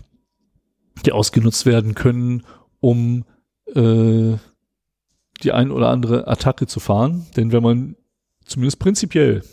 die 1.06 1.12
ausgenutzt 1.12 1.66
werden 1.66 1.96
können, 1.96 2.44
um 2.80 3.26
äh, 3.68 4.38
die 5.44 5.52
ein 5.52 5.72
oder 5.72 5.90
andere 5.90 6.28
Attacke 6.28 6.68
zu 6.68 6.80
fahren? 6.80 7.28
Denn 7.36 7.52
wenn 7.52 7.64
man 7.64 7.96
zumindest 8.46 8.80
prinzipiell 8.80 9.44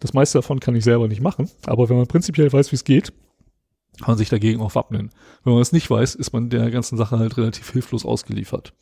das 0.00 0.12
meiste 0.12 0.38
davon 0.38 0.60
kann 0.60 0.76
ich 0.76 0.84
selber 0.84 1.08
nicht 1.08 1.22
machen, 1.22 1.50
aber 1.64 1.88
wenn 1.88 1.96
man 1.96 2.06
prinzipiell 2.06 2.52
weiß, 2.52 2.70
wie 2.72 2.76
es 2.76 2.84
geht, 2.84 3.12
kann 3.98 4.08
man 4.08 4.18
sich 4.18 4.28
dagegen 4.28 4.60
auch 4.60 4.74
wappnen. 4.74 5.10
Wenn 5.42 5.54
man 5.54 5.62
es 5.62 5.72
nicht 5.72 5.88
weiß, 5.88 6.14
ist 6.14 6.32
man 6.32 6.50
der 6.50 6.70
ganzen 6.70 6.98
Sache 6.98 7.18
halt 7.18 7.36
relativ 7.38 7.70
hilflos 7.70 8.04
ausgeliefert. 8.04 8.74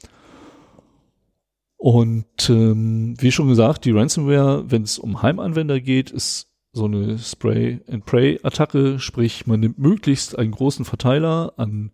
Und 1.85 2.49
ähm, 2.49 3.15
wie 3.19 3.31
schon 3.31 3.49
gesagt, 3.49 3.85
die 3.85 3.91
Ransomware, 3.91 4.71
wenn 4.71 4.85
es 4.85 4.99
um 4.99 5.21
Heimanwender 5.21 5.83
geht, 5.83 6.11
ist 6.11 6.49
so 6.73 6.87
eine 6.87 7.19
Spray-and-Pray-Attacke, 7.19 8.99
sprich 8.99 9.47
man 9.47 9.61
nimmt 9.61 9.79
möglichst 9.79 10.39
einen 10.39 10.53
großen 10.53 10.87
Verteiler 10.87 11.53
an 11.59 11.93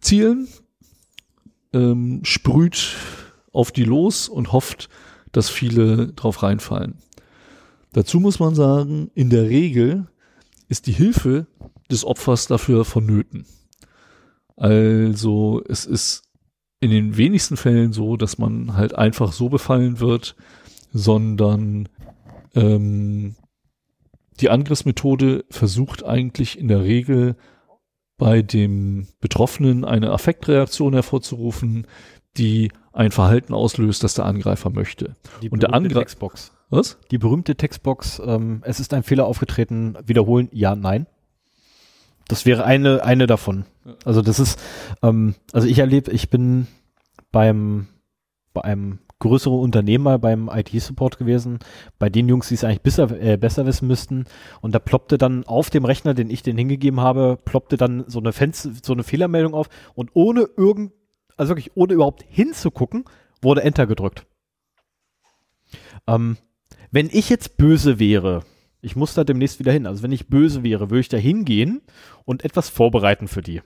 Zielen, 0.00 0.48
ähm, 1.74 2.20
sprüht 2.22 2.96
auf 3.52 3.70
die 3.70 3.84
los 3.84 4.30
und 4.30 4.52
hofft, 4.52 4.88
dass 5.30 5.50
viele 5.50 6.14
drauf 6.14 6.42
reinfallen. 6.42 6.94
Dazu 7.92 8.20
muss 8.20 8.40
man 8.40 8.54
sagen, 8.54 9.10
in 9.14 9.28
der 9.28 9.50
Regel 9.50 10.06
ist 10.70 10.86
die 10.86 10.92
Hilfe 10.92 11.46
des 11.90 12.02
Opfers 12.06 12.46
dafür 12.46 12.86
vonnöten. 12.86 13.44
Also 14.56 15.62
es 15.68 15.84
ist 15.84 16.27
in 16.80 16.90
den 16.90 17.16
wenigsten 17.16 17.56
Fällen 17.56 17.92
so, 17.92 18.16
dass 18.16 18.38
man 18.38 18.76
halt 18.76 18.94
einfach 18.94 19.32
so 19.32 19.48
befallen 19.48 20.00
wird, 20.00 20.36
sondern 20.92 21.88
ähm, 22.54 23.34
die 24.40 24.50
Angriffsmethode 24.50 25.44
versucht 25.50 26.04
eigentlich 26.04 26.58
in 26.58 26.68
der 26.68 26.82
Regel 26.82 27.36
bei 28.16 28.42
dem 28.42 29.08
Betroffenen 29.20 29.84
eine 29.84 30.10
Affektreaktion 30.10 30.92
hervorzurufen, 30.92 31.86
die 32.36 32.70
ein 32.92 33.10
Verhalten 33.10 33.54
auslöst, 33.54 34.02
das 34.04 34.14
der 34.14 34.24
Angreifer 34.24 34.70
möchte. 34.70 35.16
Die 35.42 35.50
Und 35.50 35.62
der 35.62 35.74
Angreifer 35.74 36.30
was? 36.70 36.98
Die 37.10 37.18
berühmte 37.18 37.56
Textbox, 37.56 38.20
ähm, 38.24 38.62
es 38.64 38.78
ist 38.78 38.92
ein 38.92 39.02
Fehler 39.02 39.26
aufgetreten, 39.26 39.96
wiederholen, 40.04 40.48
ja, 40.52 40.76
nein. 40.76 41.06
Das 42.28 42.44
wäre 42.44 42.64
eine, 42.64 43.02
eine 43.04 43.26
davon. 43.26 43.64
Also 44.04 44.22
das 44.22 44.38
ist, 44.38 44.60
ähm, 45.02 45.34
also 45.52 45.66
ich 45.66 45.78
erlebe, 45.78 46.10
ich 46.12 46.28
bin 46.28 46.66
beim, 47.32 47.88
bei 48.52 48.62
einem 48.62 48.98
größeren 49.18 49.58
Unternehmer 49.58 50.18
beim 50.18 50.48
IT-Support 50.52 51.18
gewesen, 51.18 51.58
bei 51.98 52.08
den 52.08 52.28
Jungs, 52.28 52.48
die 52.48 52.54
es 52.54 52.64
eigentlich 52.64 52.82
besser, 52.82 53.10
äh, 53.20 53.36
besser 53.36 53.66
wissen 53.66 53.88
müssten. 53.88 54.26
Und 54.60 54.74
da 54.74 54.78
ploppte 54.78 55.18
dann 55.18 55.44
auf 55.44 55.70
dem 55.70 55.84
Rechner, 55.84 56.14
den 56.14 56.30
ich 56.30 56.42
den 56.42 56.56
hingegeben 56.56 57.00
habe, 57.00 57.38
ploppte 57.44 57.76
dann 57.76 58.04
so 58.06 58.20
eine 58.20 58.32
Fenster, 58.32 58.70
so 58.82 58.92
eine 58.92 59.02
Fehlermeldung 59.02 59.54
auf 59.54 59.68
und 59.94 60.10
ohne 60.14 60.48
irgend, 60.56 60.92
also 61.36 61.50
wirklich 61.50 61.76
ohne 61.76 61.94
überhaupt 61.94 62.24
hinzugucken, 62.28 63.04
wurde 63.42 63.62
Enter 63.62 63.86
gedrückt. 63.86 64.26
Ähm, 66.06 66.36
wenn 66.90 67.08
ich 67.10 67.28
jetzt 67.28 67.56
böse 67.56 67.98
wäre, 67.98 68.44
ich 68.80 68.96
muss 68.96 69.14
da 69.14 69.24
demnächst 69.24 69.58
wieder 69.58 69.72
hin, 69.72 69.86
also 69.86 70.02
wenn 70.02 70.12
ich 70.12 70.28
böse 70.28 70.62
wäre, 70.62 70.90
würde 70.90 71.00
ich 71.00 71.08
da 71.08 71.16
hingehen 71.16 71.82
und 72.24 72.44
etwas 72.44 72.68
vorbereiten 72.68 73.28
für 73.28 73.42
die. 73.42 73.62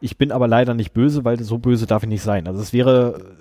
Ich 0.00 0.18
bin 0.18 0.32
aber 0.32 0.48
leider 0.48 0.74
nicht 0.74 0.92
böse, 0.92 1.24
weil 1.24 1.42
so 1.42 1.58
böse 1.58 1.86
darf 1.86 2.02
ich 2.02 2.08
nicht 2.08 2.22
sein. 2.22 2.46
Also 2.46 2.60
es 2.60 2.72
wäre, 2.72 3.36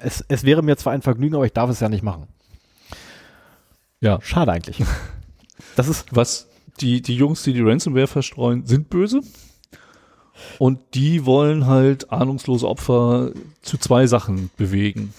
es, 0.00 0.24
es 0.28 0.44
wäre 0.44 0.62
mir 0.62 0.76
zwar 0.76 0.92
ein 0.92 1.02
Vergnügen, 1.02 1.34
aber 1.34 1.46
ich 1.46 1.52
darf 1.52 1.70
es 1.70 1.80
ja 1.80 1.88
nicht 1.88 2.02
machen. 2.02 2.26
Ja. 4.00 4.20
Schade 4.22 4.52
eigentlich. 4.52 4.82
Das 5.74 5.86
ist. 5.86 6.14
Was, 6.14 6.48
die, 6.80 7.02
die 7.02 7.14
Jungs, 7.14 7.42
die 7.42 7.52
die 7.52 7.62
Ransomware 7.62 8.08
verstreuen, 8.08 8.66
sind 8.66 8.90
böse. 8.90 9.20
Und 10.58 10.80
die 10.94 11.24
wollen 11.24 11.66
halt 11.66 12.10
ahnungslose 12.10 12.66
Opfer 12.66 13.32
zu 13.62 13.78
zwei 13.78 14.06
Sachen 14.06 14.50
bewegen. 14.56 15.14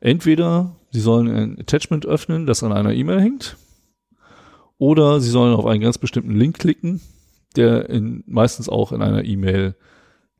Entweder 0.00 0.76
Sie 0.90 1.00
sollen 1.00 1.28
ein 1.28 1.60
Attachment 1.60 2.06
öffnen, 2.06 2.46
das 2.46 2.62
an 2.62 2.72
einer 2.72 2.92
E-Mail 2.92 3.20
hängt. 3.20 3.56
Oder 4.78 5.20
Sie 5.20 5.30
sollen 5.30 5.54
auf 5.54 5.66
einen 5.66 5.82
ganz 5.82 5.98
bestimmten 5.98 6.36
Link 6.36 6.58
klicken, 6.58 7.00
der 7.56 7.90
in, 7.90 8.22
meistens 8.26 8.68
auch 8.68 8.92
in 8.92 9.02
einer 9.02 9.24
E-Mail 9.24 9.74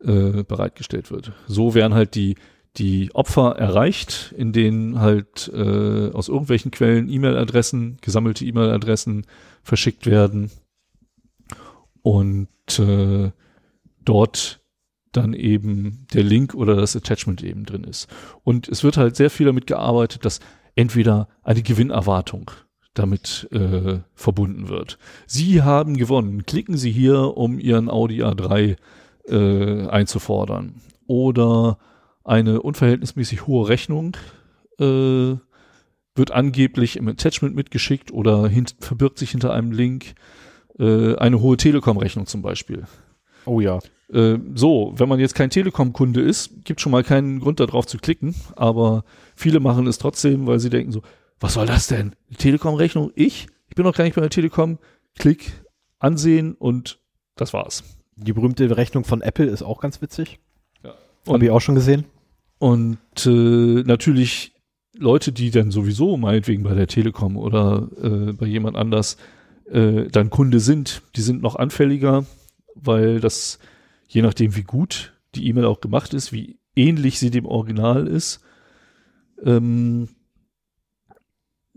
äh, 0.01 0.45
bereitgestellt 0.45 1.11
wird. 1.11 1.33
So 1.47 1.75
werden 1.75 1.95
halt 1.95 2.15
die, 2.15 2.37
die 2.77 3.11
Opfer 3.15 3.57
erreicht, 3.57 4.33
in 4.37 4.53
denen 4.53 5.01
halt 5.01 5.51
äh, 5.53 6.11
aus 6.13 6.29
irgendwelchen 6.29 6.71
Quellen 6.71 7.09
E-Mail-Adressen, 7.09 7.99
gesammelte 8.01 8.45
E-Mail-Adressen 8.45 9.27
verschickt 9.63 10.07
werden. 10.07 10.51
Und 12.03 12.49
äh, 12.79 13.33
dort 14.05 14.61
dann 15.13 15.35
eben 15.35 16.07
der 16.13 16.23
Link 16.23 16.55
oder 16.55 16.77
das 16.77 16.95
Attachment 16.95 17.43
eben 17.43 17.65
drin 17.65 17.85
ist. 17.85 18.09
Und 18.45 18.69
es 18.69 18.85
wird 18.85 18.97
halt 18.97 19.17
sehr 19.17 19.31
viel 19.31 19.47
damit 19.47 19.67
gearbeitet, 19.67 20.25
dass 20.25 20.39
entweder 20.77 21.29
eine 21.43 21.63
Gewinnerwartung 21.63 22.51
damit 22.99 23.49
äh, 23.53 23.99
verbunden 24.15 24.69
wird. 24.69 24.99
Sie 25.27 25.63
haben 25.63 25.97
gewonnen. 25.97 26.45
Klicken 26.47 26.77
Sie 26.77 26.91
hier, 26.91 27.37
um 27.37 27.59
Ihren 27.59 27.89
Audi 27.89 28.23
A3 28.23 28.77
äh, 29.29 29.87
einzufordern. 29.89 30.77
Oder 31.07 31.79
eine 32.25 32.61
unverhältnismäßig 32.63 33.47
hohe 33.47 33.69
Rechnung 33.69 34.17
äh, 34.79 35.37
wird 36.15 36.31
angeblich 36.33 36.97
im 36.97 37.09
Attachment 37.09 37.55
mitgeschickt 37.55 38.13
oder 38.13 38.51
verbirgt 38.81 39.19
sich 39.19 39.31
hinter 39.31 39.53
einem 39.55 39.73
Link 39.73 40.15
äh, 40.79 41.15
eine 41.17 41.41
hohe 41.41 41.57
Telekom-Rechnung 41.57 42.27
zum 42.27 42.43
Beispiel. 42.43 42.85
Oh 43.47 43.61
ja. 43.61 43.79
Äh, 44.13 44.39
so, 44.55 44.93
wenn 44.97 45.09
man 45.09 45.21
jetzt 45.21 45.35
kein 45.35 45.51
Telekom-Kunde 45.51 46.21
ist, 46.21 46.65
gibt 46.65 46.81
schon 46.81 46.93
mal 46.93 47.05
keinen 47.05 47.41
Grund 47.41 47.61
darauf 47.61 47.87
zu 47.87 47.99
klicken, 47.99 48.35
aber 48.57 49.05
viele 49.37 49.61
machen 49.61 49.87
es 49.87 49.99
trotzdem, 49.99 50.47
weil 50.47 50.59
sie 50.59 50.71
denken 50.71 50.93
so, 50.93 51.03
was 51.41 51.55
soll 51.55 51.67
das 51.67 51.87
denn? 51.87 52.15
Telekom-Rechnung? 52.37 53.13
Ich? 53.15 53.47
Ich 53.69 53.75
bin 53.75 53.85
noch 53.85 53.95
gar 53.95 54.05
nicht 54.05 54.15
bei 54.15 54.21
der 54.21 54.31
Telekom. 54.31 54.79
Klick, 55.19 55.53
ansehen 55.99 56.55
und 56.55 57.01
das 57.37 57.53
war's. 57.53 57.85
Die 58.17 58.33
berühmte 58.33 58.77
Rechnung 58.77 59.05
von 59.05 59.23
Apple 59.23 59.47
ist 59.47 59.63
auch 59.63 59.81
ganz 59.81 60.03
witzig. 60.03 60.39
Ja. 60.83 60.95
Habe 61.29 61.45
ich 61.45 61.51
auch 61.51 61.61
schon 61.61 61.75
gesehen. 61.75 62.05
Und 62.59 62.99
äh, 63.27 63.83
natürlich 63.85 64.55
Leute, 64.97 65.33
die 65.33 65.51
dann 65.51 65.71
sowieso 65.71 66.17
meinetwegen 66.17 66.65
bei 66.65 66.75
der 66.75 66.89
Telekom 66.89 67.37
oder 67.37 67.89
äh, 68.03 68.33
bei 68.33 68.47
jemand 68.47 68.77
anders 68.77 69.17
äh, 69.71 70.09
dann 70.09 70.31
Kunde 70.31 70.59
sind, 70.59 71.03
die 71.15 71.21
sind 71.21 71.43
noch 71.43 71.55
anfälliger, 71.55 72.25
weil 72.75 73.21
das, 73.21 73.61
je 74.09 74.23
nachdem 74.23 74.57
wie 74.57 74.65
gut 74.65 75.15
die 75.35 75.47
E-Mail 75.47 75.67
auch 75.67 75.81
gemacht 75.81 76.15
ist, 76.15 76.33
wie 76.33 76.59
ähnlich 76.75 77.19
sie 77.19 77.31
dem 77.31 77.47
Original 77.47 78.09
ist, 78.09 78.41
ähm, 79.45 80.09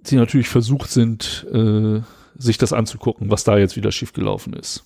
sie 0.04 0.16
natürlich 0.16 0.50
versucht 0.50 0.90
sind, 0.90 1.46
äh, 1.52 2.02
sich 2.36 2.58
das 2.58 2.74
anzugucken, 2.74 3.30
was 3.30 3.44
da 3.44 3.58
jetzt 3.58 3.76
wieder 3.76 3.92
schiefgelaufen 3.92 4.54
ist. 4.54 4.84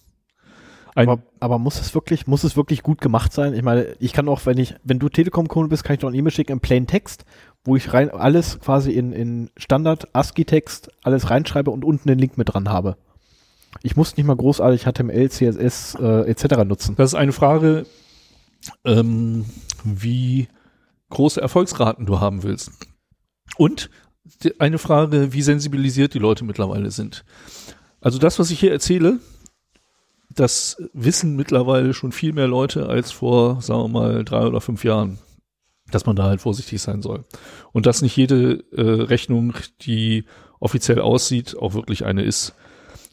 Ein 0.96 1.10
aber, 1.10 1.24
aber, 1.42 1.60
muss 1.60 1.80
es 1.82 1.94
wirklich, 1.94 2.26
muss 2.26 2.46
es 2.46 2.56
wirklich 2.56 2.82
gut 2.82 3.02
gemacht 3.02 3.34
sein? 3.34 3.54
Ich 3.54 3.64
meine, 3.64 3.96
ich 4.00 4.14
kann 4.14 4.30
auch, 4.30 4.46
wenn 4.46 4.58
ich, 4.58 4.76
wenn 4.84 4.98
du 4.98 5.10
Telekom-Kunde 5.10 5.70
bist, 5.70 5.84
kann 5.84 5.96
ich 5.96 6.00
doch 6.00 6.08
ein 6.08 6.16
E-Mail 6.16 6.32
schicken 6.32 6.54
in 6.54 6.60
Plain 6.62 6.88
Text, 6.88 7.26
wo 7.66 7.76
ich 7.76 7.92
rein 7.94 8.10
alles 8.10 8.60
quasi 8.62 8.92
in, 8.92 9.12
in 9.12 9.50
Standard 9.58 10.08
ASCII-Text 10.14 10.92
alles 11.04 11.30
reinschreibe 11.30 11.70
und 11.70 11.84
unten 11.84 12.08
den 12.08 12.18
Link 12.18 12.38
mit 12.38 12.54
dran 12.54 12.70
habe. 12.70 12.96
Ich 13.84 13.98
muss 13.98 14.16
nicht 14.16 14.26
mal 14.26 14.38
großartig 14.38 14.86
HTML, 14.86 15.30
CSS 15.30 15.96
äh, 16.00 16.30
etc. 16.30 16.64
nutzen. 16.66 16.96
Das 16.96 17.12
ist 17.12 17.16
eine 17.16 17.34
Frage, 17.34 17.86
ähm, 18.86 19.46
wie 19.84 20.48
große 21.10 21.42
Erfolgsraten 21.42 22.06
du 22.06 22.22
haben 22.22 22.44
willst. 22.44 22.72
Und 23.58 23.90
eine 24.60 24.78
Frage, 24.78 25.34
wie 25.34 25.42
sensibilisiert 25.42 26.14
die 26.14 26.20
Leute 26.20 26.44
mittlerweile 26.46 26.92
sind. 26.92 27.26
Also 28.02 28.20
das, 28.20 28.40
was 28.40 28.52
ich 28.52 28.60
hier 28.60 28.72
erzähle, 28.72 29.20
das 30.30 30.78
wissen 30.94 31.36
mittlerweile 31.36 31.94
schon 31.94 32.12
viel 32.12 32.34
mehr 32.34 32.48
Leute 32.48 32.88
als 32.88 33.12
vor, 33.12 33.62
sagen 33.62 33.82
wir 33.84 33.88
mal, 33.88 34.26
drei 34.26 34.46
oder 34.46 34.62
fünf 34.62 34.84
Jahren, 34.84 35.20
dass 35.92 36.06
man 36.06 36.16
da 36.16 36.24
halt 36.24 36.42
vorsichtig 36.42 36.82
sein 36.82 37.02
soll. 37.02 37.24
Und 37.72 37.86
dass 37.86 38.02
nicht 38.02 38.18
jede 38.18 38.64
äh, 38.72 38.82
Rechnung, 38.82 39.54
die 39.82 40.26
offiziell 40.60 41.00
aussieht, 41.00 41.56
auch 41.58 41.74
wirklich 41.74 42.06
eine 42.06 42.24
ist. 42.24 42.54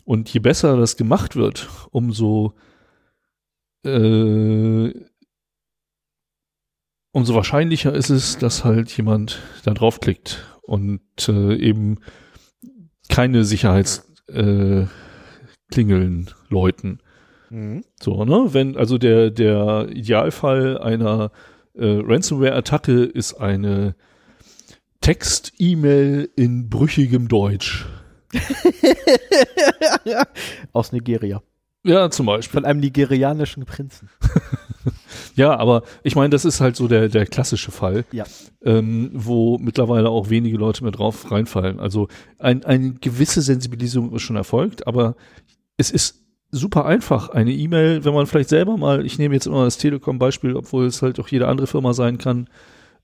Und 0.04 0.32
je 0.32 0.40
besser 0.40 0.76
das 0.76 0.96
gemacht 0.96 1.36
wird, 1.36 1.68
umso 1.90 2.54
äh, 3.84 4.92
umso 7.12 7.34
wahrscheinlicher 7.34 7.92
ist 7.94 8.10
es, 8.10 8.38
dass 8.38 8.64
halt 8.64 8.96
jemand 8.96 9.40
da 9.64 9.74
draufklickt 9.74 10.51
und 10.72 11.02
äh, 11.28 11.54
eben 11.56 11.98
keine 13.10 13.44
Sicherheitsklingeln 13.44 14.88
äh, 16.26 16.30
läuten. 16.48 17.02
Mhm. 17.50 17.84
So, 18.00 18.24
ne? 18.24 18.54
Wenn, 18.54 18.78
also 18.78 18.96
der, 18.96 19.30
der 19.30 19.88
Idealfall 19.90 20.78
einer 20.78 21.30
äh, 21.74 22.00
Ransomware-Attacke 22.02 23.02
ist 23.04 23.34
eine 23.34 23.96
Text-E-Mail 25.02 26.30
in 26.36 26.70
brüchigem 26.70 27.28
Deutsch. 27.28 27.86
Aus 30.72 30.92
Nigeria. 30.92 31.42
Ja, 31.84 32.08
zum 32.08 32.24
Beispiel. 32.24 32.60
Von 32.60 32.64
einem 32.64 32.80
nigerianischen 32.80 33.66
Prinzen. 33.66 34.08
ja, 35.34 35.56
aber 35.56 35.82
ich 36.02 36.16
meine, 36.16 36.30
das 36.30 36.44
ist 36.44 36.60
halt 36.60 36.76
so 36.76 36.88
der, 36.88 37.08
der 37.08 37.26
klassische 37.26 37.70
Fall, 37.70 38.04
ja. 38.12 38.24
ähm, 38.62 39.10
wo 39.12 39.58
mittlerweile 39.58 40.10
auch 40.10 40.30
wenige 40.30 40.56
Leute 40.56 40.82
mehr 40.82 40.92
drauf 40.92 41.30
reinfallen. 41.30 41.80
Also 41.80 42.08
ein, 42.38 42.64
eine 42.64 42.92
gewisse 42.94 43.42
Sensibilisierung 43.42 44.14
ist 44.14 44.22
schon 44.22 44.36
erfolgt, 44.36 44.86
aber 44.86 45.16
es 45.76 45.90
ist 45.90 46.22
super 46.50 46.84
einfach, 46.84 47.30
eine 47.30 47.52
E-Mail, 47.52 48.04
wenn 48.04 48.14
man 48.14 48.26
vielleicht 48.26 48.50
selber 48.50 48.76
mal, 48.76 49.06
ich 49.06 49.18
nehme 49.18 49.34
jetzt 49.34 49.46
immer 49.46 49.64
das 49.64 49.78
Telekom-Beispiel, 49.78 50.54
obwohl 50.54 50.86
es 50.86 51.00
halt 51.00 51.18
auch 51.18 51.28
jede 51.28 51.48
andere 51.48 51.66
Firma 51.66 51.94
sein 51.94 52.18
kann, 52.18 52.48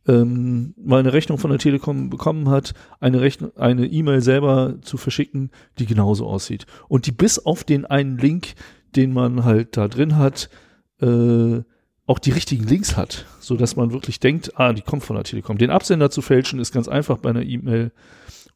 ähm, 0.06 0.74
mal 0.76 1.00
eine 1.00 1.12
Rechnung 1.12 1.38
von 1.38 1.50
der 1.50 1.58
Telekom 1.58 2.10
bekommen 2.10 2.48
hat, 2.50 2.74
eine 3.00 3.20
Rechnung, 3.20 3.56
eine 3.56 3.86
E-Mail 3.86 4.20
selber 4.20 4.76
zu 4.82 4.96
verschicken, 4.96 5.50
die 5.78 5.86
genauso 5.86 6.26
aussieht. 6.26 6.66
Und 6.88 7.06
die 7.06 7.12
bis 7.12 7.38
auf 7.38 7.64
den 7.64 7.86
einen 7.86 8.18
Link, 8.18 8.54
den 8.96 9.12
man 9.12 9.44
halt 9.44 9.76
da 9.76 9.88
drin 9.88 10.16
hat, 10.16 10.50
äh, 11.00 11.60
auch 12.08 12.18
die 12.18 12.30
richtigen 12.30 12.64
Links 12.64 12.96
hat, 12.96 13.26
so 13.38 13.54
dass 13.54 13.76
man 13.76 13.92
wirklich 13.92 14.18
denkt, 14.18 14.58
ah, 14.58 14.72
die 14.72 14.80
kommt 14.80 15.04
von 15.04 15.14
der 15.14 15.24
Telekom. 15.24 15.58
Den 15.58 15.70
Absender 15.70 16.10
zu 16.10 16.22
fälschen 16.22 16.58
ist 16.58 16.72
ganz 16.72 16.88
einfach 16.88 17.18
bei 17.18 17.28
einer 17.28 17.42
E-Mail 17.42 17.92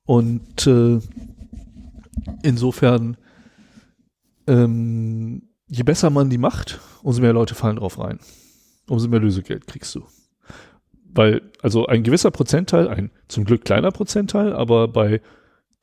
und 0.04 0.66
äh, 0.66 0.98
insofern 2.42 3.18
ähm, 4.46 5.50
je 5.66 5.82
besser 5.82 6.08
man 6.08 6.30
die 6.30 6.38
macht, 6.38 6.80
umso 7.02 7.20
mehr 7.20 7.34
Leute 7.34 7.54
fallen 7.54 7.76
drauf 7.76 7.98
rein. 7.98 8.20
Umso 8.88 9.08
mehr 9.08 9.20
Lösegeld 9.20 9.66
kriegst 9.66 9.94
du. 9.94 10.06
Weil, 11.04 11.42
also 11.60 11.86
ein 11.86 12.04
gewisser 12.04 12.30
Prozentteil, 12.30 12.88
ein 12.88 13.10
zum 13.28 13.44
Glück 13.44 13.66
kleiner 13.66 13.92
Prozentteil, 13.92 14.54
aber 14.54 14.88
bei 14.88 15.20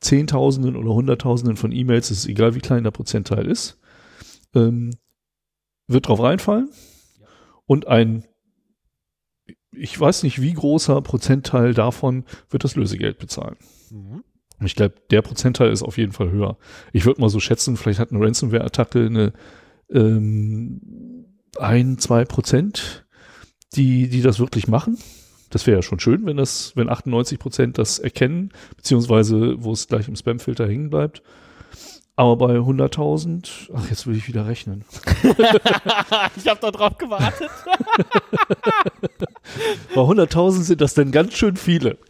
Zehntausenden 0.00 0.74
oder 0.74 0.92
Hunderttausenden 0.92 1.56
von 1.56 1.70
E-Mails 1.70 2.10
ist 2.10 2.18
es 2.18 2.26
egal, 2.26 2.56
wie 2.56 2.60
klein 2.60 2.82
der 2.82 2.90
Prozentteil 2.90 3.46
ist, 3.46 3.78
ähm, 4.56 4.90
wird 5.86 6.08
drauf 6.08 6.20
reinfallen 6.20 6.68
und 7.70 7.86
ein, 7.86 8.24
ich 9.70 9.98
weiß 10.00 10.24
nicht, 10.24 10.42
wie 10.42 10.54
großer 10.54 11.00
Prozentteil 11.02 11.72
davon 11.72 12.24
wird 12.48 12.64
das 12.64 12.74
Lösegeld 12.74 13.20
bezahlen. 13.20 13.58
Mhm. 13.90 14.24
Ich 14.64 14.74
glaube, 14.74 14.96
der 15.12 15.22
Prozentteil 15.22 15.70
ist 15.70 15.84
auf 15.84 15.96
jeden 15.96 16.10
Fall 16.10 16.32
höher. 16.32 16.58
Ich 16.92 17.04
würde 17.04 17.20
mal 17.20 17.30
so 17.30 17.38
schätzen, 17.38 17.76
vielleicht 17.76 18.00
hat 18.00 18.10
eine 18.10 18.24
Ransomware-Attacke 18.24 19.06
eine 19.06 19.32
ähm, 19.88 20.80
ein, 21.60 21.98
zwei 21.98 22.24
Prozent, 22.24 23.06
die, 23.76 24.08
die 24.08 24.22
das 24.22 24.40
wirklich 24.40 24.66
machen. 24.66 24.98
Das 25.50 25.68
wäre 25.68 25.78
ja 25.78 25.82
schon 25.82 26.00
schön, 26.00 26.26
wenn 26.26 26.38
das, 26.38 26.72
wenn 26.74 26.88
98 26.88 27.38
Prozent 27.38 27.78
das 27.78 28.00
erkennen, 28.00 28.50
beziehungsweise 28.78 29.62
wo 29.62 29.70
es 29.70 29.86
gleich 29.86 30.08
im 30.08 30.16
Spamfilter 30.16 30.66
hängen 30.66 30.90
bleibt. 30.90 31.22
Aber 32.20 32.36
bei 32.36 32.56
100.000, 32.56 33.70
ach, 33.74 33.88
jetzt 33.88 34.06
will 34.06 34.14
ich 34.14 34.28
wieder 34.28 34.46
rechnen. 34.46 34.84
ich 36.36 36.46
habe 36.48 36.60
da 36.60 36.70
drauf 36.70 36.98
gewartet. 36.98 37.48
bei 39.94 40.02
100.000 40.02 40.60
sind 40.60 40.82
das 40.82 40.92
denn 40.92 41.12
ganz 41.12 41.32
schön 41.32 41.56
viele. 41.56 41.96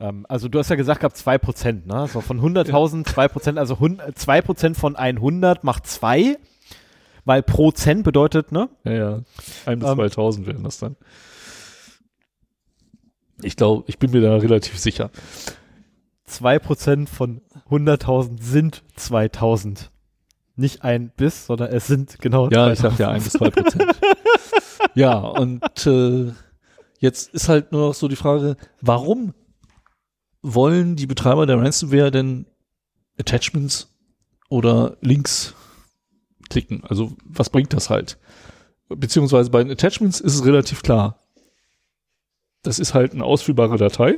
Ähm, 0.00 0.26
also 0.28 0.48
du 0.48 0.58
hast 0.58 0.70
ja 0.70 0.74
gesagt 0.74 1.02
gehabt 1.02 1.16
2%, 1.16 1.86
ne? 1.86 2.08
So 2.08 2.20
von 2.20 2.40
100.000 2.40 3.06
2%, 3.06 3.58
also 3.58 3.74
2% 3.74 4.74
von 4.74 4.96
100 4.96 5.62
macht 5.62 5.86
2, 5.86 6.36
weil 7.24 7.44
Prozent 7.44 8.02
bedeutet, 8.02 8.50
ne? 8.50 8.68
Ja, 8.82 8.92
ja. 8.92 9.20
1 9.66 9.80
bis 9.80 9.88
ähm, 9.88 9.96
2000 9.96 10.46
wären 10.48 10.64
das 10.64 10.78
dann. 10.78 10.96
Ich 13.40 13.54
glaube, 13.54 13.84
ich 13.86 14.00
bin 14.00 14.10
mir 14.10 14.20
da 14.20 14.34
relativ 14.34 14.80
sicher. 14.80 15.12
2% 16.28 17.08
von 17.08 17.42
100.000 17.70 18.42
sind 18.42 18.82
2000. 18.96 19.90
Nicht 20.56 20.84
ein 20.84 21.10
bis, 21.16 21.46
sondern 21.46 21.72
es 21.72 21.86
sind 21.86 22.18
genau 22.20 22.44
Ja, 22.50 22.74
2000. 22.74 22.74
ich 22.74 22.78
sag 22.80 22.98
ja 22.98 23.08
1 23.10 23.24
bis 23.24 23.34
2%. 23.36 23.94
ja, 24.94 25.18
und 25.18 25.86
äh, 25.86 26.32
jetzt 26.98 27.34
ist 27.34 27.48
halt 27.48 27.72
nur 27.72 27.88
noch 27.88 27.94
so 27.94 28.08
die 28.08 28.16
Frage, 28.16 28.56
warum 28.80 29.34
wollen 30.42 30.94
die 30.96 31.06
Betreiber 31.06 31.46
der 31.46 31.58
Ransomware 31.58 32.10
denn 32.10 32.46
Attachments 33.18 33.92
oder 34.48 34.96
Links 35.00 35.54
klicken? 36.50 36.84
Also 36.84 37.12
was 37.24 37.50
bringt 37.50 37.72
das 37.72 37.90
halt? 37.90 38.18
Beziehungsweise 38.88 39.50
bei 39.50 39.62
den 39.62 39.72
Attachments 39.72 40.20
ist 40.20 40.34
es 40.34 40.44
relativ 40.44 40.82
klar. 40.82 41.18
Das 42.62 42.78
ist 42.78 42.94
halt 42.94 43.12
eine 43.12 43.24
ausführbare 43.24 43.76
Datei. 43.76 44.16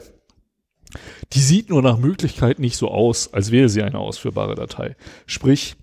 Die 1.32 1.40
sieht 1.40 1.70
nur 1.70 1.82
nach 1.82 1.98
Möglichkeit 1.98 2.58
nicht 2.58 2.76
so 2.76 2.90
aus, 2.90 3.32
als 3.32 3.50
wäre 3.50 3.68
sie 3.68 3.82
eine 3.82 3.98
ausführbare 3.98 4.54
Datei. 4.54 4.96
Sprich, 5.26 5.76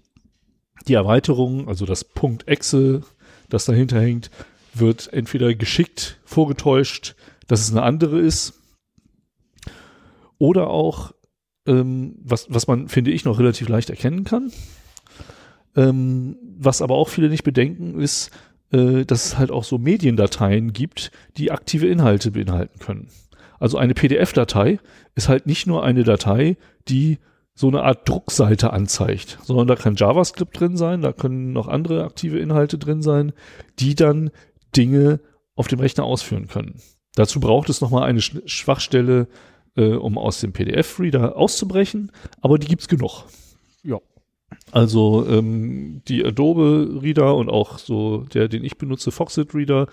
die 0.88 0.94
Erweiterung, 0.94 1.68
also 1.68 1.86
das 1.86 2.04
Punkt 2.04 2.48
Exe, 2.48 3.02
das 3.50 3.66
dahinter 3.66 4.00
hängt, 4.02 4.32
wird 4.74 5.12
entweder 5.14 5.54
geschickt 5.54 6.20
vorgetäuscht, 6.26 7.16
dass 7.48 7.62
es 7.62 7.72
eine 7.72 7.84
andere 7.84 8.20
ist, 8.20 8.60
oder 10.44 10.70
auch, 10.70 11.14
ähm, 11.66 12.16
was, 12.22 12.48
was 12.50 12.68
man, 12.68 12.90
finde 12.90 13.12
ich, 13.12 13.24
noch 13.24 13.40
relativ 13.40 13.70
leicht 13.70 13.90
erkennen 13.90 14.26
kann. 14.26 14.52
Ähm, 15.74 16.38
was 16.58 16.82
aber 16.82 16.96
auch 16.96 17.08
viele 17.08 17.30
nicht 17.30 17.46
bedenken, 17.46 17.98
ist, 17.98 18.30
äh, 18.74 19.06
dass 19.06 19.26
es 19.26 19.38
halt 19.38 19.52
auch 19.52 19.64
so 19.64 19.78
Mediendateien 19.78 20.74
gibt, 20.74 21.12
die 21.38 21.52
aktive 21.52 21.88
Inhalte 21.88 22.32
beinhalten 22.32 22.80
können. 22.80 23.08
Also 23.64 23.78
eine 23.78 23.94
PDF-Datei 23.94 24.78
ist 25.16 25.30
halt 25.30 25.46
nicht 25.46 25.68
nur 25.68 25.86
eine 25.86 26.04
Datei, 26.04 26.58
die 26.90 27.20
so 27.56 27.70
eine 27.70 27.84
Art 27.84 28.10
Druckseite 28.10 28.74
anzeigt, 28.74 29.40
sondern 29.42 29.68
da 29.68 29.78
kann 29.78 29.96
JavaScript 29.96 30.60
drin 30.60 30.76
sein, 30.76 31.02
da 31.02 31.14
können 31.14 31.54
noch 31.54 31.70
andere 31.70 32.04
aktive 32.04 32.40
Inhalte 32.40 32.78
drin 32.78 33.02
sein, 33.02 33.32
die 33.80 33.96
dann 33.96 34.32
Dinge 34.76 35.22
auf 35.56 35.70
dem 35.70 35.80
Rechner 35.80 36.04
ausführen 36.04 36.48
können. 36.48 36.82
Dazu 37.16 37.40
braucht 37.40 37.70
es 37.70 37.80
nochmal 37.80 38.04
eine 38.04 38.20
Schwachstelle, 38.20 39.30
äh, 39.78 39.94
um 39.94 40.18
aus 40.18 40.42
dem 40.42 40.52
PDF-Reader 40.52 41.38
auszubrechen, 41.38 42.12
aber 42.42 42.60
die 42.60 42.68
gibt's 42.68 42.90
genug. 42.90 43.28
Ja. 43.82 44.00
Also 44.74 45.26
ähm, 45.26 46.02
die 46.10 46.26
Adobe 46.26 47.00
Reader 47.02 47.38
und 47.38 47.48
auch 47.48 47.78
so 47.78 48.26
der, 48.34 48.50
den 48.50 48.66
ich 48.66 48.78
benutze, 48.78 49.14
Foxit 49.14 49.56
Reader, 49.56 49.88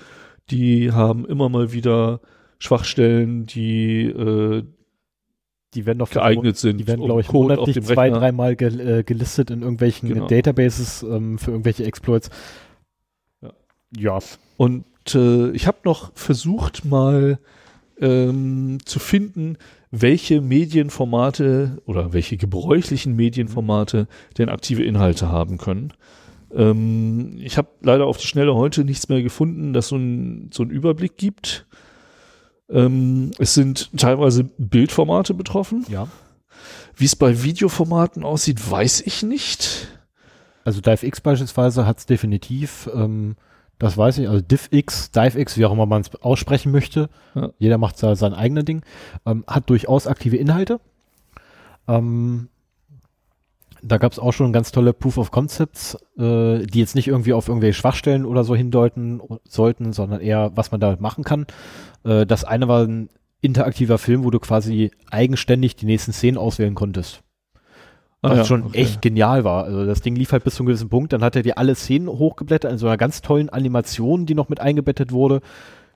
die 0.51 0.91
haben 0.91 1.25
immer 1.25 1.49
mal 1.49 1.73
wieder 1.73 2.21
Schwachstellen, 2.61 3.47
die 3.47 4.05
äh, 4.05 4.63
die 5.75 5.87
werden 5.87 5.99
doch 5.99 6.11
geeignet 6.11 6.57
sind. 6.57 6.79
Die 6.79 6.87
werden, 6.87 7.01
um 7.01 7.07
glaube 7.07 7.21
ich, 7.21 7.29
Code 7.29 7.55
monatlich 7.55 7.83
zwei, 7.85 8.11
dreimal 8.11 8.57
gel 8.57 8.81
äh, 8.81 9.03
gelistet 9.05 9.51
in 9.51 9.63
irgendwelchen 9.63 10.09
genau. 10.09 10.27
Databases 10.27 11.03
ähm, 11.03 11.39
für 11.39 11.53
irgendwelche 11.53 11.85
Exploits. 11.85 12.31
Ja. 13.41 13.53
ja. 13.97 14.19
Und 14.57 14.85
äh, 15.15 15.51
ich 15.51 15.67
habe 15.67 15.79
noch 15.85 16.13
versucht, 16.15 16.85
mal 16.85 17.39
ähm, 18.01 18.79
zu 18.85 18.99
finden, 18.99 19.57
welche 19.91 20.41
Medienformate 20.41 21.79
oder 21.87 22.13
welche 22.13 22.37
gebräuchlichen 22.37 23.17
Medienformate 23.17 24.07
denn 24.39 24.49
aktive 24.49 24.85
Inhalte 24.85 25.29
haben 25.29 25.59
können. 25.59 25.93
Ähm, 26.53 27.37
ich 27.39 27.59
habe 27.59 27.69
leider 27.81 28.07
auf 28.07 28.19
die 28.19 28.27
Schnelle 28.27 28.55
heute 28.55 28.85
nichts 28.85 29.09
mehr 29.09 29.23
gefunden, 29.23 29.73
das 29.73 29.89
so 29.89 29.97
einen 29.97 30.51
so 30.53 30.65
Überblick 30.65 31.17
gibt. 31.17 31.67
Ähm, 32.71 33.33
es 33.39 33.55
sind 33.55 33.91
teilweise 33.97 34.45
Bildformate 34.45 35.35
betroffen. 35.35 35.85
Ja. 35.89 36.09
Wie 36.95 37.07
es 37.07 37.17
bei 37.17 37.43
Videoformaten 37.43 38.25
aussieht, 38.25 38.71
weiß 38.71 39.03
ich 39.03 39.23
nicht. 39.23 39.89
Also 40.65 40.81
DiveX 40.81 41.21
beispielsweise 41.21 41.87
hat 41.87 41.99
es 41.99 42.07
definitiv. 42.07 42.89
Ähm, 42.95 43.37
das 43.79 43.97
weiß 43.97 44.19
ich, 44.19 44.29
also 44.29 44.43
DivX, 44.43 45.11
DiveX, 45.11 45.57
wie 45.57 45.65
auch 45.65 45.73
immer 45.73 45.87
man 45.87 46.03
es 46.03 46.15
aussprechen 46.23 46.71
möchte. 46.71 47.09
Ja. 47.35 47.51
Jeder 47.59 47.79
macht 47.79 48.01
da 48.03 48.15
sein 48.15 48.35
eigenes 48.35 48.67
Ding. 48.67 48.83
Ähm, 49.25 49.43
hat 49.47 49.71
durchaus 49.71 50.07
aktive 50.07 50.37
Inhalte. 50.37 50.81
Ähm, 51.89 52.50
da 53.83 53.99
gab 53.99 54.13
es 54.13 54.19
auch 54.19 54.33
schon 54.33 54.53
ganz 54.53 54.73
tolle 54.73 54.93
Proof 54.93 55.19
of 55.19 55.31
Concepts, 55.31 55.95
äh, 56.19 56.65
die 56.67 56.81
jetzt 56.81 56.95
nicht 56.95 57.09
irgendwie 57.09 57.33
auf 57.33 57.49
irgendwelche 57.49 57.79
Schwachstellen 57.79 58.25
oder 58.25 58.45
so 58.45 58.55
hindeuten 58.55 59.21
sollten, 59.45 59.93
sondern 59.93 60.21
eher, 60.21 60.53
was 60.55 60.71
man 60.71 60.81
da 60.81 60.97
machen 60.99 61.25
kann. 61.25 61.47
Äh, 62.05 62.27
das 62.27 62.45
eine 62.45 62.69
war 62.69 62.85
ein 62.85 63.09
interaktiver 63.41 63.99
Film, 63.99 64.25
wo 64.25 64.31
du 64.31 64.39
quasi 64.39 64.91
eigenständig 65.11 65.77
die 65.77 65.87
nächsten 65.87 66.13
Szenen 66.13 66.39
auswählen 66.39 66.75
konntest. 66.75 67.23
Was 68.23 68.33
ah, 68.33 68.37
ja, 68.37 68.45
schon 68.45 68.65
okay. 68.65 68.79
echt 68.79 69.01
genial 69.01 69.45
war. 69.45 69.65
Also 69.65 69.87
das 69.87 70.03
Ding 70.03 70.15
lief 70.15 70.33
halt 70.33 70.45
bis 70.45 70.55
zu 70.55 70.63
einem 70.63 70.69
gewissen 70.69 70.91
Punkt, 70.91 71.13
dann 71.15 71.25
hat 71.25 71.37
er 71.37 71.43
dir 71.43 71.57
alle 71.57 71.75
Szenen 71.75 72.09
hochgeblättert 72.09 72.71
in 72.71 72.77
so 72.77 72.87
einer 72.87 72.99
ganz 72.99 73.23
tollen 73.23 73.49
Animation, 73.49 74.27
die 74.27 74.35
noch 74.35 74.51
mit 74.51 74.61
eingebettet 74.61 75.11
wurde. 75.13 75.41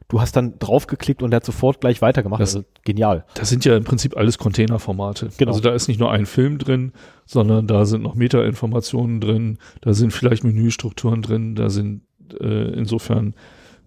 Du 0.08 0.20
hast 0.20 0.36
dann 0.36 0.58
draufgeklickt 0.58 1.22
und 1.22 1.32
er 1.32 1.36
hat 1.36 1.46
sofort 1.46 1.80
gleich 1.80 2.02
weitergemacht. 2.02 2.40
Das, 2.40 2.54
also 2.54 2.66
genial. 2.84 3.24
Das 3.34 3.48
sind 3.48 3.64
ja 3.64 3.76
im 3.76 3.84
Prinzip 3.84 4.16
alles 4.16 4.38
Containerformate. 4.38 5.30
Genau. 5.38 5.52
Also 5.52 5.62
da 5.62 5.72
ist 5.72 5.88
nicht 5.88 5.98
nur 5.98 6.10
ein 6.10 6.26
Film 6.26 6.58
drin, 6.58 6.92
sondern 7.24 7.66
da 7.66 7.84
sind 7.84 8.02
noch 8.02 8.14
Meta-Informationen 8.14 9.20
drin, 9.20 9.58
da 9.80 9.94
sind 9.94 10.12
vielleicht 10.12 10.44
Menüstrukturen 10.44 11.22
drin, 11.22 11.54
da 11.54 11.70
sind 11.70 12.02
äh, 12.40 12.72
insofern 12.72 13.34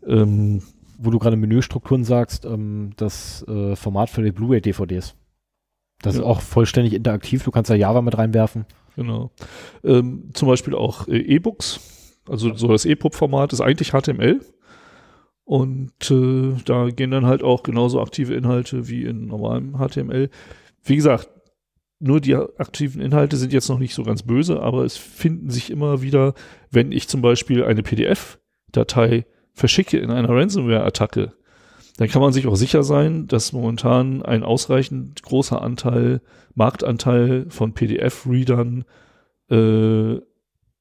ähm, 0.05 0.61
wo 0.97 1.11
du 1.11 1.19
gerade 1.19 1.37
Menüstrukturen 1.37 2.03
sagst, 2.03 2.45
ähm, 2.45 2.91
das 2.97 3.45
äh, 3.47 3.75
Format 3.75 4.09
für 4.09 4.23
die 4.23 4.31
Blu-ray-DVDs. 4.31 5.15
Das 6.01 6.15
ja. 6.15 6.21
ist 6.21 6.25
auch 6.25 6.41
vollständig 6.41 6.93
interaktiv. 6.93 7.43
Du 7.43 7.51
kannst 7.51 7.69
da 7.69 7.75
Java 7.75 8.01
mit 8.01 8.17
reinwerfen. 8.17 8.65
Genau. 8.95 9.31
Ähm, 9.83 10.31
zum 10.33 10.47
Beispiel 10.47 10.75
auch 10.75 11.07
äh, 11.07 11.17
E-Books. 11.17 11.79
Also 12.27 12.53
so 12.55 12.67
das 12.67 12.85
EPUB-Format 12.85 13.53
ist 13.53 13.61
eigentlich 13.61 13.91
HTML. 13.91 14.41
Und 15.47 16.11
äh, 16.11 16.55
da 16.65 16.89
gehen 16.89 17.11
dann 17.11 17.25
halt 17.25 17.41
auch 17.41 17.63
genauso 17.63 18.01
aktive 18.01 18.33
Inhalte 18.33 18.89
wie 18.89 19.05
in 19.05 19.27
normalem 19.27 19.77
HTML. 19.77 20.29
Wie 20.83 20.95
gesagt, 20.97 21.29
nur 21.99 22.19
die 22.19 22.35
aktiven 22.35 23.01
Inhalte 23.01 23.37
sind 23.37 23.53
jetzt 23.53 23.69
noch 23.69 23.79
nicht 23.79 23.95
so 23.95 24.03
ganz 24.03 24.23
böse, 24.23 24.61
aber 24.61 24.83
es 24.83 24.97
finden 24.97 25.49
sich 25.49 25.71
immer 25.71 26.01
wieder, 26.01 26.33
wenn 26.69 26.91
ich 26.91 27.07
zum 27.07 27.21
Beispiel 27.21 27.63
eine 27.63 27.81
PDF-Datei 27.81 29.25
verschicke 29.53 29.97
in 29.99 30.11
einer 30.11 30.27
Ransomware-Attacke, 30.27 31.31
dann 31.95 32.09
kann 32.09 32.21
man 32.21 32.33
sich 32.33 32.45
auch 32.45 32.57
sicher 32.57 32.83
sein, 32.83 33.27
dass 33.27 33.53
momentan 33.53 34.23
ein 34.23 34.43
ausreichend 34.43 35.23
großer 35.23 35.61
Anteil, 35.61 36.19
Marktanteil 36.55 37.45
von 37.47 37.73
PDF-Readern 37.73 38.83
äh, 39.49 40.17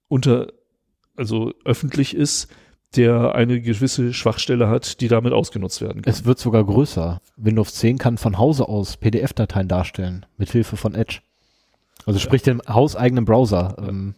unter, 0.09 0.49
also 1.15 1.53
öffentlich 1.65 2.17
ist, 2.17 2.49
der 2.95 3.35
eine 3.35 3.61
gewisse 3.61 4.13
Schwachstelle 4.15 4.69
hat, 4.69 5.01
die 5.01 5.09
damit 5.09 5.33
ausgenutzt 5.33 5.81
werden 5.81 6.03
kann. 6.03 6.13
Es 6.13 6.25
wird 6.25 6.39
sogar 6.39 6.65
größer. 6.65 7.21
Windows 7.37 7.75
10 7.75 7.99
kann 7.99 8.17
von 8.17 8.39
Hause 8.39 8.69
aus 8.69 8.97
PDF-Dateien 8.97 9.69
darstellen, 9.69 10.25
mit 10.37 10.51
Hilfe 10.51 10.77
von 10.77 10.95
Edge. 10.95 11.21
Also 12.07 12.19
ja. 12.19 12.25
sprich 12.25 12.43
den 12.43 12.63
hauseigenen 12.69 13.25
Browser. 13.25 13.77
Ähm, 13.79 14.15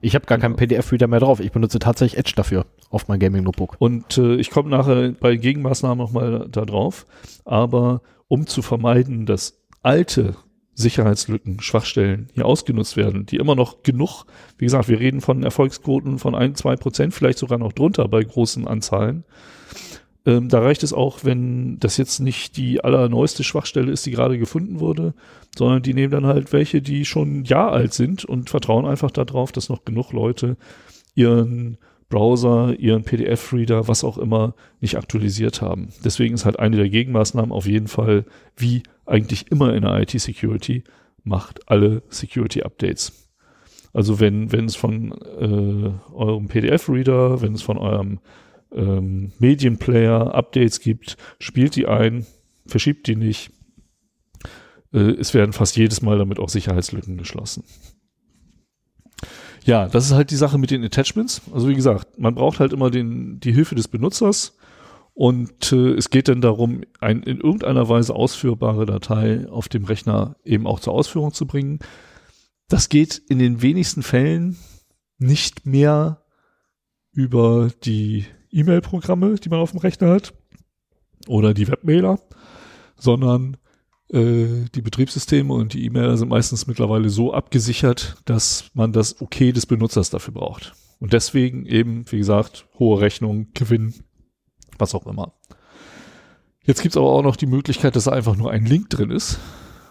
ich 0.00 0.14
habe 0.14 0.26
gar 0.26 0.38
keinen. 0.38 0.56
PDF-Reader 0.56 1.06
mehr 1.06 1.20
drauf. 1.20 1.40
Ich 1.40 1.52
benutze 1.52 1.78
tatsächlich 1.78 2.18
Edge 2.18 2.32
dafür 2.36 2.66
auf 2.90 3.08
mein 3.08 3.20
Gaming-Notebook. 3.20 3.76
Und 3.78 4.18
äh, 4.18 4.34
ich 4.34 4.50
komme 4.50 4.68
nachher 4.68 5.12
bei 5.12 5.36
Gegenmaßnahmen 5.36 5.98
nochmal 5.98 6.48
da 6.50 6.64
drauf. 6.64 7.06
Aber 7.44 8.02
um 8.28 8.46
zu 8.46 8.62
vermeiden, 8.62 9.26
dass 9.26 9.60
alte 9.82 10.36
Sicherheitslücken, 10.74 11.60
Schwachstellen 11.60 12.28
hier 12.32 12.46
ausgenutzt 12.46 12.96
werden, 12.96 13.26
die 13.26 13.36
immer 13.36 13.54
noch 13.54 13.82
genug, 13.82 14.24
wie 14.58 14.64
gesagt, 14.64 14.88
wir 14.88 15.00
reden 15.00 15.20
von 15.20 15.42
Erfolgsquoten 15.42 16.18
von 16.18 16.34
ein, 16.34 16.54
zwei 16.54 16.76
Prozent, 16.76 17.12
vielleicht 17.12 17.38
sogar 17.38 17.58
noch 17.58 17.72
drunter 17.72 18.08
bei 18.08 18.22
großen 18.22 18.66
Anzahlen. 18.66 19.24
Ähm, 20.24 20.48
da 20.48 20.60
reicht 20.60 20.82
es 20.82 20.92
auch, 20.92 21.24
wenn 21.24 21.78
das 21.80 21.96
jetzt 21.96 22.20
nicht 22.20 22.56
die 22.56 22.82
allerneueste 22.82 23.44
Schwachstelle 23.44 23.92
ist, 23.92 24.06
die 24.06 24.12
gerade 24.12 24.38
gefunden 24.38 24.80
wurde, 24.80 25.14
sondern 25.56 25.82
die 25.82 25.94
nehmen 25.94 26.12
dann 26.12 26.26
halt 26.26 26.52
welche, 26.52 26.80
die 26.80 27.04
schon 27.04 27.40
ein 27.40 27.44
Jahr 27.44 27.72
alt 27.72 27.92
sind 27.92 28.24
und 28.24 28.48
vertrauen 28.48 28.86
einfach 28.86 29.10
darauf, 29.10 29.52
dass 29.52 29.68
noch 29.68 29.84
genug 29.84 30.12
Leute 30.12 30.56
ihren 31.14 31.76
Browser, 32.08 32.78
ihren 32.78 33.04
PDF-Reader, 33.04 33.88
was 33.88 34.04
auch 34.04 34.18
immer, 34.18 34.54
nicht 34.80 34.96
aktualisiert 34.96 35.62
haben. 35.62 35.88
Deswegen 36.04 36.34
ist 36.34 36.44
halt 36.44 36.58
eine 36.58 36.76
der 36.76 36.90
Gegenmaßnahmen 36.90 37.52
auf 37.52 37.66
jeden 37.66 37.88
Fall, 37.88 38.26
wie 38.56 38.82
eigentlich 39.12 39.50
immer 39.50 39.74
in 39.74 39.82
der 39.82 40.00
IT-Security, 40.00 40.84
macht 41.22 41.68
alle 41.68 42.02
Security-Updates. 42.08 43.30
Also 43.92 44.20
wenn, 44.20 44.50
wenn 44.52 44.64
es 44.64 44.74
von 44.74 45.12
äh, 45.12 46.14
eurem 46.14 46.48
PDF-Reader, 46.48 47.42
wenn 47.42 47.52
es 47.52 47.62
von 47.62 47.76
eurem 47.76 48.20
ähm, 48.72 49.32
Medienplayer 49.38 50.34
Updates 50.34 50.80
gibt, 50.80 51.18
spielt 51.38 51.76
die 51.76 51.86
ein, 51.86 52.26
verschiebt 52.66 53.06
die 53.06 53.16
nicht. 53.16 53.52
Äh, 54.94 55.10
es 55.20 55.34
werden 55.34 55.52
fast 55.52 55.76
jedes 55.76 56.00
Mal 56.00 56.16
damit 56.16 56.38
auch 56.38 56.48
Sicherheitslücken 56.48 57.18
geschlossen. 57.18 57.64
Ja, 59.64 59.88
das 59.88 60.06
ist 60.06 60.12
halt 60.12 60.30
die 60.30 60.36
Sache 60.36 60.56
mit 60.56 60.70
den 60.70 60.82
Attachments. 60.82 61.42
Also 61.52 61.68
wie 61.68 61.74
gesagt, 61.74 62.18
man 62.18 62.34
braucht 62.34 62.60
halt 62.60 62.72
immer 62.72 62.90
den, 62.90 63.38
die 63.40 63.52
Hilfe 63.52 63.74
des 63.74 63.88
Benutzers 63.88 64.56
und 65.14 65.72
äh, 65.72 65.94
es 65.94 66.10
geht 66.10 66.28
dann 66.28 66.40
darum, 66.40 66.82
ein 67.00 67.22
in 67.22 67.40
irgendeiner 67.40 67.88
Weise 67.88 68.14
ausführbare 68.14 68.86
Datei 68.86 69.46
auf 69.48 69.68
dem 69.68 69.84
Rechner 69.84 70.36
eben 70.44 70.66
auch 70.66 70.80
zur 70.80 70.94
Ausführung 70.94 71.32
zu 71.32 71.46
bringen. 71.46 71.80
Das 72.68 72.88
geht 72.88 73.18
in 73.28 73.38
den 73.38 73.60
wenigsten 73.60 74.02
Fällen 74.02 74.56
nicht 75.18 75.66
mehr 75.66 76.22
über 77.12 77.70
die 77.84 78.24
E-Mail-Programme, 78.50 79.34
die 79.34 79.50
man 79.50 79.60
auf 79.60 79.72
dem 79.72 79.80
Rechner 79.80 80.10
hat, 80.10 80.32
oder 81.26 81.52
die 81.52 81.68
Webmailer, 81.68 82.18
sondern 82.96 83.58
äh, 84.08 84.64
die 84.74 84.80
Betriebssysteme 84.80 85.52
und 85.52 85.74
die 85.74 85.84
E-Mailer 85.84 86.16
sind 86.16 86.28
meistens 86.28 86.66
mittlerweile 86.66 87.10
so 87.10 87.34
abgesichert, 87.34 88.16
dass 88.24 88.70
man 88.72 88.92
das 88.92 89.20
Okay 89.20 89.52
des 89.52 89.66
Benutzers 89.66 90.10
dafür 90.10 90.34
braucht. 90.34 90.72
Und 90.98 91.12
deswegen 91.12 91.66
eben, 91.66 92.10
wie 92.10 92.18
gesagt, 92.18 92.66
hohe 92.78 93.00
Rechnung, 93.00 93.48
Gewinn, 93.54 93.94
was 94.82 94.94
auch 94.94 95.06
immer. 95.06 95.32
Jetzt 96.64 96.82
gibt's 96.82 96.96
aber 96.96 97.10
auch 97.10 97.22
noch 97.22 97.36
die 97.36 97.46
Möglichkeit, 97.46 97.96
dass 97.96 98.04
da 98.04 98.12
einfach 98.12 98.36
nur 98.36 98.50
ein 98.50 98.66
Link 98.66 98.90
drin 98.90 99.10
ist. 99.10 99.38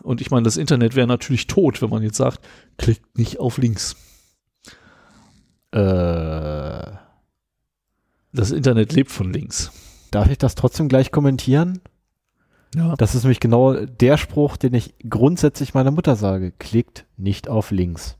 Und 0.03 0.21
ich 0.21 0.31
meine, 0.31 0.43
das 0.43 0.57
Internet 0.57 0.95
wäre 0.95 1.07
natürlich 1.07 1.47
tot, 1.47 1.81
wenn 1.81 1.89
man 1.89 2.03
jetzt 2.03 2.17
sagt, 2.17 2.39
klickt 2.77 3.17
nicht 3.17 3.39
auf 3.39 3.57
Links. 3.57 3.95
Äh 5.71 6.91
das 8.33 8.51
Internet 8.51 8.93
lebt 8.93 9.11
von 9.11 9.31
Links. 9.31 9.71
Darf 10.09 10.29
ich 10.29 10.37
das 10.37 10.55
trotzdem 10.55 10.87
gleich 10.87 11.11
kommentieren? 11.11 11.81
Ja. 12.75 12.95
Das 12.95 13.15
ist 13.15 13.23
nämlich 13.23 13.41
genau 13.41 13.73
der 13.73 14.17
Spruch, 14.17 14.55
den 14.55 14.73
ich 14.73 14.95
grundsätzlich 15.09 15.73
meiner 15.73 15.91
Mutter 15.91 16.15
sage. 16.15 16.51
Klickt 16.51 17.05
nicht 17.17 17.49
auf 17.49 17.71
Links. 17.71 18.17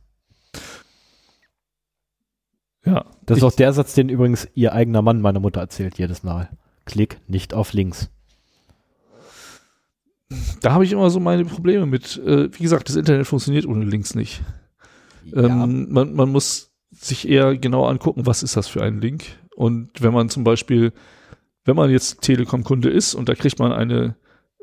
Ja. 2.86 3.06
Das 3.26 3.38
ist 3.38 3.44
auch 3.44 3.54
der 3.54 3.72
Satz, 3.72 3.94
den 3.94 4.10
übrigens 4.10 4.48
ihr 4.54 4.74
eigener 4.74 5.02
Mann 5.02 5.22
meiner 5.22 5.40
Mutter 5.40 5.62
erzählt 5.62 5.98
jedes 5.98 6.24
Mal. 6.24 6.50
Klick 6.86 7.20
nicht 7.28 7.54
auf 7.54 7.74
Links. 7.74 8.10
Da 10.62 10.72
habe 10.74 10.86
ich 10.86 10.92
immer 10.92 11.10
so 11.10 11.20
meine 11.20 11.46
Probleme 11.46 11.86
mit. 11.86 12.18
Äh, 12.18 12.50
wie 12.54 12.64
gesagt, 12.64 12.88
das 12.88 12.96
Internet 12.96 13.28
funktioniert 13.28 13.66
ohne 13.66 13.86
Links 13.86 14.16
nicht. 14.16 14.42
Ähm, 15.34 15.92
man, 15.92 16.14
man 16.14 16.30
muss 16.30 16.72
sich 16.92 17.28
eher 17.28 17.58
genau 17.58 17.86
angucken, 17.86 18.26
was 18.26 18.44
ist 18.44 18.56
das 18.58 18.68
für 18.68 18.82
ein 18.82 19.02
Link. 19.02 19.24
Und 19.56 19.90
wenn 20.02 20.14
man 20.14 20.30
zum 20.30 20.44
Beispiel, 20.44 20.94
wenn 21.66 21.76
man 21.76 21.90
jetzt 21.90 22.22
Telekom-Kunde 22.22 22.90
ist 22.90 23.14
und 23.14 23.30
da 23.30 23.36
kriegt 23.36 23.60
man 23.60 23.72
eine 23.72 24.16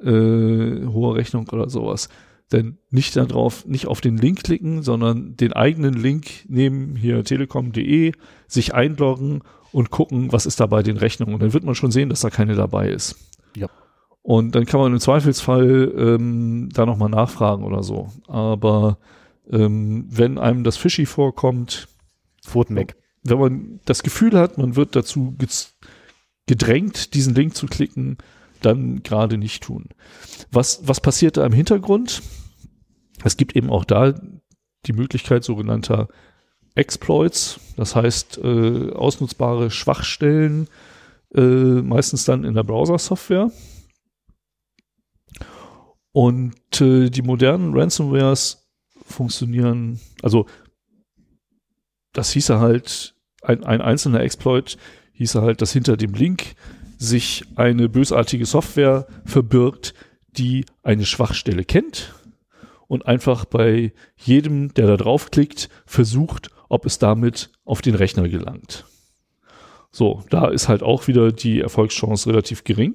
äh, 0.03 0.87
hohe 0.87 1.15
Rechnung 1.15 1.49
oder 1.51 1.69
sowas, 1.69 2.09
dann 2.51 2.79
nicht 2.91 3.17
darauf, 3.17 3.67
nicht 3.67 3.87
auf 3.87 4.01
den 4.01 4.17
Link 4.17 4.43
klicken, 4.43 4.83
sondern 4.83 5.37
den 5.37 5.53
eigenen 5.53 5.95
Link 5.95 6.49
nehmen, 6.49 6.97
hier 6.97 7.23
telekom.de, 7.23 8.13
sich 8.47 8.75
einloggen 8.75 9.43
und 9.73 9.91
gucken, 9.91 10.33
was 10.33 10.47
ist 10.47 10.61
da 10.61 10.67
bei 10.67 10.83
den 10.83 10.97
Rechnungen. 10.97 11.35
Und 11.35 11.43
dann 11.43 11.53
wird 11.53 11.65
man 11.65 11.75
schon 11.75 11.91
sehen, 11.91 12.09
dass 12.09 12.21
da 12.21 12.31
keine 12.31 12.55
dabei 12.55 12.89
ist. 12.89 13.17
Ja. 13.57 13.69
Und 14.23 14.55
dann 14.55 14.67
kann 14.67 14.81
man 14.81 14.93
im 14.93 15.01
Zweifelsfall 15.01 15.93
ähm, 15.97 16.69
da 16.73 16.87
nochmal 16.87 17.09
nachfragen 17.09 17.65
oder 17.65 17.83
so. 17.83 18.11
Aber 18.27 18.99
ähm, 19.51 20.07
wenn 20.11 20.39
einem 20.39 20.65
das 20.65 20.77
Fishy 20.77 21.07
vorkommt, 21.07 21.89
Pfoten 22.45 22.77
weg. 22.77 22.97
wenn 23.23 23.39
man 23.39 23.81
das 23.85 24.03
Gefühl 24.03 24.39
hat, 24.39 24.59
man 24.59 24.77
wird 24.77 24.97
dazu 24.97 25.37
gedrängt, 26.47 27.15
diesen 27.15 27.35
Link 27.35 27.55
zu 27.55 27.67
klicken, 27.67 28.19
dann 28.63 29.03
gerade 29.03 29.39
nicht 29.39 29.63
tun. 29.63 29.91
Was, 30.51 30.87
was 30.87 31.01
passiert 31.01 31.37
da 31.37 31.47
im 31.47 31.53
Hintergrund? 31.53 32.23
Es 33.25 33.37
gibt 33.37 33.55
eben 33.57 33.71
auch 33.71 33.85
da 33.85 34.15
die 34.87 34.93
Möglichkeit 34.93 35.45
sogenannter 35.45 36.09
Exploits, 36.79 37.61
das 37.77 37.95
heißt 37.95 38.39
äh, 38.39 38.93
ausnutzbare 38.93 39.71
Schwachstellen, 39.71 40.69
äh, 41.35 41.41
meistens 41.41 42.25
dann 42.25 42.45
in 42.45 42.55
der 42.55 42.63
Browser-Software. 42.63 43.51
Und 46.13 46.81
äh, 46.81 47.11
die 47.11 47.23
modernen 47.23 47.77
Ransomwares 47.77 48.69
funktionieren, 49.05 50.01
also 50.23 50.47
das 52.13 52.33
hieße 52.33 52.61
halt, 52.61 53.15
ein, 53.43 53.65
ein 53.65 53.81
einzelner 53.81 54.21
Exploit 54.21 54.79
hieße 55.13 55.43
halt, 55.43 55.63
dass 55.63 55.73
hinter 55.73 55.97
dem 55.97 56.15
Link 56.15 56.55
sich 56.97 57.45
eine 57.57 57.89
bösartige 57.89 58.47
Software 58.47 59.07
verbirgt, 59.25 59.95
die 60.29 60.65
eine 60.83 61.07
Schwachstelle 61.07 61.65
kennt 61.65 62.15
und 62.89 63.07
einfach 63.07 63.45
bei 63.45 63.93
jedem, 64.17 64.75
der 64.75 64.87
da 64.87 64.97
draufklickt, 64.97 65.69
versucht, 65.87 66.51
ob 66.69 66.87
es 66.87 66.99
damit 66.99 67.51
auf 67.65 67.83
den 67.83 67.95
Rechner 67.95 68.29
gelangt. 68.29 68.85
So, 69.91 70.23
da 70.31 70.49
ist 70.49 70.69
halt 70.69 70.83
auch 70.83 71.09
wieder 71.09 71.33
die 71.33 71.61
Erfolgschance 71.61 72.29
relativ 72.29 72.65
gering. 72.65 72.95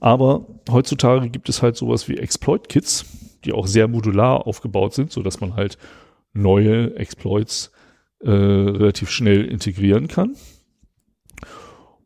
Aber 0.00 0.46
heutzutage 0.70 1.28
gibt 1.28 1.48
es 1.48 1.62
halt 1.62 1.76
sowas 1.76 2.08
wie 2.08 2.16
Exploit-Kits, 2.16 3.04
die 3.44 3.52
auch 3.52 3.66
sehr 3.66 3.88
modular 3.88 4.46
aufgebaut 4.46 4.94
sind, 4.94 5.12
so 5.12 5.22
dass 5.22 5.40
man 5.40 5.54
halt 5.54 5.78
neue 6.32 6.96
Exploits 6.96 7.70
äh, 8.20 8.30
relativ 8.30 9.10
schnell 9.10 9.44
integrieren 9.44 10.08
kann. 10.08 10.36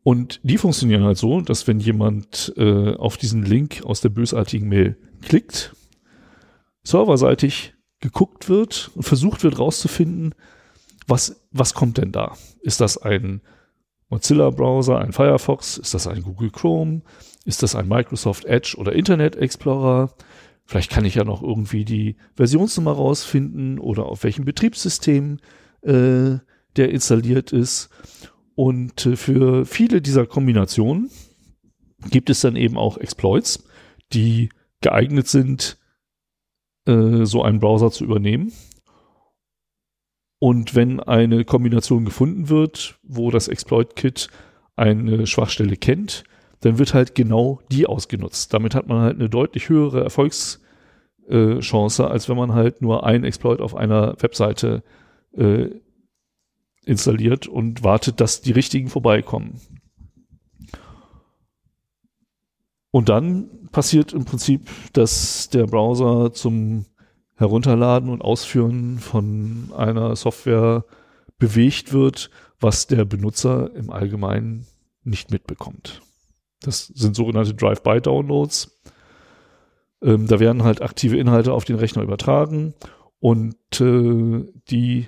Und 0.03 0.41
die 0.43 0.57
funktionieren 0.57 1.03
halt 1.03 1.17
so, 1.17 1.39
dass 1.41 1.67
wenn 1.67 1.79
jemand 1.79 2.53
äh, 2.57 2.93
auf 2.95 3.17
diesen 3.17 3.43
Link 3.43 3.83
aus 3.85 4.01
der 4.01 4.09
bösartigen 4.09 4.67
Mail 4.67 4.97
klickt, 5.21 5.73
serverseitig 6.83 7.72
geguckt 8.03 8.49
wird 8.49 8.91
und 8.95 9.03
versucht 9.03 9.43
wird 9.43 9.57
rauszufinden, 9.59 10.35
was, 11.07 11.41
was 11.51 11.73
kommt 11.73 11.97
denn 11.97 12.11
da? 12.11 12.35
Ist 12.61 12.81
das 12.81 12.97
ein 12.97 13.41
Mozilla-Browser, 14.09 14.99
ein 14.99 15.13
Firefox? 15.13 15.77
Ist 15.77 15.93
das 15.93 16.05
ein 16.05 16.21
Google 16.21 16.51
Chrome? 16.51 17.01
Ist 17.45 17.63
das 17.63 17.75
ein 17.75 17.87
Microsoft 17.87 18.43
Edge 18.45 18.75
oder 18.77 18.93
Internet 18.93 19.37
Explorer? 19.37 20.13
Vielleicht 20.65 20.91
kann 20.91 21.05
ich 21.05 21.15
ja 21.15 21.23
noch 21.23 21.41
irgendwie 21.41 21.85
die 21.85 22.17
Versionsnummer 22.35 22.91
rausfinden 22.91 23.79
oder 23.79 24.05
auf 24.05 24.23
welchem 24.23 24.43
Betriebssystem 24.43 25.39
äh, 25.81 26.37
der 26.75 26.89
installiert 26.89 27.53
ist. 27.53 27.89
Und 28.55 29.05
äh, 29.05 29.15
für 29.15 29.65
viele 29.65 30.01
dieser 30.01 30.25
Kombinationen 30.25 31.09
gibt 32.09 32.29
es 32.29 32.41
dann 32.41 32.57
eben 32.57 32.77
auch 32.77 32.97
Exploits, 32.97 33.63
die 34.11 34.49
geeignet 34.81 35.27
sind, 35.29 35.77
äh, 36.85 37.25
so 37.25 37.43
einen 37.43 37.59
Browser 37.59 37.91
zu 37.91 38.03
übernehmen. 38.03 38.51
Und 40.39 40.75
wenn 40.75 40.99
eine 40.99 41.45
Kombination 41.45 42.03
gefunden 42.03 42.49
wird, 42.49 42.99
wo 43.03 43.31
das 43.31 43.47
Exploit-Kit 43.47 44.27
eine 44.75 45.25
Schwachstelle 45.25 45.77
kennt, 45.77 46.25
dann 46.59 46.77
wird 46.79 46.93
halt 46.93 47.15
genau 47.15 47.61
die 47.71 47.87
ausgenutzt. 47.87 48.53
Damit 48.53 48.75
hat 48.75 48.87
man 48.87 48.99
halt 49.01 49.15
eine 49.15 49.29
deutlich 49.29 49.69
höhere 49.69 50.03
Erfolgschance, 50.03 50.59
äh, 51.29 52.05
als 52.05 52.27
wenn 52.27 52.37
man 52.37 52.53
halt 52.53 52.81
nur 52.81 53.05
einen 53.05 53.23
Exploit 53.23 53.61
auf 53.61 53.75
einer 53.75 54.21
Webseite 54.21 54.83
äh, 55.33 55.69
installiert 56.85 57.47
und 57.47 57.83
wartet, 57.83 58.19
dass 58.19 58.41
die 58.41 58.51
richtigen 58.51 58.89
vorbeikommen. 58.89 59.61
Und 62.91 63.09
dann 63.09 63.62
passiert 63.73 64.13
im 64.13 64.23
Prinzip, 64.23 64.69
dass 64.93 65.49
der 65.49 65.65
Browser 65.65 66.31
zum 66.31 66.85
Herunterladen 67.35 68.09
und 68.09 68.21
Ausführen 68.21 68.99
von 68.99 69.71
einer 69.75 70.15
Software 70.15 70.85
bewegt 71.37 71.91
wird, 71.91 72.29
was 72.61 72.87
der 72.87 73.03
Benutzer 73.03 73.75
im 73.75 73.89
Allgemeinen 73.89 74.65
nicht 75.03 75.31
mitbekommt. 75.31 76.01
Das 76.61 76.87
sind 76.87 77.15
sogenannte 77.15 77.53
Drive-by-Downloads. 77.53 78.79
Ähm, 80.01 80.27
da 80.27 80.39
werden 80.39 80.63
halt 80.63 80.81
aktive 80.81 81.17
Inhalte 81.17 81.51
auf 81.51 81.65
den 81.65 81.75
Rechner 81.75 82.03
übertragen 82.03 82.73
und 83.19 83.57
äh, 83.81 84.45
die 84.69 85.07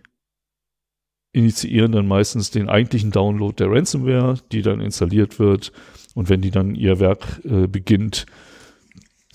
initiieren 1.32 1.92
dann 1.92 2.08
meistens 2.08 2.50
den 2.50 2.70
eigentlichen 2.70 3.12
Download 3.12 3.56
der 3.56 3.70
Ransomware, 3.70 4.38
die 4.52 4.62
dann 4.62 4.82
installiert 4.82 5.38
wird. 5.38 5.72
Und 6.16 6.30
wenn 6.30 6.42
die 6.42 6.52
dann 6.52 6.76
ihr 6.76 7.00
Werk 7.00 7.42
äh, 7.44 7.68
beginnt, 7.68 8.26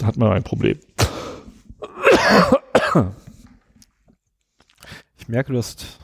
hat 0.04 0.16
man 0.16 0.32
ein 0.32 0.42
Problem. 0.42 0.78
Ich 5.18 5.28
merke, 5.28 5.52
du 5.52 5.58
hast 5.58 5.98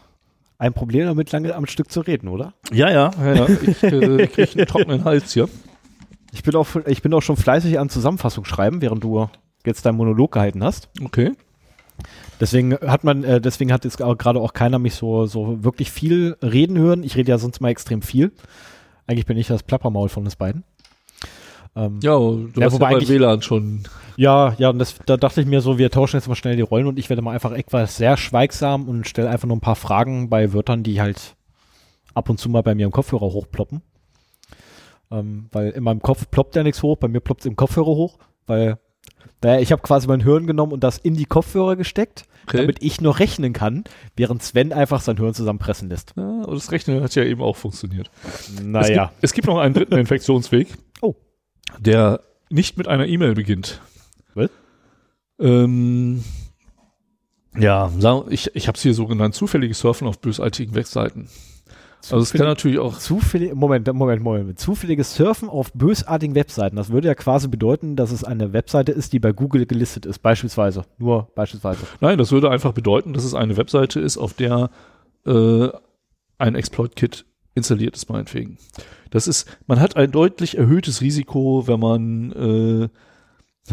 ein 0.59 0.73
Problem 0.73 1.07
damit, 1.07 1.33
lange 1.33 1.55
am 1.55 1.67
Stück 1.67 1.91
zu 1.91 2.01
reden, 2.01 2.29
oder? 2.29 2.55
Ja, 2.73 2.91
ja, 2.91 3.11
ja, 3.19 3.35
ja. 3.35 3.49
ich 3.49 3.83
äh, 3.83 4.27
kriege 4.27 4.53
einen 4.55 4.67
trockenen 4.67 5.05
Hals 5.05 5.33
hier. 5.33 5.49
Ich 6.33 6.43
bin, 6.43 6.55
auch, 6.55 6.67
ich 6.87 7.03
bin 7.03 7.13
auch 7.15 7.23
schon 7.23 7.37
fleißig 7.37 7.79
an 7.79 7.89
Zusammenfassung 7.89 8.45
schreiben, 8.45 8.83
während 8.83 9.03
du 9.03 9.29
jetzt 9.65 9.85
deinen 9.87 9.97
Monolog 9.97 10.33
gehalten 10.33 10.63
hast. 10.63 10.89
Okay. 11.03 11.33
Deswegen 12.41 12.75
hat 12.75 13.05
man, 13.05 13.25
äh, 13.25 13.41
deswegen 13.41 13.73
hat 13.73 13.85
jetzt 13.85 13.97
gerade 13.97 14.41
auch 14.41 14.53
keiner 14.53 14.79
mich 14.79 14.95
so, 14.95 15.27
so 15.27 15.65
wirklich 15.65 15.91
viel 15.91 16.37
reden 16.43 16.77
hören. 16.79 17.03
Ich 17.03 17.17
rede 17.17 17.31
ja 17.31 17.39
sonst 17.39 17.61
mal 17.61 17.71
extrem 17.71 18.03
viel. 18.03 18.33
Eigentlich 19.07 19.27
bin 19.27 19.39
ich 19.39 19.47
das 19.47 19.63
Plappermaul 19.63 20.09
von 20.09 20.25
uns 20.25 20.37
beiden. 20.37 20.65
Ähm, 21.77 22.01
ja, 22.03 22.17
du 22.17 22.51
ja, 22.57 22.67
hast 22.67 22.73
ja 22.73 22.79
bei 22.79 23.07
WLAN 23.07 23.43
schon. 23.43 23.83
Ja, 24.17 24.55
ja, 24.57 24.71
und 24.71 24.79
das, 24.79 24.97
da 25.05 25.19
dachte 25.19 25.43
ich 25.43 25.47
mir 25.47 25.61
so, 25.61 25.77
wir 25.77 25.91
tauschen 25.91 26.17
jetzt 26.17 26.27
mal 26.27 26.35
schnell 26.35 26.57
die 26.57 26.63
Rollen 26.63 26.87
und 26.87 26.99
ich 26.99 27.11
werde 27.11 27.21
mal 27.21 27.33
einfach 27.33 27.53
etwas 27.53 27.99
sehr 27.99 28.17
schweigsam 28.17 28.89
und 28.89 29.07
stelle 29.07 29.29
einfach 29.29 29.47
nur 29.47 29.59
ein 29.59 29.61
paar 29.61 29.77
Fragen 29.77 30.31
bei 30.31 30.55
Wörtern, 30.55 30.83
die 30.83 31.01
halt 31.01 31.37
ab 32.15 32.31
und 32.31 32.39
zu 32.39 32.49
mal 32.49 32.63
bei 32.63 32.75
mir 32.75 32.87
im 32.87 32.93
Kopfhörer 32.93 33.27
hochploppen. 33.27 33.83
Ähm, 35.11 35.49
weil 35.53 35.71
in 35.71 35.85
meinem 35.85 36.01
Kopf 36.01 36.31
ploppt 36.31 36.57
ja 36.57 36.63
nichts 36.63 36.83
hoch, 36.83 36.97
bei 36.97 37.09
mir 37.09 37.21
ploppt 37.21 37.43
es 37.43 37.47
im 37.47 37.57
Kopfhörer 37.57 37.87
hoch, 37.87 38.19
weil 38.47 38.79
naja, 39.43 39.61
ich 39.61 39.71
habe 39.71 39.83
quasi 39.83 40.09
mein 40.09 40.23
Hirn 40.23 40.47
genommen 40.47 40.73
und 40.73 40.83
das 40.83 40.99
in 40.99 41.15
die 41.15 41.27
Kopfhörer 41.27 41.77
gesteckt, 41.77 42.25
okay. 42.45 42.57
damit 42.57 42.83
ich 42.83 43.01
noch 43.03 43.21
rechnen 43.21 43.53
kann, 43.53 43.85
während 44.17 44.43
Sven 44.43 44.73
einfach 44.73 45.03
sein 45.03 45.19
Hirn 45.19 45.35
zusammenpressen 45.35 45.91
lässt. 45.91 46.15
Ja, 46.17 46.43
und 46.43 46.55
das 46.55 46.73
Rechnen 46.73 47.03
hat 47.03 47.15
ja 47.15 47.23
eben 47.23 47.43
auch 47.43 47.57
funktioniert. 47.57 48.11
Naja. 48.63 49.05
Es 49.05 49.11
gibt, 49.11 49.25
es 49.25 49.33
gibt 49.35 49.47
noch 49.49 49.59
einen 49.59 49.75
dritten 49.75 49.95
Infektionsweg, 49.99 50.69
oh. 51.03 51.15
Der 51.79 52.21
nicht 52.51 52.77
mit 52.77 52.89
einer 52.89 53.07
E-Mail 53.07 53.35
beginnt. 53.35 53.81
Was? 54.35 54.51
Ähm, 55.39 56.25
ja, 57.59 57.91
ich, 58.29 58.55
ich 58.55 58.69
habe 58.69 58.77
es 58.77 58.83
hier 58.83 58.95
so 58.95 59.07
genannt, 59.07 59.35
zufälliges 59.35 59.81
Surfen 59.81 60.07
auf 60.07 60.21
bösartigen 60.21 60.75
Webseiten. 60.75 61.29
Also 62.13 62.19
es 62.23 62.33
kann 62.33 62.47
natürlich 62.47 62.79
auch. 62.79 62.99
Zufällig, 62.99 63.55
Moment, 63.55 63.93
Moment, 63.93 64.23
Moment. 64.23 64.59
Zufälliges 64.59 65.15
Surfen 65.17 65.49
auf 65.49 65.73
bösartigen 65.73 66.35
Webseiten. 66.37 66.77
Das 66.77 66.91
würde 66.91 67.09
ja 67.09 67.15
quasi 67.15 67.49
bedeuten, 67.49 67.97
dass 67.97 68.13
es 68.13 68.23
eine 68.23 68.53
Webseite 68.53 68.93
ist, 68.93 69.13
die 69.13 69.19
bei 69.19 69.33
Google 69.33 69.67
gelistet 69.67 70.07
ist, 70.07 70.21
beispielsweise. 70.21 70.85
Nur 70.99 71.29
beispielsweise. 71.35 71.81
Nein, 72.01 72.19
das 72.19 72.31
würde 72.31 72.51
einfach 72.51 72.73
bedeuten, 72.73 73.13
dass 73.13 73.25
es 73.25 73.35
eine 73.35 73.57
Webseite 73.57 73.99
ist, 73.99 74.19
auf 74.19 74.35
der 74.35 74.71
äh, 75.27 75.69
ein 76.39 76.55
Exploit-Kit 76.55 77.25
installiert 77.55 77.97
es 77.97 78.09
meinetwegen. 78.09 78.59
Das 79.17 79.27
ist, 79.27 79.47
man 79.67 79.81
hat 79.81 79.97
ein 79.97 80.11
deutlich 80.11 80.59
erhöhtes 80.59 81.01
Risiko, 81.01 81.67
wenn 81.67 81.81
man 81.81 82.91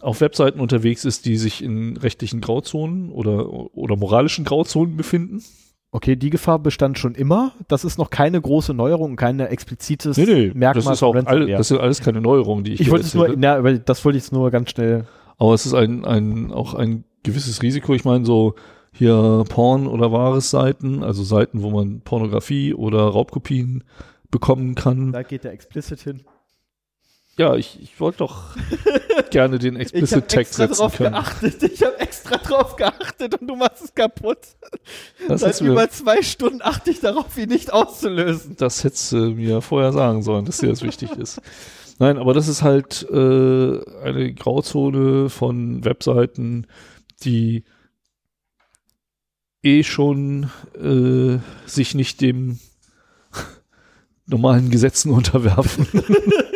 auf 0.00 0.22
Webseiten 0.22 0.60
unterwegs 0.60 1.04
ist, 1.04 1.26
die 1.26 1.36
sich 1.36 1.62
in 1.62 1.98
rechtlichen 1.98 2.40
Grauzonen 2.40 3.10
oder, 3.10 3.50
oder 3.76 3.96
moralischen 3.96 4.46
Grauzonen 4.46 4.96
befinden. 4.96 5.44
Okay, 5.90 6.16
die 6.16 6.30
Gefahr 6.30 6.58
bestand 6.58 6.98
schon 6.98 7.14
immer. 7.14 7.52
Das 7.68 7.84
ist 7.84 7.98
noch 7.98 8.08
keine 8.08 8.40
große 8.40 8.72
Neuerung, 8.72 9.16
keine 9.16 9.50
explizites 9.50 10.16
nee, 10.16 10.24
nee, 10.24 10.52
Merkmal. 10.54 10.84
Das, 10.84 10.86
ist 10.86 11.02
auch 11.02 11.14
all, 11.14 11.46
das 11.48 11.68
sind 11.68 11.78
alles 11.78 12.00
keine 12.00 12.22
Neuerungen, 12.22 12.64
die 12.64 12.72
ich 12.72 12.80
Ich 12.80 12.90
wollte 12.90 13.04
es 13.04 13.12
nur, 13.12 13.34
na, 13.36 13.60
das 13.60 14.06
wollte 14.06 14.16
ich 14.16 14.32
nur 14.32 14.50
ganz 14.50 14.70
schnell. 14.70 15.04
Aber 15.36 15.52
es 15.52 15.66
ist 15.66 15.74
ein, 15.74 16.06
ein, 16.06 16.50
auch 16.50 16.72
ein 16.72 17.04
gewisses 17.24 17.60
Risiko. 17.60 17.92
Ich 17.92 18.06
meine, 18.06 18.24
so 18.24 18.54
hier 18.90 19.44
Porn- 19.50 19.86
oder 19.86 20.12
wahres 20.12 20.48
Seiten, 20.48 21.02
also 21.02 21.22
Seiten, 21.24 21.62
wo 21.62 21.68
man 21.68 22.00
Pornografie 22.00 22.72
oder 22.72 23.00
Raubkopien 23.00 23.84
bekommen 24.30 24.74
kann. 24.74 25.12
Da 25.12 25.22
geht 25.22 25.44
der 25.44 25.52
explicit 25.52 26.00
hin. 26.00 26.24
Ja, 27.38 27.54
ich, 27.54 27.78
ich 27.82 28.00
wollte 28.00 28.18
doch 28.18 28.56
gerne 29.30 29.58
den 29.58 29.76
explicit 29.76 30.28
Tag 30.28 30.46
setzen 30.46 30.74
drauf 30.74 30.96
können. 30.96 31.12
Geachtet. 31.12 31.62
Ich 31.62 31.82
habe 31.82 31.98
extra 32.00 32.38
drauf 32.38 32.76
geachtet 32.76 33.38
und 33.38 33.46
du 33.46 33.56
machst 33.56 33.84
es 33.84 33.94
kaputt. 33.94 34.38
Das 35.28 35.42
Seit 35.42 35.60
über 35.60 35.90
zwei 35.90 36.22
Stunden 36.22 36.62
achte 36.62 36.90
ich 36.90 37.00
darauf, 37.00 37.36
ihn 37.36 37.50
nicht 37.50 37.72
auszulösen. 37.72 38.56
Das 38.56 38.84
hättest 38.84 39.12
du 39.12 39.32
mir 39.32 39.60
vorher 39.60 39.92
sagen 39.92 40.22
sollen, 40.22 40.46
dass 40.46 40.58
dir 40.58 40.70
das 40.70 40.82
wichtig 40.82 41.10
ist. 41.12 41.42
Nein, 41.98 42.16
aber 42.16 42.32
das 42.32 42.48
ist 42.48 42.62
halt 42.62 43.06
äh, 43.10 43.80
eine 44.02 44.32
Grauzone 44.34 45.28
von 45.28 45.84
Webseiten, 45.84 46.66
die 47.22 47.64
eh 49.62 49.82
schon 49.82 50.50
äh, 50.74 51.38
sich 51.68 51.94
nicht 51.94 52.20
dem 52.22 52.58
normalen 54.26 54.70
Gesetzen 54.70 55.10
unterwerfen. 55.12 55.86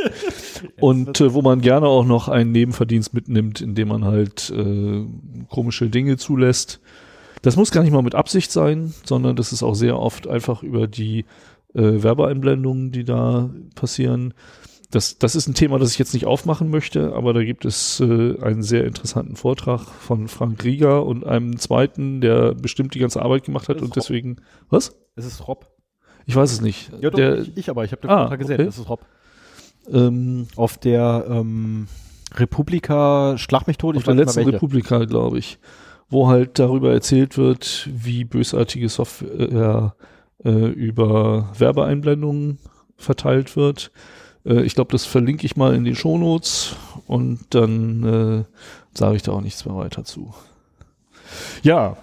und 0.81 1.21
äh, 1.21 1.35
wo 1.35 1.43
man 1.43 1.61
gerne 1.61 1.87
auch 1.87 2.05
noch 2.05 2.29
einen 2.29 2.53
Nebenverdienst 2.53 3.15
mitnimmt, 3.15 3.61
indem 3.61 3.89
man 3.89 4.05
halt 4.05 4.51
äh, 4.51 5.05
komische 5.49 5.89
Dinge 5.89 6.17
zulässt. 6.17 6.81
Das 7.43 7.57
muss 7.57 7.71
gar 7.71 7.83
nicht 7.83 7.93
mal 7.93 8.03
mit 8.03 8.15
Absicht 8.15 8.53
sein, 8.53 8.93
sondern 9.05 9.35
das 9.37 9.53
ist 9.53 9.63
auch 9.63 9.75
sehr 9.75 9.99
oft 9.99 10.29
einfach 10.29 10.63
über 10.63 10.87
die 10.87 11.25
äh, 11.75 12.03
Werbeeinblendungen, 12.03 12.93
die 12.93 13.05
da 13.05 13.51
passieren. 13.75 14.35
Das, 14.91 15.19
das 15.19 15.37
ist 15.37 15.47
ein 15.47 15.55
Thema, 15.55 15.79
das 15.79 15.93
ich 15.93 15.99
jetzt 15.99 16.15
nicht 16.15 16.27
aufmachen 16.27 16.69
möchte, 16.69 17.15
aber 17.15 17.33
da 17.33 17.45
gibt 17.45 17.65
es 17.65 18.01
äh, 18.01 18.37
einen 18.43 18.63
sehr 18.63 18.85
interessanten 18.85 19.37
Vortrag 19.37 19.83
von 19.87 20.27
Frank 20.27 20.65
Rieger 20.65 21.07
und 21.07 21.25
einem 21.25 21.59
zweiten, 21.59 22.21
der 22.21 22.55
bestimmt 22.55 22.95
die 22.95 22.99
ganze 22.99 23.23
Arbeit 23.23 23.45
gemacht 23.45 23.69
hat 23.69 23.77
und 23.77 23.89
Rob. 23.89 23.95
deswegen. 23.95 24.37
Was? 24.69 24.97
Es 25.15 25.27
ist 25.27 25.47
Rob. 25.47 25.71
Ich 26.27 26.37
weiß 26.37 26.53
es 26.53 26.61
nicht. 26.61 26.91
Ja, 27.01 27.11
doch, 27.11 27.17
der, 27.17 27.39
ich, 27.41 27.57
ich, 27.57 27.71
aber, 27.71 27.85
ich 27.85 27.93
habe 27.93 28.03
den 28.03 28.11
ah, 28.11 28.35
gesehen. 28.37 28.55
Okay. 28.55 28.67
Das 28.67 28.79
ist 28.79 28.89
Rob. 28.89 29.01
Ähm, 29.91 30.47
auf 30.57 30.79
der 30.79 31.27
ähm, 31.29 31.89
Republika, 32.35 33.37
schlag 33.39 33.67
mich 33.67 33.79
tot, 33.79 33.97
ich 33.97 34.01
auf 34.01 34.05
der 34.05 34.15
letzten 34.15 34.45
Republika, 34.49 35.05
glaube 35.05 35.39
ich, 35.39 35.59
wo 36.09 36.29
halt 36.29 36.59
darüber 36.59 36.93
erzählt 36.93 37.37
wird, 37.37 37.89
wie 37.93 38.25
bösartige 38.25 38.89
Software 38.89 39.95
äh, 40.45 40.51
über 40.51 41.51
Werbeeinblendungen 41.59 42.59
verteilt 42.97 43.57
wird. 43.57 43.91
Äh, 44.45 44.63
ich 44.63 44.75
glaube, 44.75 44.93
das 44.93 45.07
verlinke 45.07 45.47
ich 45.47 45.57
mal 45.57 45.75
in 45.75 45.85
den 45.85 45.97
Shownotes 45.97 46.77
und 47.07 47.47
dann 47.51 48.05
äh, 48.05 48.45
sage 48.97 49.17
ich 49.17 49.23
da 49.23 49.33
auch 49.33 49.41
nichts 49.41 49.65
mehr 49.65 49.77
weiter 49.77 50.05
zu. 50.05 50.35
Ja. 51.63 51.97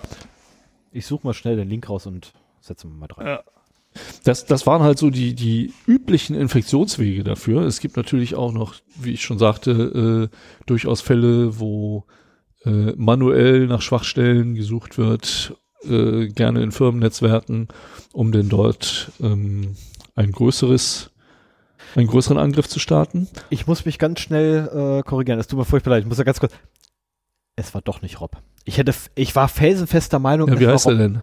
Ich 0.92 1.06
suche 1.06 1.28
mal 1.28 1.34
schnell 1.34 1.56
den 1.56 1.70
Link 1.70 1.90
raus 1.90 2.08
und 2.08 2.34
setze 2.60 2.88
mal 2.88 3.08
rein. 3.12 3.28
Ja 3.28 3.44
das, 4.24 4.46
das 4.46 4.66
waren 4.66 4.82
halt 4.82 4.98
so 4.98 5.10
die, 5.10 5.34
die 5.34 5.74
üblichen 5.86 6.36
Infektionswege 6.36 7.24
dafür. 7.24 7.62
Es 7.64 7.80
gibt 7.80 7.98
natürlich 7.98 8.36
auch 8.36 8.52
noch, 8.52 8.76
wie 9.00 9.14
ich 9.14 9.24
schon 9.24 9.40
sagte, 9.40 10.30
äh, 10.32 10.38
durchaus 10.66 11.02
Fälle, 11.02 11.60
wo 11.60 12.06
äh, 12.66 12.94
manuell 12.96 13.68
nach 13.68 13.82
Schwachstellen 13.82 14.56
gesucht 14.56 14.98
wird, 14.98 15.56
äh, 15.84 16.28
gerne 16.28 16.64
in 16.64 16.72
Firmennetzwerken, 16.72 17.68
um 18.14 18.32
denn 18.32 18.50
dort 18.50 19.12
ähm, 19.22 19.76
ein 20.16 20.32
größeres 20.32 21.12
einen 21.96 22.08
größeren 22.08 22.38
Angriff 22.38 22.68
zu 22.68 22.80
starten. 22.80 23.28
Ich 23.50 23.66
muss 23.66 23.86
mich 23.86 23.98
ganz 23.98 24.20
schnell 24.20 25.00
äh, 25.00 25.04
korrigieren. 25.04 25.40
Es 25.40 25.48
tut 25.48 25.58
mir 25.58 25.66
furchtbar 25.66 25.92
leid. 25.92 26.04
Ich 26.04 26.08
muss 26.08 26.18
ja 26.18 26.24
ganz 26.24 26.40
kurz. 26.40 26.54
Es 27.56 27.74
war 27.74 27.82
doch 27.82 28.02
nicht 28.02 28.22
Rob. 28.22 28.38
Ich 28.66 28.78
hätte, 28.78 28.94
ich 29.16 29.36
war 29.36 29.48
felsenfester 29.48 30.20
Meinung. 30.20 30.50
Ja, 30.50 30.60
wie 30.60 30.68
heißt 30.68 30.88
er 30.88 30.96
denn? 30.96 31.22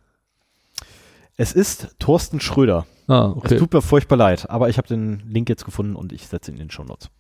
Es 1.36 1.52
ist 1.52 1.96
Thorsten 1.98 2.40
Schröder. 2.40 2.86
Ah, 3.08 3.30
okay. 3.30 3.54
Es 3.54 3.60
tut 3.60 3.72
mir 3.72 3.82
furchtbar 3.82 4.16
leid, 4.16 4.48
aber 4.48 4.68
ich 4.68 4.78
habe 4.78 4.88
den 4.88 5.22
Link 5.28 5.48
jetzt 5.48 5.64
gefunden 5.64 5.96
und 5.96 6.12
ich 6.12 6.26
setze 6.26 6.50
ihn 6.50 6.54
in 6.54 6.64
den 6.64 6.70
Show 6.70 6.84
Notes. 6.84 7.10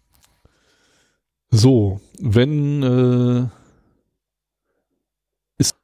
So, 1.50 2.00
wenn 2.20 2.82
äh, 2.82 3.48
ist 5.58 5.76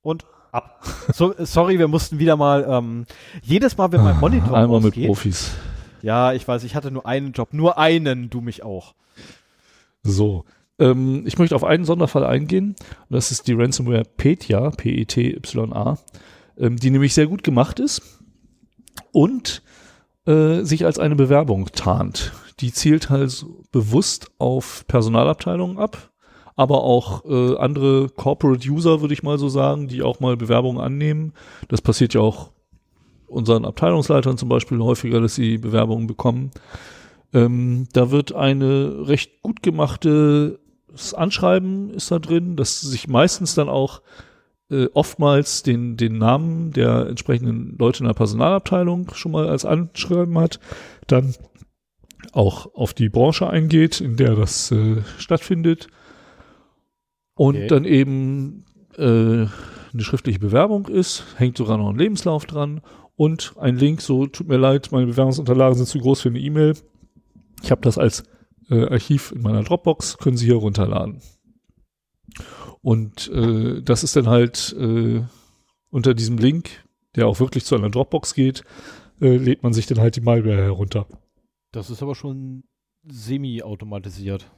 und 0.00 0.24
ab. 0.52 0.82
So, 1.12 1.34
sorry, 1.38 1.78
wir 1.78 1.88
mussten 1.88 2.18
wieder 2.18 2.36
mal 2.36 2.64
ähm, 2.68 3.06
jedes 3.42 3.76
Mal, 3.76 3.92
wenn 3.92 4.02
mein 4.02 4.18
Monitor 4.18 4.56
einmal 4.56 4.78
ausgeht, 4.78 4.96
mit 4.96 5.06
Profis. 5.06 5.52
Ja, 6.02 6.32
ich 6.32 6.46
weiß, 6.46 6.64
ich 6.64 6.74
hatte 6.74 6.90
nur 6.90 7.06
einen 7.06 7.32
Job, 7.32 7.52
nur 7.52 7.78
einen, 7.78 8.30
du 8.30 8.40
mich 8.40 8.62
auch. 8.62 8.94
So, 10.02 10.44
ähm, 10.78 11.24
ich 11.26 11.38
möchte 11.38 11.54
auf 11.54 11.64
einen 11.64 11.84
Sonderfall 11.84 12.24
eingehen. 12.24 12.74
Das 13.10 13.30
ist 13.30 13.46
die 13.46 13.52
Ransomware 13.52 14.04
Petya, 14.16 14.70
P-E-T-Y-A 14.70 15.98
ähm, 16.58 16.76
die 16.76 16.90
nämlich 16.90 17.14
sehr 17.14 17.26
gut 17.26 17.42
gemacht 17.42 17.80
ist 17.80 18.02
und 19.12 19.62
äh, 20.26 20.62
sich 20.62 20.84
als 20.84 20.98
eine 20.98 21.16
Bewerbung 21.16 21.66
tarnt. 21.72 22.32
Die 22.60 22.72
zielt 22.72 23.10
halt 23.10 23.44
bewusst 23.72 24.30
auf 24.38 24.84
Personalabteilungen 24.86 25.78
ab, 25.78 26.10
aber 26.54 26.84
auch 26.84 27.24
äh, 27.24 27.56
andere 27.56 28.08
Corporate 28.08 28.68
User, 28.68 29.00
würde 29.00 29.14
ich 29.14 29.22
mal 29.22 29.38
so 29.38 29.48
sagen, 29.48 29.88
die 29.88 30.02
auch 30.02 30.20
mal 30.20 30.36
Bewerbungen 30.36 30.82
annehmen. 30.82 31.32
Das 31.68 31.80
passiert 31.80 32.14
ja 32.14 32.20
auch 32.20 32.50
unseren 33.26 33.64
Abteilungsleitern 33.64 34.36
zum 34.36 34.48
Beispiel 34.48 34.78
häufiger, 34.80 35.20
dass 35.20 35.34
sie 35.34 35.58
Bewerbungen 35.58 36.06
bekommen. 36.06 36.50
Ähm, 37.32 37.88
da 37.92 38.10
wird 38.10 38.34
eine 38.34 39.08
recht 39.08 39.42
gut 39.42 39.62
gemachte 39.62 40.58
Anschreiben 41.14 41.90
ist 41.90 42.10
da 42.10 42.18
drin, 42.18 42.56
das 42.56 42.80
sich 42.80 43.08
meistens 43.08 43.54
dann 43.54 43.68
auch 43.68 44.02
äh, 44.72 44.88
oftmals 44.94 45.62
den, 45.62 45.96
den 45.96 46.18
Namen 46.18 46.72
der 46.72 47.06
entsprechenden 47.06 47.76
Leute 47.78 48.00
in 48.00 48.06
der 48.06 48.14
Personalabteilung 48.14 49.12
schon 49.14 49.32
mal 49.32 49.48
als 49.48 49.64
Anschreiben 49.64 50.38
hat, 50.38 50.58
dann 51.06 51.34
auch 52.32 52.74
auf 52.74 52.94
die 52.94 53.08
Branche 53.08 53.48
eingeht, 53.48 54.00
in 54.00 54.16
der 54.16 54.34
das 54.34 54.70
äh, 54.72 55.02
stattfindet 55.18 55.88
und 57.34 57.56
okay. 57.56 57.66
dann 57.66 57.84
eben 57.84 58.64
äh, 58.96 59.46
eine 59.92 60.02
schriftliche 60.02 60.38
Bewerbung 60.38 60.88
ist, 60.88 61.24
hängt 61.36 61.58
sogar 61.58 61.76
noch 61.76 61.90
ein 61.90 61.98
Lebenslauf 61.98 62.46
dran 62.46 62.80
und 63.16 63.54
ein 63.58 63.76
Link, 63.76 64.00
so 64.00 64.26
tut 64.26 64.48
mir 64.48 64.56
leid, 64.56 64.88
meine 64.90 65.06
Bewerbungsunterlagen 65.06 65.76
sind 65.76 65.86
zu 65.86 65.98
groß 65.98 66.22
für 66.22 66.30
eine 66.30 66.40
E-Mail. 66.40 66.74
Ich 67.62 67.70
habe 67.70 67.82
das 67.82 67.98
als 67.98 68.24
äh, 68.70 68.86
Archiv 68.86 69.32
in 69.32 69.42
meiner 69.42 69.62
Dropbox, 69.62 70.18
können 70.18 70.36
Sie 70.36 70.46
hier 70.46 70.56
runterladen. 70.56 71.20
Und 72.82 73.30
äh, 73.32 73.80
das 73.82 74.02
ist 74.02 74.16
dann 74.16 74.28
halt 74.28 74.74
äh, 74.78 75.22
unter 75.90 76.14
diesem 76.14 76.36
Link, 76.36 76.84
der 77.14 77.28
auch 77.28 77.38
wirklich 77.40 77.64
zu 77.64 77.76
einer 77.76 77.90
Dropbox 77.90 78.34
geht, 78.34 78.64
äh, 79.20 79.36
lädt 79.36 79.62
man 79.62 79.72
sich 79.72 79.86
dann 79.86 80.00
halt 80.00 80.16
die 80.16 80.20
Malware 80.20 80.62
herunter. 80.62 81.06
Das 81.70 81.90
ist 81.90 82.02
aber 82.02 82.14
schon 82.14 82.64
semi-automatisiert. 83.04 84.50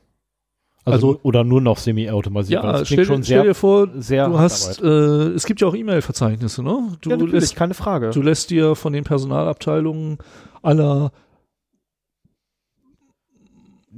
Also, 0.87 1.09
also, 1.09 1.21
oder 1.23 1.45
nur 1.45 1.61
noch 1.61 1.79
semi-automatisiert. 1.79 2.63
Ja, 2.63 2.85
stell, 2.85 3.05
schon 3.05 3.25
stell 3.25 3.45
dir 3.45 3.55
vor, 3.55 3.87
du 3.87 4.39
hast, 4.39 4.83
äh, 4.83 4.87
es 5.31 5.47
gibt 5.47 5.61
ja 5.61 5.69
auch 5.69 5.75
E-Mail-Verzeichnisse, 5.75 6.63
ne? 6.63 6.97
Du 7.01 7.11
ja, 7.11 7.17
lässt, 7.17 7.57
keine 7.57 7.75
Frage. 7.75 8.11
Du 8.11 8.21
lässt 8.21 8.51
dir 8.51 8.75
von 8.75 8.93
den 8.93 9.05
Personalabteilungen 9.05 10.19
aller 10.63 11.13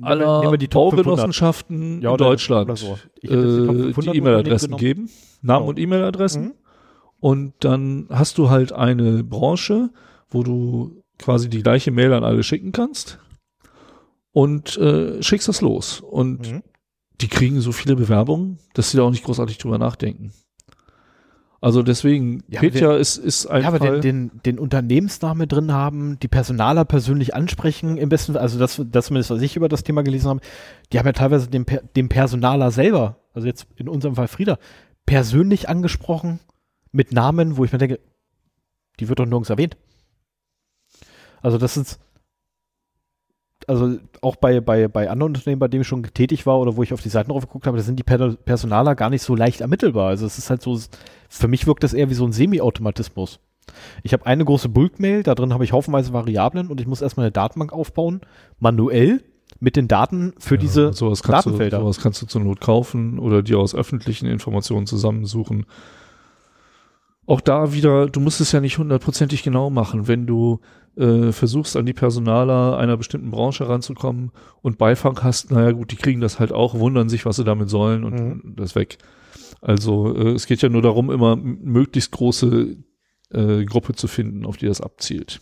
aller 0.03 0.41
nehmen 0.41 0.53
wir 0.53 0.59
die 0.59 0.69
Baugenossenschaften 0.69 2.01
ja, 2.03 2.13
in 2.13 2.17
Deutschland 2.17 2.79
so. 2.79 2.99
äh, 3.23 3.93
die 3.93 4.17
E-Mail-Adressen 4.19 4.77
geben, 4.77 5.11
Namen 5.43 5.61
genau. 5.61 5.69
und 5.69 5.79
E-Mail-Adressen. 5.79 6.45
Mhm. 6.45 6.55
Und 7.19 7.55
dann 7.61 8.07
hast 8.11 8.39
du 8.39 8.51
halt 8.51 8.73
eine 8.73 9.25
Branche, 9.25 9.91
wo 10.29 10.43
du 10.43 11.03
quasi 11.19 11.49
die 11.49 11.63
gleiche 11.63 11.91
Mail 11.91 12.13
an 12.13 12.25
alle 12.25 12.43
schicken 12.43 12.73
kannst 12.73 13.19
und 14.33 14.77
äh, 14.77 15.23
schickst 15.23 15.49
das 15.49 15.61
los. 15.61 16.01
Und 16.01 16.53
mhm. 16.53 16.63
die 17.21 17.29
kriegen 17.29 17.61
so 17.61 17.73
viele 17.73 17.97
Bewerbungen, 17.97 18.59
dass 18.75 18.91
sie 18.91 18.99
da 18.99 19.05
auch 19.05 19.11
nicht 19.11 19.25
großartig 19.25 19.59
drüber 19.59 19.79
nachdenken. 19.79 20.33
Also 21.67 21.83
deswegen, 21.83 22.45
ja, 22.47 22.61
Petja 22.61 22.93
den, 22.93 23.01
ist, 23.01 23.17
ist 23.17 23.47
ein 23.47 23.63
Ja, 23.63 23.67
aber 23.67 23.81
den, 23.81 24.01
den, 24.01 24.31
den 24.47 24.61
Unternehmensname 24.61 25.49
drin 25.49 25.73
haben, 25.73 26.17
die 26.21 26.29
Personaler 26.29 26.85
persönlich 26.85 27.35
ansprechen, 27.35 27.97
im 27.97 28.09
besten 28.09 28.37
also 28.37 28.57
das, 28.57 28.81
das 28.87 29.07
zumindest, 29.07 29.31
was 29.31 29.43
ich 29.43 29.57
über 29.57 29.69
das 29.69 29.83
Thema 29.83 30.05
gelesen 30.05 30.29
habe, 30.29 30.41
die 30.93 31.01
haben 31.01 31.07
ja 31.07 31.13
teilweise 31.13 31.49
den, 31.49 31.67
den 31.97 32.09
Personaler 32.09 32.71
selber, 32.71 33.17
also 33.35 33.49
jetzt 33.49 33.67
in 33.75 33.89
unserem 33.89 34.15
Fall 34.15 34.29
Frieda, 34.29 34.59
persönlich 35.07 35.69
angesprochen, 35.69 36.39
mit 36.93 37.11
Namen, 37.11 37.57
wo 37.57 37.65
ich 37.65 37.73
mir 37.73 37.79
denke, 37.79 37.99
die 39.01 39.09
wird 39.09 39.19
doch 39.19 39.27
nirgends 39.27 39.51
erwähnt. 39.51 39.77
Also 41.43 41.59
das 41.59 41.77
ist, 41.77 41.99
also 43.67 43.99
auch 44.23 44.37
bei, 44.37 44.61
bei, 44.61 44.89
bei 44.89 45.11
anderen 45.11 45.35
Unternehmen, 45.35 45.59
bei 45.59 45.69
denen 45.69 45.83
ich 45.83 45.89
schon 45.89 46.03
tätig 46.03 46.47
war 46.47 46.59
oder 46.59 46.77
wo 46.77 46.83
ich 46.83 46.93
auf 46.93 47.03
die 47.03 47.09
Seiten 47.09 47.31
drauf 47.31 47.47
geguckt 47.47 47.67
habe, 47.67 47.77
da 47.77 47.83
sind 47.83 47.99
die 47.99 48.05
per 48.05 48.35
Personaler 48.37 48.95
gar 48.95 49.11
nicht 49.11 49.23
so 49.23 49.35
leicht 49.35 49.61
ermittelbar. 49.61 50.09
Also 50.09 50.27
es 50.27 50.39
ist 50.39 50.51
halt 50.51 50.63
so, 50.63 50.79
für 51.29 51.49
mich 51.49 51.67
wirkt 51.67 51.83
das 51.83 51.95
eher 51.95 52.11
wie 52.11 52.15
so 52.15 52.25
ein 52.25 52.33
Semi-Automatismus. 52.33 53.41
Ich 54.03 54.13
habe 54.13 54.27
eine 54.27 54.45
große 54.45 54.69
Bulk-Mail, 54.69 55.23
da 55.23 55.35
drin 55.35 55.53
habe 55.53 55.65
ich 55.65 55.73
haufenweise 55.73 56.13
Variablen 56.13 56.69
und 56.69 56.81
ich 56.81 56.87
muss 56.87 57.03
erstmal 57.03 57.27
eine 57.27 57.33
Datenbank 57.33 57.73
aufbauen, 57.73 58.21
manuell 58.61 59.23
mit 59.59 59.77
den 59.77 59.89
Daten 59.89 60.35
für 60.39 60.55
ja, 60.55 60.61
diese 60.61 60.93
sowas 60.93 61.23
Datenfelder. 61.23 61.79
Du, 61.79 61.85
sowas 61.85 62.01
kannst 62.01 62.23
du 62.23 62.27
zur 62.27 62.43
Not 62.43 62.61
kaufen 62.61 63.19
oder 63.19 63.43
dir 63.43 63.59
aus 63.59 63.75
öffentlichen 63.75 64.27
Informationen 64.27 64.87
zusammensuchen. 64.87 65.67
Auch 67.27 67.41
da 67.41 67.73
wieder, 67.73 68.07
du 68.07 68.21
musst 68.21 68.41
es 68.41 68.53
ja 68.53 68.61
nicht 68.61 68.79
hundertprozentig 68.79 69.43
genau 69.43 69.69
machen. 69.71 70.07
Wenn 70.07 70.27
du 70.27 70.61
äh, 70.97 71.33
versuchst, 71.33 71.77
an 71.77 71.87
die 71.87 71.93
Personaler 71.93 72.79
einer 72.79 72.97
bestimmten 72.97 73.31
Branche 73.31 73.69
ranzukommen 73.69 74.33
und 74.63 74.79
Beifang 74.79 75.23
hast, 75.23 75.51
naja 75.51 75.73
gut, 75.73 75.91
die 75.93 75.97
kriegen 75.97 76.21
das 76.21 76.39
halt 76.39 76.53
auch, 76.53 76.75
wundern 76.75 77.09
sich, 77.09 77.27
was 77.27 77.37
sie 77.37 77.45
damit 77.45 77.69
sollen 77.69 78.05
und 78.05 78.15
mhm. 78.15 78.57
das 78.57 78.75
weg. 78.75 78.99
Also 79.61 80.15
äh, 80.15 80.33
es 80.33 80.47
geht 80.47 80.63
ja 80.63 80.69
nur 80.69 80.83
darum, 80.83 81.11
immer 81.11 81.37
möglichst 81.37 82.13
große 82.13 82.77
äh, 83.31 83.65
Gruppe 83.65 83.95
zu 83.95 84.09
finden, 84.09 84.47
auf 84.47 84.57
die 84.57 84.67
das 84.67 84.81
abzielt. 84.81 85.41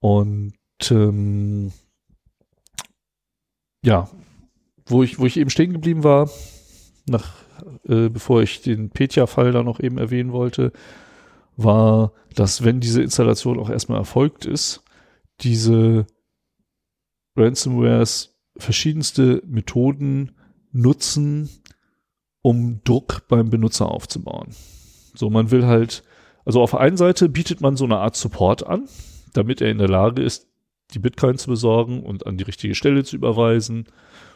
Und 0.00 0.54
ähm, 0.90 1.72
ja, 3.84 4.08
wo 4.86 5.02
ich, 5.02 5.18
wo 5.18 5.26
ich 5.26 5.36
eben 5.36 5.50
stehen 5.50 5.72
geblieben 5.72 6.04
war, 6.04 6.30
nach, 7.06 7.34
äh, 7.84 8.08
bevor 8.08 8.42
ich 8.42 8.62
den 8.62 8.90
Petya-Fall 8.90 9.52
da 9.52 9.62
noch 9.62 9.80
eben 9.80 9.98
erwähnen 9.98 10.32
wollte, 10.32 10.72
war, 11.58 12.12
dass 12.34 12.64
wenn 12.64 12.80
diese 12.80 13.02
Installation 13.02 13.58
auch 13.58 13.68
erstmal 13.68 13.98
erfolgt 13.98 14.46
ist, 14.46 14.82
diese 15.40 16.06
Ransomwares 17.36 18.36
verschiedenste 18.56 19.42
Methoden 19.44 20.32
nutzen, 20.72 21.50
um 22.42 22.80
Druck 22.84 23.26
beim 23.28 23.50
Benutzer 23.50 23.90
aufzubauen. 23.90 24.54
So, 25.14 25.30
man 25.30 25.50
will 25.50 25.66
halt, 25.66 26.04
also 26.44 26.62
auf 26.62 26.70
der 26.70 26.80
einen 26.80 26.96
Seite 26.96 27.28
bietet 27.28 27.60
man 27.60 27.76
so 27.76 27.84
eine 27.84 27.98
Art 27.98 28.16
Support 28.16 28.66
an, 28.66 28.88
damit 29.34 29.60
er 29.60 29.70
in 29.70 29.78
der 29.78 29.88
Lage 29.88 30.22
ist, 30.22 30.46
die 30.94 31.00
Bitcoin 31.00 31.38
zu 31.38 31.50
besorgen 31.50 32.02
und 32.02 32.26
an 32.26 32.38
die 32.38 32.44
richtige 32.44 32.74
Stelle 32.74 33.04
zu 33.04 33.16
überweisen 33.16 33.86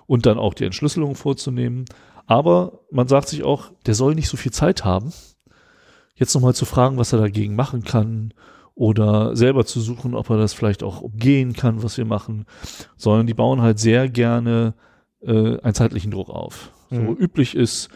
und 0.07 0.27
dann 0.27 0.39
auch 0.39 0.55
die 0.55 0.65
Entschlüsselung 0.65 1.15
vorzunehmen. 1.15 1.85
Aber 2.27 2.81
man 2.91 3.09
sagt 3.09 3.29
sich 3.29 3.45
auch, 3.45 3.71
der 3.87 3.95
soll 3.95 4.15
nicht 4.15 4.29
so 4.29 4.37
viel 4.37 4.53
Zeit 4.53 4.85
haben, 4.85 5.13
jetzt 6.23 6.35
nochmal 6.35 6.55
zu 6.55 6.65
fragen, 6.65 6.97
was 6.97 7.13
er 7.13 7.19
dagegen 7.19 7.55
machen 7.57 7.85
kann 7.85 8.33
oder 8.75 9.37
selber 9.37 9.67
zu 9.67 9.81
suchen, 9.81 10.15
ob 10.15 10.31
er 10.31 10.39
das 10.39 10.55
vielleicht 10.55 10.83
auch 10.83 11.01
umgehen 11.01 11.53
kann, 11.53 11.83
was 11.83 11.99
wir 11.99 12.05
machen, 12.05 12.47
sondern 12.97 13.27
die 13.27 13.35
bauen 13.35 13.61
halt 13.61 13.79
sehr 13.79 14.09
gerne 14.09 14.75
äh, 15.21 15.59
einen 15.61 15.75
zeitlichen 15.75 16.11
Druck 16.11 16.31
auf. 16.31 16.71
Mhm. 16.91 17.07
So 17.07 17.13
üblich 17.15 17.55
ist, 17.55 17.89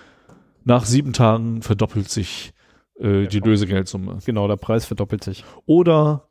nach 0.64 0.84
sieben 0.84 1.12
Tagen 1.12 1.62
verdoppelt 1.62 2.10
sich 2.10 2.52
äh, 2.98 3.26
die 3.26 3.40
Lösegeldsumme. 3.40 4.18
Genau, 4.26 4.48
der 4.48 4.56
Preis 4.56 4.84
verdoppelt 4.84 5.22
sich. 5.24 5.44
Oder 5.64 6.28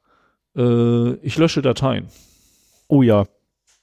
äh, 0.56 1.14
ich 1.16 1.38
lösche 1.38 1.62
Dateien. 1.62 2.08
Oh 2.88 3.02
ja. 3.02 3.26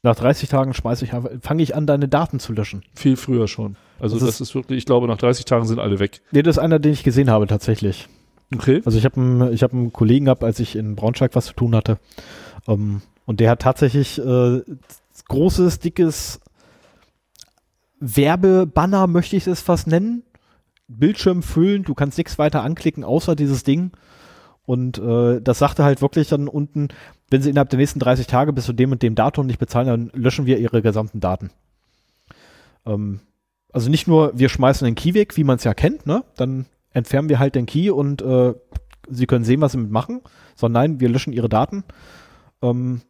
Nach 0.04 0.16
30 0.16 0.48
Tagen 0.48 0.74
schmeiße 0.74 1.04
ich 1.04 1.12
fange 1.40 1.62
ich 1.62 1.76
an, 1.76 1.86
deine 1.86 2.08
Daten 2.08 2.40
zu 2.40 2.52
löschen. 2.52 2.84
Viel 2.94 3.16
früher 3.16 3.46
schon. 3.46 3.76
Also 4.02 4.16
das, 4.16 4.26
das 4.26 4.34
ist, 4.34 4.40
ist, 4.40 4.54
wirklich, 4.56 4.78
ich 4.78 4.84
glaube, 4.84 5.06
nach 5.06 5.16
30 5.16 5.44
Tagen 5.44 5.64
sind 5.64 5.78
alle 5.78 6.00
weg. 6.00 6.22
Nee, 6.32 6.42
das 6.42 6.56
ist 6.56 6.62
einer, 6.62 6.80
den 6.80 6.92
ich 6.92 7.04
gesehen 7.04 7.30
habe 7.30 7.46
tatsächlich. 7.46 8.08
Okay. 8.52 8.82
Also 8.84 8.98
ich 8.98 9.04
habe 9.04 9.20
einen, 9.20 9.52
ich 9.52 9.62
einen 9.62 9.92
Kollegen 9.92 10.24
gehabt, 10.24 10.42
als 10.42 10.58
ich 10.58 10.74
in 10.74 10.96
Braunschweig 10.96 11.36
was 11.36 11.46
zu 11.46 11.52
tun 11.54 11.76
hatte. 11.76 11.98
Um, 12.66 12.80
ähm, 12.80 13.02
und 13.26 13.38
der 13.38 13.50
hat 13.50 13.62
tatsächlich 13.62 14.18
äh, 14.18 14.60
großes, 15.28 15.78
dickes 15.78 16.40
Werbebanner, 18.00 19.06
möchte 19.06 19.36
ich 19.36 19.46
es 19.46 19.62
fast 19.62 19.86
nennen. 19.86 20.24
Bildschirm 20.88 21.44
füllen, 21.44 21.84
du 21.84 21.94
kannst 21.94 22.18
nichts 22.18 22.40
weiter 22.40 22.64
anklicken, 22.64 23.04
außer 23.04 23.36
dieses 23.36 23.62
Ding. 23.62 23.92
Und 24.66 24.98
äh, 24.98 25.40
das 25.40 25.60
sagte 25.60 25.84
halt 25.84 26.02
wirklich 26.02 26.28
dann 26.28 26.48
unten, 26.48 26.88
wenn 27.30 27.40
sie 27.40 27.50
innerhalb 27.50 27.70
der 27.70 27.78
nächsten 27.78 28.00
30 28.00 28.26
Tage 28.26 28.52
bis 28.52 28.64
zu 28.64 28.72
dem 28.72 28.90
und 28.90 29.00
dem 29.02 29.14
Datum 29.14 29.46
nicht 29.46 29.60
bezahlen, 29.60 29.86
dann 29.86 30.10
löschen 30.20 30.44
wir 30.46 30.58
ihre 30.58 30.82
gesamten 30.82 31.20
Daten. 31.20 31.50
Ähm, 32.84 33.20
also 33.72 33.90
nicht 33.90 34.06
nur, 34.06 34.38
wir 34.38 34.48
schmeißen 34.48 34.84
den 34.84 34.94
Key 34.94 35.14
weg, 35.14 35.36
wie 35.36 35.44
man 35.44 35.56
es 35.56 35.64
ja 35.64 35.74
kennt, 35.74 36.06
ne? 36.06 36.24
Dann 36.36 36.66
entfernen 36.92 37.28
wir 37.28 37.38
halt 37.38 37.54
den 37.54 37.66
Key 37.66 37.90
und 37.90 38.20
äh, 38.22 38.54
sie 39.08 39.26
können 39.26 39.44
sehen, 39.44 39.60
was 39.60 39.72
sie 39.72 39.78
mit 39.78 39.90
machen, 39.90 40.20
sondern 40.54 40.82
nein, 40.82 41.00
wir 41.00 41.08
löschen 41.08 41.32
ihre 41.32 41.48
Daten. 41.48 41.84
Ähm, 42.60 43.00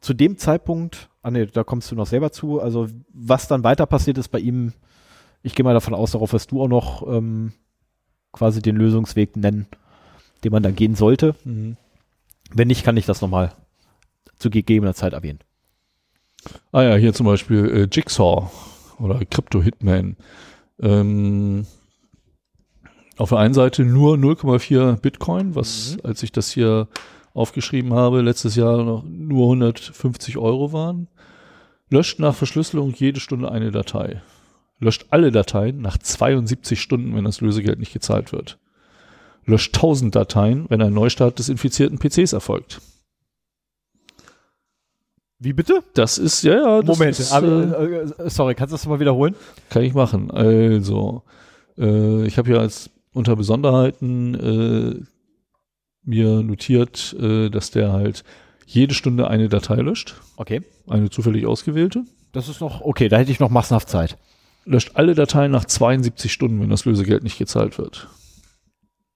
zu 0.00 0.14
dem 0.14 0.38
Zeitpunkt, 0.38 1.08
ah 1.22 1.30
nee, 1.30 1.46
da 1.46 1.62
kommst 1.62 1.90
du 1.90 1.94
noch 1.94 2.06
selber 2.06 2.32
zu, 2.32 2.60
also 2.60 2.88
was 3.12 3.48
dann 3.48 3.64
weiter 3.64 3.86
passiert 3.86 4.18
ist 4.18 4.28
bei 4.28 4.38
ihm, 4.38 4.72
ich 5.42 5.54
gehe 5.54 5.64
mal 5.64 5.74
davon 5.74 5.94
aus, 5.94 6.12
darauf 6.12 6.32
wirst 6.32 6.50
du 6.50 6.62
auch 6.62 6.68
noch 6.68 7.06
ähm, 7.06 7.52
quasi 8.32 8.60
den 8.60 8.76
Lösungsweg 8.76 9.36
nennen, 9.36 9.66
den 10.44 10.52
man 10.52 10.62
dann 10.62 10.74
gehen 10.74 10.94
sollte. 10.94 11.34
Mhm. 11.44 11.76
Wenn 12.52 12.68
nicht, 12.68 12.84
kann 12.84 12.96
ich 12.96 13.06
das 13.06 13.20
nochmal 13.20 13.52
zu 14.36 14.50
gegebener 14.50 14.94
Zeit 14.94 15.12
erwähnen. 15.12 15.40
Ah 16.72 16.82
ja, 16.82 16.94
hier 16.96 17.12
zum 17.12 17.26
Beispiel 17.26 17.68
äh, 17.68 17.88
Jigsaw 17.90 18.50
oder 19.00 19.24
Crypto 19.24 19.62
Hitman. 19.62 20.16
Ähm, 20.80 21.66
auf 23.16 23.28
der 23.28 23.38
einen 23.38 23.54
Seite 23.54 23.84
nur 23.84 24.16
0,4 24.16 24.96
Bitcoin, 24.96 25.54
was, 25.54 25.96
mhm. 25.96 26.00
als 26.04 26.22
ich 26.22 26.32
das 26.32 26.50
hier 26.50 26.88
aufgeschrieben 27.34 27.92
habe, 27.92 28.22
letztes 28.22 28.56
Jahr 28.56 28.82
noch 28.82 29.04
nur 29.04 29.44
150 29.44 30.38
Euro 30.38 30.72
waren. 30.72 31.08
Löscht 31.90 32.18
nach 32.18 32.34
Verschlüsselung 32.34 32.94
jede 32.94 33.20
Stunde 33.20 33.50
eine 33.50 33.72
Datei. 33.72 34.22
Löscht 34.78 35.06
alle 35.10 35.30
Dateien 35.30 35.80
nach 35.80 35.98
72 35.98 36.80
Stunden, 36.80 37.14
wenn 37.14 37.24
das 37.24 37.40
Lösegeld 37.40 37.78
nicht 37.78 37.92
gezahlt 37.92 38.32
wird. 38.32 38.58
Löscht 39.44 39.74
1000 39.74 40.14
Dateien, 40.14 40.66
wenn 40.68 40.80
ein 40.80 40.94
Neustart 40.94 41.38
des 41.38 41.48
infizierten 41.48 41.98
PCs 41.98 42.32
erfolgt. 42.32 42.80
Wie 45.42 45.54
bitte? 45.54 45.82
Das 45.94 46.18
ist, 46.18 46.42
ja, 46.42 46.52
ja. 46.52 46.82
Moment, 46.82 47.18
ist, 47.18 47.32
aber, 47.32 47.80
äh, 47.80 47.94
äh, 48.02 48.30
sorry, 48.30 48.54
kannst 48.54 48.72
du 48.72 48.76
das 48.76 48.86
mal 48.86 49.00
wiederholen? 49.00 49.34
Kann 49.70 49.82
ich 49.82 49.94
machen. 49.94 50.30
Also, 50.30 51.22
äh, 51.78 52.26
ich 52.26 52.36
habe 52.36 52.50
ja 52.50 52.58
als 52.58 52.90
unter 53.14 53.36
Besonderheiten 53.36 54.34
äh, 54.34 55.02
mir 56.04 56.42
notiert, 56.42 57.16
äh, 57.18 57.48
dass 57.48 57.70
der 57.70 57.90
halt 57.90 58.22
jede 58.66 58.94
Stunde 58.94 59.28
eine 59.28 59.48
Datei 59.48 59.76
löscht. 59.76 60.14
Okay. 60.36 60.60
Eine 60.86 61.08
zufällig 61.08 61.46
ausgewählte. 61.46 62.04
Das 62.32 62.50
ist 62.50 62.60
noch, 62.60 62.82
okay, 62.82 63.08
da 63.08 63.16
hätte 63.16 63.32
ich 63.32 63.40
noch 63.40 63.50
massenhaft 63.50 63.88
Zeit. 63.88 64.18
Löscht 64.66 64.92
alle 64.94 65.14
Dateien 65.14 65.50
nach 65.50 65.64
72 65.64 66.30
Stunden, 66.30 66.60
wenn 66.60 66.68
das 66.68 66.84
Lösegeld 66.84 67.22
nicht 67.24 67.38
gezahlt 67.38 67.78
wird. 67.78 68.08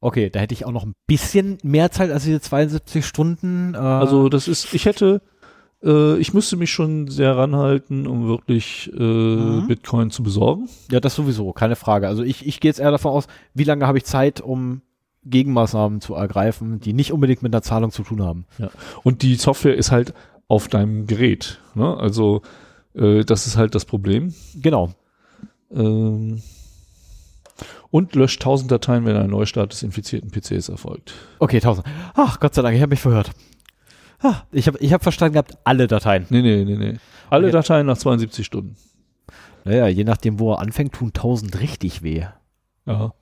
Okay, 0.00 0.28
da 0.28 0.40
hätte 0.40 0.52
ich 0.52 0.66
auch 0.66 0.72
noch 0.72 0.84
ein 0.84 0.94
bisschen 1.06 1.58
mehr 1.62 1.90
Zeit 1.90 2.10
als 2.10 2.24
diese 2.24 2.40
72 2.40 3.06
Stunden. 3.06 3.74
Äh 3.74 3.78
also 3.78 4.28
das 4.28 4.48
ist, 4.48 4.74
ich 4.74 4.86
hätte 4.86 5.22
äh, 5.84 6.16
ich 6.18 6.34
müsste 6.34 6.56
mich 6.56 6.70
schon 6.70 7.08
sehr 7.08 7.36
ranhalten, 7.36 8.06
um 8.06 8.26
wirklich 8.26 8.90
äh, 8.94 9.02
mhm. 9.02 9.66
Bitcoin 9.68 10.10
zu 10.10 10.22
besorgen. 10.22 10.68
Ja, 10.90 11.00
das 11.00 11.14
sowieso, 11.14 11.52
keine 11.52 11.76
Frage. 11.76 12.08
Also 12.08 12.22
ich, 12.22 12.46
ich 12.46 12.60
gehe 12.60 12.70
jetzt 12.70 12.80
eher 12.80 12.90
davon 12.90 13.12
aus, 13.12 13.26
wie 13.52 13.64
lange 13.64 13.86
habe 13.86 13.98
ich 13.98 14.04
Zeit, 14.04 14.40
um 14.40 14.82
Gegenmaßnahmen 15.24 16.00
zu 16.00 16.14
ergreifen, 16.14 16.80
die 16.80 16.92
nicht 16.92 17.12
unbedingt 17.12 17.42
mit 17.42 17.54
einer 17.54 17.62
Zahlung 17.62 17.90
zu 17.90 18.02
tun 18.02 18.22
haben. 18.22 18.46
Ja. 18.58 18.70
Und 19.02 19.22
die 19.22 19.36
Software 19.36 19.76
ist 19.76 19.90
halt 19.90 20.14
auf 20.48 20.68
deinem 20.68 21.06
Gerät. 21.06 21.60
Ne? 21.74 21.96
Also 21.96 22.42
äh, 22.94 23.24
das 23.24 23.46
ist 23.46 23.56
halt 23.56 23.74
das 23.74 23.84
Problem. 23.84 24.34
Genau. 24.54 24.92
Ähm, 25.72 26.42
und 27.90 28.14
löscht 28.14 28.42
1000 28.42 28.70
Dateien, 28.70 29.04
wenn 29.04 29.16
ein 29.16 29.30
Neustart 29.30 29.72
des 29.72 29.82
infizierten 29.82 30.30
PCs 30.30 30.68
erfolgt. 30.68 31.14
Okay, 31.38 31.56
1000. 31.56 31.86
Ach, 32.14 32.40
Gott 32.40 32.54
sei 32.54 32.62
Dank, 32.62 32.74
ich 32.74 32.82
habe 32.82 32.90
mich 32.90 33.00
verhört. 33.00 33.30
Ah, 34.24 34.42
ich 34.52 34.66
habe 34.66 34.78
ich 34.78 34.92
hab 34.94 35.02
verstanden 35.02 35.34
gehabt, 35.34 35.58
alle 35.64 35.86
Dateien. 35.86 36.24
Nee, 36.30 36.40
nee, 36.40 36.64
nee, 36.64 36.76
nee. 36.76 36.94
Alle 37.28 37.48
okay. 37.48 37.52
Dateien 37.52 37.86
nach 37.86 37.98
72 37.98 38.46
Stunden. 38.46 38.74
Naja, 39.64 39.86
je 39.86 40.04
nachdem, 40.04 40.38
wo 40.38 40.52
er 40.52 40.60
anfängt, 40.60 40.94
tun 40.94 41.08
1000 41.08 41.60
richtig 41.60 42.02
weh. 42.02 42.24
Ja. 42.86 43.12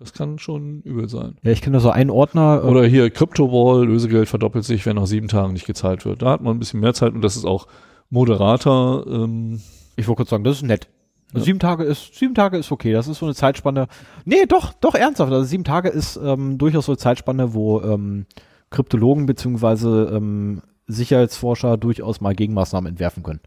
Das 0.00 0.12
kann 0.12 0.40
schon 0.40 0.82
übel 0.82 1.08
sein. 1.08 1.36
Ja, 1.42 1.52
ich 1.52 1.62
kenne 1.62 1.76
da 1.76 1.80
so 1.80 1.90
einen 1.90 2.10
Ordner. 2.10 2.62
Äh, 2.64 2.66
Oder 2.66 2.84
hier 2.84 3.10
CryptoWall, 3.10 3.86
Lösegeld 3.86 4.28
verdoppelt 4.28 4.64
sich, 4.64 4.84
wenn 4.86 4.96
nach 4.96 5.06
sieben 5.06 5.28
Tagen 5.28 5.52
nicht 5.52 5.66
gezahlt 5.66 6.04
wird. 6.04 6.20
Da 6.22 6.30
hat 6.30 6.42
man 6.42 6.56
ein 6.56 6.58
bisschen 6.58 6.80
mehr 6.80 6.94
Zeit 6.94 7.12
und 7.14 7.22
das 7.22 7.36
ist 7.36 7.44
auch 7.44 7.68
moderater. 8.10 9.04
Ähm, 9.06 9.60
ich 9.94 10.08
wollte 10.08 10.18
kurz 10.18 10.30
sagen, 10.30 10.42
das 10.42 10.56
ist 10.56 10.62
nett. 10.62 10.88
Ja. 11.32 11.40
Sieben 11.40 11.60
Tage 11.60 11.84
ist, 11.84 12.16
sieben 12.16 12.34
Tage 12.34 12.58
ist 12.58 12.72
okay. 12.72 12.92
Das 12.92 13.06
ist 13.06 13.18
so 13.18 13.26
eine 13.26 13.36
Zeitspanne. 13.36 13.86
Nee, 14.24 14.46
doch, 14.46 14.72
doch 14.72 14.96
ernsthaft. 14.96 15.32
Also 15.32 15.44
sieben 15.44 15.64
Tage 15.64 15.90
ist 15.90 16.16
ähm, 16.16 16.58
durchaus 16.58 16.86
so 16.86 16.92
eine 16.92 16.98
Zeitspanne, 16.98 17.54
wo 17.54 17.80
ähm, 17.82 18.26
Kryptologen 18.74 19.26
beziehungsweise 19.26 20.10
ähm, 20.12 20.62
Sicherheitsforscher 20.86 21.76
durchaus 21.76 22.20
mal 22.20 22.34
Gegenmaßnahmen 22.34 22.90
entwerfen 22.90 23.22
können. 23.22 23.40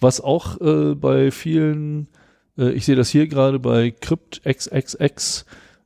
Was 0.00 0.20
auch 0.20 0.60
äh, 0.60 0.94
bei 0.94 1.30
vielen, 1.30 2.08
äh, 2.56 2.70
ich 2.70 2.86
sehe 2.86 2.96
das 2.96 3.10
hier 3.10 3.28
gerade 3.28 3.58
bei 3.58 3.90
CryptXXX, 3.90 5.44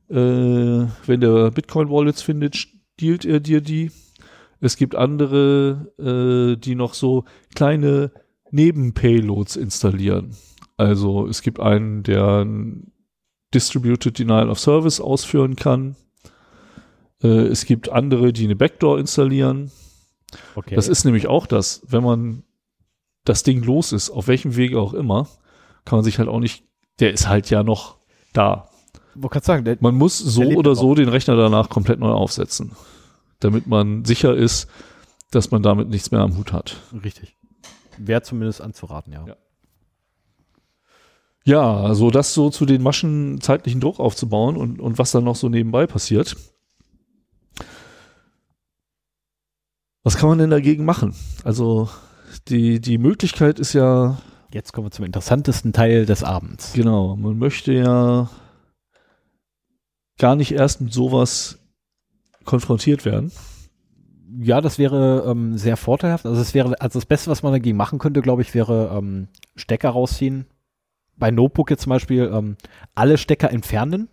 äh, 0.09 0.13
wenn 0.13 1.19
der 1.19 1.51
Bitcoin 1.51 1.89
Wallets 1.89 2.21
findet, 2.21 2.55
stiehlt 2.55 3.25
er 3.25 3.41
dir 3.41 3.61
die. 3.61 3.91
Es 4.61 4.77
gibt 4.77 4.95
andere, 4.95 5.91
äh, 5.99 6.59
die 6.59 6.75
noch 6.75 6.93
so 6.93 7.25
kleine 7.53 8.11
Nebenpayloads 8.51 9.57
installieren. 9.57 10.31
Also 10.77 11.27
es 11.27 11.41
gibt 11.41 11.59
einen, 11.59 12.03
der 12.03 12.47
Distributed 13.53 14.17
Denial 14.17 14.49
of 14.49 14.59
Service 14.59 15.01
ausführen 15.01 15.57
kann. 15.57 15.95
Äh, 17.21 17.47
es 17.47 17.65
gibt 17.65 17.89
andere, 17.89 18.33
die 18.33 18.45
eine 18.45 18.55
Backdoor 18.55 18.99
installieren. 18.99 19.71
Okay. 20.55 20.75
Das 20.75 20.87
ist 20.87 21.05
nämlich 21.05 21.27
auch 21.27 21.47
das, 21.47 21.81
wenn 21.87 22.03
man 22.03 22.43
das 23.23 23.43
Ding 23.43 23.63
los 23.63 23.91
ist, 23.91 24.09
auf 24.09 24.27
welchem 24.27 24.55
Wege 24.55 24.79
auch 24.79 24.93
immer, 24.93 25.27
kann 25.85 25.97
man 25.97 26.03
sich 26.03 26.19
halt 26.19 26.29
auch 26.29 26.39
nicht, 26.39 26.63
der 26.99 27.11
ist 27.13 27.27
halt 27.27 27.49
ja 27.49 27.63
noch 27.63 27.97
da. 28.33 28.69
Kannst 29.29 29.47
sagen, 29.47 29.65
der, 29.65 29.77
Man 29.79 29.95
muss 29.95 30.17
so 30.17 30.43
oder 30.43 30.75
so 30.75 30.93
den 30.93 31.09
Rechner 31.09 31.35
danach 31.35 31.69
komplett 31.69 31.99
neu 31.99 32.11
aufsetzen, 32.11 32.73
damit 33.39 33.65
man 33.67 34.05
sicher 34.05 34.35
ist, 34.35 34.69
dass 35.31 35.51
man 35.51 35.63
damit 35.63 35.89
nichts 35.89 36.11
mehr 36.11 36.21
am 36.21 36.37
Hut 36.37 36.53
hat. 36.53 36.77
richtig. 37.03 37.35
Wäre 37.97 38.21
zumindest 38.21 38.61
anzuraten, 38.61 39.11
ja. 39.11 39.25
Ja. 39.27 39.35
Ja, 41.43 41.77
also 41.77 42.11
das 42.11 42.33
so 42.33 42.49
zu 42.49 42.65
den 42.65 42.83
Maschen 42.83 43.39
zeitlichen 43.39 43.79
Druck 43.79 43.99
aufzubauen 44.01 44.57
und, 44.57 44.81
und 44.81 44.97
was 44.97 45.11
dann 45.11 45.23
noch 45.23 45.37
so 45.37 45.47
nebenbei 45.47 45.87
passiert. 45.87 46.35
Was 50.07 50.15
kann 50.15 50.29
man 50.29 50.37
denn 50.37 50.51
dagegen 50.51 50.85
machen? 50.85 51.13
Also 51.43 51.89
die, 52.47 52.79
die 52.79 52.97
Möglichkeit 52.97 53.59
ist 53.59 53.73
ja, 53.73 54.17
Jetzt 54.53 54.71
kommen 54.71 54.87
wir 54.87 54.91
zum 54.91 55.03
interessantesten 55.03 55.73
Teil 55.73 56.05
des 56.05 56.23
Abends. 56.23 56.71
genau, 56.71 57.17
man 57.17 57.37
möchte 57.37 57.73
ja 57.73 58.29
gar 60.17 60.37
nicht 60.37 60.53
erst 60.53 60.79
mit 60.79 60.93
sowas 60.93 61.59
konfrontiert 62.45 63.03
werden. 63.03 63.33
Ja, 64.39 64.61
das 64.61 64.79
wäre 64.79 65.25
ähm, 65.27 65.57
sehr 65.57 65.75
vorteilhaft. 65.75 66.25
Also 66.25 66.39
es 66.39 66.53
wäre, 66.53 66.79
also 66.79 66.99
das 66.99 67.05
Beste, 67.05 67.29
was 67.29 67.43
man 67.43 67.51
dagegen 67.51 67.75
machen 67.75 67.99
könnte, 67.99 68.21
glaube 68.21 68.43
ich, 68.43 68.53
wäre 68.53 68.97
ähm, 68.97 69.27
Stecker 69.57 69.89
rausziehen. 69.89 70.45
Bei 71.17 71.31
Notebook 71.31 71.69
jetzt 71.69 71.81
zum 71.81 71.89
Beispiel 71.89 72.31
ähm, 72.33 72.55
alle 72.95 73.17
Stecker 73.17 73.51
entfernen, 73.51 74.07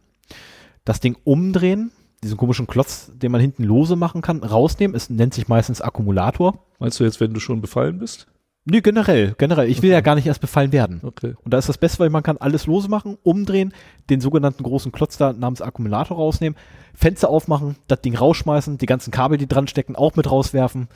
das 0.85 0.99
Ding 0.99 1.17
umdrehen, 1.23 1.93
diesen 2.25 2.37
komischen 2.37 2.67
Klotz, 2.67 3.11
den 3.15 3.31
man 3.31 3.41
hinten 3.41 3.63
lose 3.65 3.97
machen 3.97 4.23
kann, 4.23 4.43
rausnehmen. 4.43 4.97
Es 4.97 5.11
nennt 5.11 5.35
sich 5.35 5.49
meistens 5.49 5.81
Akkumulator. 5.81 6.65
Meinst 6.79 6.99
du 6.99 7.05
jetzt, 7.05 7.21
wenn 7.21 7.33
du 7.33 7.41
schon 7.41 7.61
befallen 7.61 7.99
bist? 7.99 8.27
Nee, 8.67 8.81
generell, 8.81 9.35
generell. 9.37 9.69
Ich 9.69 9.83
will 9.83 9.91
ja 9.91 10.01
gar 10.01 10.15
nicht 10.15 10.27
erst 10.27 10.41
befallen 10.41 10.73
werden. 10.73 11.01
Okay. 11.03 11.35
Und 11.45 11.53
da 11.53 11.59
ist 11.59 11.69
das 11.69 11.77
Beste, 11.77 11.99
weil 11.99 12.09
man 12.09 12.23
kann 12.23 12.39
alles 12.39 12.67
lose 12.67 12.89
machen, 12.89 13.19
umdrehen, 13.23 13.75
den 14.09 14.23
sogenannten 14.23 14.63
großen 14.63 14.91
Klotz 14.91 15.19
da 15.19 15.35
namens 15.35 15.61
Akkumulator 15.61 16.17
rausnehmen, 16.17 16.59
Fenster 16.95 17.29
aufmachen, 17.29 17.77
das 17.89 18.01
Ding 18.01 18.17
rausschmeißen, 18.17 18.79
die 18.79 18.87
ganzen 18.87 19.11
Kabel, 19.11 19.37
die 19.37 19.47
dran 19.47 19.69
stecken, 19.69 19.97
auch 19.97 20.17
mit 20.17 20.31
rauswerfen 20.31 20.89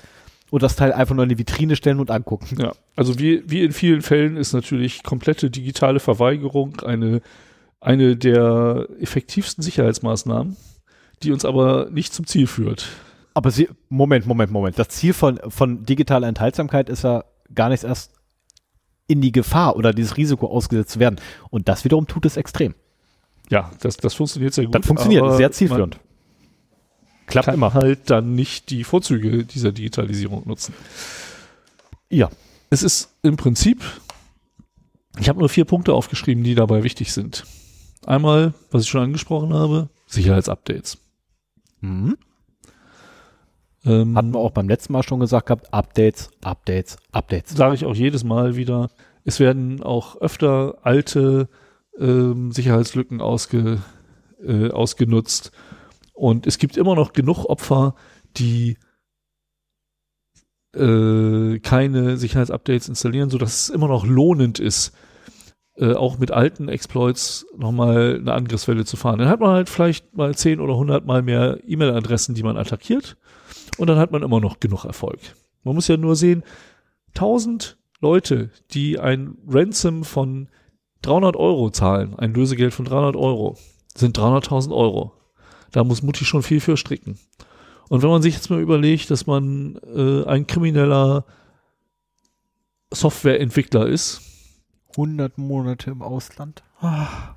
und 0.50 0.62
das 0.62 0.76
Teil 0.76 0.92
einfach 0.92 1.14
nur 1.14 1.24
in 1.24 1.28
die 1.28 1.38
Vitrine 1.38 1.76
stellen 1.76 2.00
und 2.00 2.10
angucken. 2.10 2.56
Ja, 2.58 2.72
also 2.96 3.18
wie, 3.18 3.42
wie 3.46 3.62
in 3.62 3.72
vielen 3.72 4.00
Fällen 4.00 4.36
ist 4.36 4.54
natürlich 4.54 5.02
komplette 5.02 5.50
digitale 5.50 6.00
Verweigerung 6.00 6.80
eine, 6.80 7.20
eine 7.80 8.16
der 8.16 8.88
effektivsten 8.98 9.62
Sicherheitsmaßnahmen, 9.62 10.56
die 11.22 11.32
uns 11.32 11.44
aber 11.44 11.88
nicht 11.90 12.12
zum 12.12 12.26
Ziel 12.26 12.46
führt. 12.46 12.88
Aber 13.34 13.50
sie, 13.50 13.68
Moment, 13.88 14.26
Moment, 14.26 14.50
Moment. 14.50 14.78
Das 14.78 14.88
Ziel 14.88 15.12
von, 15.12 15.38
von 15.48 15.84
digitaler 15.84 16.28
Enthaltsamkeit 16.28 16.88
ist 16.88 17.04
ja 17.04 17.24
gar 17.54 17.68
nicht 17.68 17.84
erst 17.84 18.12
in 19.06 19.20
die 19.20 19.32
Gefahr 19.32 19.76
oder 19.76 19.92
dieses 19.92 20.16
Risiko 20.16 20.48
ausgesetzt 20.48 20.90
zu 20.92 20.98
werden. 21.00 21.20
Und 21.50 21.68
das 21.68 21.84
wiederum 21.84 22.06
tut 22.06 22.26
es 22.26 22.36
extrem. 22.36 22.74
Ja, 23.48 23.70
das, 23.80 23.96
das 23.96 24.14
funktioniert 24.14 24.54
sehr 24.54 24.64
gut. 24.64 24.74
Das 24.74 24.86
funktioniert, 24.86 25.36
sehr 25.36 25.52
zielführend. 25.52 25.98
Klappt 27.26 27.46
Kann 27.46 27.54
immer. 27.54 27.74
halt 27.74 28.10
dann 28.10 28.34
nicht 28.34 28.70
die 28.70 28.84
Vorzüge 28.84 29.44
dieser 29.44 29.72
Digitalisierung 29.72 30.46
nutzen. 30.46 30.74
Ja. 32.10 32.30
Es 32.70 32.82
ist 32.82 33.14
im 33.22 33.36
Prinzip, 33.36 33.82
ich 35.18 35.28
habe 35.28 35.38
nur 35.38 35.48
vier 35.48 35.64
Punkte 35.64 35.94
aufgeschrieben, 35.94 36.44
die 36.44 36.54
dabei 36.54 36.82
wichtig 36.82 37.12
sind. 37.12 37.44
Einmal, 38.04 38.52
was 38.70 38.82
ich 38.82 38.88
schon 38.88 39.02
angesprochen 39.02 39.54
habe, 39.54 39.88
Sicherheitsupdates. 40.06 40.98
Mhm. 41.80 42.16
Ähm, 43.84 44.16
Hatten 44.16 44.34
wir 44.34 44.40
auch 44.40 44.50
beim 44.50 44.68
letzten 44.68 44.92
Mal 44.92 45.02
schon 45.02 45.20
gesagt 45.20 45.46
gehabt, 45.46 45.72
Updates, 45.72 46.30
Updates, 46.42 46.96
Updates. 47.12 47.56
sage 47.56 47.74
ich 47.74 47.84
auch 47.86 47.94
jedes 47.94 48.24
Mal 48.24 48.56
wieder, 48.56 48.90
es 49.24 49.40
werden 49.40 49.82
auch 49.82 50.16
öfter 50.20 50.78
alte 50.82 51.48
ähm, 51.98 52.52
Sicherheitslücken 52.52 53.20
ausge, 53.20 53.82
äh, 54.44 54.70
ausgenutzt. 54.70 55.52
Und 56.12 56.46
es 56.46 56.58
gibt 56.58 56.76
immer 56.76 56.94
noch 56.94 57.12
genug 57.12 57.44
Opfer, 57.44 57.94
die 58.36 58.76
äh, 60.74 61.58
keine 61.60 62.16
Sicherheitsupdates 62.16 62.88
installieren, 62.88 63.30
sodass 63.30 63.62
es 63.62 63.68
immer 63.70 63.88
noch 63.88 64.04
lohnend 64.04 64.58
ist, 64.58 64.92
äh, 65.78 65.94
auch 65.94 66.18
mit 66.18 66.30
alten 66.30 66.68
Exploits 66.68 67.46
nochmal 67.56 68.16
eine 68.20 68.32
Angriffswelle 68.32 68.84
zu 68.84 68.96
fahren. 68.96 69.18
Dann 69.18 69.28
hat 69.28 69.40
man 69.40 69.50
halt 69.50 69.68
vielleicht 69.68 70.16
mal 70.16 70.34
10 70.34 70.60
oder 70.60 70.72
100 70.72 71.06
mal 71.06 71.22
mehr 71.22 71.58
E-Mail-Adressen, 71.66 72.34
die 72.34 72.42
man 72.42 72.56
attackiert. 72.56 73.16
Und 73.76 73.88
dann 73.88 73.98
hat 73.98 74.10
man 74.10 74.22
immer 74.22 74.40
noch 74.40 74.58
genug 74.60 74.84
Erfolg. 74.84 75.20
Man 75.62 75.74
muss 75.74 75.88
ja 75.88 75.96
nur 75.96 76.16
sehen, 76.16 76.42
1000 77.14 77.76
Leute, 78.00 78.50
die 78.72 78.98
ein 78.98 79.36
Ransom 79.48 80.04
von 80.04 80.48
300 81.02 81.36
Euro 81.36 81.70
zahlen, 81.70 82.14
ein 82.18 82.34
Lösegeld 82.34 82.74
von 82.74 82.84
300 82.84 83.16
Euro, 83.16 83.56
sind 83.94 84.18
300.000 84.18 84.74
Euro. 84.74 85.12
Da 85.70 85.84
muss 85.84 86.02
Mutti 86.02 86.24
schon 86.24 86.42
viel 86.42 86.60
für 86.60 86.76
stricken. 86.76 87.18
Und 87.88 88.02
wenn 88.02 88.10
man 88.10 88.22
sich 88.22 88.34
jetzt 88.34 88.50
mal 88.50 88.60
überlegt, 88.60 89.10
dass 89.10 89.26
man 89.26 89.78
äh, 89.94 90.24
ein 90.24 90.46
krimineller 90.46 91.24
Softwareentwickler 92.90 93.86
ist, 93.86 94.22
100 94.98 95.38
Monate 95.38 95.90
im 95.92 96.02
Ausland. 96.02 96.62
Ah. 96.80 97.34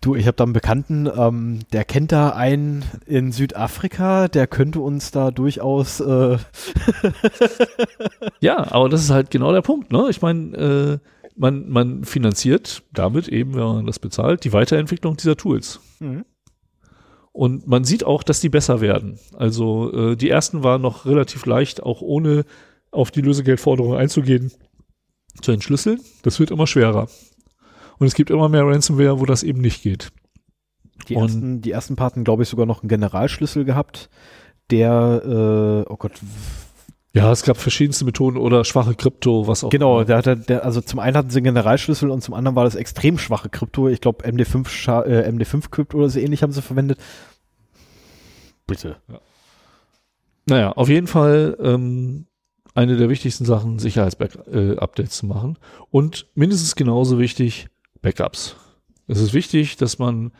Du, 0.00 0.14
ich 0.14 0.26
habe 0.26 0.36
da 0.36 0.44
einen 0.44 0.52
Bekannten, 0.52 1.08
ähm, 1.16 1.60
der 1.72 1.84
kennt 1.84 2.12
da 2.12 2.30
einen 2.30 2.84
in 3.06 3.32
Südafrika, 3.32 4.28
der 4.28 4.46
könnte 4.46 4.80
uns 4.80 5.10
da 5.10 5.30
durchaus 5.32 6.00
äh, 6.00 6.38
ja, 8.40 8.70
aber 8.70 8.88
das 8.88 9.02
ist 9.02 9.10
halt 9.10 9.30
genau 9.30 9.52
der 9.52 9.62
Punkt. 9.62 9.90
Ne? 9.90 10.06
Ich 10.10 10.22
meine, 10.22 10.56
äh, 10.56 10.98
man, 11.34 11.68
man 11.68 12.04
finanziert 12.04 12.82
damit 12.92 13.28
eben, 13.28 13.54
wenn 13.54 13.62
man 13.62 13.86
das 13.86 13.98
bezahlt, 13.98 14.44
die 14.44 14.52
Weiterentwicklung 14.52 15.16
dieser 15.16 15.36
Tools. 15.36 15.80
Und 17.32 17.66
man 17.66 17.84
sieht 17.84 18.04
auch, 18.04 18.22
dass 18.22 18.40
die 18.40 18.48
besser 18.48 18.80
werden. 18.80 19.18
Also 19.36 19.92
äh, 19.92 20.16
die 20.16 20.30
ersten 20.30 20.62
waren 20.62 20.82
noch 20.82 21.04
relativ 21.04 21.44
leicht, 21.46 21.82
auch 21.82 22.00
ohne 22.00 22.44
auf 22.90 23.10
die 23.10 23.20
Lösegeldforderung 23.20 23.94
einzugehen, 23.94 24.52
zu 25.42 25.52
entschlüsseln. 25.52 26.00
Das 26.22 26.38
wird 26.40 26.50
immer 26.50 26.66
schwerer. 26.66 27.08
Und 27.98 28.06
es 28.06 28.14
gibt 28.14 28.30
immer 28.30 28.48
mehr 28.48 28.64
Ransomware, 28.66 29.20
wo 29.20 29.24
das 29.26 29.42
eben 29.42 29.60
nicht 29.60 29.82
geht. 29.82 30.12
die, 31.08 31.14
Und- 31.14 31.22
ersten, 31.24 31.60
die 31.62 31.70
ersten 31.70 31.96
Paten, 31.96 32.24
glaube 32.24 32.42
ich, 32.42 32.48
sogar 32.48 32.66
noch 32.66 32.82
einen 32.82 32.88
Generalschlüssel 32.88 33.64
gehabt, 33.64 34.08
der, 34.70 35.22
äh, 35.86 35.90
oh 35.92 35.96
Gott, 35.96 36.12
Ja, 37.12 37.30
es 37.32 37.42
gab 37.44 37.56
verschiedenste 37.58 38.04
Methoden 38.04 38.36
oder 38.36 38.64
schwache 38.64 38.94
Krypto, 38.94 39.46
was 39.46 39.62
auch 39.64 39.70
genau, 39.70 39.96
immer. 39.98 40.04
der 40.04 40.16
hatte, 40.18 40.36
der, 40.36 40.64
also 40.64 40.80
zum 40.80 40.98
einen 40.98 41.16
hatten 41.16 41.30
sie 41.30 41.38
einen 41.38 41.44
Generalschlüssel 41.44 42.10
und 42.10 42.22
zum 42.22 42.34
anderen 42.34 42.56
war 42.56 42.64
das 42.64 42.74
extrem 42.74 43.16
schwache 43.18 43.48
Krypto. 43.48 43.88
Ich 43.88 44.00
glaube, 44.00 44.24
MD5, 44.26 44.66
Scha- 44.68 45.04
äh, 45.04 45.26
MD5 45.30 45.70
Krypto 45.70 45.96
oder 45.98 46.08
so 46.10 46.18
ähnlich 46.18 46.42
haben 46.42 46.52
sie 46.52 46.60
verwendet. 46.62 46.98
Bitte. 48.66 48.96
Naja, 50.46 50.72
auf 50.72 50.88
jeden 50.88 51.06
Fall 51.06 51.56
ähm, 51.60 52.26
eine 52.76 52.96
der 52.96 53.08
wichtigsten 53.08 53.44
Sachen, 53.44 53.78
Sicherheitsupdates 53.78 55.16
zu 55.16 55.26
machen. 55.26 55.58
Und 55.90 56.26
mindestens 56.34 56.76
genauso 56.76 57.18
wichtig, 57.18 57.68
Backups. 58.02 58.56
Es 59.06 59.18
ist 59.18 59.32
wichtig, 59.32 59.76
dass 59.76 59.98
man, 59.98 60.32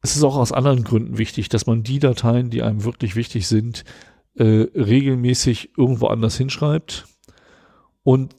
es 0.00 0.16
ist 0.16 0.22
auch 0.22 0.36
aus 0.36 0.52
anderen 0.52 0.82
Gründen 0.82 1.18
wichtig, 1.18 1.48
dass 1.50 1.66
man 1.66 1.82
die 1.82 1.98
Dateien, 1.98 2.48
die 2.48 2.62
einem 2.62 2.84
wirklich 2.84 3.16
wichtig 3.16 3.46
sind, 3.46 3.84
äh, 4.36 4.66
regelmäßig 4.74 5.76
irgendwo 5.76 6.06
anders 6.06 6.36
hinschreibt 6.36 7.06
und 8.02 8.34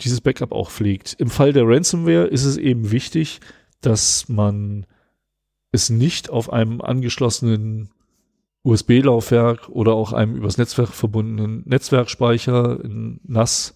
dieses 0.00 0.20
Backup 0.20 0.52
auch 0.52 0.70
pflegt. 0.70 1.14
Im 1.18 1.30
Fall 1.30 1.52
der 1.52 1.66
Ransomware 1.66 2.26
ist 2.26 2.44
es 2.44 2.56
eben 2.58 2.90
wichtig, 2.90 3.40
dass 3.80 4.28
man 4.28 4.86
es 5.70 5.88
nicht 5.88 6.28
auf 6.28 6.52
einem 6.52 6.80
angeschlossenen 6.80 7.90
USB-Laufwerk 8.64 9.68
oder 9.68 9.94
auch 9.94 10.12
einem 10.12 10.36
übers 10.36 10.58
Netzwerk 10.58 10.88
verbundenen 10.88 11.62
Netzwerkspeicher 11.66 12.82
in 12.84 13.20
NAS 13.24 13.74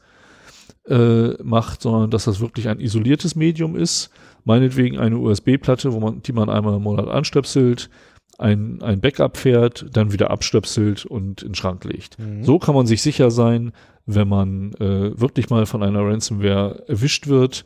äh, 0.89 1.42
macht, 1.42 1.82
sondern 1.82 2.10
dass 2.10 2.24
das 2.24 2.40
wirklich 2.40 2.68
ein 2.68 2.81
isoliertes 2.81 3.34
Medium 3.34 3.76
ist. 3.76 4.10
Meinetwegen 4.44 4.98
eine 4.98 5.18
USB-Platte, 5.18 5.92
wo 5.92 5.98
man, 5.98 6.23
die 6.23 6.32
man 6.32 6.48
einmal 6.48 6.76
im 6.76 6.82
Monat 6.82 7.08
anstöpselt, 7.08 7.90
ein, 8.39 8.81
ein 8.82 9.00
Backup 9.00 9.36
fährt, 9.36 9.86
dann 9.92 10.12
wieder 10.12 10.31
abstöpselt 10.31 11.05
und 11.05 11.42
in 11.42 11.48
den 11.48 11.55
Schrank 11.55 11.84
legt. 11.84 12.16
So 12.42 12.58
kann 12.58 12.74
man 12.74 12.86
sich 12.86 13.02
sicher 13.02 13.31
sein, 13.31 13.73
wenn 14.05 14.28
man 14.28 14.73
äh, 14.74 15.18
wirklich 15.18 15.50
mal 15.50 15.66
von 15.66 15.82
einer 15.82 16.00
Ransomware 16.00 16.84
erwischt 16.86 17.26
wird, 17.26 17.65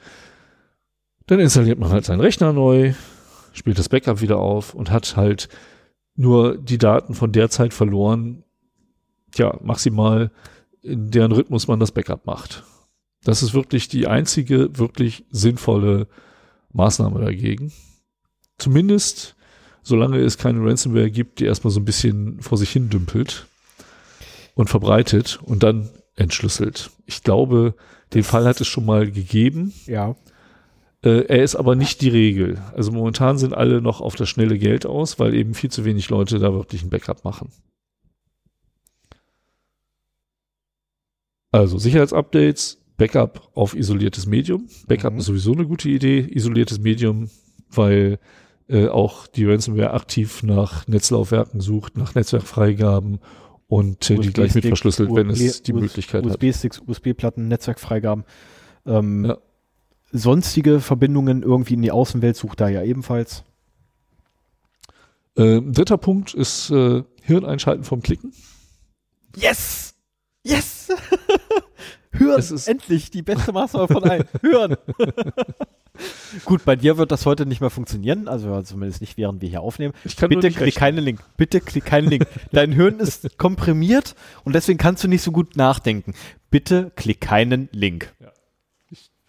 dann 1.27 1.39
installiert 1.39 1.79
man 1.79 1.91
halt 1.91 2.05
seinen 2.05 2.21
Rechner 2.21 2.53
neu, 2.53 2.95
spielt 3.53 3.79
das 3.79 3.89
Backup 3.89 4.21
wieder 4.21 4.39
auf 4.39 4.75
und 4.75 4.91
hat 4.91 5.17
halt 5.17 5.49
nur 6.21 6.59
die 6.59 6.77
Daten 6.77 7.15
von 7.15 7.33
der 7.33 7.49
Zeit 7.49 7.73
verloren, 7.73 8.45
ja, 9.37 9.59
maximal 9.63 10.31
in 10.83 11.11
deren 11.11 11.33
Rhythmus 11.33 11.67
man 11.67 11.81
das 11.81 11.93
Backup 11.93 12.27
macht. 12.27 12.63
Das 13.25 13.43
ist 13.43 13.55
wirklich 13.55 13.89
die 13.89 14.07
einzige 14.07 14.79
wirklich 14.79 15.25
sinnvolle 15.31 16.09
Maßnahme 16.73 17.21
dagegen. 17.21 17.73
Zumindest 18.59 19.35
solange 19.83 20.19
es 20.19 20.37
keine 20.37 20.61
Ransomware 20.61 21.11
gibt, 21.11 21.41
die 21.41 21.47
erstmal 21.47 21.71
so 21.71 21.81
ein 21.81 21.87
bisschen 21.87 22.41
vor 22.43 22.59
sich 22.59 22.71
hin 22.71 22.91
dümpelt 22.91 23.47
und 24.55 24.69
verbreitet 24.69 25.41
und 25.43 25.63
dann 25.63 25.89
entschlüsselt. 26.17 26.91
Ich 27.07 27.23
glaube, 27.23 27.75
den 28.13 28.25
Fall 28.25 28.45
hat 28.45 28.61
es 28.61 28.67
schon 28.67 28.85
mal 28.85 29.11
gegeben. 29.11 29.73
Ja. 29.87 30.17
Äh, 31.03 31.25
er 31.27 31.43
ist 31.43 31.57
aber 31.57 31.77
nicht 31.77 32.01
die 32.03 32.11
Regel. 32.11 32.61
Also 32.75 32.93
momentan 32.93 33.39
sind 33.39 33.55
alle 33.55 33.81
noch 33.81 34.01
auf 34.01 34.17
das 34.17 34.29
schnelle 34.29 34.59
Geld 34.59 34.85
aus, 34.85 35.19
weil 35.19 35.35
eben 35.35 35.55
viel 35.55 35.71
zu 35.71 35.85
wenig 35.85 36.11
Leute 36.11 36.39
da 36.39 36.53
wirklich 36.53 36.83
ein 36.83 36.91
Backup 36.91 37.25
machen. 37.25 37.51
Also 41.53 41.79
Sicherheitsupdates, 41.79 42.79
Backup 42.97 43.51
auf 43.55 43.75
isoliertes 43.75 44.27
Medium. 44.27 44.69
Backup 44.87 45.15
Mhm. 45.15 45.19
ist 45.21 45.27
sowieso 45.27 45.53
eine 45.53 45.67
gute 45.67 45.89
Idee, 45.89 46.21
isoliertes 46.31 46.79
Medium, 46.81 47.31
weil 47.71 48.19
äh, 48.69 48.87
auch 48.89 49.27
die 49.27 49.47
Ransomware 49.47 49.95
aktiv 49.95 50.43
nach 50.45 50.87
Netzlaufwerken 50.87 51.61
sucht, 51.61 51.97
nach 51.97 52.15
Netzwerkfreigaben 52.15 53.19
und 53.67 54.09
äh, 54.11 54.17
die 54.19 54.33
gleich 54.33 54.55
mit 54.55 54.67
verschlüsselt, 54.67 55.13
wenn 55.13 55.31
es 55.31 55.41
USB 55.41 55.65
die 55.65 55.73
Möglichkeit 55.73 56.25
hat. 56.25 56.31
USB-Sticks, 56.31 56.81
USB-Platten, 56.87 57.49
Netzwerkfreigaben. 57.49 58.25
Ähm, 58.87 59.25
Ja. 59.25 59.39
Sonstige 60.13 60.81
Verbindungen 60.81 61.43
irgendwie 61.43 61.75
in 61.75 61.83
die 61.83 61.93
Außenwelt 61.93 62.37
sucht 62.37 62.61
da 62.61 62.69
ja 62.69 62.83
ebenfalls. 62.83 63.45
Ähm, 65.37 65.73
dritter 65.73 65.99
Punkt 65.99 66.35
ist 66.35 66.71
äh, 66.71 67.03
Hirn 67.23 67.45
einschalten 67.45 67.85
vom 67.85 68.03
Klicken. 68.03 68.33
Yes! 69.37 69.95
Yes! 70.43 70.89
Hören, 72.13 72.39
Es 72.41 72.51
ist- 72.51 72.67
endlich 72.67 73.11
die 73.11 73.23
beste 73.23 73.53
Maßnahme 73.53 73.87
von 73.89 74.03
allen. 74.05 74.25
Hören! 74.43 74.77
Gut, 76.45 76.65
bei 76.65 76.77
dir 76.77 76.97
wird 76.97 77.13
das 77.13 77.27
heute 77.27 77.45
nicht 77.47 77.61
mehr 77.61 77.69
funktionieren, 77.71 78.27
also 78.27 78.63
zumindest 78.63 79.01
nicht, 79.03 79.17
während 79.19 79.43
wir 79.43 79.49
hier 79.49 79.61
aufnehmen. 79.61 79.93
Ich 80.05 80.17
kann 80.17 80.31
Bitte 80.31 80.51
klick 80.51 80.75
keinen 80.75 81.05
Link. 81.05 81.21
Bitte 81.37 81.61
klick 81.61 81.85
keinen 81.85 82.09
Link. 82.09 82.27
Dein 82.53 82.73
Hirn 82.73 83.01
ist 83.01 83.37
komprimiert 83.39 84.15
und 84.45 84.55
deswegen 84.55 84.79
kannst 84.79 85.05
du 85.05 85.09
nicht 85.09 85.23
so 85.23 85.31
gut 85.31 85.57
nachdenken. 85.57 86.15
Bitte 86.51 86.91
klick 86.97 87.21
keinen 87.21 87.69
Link. 87.73 88.15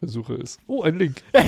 Versuche 0.02 0.34
es. 0.34 0.58
Oh, 0.66 0.82
ein 0.82 0.98
Link. 0.98 1.22
Nein, 1.32 1.46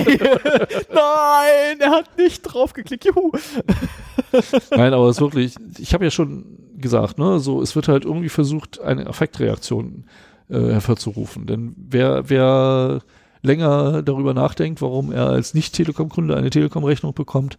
er 1.80 1.90
hat 1.90 2.16
nicht 2.16 2.40
draufgeklickt. 2.42 3.04
Juhu. 3.04 3.32
Nein, 4.70 4.94
aber 4.94 5.08
es 5.08 5.16
ist 5.16 5.20
wirklich, 5.20 5.56
ich 5.76 5.92
habe 5.92 6.04
ja 6.04 6.12
schon 6.12 6.56
gesagt, 6.78 7.18
ne, 7.18 7.40
so, 7.40 7.60
es 7.60 7.74
wird 7.74 7.88
halt 7.88 8.04
irgendwie 8.04 8.28
versucht, 8.28 8.80
eine 8.80 9.08
Affektreaktion 9.08 10.04
äh, 10.48 10.54
hervorzurufen. 10.54 11.46
Denn 11.46 11.74
wer, 11.76 12.30
wer 12.30 13.02
länger 13.42 14.02
darüber 14.02 14.34
nachdenkt, 14.34 14.80
warum 14.82 15.10
er 15.10 15.30
als 15.30 15.54
Nicht-Telekom-Kunde 15.54 16.36
eine 16.36 16.50
Telekom-Rechnung 16.50 17.12
bekommt, 17.12 17.58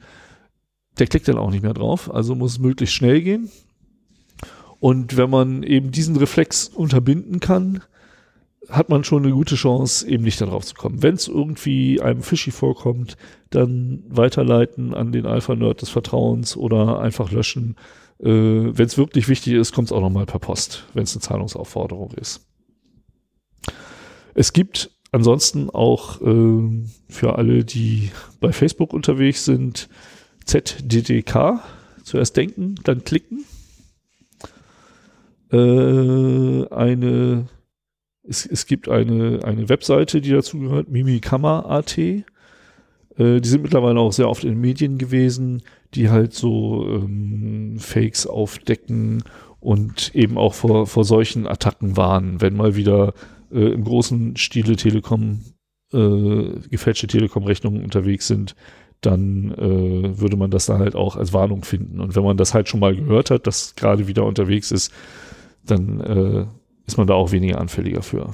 der 0.98 1.08
klickt 1.08 1.28
dann 1.28 1.38
auch 1.38 1.52
nicht 1.52 1.64
mehr 1.64 1.74
drauf. 1.74 2.10
Also 2.14 2.36
muss 2.36 2.54
es 2.54 2.60
möglichst 2.60 2.96
schnell 2.96 3.22
gehen. 3.22 3.52
Und 4.80 5.18
wenn 5.18 5.30
man 5.30 5.62
eben 5.64 5.92
diesen 5.92 6.16
Reflex 6.16 6.70
unterbinden 6.70 7.42
kann, 7.42 7.82
hat 8.70 8.90
man 8.90 9.04
schon 9.04 9.24
eine 9.24 9.34
gute 9.34 9.56
Chance, 9.56 10.08
eben 10.08 10.24
nicht 10.24 10.42
darauf 10.42 10.66
zu 10.66 10.76
kommen. 10.76 11.04
Wenn 11.04 11.16
es 11.16 11.28
irgendwie 11.28 12.02
einem 12.02 12.22
fishy 12.22 12.52
vorkommt, 12.52 13.18
dann 13.50 14.04
weiterleiten 14.08 14.94
an 14.94 15.12
den 15.12 15.26
Alpha-Nerd 15.26 15.82
des 15.82 15.90
Vertrauens 15.90 16.58
oder 16.58 17.00
einfach 17.00 17.32
löschen. 17.32 17.76
Äh, 18.20 18.28
wenn 18.28 18.86
es 18.86 18.98
wirklich 18.98 19.28
wichtig 19.28 19.54
ist, 19.54 19.74
kommt 19.74 19.90
es 19.90 19.92
auch 19.92 20.02
nochmal 20.02 20.26
per 20.26 20.40
Post, 20.40 20.86
wenn 20.94 21.04
es 21.04 21.14
eine 21.16 21.22
Zahlungsaufforderung 21.22 22.12
ist. 22.14 22.48
Es 24.34 24.52
gibt 24.52 24.92
ansonsten 25.12 25.70
auch 25.70 26.22
ähm, 26.22 26.90
für 27.08 27.38
alle, 27.38 27.64
die 27.64 28.12
bei 28.40 28.52
Facebook 28.52 28.94
unterwegs 28.94 29.46
sind, 29.46 29.90
ZDDK. 30.46 31.62
Zuerst 32.04 32.38
denken, 32.38 32.76
dann 32.84 33.04
klicken. 33.04 33.46
Äh, 35.52 36.68
eine, 36.68 37.48
es, 38.28 38.46
es 38.46 38.66
gibt 38.66 38.90
eine, 38.90 39.40
eine 39.44 39.70
Webseite, 39.70 40.22
die 40.22 40.32
dazu 40.32 40.60
gehört, 40.60 40.90
Mimikama.at. 40.90 41.98
Äh, 41.98 42.24
die 43.18 43.48
sind 43.48 43.64
mittlerweile 43.64 44.00
auch 44.00 44.12
sehr 44.12 44.30
oft 44.30 44.44
in 44.44 44.60
Medien 44.60 44.98
gewesen, 44.98 45.62
die 45.94 46.10
halt 46.10 46.34
so 46.34 46.86
ähm, 46.88 47.78
Fakes 47.80 48.28
aufdecken 48.28 49.24
und 49.60 50.14
eben 50.14 50.38
auch 50.38 50.54
vor, 50.54 50.88
vor 50.88 51.06
solchen 51.06 51.48
Attacken 51.48 51.98
warnen, 51.98 52.42
wenn 52.42 52.56
mal 52.56 52.76
wieder 52.76 53.14
äh, 53.52 53.74
im 53.74 53.84
großen 53.84 54.38
Stile 54.38 54.76
Telekom, 54.76 55.42
äh, 55.94 56.60
gefälschte 56.70 57.08
Telekom-Rechnungen 57.08 57.84
unterwegs 57.84 58.28
sind, 58.28 58.56
dann 59.02 59.52
äh, 59.52 60.20
würde 60.20 60.38
man 60.38 60.52
das 60.52 60.66
da 60.66 60.80
halt 60.80 60.96
auch 60.96 61.16
als 61.16 61.34
Warnung 61.34 61.64
finden. 61.64 62.00
Und 62.00 62.16
wenn 62.16 62.24
man 62.24 62.38
das 62.38 62.54
halt 62.54 62.70
schon 62.70 62.80
mal 62.80 62.96
gehört 62.96 63.30
hat, 63.32 63.48
dass 63.48 63.76
gerade 63.76 64.08
wieder 64.08 64.26
unterwegs 64.26 64.72
ist, 64.72 64.92
dann 65.64 66.02
äh, 66.02 66.46
ist 66.86 66.98
man 66.98 67.08
da 67.08 67.14
auch 67.14 67.32
weniger 67.32 67.60
anfälliger 67.60 68.02
für. 68.02 68.34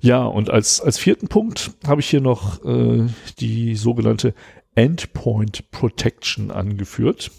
Ja, 0.00 0.24
und 0.24 0.50
als, 0.50 0.80
als 0.80 0.98
vierten 0.98 1.28
Punkt 1.28 1.72
habe 1.86 2.00
ich 2.00 2.08
hier 2.08 2.20
noch 2.20 2.64
äh, 2.64 3.06
die 3.38 3.74
sogenannte 3.76 4.34
Endpoint 4.74 5.70
Protection 5.70 6.50
angeführt. 6.50 7.30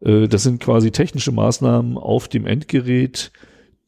Äh, 0.00 0.28
das 0.28 0.42
sind 0.42 0.60
quasi 0.60 0.90
technische 0.90 1.32
Maßnahmen 1.32 1.96
auf 1.96 2.28
dem 2.28 2.46
Endgerät, 2.46 3.32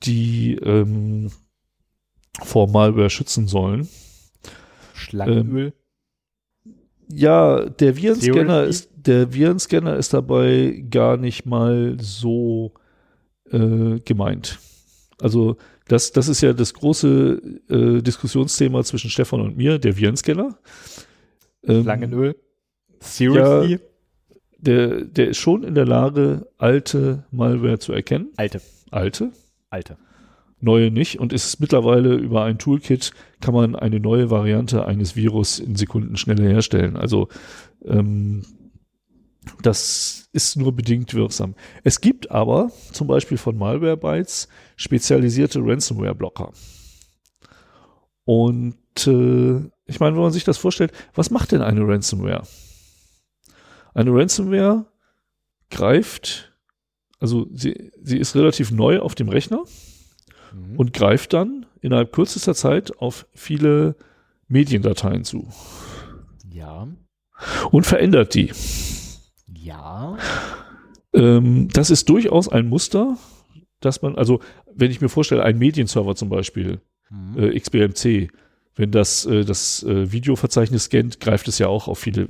die 0.04 0.54
ähm, 0.54 1.30
vor 2.42 2.68
Malware 2.68 3.10
schützen 3.10 3.48
sollen. 3.48 3.88
Schlangenöl. 4.94 5.72
Ja, 7.08 7.68
der 7.68 7.96
Virenscanner 7.96 8.64
ist, 8.64 8.90
der 8.94 9.34
Virenscanner 9.34 9.96
ist 9.96 10.14
dabei 10.14 10.84
gar 10.88 11.16
nicht 11.16 11.44
mal 11.44 11.96
so 12.00 12.74
äh, 13.50 14.00
gemeint. 14.04 14.58
Also 15.20 15.56
das, 15.88 16.12
das 16.12 16.28
ist 16.28 16.40
ja 16.40 16.52
das 16.52 16.74
große 16.74 17.40
äh, 17.68 18.02
Diskussionsthema 18.02 18.82
zwischen 18.84 19.10
Stefan 19.10 19.40
und 19.40 19.56
mir, 19.56 19.78
der 19.78 19.96
Virenscanner. 19.96 20.58
Ähm, 21.62 21.82
Schlangenöl. 21.82 22.36
Seriously? 23.00 23.78
der, 24.64 25.04
der 25.04 25.28
ist 25.28 25.38
schon 25.38 25.62
in 25.62 25.74
der 25.74 25.86
Lage, 25.86 26.48
alte 26.58 27.24
Malware 27.30 27.78
zu 27.78 27.92
erkennen. 27.92 28.28
Alte. 28.36 28.60
Alte, 28.90 29.32
Alte. 29.70 29.96
neue 30.60 30.90
nicht. 30.90 31.18
Und 31.18 31.32
ist 31.32 31.60
mittlerweile 31.60 32.14
über 32.14 32.44
ein 32.44 32.58
Toolkit 32.58 33.12
kann 33.40 33.54
man 33.54 33.76
eine 33.76 34.00
neue 34.00 34.30
Variante 34.30 34.86
eines 34.86 35.16
Virus 35.16 35.58
in 35.58 35.76
Sekunden 35.76 36.16
schneller 36.16 36.48
herstellen. 36.48 36.96
Also 36.96 37.28
ähm, 37.84 38.44
das 39.62 40.28
ist 40.32 40.56
nur 40.56 40.74
bedingt 40.74 41.14
wirksam. 41.14 41.54
Es 41.82 42.00
gibt 42.00 42.30
aber 42.30 42.70
zum 42.92 43.06
Beispiel 43.06 43.38
von 43.38 43.56
Malwarebytes 43.56 44.48
spezialisierte 44.76 45.60
Ransomware-Blocker. 45.60 46.52
Und 48.24 48.76
äh, 49.06 49.70
ich 49.86 50.00
meine, 50.00 50.16
wenn 50.16 50.22
man 50.22 50.32
sich 50.32 50.44
das 50.44 50.56
vorstellt, 50.56 50.92
was 51.14 51.30
macht 51.30 51.52
denn 51.52 51.62
eine 51.62 51.86
Ransomware? 51.86 52.46
Eine 53.92 54.12
Ransomware 54.12 54.86
greift, 55.70 56.52
also 57.20 57.46
sie, 57.52 57.92
sie 58.02 58.18
ist 58.18 58.34
relativ 58.34 58.70
neu 58.70 59.00
auf 59.00 59.14
dem 59.14 59.28
Rechner 59.28 59.64
Mhm. 60.54 60.76
und 60.76 60.92
greift 60.92 61.32
dann 61.32 61.66
innerhalb 61.80 62.12
kürzester 62.12 62.54
Zeit 62.54 62.96
auf 62.98 63.26
viele 63.34 63.96
Mediendateien 64.48 65.24
zu 65.24 65.48
ja. 66.50 66.86
und 67.70 67.84
verändert 67.86 68.34
die. 68.34 68.52
Ja. 69.64 70.18
Ähm, 71.14 71.68
das 71.72 71.90
ist 71.90 72.08
durchaus 72.08 72.48
ein 72.48 72.68
Muster, 72.68 73.16
dass 73.80 74.02
man, 74.02 74.16
also 74.16 74.40
wenn 74.74 74.90
ich 74.90 75.00
mir 75.00 75.08
vorstelle, 75.08 75.42
ein 75.42 75.58
Medienserver 75.58 76.14
zum 76.16 76.28
Beispiel, 76.28 76.80
Mhm. 77.10 77.38
äh, 77.38 77.58
XBMC, 77.60 78.28
wenn 78.76 78.90
das 78.90 79.24
äh, 79.26 79.44
das 79.44 79.82
äh, 79.84 80.10
Videoverzeichnis 80.10 80.84
scannt, 80.84 81.20
greift 81.20 81.48
es 81.48 81.58
ja 81.58 81.68
auch 81.68 81.86
auf 81.88 81.98
viele 81.98 82.28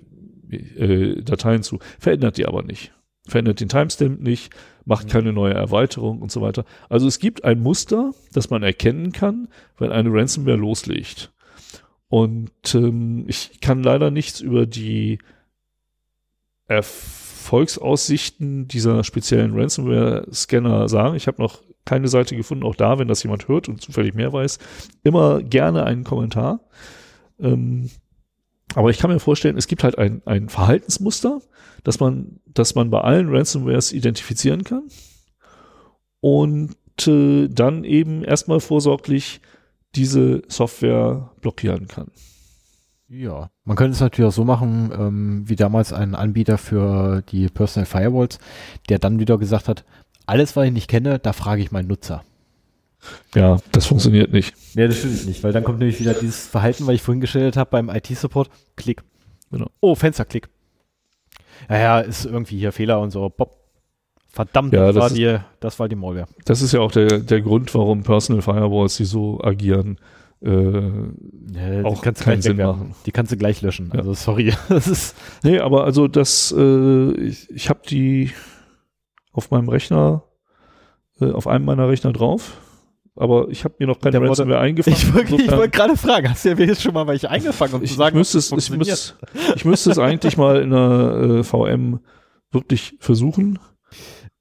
äh, 0.50 1.22
Dateien 1.22 1.62
zu, 1.62 1.78
verändert 1.98 2.36
die 2.36 2.46
aber 2.46 2.62
nicht. 2.62 2.92
Verändert 3.26 3.60
den 3.60 3.68
Timestamp 3.70 4.20
nicht, 4.20 4.52
macht 4.84 5.06
Mhm. 5.06 5.10
keine 5.10 5.32
neue 5.32 5.54
Erweiterung 5.54 6.20
und 6.20 6.30
so 6.30 6.40
weiter. 6.42 6.64
Also 6.90 7.06
es 7.08 7.18
gibt 7.18 7.44
ein 7.44 7.60
Muster, 7.60 8.12
das 8.32 8.50
man 8.50 8.62
erkennen 8.62 9.12
kann, 9.12 9.48
wenn 9.78 9.90
eine 9.92 10.10
Ransomware 10.12 10.56
loslegt. 10.58 11.32
Und 12.08 12.50
ähm, 12.74 13.24
ich 13.26 13.60
kann 13.60 13.82
leider 13.82 14.10
nichts 14.10 14.40
über 14.40 14.66
die 14.66 15.18
Erfolgsaussichten 17.44 18.68
dieser 18.68 19.04
speziellen 19.04 19.52
Ransomware-Scanner 19.54 20.88
sagen. 20.88 21.14
Ich 21.14 21.26
habe 21.26 21.42
noch 21.42 21.62
keine 21.84 22.08
Seite 22.08 22.36
gefunden, 22.36 22.64
auch 22.64 22.74
da, 22.74 22.98
wenn 22.98 23.06
das 23.06 23.22
jemand 23.22 23.48
hört 23.48 23.68
und 23.68 23.82
zufällig 23.82 24.14
mehr 24.14 24.32
weiß, 24.32 24.58
immer 25.02 25.42
gerne 25.42 25.84
einen 25.84 26.04
Kommentar. 26.04 26.60
Ähm, 27.38 27.90
aber 28.74 28.88
ich 28.88 28.96
kann 28.96 29.10
mir 29.10 29.20
vorstellen, 29.20 29.58
es 29.58 29.66
gibt 29.66 29.84
halt 29.84 29.98
ein, 29.98 30.22
ein 30.24 30.48
Verhaltensmuster, 30.48 31.42
dass 31.82 32.00
man, 32.00 32.40
dass 32.46 32.74
man 32.74 32.88
bei 32.88 33.02
allen 33.02 33.28
Ransomwares 33.28 33.92
identifizieren 33.92 34.64
kann. 34.64 34.84
und 36.20 36.74
äh, 37.06 37.48
dann 37.48 37.84
eben 37.84 38.24
erstmal 38.24 38.60
vorsorglich 38.60 39.42
diese 39.94 40.40
Software 40.48 41.32
blockieren 41.42 41.88
kann. 41.88 42.10
Ja, 43.16 43.50
man 43.64 43.76
könnte 43.76 43.92
es 43.92 44.00
natürlich 44.00 44.28
auch 44.28 44.34
so 44.34 44.44
machen, 44.44 44.90
ähm, 44.98 45.42
wie 45.48 45.54
damals 45.56 45.92
ein 45.92 46.14
Anbieter 46.16 46.58
für 46.58 47.22
die 47.30 47.48
Personal 47.48 47.86
Firewalls, 47.86 48.38
der 48.88 48.98
dann 48.98 49.20
wieder 49.20 49.38
gesagt 49.38 49.68
hat, 49.68 49.84
alles, 50.26 50.56
was 50.56 50.66
ich 50.66 50.72
nicht 50.72 50.88
kenne, 50.88 51.18
da 51.20 51.32
frage 51.32 51.62
ich 51.62 51.70
meinen 51.70 51.86
Nutzer. 51.86 52.24
Ja, 53.34 53.58
das 53.72 53.86
funktioniert 53.86 54.32
nicht. 54.32 54.54
Nee, 54.74 54.88
das 54.88 54.98
stimmt 54.98 55.26
nicht, 55.26 55.44
weil 55.44 55.52
dann 55.52 55.62
kommt 55.62 55.78
nämlich 55.78 56.00
wieder 56.00 56.14
dieses 56.14 56.46
Verhalten, 56.46 56.86
was 56.86 56.94
ich 56.94 57.02
vorhin 57.02 57.20
geschildert 57.20 57.56
habe 57.56 57.70
beim 57.70 57.90
IT-Support. 57.90 58.48
Klick. 58.76 59.02
Genau. 59.50 59.66
Oh, 59.80 59.94
Fensterklick. 59.94 60.48
Ja, 61.68 61.78
ja, 61.78 62.00
ist 62.00 62.24
irgendwie 62.24 62.58
hier 62.58 62.72
Fehler 62.72 63.00
und 63.00 63.10
so. 63.10 63.28
Pop. 63.28 63.60
Verdammt, 64.32 64.72
Ja, 64.72 64.86
das, 64.86 64.94
das 64.94 65.00
war 65.02 65.06
ist- 65.08 65.16
die, 65.16 65.38
das 65.60 65.78
war 65.78 65.88
die 65.88 65.94
Malware. 65.94 66.26
Das 66.46 66.62
ist 66.62 66.72
ja 66.72 66.80
auch 66.80 66.90
der, 66.90 67.20
der 67.20 67.40
Grund, 67.42 67.72
warum 67.74 68.02
Personal 68.02 68.42
Firewalls, 68.42 68.96
die 68.96 69.04
so 69.04 69.40
agieren, 69.44 69.98
äh, 70.42 70.80
Ja, 71.52 71.84
Auch 71.84 72.02
kannst 72.02 72.20
du 72.20 72.24
keinen 72.24 72.42
Sinn 72.42 72.58
wegwerfen. 72.58 72.80
machen. 72.88 72.94
Die 73.06 73.12
kannst 73.12 73.32
du 73.32 73.36
gleich 73.36 73.62
löschen. 73.62 73.90
Ja. 73.92 74.00
Also 74.00 74.14
sorry. 74.14 74.52
Das 74.68 74.86
ist 74.88 75.16
Nee, 75.42 75.58
aber 75.58 75.84
also 75.84 76.08
das, 76.08 76.54
äh, 76.56 77.12
ich, 77.20 77.50
ich 77.50 77.68
habe 77.70 77.80
die 77.88 78.32
auf 79.32 79.50
meinem 79.50 79.68
Rechner, 79.68 80.24
äh, 81.20 81.30
auf 81.30 81.46
einem 81.46 81.64
meiner 81.64 81.88
Rechner 81.88 82.12
drauf, 82.12 82.60
aber 83.16 83.48
ich 83.48 83.64
habe 83.64 83.74
mir 83.78 83.86
noch 83.86 84.00
keine 84.00 84.20
Ransomware 84.20 84.60
eingefangen. 84.60 84.96
Ich 84.96 85.14
wollte 85.14 85.56
wollte 85.56 85.70
gerade 85.70 85.96
fragen, 85.96 86.30
hast 86.30 86.44
du 86.44 86.50
ja 86.50 86.58
wenigstens 86.58 86.82
schon 86.82 86.94
mal 86.94 87.06
welche 87.06 87.30
eingefangen, 87.30 87.74
um 87.74 87.82
ich, 87.82 87.90
zu 87.90 87.96
sagen, 87.96 88.16
ich, 88.16 88.18
müsste 88.20 88.38
es, 88.38 88.52
ich, 88.52 88.70
müsste, 88.70 89.14
ich 89.54 89.64
müsste 89.64 89.90
es 89.90 89.98
eigentlich 89.98 90.36
mal 90.36 90.60
in 90.62 90.70
der 90.70 91.38
äh, 91.40 91.44
VM 91.44 92.00
wirklich 92.50 92.96
versuchen. 93.00 93.58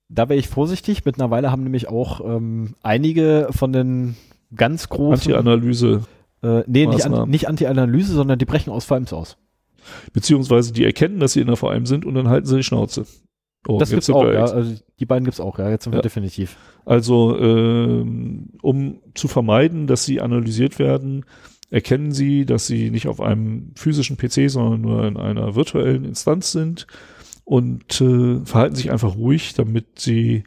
Da 0.09 0.29
wäre 0.29 0.39
ich 0.39 0.47
vorsichtig. 0.47 1.05
Mittlerweile 1.05 1.51
haben 1.51 1.63
nämlich 1.63 1.87
auch 1.89 2.21
ähm, 2.21 2.75
einige 2.83 3.47
von 3.51 3.73
den 3.73 4.15
ganz 4.55 4.89
großen 4.89 5.33
Anti-Analyse, 5.33 6.01
äh, 6.43 6.63
nee, 6.67 6.85
nicht, 6.85 7.05
an, 7.05 7.11
Maßnahmen. 7.11 7.29
nicht 7.29 7.47
Anti-Analyse, 7.47 8.13
sondern 8.13 8.39
die 8.39 8.45
brechen 8.45 8.71
aus 8.71 8.85
VMs 8.85 9.13
aus. 9.13 9.37
beziehungsweise 10.13 10.71
die 10.73 10.85
erkennen, 10.85 11.19
dass 11.19 11.33
sie 11.33 11.41
in 11.41 11.47
der 11.47 11.55
VM 11.57 11.85
sind 11.85 12.05
und 12.05 12.13
dann 12.15 12.29
halten 12.29 12.45
sie 12.47 12.57
die 12.57 12.63
Schnauze. 12.63 13.05
Oh, 13.67 13.77
das 13.79 13.89
gibt's 13.91 14.09
auch, 14.09 14.25
ja. 14.25 14.43
Also 14.45 14.75
die 14.99 15.05
beiden 15.05 15.25
gibt's 15.25 15.39
auch, 15.39 15.57
ja. 15.59 15.69
Jetzt 15.69 15.85
sind 15.85 15.93
wir 15.93 15.97
Ja. 15.99 16.01
definitiv. 16.01 16.57
Also 16.85 17.37
ähm, 17.37 18.49
um 18.61 18.99
zu 19.13 19.27
vermeiden, 19.27 19.87
dass 19.87 20.05
sie 20.05 20.19
analysiert 20.21 20.79
werden, 20.79 21.25
erkennen 21.69 22.11
sie, 22.11 22.45
dass 22.45 22.67
sie 22.67 22.91
nicht 22.91 23.07
auf 23.07 23.19
einem 23.21 23.71
physischen 23.75 24.17
PC, 24.17 24.49
sondern 24.49 24.81
nur 24.81 25.05
in 25.05 25.17
einer 25.17 25.55
virtuellen 25.55 26.03
Instanz 26.05 26.51
sind 26.51 26.87
und 27.45 27.99
äh, 28.01 28.39
verhalten 28.45 28.75
sich 28.75 28.91
einfach 28.91 29.15
ruhig, 29.15 29.53
damit 29.53 29.99
sie 29.99 30.43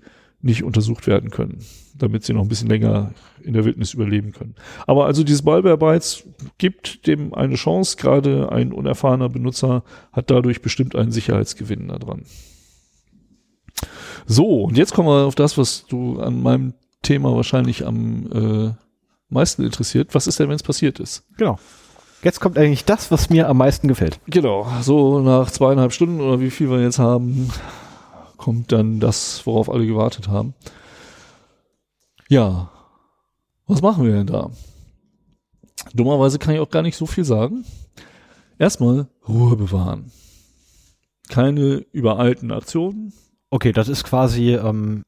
nicht 0.46 0.64
untersucht 0.64 1.06
werden 1.06 1.30
können, 1.30 1.58
damit 1.94 2.24
sie 2.24 2.32
noch 2.32 2.42
ein 2.42 2.48
bisschen 2.48 2.70
länger 2.70 3.12
in 3.42 3.52
der 3.52 3.64
Wildnis 3.64 3.92
überleben 3.92 4.32
können. 4.32 4.54
Aber 4.86 5.04
also 5.04 5.22
dieses 5.22 5.44
Malware-Bytes 5.44 6.24
gibt 6.56 7.06
dem 7.06 7.34
eine 7.34 7.56
Chance, 7.56 7.96
gerade 7.96 8.50
ein 8.50 8.72
unerfahrener 8.72 9.28
Benutzer 9.28 9.84
hat 10.12 10.30
dadurch 10.30 10.62
bestimmt 10.62 10.96
einen 10.96 11.12
Sicherheitsgewinn 11.12 11.88
daran. 11.88 12.22
So, 14.26 14.64
und 14.64 14.78
jetzt 14.78 14.94
kommen 14.94 15.08
wir 15.08 15.26
auf 15.26 15.34
das, 15.34 15.58
was 15.58 15.86
du 15.86 16.18
an 16.18 16.42
meinem 16.42 16.74
Thema 17.02 17.34
wahrscheinlich 17.36 17.86
am 17.86 18.32
äh, 18.32 18.74
meisten 19.28 19.62
interessiert. 19.62 20.14
Was 20.14 20.26
ist 20.26 20.40
denn, 20.40 20.48
wenn 20.48 20.56
es 20.56 20.62
passiert 20.62 20.98
ist? 20.98 21.24
Genau. 21.36 21.58
Jetzt 22.22 22.40
kommt 22.40 22.58
eigentlich 22.58 22.84
das, 22.84 23.10
was 23.10 23.30
mir 23.30 23.48
am 23.48 23.58
meisten 23.58 23.86
gefällt. 23.88 24.18
Genau, 24.26 24.66
so 24.80 25.20
nach 25.20 25.50
zweieinhalb 25.50 25.92
Stunden 25.92 26.20
oder 26.20 26.40
wie 26.40 26.50
viel 26.50 26.70
wir 26.70 26.80
jetzt 26.80 26.98
haben, 26.98 27.50
kommt 28.36 28.72
dann 28.72 29.00
das, 29.00 29.46
worauf 29.46 29.70
alle 29.70 29.86
gewartet 29.86 30.28
haben. 30.28 30.54
Ja, 32.28 32.70
was 33.66 33.82
machen 33.82 34.04
wir 34.04 34.12
denn 34.12 34.26
da? 34.26 34.50
Dummerweise 35.94 36.38
kann 36.38 36.54
ich 36.54 36.60
auch 36.60 36.70
gar 36.70 36.82
nicht 36.82 36.96
so 36.96 37.06
viel 37.06 37.24
sagen. 37.24 37.64
Erstmal 38.58 39.08
Ruhe 39.28 39.56
bewahren. 39.56 40.10
Keine 41.28 41.84
übereilten 41.92 42.52
Aktionen. 42.52 43.12
Okay, 43.50 43.72
das 43.72 43.88
ist 43.88 44.04
quasi 44.04 44.54
ähm, 44.54 45.04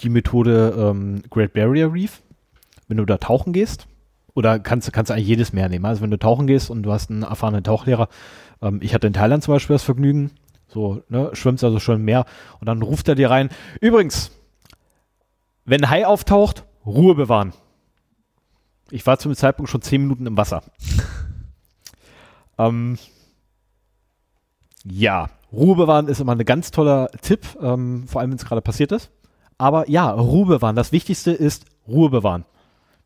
die 0.00 0.08
Methode 0.08 0.74
ähm, 0.76 1.22
Great 1.30 1.52
Barrier 1.52 1.92
Reef. 1.92 2.22
Wenn 2.88 2.96
du 2.98 3.04
da 3.04 3.18
tauchen 3.18 3.52
gehst, 3.52 3.86
oder 4.34 4.58
kannst, 4.58 4.88
du- 4.88 4.92
eigentlich 5.14 5.26
jedes 5.28 5.52
Meer 5.52 5.68
nehmen. 5.68 5.84
Also 5.84 6.02
wenn 6.02 6.10
du 6.10 6.18
tauchen 6.18 6.46
gehst 6.46 6.70
und 6.70 6.82
du 6.82 6.92
hast 6.92 7.10
einen 7.10 7.22
erfahrenen 7.22 7.64
Tauchlehrer, 7.64 8.08
ähm, 8.60 8.80
ich 8.82 8.94
hatte 8.94 9.06
in 9.06 9.12
Thailand 9.12 9.42
zum 9.42 9.54
Beispiel 9.54 9.74
das 9.74 9.82
Vergnügen, 9.82 10.30
so, 10.72 11.02
ne, 11.08 11.30
schwimmst 11.34 11.64
also 11.64 11.78
schon 11.78 11.96
im 11.96 12.04
Meer 12.04 12.24
und 12.60 12.66
dann 12.66 12.82
ruft 12.82 13.08
er 13.08 13.14
dir 13.14 13.30
rein, 13.30 13.50
übrigens, 13.80 14.30
wenn 15.64 15.84
ein 15.84 15.90
Hai 15.90 16.06
auftaucht, 16.06 16.64
Ruhe 16.86 17.14
bewahren. 17.14 17.52
Ich 18.90 19.06
war 19.06 19.18
zu 19.18 19.28
dem 19.28 19.36
Zeitpunkt 19.36 19.70
schon 19.70 19.82
zehn 19.82 20.02
Minuten 20.02 20.26
im 20.26 20.36
Wasser. 20.36 20.62
ähm, 22.58 22.98
ja, 24.84 25.30
Ruhe 25.52 25.76
bewahren 25.76 26.08
ist 26.08 26.20
immer 26.20 26.34
ein 26.34 26.44
ganz 26.44 26.70
toller 26.70 27.10
Tipp, 27.20 27.46
ähm, 27.60 28.06
vor 28.08 28.20
allem 28.20 28.30
wenn 28.30 28.38
es 28.38 28.44
gerade 28.44 28.62
passiert 28.62 28.92
ist. 28.92 29.10
Aber 29.58 29.88
ja, 29.88 30.10
Ruhe 30.10 30.46
bewahren. 30.46 30.76
Das 30.76 30.92
Wichtigste 30.92 31.30
ist 31.30 31.66
Ruhe 31.86 32.10
bewahren. 32.10 32.44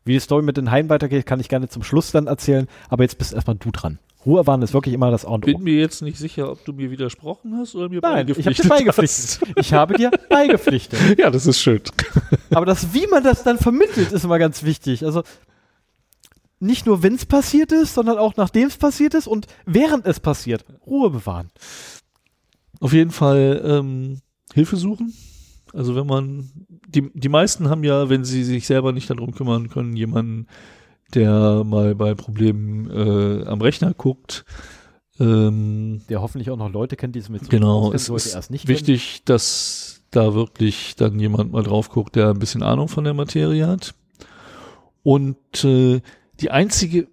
Wie 0.05 0.13
die 0.13 0.19
Story 0.19 0.41
mit 0.41 0.57
den 0.57 0.71
Haien 0.71 0.89
weitergeht, 0.89 1.25
kann 1.25 1.39
ich 1.39 1.49
gerne 1.49 1.67
zum 1.67 1.83
Schluss 1.83 2.11
dann 2.11 2.27
erzählen, 2.27 2.67
aber 2.89 3.03
jetzt 3.03 3.17
bist 3.17 3.33
erstmal 3.33 3.57
du 3.57 3.71
dran. 3.71 3.99
Ruhe 4.27 4.41
bewahren 4.41 4.61
ist 4.61 4.73
wirklich 4.73 4.93
immer 4.93 5.09
das 5.09 5.23
A 5.25 5.29
und 5.29 5.45
O. 5.45 5.47
Bin 5.47 5.63
mir 5.63 5.79
jetzt 5.79 6.01
nicht 6.01 6.17
sicher, 6.17 6.51
ob 6.51 6.63
du 6.65 6.73
mir 6.73 6.91
widersprochen 6.91 7.57
hast 7.57 7.75
oder 7.75 7.87
mir 7.87 8.01
Nein, 8.01 8.27
ich 8.27 8.45
habe 8.45 8.53
dir 8.53 8.67
beigepflichtet 8.67 9.39
beigepflichtet. 9.39 9.39
Ich 9.57 9.73
habe 9.73 9.93
dir 9.93 10.11
beigepflichtet. 10.29 10.99
hast. 10.99 11.17
Ja, 11.17 11.31
das 11.31 11.45
ist 11.45 11.61
schön. 11.61 11.81
Aber 12.51 12.65
das, 12.65 12.93
wie 12.93 13.07
man 13.07 13.23
das 13.23 13.43
dann 13.43 13.57
vermittelt, 13.57 14.11
ist 14.11 14.25
immer 14.25 14.37
ganz 14.37 14.63
wichtig. 14.63 15.05
Also 15.05 15.23
nicht 16.59 16.85
nur, 16.85 17.03
wenn 17.03 17.15
es 17.15 17.25
passiert 17.25 17.71
ist, 17.71 17.93
sondern 17.93 18.17
auch 18.17 18.35
nachdem 18.35 18.67
es 18.67 18.77
passiert 18.77 19.13
ist 19.13 19.27
und 19.27 19.47
während 19.65 20.05
es 20.05 20.19
passiert. 20.19 20.65
Ruhe 20.85 21.09
bewahren. 21.09 21.49
Auf 22.81 22.91
jeden 22.91 23.11
Fall 23.11 23.61
ähm, 23.63 24.19
Hilfe 24.53 24.75
suchen. 24.75 25.13
Also 25.73 25.95
wenn 25.95 26.07
man, 26.07 26.49
die, 26.87 27.09
die 27.13 27.29
meisten 27.29 27.69
haben 27.69 27.83
ja, 27.83 28.09
wenn 28.09 28.25
sie 28.25 28.43
sich 28.43 28.67
selber 28.67 28.91
nicht 28.91 29.09
darum 29.09 29.33
kümmern 29.33 29.69
können, 29.69 29.95
jemanden, 29.95 30.47
der 31.13 31.63
mal 31.63 31.95
bei 31.95 32.13
Problemen 32.15 32.89
äh, 32.91 33.45
am 33.45 33.61
Rechner 33.61 33.93
guckt. 33.93 34.45
Ähm, 35.19 36.01
Der 36.09 36.21
hoffentlich 36.21 36.49
auch 36.51 36.57
noch 36.57 36.71
Leute 36.71 36.95
kennt, 36.95 37.15
die 37.15 37.19
es 37.19 37.29
mit 37.29 37.43
so 37.43 37.49
genau, 37.49 37.91
es 37.91 38.07
ist 38.09 38.33
erst 38.35 38.51
nicht 38.51 38.65
kennen. 38.65 38.77
wichtig, 38.77 39.23
dass 39.25 40.01
da 40.11 40.33
wirklich 40.33 40.95
dann 40.95 41.19
jemand 41.19 41.51
mal 41.51 41.63
drauf 41.63 41.89
guckt, 41.89 42.15
der 42.15 42.29
ein 42.29 42.39
bisschen 42.39 42.63
Ahnung 42.63 42.87
von 42.87 43.03
der 43.03 43.13
Materie 43.13 43.67
hat. 43.67 43.93
Und 45.03 45.37
äh, 45.63 46.01
die 46.39 46.51
einzige 46.51 47.07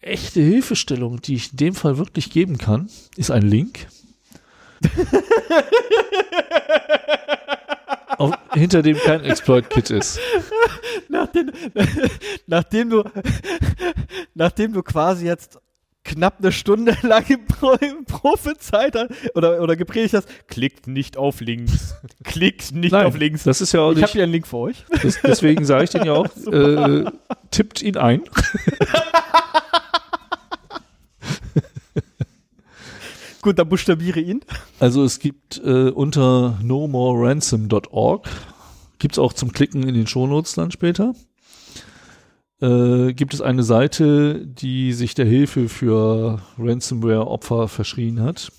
echte 0.00 0.40
Hilfestellung, 0.40 1.20
die 1.22 1.34
ich 1.36 1.52
in 1.52 1.56
dem 1.56 1.74
Fall 1.74 1.98
wirklich 1.98 2.30
geben 2.30 2.58
kann, 2.58 2.88
ist 3.16 3.30
ein 3.30 3.42
Link. 3.42 3.86
hinter 8.56 8.82
dem 8.82 8.96
kein 8.96 9.24
Exploit-Kit 9.24 9.90
ist. 9.90 10.18
Nachdem, 11.08 11.50
nachdem 12.46 12.90
du, 12.90 13.04
nachdem 14.34 14.72
du 14.72 14.82
quasi 14.82 15.26
jetzt 15.26 15.58
knapp 16.04 16.36
eine 16.38 16.52
Stunde 16.52 16.96
lang 17.02 17.24
prophezeit 18.06 18.94
hast 18.94 19.10
oder, 19.34 19.60
oder 19.60 19.76
gepredigt 19.76 20.14
hast, 20.14 20.28
klickt 20.48 20.86
nicht 20.86 21.16
auf 21.16 21.40
Links. 21.40 21.96
Klickt 22.24 22.72
nicht 22.72 22.92
Nein, 22.92 23.06
auf 23.06 23.16
Links. 23.16 23.42
das 23.42 23.60
ist 23.60 23.72
ja 23.72 23.80
auch 23.80 23.92
Ich 23.92 24.02
habe 24.02 24.12
hier 24.12 24.22
einen 24.22 24.32
Link 24.32 24.46
für 24.46 24.58
euch. 24.58 24.84
das, 25.02 25.20
deswegen 25.22 25.64
sage 25.64 25.84
ich 25.84 25.90
den 25.90 26.04
ja 26.04 26.12
auch, 26.12 26.28
äh, 26.46 27.10
tippt 27.50 27.82
ihn 27.82 27.96
ein. 27.96 28.22
Gut, 33.46 33.60
dann 33.60 33.68
buchstabiere 33.68 34.18
ihn. 34.18 34.40
Also 34.80 35.04
es 35.04 35.20
gibt 35.20 35.62
äh, 35.64 35.90
unter 35.90 36.58
nomoreransom.org, 36.64 38.28
gibt's 38.98 39.20
auch 39.20 39.32
zum 39.32 39.52
Klicken 39.52 39.84
in 39.84 39.94
den 39.94 40.08
Shownotes 40.08 40.54
dann 40.54 40.72
später, 40.72 41.14
äh, 42.60 43.12
gibt 43.12 43.34
es 43.34 43.40
eine 43.40 43.62
Seite, 43.62 44.44
die 44.44 44.92
sich 44.92 45.14
der 45.14 45.26
Hilfe 45.26 45.68
für 45.68 46.42
Ransomware-Opfer 46.58 47.68
verschrien 47.68 48.20
hat 48.20 48.50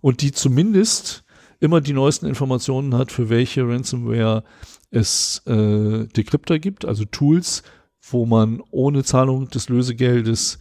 und 0.00 0.22
die 0.22 0.32
zumindest 0.32 1.22
immer 1.58 1.82
die 1.82 1.92
neuesten 1.92 2.24
Informationen 2.24 2.94
hat, 2.94 3.12
für 3.12 3.28
welche 3.28 3.68
Ransomware 3.68 4.42
es 4.90 5.42
äh, 5.44 6.06
Decryptor 6.06 6.58
gibt, 6.58 6.86
also 6.86 7.04
Tools, 7.04 7.62
wo 8.00 8.24
man 8.24 8.62
ohne 8.70 9.04
Zahlung 9.04 9.50
des 9.50 9.68
Lösegeldes 9.68 10.58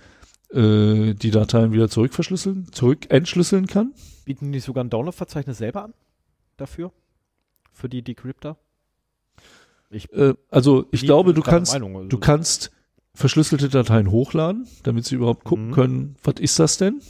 äh, 0.52 1.14
die 1.14 1.32
Dateien 1.32 1.72
wieder 1.72 1.90
zurückverschlüsseln, 1.90 2.72
zurück 2.72 3.10
entschlüsseln 3.10 3.68
kann. 3.68 3.94
Bieten 4.26 4.52
die 4.52 4.60
sogar 4.60 4.84
ein 4.84 4.90
Download-Verzeichnis 4.90 5.58
selber 5.58 5.84
an? 5.86 5.94
Dafür? 6.58 6.92
Für 7.74 7.90
die 7.90 8.02
Decryptor? 8.02 8.58
Ich 9.90 10.12
Äh, 10.14 10.34
also 10.50 10.86
ich 10.92 11.02
glaube, 11.02 11.34
du 11.34 11.42
kannst, 11.42 11.74
also- 11.74 12.04
du 12.04 12.18
kannst 12.20 12.72
verschlüsselte 13.16 13.70
Dateien 13.70 14.12
hochladen, 14.12 14.68
damit 14.84 15.06
sie 15.06 15.16
überhaupt 15.16 15.44
gucken 15.44 15.70
Mhm. 15.70 15.74
können, 15.74 16.16
was 16.24 16.36
ist 16.40 16.60
das 16.60 16.78
denn? 16.78 17.02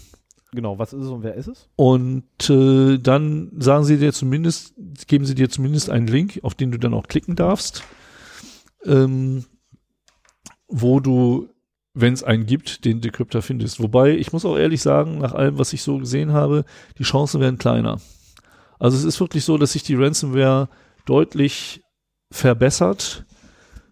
Genau, 0.51 0.79
was 0.79 0.93
ist 0.93 1.03
es 1.03 1.09
und 1.09 1.21
wer 1.21 1.35
ist 1.35 1.47
es? 1.47 1.67
Und 1.75 2.23
äh, 2.49 2.97
dann 2.97 3.51
sagen 3.59 3.83
sie 3.83 3.97
dir 3.99 4.11
zumindest, 4.13 4.73
geben 5.07 5.25
sie 5.25 5.35
dir 5.35 5.49
zumindest 5.49 5.89
einen 5.91 6.07
Link, 6.07 6.39
auf 6.41 6.55
den 6.55 6.71
du 6.71 6.79
dann 6.79 6.93
auch 6.95 7.07
klicken 7.07 7.35
darfst. 7.35 7.83
ähm, 8.85 9.43
wo 10.69 10.99
du, 11.01 11.49
wenn 11.93 12.13
es 12.13 12.23
einen 12.23 12.45
gibt, 12.45 12.85
den 12.85 13.01
Decryptor 13.01 13.41
findest. 13.41 13.81
Wobei, 13.81 14.15
ich 14.15 14.31
muss 14.31 14.45
auch 14.45 14.57
ehrlich 14.57 14.81
sagen, 14.81 15.19
nach 15.19 15.33
allem, 15.33 15.57
was 15.57 15.73
ich 15.73 15.81
so 15.81 15.97
gesehen 15.97 16.33
habe, 16.33 16.65
die 16.97 17.03
Chancen 17.03 17.41
werden 17.41 17.57
kleiner. 17.57 17.99
Also 18.79 18.97
es 18.97 19.03
ist 19.03 19.19
wirklich 19.19 19.43
so, 19.43 19.57
dass 19.57 19.73
sich 19.73 19.83
die 19.83 19.95
Ransomware 19.95 20.69
deutlich 21.05 21.81
verbessert. 22.31 23.25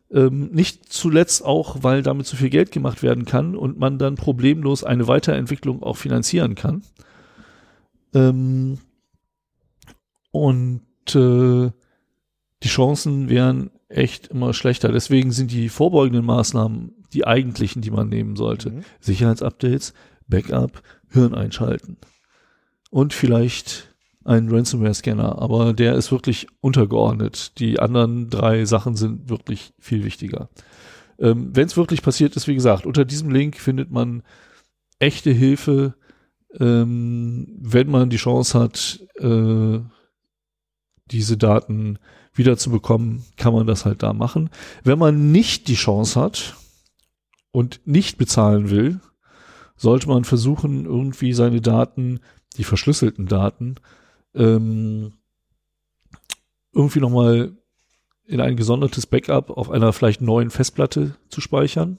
Ähm, 0.09 0.49
nicht 0.53 0.91
zuletzt 0.93 1.43
auch, 1.43 1.83
weil 1.83 2.01
damit 2.01 2.27
zu 2.27 2.37
viel 2.37 2.49
Geld 2.49 2.71
gemacht 2.71 3.03
werden 3.03 3.25
kann 3.25 3.55
und 3.55 3.77
man 3.77 3.97
dann 3.97 4.15
problemlos 4.15 4.83
eine 4.83 5.07
Weiterentwicklung 5.07 5.83
auch 5.83 5.97
finanzieren 5.97 6.55
kann. 6.55 6.83
Ähm, 8.13 8.77
und 10.31 10.81
äh, 11.13 11.71
die 12.63 12.67
Chancen 12.67 13.27
wären 13.29 13.71
echt 13.89 14.27
immer 14.27 14.53
schlechter. 14.53 14.91
Deswegen 14.91 15.31
sind 15.31 15.51
die 15.51 15.69
vorbeugenden 15.69 16.25
Maßnahmen 16.25 16.96
die 17.13 17.25
eigentlichen, 17.25 17.81
die 17.81 17.91
man 17.91 18.09
nehmen 18.09 18.35
sollte. 18.35 18.71
Mhm. 18.71 18.81
Sicherheitsupdates, 18.99 19.93
Backup, 20.27 20.81
Hirn 21.09 21.33
einschalten. 21.33 21.97
Und 22.89 23.13
vielleicht 23.13 23.93
einen 24.23 24.49
Ransomware-Scanner, 24.49 25.41
aber 25.41 25.73
der 25.73 25.95
ist 25.95 26.11
wirklich 26.11 26.47
untergeordnet. 26.59 27.57
Die 27.59 27.79
anderen 27.79 28.29
drei 28.29 28.65
Sachen 28.65 28.95
sind 28.95 29.29
wirklich 29.29 29.73
viel 29.79 30.03
wichtiger. 30.03 30.49
Ähm, 31.17 31.51
Wenn 31.53 31.67
es 31.67 31.77
wirklich 31.77 32.01
passiert 32.01 32.35
ist, 32.35 32.47
wie 32.47 32.55
gesagt, 32.55 32.85
unter 32.85 33.05
diesem 33.05 33.29
Link 33.29 33.57
findet 33.57 33.89
man 33.89 34.23
echte 34.99 35.31
Hilfe, 35.31 35.95
ähm, 36.59 37.47
wenn 37.59 37.89
man 37.89 38.09
die 38.09 38.17
Chance 38.17 38.59
hat, 38.59 38.99
äh, 39.19 39.79
diese 41.09 41.37
Daten 41.37 41.99
wieder 42.33 42.57
zu 42.57 42.69
bekommen, 42.69 43.23
kann 43.37 43.53
man 43.53 43.65
das 43.65 43.85
halt 43.85 44.03
da 44.03 44.13
machen. 44.13 44.49
Wenn 44.83 44.99
man 44.99 45.31
nicht 45.31 45.67
die 45.69 45.75
Chance 45.75 46.19
hat 46.19 46.55
und 47.57 47.81
nicht 47.85 48.19
bezahlen 48.19 48.69
will, 48.69 48.99
sollte 49.77 50.07
man 50.07 50.25
versuchen, 50.25 50.85
irgendwie 50.85 51.33
seine 51.33 51.59
Daten, 51.59 52.19
die 52.55 52.63
verschlüsselten 52.63 53.25
Daten, 53.25 53.77
ähm, 54.35 55.13
irgendwie 56.71 56.99
nochmal 56.99 57.53
in 58.27 58.41
ein 58.41 58.57
gesondertes 58.57 59.07
Backup 59.07 59.49
auf 59.49 59.71
einer 59.71 59.91
vielleicht 59.91 60.21
neuen 60.21 60.51
Festplatte 60.51 61.15
zu 61.29 61.41
speichern. 61.41 61.97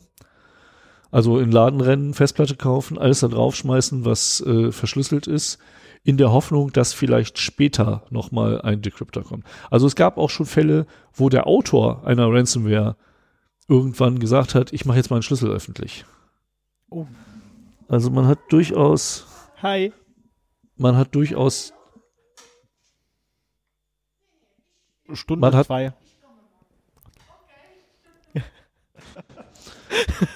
Also 1.10 1.40
in 1.40 1.50
Ladenrennen 1.50 2.14
Festplatte 2.14 2.54
kaufen, 2.54 2.96
alles 2.96 3.18
da 3.18 3.26
draufschmeißen, 3.26 4.04
was 4.04 4.40
äh, 4.42 4.70
verschlüsselt 4.70 5.26
ist, 5.26 5.58
in 6.04 6.18
der 6.18 6.30
Hoffnung, 6.30 6.72
dass 6.72 6.92
vielleicht 6.92 7.40
später 7.40 8.04
nochmal 8.10 8.62
ein 8.62 8.80
Decryptor 8.80 9.24
kommt. 9.24 9.44
Also 9.72 9.88
es 9.88 9.96
gab 9.96 10.18
auch 10.18 10.30
schon 10.30 10.46
Fälle, 10.46 10.86
wo 11.12 11.28
der 11.28 11.48
Autor 11.48 12.06
einer 12.06 12.32
Ransomware 12.32 12.96
irgendwann 13.68 14.18
gesagt 14.18 14.54
hat, 14.54 14.72
ich 14.72 14.84
mache 14.86 14.96
jetzt 14.96 15.10
mal 15.10 15.16
einen 15.16 15.22
Schlüssel 15.22 15.50
öffentlich. 15.50 16.04
Oh. 16.90 17.06
Also 17.88 18.10
man 18.10 18.26
hat 18.26 18.38
durchaus, 18.50 19.26
Hi. 19.62 19.92
man 20.76 20.96
hat 20.96 21.14
durchaus, 21.14 21.72
Stunde 25.12 25.40
Man 25.40 25.54
hat- 25.54 25.66
zwei. 25.66 25.92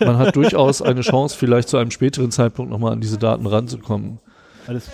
man 0.01 0.17
hat 0.19 0.35
durchaus 0.37 0.81
eine 0.81 1.03
Chance, 1.03 1.37
vielleicht 1.37 1.69
zu 1.69 1.77
einem 1.77 1.91
späteren 1.91 2.31
Zeitpunkt 2.31 2.71
nochmal 2.71 2.93
an 2.93 3.01
diese 3.03 3.19
Daten 3.19 3.47
ranzukommen. 3.47 4.19
Alles. 4.67 4.91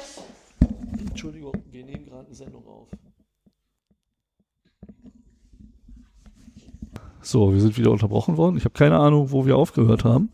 Entschuldigung, 0.98 1.52
wir 1.70 1.84
nehmen 1.84 2.06
gerade 2.06 2.26
eine 2.26 2.34
Sendung 2.34 2.66
auf. 2.66 2.88
So, 7.28 7.52
wir 7.52 7.60
sind 7.60 7.76
wieder 7.76 7.90
unterbrochen 7.90 8.38
worden. 8.38 8.56
Ich 8.56 8.64
habe 8.64 8.72
keine 8.72 8.96
Ahnung, 8.98 9.30
wo 9.32 9.44
wir 9.44 9.54
aufgehört 9.58 10.02
haben. 10.02 10.30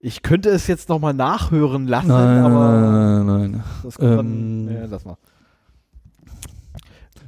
Ich 0.00 0.22
könnte 0.22 0.48
es 0.48 0.66
jetzt 0.66 0.88
nochmal 0.88 1.14
nachhören 1.14 1.86
lassen, 1.86 2.08
Nein, 2.08 2.42
aber 2.44 2.80
nein, 2.80 3.26
nein. 3.52 3.64
das 3.84 3.96
kommt 3.98 4.18
dann. 4.18 4.26
Ähm, 4.26 4.64
Nee, 4.64 4.78
lass 4.90 5.04
mal. 5.04 5.16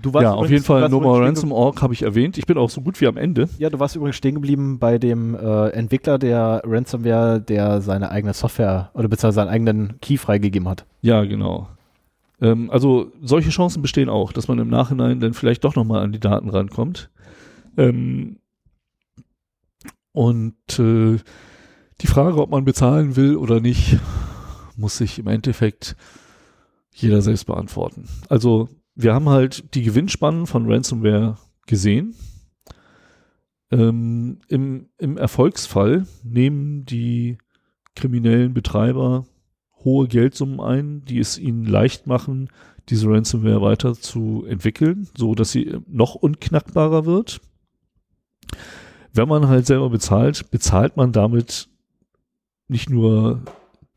Du 0.03 0.13
warst 0.13 0.25
Ja, 0.25 0.31
auf 0.33 0.47
übrigens- 0.47 0.51
jeden 0.51 0.63
du 0.63 0.67
Fall 0.67 0.89
No 0.89 1.01
More 1.01 1.19
stehen 1.19 1.27
Ransom.org 1.27 1.83
habe 1.83 1.95
ich 1.95 2.03
erwähnt. 2.03 2.37
Ich 2.37 2.47
bin 2.47 2.59
auch 2.59 2.69
so 2.71 2.81
gut 2.81 3.01
wie 3.01 3.07
am 3.07 3.17
Ende. 3.17 3.49
Ja, 3.59 3.71
du 3.71 3.79
warst 3.79 3.95
übrigens 3.95 4.17
stehen 4.17 4.35
geblieben 4.35 4.81
bei 4.81 4.99
dem 4.99 5.37
äh, 5.37 5.69
Entwickler 5.69 6.19
der 6.19 6.63
Ransomware, 6.65 7.41
der 7.41 7.81
seine 7.81 8.11
eigene 8.11 8.33
Software 8.35 8.91
oder 8.95 9.07
beziehungsweise 9.07 9.37
seinen 9.37 9.51
eigenen 9.55 10.01
Key 10.01 10.17
freigegeben 10.17 10.69
hat. 10.69 10.85
Ja, 11.03 11.23
genau. 11.25 11.69
Ähm, 12.41 12.71
also 12.73 13.13
solche 13.23 13.51
Chancen 13.51 13.83
bestehen 13.83 14.09
auch, 14.09 14.33
dass 14.33 14.49
man 14.49 14.59
im 14.59 14.69
Nachhinein 14.69 15.21
dann 15.21 15.33
vielleicht 15.35 15.63
doch 15.63 15.77
nochmal 15.77 16.03
an 16.03 16.11
die 16.11 16.19
Daten 16.21 16.49
rankommt. 16.49 17.09
Ähm, 17.81 18.39
und 20.13 20.79
äh, 20.79 21.19
die 22.01 22.07
Frage, 22.07 22.41
ob 22.41 22.51
man 22.51 22.65
bezahlen 22.65 23.17
will 23.17 23.37
oder 23.37 23.61
nicht, 23.61 23.99
muss 24.77 24.99
sich 24.99 25.19
im 25.19 25.27
Endeffekt 25.27 25.97
jeder 26.93 27.23
selbst 27.23 27.47
beantworten. 27.47 28.09
Also 28.29 28.69
wir 28.95 29.15
haben 29.15 29.29
halt 29.29 29.75
die 29.75 29.83
Gewinnspannen 29.83 30.47
von 30.47 30.71
Ransomware 30.71 31.39
gesehen. 31.67 32.15
Ähm, 33.71 34.41
im, 34.49 34.89
Im 34.99 35.17
Erfolgsfall 35.17 36.07
nehmen 36.23 36.85
die 36.85 37.39
kriminellen 37.95 38.53
Betreiber 38.53 39.27
hohe 39.85 40.09
Geldsummen 40.09 40.61
ein, 40.61 41.05
die 41.05 41.19
es 41.19 41.39
ihnen 41.39 41.65
leicht 41.65 42.07
machen, 42.07 42.51
diese 42.89 43.09
Ransomware 43.09 43.63
weiter 43.63 43.95
zu 43.95 44.45
so 45.17 45.35
dass 45.35 45.53
sie 45.53 45.79
noch 45.87 46.15
unknackbarer 46.15 47.07
wird. 47.07 47.41
Wenn 49.13 49.29
man 49.29 49.49
halt 49.49 49.67
selber 49.67 49.91
bezahlt, 49.91 50.51
bezahlt 50.51 50.97
man 50.97 51.13
damit 51.13 51.69
nicht 52.69 52.91
nur 52.91 53.43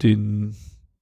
den 0.01 0.55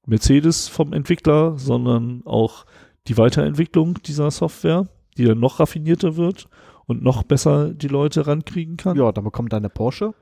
Mercedes 0.05 0.67
vom 0.67 0.93
Entwickler, 0.93 1.57
sondern 1.57 2.21
auch 2.25 2.65
die 3.07 3.17
Weiterentwicklung 3.17 4.01
dieser 4.03 4.29
Software, 4.31 4.87
die 5.17 5.25
dann 5.25 5.39
noch 5.39 5.59
raffinierter 5.59 6.17
wird 6.17 6.47
und 6.85 7.03
noch 7.03 7.23
besser 7.23 7.73
die 7.73 7.87
Leute 7.87 8.27
rankriegen 8.27 8.77
kann. 8.77 8.97
Ja, 8.97 9.11
dann 9.11 9.23
bekommt 9.23 9.53
deine 9.53 9.69
Porsche. 9.69 10.13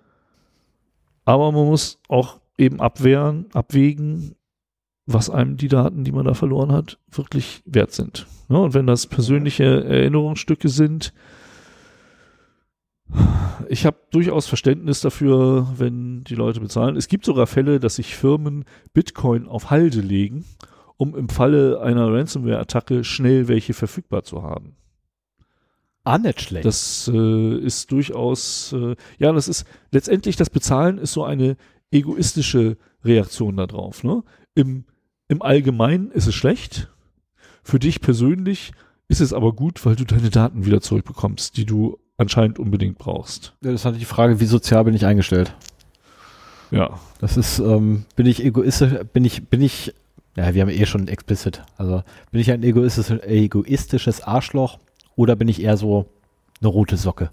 Aber 1.26 1.52
man 1.52 1.66
muss 1.66 2.00
auch 2.08 2.40
eben 2.58 2.80
abwehren, 2.80 3.48
abwägen, 3.54 4.36
was 5.06 5.30
einem 5.30 5.58
die 5.58 5.68
Daten, 5.68 6.04
die 6.04 6.12
man 6.12 6.26
da 6.26 6.34
verloren 6.34 6.72
hat, 6.72 7.00
wirklich 7.10 7.64
wert 7.66 7.92
sind. 7.92 8.28
Ja, 8.50 8.58
und 8.58 8.74
wenn 8.74 8.86
das 8.86 9.08
persönliche 9.08 9.84
Erinnerungsstücke 9.84 10.70
sind, 10.70 11.14
ich 13.70 13.86
habe 13.86 13.98
durchaus 14.12 14.48
Verständnis 14.48 15.02
dafür, 15.02 15.68
wenn 15.78 16.24
die 16.24 16.36
Leute 16.36 16.60
bezahlen. 16.60 16.96
Es 16.96 17.08
gibt 17.08 17.26
sogar 17.26 17.48
Fälle, 17.48 17.80
dass 17.80 17.96
sich 17.96 18.16
Firmen 18.16 18.66
Bitcoin 18.94 19.48
auf 19.48 19.70
Halde 19.70 20.02
legen, 20.02 20.46
um 20.98 21.16
im 21.16 21.30
Falle 21.30 21.82
einer 21.82 22.12
Ransomware-Attacke 22.12 23.04
schnell 23.04 23.48
welche 23.48 23.74
verfügbar 23.74 24.24
zu 24.24 24.44
haben. 24.44 24.76
Ah, 26.04 26.18
nicht 26.18 26.42
schlecht. 26.42 26.66
Das 26.66 27.10
äh, 27.14 27.58
ist 27.58 27.92
durchaus, 27.92 28.74
äh, 28.74 28.96
ja, 29.18 29.32
das 29.32 29.48
ist 29.48 29.66
letztendlich 29.92 30.36
das 30.36 30.50
Bezahlen 30.50 30.98
ist 30.98 31.14
so 31.14 31.24
eine 31.24 31.58
egoistische 31.92 32.78
Reaktion 33.04 33.58
darauf. 33.58 34.04
Ne? 34.04 34.24
Im, 34.56 34.86
Im 35.28 35.42
Allgemeinen 35.42 36.12
ist 36.12 36.28
es 36.28 36.36
schlecht. 36.36 36.90
Für 37.64 37.80
dich 37.80 38.02
persönlich 38.02 38.72
ist 39.08 39.22
es 39.22 39.34
aber 39.34 39.54
gut, 39.54 39.86
weil 39.86 39.96
du 39.96 40.06
deine 40.06 40.30
Daten 40.30 40.66
wieder 40.66 40.82
zurückbekommst, 40.82 41.58
die 41.58 41.66
du 41.66 42.00
anscheinend 42.20 42.60
unbedingt 42.60 42.98
brauchst. 42.98 43.54
Ja, 43.62 43.72
das 43.72 43.82
ist 43.82 43.86
halt 43.86 44.00
die 44.00 44.06
Frage, 44.06 44.40
wie 44.40 44.46
sozial 44.46 44.84
bin 44.84 44.94
ich 44.94 45.06
eingestellt? 45.06 45.56
Ja, 46.72 47.00
Das 47.20 47.36
ist, 47.38 47.58
ähm, 47.60 48.06
bin 48.16 48.28
ich 48.28 48.44
egoistisch, 48.46 48.94
bin 49.12 49.26
ich, 49.26 49.48
bin 49.48 49.62
ich, 49.62 49.94
ja, 50.36 50.54
wir 50.54 50.62
haben 50.62 50.70
eh 50.70 50.86
schon 50.86 51.08
explicit, 51.08 51.64
also 51.78 52.04
bin 52.32 52.42
ich 52.42 52.52
ein 52.52 52.62
egoistisches, 52.62 53.24
egoistisches 53.24 54.22
Arschloch 54.22 54.78
oder 55.16 55.36
bin 55.36 55.48
ich 55.48 55.64
eher 55.64 55.78
so 55.78 56.06
eine 56.62 56.68
rote 56.70 56.98
Socke? 56.98 57.32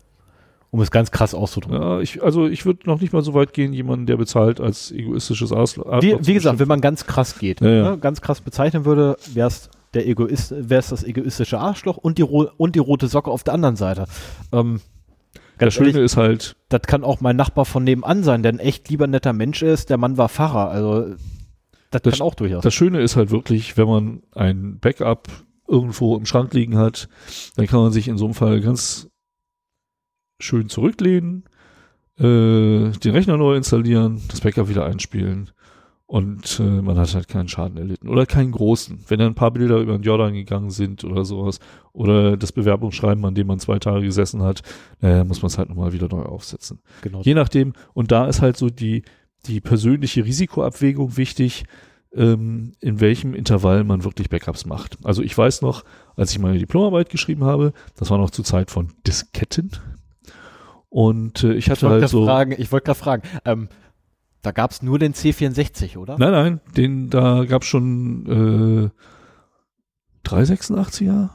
Um 0.70 0.80
es 0.80 0.90
ganz 0.90 1.10
krass 1.10 1.34
auszudrücken. 1.34 1.80
ja 1.80 2.00
ich, 2.00 2.22
also 2.22 2.46
ich 2.46 2.66
würde 2.66 2.80
noch 2.86 3.00
nicht 3.00 3.12
mal 3.12 3.22
so 3.22 3.34
weit 3.34 3.52
gehen, 3.52 3.72
jemanden, 3.72 4.06
der 4.06 4.16
bezahlt, 4.16 4.60
als 4.60 4.90
egoistisches 4.90 5.52
Arschloch. 5.52 6.02
Wie, 6.02 6.16
wie 6.20 6.34
gesagt, 6.34 6.58
wenn 6.58 6.68
man 6.68 6.80
ganz 6.80 7.06
krass 7.06 7.38
geht, 7.38 7.60
Ja, 7.60 7.68
ja. 7.68 7.90
Ne, 7.90 7.98
ganz 7.98 8.20
krass 8.20 8.40
bezeichnen 8.40 8.84
würde, 8.84 9.16
wäre 9.32 9.48
es 9.48 9.68
der 9.94 10.06
Egoist, 10.06 10.52
wäre 10.56 10.80
es 10.80 10.88
das 10.88 11.04
egoistische 11.04 11.58
Arschloch 11.58 11.96
und 11.96 12.18
die, 12.18 12.22
und 12.24 12.74
die 12.74 12.80
rote 12.80 13.08
Socke 13.08 13.30
auf 13.30 13.44
der 13.44 13.54
anderen 13.54 13.76
Seite. 13.76 14.06
Ähm, 14.52 14.80
das 15.58 15.72
Schöne 15.72 15.88
ehrlich, 15.88 16.04
ist 16.04 16.16
halt, 16.16 16.56
das 16.68 16.82
kann 16.82 17.02
auch 17.02 17.20
mein 17.22 17.36
Nachbar 17.36 17.64
von 17.64 17.82
nebenan 17.84 18.22
sein, 18.22 18.42
der 18.42 18.52
ein 18.52 18.58
echt 18.58 18.88
lieber 18.90 19.06
netter 19.06 19.32
Mensch 19.32 19.62
ist. 19.62 19.88
Der 19.88 19.96
Mann 19.96 20.18
war 20.18 20.28
Pfarrer, 20.28 20.68
also 20.70 21.14
das, 21.90 22.02
Das- 22.02 22.18
kann 22.18 22.26
auch 22.26 22.34
durchaus. 22.34 22.62
Das 22.62 22.74
Schöne 22.74 23.00
ist 23.00 23.16
halt 23.16 23.30
wirklich, 23.30 23.76
wenn 23.76 23.88
man 23.88 24.22
ein 24.34 24.78
Backup 24.80 25.28
irgendwo 25.68 26.16
im 26.16 26.26
Schrank 26.26 26.52
liegen 26.52 26.76
hat, 26.76 27.08
dann 27.56 27.66
kann 27.66 27.80
man 27.80 27.92
sich 27.92 28.06
in 28.08 28.18
so 28.18 28.26
einem 28.26 28.34
Fall 28.34 28.60
ganz 28.60 29.08
schön 30.38 30.68
zurücklehnen, 30.68 31.44
äh, 32.18 32.90
den 32.90 33.12
Rechner 33.12 33.36
neu 33.36 33.56
installieren, 33.56 34.22
das 34.28 34.40
Backup 34.42 34.68
wieder 34.68 34.84
einspielen 34.84 35.50
Und 36.06 36.60
äh, 36.60 36.82
man 36.82 36.96
hat 36.98 37.12
halt 37.14 37.26
keinen 37.26 37.48
Schaden 37.48 37.76
erlitten. 37.76 38.08
Oder 38.08 38.26
keinen 38.26 38.52
großen. 38.52 39.00
Wenn 39.08 39.18
dann 39.18 39.32
ein 39.32 39.34
paar 39.34 39.50
Bilder 39.50 39.78
über 39.78 39.98
den 39.98 40.02
Jordan 40.02 40.34
gegangen 40.34 40.70
sind 40.70 41.02
oder 41.02 41.24
sowas. 41.24 41.58
Oder 41.92 42.36
das 42.36 42.52
Bewerbungsschreiben, 42.52 43.24
an 43.24 43.34
dem 43.34 43.48
man 43.48 43.58
zwei 43.58 43.80
Tage 43.80 44.04
gesessen 44.04 44.42
hat, 44.42 44.62
naja, 45.00 45.24
muss 45.24 45.42
man 45.42 45.48
es 45.48 45.58
halt 45.58 45.68
nochmal 45.68 45.92
wieder 45.92 46.08
neu 46.08 46.22
aufsetzen. 46.22 46.78
Genau. 47.02 47.22
Je 47.22 47.34
nachdem, 47.34 47.72
und 47.92 48.12
da 48.12 48.26
ist 48.28 48.40
halt 48.40 48.56
so 48.56 48.70
die, 48.70 49.02
die 49.46 49.60
persönliche 49.60 50.24
Risikoabwägung 50.24 51.16
wichtig, 51.16 51.64
ähm, 52.14 52.72
in 52.80 53.00
welchem 53.00 53.34
Intervall 53.34 53.82
man 53.82 54.04
wirklich 54.04 54.30
Backups 54.30 54.64
macht. 54.64 54.98
Also 55.02 55.22
ich 55.22 55.36
weiß 55.36 55.62
noch, 55.62 55.84
als 56.14 56.30
ich 56.30 56.38
meine 56.38 56.58
Diplomarbeit 56.58 57.10
geschrieben 57.10 57.42
habe, 57.42 57.72
das 57.96 58.10
war 58.10 58.18
noch 58.18 58.30
zur 58.30 58.44
Zeit 58.44 58.70
von 58.70 58.92
Disketten. 59.06 59.72
Und 60.88 61.42
äh, 61.42 61.54
ich 61.54 61.68
hatte 61.68 61.86
ich 61.86 61.92
halt 61.92 62.08
so. 62.08 62.24
Fragen, 62.24 62.54
ich 62.56 62.70
wollte 62.70 62.86
gerade 62.86 62.98
fragen, 62.98 63.22
ähm, 63.44 63.68
da 64.46 64.52
gab 64.52 64.70
es 64.70 64.80
nur 64.80 65.00
den 65.00 65.12
C64, 65.12 65.98
oder? 65.98 66.16
Nein, 66.18 66.30
nein, 66.30 66.60
den, 66.76 67.10
da 67.10 67.44
gab 67.46 67.62
es 67.62 67.68
schon 67.68 68.92
äh, 70.24 70.28
386er? 70.28 71.30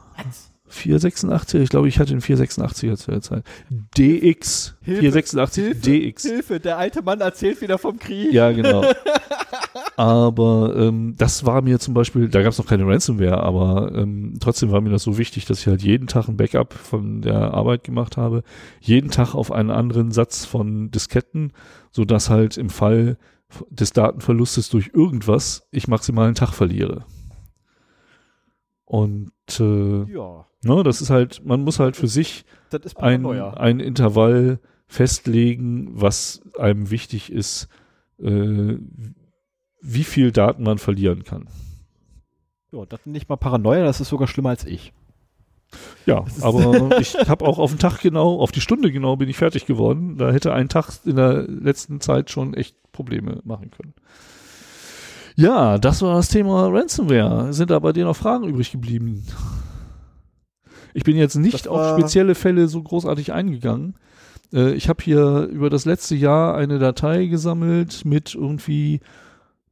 486er, 0.72 1.60
ich 1.60 1.70
glaube, 1.70 1.90
ich 1.90 2.00
hatte 2.00 2.12
den 2.12 2.22
486er 2.22 2.96
zu 2.96 3.12
der 3.12 3.20
Zeit. 3.20 3.44
DX, 3.98 4.78
Hilfe, 4.82 5.02
486 5.02 5.64
Hilfe, 5.64 5.82
DX. 5.82 6.24
Hilfe, 6.24 6.60
der 6.62 6.78
alte 6.78 7.02
Mann 7.02 7.20
erzählt 7.20 7.60
wieder 7.60 7.78
vom 7.78 8.00
Krieg. 8.00 8.32
Ja, 8.32 8.54
genau. 8.54 8.82
aber 9.98 10.74
ähm, 10.78 11.16
das 11.18 11.46
war 11.46 11.62
mir 11.62 11.80
zum 11.80 11.94
Beispiel, 11.94 12.30
da 12.30 12.42
gab 12.42 12.54
es 12.54 12.58
noch 12.60 12.68
keine 12.68 12.88
Ransomware, 12.88 13.44
aber 13.44 13.92
ähm, 13.94 14.36
trotzdem 14.40 14.72
war 14.72 14.80
mir 14.80 14.92
das 14.92 15.04
so 15.04 15.18
wichtig, 15.18 15.44
dass 15.44 15.60
ich 15.60 15.68
halt 15.68 15.82
jeden 15.82 16.08
Tag 16.08 16.30
ein 16.30 16.38
Backup 16.38 16.74
von 16.74 17.22
der 17.22 17.54
Arbeit 17.54 17.84
gemacht 17.84 18.16
habe, 18.16 18.44
jeden 18.80 19.12
Tag 19.12 19.36
auf 19.36 19.52
einen 19.52 19.70
anderen 19.70 20.12
Satz 20.12 20.46
von 20.46 20.92
Disketten, 20.92 21.52
so 21.92 22.06
dass 22.06 22.30
halt 22.30 22.58
im 22.58 22.70
Fall 22.70 23.18
des 23.70 23.92
Datenverlustes 23.94 24.70
durch 24.70 24.92
irgendwas 24.94 25.68
ich 25.72 25.88
maximal 25.88 26.26
einen 26.26 26.36
Tag 26.36 26.54
verliere. 26.54 27.06
Und 28.86 29.32
äh, 29.60 30.04
Ja, 30.12 30.48
ne, 30.64 30.84
das 30.84 31.02
ist 31.02 31.10
halt, 31.10 31.46
man 31.46 31.62
muss 31.64 31.80
halt 31.80 31.96
für 31.96 32.08
sich 32.08 32.46
ein, 32.98 33.26
ein 33.26 33.80
Intervall 33.80 34.60
festlegen, 34.88 35.90
was 35.94 36.42
einem 36.58 36.92
wichtig 36.92 37.32
ist, 37.32 37.70
äh, 38.20 38.78
wie 39.82 40.04
viel 40.04 40.32
Daten 40.32 40.64
man 40.64 40.78
verlieren 40.78 41.24
kann. 41.24 41.48
Ja, 42.72 42.86
das 42.86 43.02
ist 43.02 43.08
nicht 43.08 43.30
mal 43.30 43.38
Paranoia, 43.38 43.84
das 43.84 44.02
ist 44.02 44.10
sogar 44.10 44.28
schlimmer 44.28 44.50
als 44.50 44.66
ich. 44.66 44.94
Ja, 46.06 46.26
aber 46.42 46.98
ich 47.00 47.16
habe 47.16 47.46
auch 47.46 47.60
auf 47.60 47.72
den 47.72 47.80
Tag 47.80 48.02
genau, 48.02 48.40
auf 48.40 48.52
die 48.52 48.62
Stunde 48.62 48.92
genau 48.92 49.16
bin 49.16 49.30
ich 49.30 49.38
fertig 49.38 49.66
geworden. 49.66 50.18
Da 50.18 50.32
hätte 50.32 50.54
ein 50.54 50.70
Tag 50.70 50.92
in 51.06 51.16
der 51.16 51.44
letzten 51.44 52.02
Zeit 52.02 52.30
schon 52.30 52.54
echt 52.54 52.76
Probleme 52.92 53.40
machen 53.44 53.72
können. 53.72 53.94
Ja, 55.36 55.78
das 55.78 56.02
war 56.02 56.16
das 56.16 56.30
Thema 56.30 56.68
Ransomware. 56.68 57.54
Sind 57.54 57.72
da 57.72 57.80
bei 57.80 57.94
dir 57.94 58.06
noch 58.06 58.16
Fragen 58.16 58.48
übrig 58.48 58.72
geblieben? 58.72 59.26
Ich 60.94 61.04
bin 61.04 61.16
jetzt 61.16 61.36
nicht 61.36 61.68
auf 61.68 61.98
spezielle 61.98 62.36
Fälle 62.36 62.68
so 62.68 62.82
großartig 62.84 63.32
eingegangen. 63.32 63.96
Äh, 64.54 64.74
ich 64.74 64.90
habe 64.90 65.04
hier 65.04 65.48
über 65.52 65.70
das 65.70 65.86
letzte 65.86 66.16
Jahr 66.16 66.56
eine 66.56 66.80
Datei 66.80 67.28
gesammelt 67.28 68.04
mit 68.06 68.36
irgendwie 68.36 69.00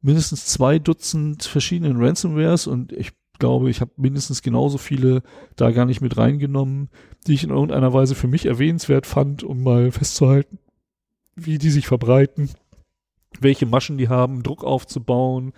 mindestens 0.00 0.46
zwei 0.46 0.78
Dutzend 0.78 1.44
verschiedenen 1.44 2.02
Ransomwares 2.02 2.66
und 2.66 2.92
ich 2.92 3.12
glaube, 3.40 3.70
ich 3.70 3.80
habe 3.80 3.90
mindestens 3.96 4.42
genauso 4.42 4.78
viele 4.78 5.22
da 5.56 5.72
gar 5.72 5.86
nicht 5.86 6.00
mit 6.00 6.16
reingenommen, 6.16 6.90
die 7.26 7.34
ich 7.34 7.42
in 7.42 7.50
irgendeiner 7.50 7.92
Weise 7.92 8.14
für 8.14 8.28
mich 8.28 8.46
erwähnenswert 8.46 9.06
fand, 9.06 9.42
um 9.42 9.64
mal 9.64 9.90
festzuhalten, 9.90 10.58
wie 11.34 11.58
die 11.58 11.70
sich 11.70 11.88
verbreiten, 11.88 12.50
welche 13.40 13.66
Maschen 13.66 13.98
die 13.98 14.08
haben, 14.08 14.44
Druck 14.44 14.62
aufzubauen, 14.62 15.52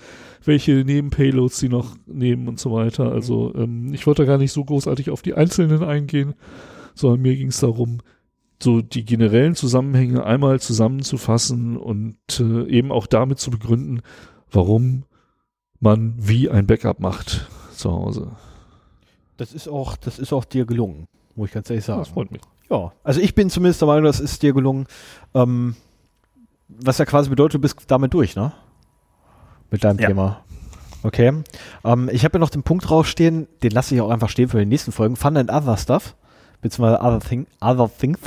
welche 0.45 0.85
Nebenpayloads 0.85 1.59
sie 1.59 1.69
noch 1.69 1.97
nehmen 2.07 2.49
und 2.49 2.59
so 2.59 2.73
weiter. 2.73 3.13
Also 3.13 3.55
ähm, 3.55 3.93
ich 3.93 4.07
wollte 4.07 4.25
gar 4.25 4.39
nicht 4.39 4.53
so 4.53 4.65
großartig 4.65 5.11
auf 5.11 5.21
die 5.21 5.35
einzelnen 5.35 5.83
eingehen, 5.83 6.35
sondern 6.95 7.21
mir 7.21 7.37
ging 7.37 7.49
es 7.49 7.61
darum, 7.61 7.99
so 8.63 8.81
die 8.81 9.05
generellen 9.05 9.57
Zusammenhänge 9.57 10.25
einmal 10.25 10.61
zusammenzufassen 10.61 11.77
und 11.77 12.17
äh, 12.39 12.69
eben 12.69 12.93
auch 12.93 13.07
damit 13.07 13.41
zu 13.41 13.51
begründen, 13.51 14.03
warum 14.51 15.05
man 15.81 16.15
wie 16.17 16.49
ein 16.49 16.67
Backup 16.69 17.01
macht 17.01 17.49
zu 17.83 17.93
Hause. 17.93 18.31
Das 19.37 19.53
ist 19.53 19.69
auch, 19.69 19.97
das 19.97 20.19
ist 20.19 20.33
auch 20.33 20.45
dir 20.45 20.65
gelungen, 20.67 21.07
muss 21.35 21.49
ich 21.49 21.55
ganz 21.55 21.69
ehrlich 21.71 21.85
sagen. 21.85 22.01
Das 22.01 22.09
freut 22.09 22.31
mich. 22.31 22.43
Ja, 22.71 22.93
also 23.05 23.21
ich 23.21 23.35
bin 23.35 23.51
zumindest 23.51 23.81
der 23.83 23.89
Meinung, 23.89 24.05
das 24.05 24.21
ist 24.21 24.43
dir 24.43 24.53
gelungen. 24.55 24.87
Ähm, 25.35 25.77
was 26.69 26.99
ja 26.99 27.05
quasi 27.05 27.29
bedeutet, 27.29 27.55
du 27.55 27.59
bist 27.61 27.77
damit 27.89 28.15
durch, 28.15 28.35
ne? 28.37 28.53
Mit 29.71 29.85
deinem 29.85 29.99
Ja. 29.99 30.09
Thema. 30.09 30.45
Okay. 31.03 31.43
Ähm, 31.85 32.09
ich 32.13 32.25
habe 32.25 32.35
ja 32.35 32.39
noch 32.39 32.51
den 32.51 32.63
Punkt 32.63 32.89
draufstehen, 32.89 33.49
den 33.63 33.73
lasse 33.73 33.95
ich 33.95 34.01
auch 34.01 34.11
einfach 34.11 34.29
stehen 34.29 34.49
für 34.49 34.59
die 34.61 34.67
nächsten 34.67 34.93
Folgen. 34.93 35.17
Fun 35.17 35.37
and 35.37 35.51
Other 35.51 35.77
Stuff. 35.77 36.15
Beziehungsweise 36.61 37.01
Other, 37.03 37.21
thing, 37.21 37.47
other 37.61 37.91
Things. 37.99 38.21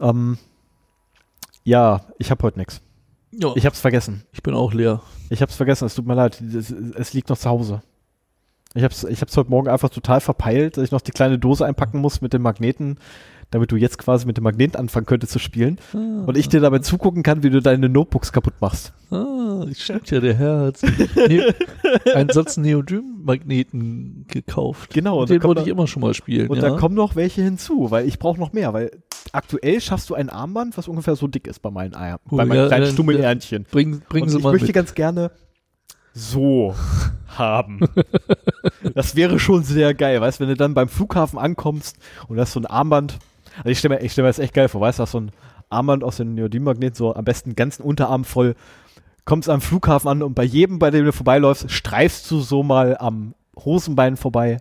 Ähm, 0.00 0.36
ja, 1.62 2.00
ich 2.18 2.30
habe 2.30 2.42
heute 2.42 2.58
nichts. 2.58 2.80
Ja, 3.32 3.52
Ich 3.54 3.64
habe 3.66 3.74
es 3.74 3.80
vergessen. 3.80 4.24
ich 4.32 4.42
bin 4.42 4.54
auch 4.54 4.72
leer. 4.72 5.00
Ich 5.30 5.42
habe 5.42 5.50
es 5.50 5.56
vergessen, 5.56 5.84
es 5.86 5.94
tut 5.94 6.06
mir 6.06 6.14
leid. 6.14 6.40
Es, 6.40 6.70
es 6.70 7.12
liegt 7.12 7.28
noch 7.28 7.38
zu 7.38 7.48
Hause. 7.48 7.82
Ich 8.76 8.82
habe 8.84 8.92
es 8.92 9.04
ich 9.04 9.20
hab's 9.20 9.36
heute 9.36 9.50
Morgen 9.50 9.68
einfach 9.68 9.88
total 9.88 10.20
verpeilt, 10.20 10.76
dass 10.76 10.84
ich 10.84 10.90
noch 10.92 11.00
die 11.00 11.10
kleine 11.12 11.38
Dose 11.38 11.64
einpacken 11.66 11.98
muss 12.00 12.20
mit 12.20 12.32
den 12.32 12.42
Magneten, 12.42 12.98
damit 13.50 13.72
du 13.72 13.76
jetzt 13.76 13.96
quasi 13.96 14.26
mit 14.26 14.36
dem 14.36 14.44
Magnet 14.44 14.76
anfangen 14.76 15.06
könntest 15.06 15.32
zu 15.32 15.38
spielen. 15.38 15.78
Und 15.92 16.36
ich 16.36 16.48
dir 16.48 16.60
dabei 16.60 16.80
zugucken 16.80 17.22
kann, 17.22 17.42
wie 17.42 17.50
du 17.50 17.60
deine 17.62 17.88
Notebooks 17.88 18.32
kaputt 18.32 18.54
machst. 18.60 18.92
Ah, 19.10 19.64
stimmt 19.72 20.10
ja, 20.10 20.20
der 20.20 20.34
Herr 20.34 20.60
hat 20.66 20.82
ne 20.82 21.54
einen 22.14 22.28
Satz 22.30 22.56
Neodym-Magneten 22.56 24.26
gekauft. 24.28 24.92
Genau, 24.92 25.20
Und 25.20 25.30
den 25.30 25.42
wollte 25.42 25.62
ich 25.62 25.68
immer 25.68 25.86
schon 25.86 26.02
mal 26.02 26.12
spielen. 26.14 26.48
Und 26.48 26.58
ja. 26.62 26.70
da 26.70 26.76
kommen 26.76 26.94
noch 26.94 27.16
welche 27.16 27.42
hinzu, 27.42 27.90
weil 27.90 28.06
ich 28.06 28.18
brauche 28.18 28.38
noch 28.38 28.52
mehr, 28.52 28.72
weil 28.74 28.90
aktuell 29.32 29.80
schaffst 29.80 30.10
du 30.10 30.14
ein 30.14 30.28
Armband, 30.28 30.76
was 30.76 30.88
ungefähr 30.88 31.16
so 31.16 31.26
dick 31.28 31.46
ist 31.46 31.60
bei 31.62 31.70
meinen 31.70 31.94
Eiern, 31.94 32.18
Cool, 32.30 32.38
bei 32.38 32.44
meinen 32.46 32.58
ja, 32.62 32.66
kleinen 32.66 32.84
dann- 32.84 32.92
Stummelärnchen. 32.94 33.66
bring, 33.70 34.00
bringen 34.08 34.24
Und 34.24 34.30
Sie 34.30 34.38
ich 34.38 34.42
mal 34.44 34.52
möchte 34.52 34.66
mit. 34.66 34.74
ganz 34.74 34.94
gerne 34.94 35.30
so 36.16 36.74
haben. 37.28 37.80
das 38.94 39.14
wäre 39.16 39.38
schon 39.38 39.62
sehr 39.62 39.92
geil, 39.94 40.20
weißt 40.20 40.40
du, 40.40 40.44
wenn 40.44 40.48
du 40.48 40.56
dann 40.56 40.72
beim 40.74 40.88
Flughafen 40.88 41.38
ankommst 41.38 41.96
und 42.28 42.40
hast 42.40 42.52
so 42.52 42.60
ein 42.60 42.66
Armband. 42.66 43.18
Also 43.58 43.68
ich 43.68 43.78
stelle 43.78 43.96
mir, 43.96 44.02
ich 44.02 44.12
stell 44.12 44.22
mir 44.22 44.28
das 44.30 44.38
echt 44.38 44.54
geil 44.54 44.68
vor, 44.68 44.80
weißt 44.80 44.98
du, 44.98 45.02
hast 45.02 45.12
so 45.12 45.20
ein 45.20 45.30
Armband 45.68 46.02
aus 46.02 46.16
den 46.16 46.34
Neodym-Magneten, 46.34 46.94
so 46.96 47.14
am 47.14 47.24
besten 47.24 47.54
ganzen 47.54 47.82
Unterarm 47.82 48.24
voll, 48.24 48.54
kommst 49.26 49.48
am 49.50 49.60
Flughafen 49.60 50.08
an 50.08 50.22
und 50.22 50.34
bei 50.34 50.44
jedem, 50.44 50.78
bei 50.78 50.90
dem 50.90 51.04
du 51.04 51.12
vorbeiläufst, 51.12 51.70
streifst 51.70 52.30
du 52.30 52.40
so 52.40 52.62
mal 52.62 52.96
am 52.98 53.34
Hosenbein 53.58 54.16
vorbei. 54.16 54.58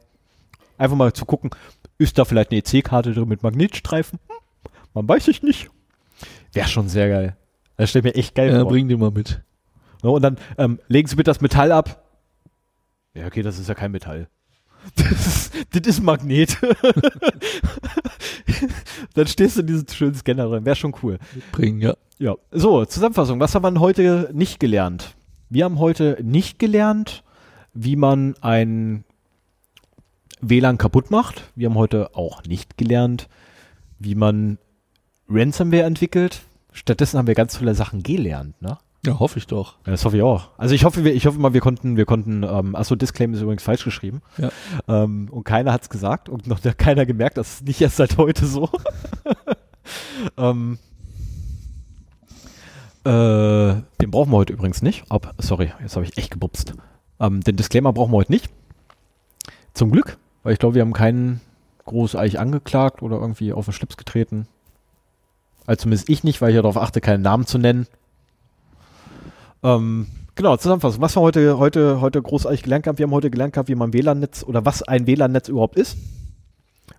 Einfach 0.77 0.97
mal 0.97 1.13
zu 1.13 1.23
gucken, 1.25 1.51
ist 1.97 2.17
da 2.17 2.25
vielleicht 2.25 2.51
eine 2.51 2.59
EC-Karte 2.59 3.13
drin 3.13 3.29
mit 3.29 3.43
Magnetstreifen? 3.43 4.19
Hm, 4.27 4.35
man 4.93 5.07
weiß 5.07 5.29
ich 5.29 5.41
nicht. 5.41 5.69
Wäre 6.51 6.67
schon 6.67 6.89
sehr 6.89 7.07
geil. 7.07 7.37
Das 7.77 7.89
stelle 7.91 8.09
ich 8.09 8.13
mir 8.15 8.19
echt 8.19 8.35
geil 8.35 8.51
Ja, 8.51 8.59
vor. 8.61 8.69
bring 8.69 8.89
den 8.89 8.99
mal 8.99 9.11
mit. 9.11 9.41
Ja, 10.05 10.11
und 10.11 10.21
dann 10.21 10.37
ähm, 10.59 10.79
legen 10.87 11.07
Sie 11.07 11.15
bitte 11.15 11.31
das 11.31 11.41
Metall 11.41 11.71
ab. 11.71 12.03
Ja, 13.15 13.25
okay, 13.25 13.41
das 13.41 13.57
ist 13.57 13.67
ja 13.67 13.73
kein 13.73 13.91
Metall. 13.91 14.27
Das 14.97 15.25
ist, 15.25 15.53
das 15.71 15.87
ist 15.87 15.99
ein 15.99 16.05
Magnet. 16.05 16.59
dann 19.15 19.25
stehst 19.25 19.55
du 19.55 19.61
in 19.61 19.67
diesem 19.67 19.87
schönen 19.87 20.13
Scanner 20.13 20.47
drin. 20.47 20.63
Wäre 20.63 20.75
schon 20.75 20.93
cool. 21.01 21.17
Bringen, 21.51 21.81
ja. 21.81 21.95
Ja. 22.19 22.35
So, 22.51 22.85
Zusammenfassung. 22.85 23.39
Was 23.39 23.55
haben 23.55 23.63
wir 23.63 23.79
heute 23.79 24.29
nicht 24.31 24.59
gelernt? 24.59 25.15
Wir 25.49 25.65
haben 25.65 25.79
heute 25.79 26.19
nicht 26.21 26.59
gelernt, 26.59 27.23
wie 27.73 27.95
man 27.95 28.35
ein 28.41 29.05
WLAN 30.39 30.77
kaputt 30.77 31.09
macht. 31.09 31.51
Wir 31.55 31.69
haben 31.69 31.77
heute 31.79 32.15
auch 32.15 32.43
nicht 32.43 32.77
gelernt, 32.77 33.27
wie 33.97 34.13
man 34.13 34.59
Ransomware 35.27 35.85
entwickelt. 35.85 36.43
Stattdessen 36.73 37.17
haben 37.17 37.27
wir 37.27 37.33
ganz 37.33 37.57
viele 37.57 37.73
Sachen 37.73 38.03
gelernt, 38.03 38.61
ne? 38.61 38.77
Ja, 39.05 39.19
hoffe 39.19 39.39
ich 39.39 39.47
doch. 39.47 39.75
Ja, 39.85 39.91
das 39.91 40.05
hoffe 40.05 40.17
ich 40.17 40.23
auch. 40.23 40.49
Also 40.57 40.75
ich 40.75 40.85
hoffe, 40.85 41.03
wir, 41.03 41.13
ich 41.13 41.25
hoffe 41.25 41.39
mal, 41.39 41.53
wir 41.53 41.61
konnten, 41.61 41.97
wir 41.97 42.05
konnten, 42.05 42.43
ähm, 42.43 42.75
achso, 42.75 42.95
Disclaimer 42.95 43.35
ist 43.35 43.41
übrigens 43.41 43.63
falsch 43.63 43.83
geschrieben. 43.83 44.21
Ja. 44.37 44.49
Ähm, 44.87 45.29
und 45.31 45.43
keiner 45.43 45.71
hat 45.71 45.83
es 45.83 45.89
gesagt 45.89 46.29
und 46.29 46.47
noch 46.47 46.59
keiner 46.77 47.05
gemerkt, 47.05 47.37
das 47.37 47.55
ist 47.55 47.65
nicht 47.65 47.81
erst 47.81 47.97
seit 47.97 48.17
heute 48.17 48.45
so. 48.45 48.69
ähm, 50.37 50.79
äh, 53.03 53.81
den 54.01 54.11
brauchen 54.11 54.31
wir 54.31 54.37
heute 54.37 54.53
übrigens 54.53 54.81
nicht. 54.81 55.03
Ob, 55.09 55.33
sorry, 55.37 55.71
jetzt 55.81 55.95
habe 55.95 56.05
ich 56.05 56.17
echt 56.17 56.31
gebupst. 56.31 56.73
Ähm, 57.19 57.41
den 57.41 57.55
Disclaimer 57.55 57.93
brauchen 57.93 58.11
wir 58.11 58.17
heute 58.17 58.31
nicht. 58.31 58.49
Zum 59.73 59.91
Glück, 59.91 60.17
weil 60.43 60.53
ich 60.53 60.59
glaube, 60.59 60.75
wir 60.75 60.81
haben 60.81 60.93
keinen 60.93 61.41
großartig 61.85 62.39
angeklagt 62.39 63.01
oder 63.01 63.17
irgendwie 63.17 63.53
auf 63.53 63.65
den 63.65 63.73
Schlips 63.73 63.97
getreten. 63.97 64.47
Also 65.67 65.83
zumindest 65.83 66.09
ich 66.09 66.23
nicht, 66.23 66.41
weil 66.41 66.49
ich 66.49 66.55
ja 66.55 66.61
darauf 66.61 66.77
achte, 66.77 67.01
keinen 67.01 67.21
Namen 67.21 67.45
zu 67.45 67.57
nennen. 67.57 67.87
Ähm, 69.65 70.07
genau, 70.35 70.55
Zusammenfassung. 70.57 71.01
Was 71.01 71.15
wir 71.15 71.21
heute, 71.21 71.57
heute, 71.57 71.99
heute 71.99 72.21
großartig 72.21 72.61
gelernt 72.61 72.85
haben, 72.85 72.99
wir 72.99 73.05
haben 73.05 73.11
heute 73.13 73.31
gelernt 73.31 73.55
wie 73.65 73.75
man 73.75 73.93
WLAN-Netz 73.93 74.43
oder 74.43 74.63
was 74.63 74.83
ein 74.83 75.07
WLAN-Netz 75.07 75.49
überhaupt 75.49 75.75
ist. 75.75 75.97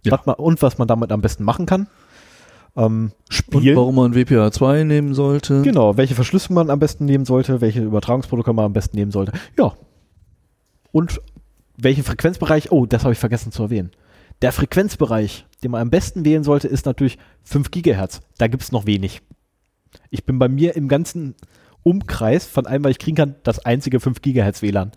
Ja. 0.03 0.12
Was 0.12 0.27
man, 0.27 0.35
und 0.35 0.61
was 0.62 0.77
man 0.78 0.89
damit 0.89 1.12
am 1.12 1.20
besten 1.20 1.45
machen 1.45 1.65
kann. 1.67 1.86
ähm, 2.77 3.12
Und 3.25 3.33
spielen. 3.33 3.77
warum 3.77 3.95
man 3.95 4.15
WPA 4.15 4.51
2 4.51 4.83
nehmen 4.83 5.15
sollte. 5.15 5.62
Genau, 5.62 5.97
welche 5.97 6.17
Verschlüsselung 6.17 6.57
man 6.57 6.70
am 6.70 6.81
besten 6.81 7.05
nehmen 7.05 7.25
sollte, 7.25 7.61
welche 7.61 7.83
Übertragungsprotokolle 7.83 8.57
man 8.57 8.65
am 8.67 8.73
besten 8.73 8.97
nehmen 8.97 9.12
sollte. 9.12 9.33
Ja. 9.57 9.75
Und 10.91 11.20
welchen 11.77 12.03
Frequenzbereich, 12.03 12.73
oh, 12.73 12.86
das 12.86 13.05
habe 13.05 13.12
ich 13.12 13.19
vergessen 13.19 13.53
zu 13.53 13.62
erwähnen. 13.65 13.93
Der 14.43 14.51
Frequenzbereich, 14.51 15.47
den 15.62 15.70
man 15.70 15.83
am 15.83 15.91
besten 15.91 16.25
wählen 16.25 16.43
sollte, 16.43 16.67
ist 16.67 16.85
natürlich 16.85 17.17
5 17.45 17.70
Gigahertz. 17.70 18.23
Da 18.39 18.49
gibt 18.49 18.65
es 18.65 18.73
noch 18.73 18.86
wenig. 18.86 19.23
Ich 20.11 20.25
bin 20.25 20.39
bei 20.39 20.49
mir 20.49 20.75
im 20.75 20.89
ganzen 20.89 21.36
Umkreis 21.86 22.47
von 22.47 22.66
allem, 22.66 22.82
was 22.82 22.90
ich 22.90 22.98
kriegen 22.98 23.16
kann, 23.16 23.36
das 23.44 23.60
einzige 23.65 24.00
5 24.00 24.20
Gigahertz 24.20 24.60
WLAN. 24.60 24.90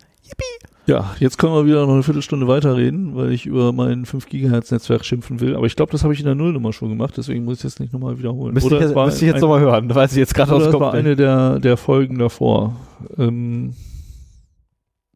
Ja, 0.88 1.14
jetzt 1.19 1.38
können 1.38 1.53
wir 1.53 1.68
wieder 1.68 1.85
noch 1.85 1.93
eine 1.93 2.01
Viertelstunde 2.01 2.48
weiterreden, 2.48 3.16
weil 3.16 3.32
ich 3.32 3.45
über 3.45 3.72
mein 3.74 4.08
5 4.08 4.26
Gigahertz 4.27 4.72
Netzwerk 4.72 5.06
schimpfen 5.06 5.40
will. 5.40 5.56
Aber 5.56 5.68
ich 5.68 5.76
glaube, 5.76 5.92
das 5.92 6.01
habe 6.03 6.14
ich 6.16 6.19
in 6.19 6.26
der 6.26 6.34
Nullnummer 6.34 6.74
schon 6.74 6.90
gemacht, 6.90 7.14
deswegen 7.16 7.45
muss 7.45 7.58
ich 7.58 7.61
das 7.61 7.80
nicht 7.80 7.93
nochmal 7.93 8.18
wiederholen. 8.18 8.56
Müsste 8.56 8.74
ich, 8.76 8.82
jetzt- 8.82 8.95
müsste 8.95 9.26
ich 9.26 9.32
jetzt 9.32 9.42
nochmal 9.42 9.59
hören, 9.59 9.93
weiß 9.93 10.14
ich 10.14 10.18
jetzt 10.18 10.34
gerade 10.34 10.51
aus 10.51 10.64
das 10.64 10.74
war 10.74 10.95
eine 10.95 11.16
der, 11.16 11.59
der 11.59 11.77
Folgen 11.77 12.18
davor. 12.18 12.76
Ähm, 13.19 13.76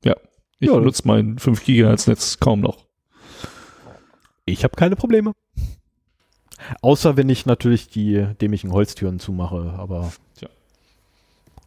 ja, 0.05 0.15
ich 0.59 0.67
Ja, 0.69 0.75
benutze 0.77 1.01
mein 1.07 1.39
5 1.39 1.63
Gigahertz 1.63 2.05
Netz 2.05 2.39
kaum 2.39 2.59
noch. 2.59 2.85
Ich 4.45 4.63
habe 4.63 4.75
keine 4.75 4.95
Probleme. 4.95 5.31
Außer 6.81 7.17
wenn 7.17 7.29
ich 7.29 7.47
natürlich 7.47 7.87
die 7.89 8.27
dämlichen 8.41 8.71
Holztüren 8.71 9.19
zumache, 9.19 9.73
aber 9.77 10.13
Tja. 10.37 10.49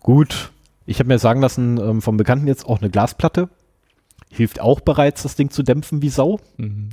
Gut. 0.07 0.53
Ich 0.87 0.99
habe 1.01 1.09
mir 1.09 1.19
sagen 1.19 1.43
lassen 1.43 1.77
ähm, 1.79 2.01
vom 2.01 2.17
Bekannten 2.17 2.47
jetzt 2.47 2.65
auch 2.67 2.81
eine 2.81 2.89
Glasplatte. 2.89 3.51
Hilft 4.31 4.61
auch 4.61 4.81
bereits, 4.81 5.23
das 5.25 5.35
Ding 5.37 5.51
zu 5.51 5.63
dämpfen 5.63 6.01
wie 6.01 6.09
Sau. 6.09 6.41
Mhm. 6.57 6.89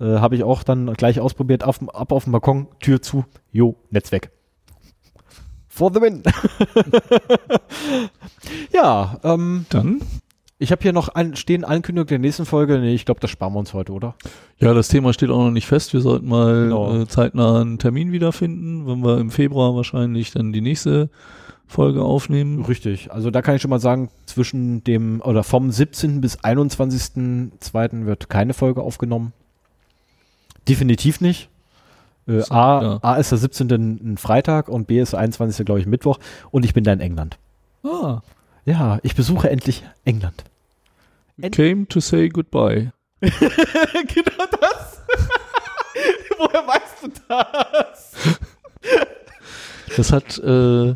Äh, 0.00 0.18
habe 0.18 0.34
ich 0.34 0.42
auch 0.42 0.62
dann 0.64 0.92
gleich 0.94 1.20
ausprobiert. 1.20 1.62
Auf, 1.64 1.78
dem- 1.78 1.90
ab 1.90 2.10
auf 2.12 2.24
dem 2.24 2.32
Balkon, 2.32 2.66
Tür 2.80 3.00
zu, 3.02 3.24
jo, 3.52 3.76
Netz 3.90 4.10
weg. 4.10 4.30
For 5.68 5.92
the 5.94 6.00
win. 6.00 6.22
ja, 8.72 9.18
ähm, 9.22 9.66
Dann? 9.68 10.00
ich 10.58 10.72
habe 10.72 10.82
hier 10.82 10.92
noch 10.92 11.08
ein, 11.10 11.36
stehen 11.36 11.64
Ankündigung 11.64 12.06
der 12.08 12.18
nächsten 12.18 12.46
Folge. 12.46 12.78
Nee, 12.78 12.94
ich 12.94 13.04
glaube, 13.04 13.20
das 13.20 13.30
sparen 13.30 13.52
wir 13.54 13.58
uns 13.60 13.74
heute, 13.74 13.92
oder? 13.92 14.14
Ja, 14.58 14.74
das 14.74 14.88
Thema 14.88 15.12
steht 15.12 15.30
auch 15.30 15.38
noch 15.44 15.50
nicht 15.50 15.66
fest. 15.66 15.92
Wir 15.92 16.00
sollten 16.00 16.28
mal 16.28 16.64
Genau. 16.64 17.00
äh, 17.02 17.06
zeitnah 17.08 17.60
einen 17.60 17.78
Termin 17.78 18.12
wiederfinden, 18.12 18.86
wenn 18.86 19.02
wir 19.04 19.18
im 19.18 19.30
Februar 19.30 19.74
wahrscheinlich 19.74 20.30
dann 20.32 20.52
die 20.52 20.60
nächste 20.60 21.10
Folge 21.70 22.02
aufnehmen. 22.02 22.64
Richtig. 22.64 23.12
Also 23.12 23.30
da 23.30 23.42
kann 23.42 23.54
ich 23.54 23.62
schon 23.62 23.70
mal 23.70 23.78
sagen, 23.80 24.10
zwischen 24.26 24.82
dem 24.84 25.20
oder 25.22 25.44
vom 25.44 25.70
17. 25.70 26.20
bis 26.20 26.38
21.02. 26.40 28.06
wird 28.06 28.28
keine 28.28 28.54
Folge 28.54 28.82
aufgenommen. 28.82 29.32
Definitiv 30.68 31.20
nicht. 31.20 31.48
Äh, 32.26 32.40
So, 32.40 32.52
A, 32.54 32.82
ja. 32.82 32.98
A 33.02 33.14
ist 33.16 33.30
der 33.30 33.38
17. 33.38 33.68
ein 33.70 34.18
Freitag 34.18 34.68
und 34.68 34.86
B 34.88 35.00
ist 35.00 35.12
der 35.12 35.20
21. 35.20 35.64
glaube 35.64 35.80
ich 35.80 35.86
Mittwoch 35.86 36.18
und 36.50 36.64
ich 36.64 36.74
bin 36.74 36.82
da 36.84 36.92
in 36.92 37.00
England. 37.00 37.38
Ah, 37.84 38.20
Ja, 38.64 38.98
ich 39.02 39.14
besuche 39.14 39.48
endlich 39.48 39.84
England. 40.04 40.44
End- 41.40 41.54
came 41.54 41.86
to 41.88 42.00
say 42.00 42.28
goodbye. 42.28 42.92
genau 43.20 44.44
das. 44.60 45.00
Woher 46.36 46.66
weißt 46.66 47.02
du 47.02 47.08
das? 47.28 48.12
Das 49.96 50.12
hat 50.12 50.38
äh, 50.38 50.94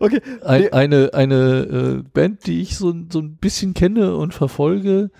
Okay. 0.00 0.20
ein, 0.44 0.72
eine, 0.72 1.14
eine 1.14 1.60
äh, 1.60 2.02
Band, 2.12 2.46
die 2.46 2.60
ich 2.60 2.76
so, 2.76 2.94
so 3.10 3.18
ein 3.20 3.36
bisschen 3.36 3.74
kenne 3.74 4.16
und 4.16 4.34
verfolge, 4.34 5.10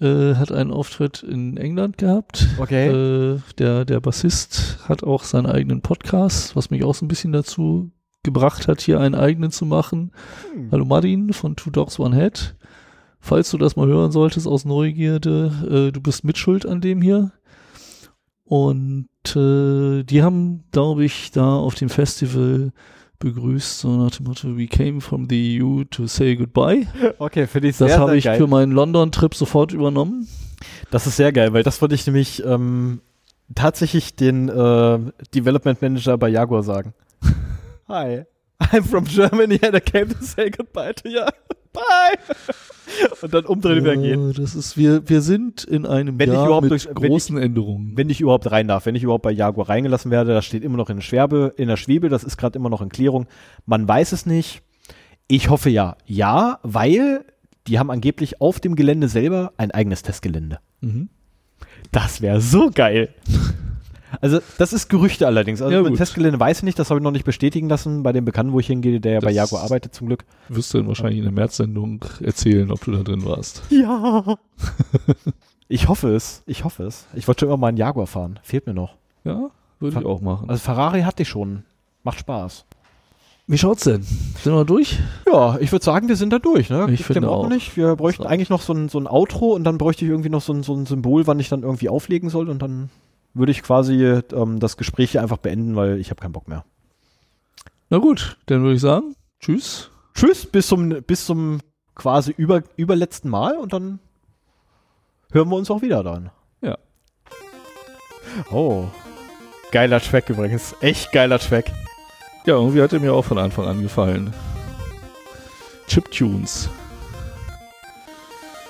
äh, 0.00 0.34
hat 0.34 0.52
einen 0.52 0.72
Auftritt 0.72 1.22
in 1.22 1.56
England 1.56 1.98
gehabt. 1.98 2.46
Okay. 2.58 2.88
Äh, 2.88 3.40
der, 3.58 3.84
der 3.84 4.00
Bassist 4.00 4.78
hat 4.88 5.02
auch 5.02 5.24
seinen 5.24 5.46
eigenen 5.46 5.80
Podcast, 5.80 6.56
was 6.56 6.70
mich 6.70 6.84
auch 6.84 6.94
so 6.94 7.04
ein 7.04 7.08
bisschen 7.08 7.32
dazu 7.32 7.90
gebracht 8.22 8.68
hat, 8.68 8.80
hier 8.80 9.00
einen 9.00 9.14
eigenen 9.14 9.50
zu 9.50 9.64
machen. 9.66 10.12
Hm. 10.52 10.68
Hallo 10.72 10.84
Martin 10.84 11.32
von 11.32 11.56
Two 11.56 11.70
Dogs 11.70 11.98
One 11.98 12.16
Head. 12.16 12.56
Falls 13.20 13.50
du 13.50 13.58
das 13.58 13.76
mal 13.76 13.86
hören 13.88 14.12
solltest 14.12 14.46
aus 14.46 14.64
Neugierde, 14.64 15.88
äh, 15.88 15.92
du 15.92 16.00
bist 16.00 16.24
mitschuld 16.24 16.66
an 16.66 16.80
dem 16.80 17.00
hier. 17.00 17.32
Und 18.44 19.08
äh, 19.34 20.04
die 20.04 20.22
haben, 20.22 20.64
glaube 20.70 21.04
ich, 21.04 21.32
da 21.32 21.56
auf 21.56 21.74
dem 21.74 21.88
Festival 21.88 22.72
begrüßt, 23.18 23.80
so 23.80 23.96
nach 24.04 24.10
dem 24.10 24.26
Motto, 24.26 24.56
we 24.56 24.66
came 24.66 25.00
from 25.00 25.26
the 25.28 25.60
EU 25.62 25.84
to 25.84 26.06
say 26.06 26.36
goodbye. 26.36 26.86
Okay, 27.18 27.46
finde 27.46 27.68
ich 27.68 27.76
Das 27.76 27.88
sehr, 27.90 27.98
habe 27.98 28.10
sehr 28.10 28.18
ich 28.18 28.24
geil. 28.24 28.38
für 28.38 28.46
meinen 28.46 28.72
London-Trip 28.72 29.34
sofort 29.34 29.72
übernommen. 29.72 30.28
Das 30.90 31.06
ist 31.06 31.16
sehr 31.16 31.32
geil, 31.32 31.52
weil 31.52 31.62
das 31.62 31.80
wollte 31.82 31.94
ich 31.94 32.06
nämlich 32.06 32.42
ähm, 32.44 33.00
tatsächlich 33.54 34.16
den 34.16 34.48
äh, 34.48 34.98
Development 35.34 35.80
Manager 35.82 36.16
bei 36.18 36.28
Jaguar 36.28 36.62
sagen. 36.62 36.94
Hi, 37.88 38.24
I'm 38.60 38.82
from 38.82 39.04
Germany 39.04 39.58
and 39.62 39.74
I 39.76 39.80
came 39.80 40.08
to 40.08 40.22
say 40.24 40.50
goodbye 40.50 40.92
to 40.94 41.08
you. 41.08 41.20
Bye. 41.76 42.18
Und 43.22 43.34
dann 43.34 43.44
umdrehen 43.46 43.78
und 43.78 43.84
wieder 43.84 43.96
gehen. 43.96 44.30
Äh, 44.30 44.34
das 44.34 44.54
ist, 44.54 44.76
wir, 44.76 45.08
wir 45.08 45.20
sind 45.20 45.64
in 45.64 45.84
einem 45.86 46.18
Wenn 46.18 46.30
ich 46.30 46.34
Jahr 46.34 46.46
überhaupt 46.46 46.62
mit 46.64 46.70
durch- 46.70 46.86
wenn 46.86 46.94
großen 47.10 47.36
Änderungen. 47.36 47.92
Wenn 47.96 48.08
ich 48.10 48.20
überhaupt 48.20 48.50
rein 48.50 48.68
darf, 48.68 48.86
wenn 48.86 48.94
ich 48.94 49.02
überhaupt 49.02 49.22
bei 49.24 49.32
Jaguar 49.32 49.68
reingelassen 49.68 50.10
werde, 50.10 50.32
das 50.32 50.44
steht 50.46 50.62
immer 50.62 50.76
noch 50.76 50.88
in 50.88 50.96
der 50.96 51.02
Schwerbe, 51.02 51.52
in 51.56 51.68
der 51.68 51.76
Schwebe, 51.76 52.08
das 52.08 52.24
ist 52.24 52.36
gerade 52.36 52.58
immer 52.58 52.70
noch 52.70 52.80
in 52.80 52.88
Klärung. 52.88 53.26
Man 53.66 53.86
weiß 53.86 54.12
es 54.12 54.24
nicht. 54.24 54.62
Ich 55.28 55.50
hoffe 55.50 55.68
ja. 55.68 55.96
Ja, 56.06 56.60
weil 56.62 57.24
die 57.66 57.78
haben 57.80 57.90
angeblich 57.90 58.40
auf 58.40 58.60
dem 58.60 58.76
Gelände 58.76 59.08
selber 59.08 59.52
ein 59.56 59.72
eigenes 59.72 60.02
Testgelände. 60.02 60.60
Mhm. 60.80 61.08
Das 61.92 62.20
wäre 62.22 62.40
so 62.40 62.70
geil. 62.72 63.08
Also, 64.20 64.40
das 64.58 64.72
ist 64.72 64.88
Gerüchte 64.88 65.26
allerdings. 65.26 65.60
Also, 65.62 65.88
Ja. 65.88 65.96
Testgelände 65.96 66.38
weiß 66.40 66.58
ich 66.58 66.62
nicht, 66.64 66.78
das 66.78 66.90
habe 66.90 67.00
ich 67.00 67.04
noch 67.04 67.10
nicht 67.10 67.24
bestätigen 67.24 67.68
lassen 67.68 68.02
bei 68.02 68.12
dem 68.12 68.24
Bekannten, 68.24 68.52
wo 68.52 68.60
ich 68.60 68.66
hingehe, 68.66 69.00
der 69.00 69.12
ja 69.14 69.20
bei 69.20 69.30
Jaguar 69.30 69.62
arbeitet 69.62 69.94
zum 69.94 70.06
Glück. 70.06 70.24
Wirst 70.48 70.72
du 70.74 70.78
dann 70.78 70.88
wahrscheinlich 70.88 71.18
in 71.18 71.24
der 71.24 71.32
März-Sendung 71.32 72.04
erzählen, 72.22 72.70
ob 72.70 72.84
du 72.84 72.92
da 72.92 73.02
drin 73.02 73.24
warst. 73.24 73.62
Ja. 73.70 74.36
ich 75.68 75.88
hoffe 75.88 76.14
es. 76.14 76.42
Ich 76.46 76.64
hoffe 76.64 76.84
es. 76.84 77.06
Ich 77.14 77.26
wollte 77.28 77.40
schon 77.40 77.48
immer 77.48 77.56
mal 77.56 77.68
einen 77.68 77.76
Jaguar 77.76 78.06
fahren. 78.06 78.38
Fehlt 78.42 78.66
mir 78.66 78.74
noch. 78.74 78.94
Ja, 79.24 79.50
würde 79.80 79.98
ich 80.00 80.06
auch 80.06 80.20
machen. 80.20 80.48
Also, 80.48 80.60
Ferrari 80.62 81.02
hatte 81.02 81.22
ich 81.22 81.28
schon. 81.28 81.64
Macht 82.04 82.20
Spaß. 82.20 82.64
Wie 83.48 83.58
schaut's 83.58 83.84
denn? 83.84 84.02
Sind 84.02 84.52
wir 84.54 84.64
durch? 84.64 84.98
Ja, 85.32 85.56
ich 85.60 85.70
würde 85.70 85.84
sagen, 85.84 86.08
wir 86.08 86.16
sind 86.16 86.32
da 86.32 86.40
durch. 86.40 86.68
Ne? 86.68 86.88
Ich 86.90 87.04
finde 87.04 87.20
Dem 87.20 87.28
auch. 87.28 87.48
nicht. 87.48 87.76
Wir 87.76 87.94
bräuchten 87.94 88.24
eigentlich 88.24 88.50
noch 88.50 88.60
so 88.60 88.72
ein, 88.72 88.88
so 88.88 88.98
ein 88.98 89.06
Outro 89.06 89.52
und 89.54 89.62
dann 89.62 89.78
bräuchte 89.78 90.04
ich 90.04 90.10
irgendwie 90.10 90.30
noch 90.30 90.42
so 90.42 90.52
ein, 90.52 90.64
so 90.64 90.74
ein 90.74 90.84
Symbol, 90.86 91.28
wann 91.28 91.38
ich 91.38 91.48
dann 91.48 91.62
irgendwie 91.62 91.88
auflegen 91.88 92.28
soll 92.28 92.48
und 92.48 92.60
dann 92.60 92.90
würde 93.36 93.52
ich 93.52 93.62
quasi 93.62 94.02
ähm, 94.32 94.58
das 94.60 94.76
Gespräch 94.76 95.12
hier 95.12 95.22
einfach 95.22 95.36
beenden, 95.38 95.76
weil 95.76 95.98
ich 95.98 96.10
habe 96.10 96.20
keinen 96.20 96.32
Bock 96.32 96.48
mehr. 96.48 96.64
Na 97.90 97.98
gut, 97.98 98.36
dann 98.46 98.62
würde 98.62 98.74
ich 98.74 98.80
sagen, 98.80 99.14
tschüss. 99.40 99.90
Tschüss, 100.14 100.46
bis 100.46 100.66
zum, 100.68 100.88
bis 101.02 101.26
zum 101.26 101.60
quasi 101.94 102.32
über, 102.36 102.62
überletzten 102.76 103.30
Mal 103.30 103.56
und 103.58 103.72
dann 103.72 103.98
hören 105.32 105.48
wir 105.50 105.56
uns 105.56 105.70
auch 105.70 105.82
wieder 105.82 106.02
dann. 106.02 106.30
Ja. 106.62 106.78
Oh. 108.50 108.84
Geiler 109.72 110.00
Track 110.00 110.30
übrigens. 110.30 110.74
Echt 110.80 111.12
geiler 111.12 111.38
Track. 111.38 111.70
Ja, 112.46 112.54
irgendwie 112.54 112.80
hat 112.82 112.92
er 112.92 113.00
mir 113.00 113.12
auch 113.12 113.24
von 113.24 113.38
Anfang 113.38 113.66
an 113.66 113.82
gefallen. 113.82 114.32
Chiptunes. 115.88 116.68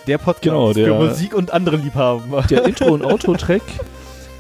Der 0.06 0.18
Podcast 0.18 0.42
Genau, 0.42 0.72
der- 0.72 0.86
für 0.86 0.94
Musik 0.94 1.34
und 1.34 1.52
andere 1.52 1.76
Liebhaben. 1.76 2.32
Der 2.48 2.64
Intro- 2.64 2.92
und 2.94 3.04
Outro-Track 3.04 3.62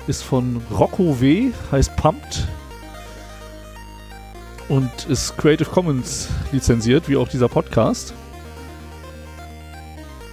ist 0.06 0.22
von 0.22 0.62
Rocco 0.70 1.20
W., 1.20 1.52
heißt 1.72 1.96
Pumped 1.96 2.46
und 4.68 4.90
ist 5.08 5.36
Creative 5.36 5.68
Commons 5.68 6.28
lizenziert, 6.52 7.08
wie 7.08 7.16
auch 7.16 7.28
dieser 7.28 7.48
Podcast. 7.48 8.14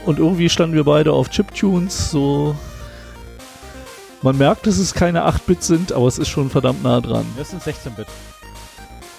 Und 0.05 0.19
irgendwie 0.19 0.49
standen 0.49 0.75
wir 0.75 0.83
beide 0.83 1.13
auf 1.13 1.29
Chiptunes, 1.29 2.11
so. 2.11 2.55
Man 4.21 4.37
merkt, 4.37 4.67
dass 4.67 4.77
es 4.77 4.93
keine 4.93 5.27
8-Bit 5.27 5.63
sind, 5.63 5.91
aber 5.91 6.07
es 6.07 6.17
ist 6.17 6.29
schon 6.29 6.49
verdammt 6.49 6.83
nah 6.83 7.01
dran. 7.01 7.25
Das 7.37 7.51
sind 7.51 7.61
16-Bit. 7.61 8.07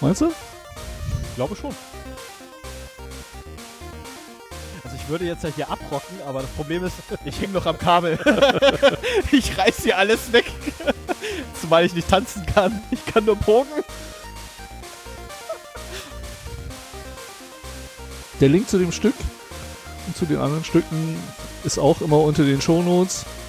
Meinst 0.00 0.20
du? 0.20 0.28
Ich 0.28 1.34
glaube 1.36 1.57
schon. 1.57 1.70
Ich 5.05 5.10
würde 5.10 5.26
jetzt 5.26 5.44
ja 5.44 5.50
hier 5.55 5.70
abrocken, 5.70 6.16
aber 6.26 6.41
das 6.41 6.50
Problem 6.52 6.83
ist, 6.83 6.94
ich 7.26 7.39
hänge 7.39 7.52
noch 7.52 7.66
am 7.66 7.76
Kabel. 7.76 8.18
ich 9.33 9.57
reiß 9.58 9.83
hier 9.83 9.99
alles 9.99 10.33
weg. 10.33 10.47
Zumal 11.60 11.84
ich 11.84 11.92
nicht 11.94 12.08
tanzen 12.08 12.47
kann. 12.47 12.83
Ich 12.91 13.05
kann 13.05 13.26
nur 13.26 13.36
pogen. 13.36 13.68
Der 18.41 18.49
Link 18.49 18.66
zu 18.68 18.78
dem 18.78 18.92
Stück 18.92 19.15
und 20.07 20.16
zu 20.16 20.24
den 20.24 20.39
anderen 20.39 20.65
Stücken 20.65 21.18
ist 21.65 21.78
auch 21.78 22.00
immer 22.00 22.20
unter 22.20 22.44
den 22.44 22.62
Shownotes. 22.62 23.24
Du 23.24 23.44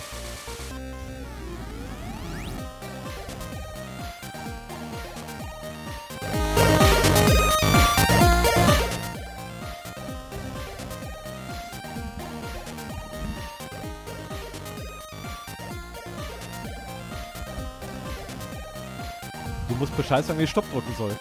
musst 19.86 19.98
Bescheid 19.98 20.26
sagen, 20.26 20.40
wie 20.40 20.44
ich 20.44 20.50
Stopp 20.50 20.70
drücken 20.72 20.94
soll. 20.98 21.12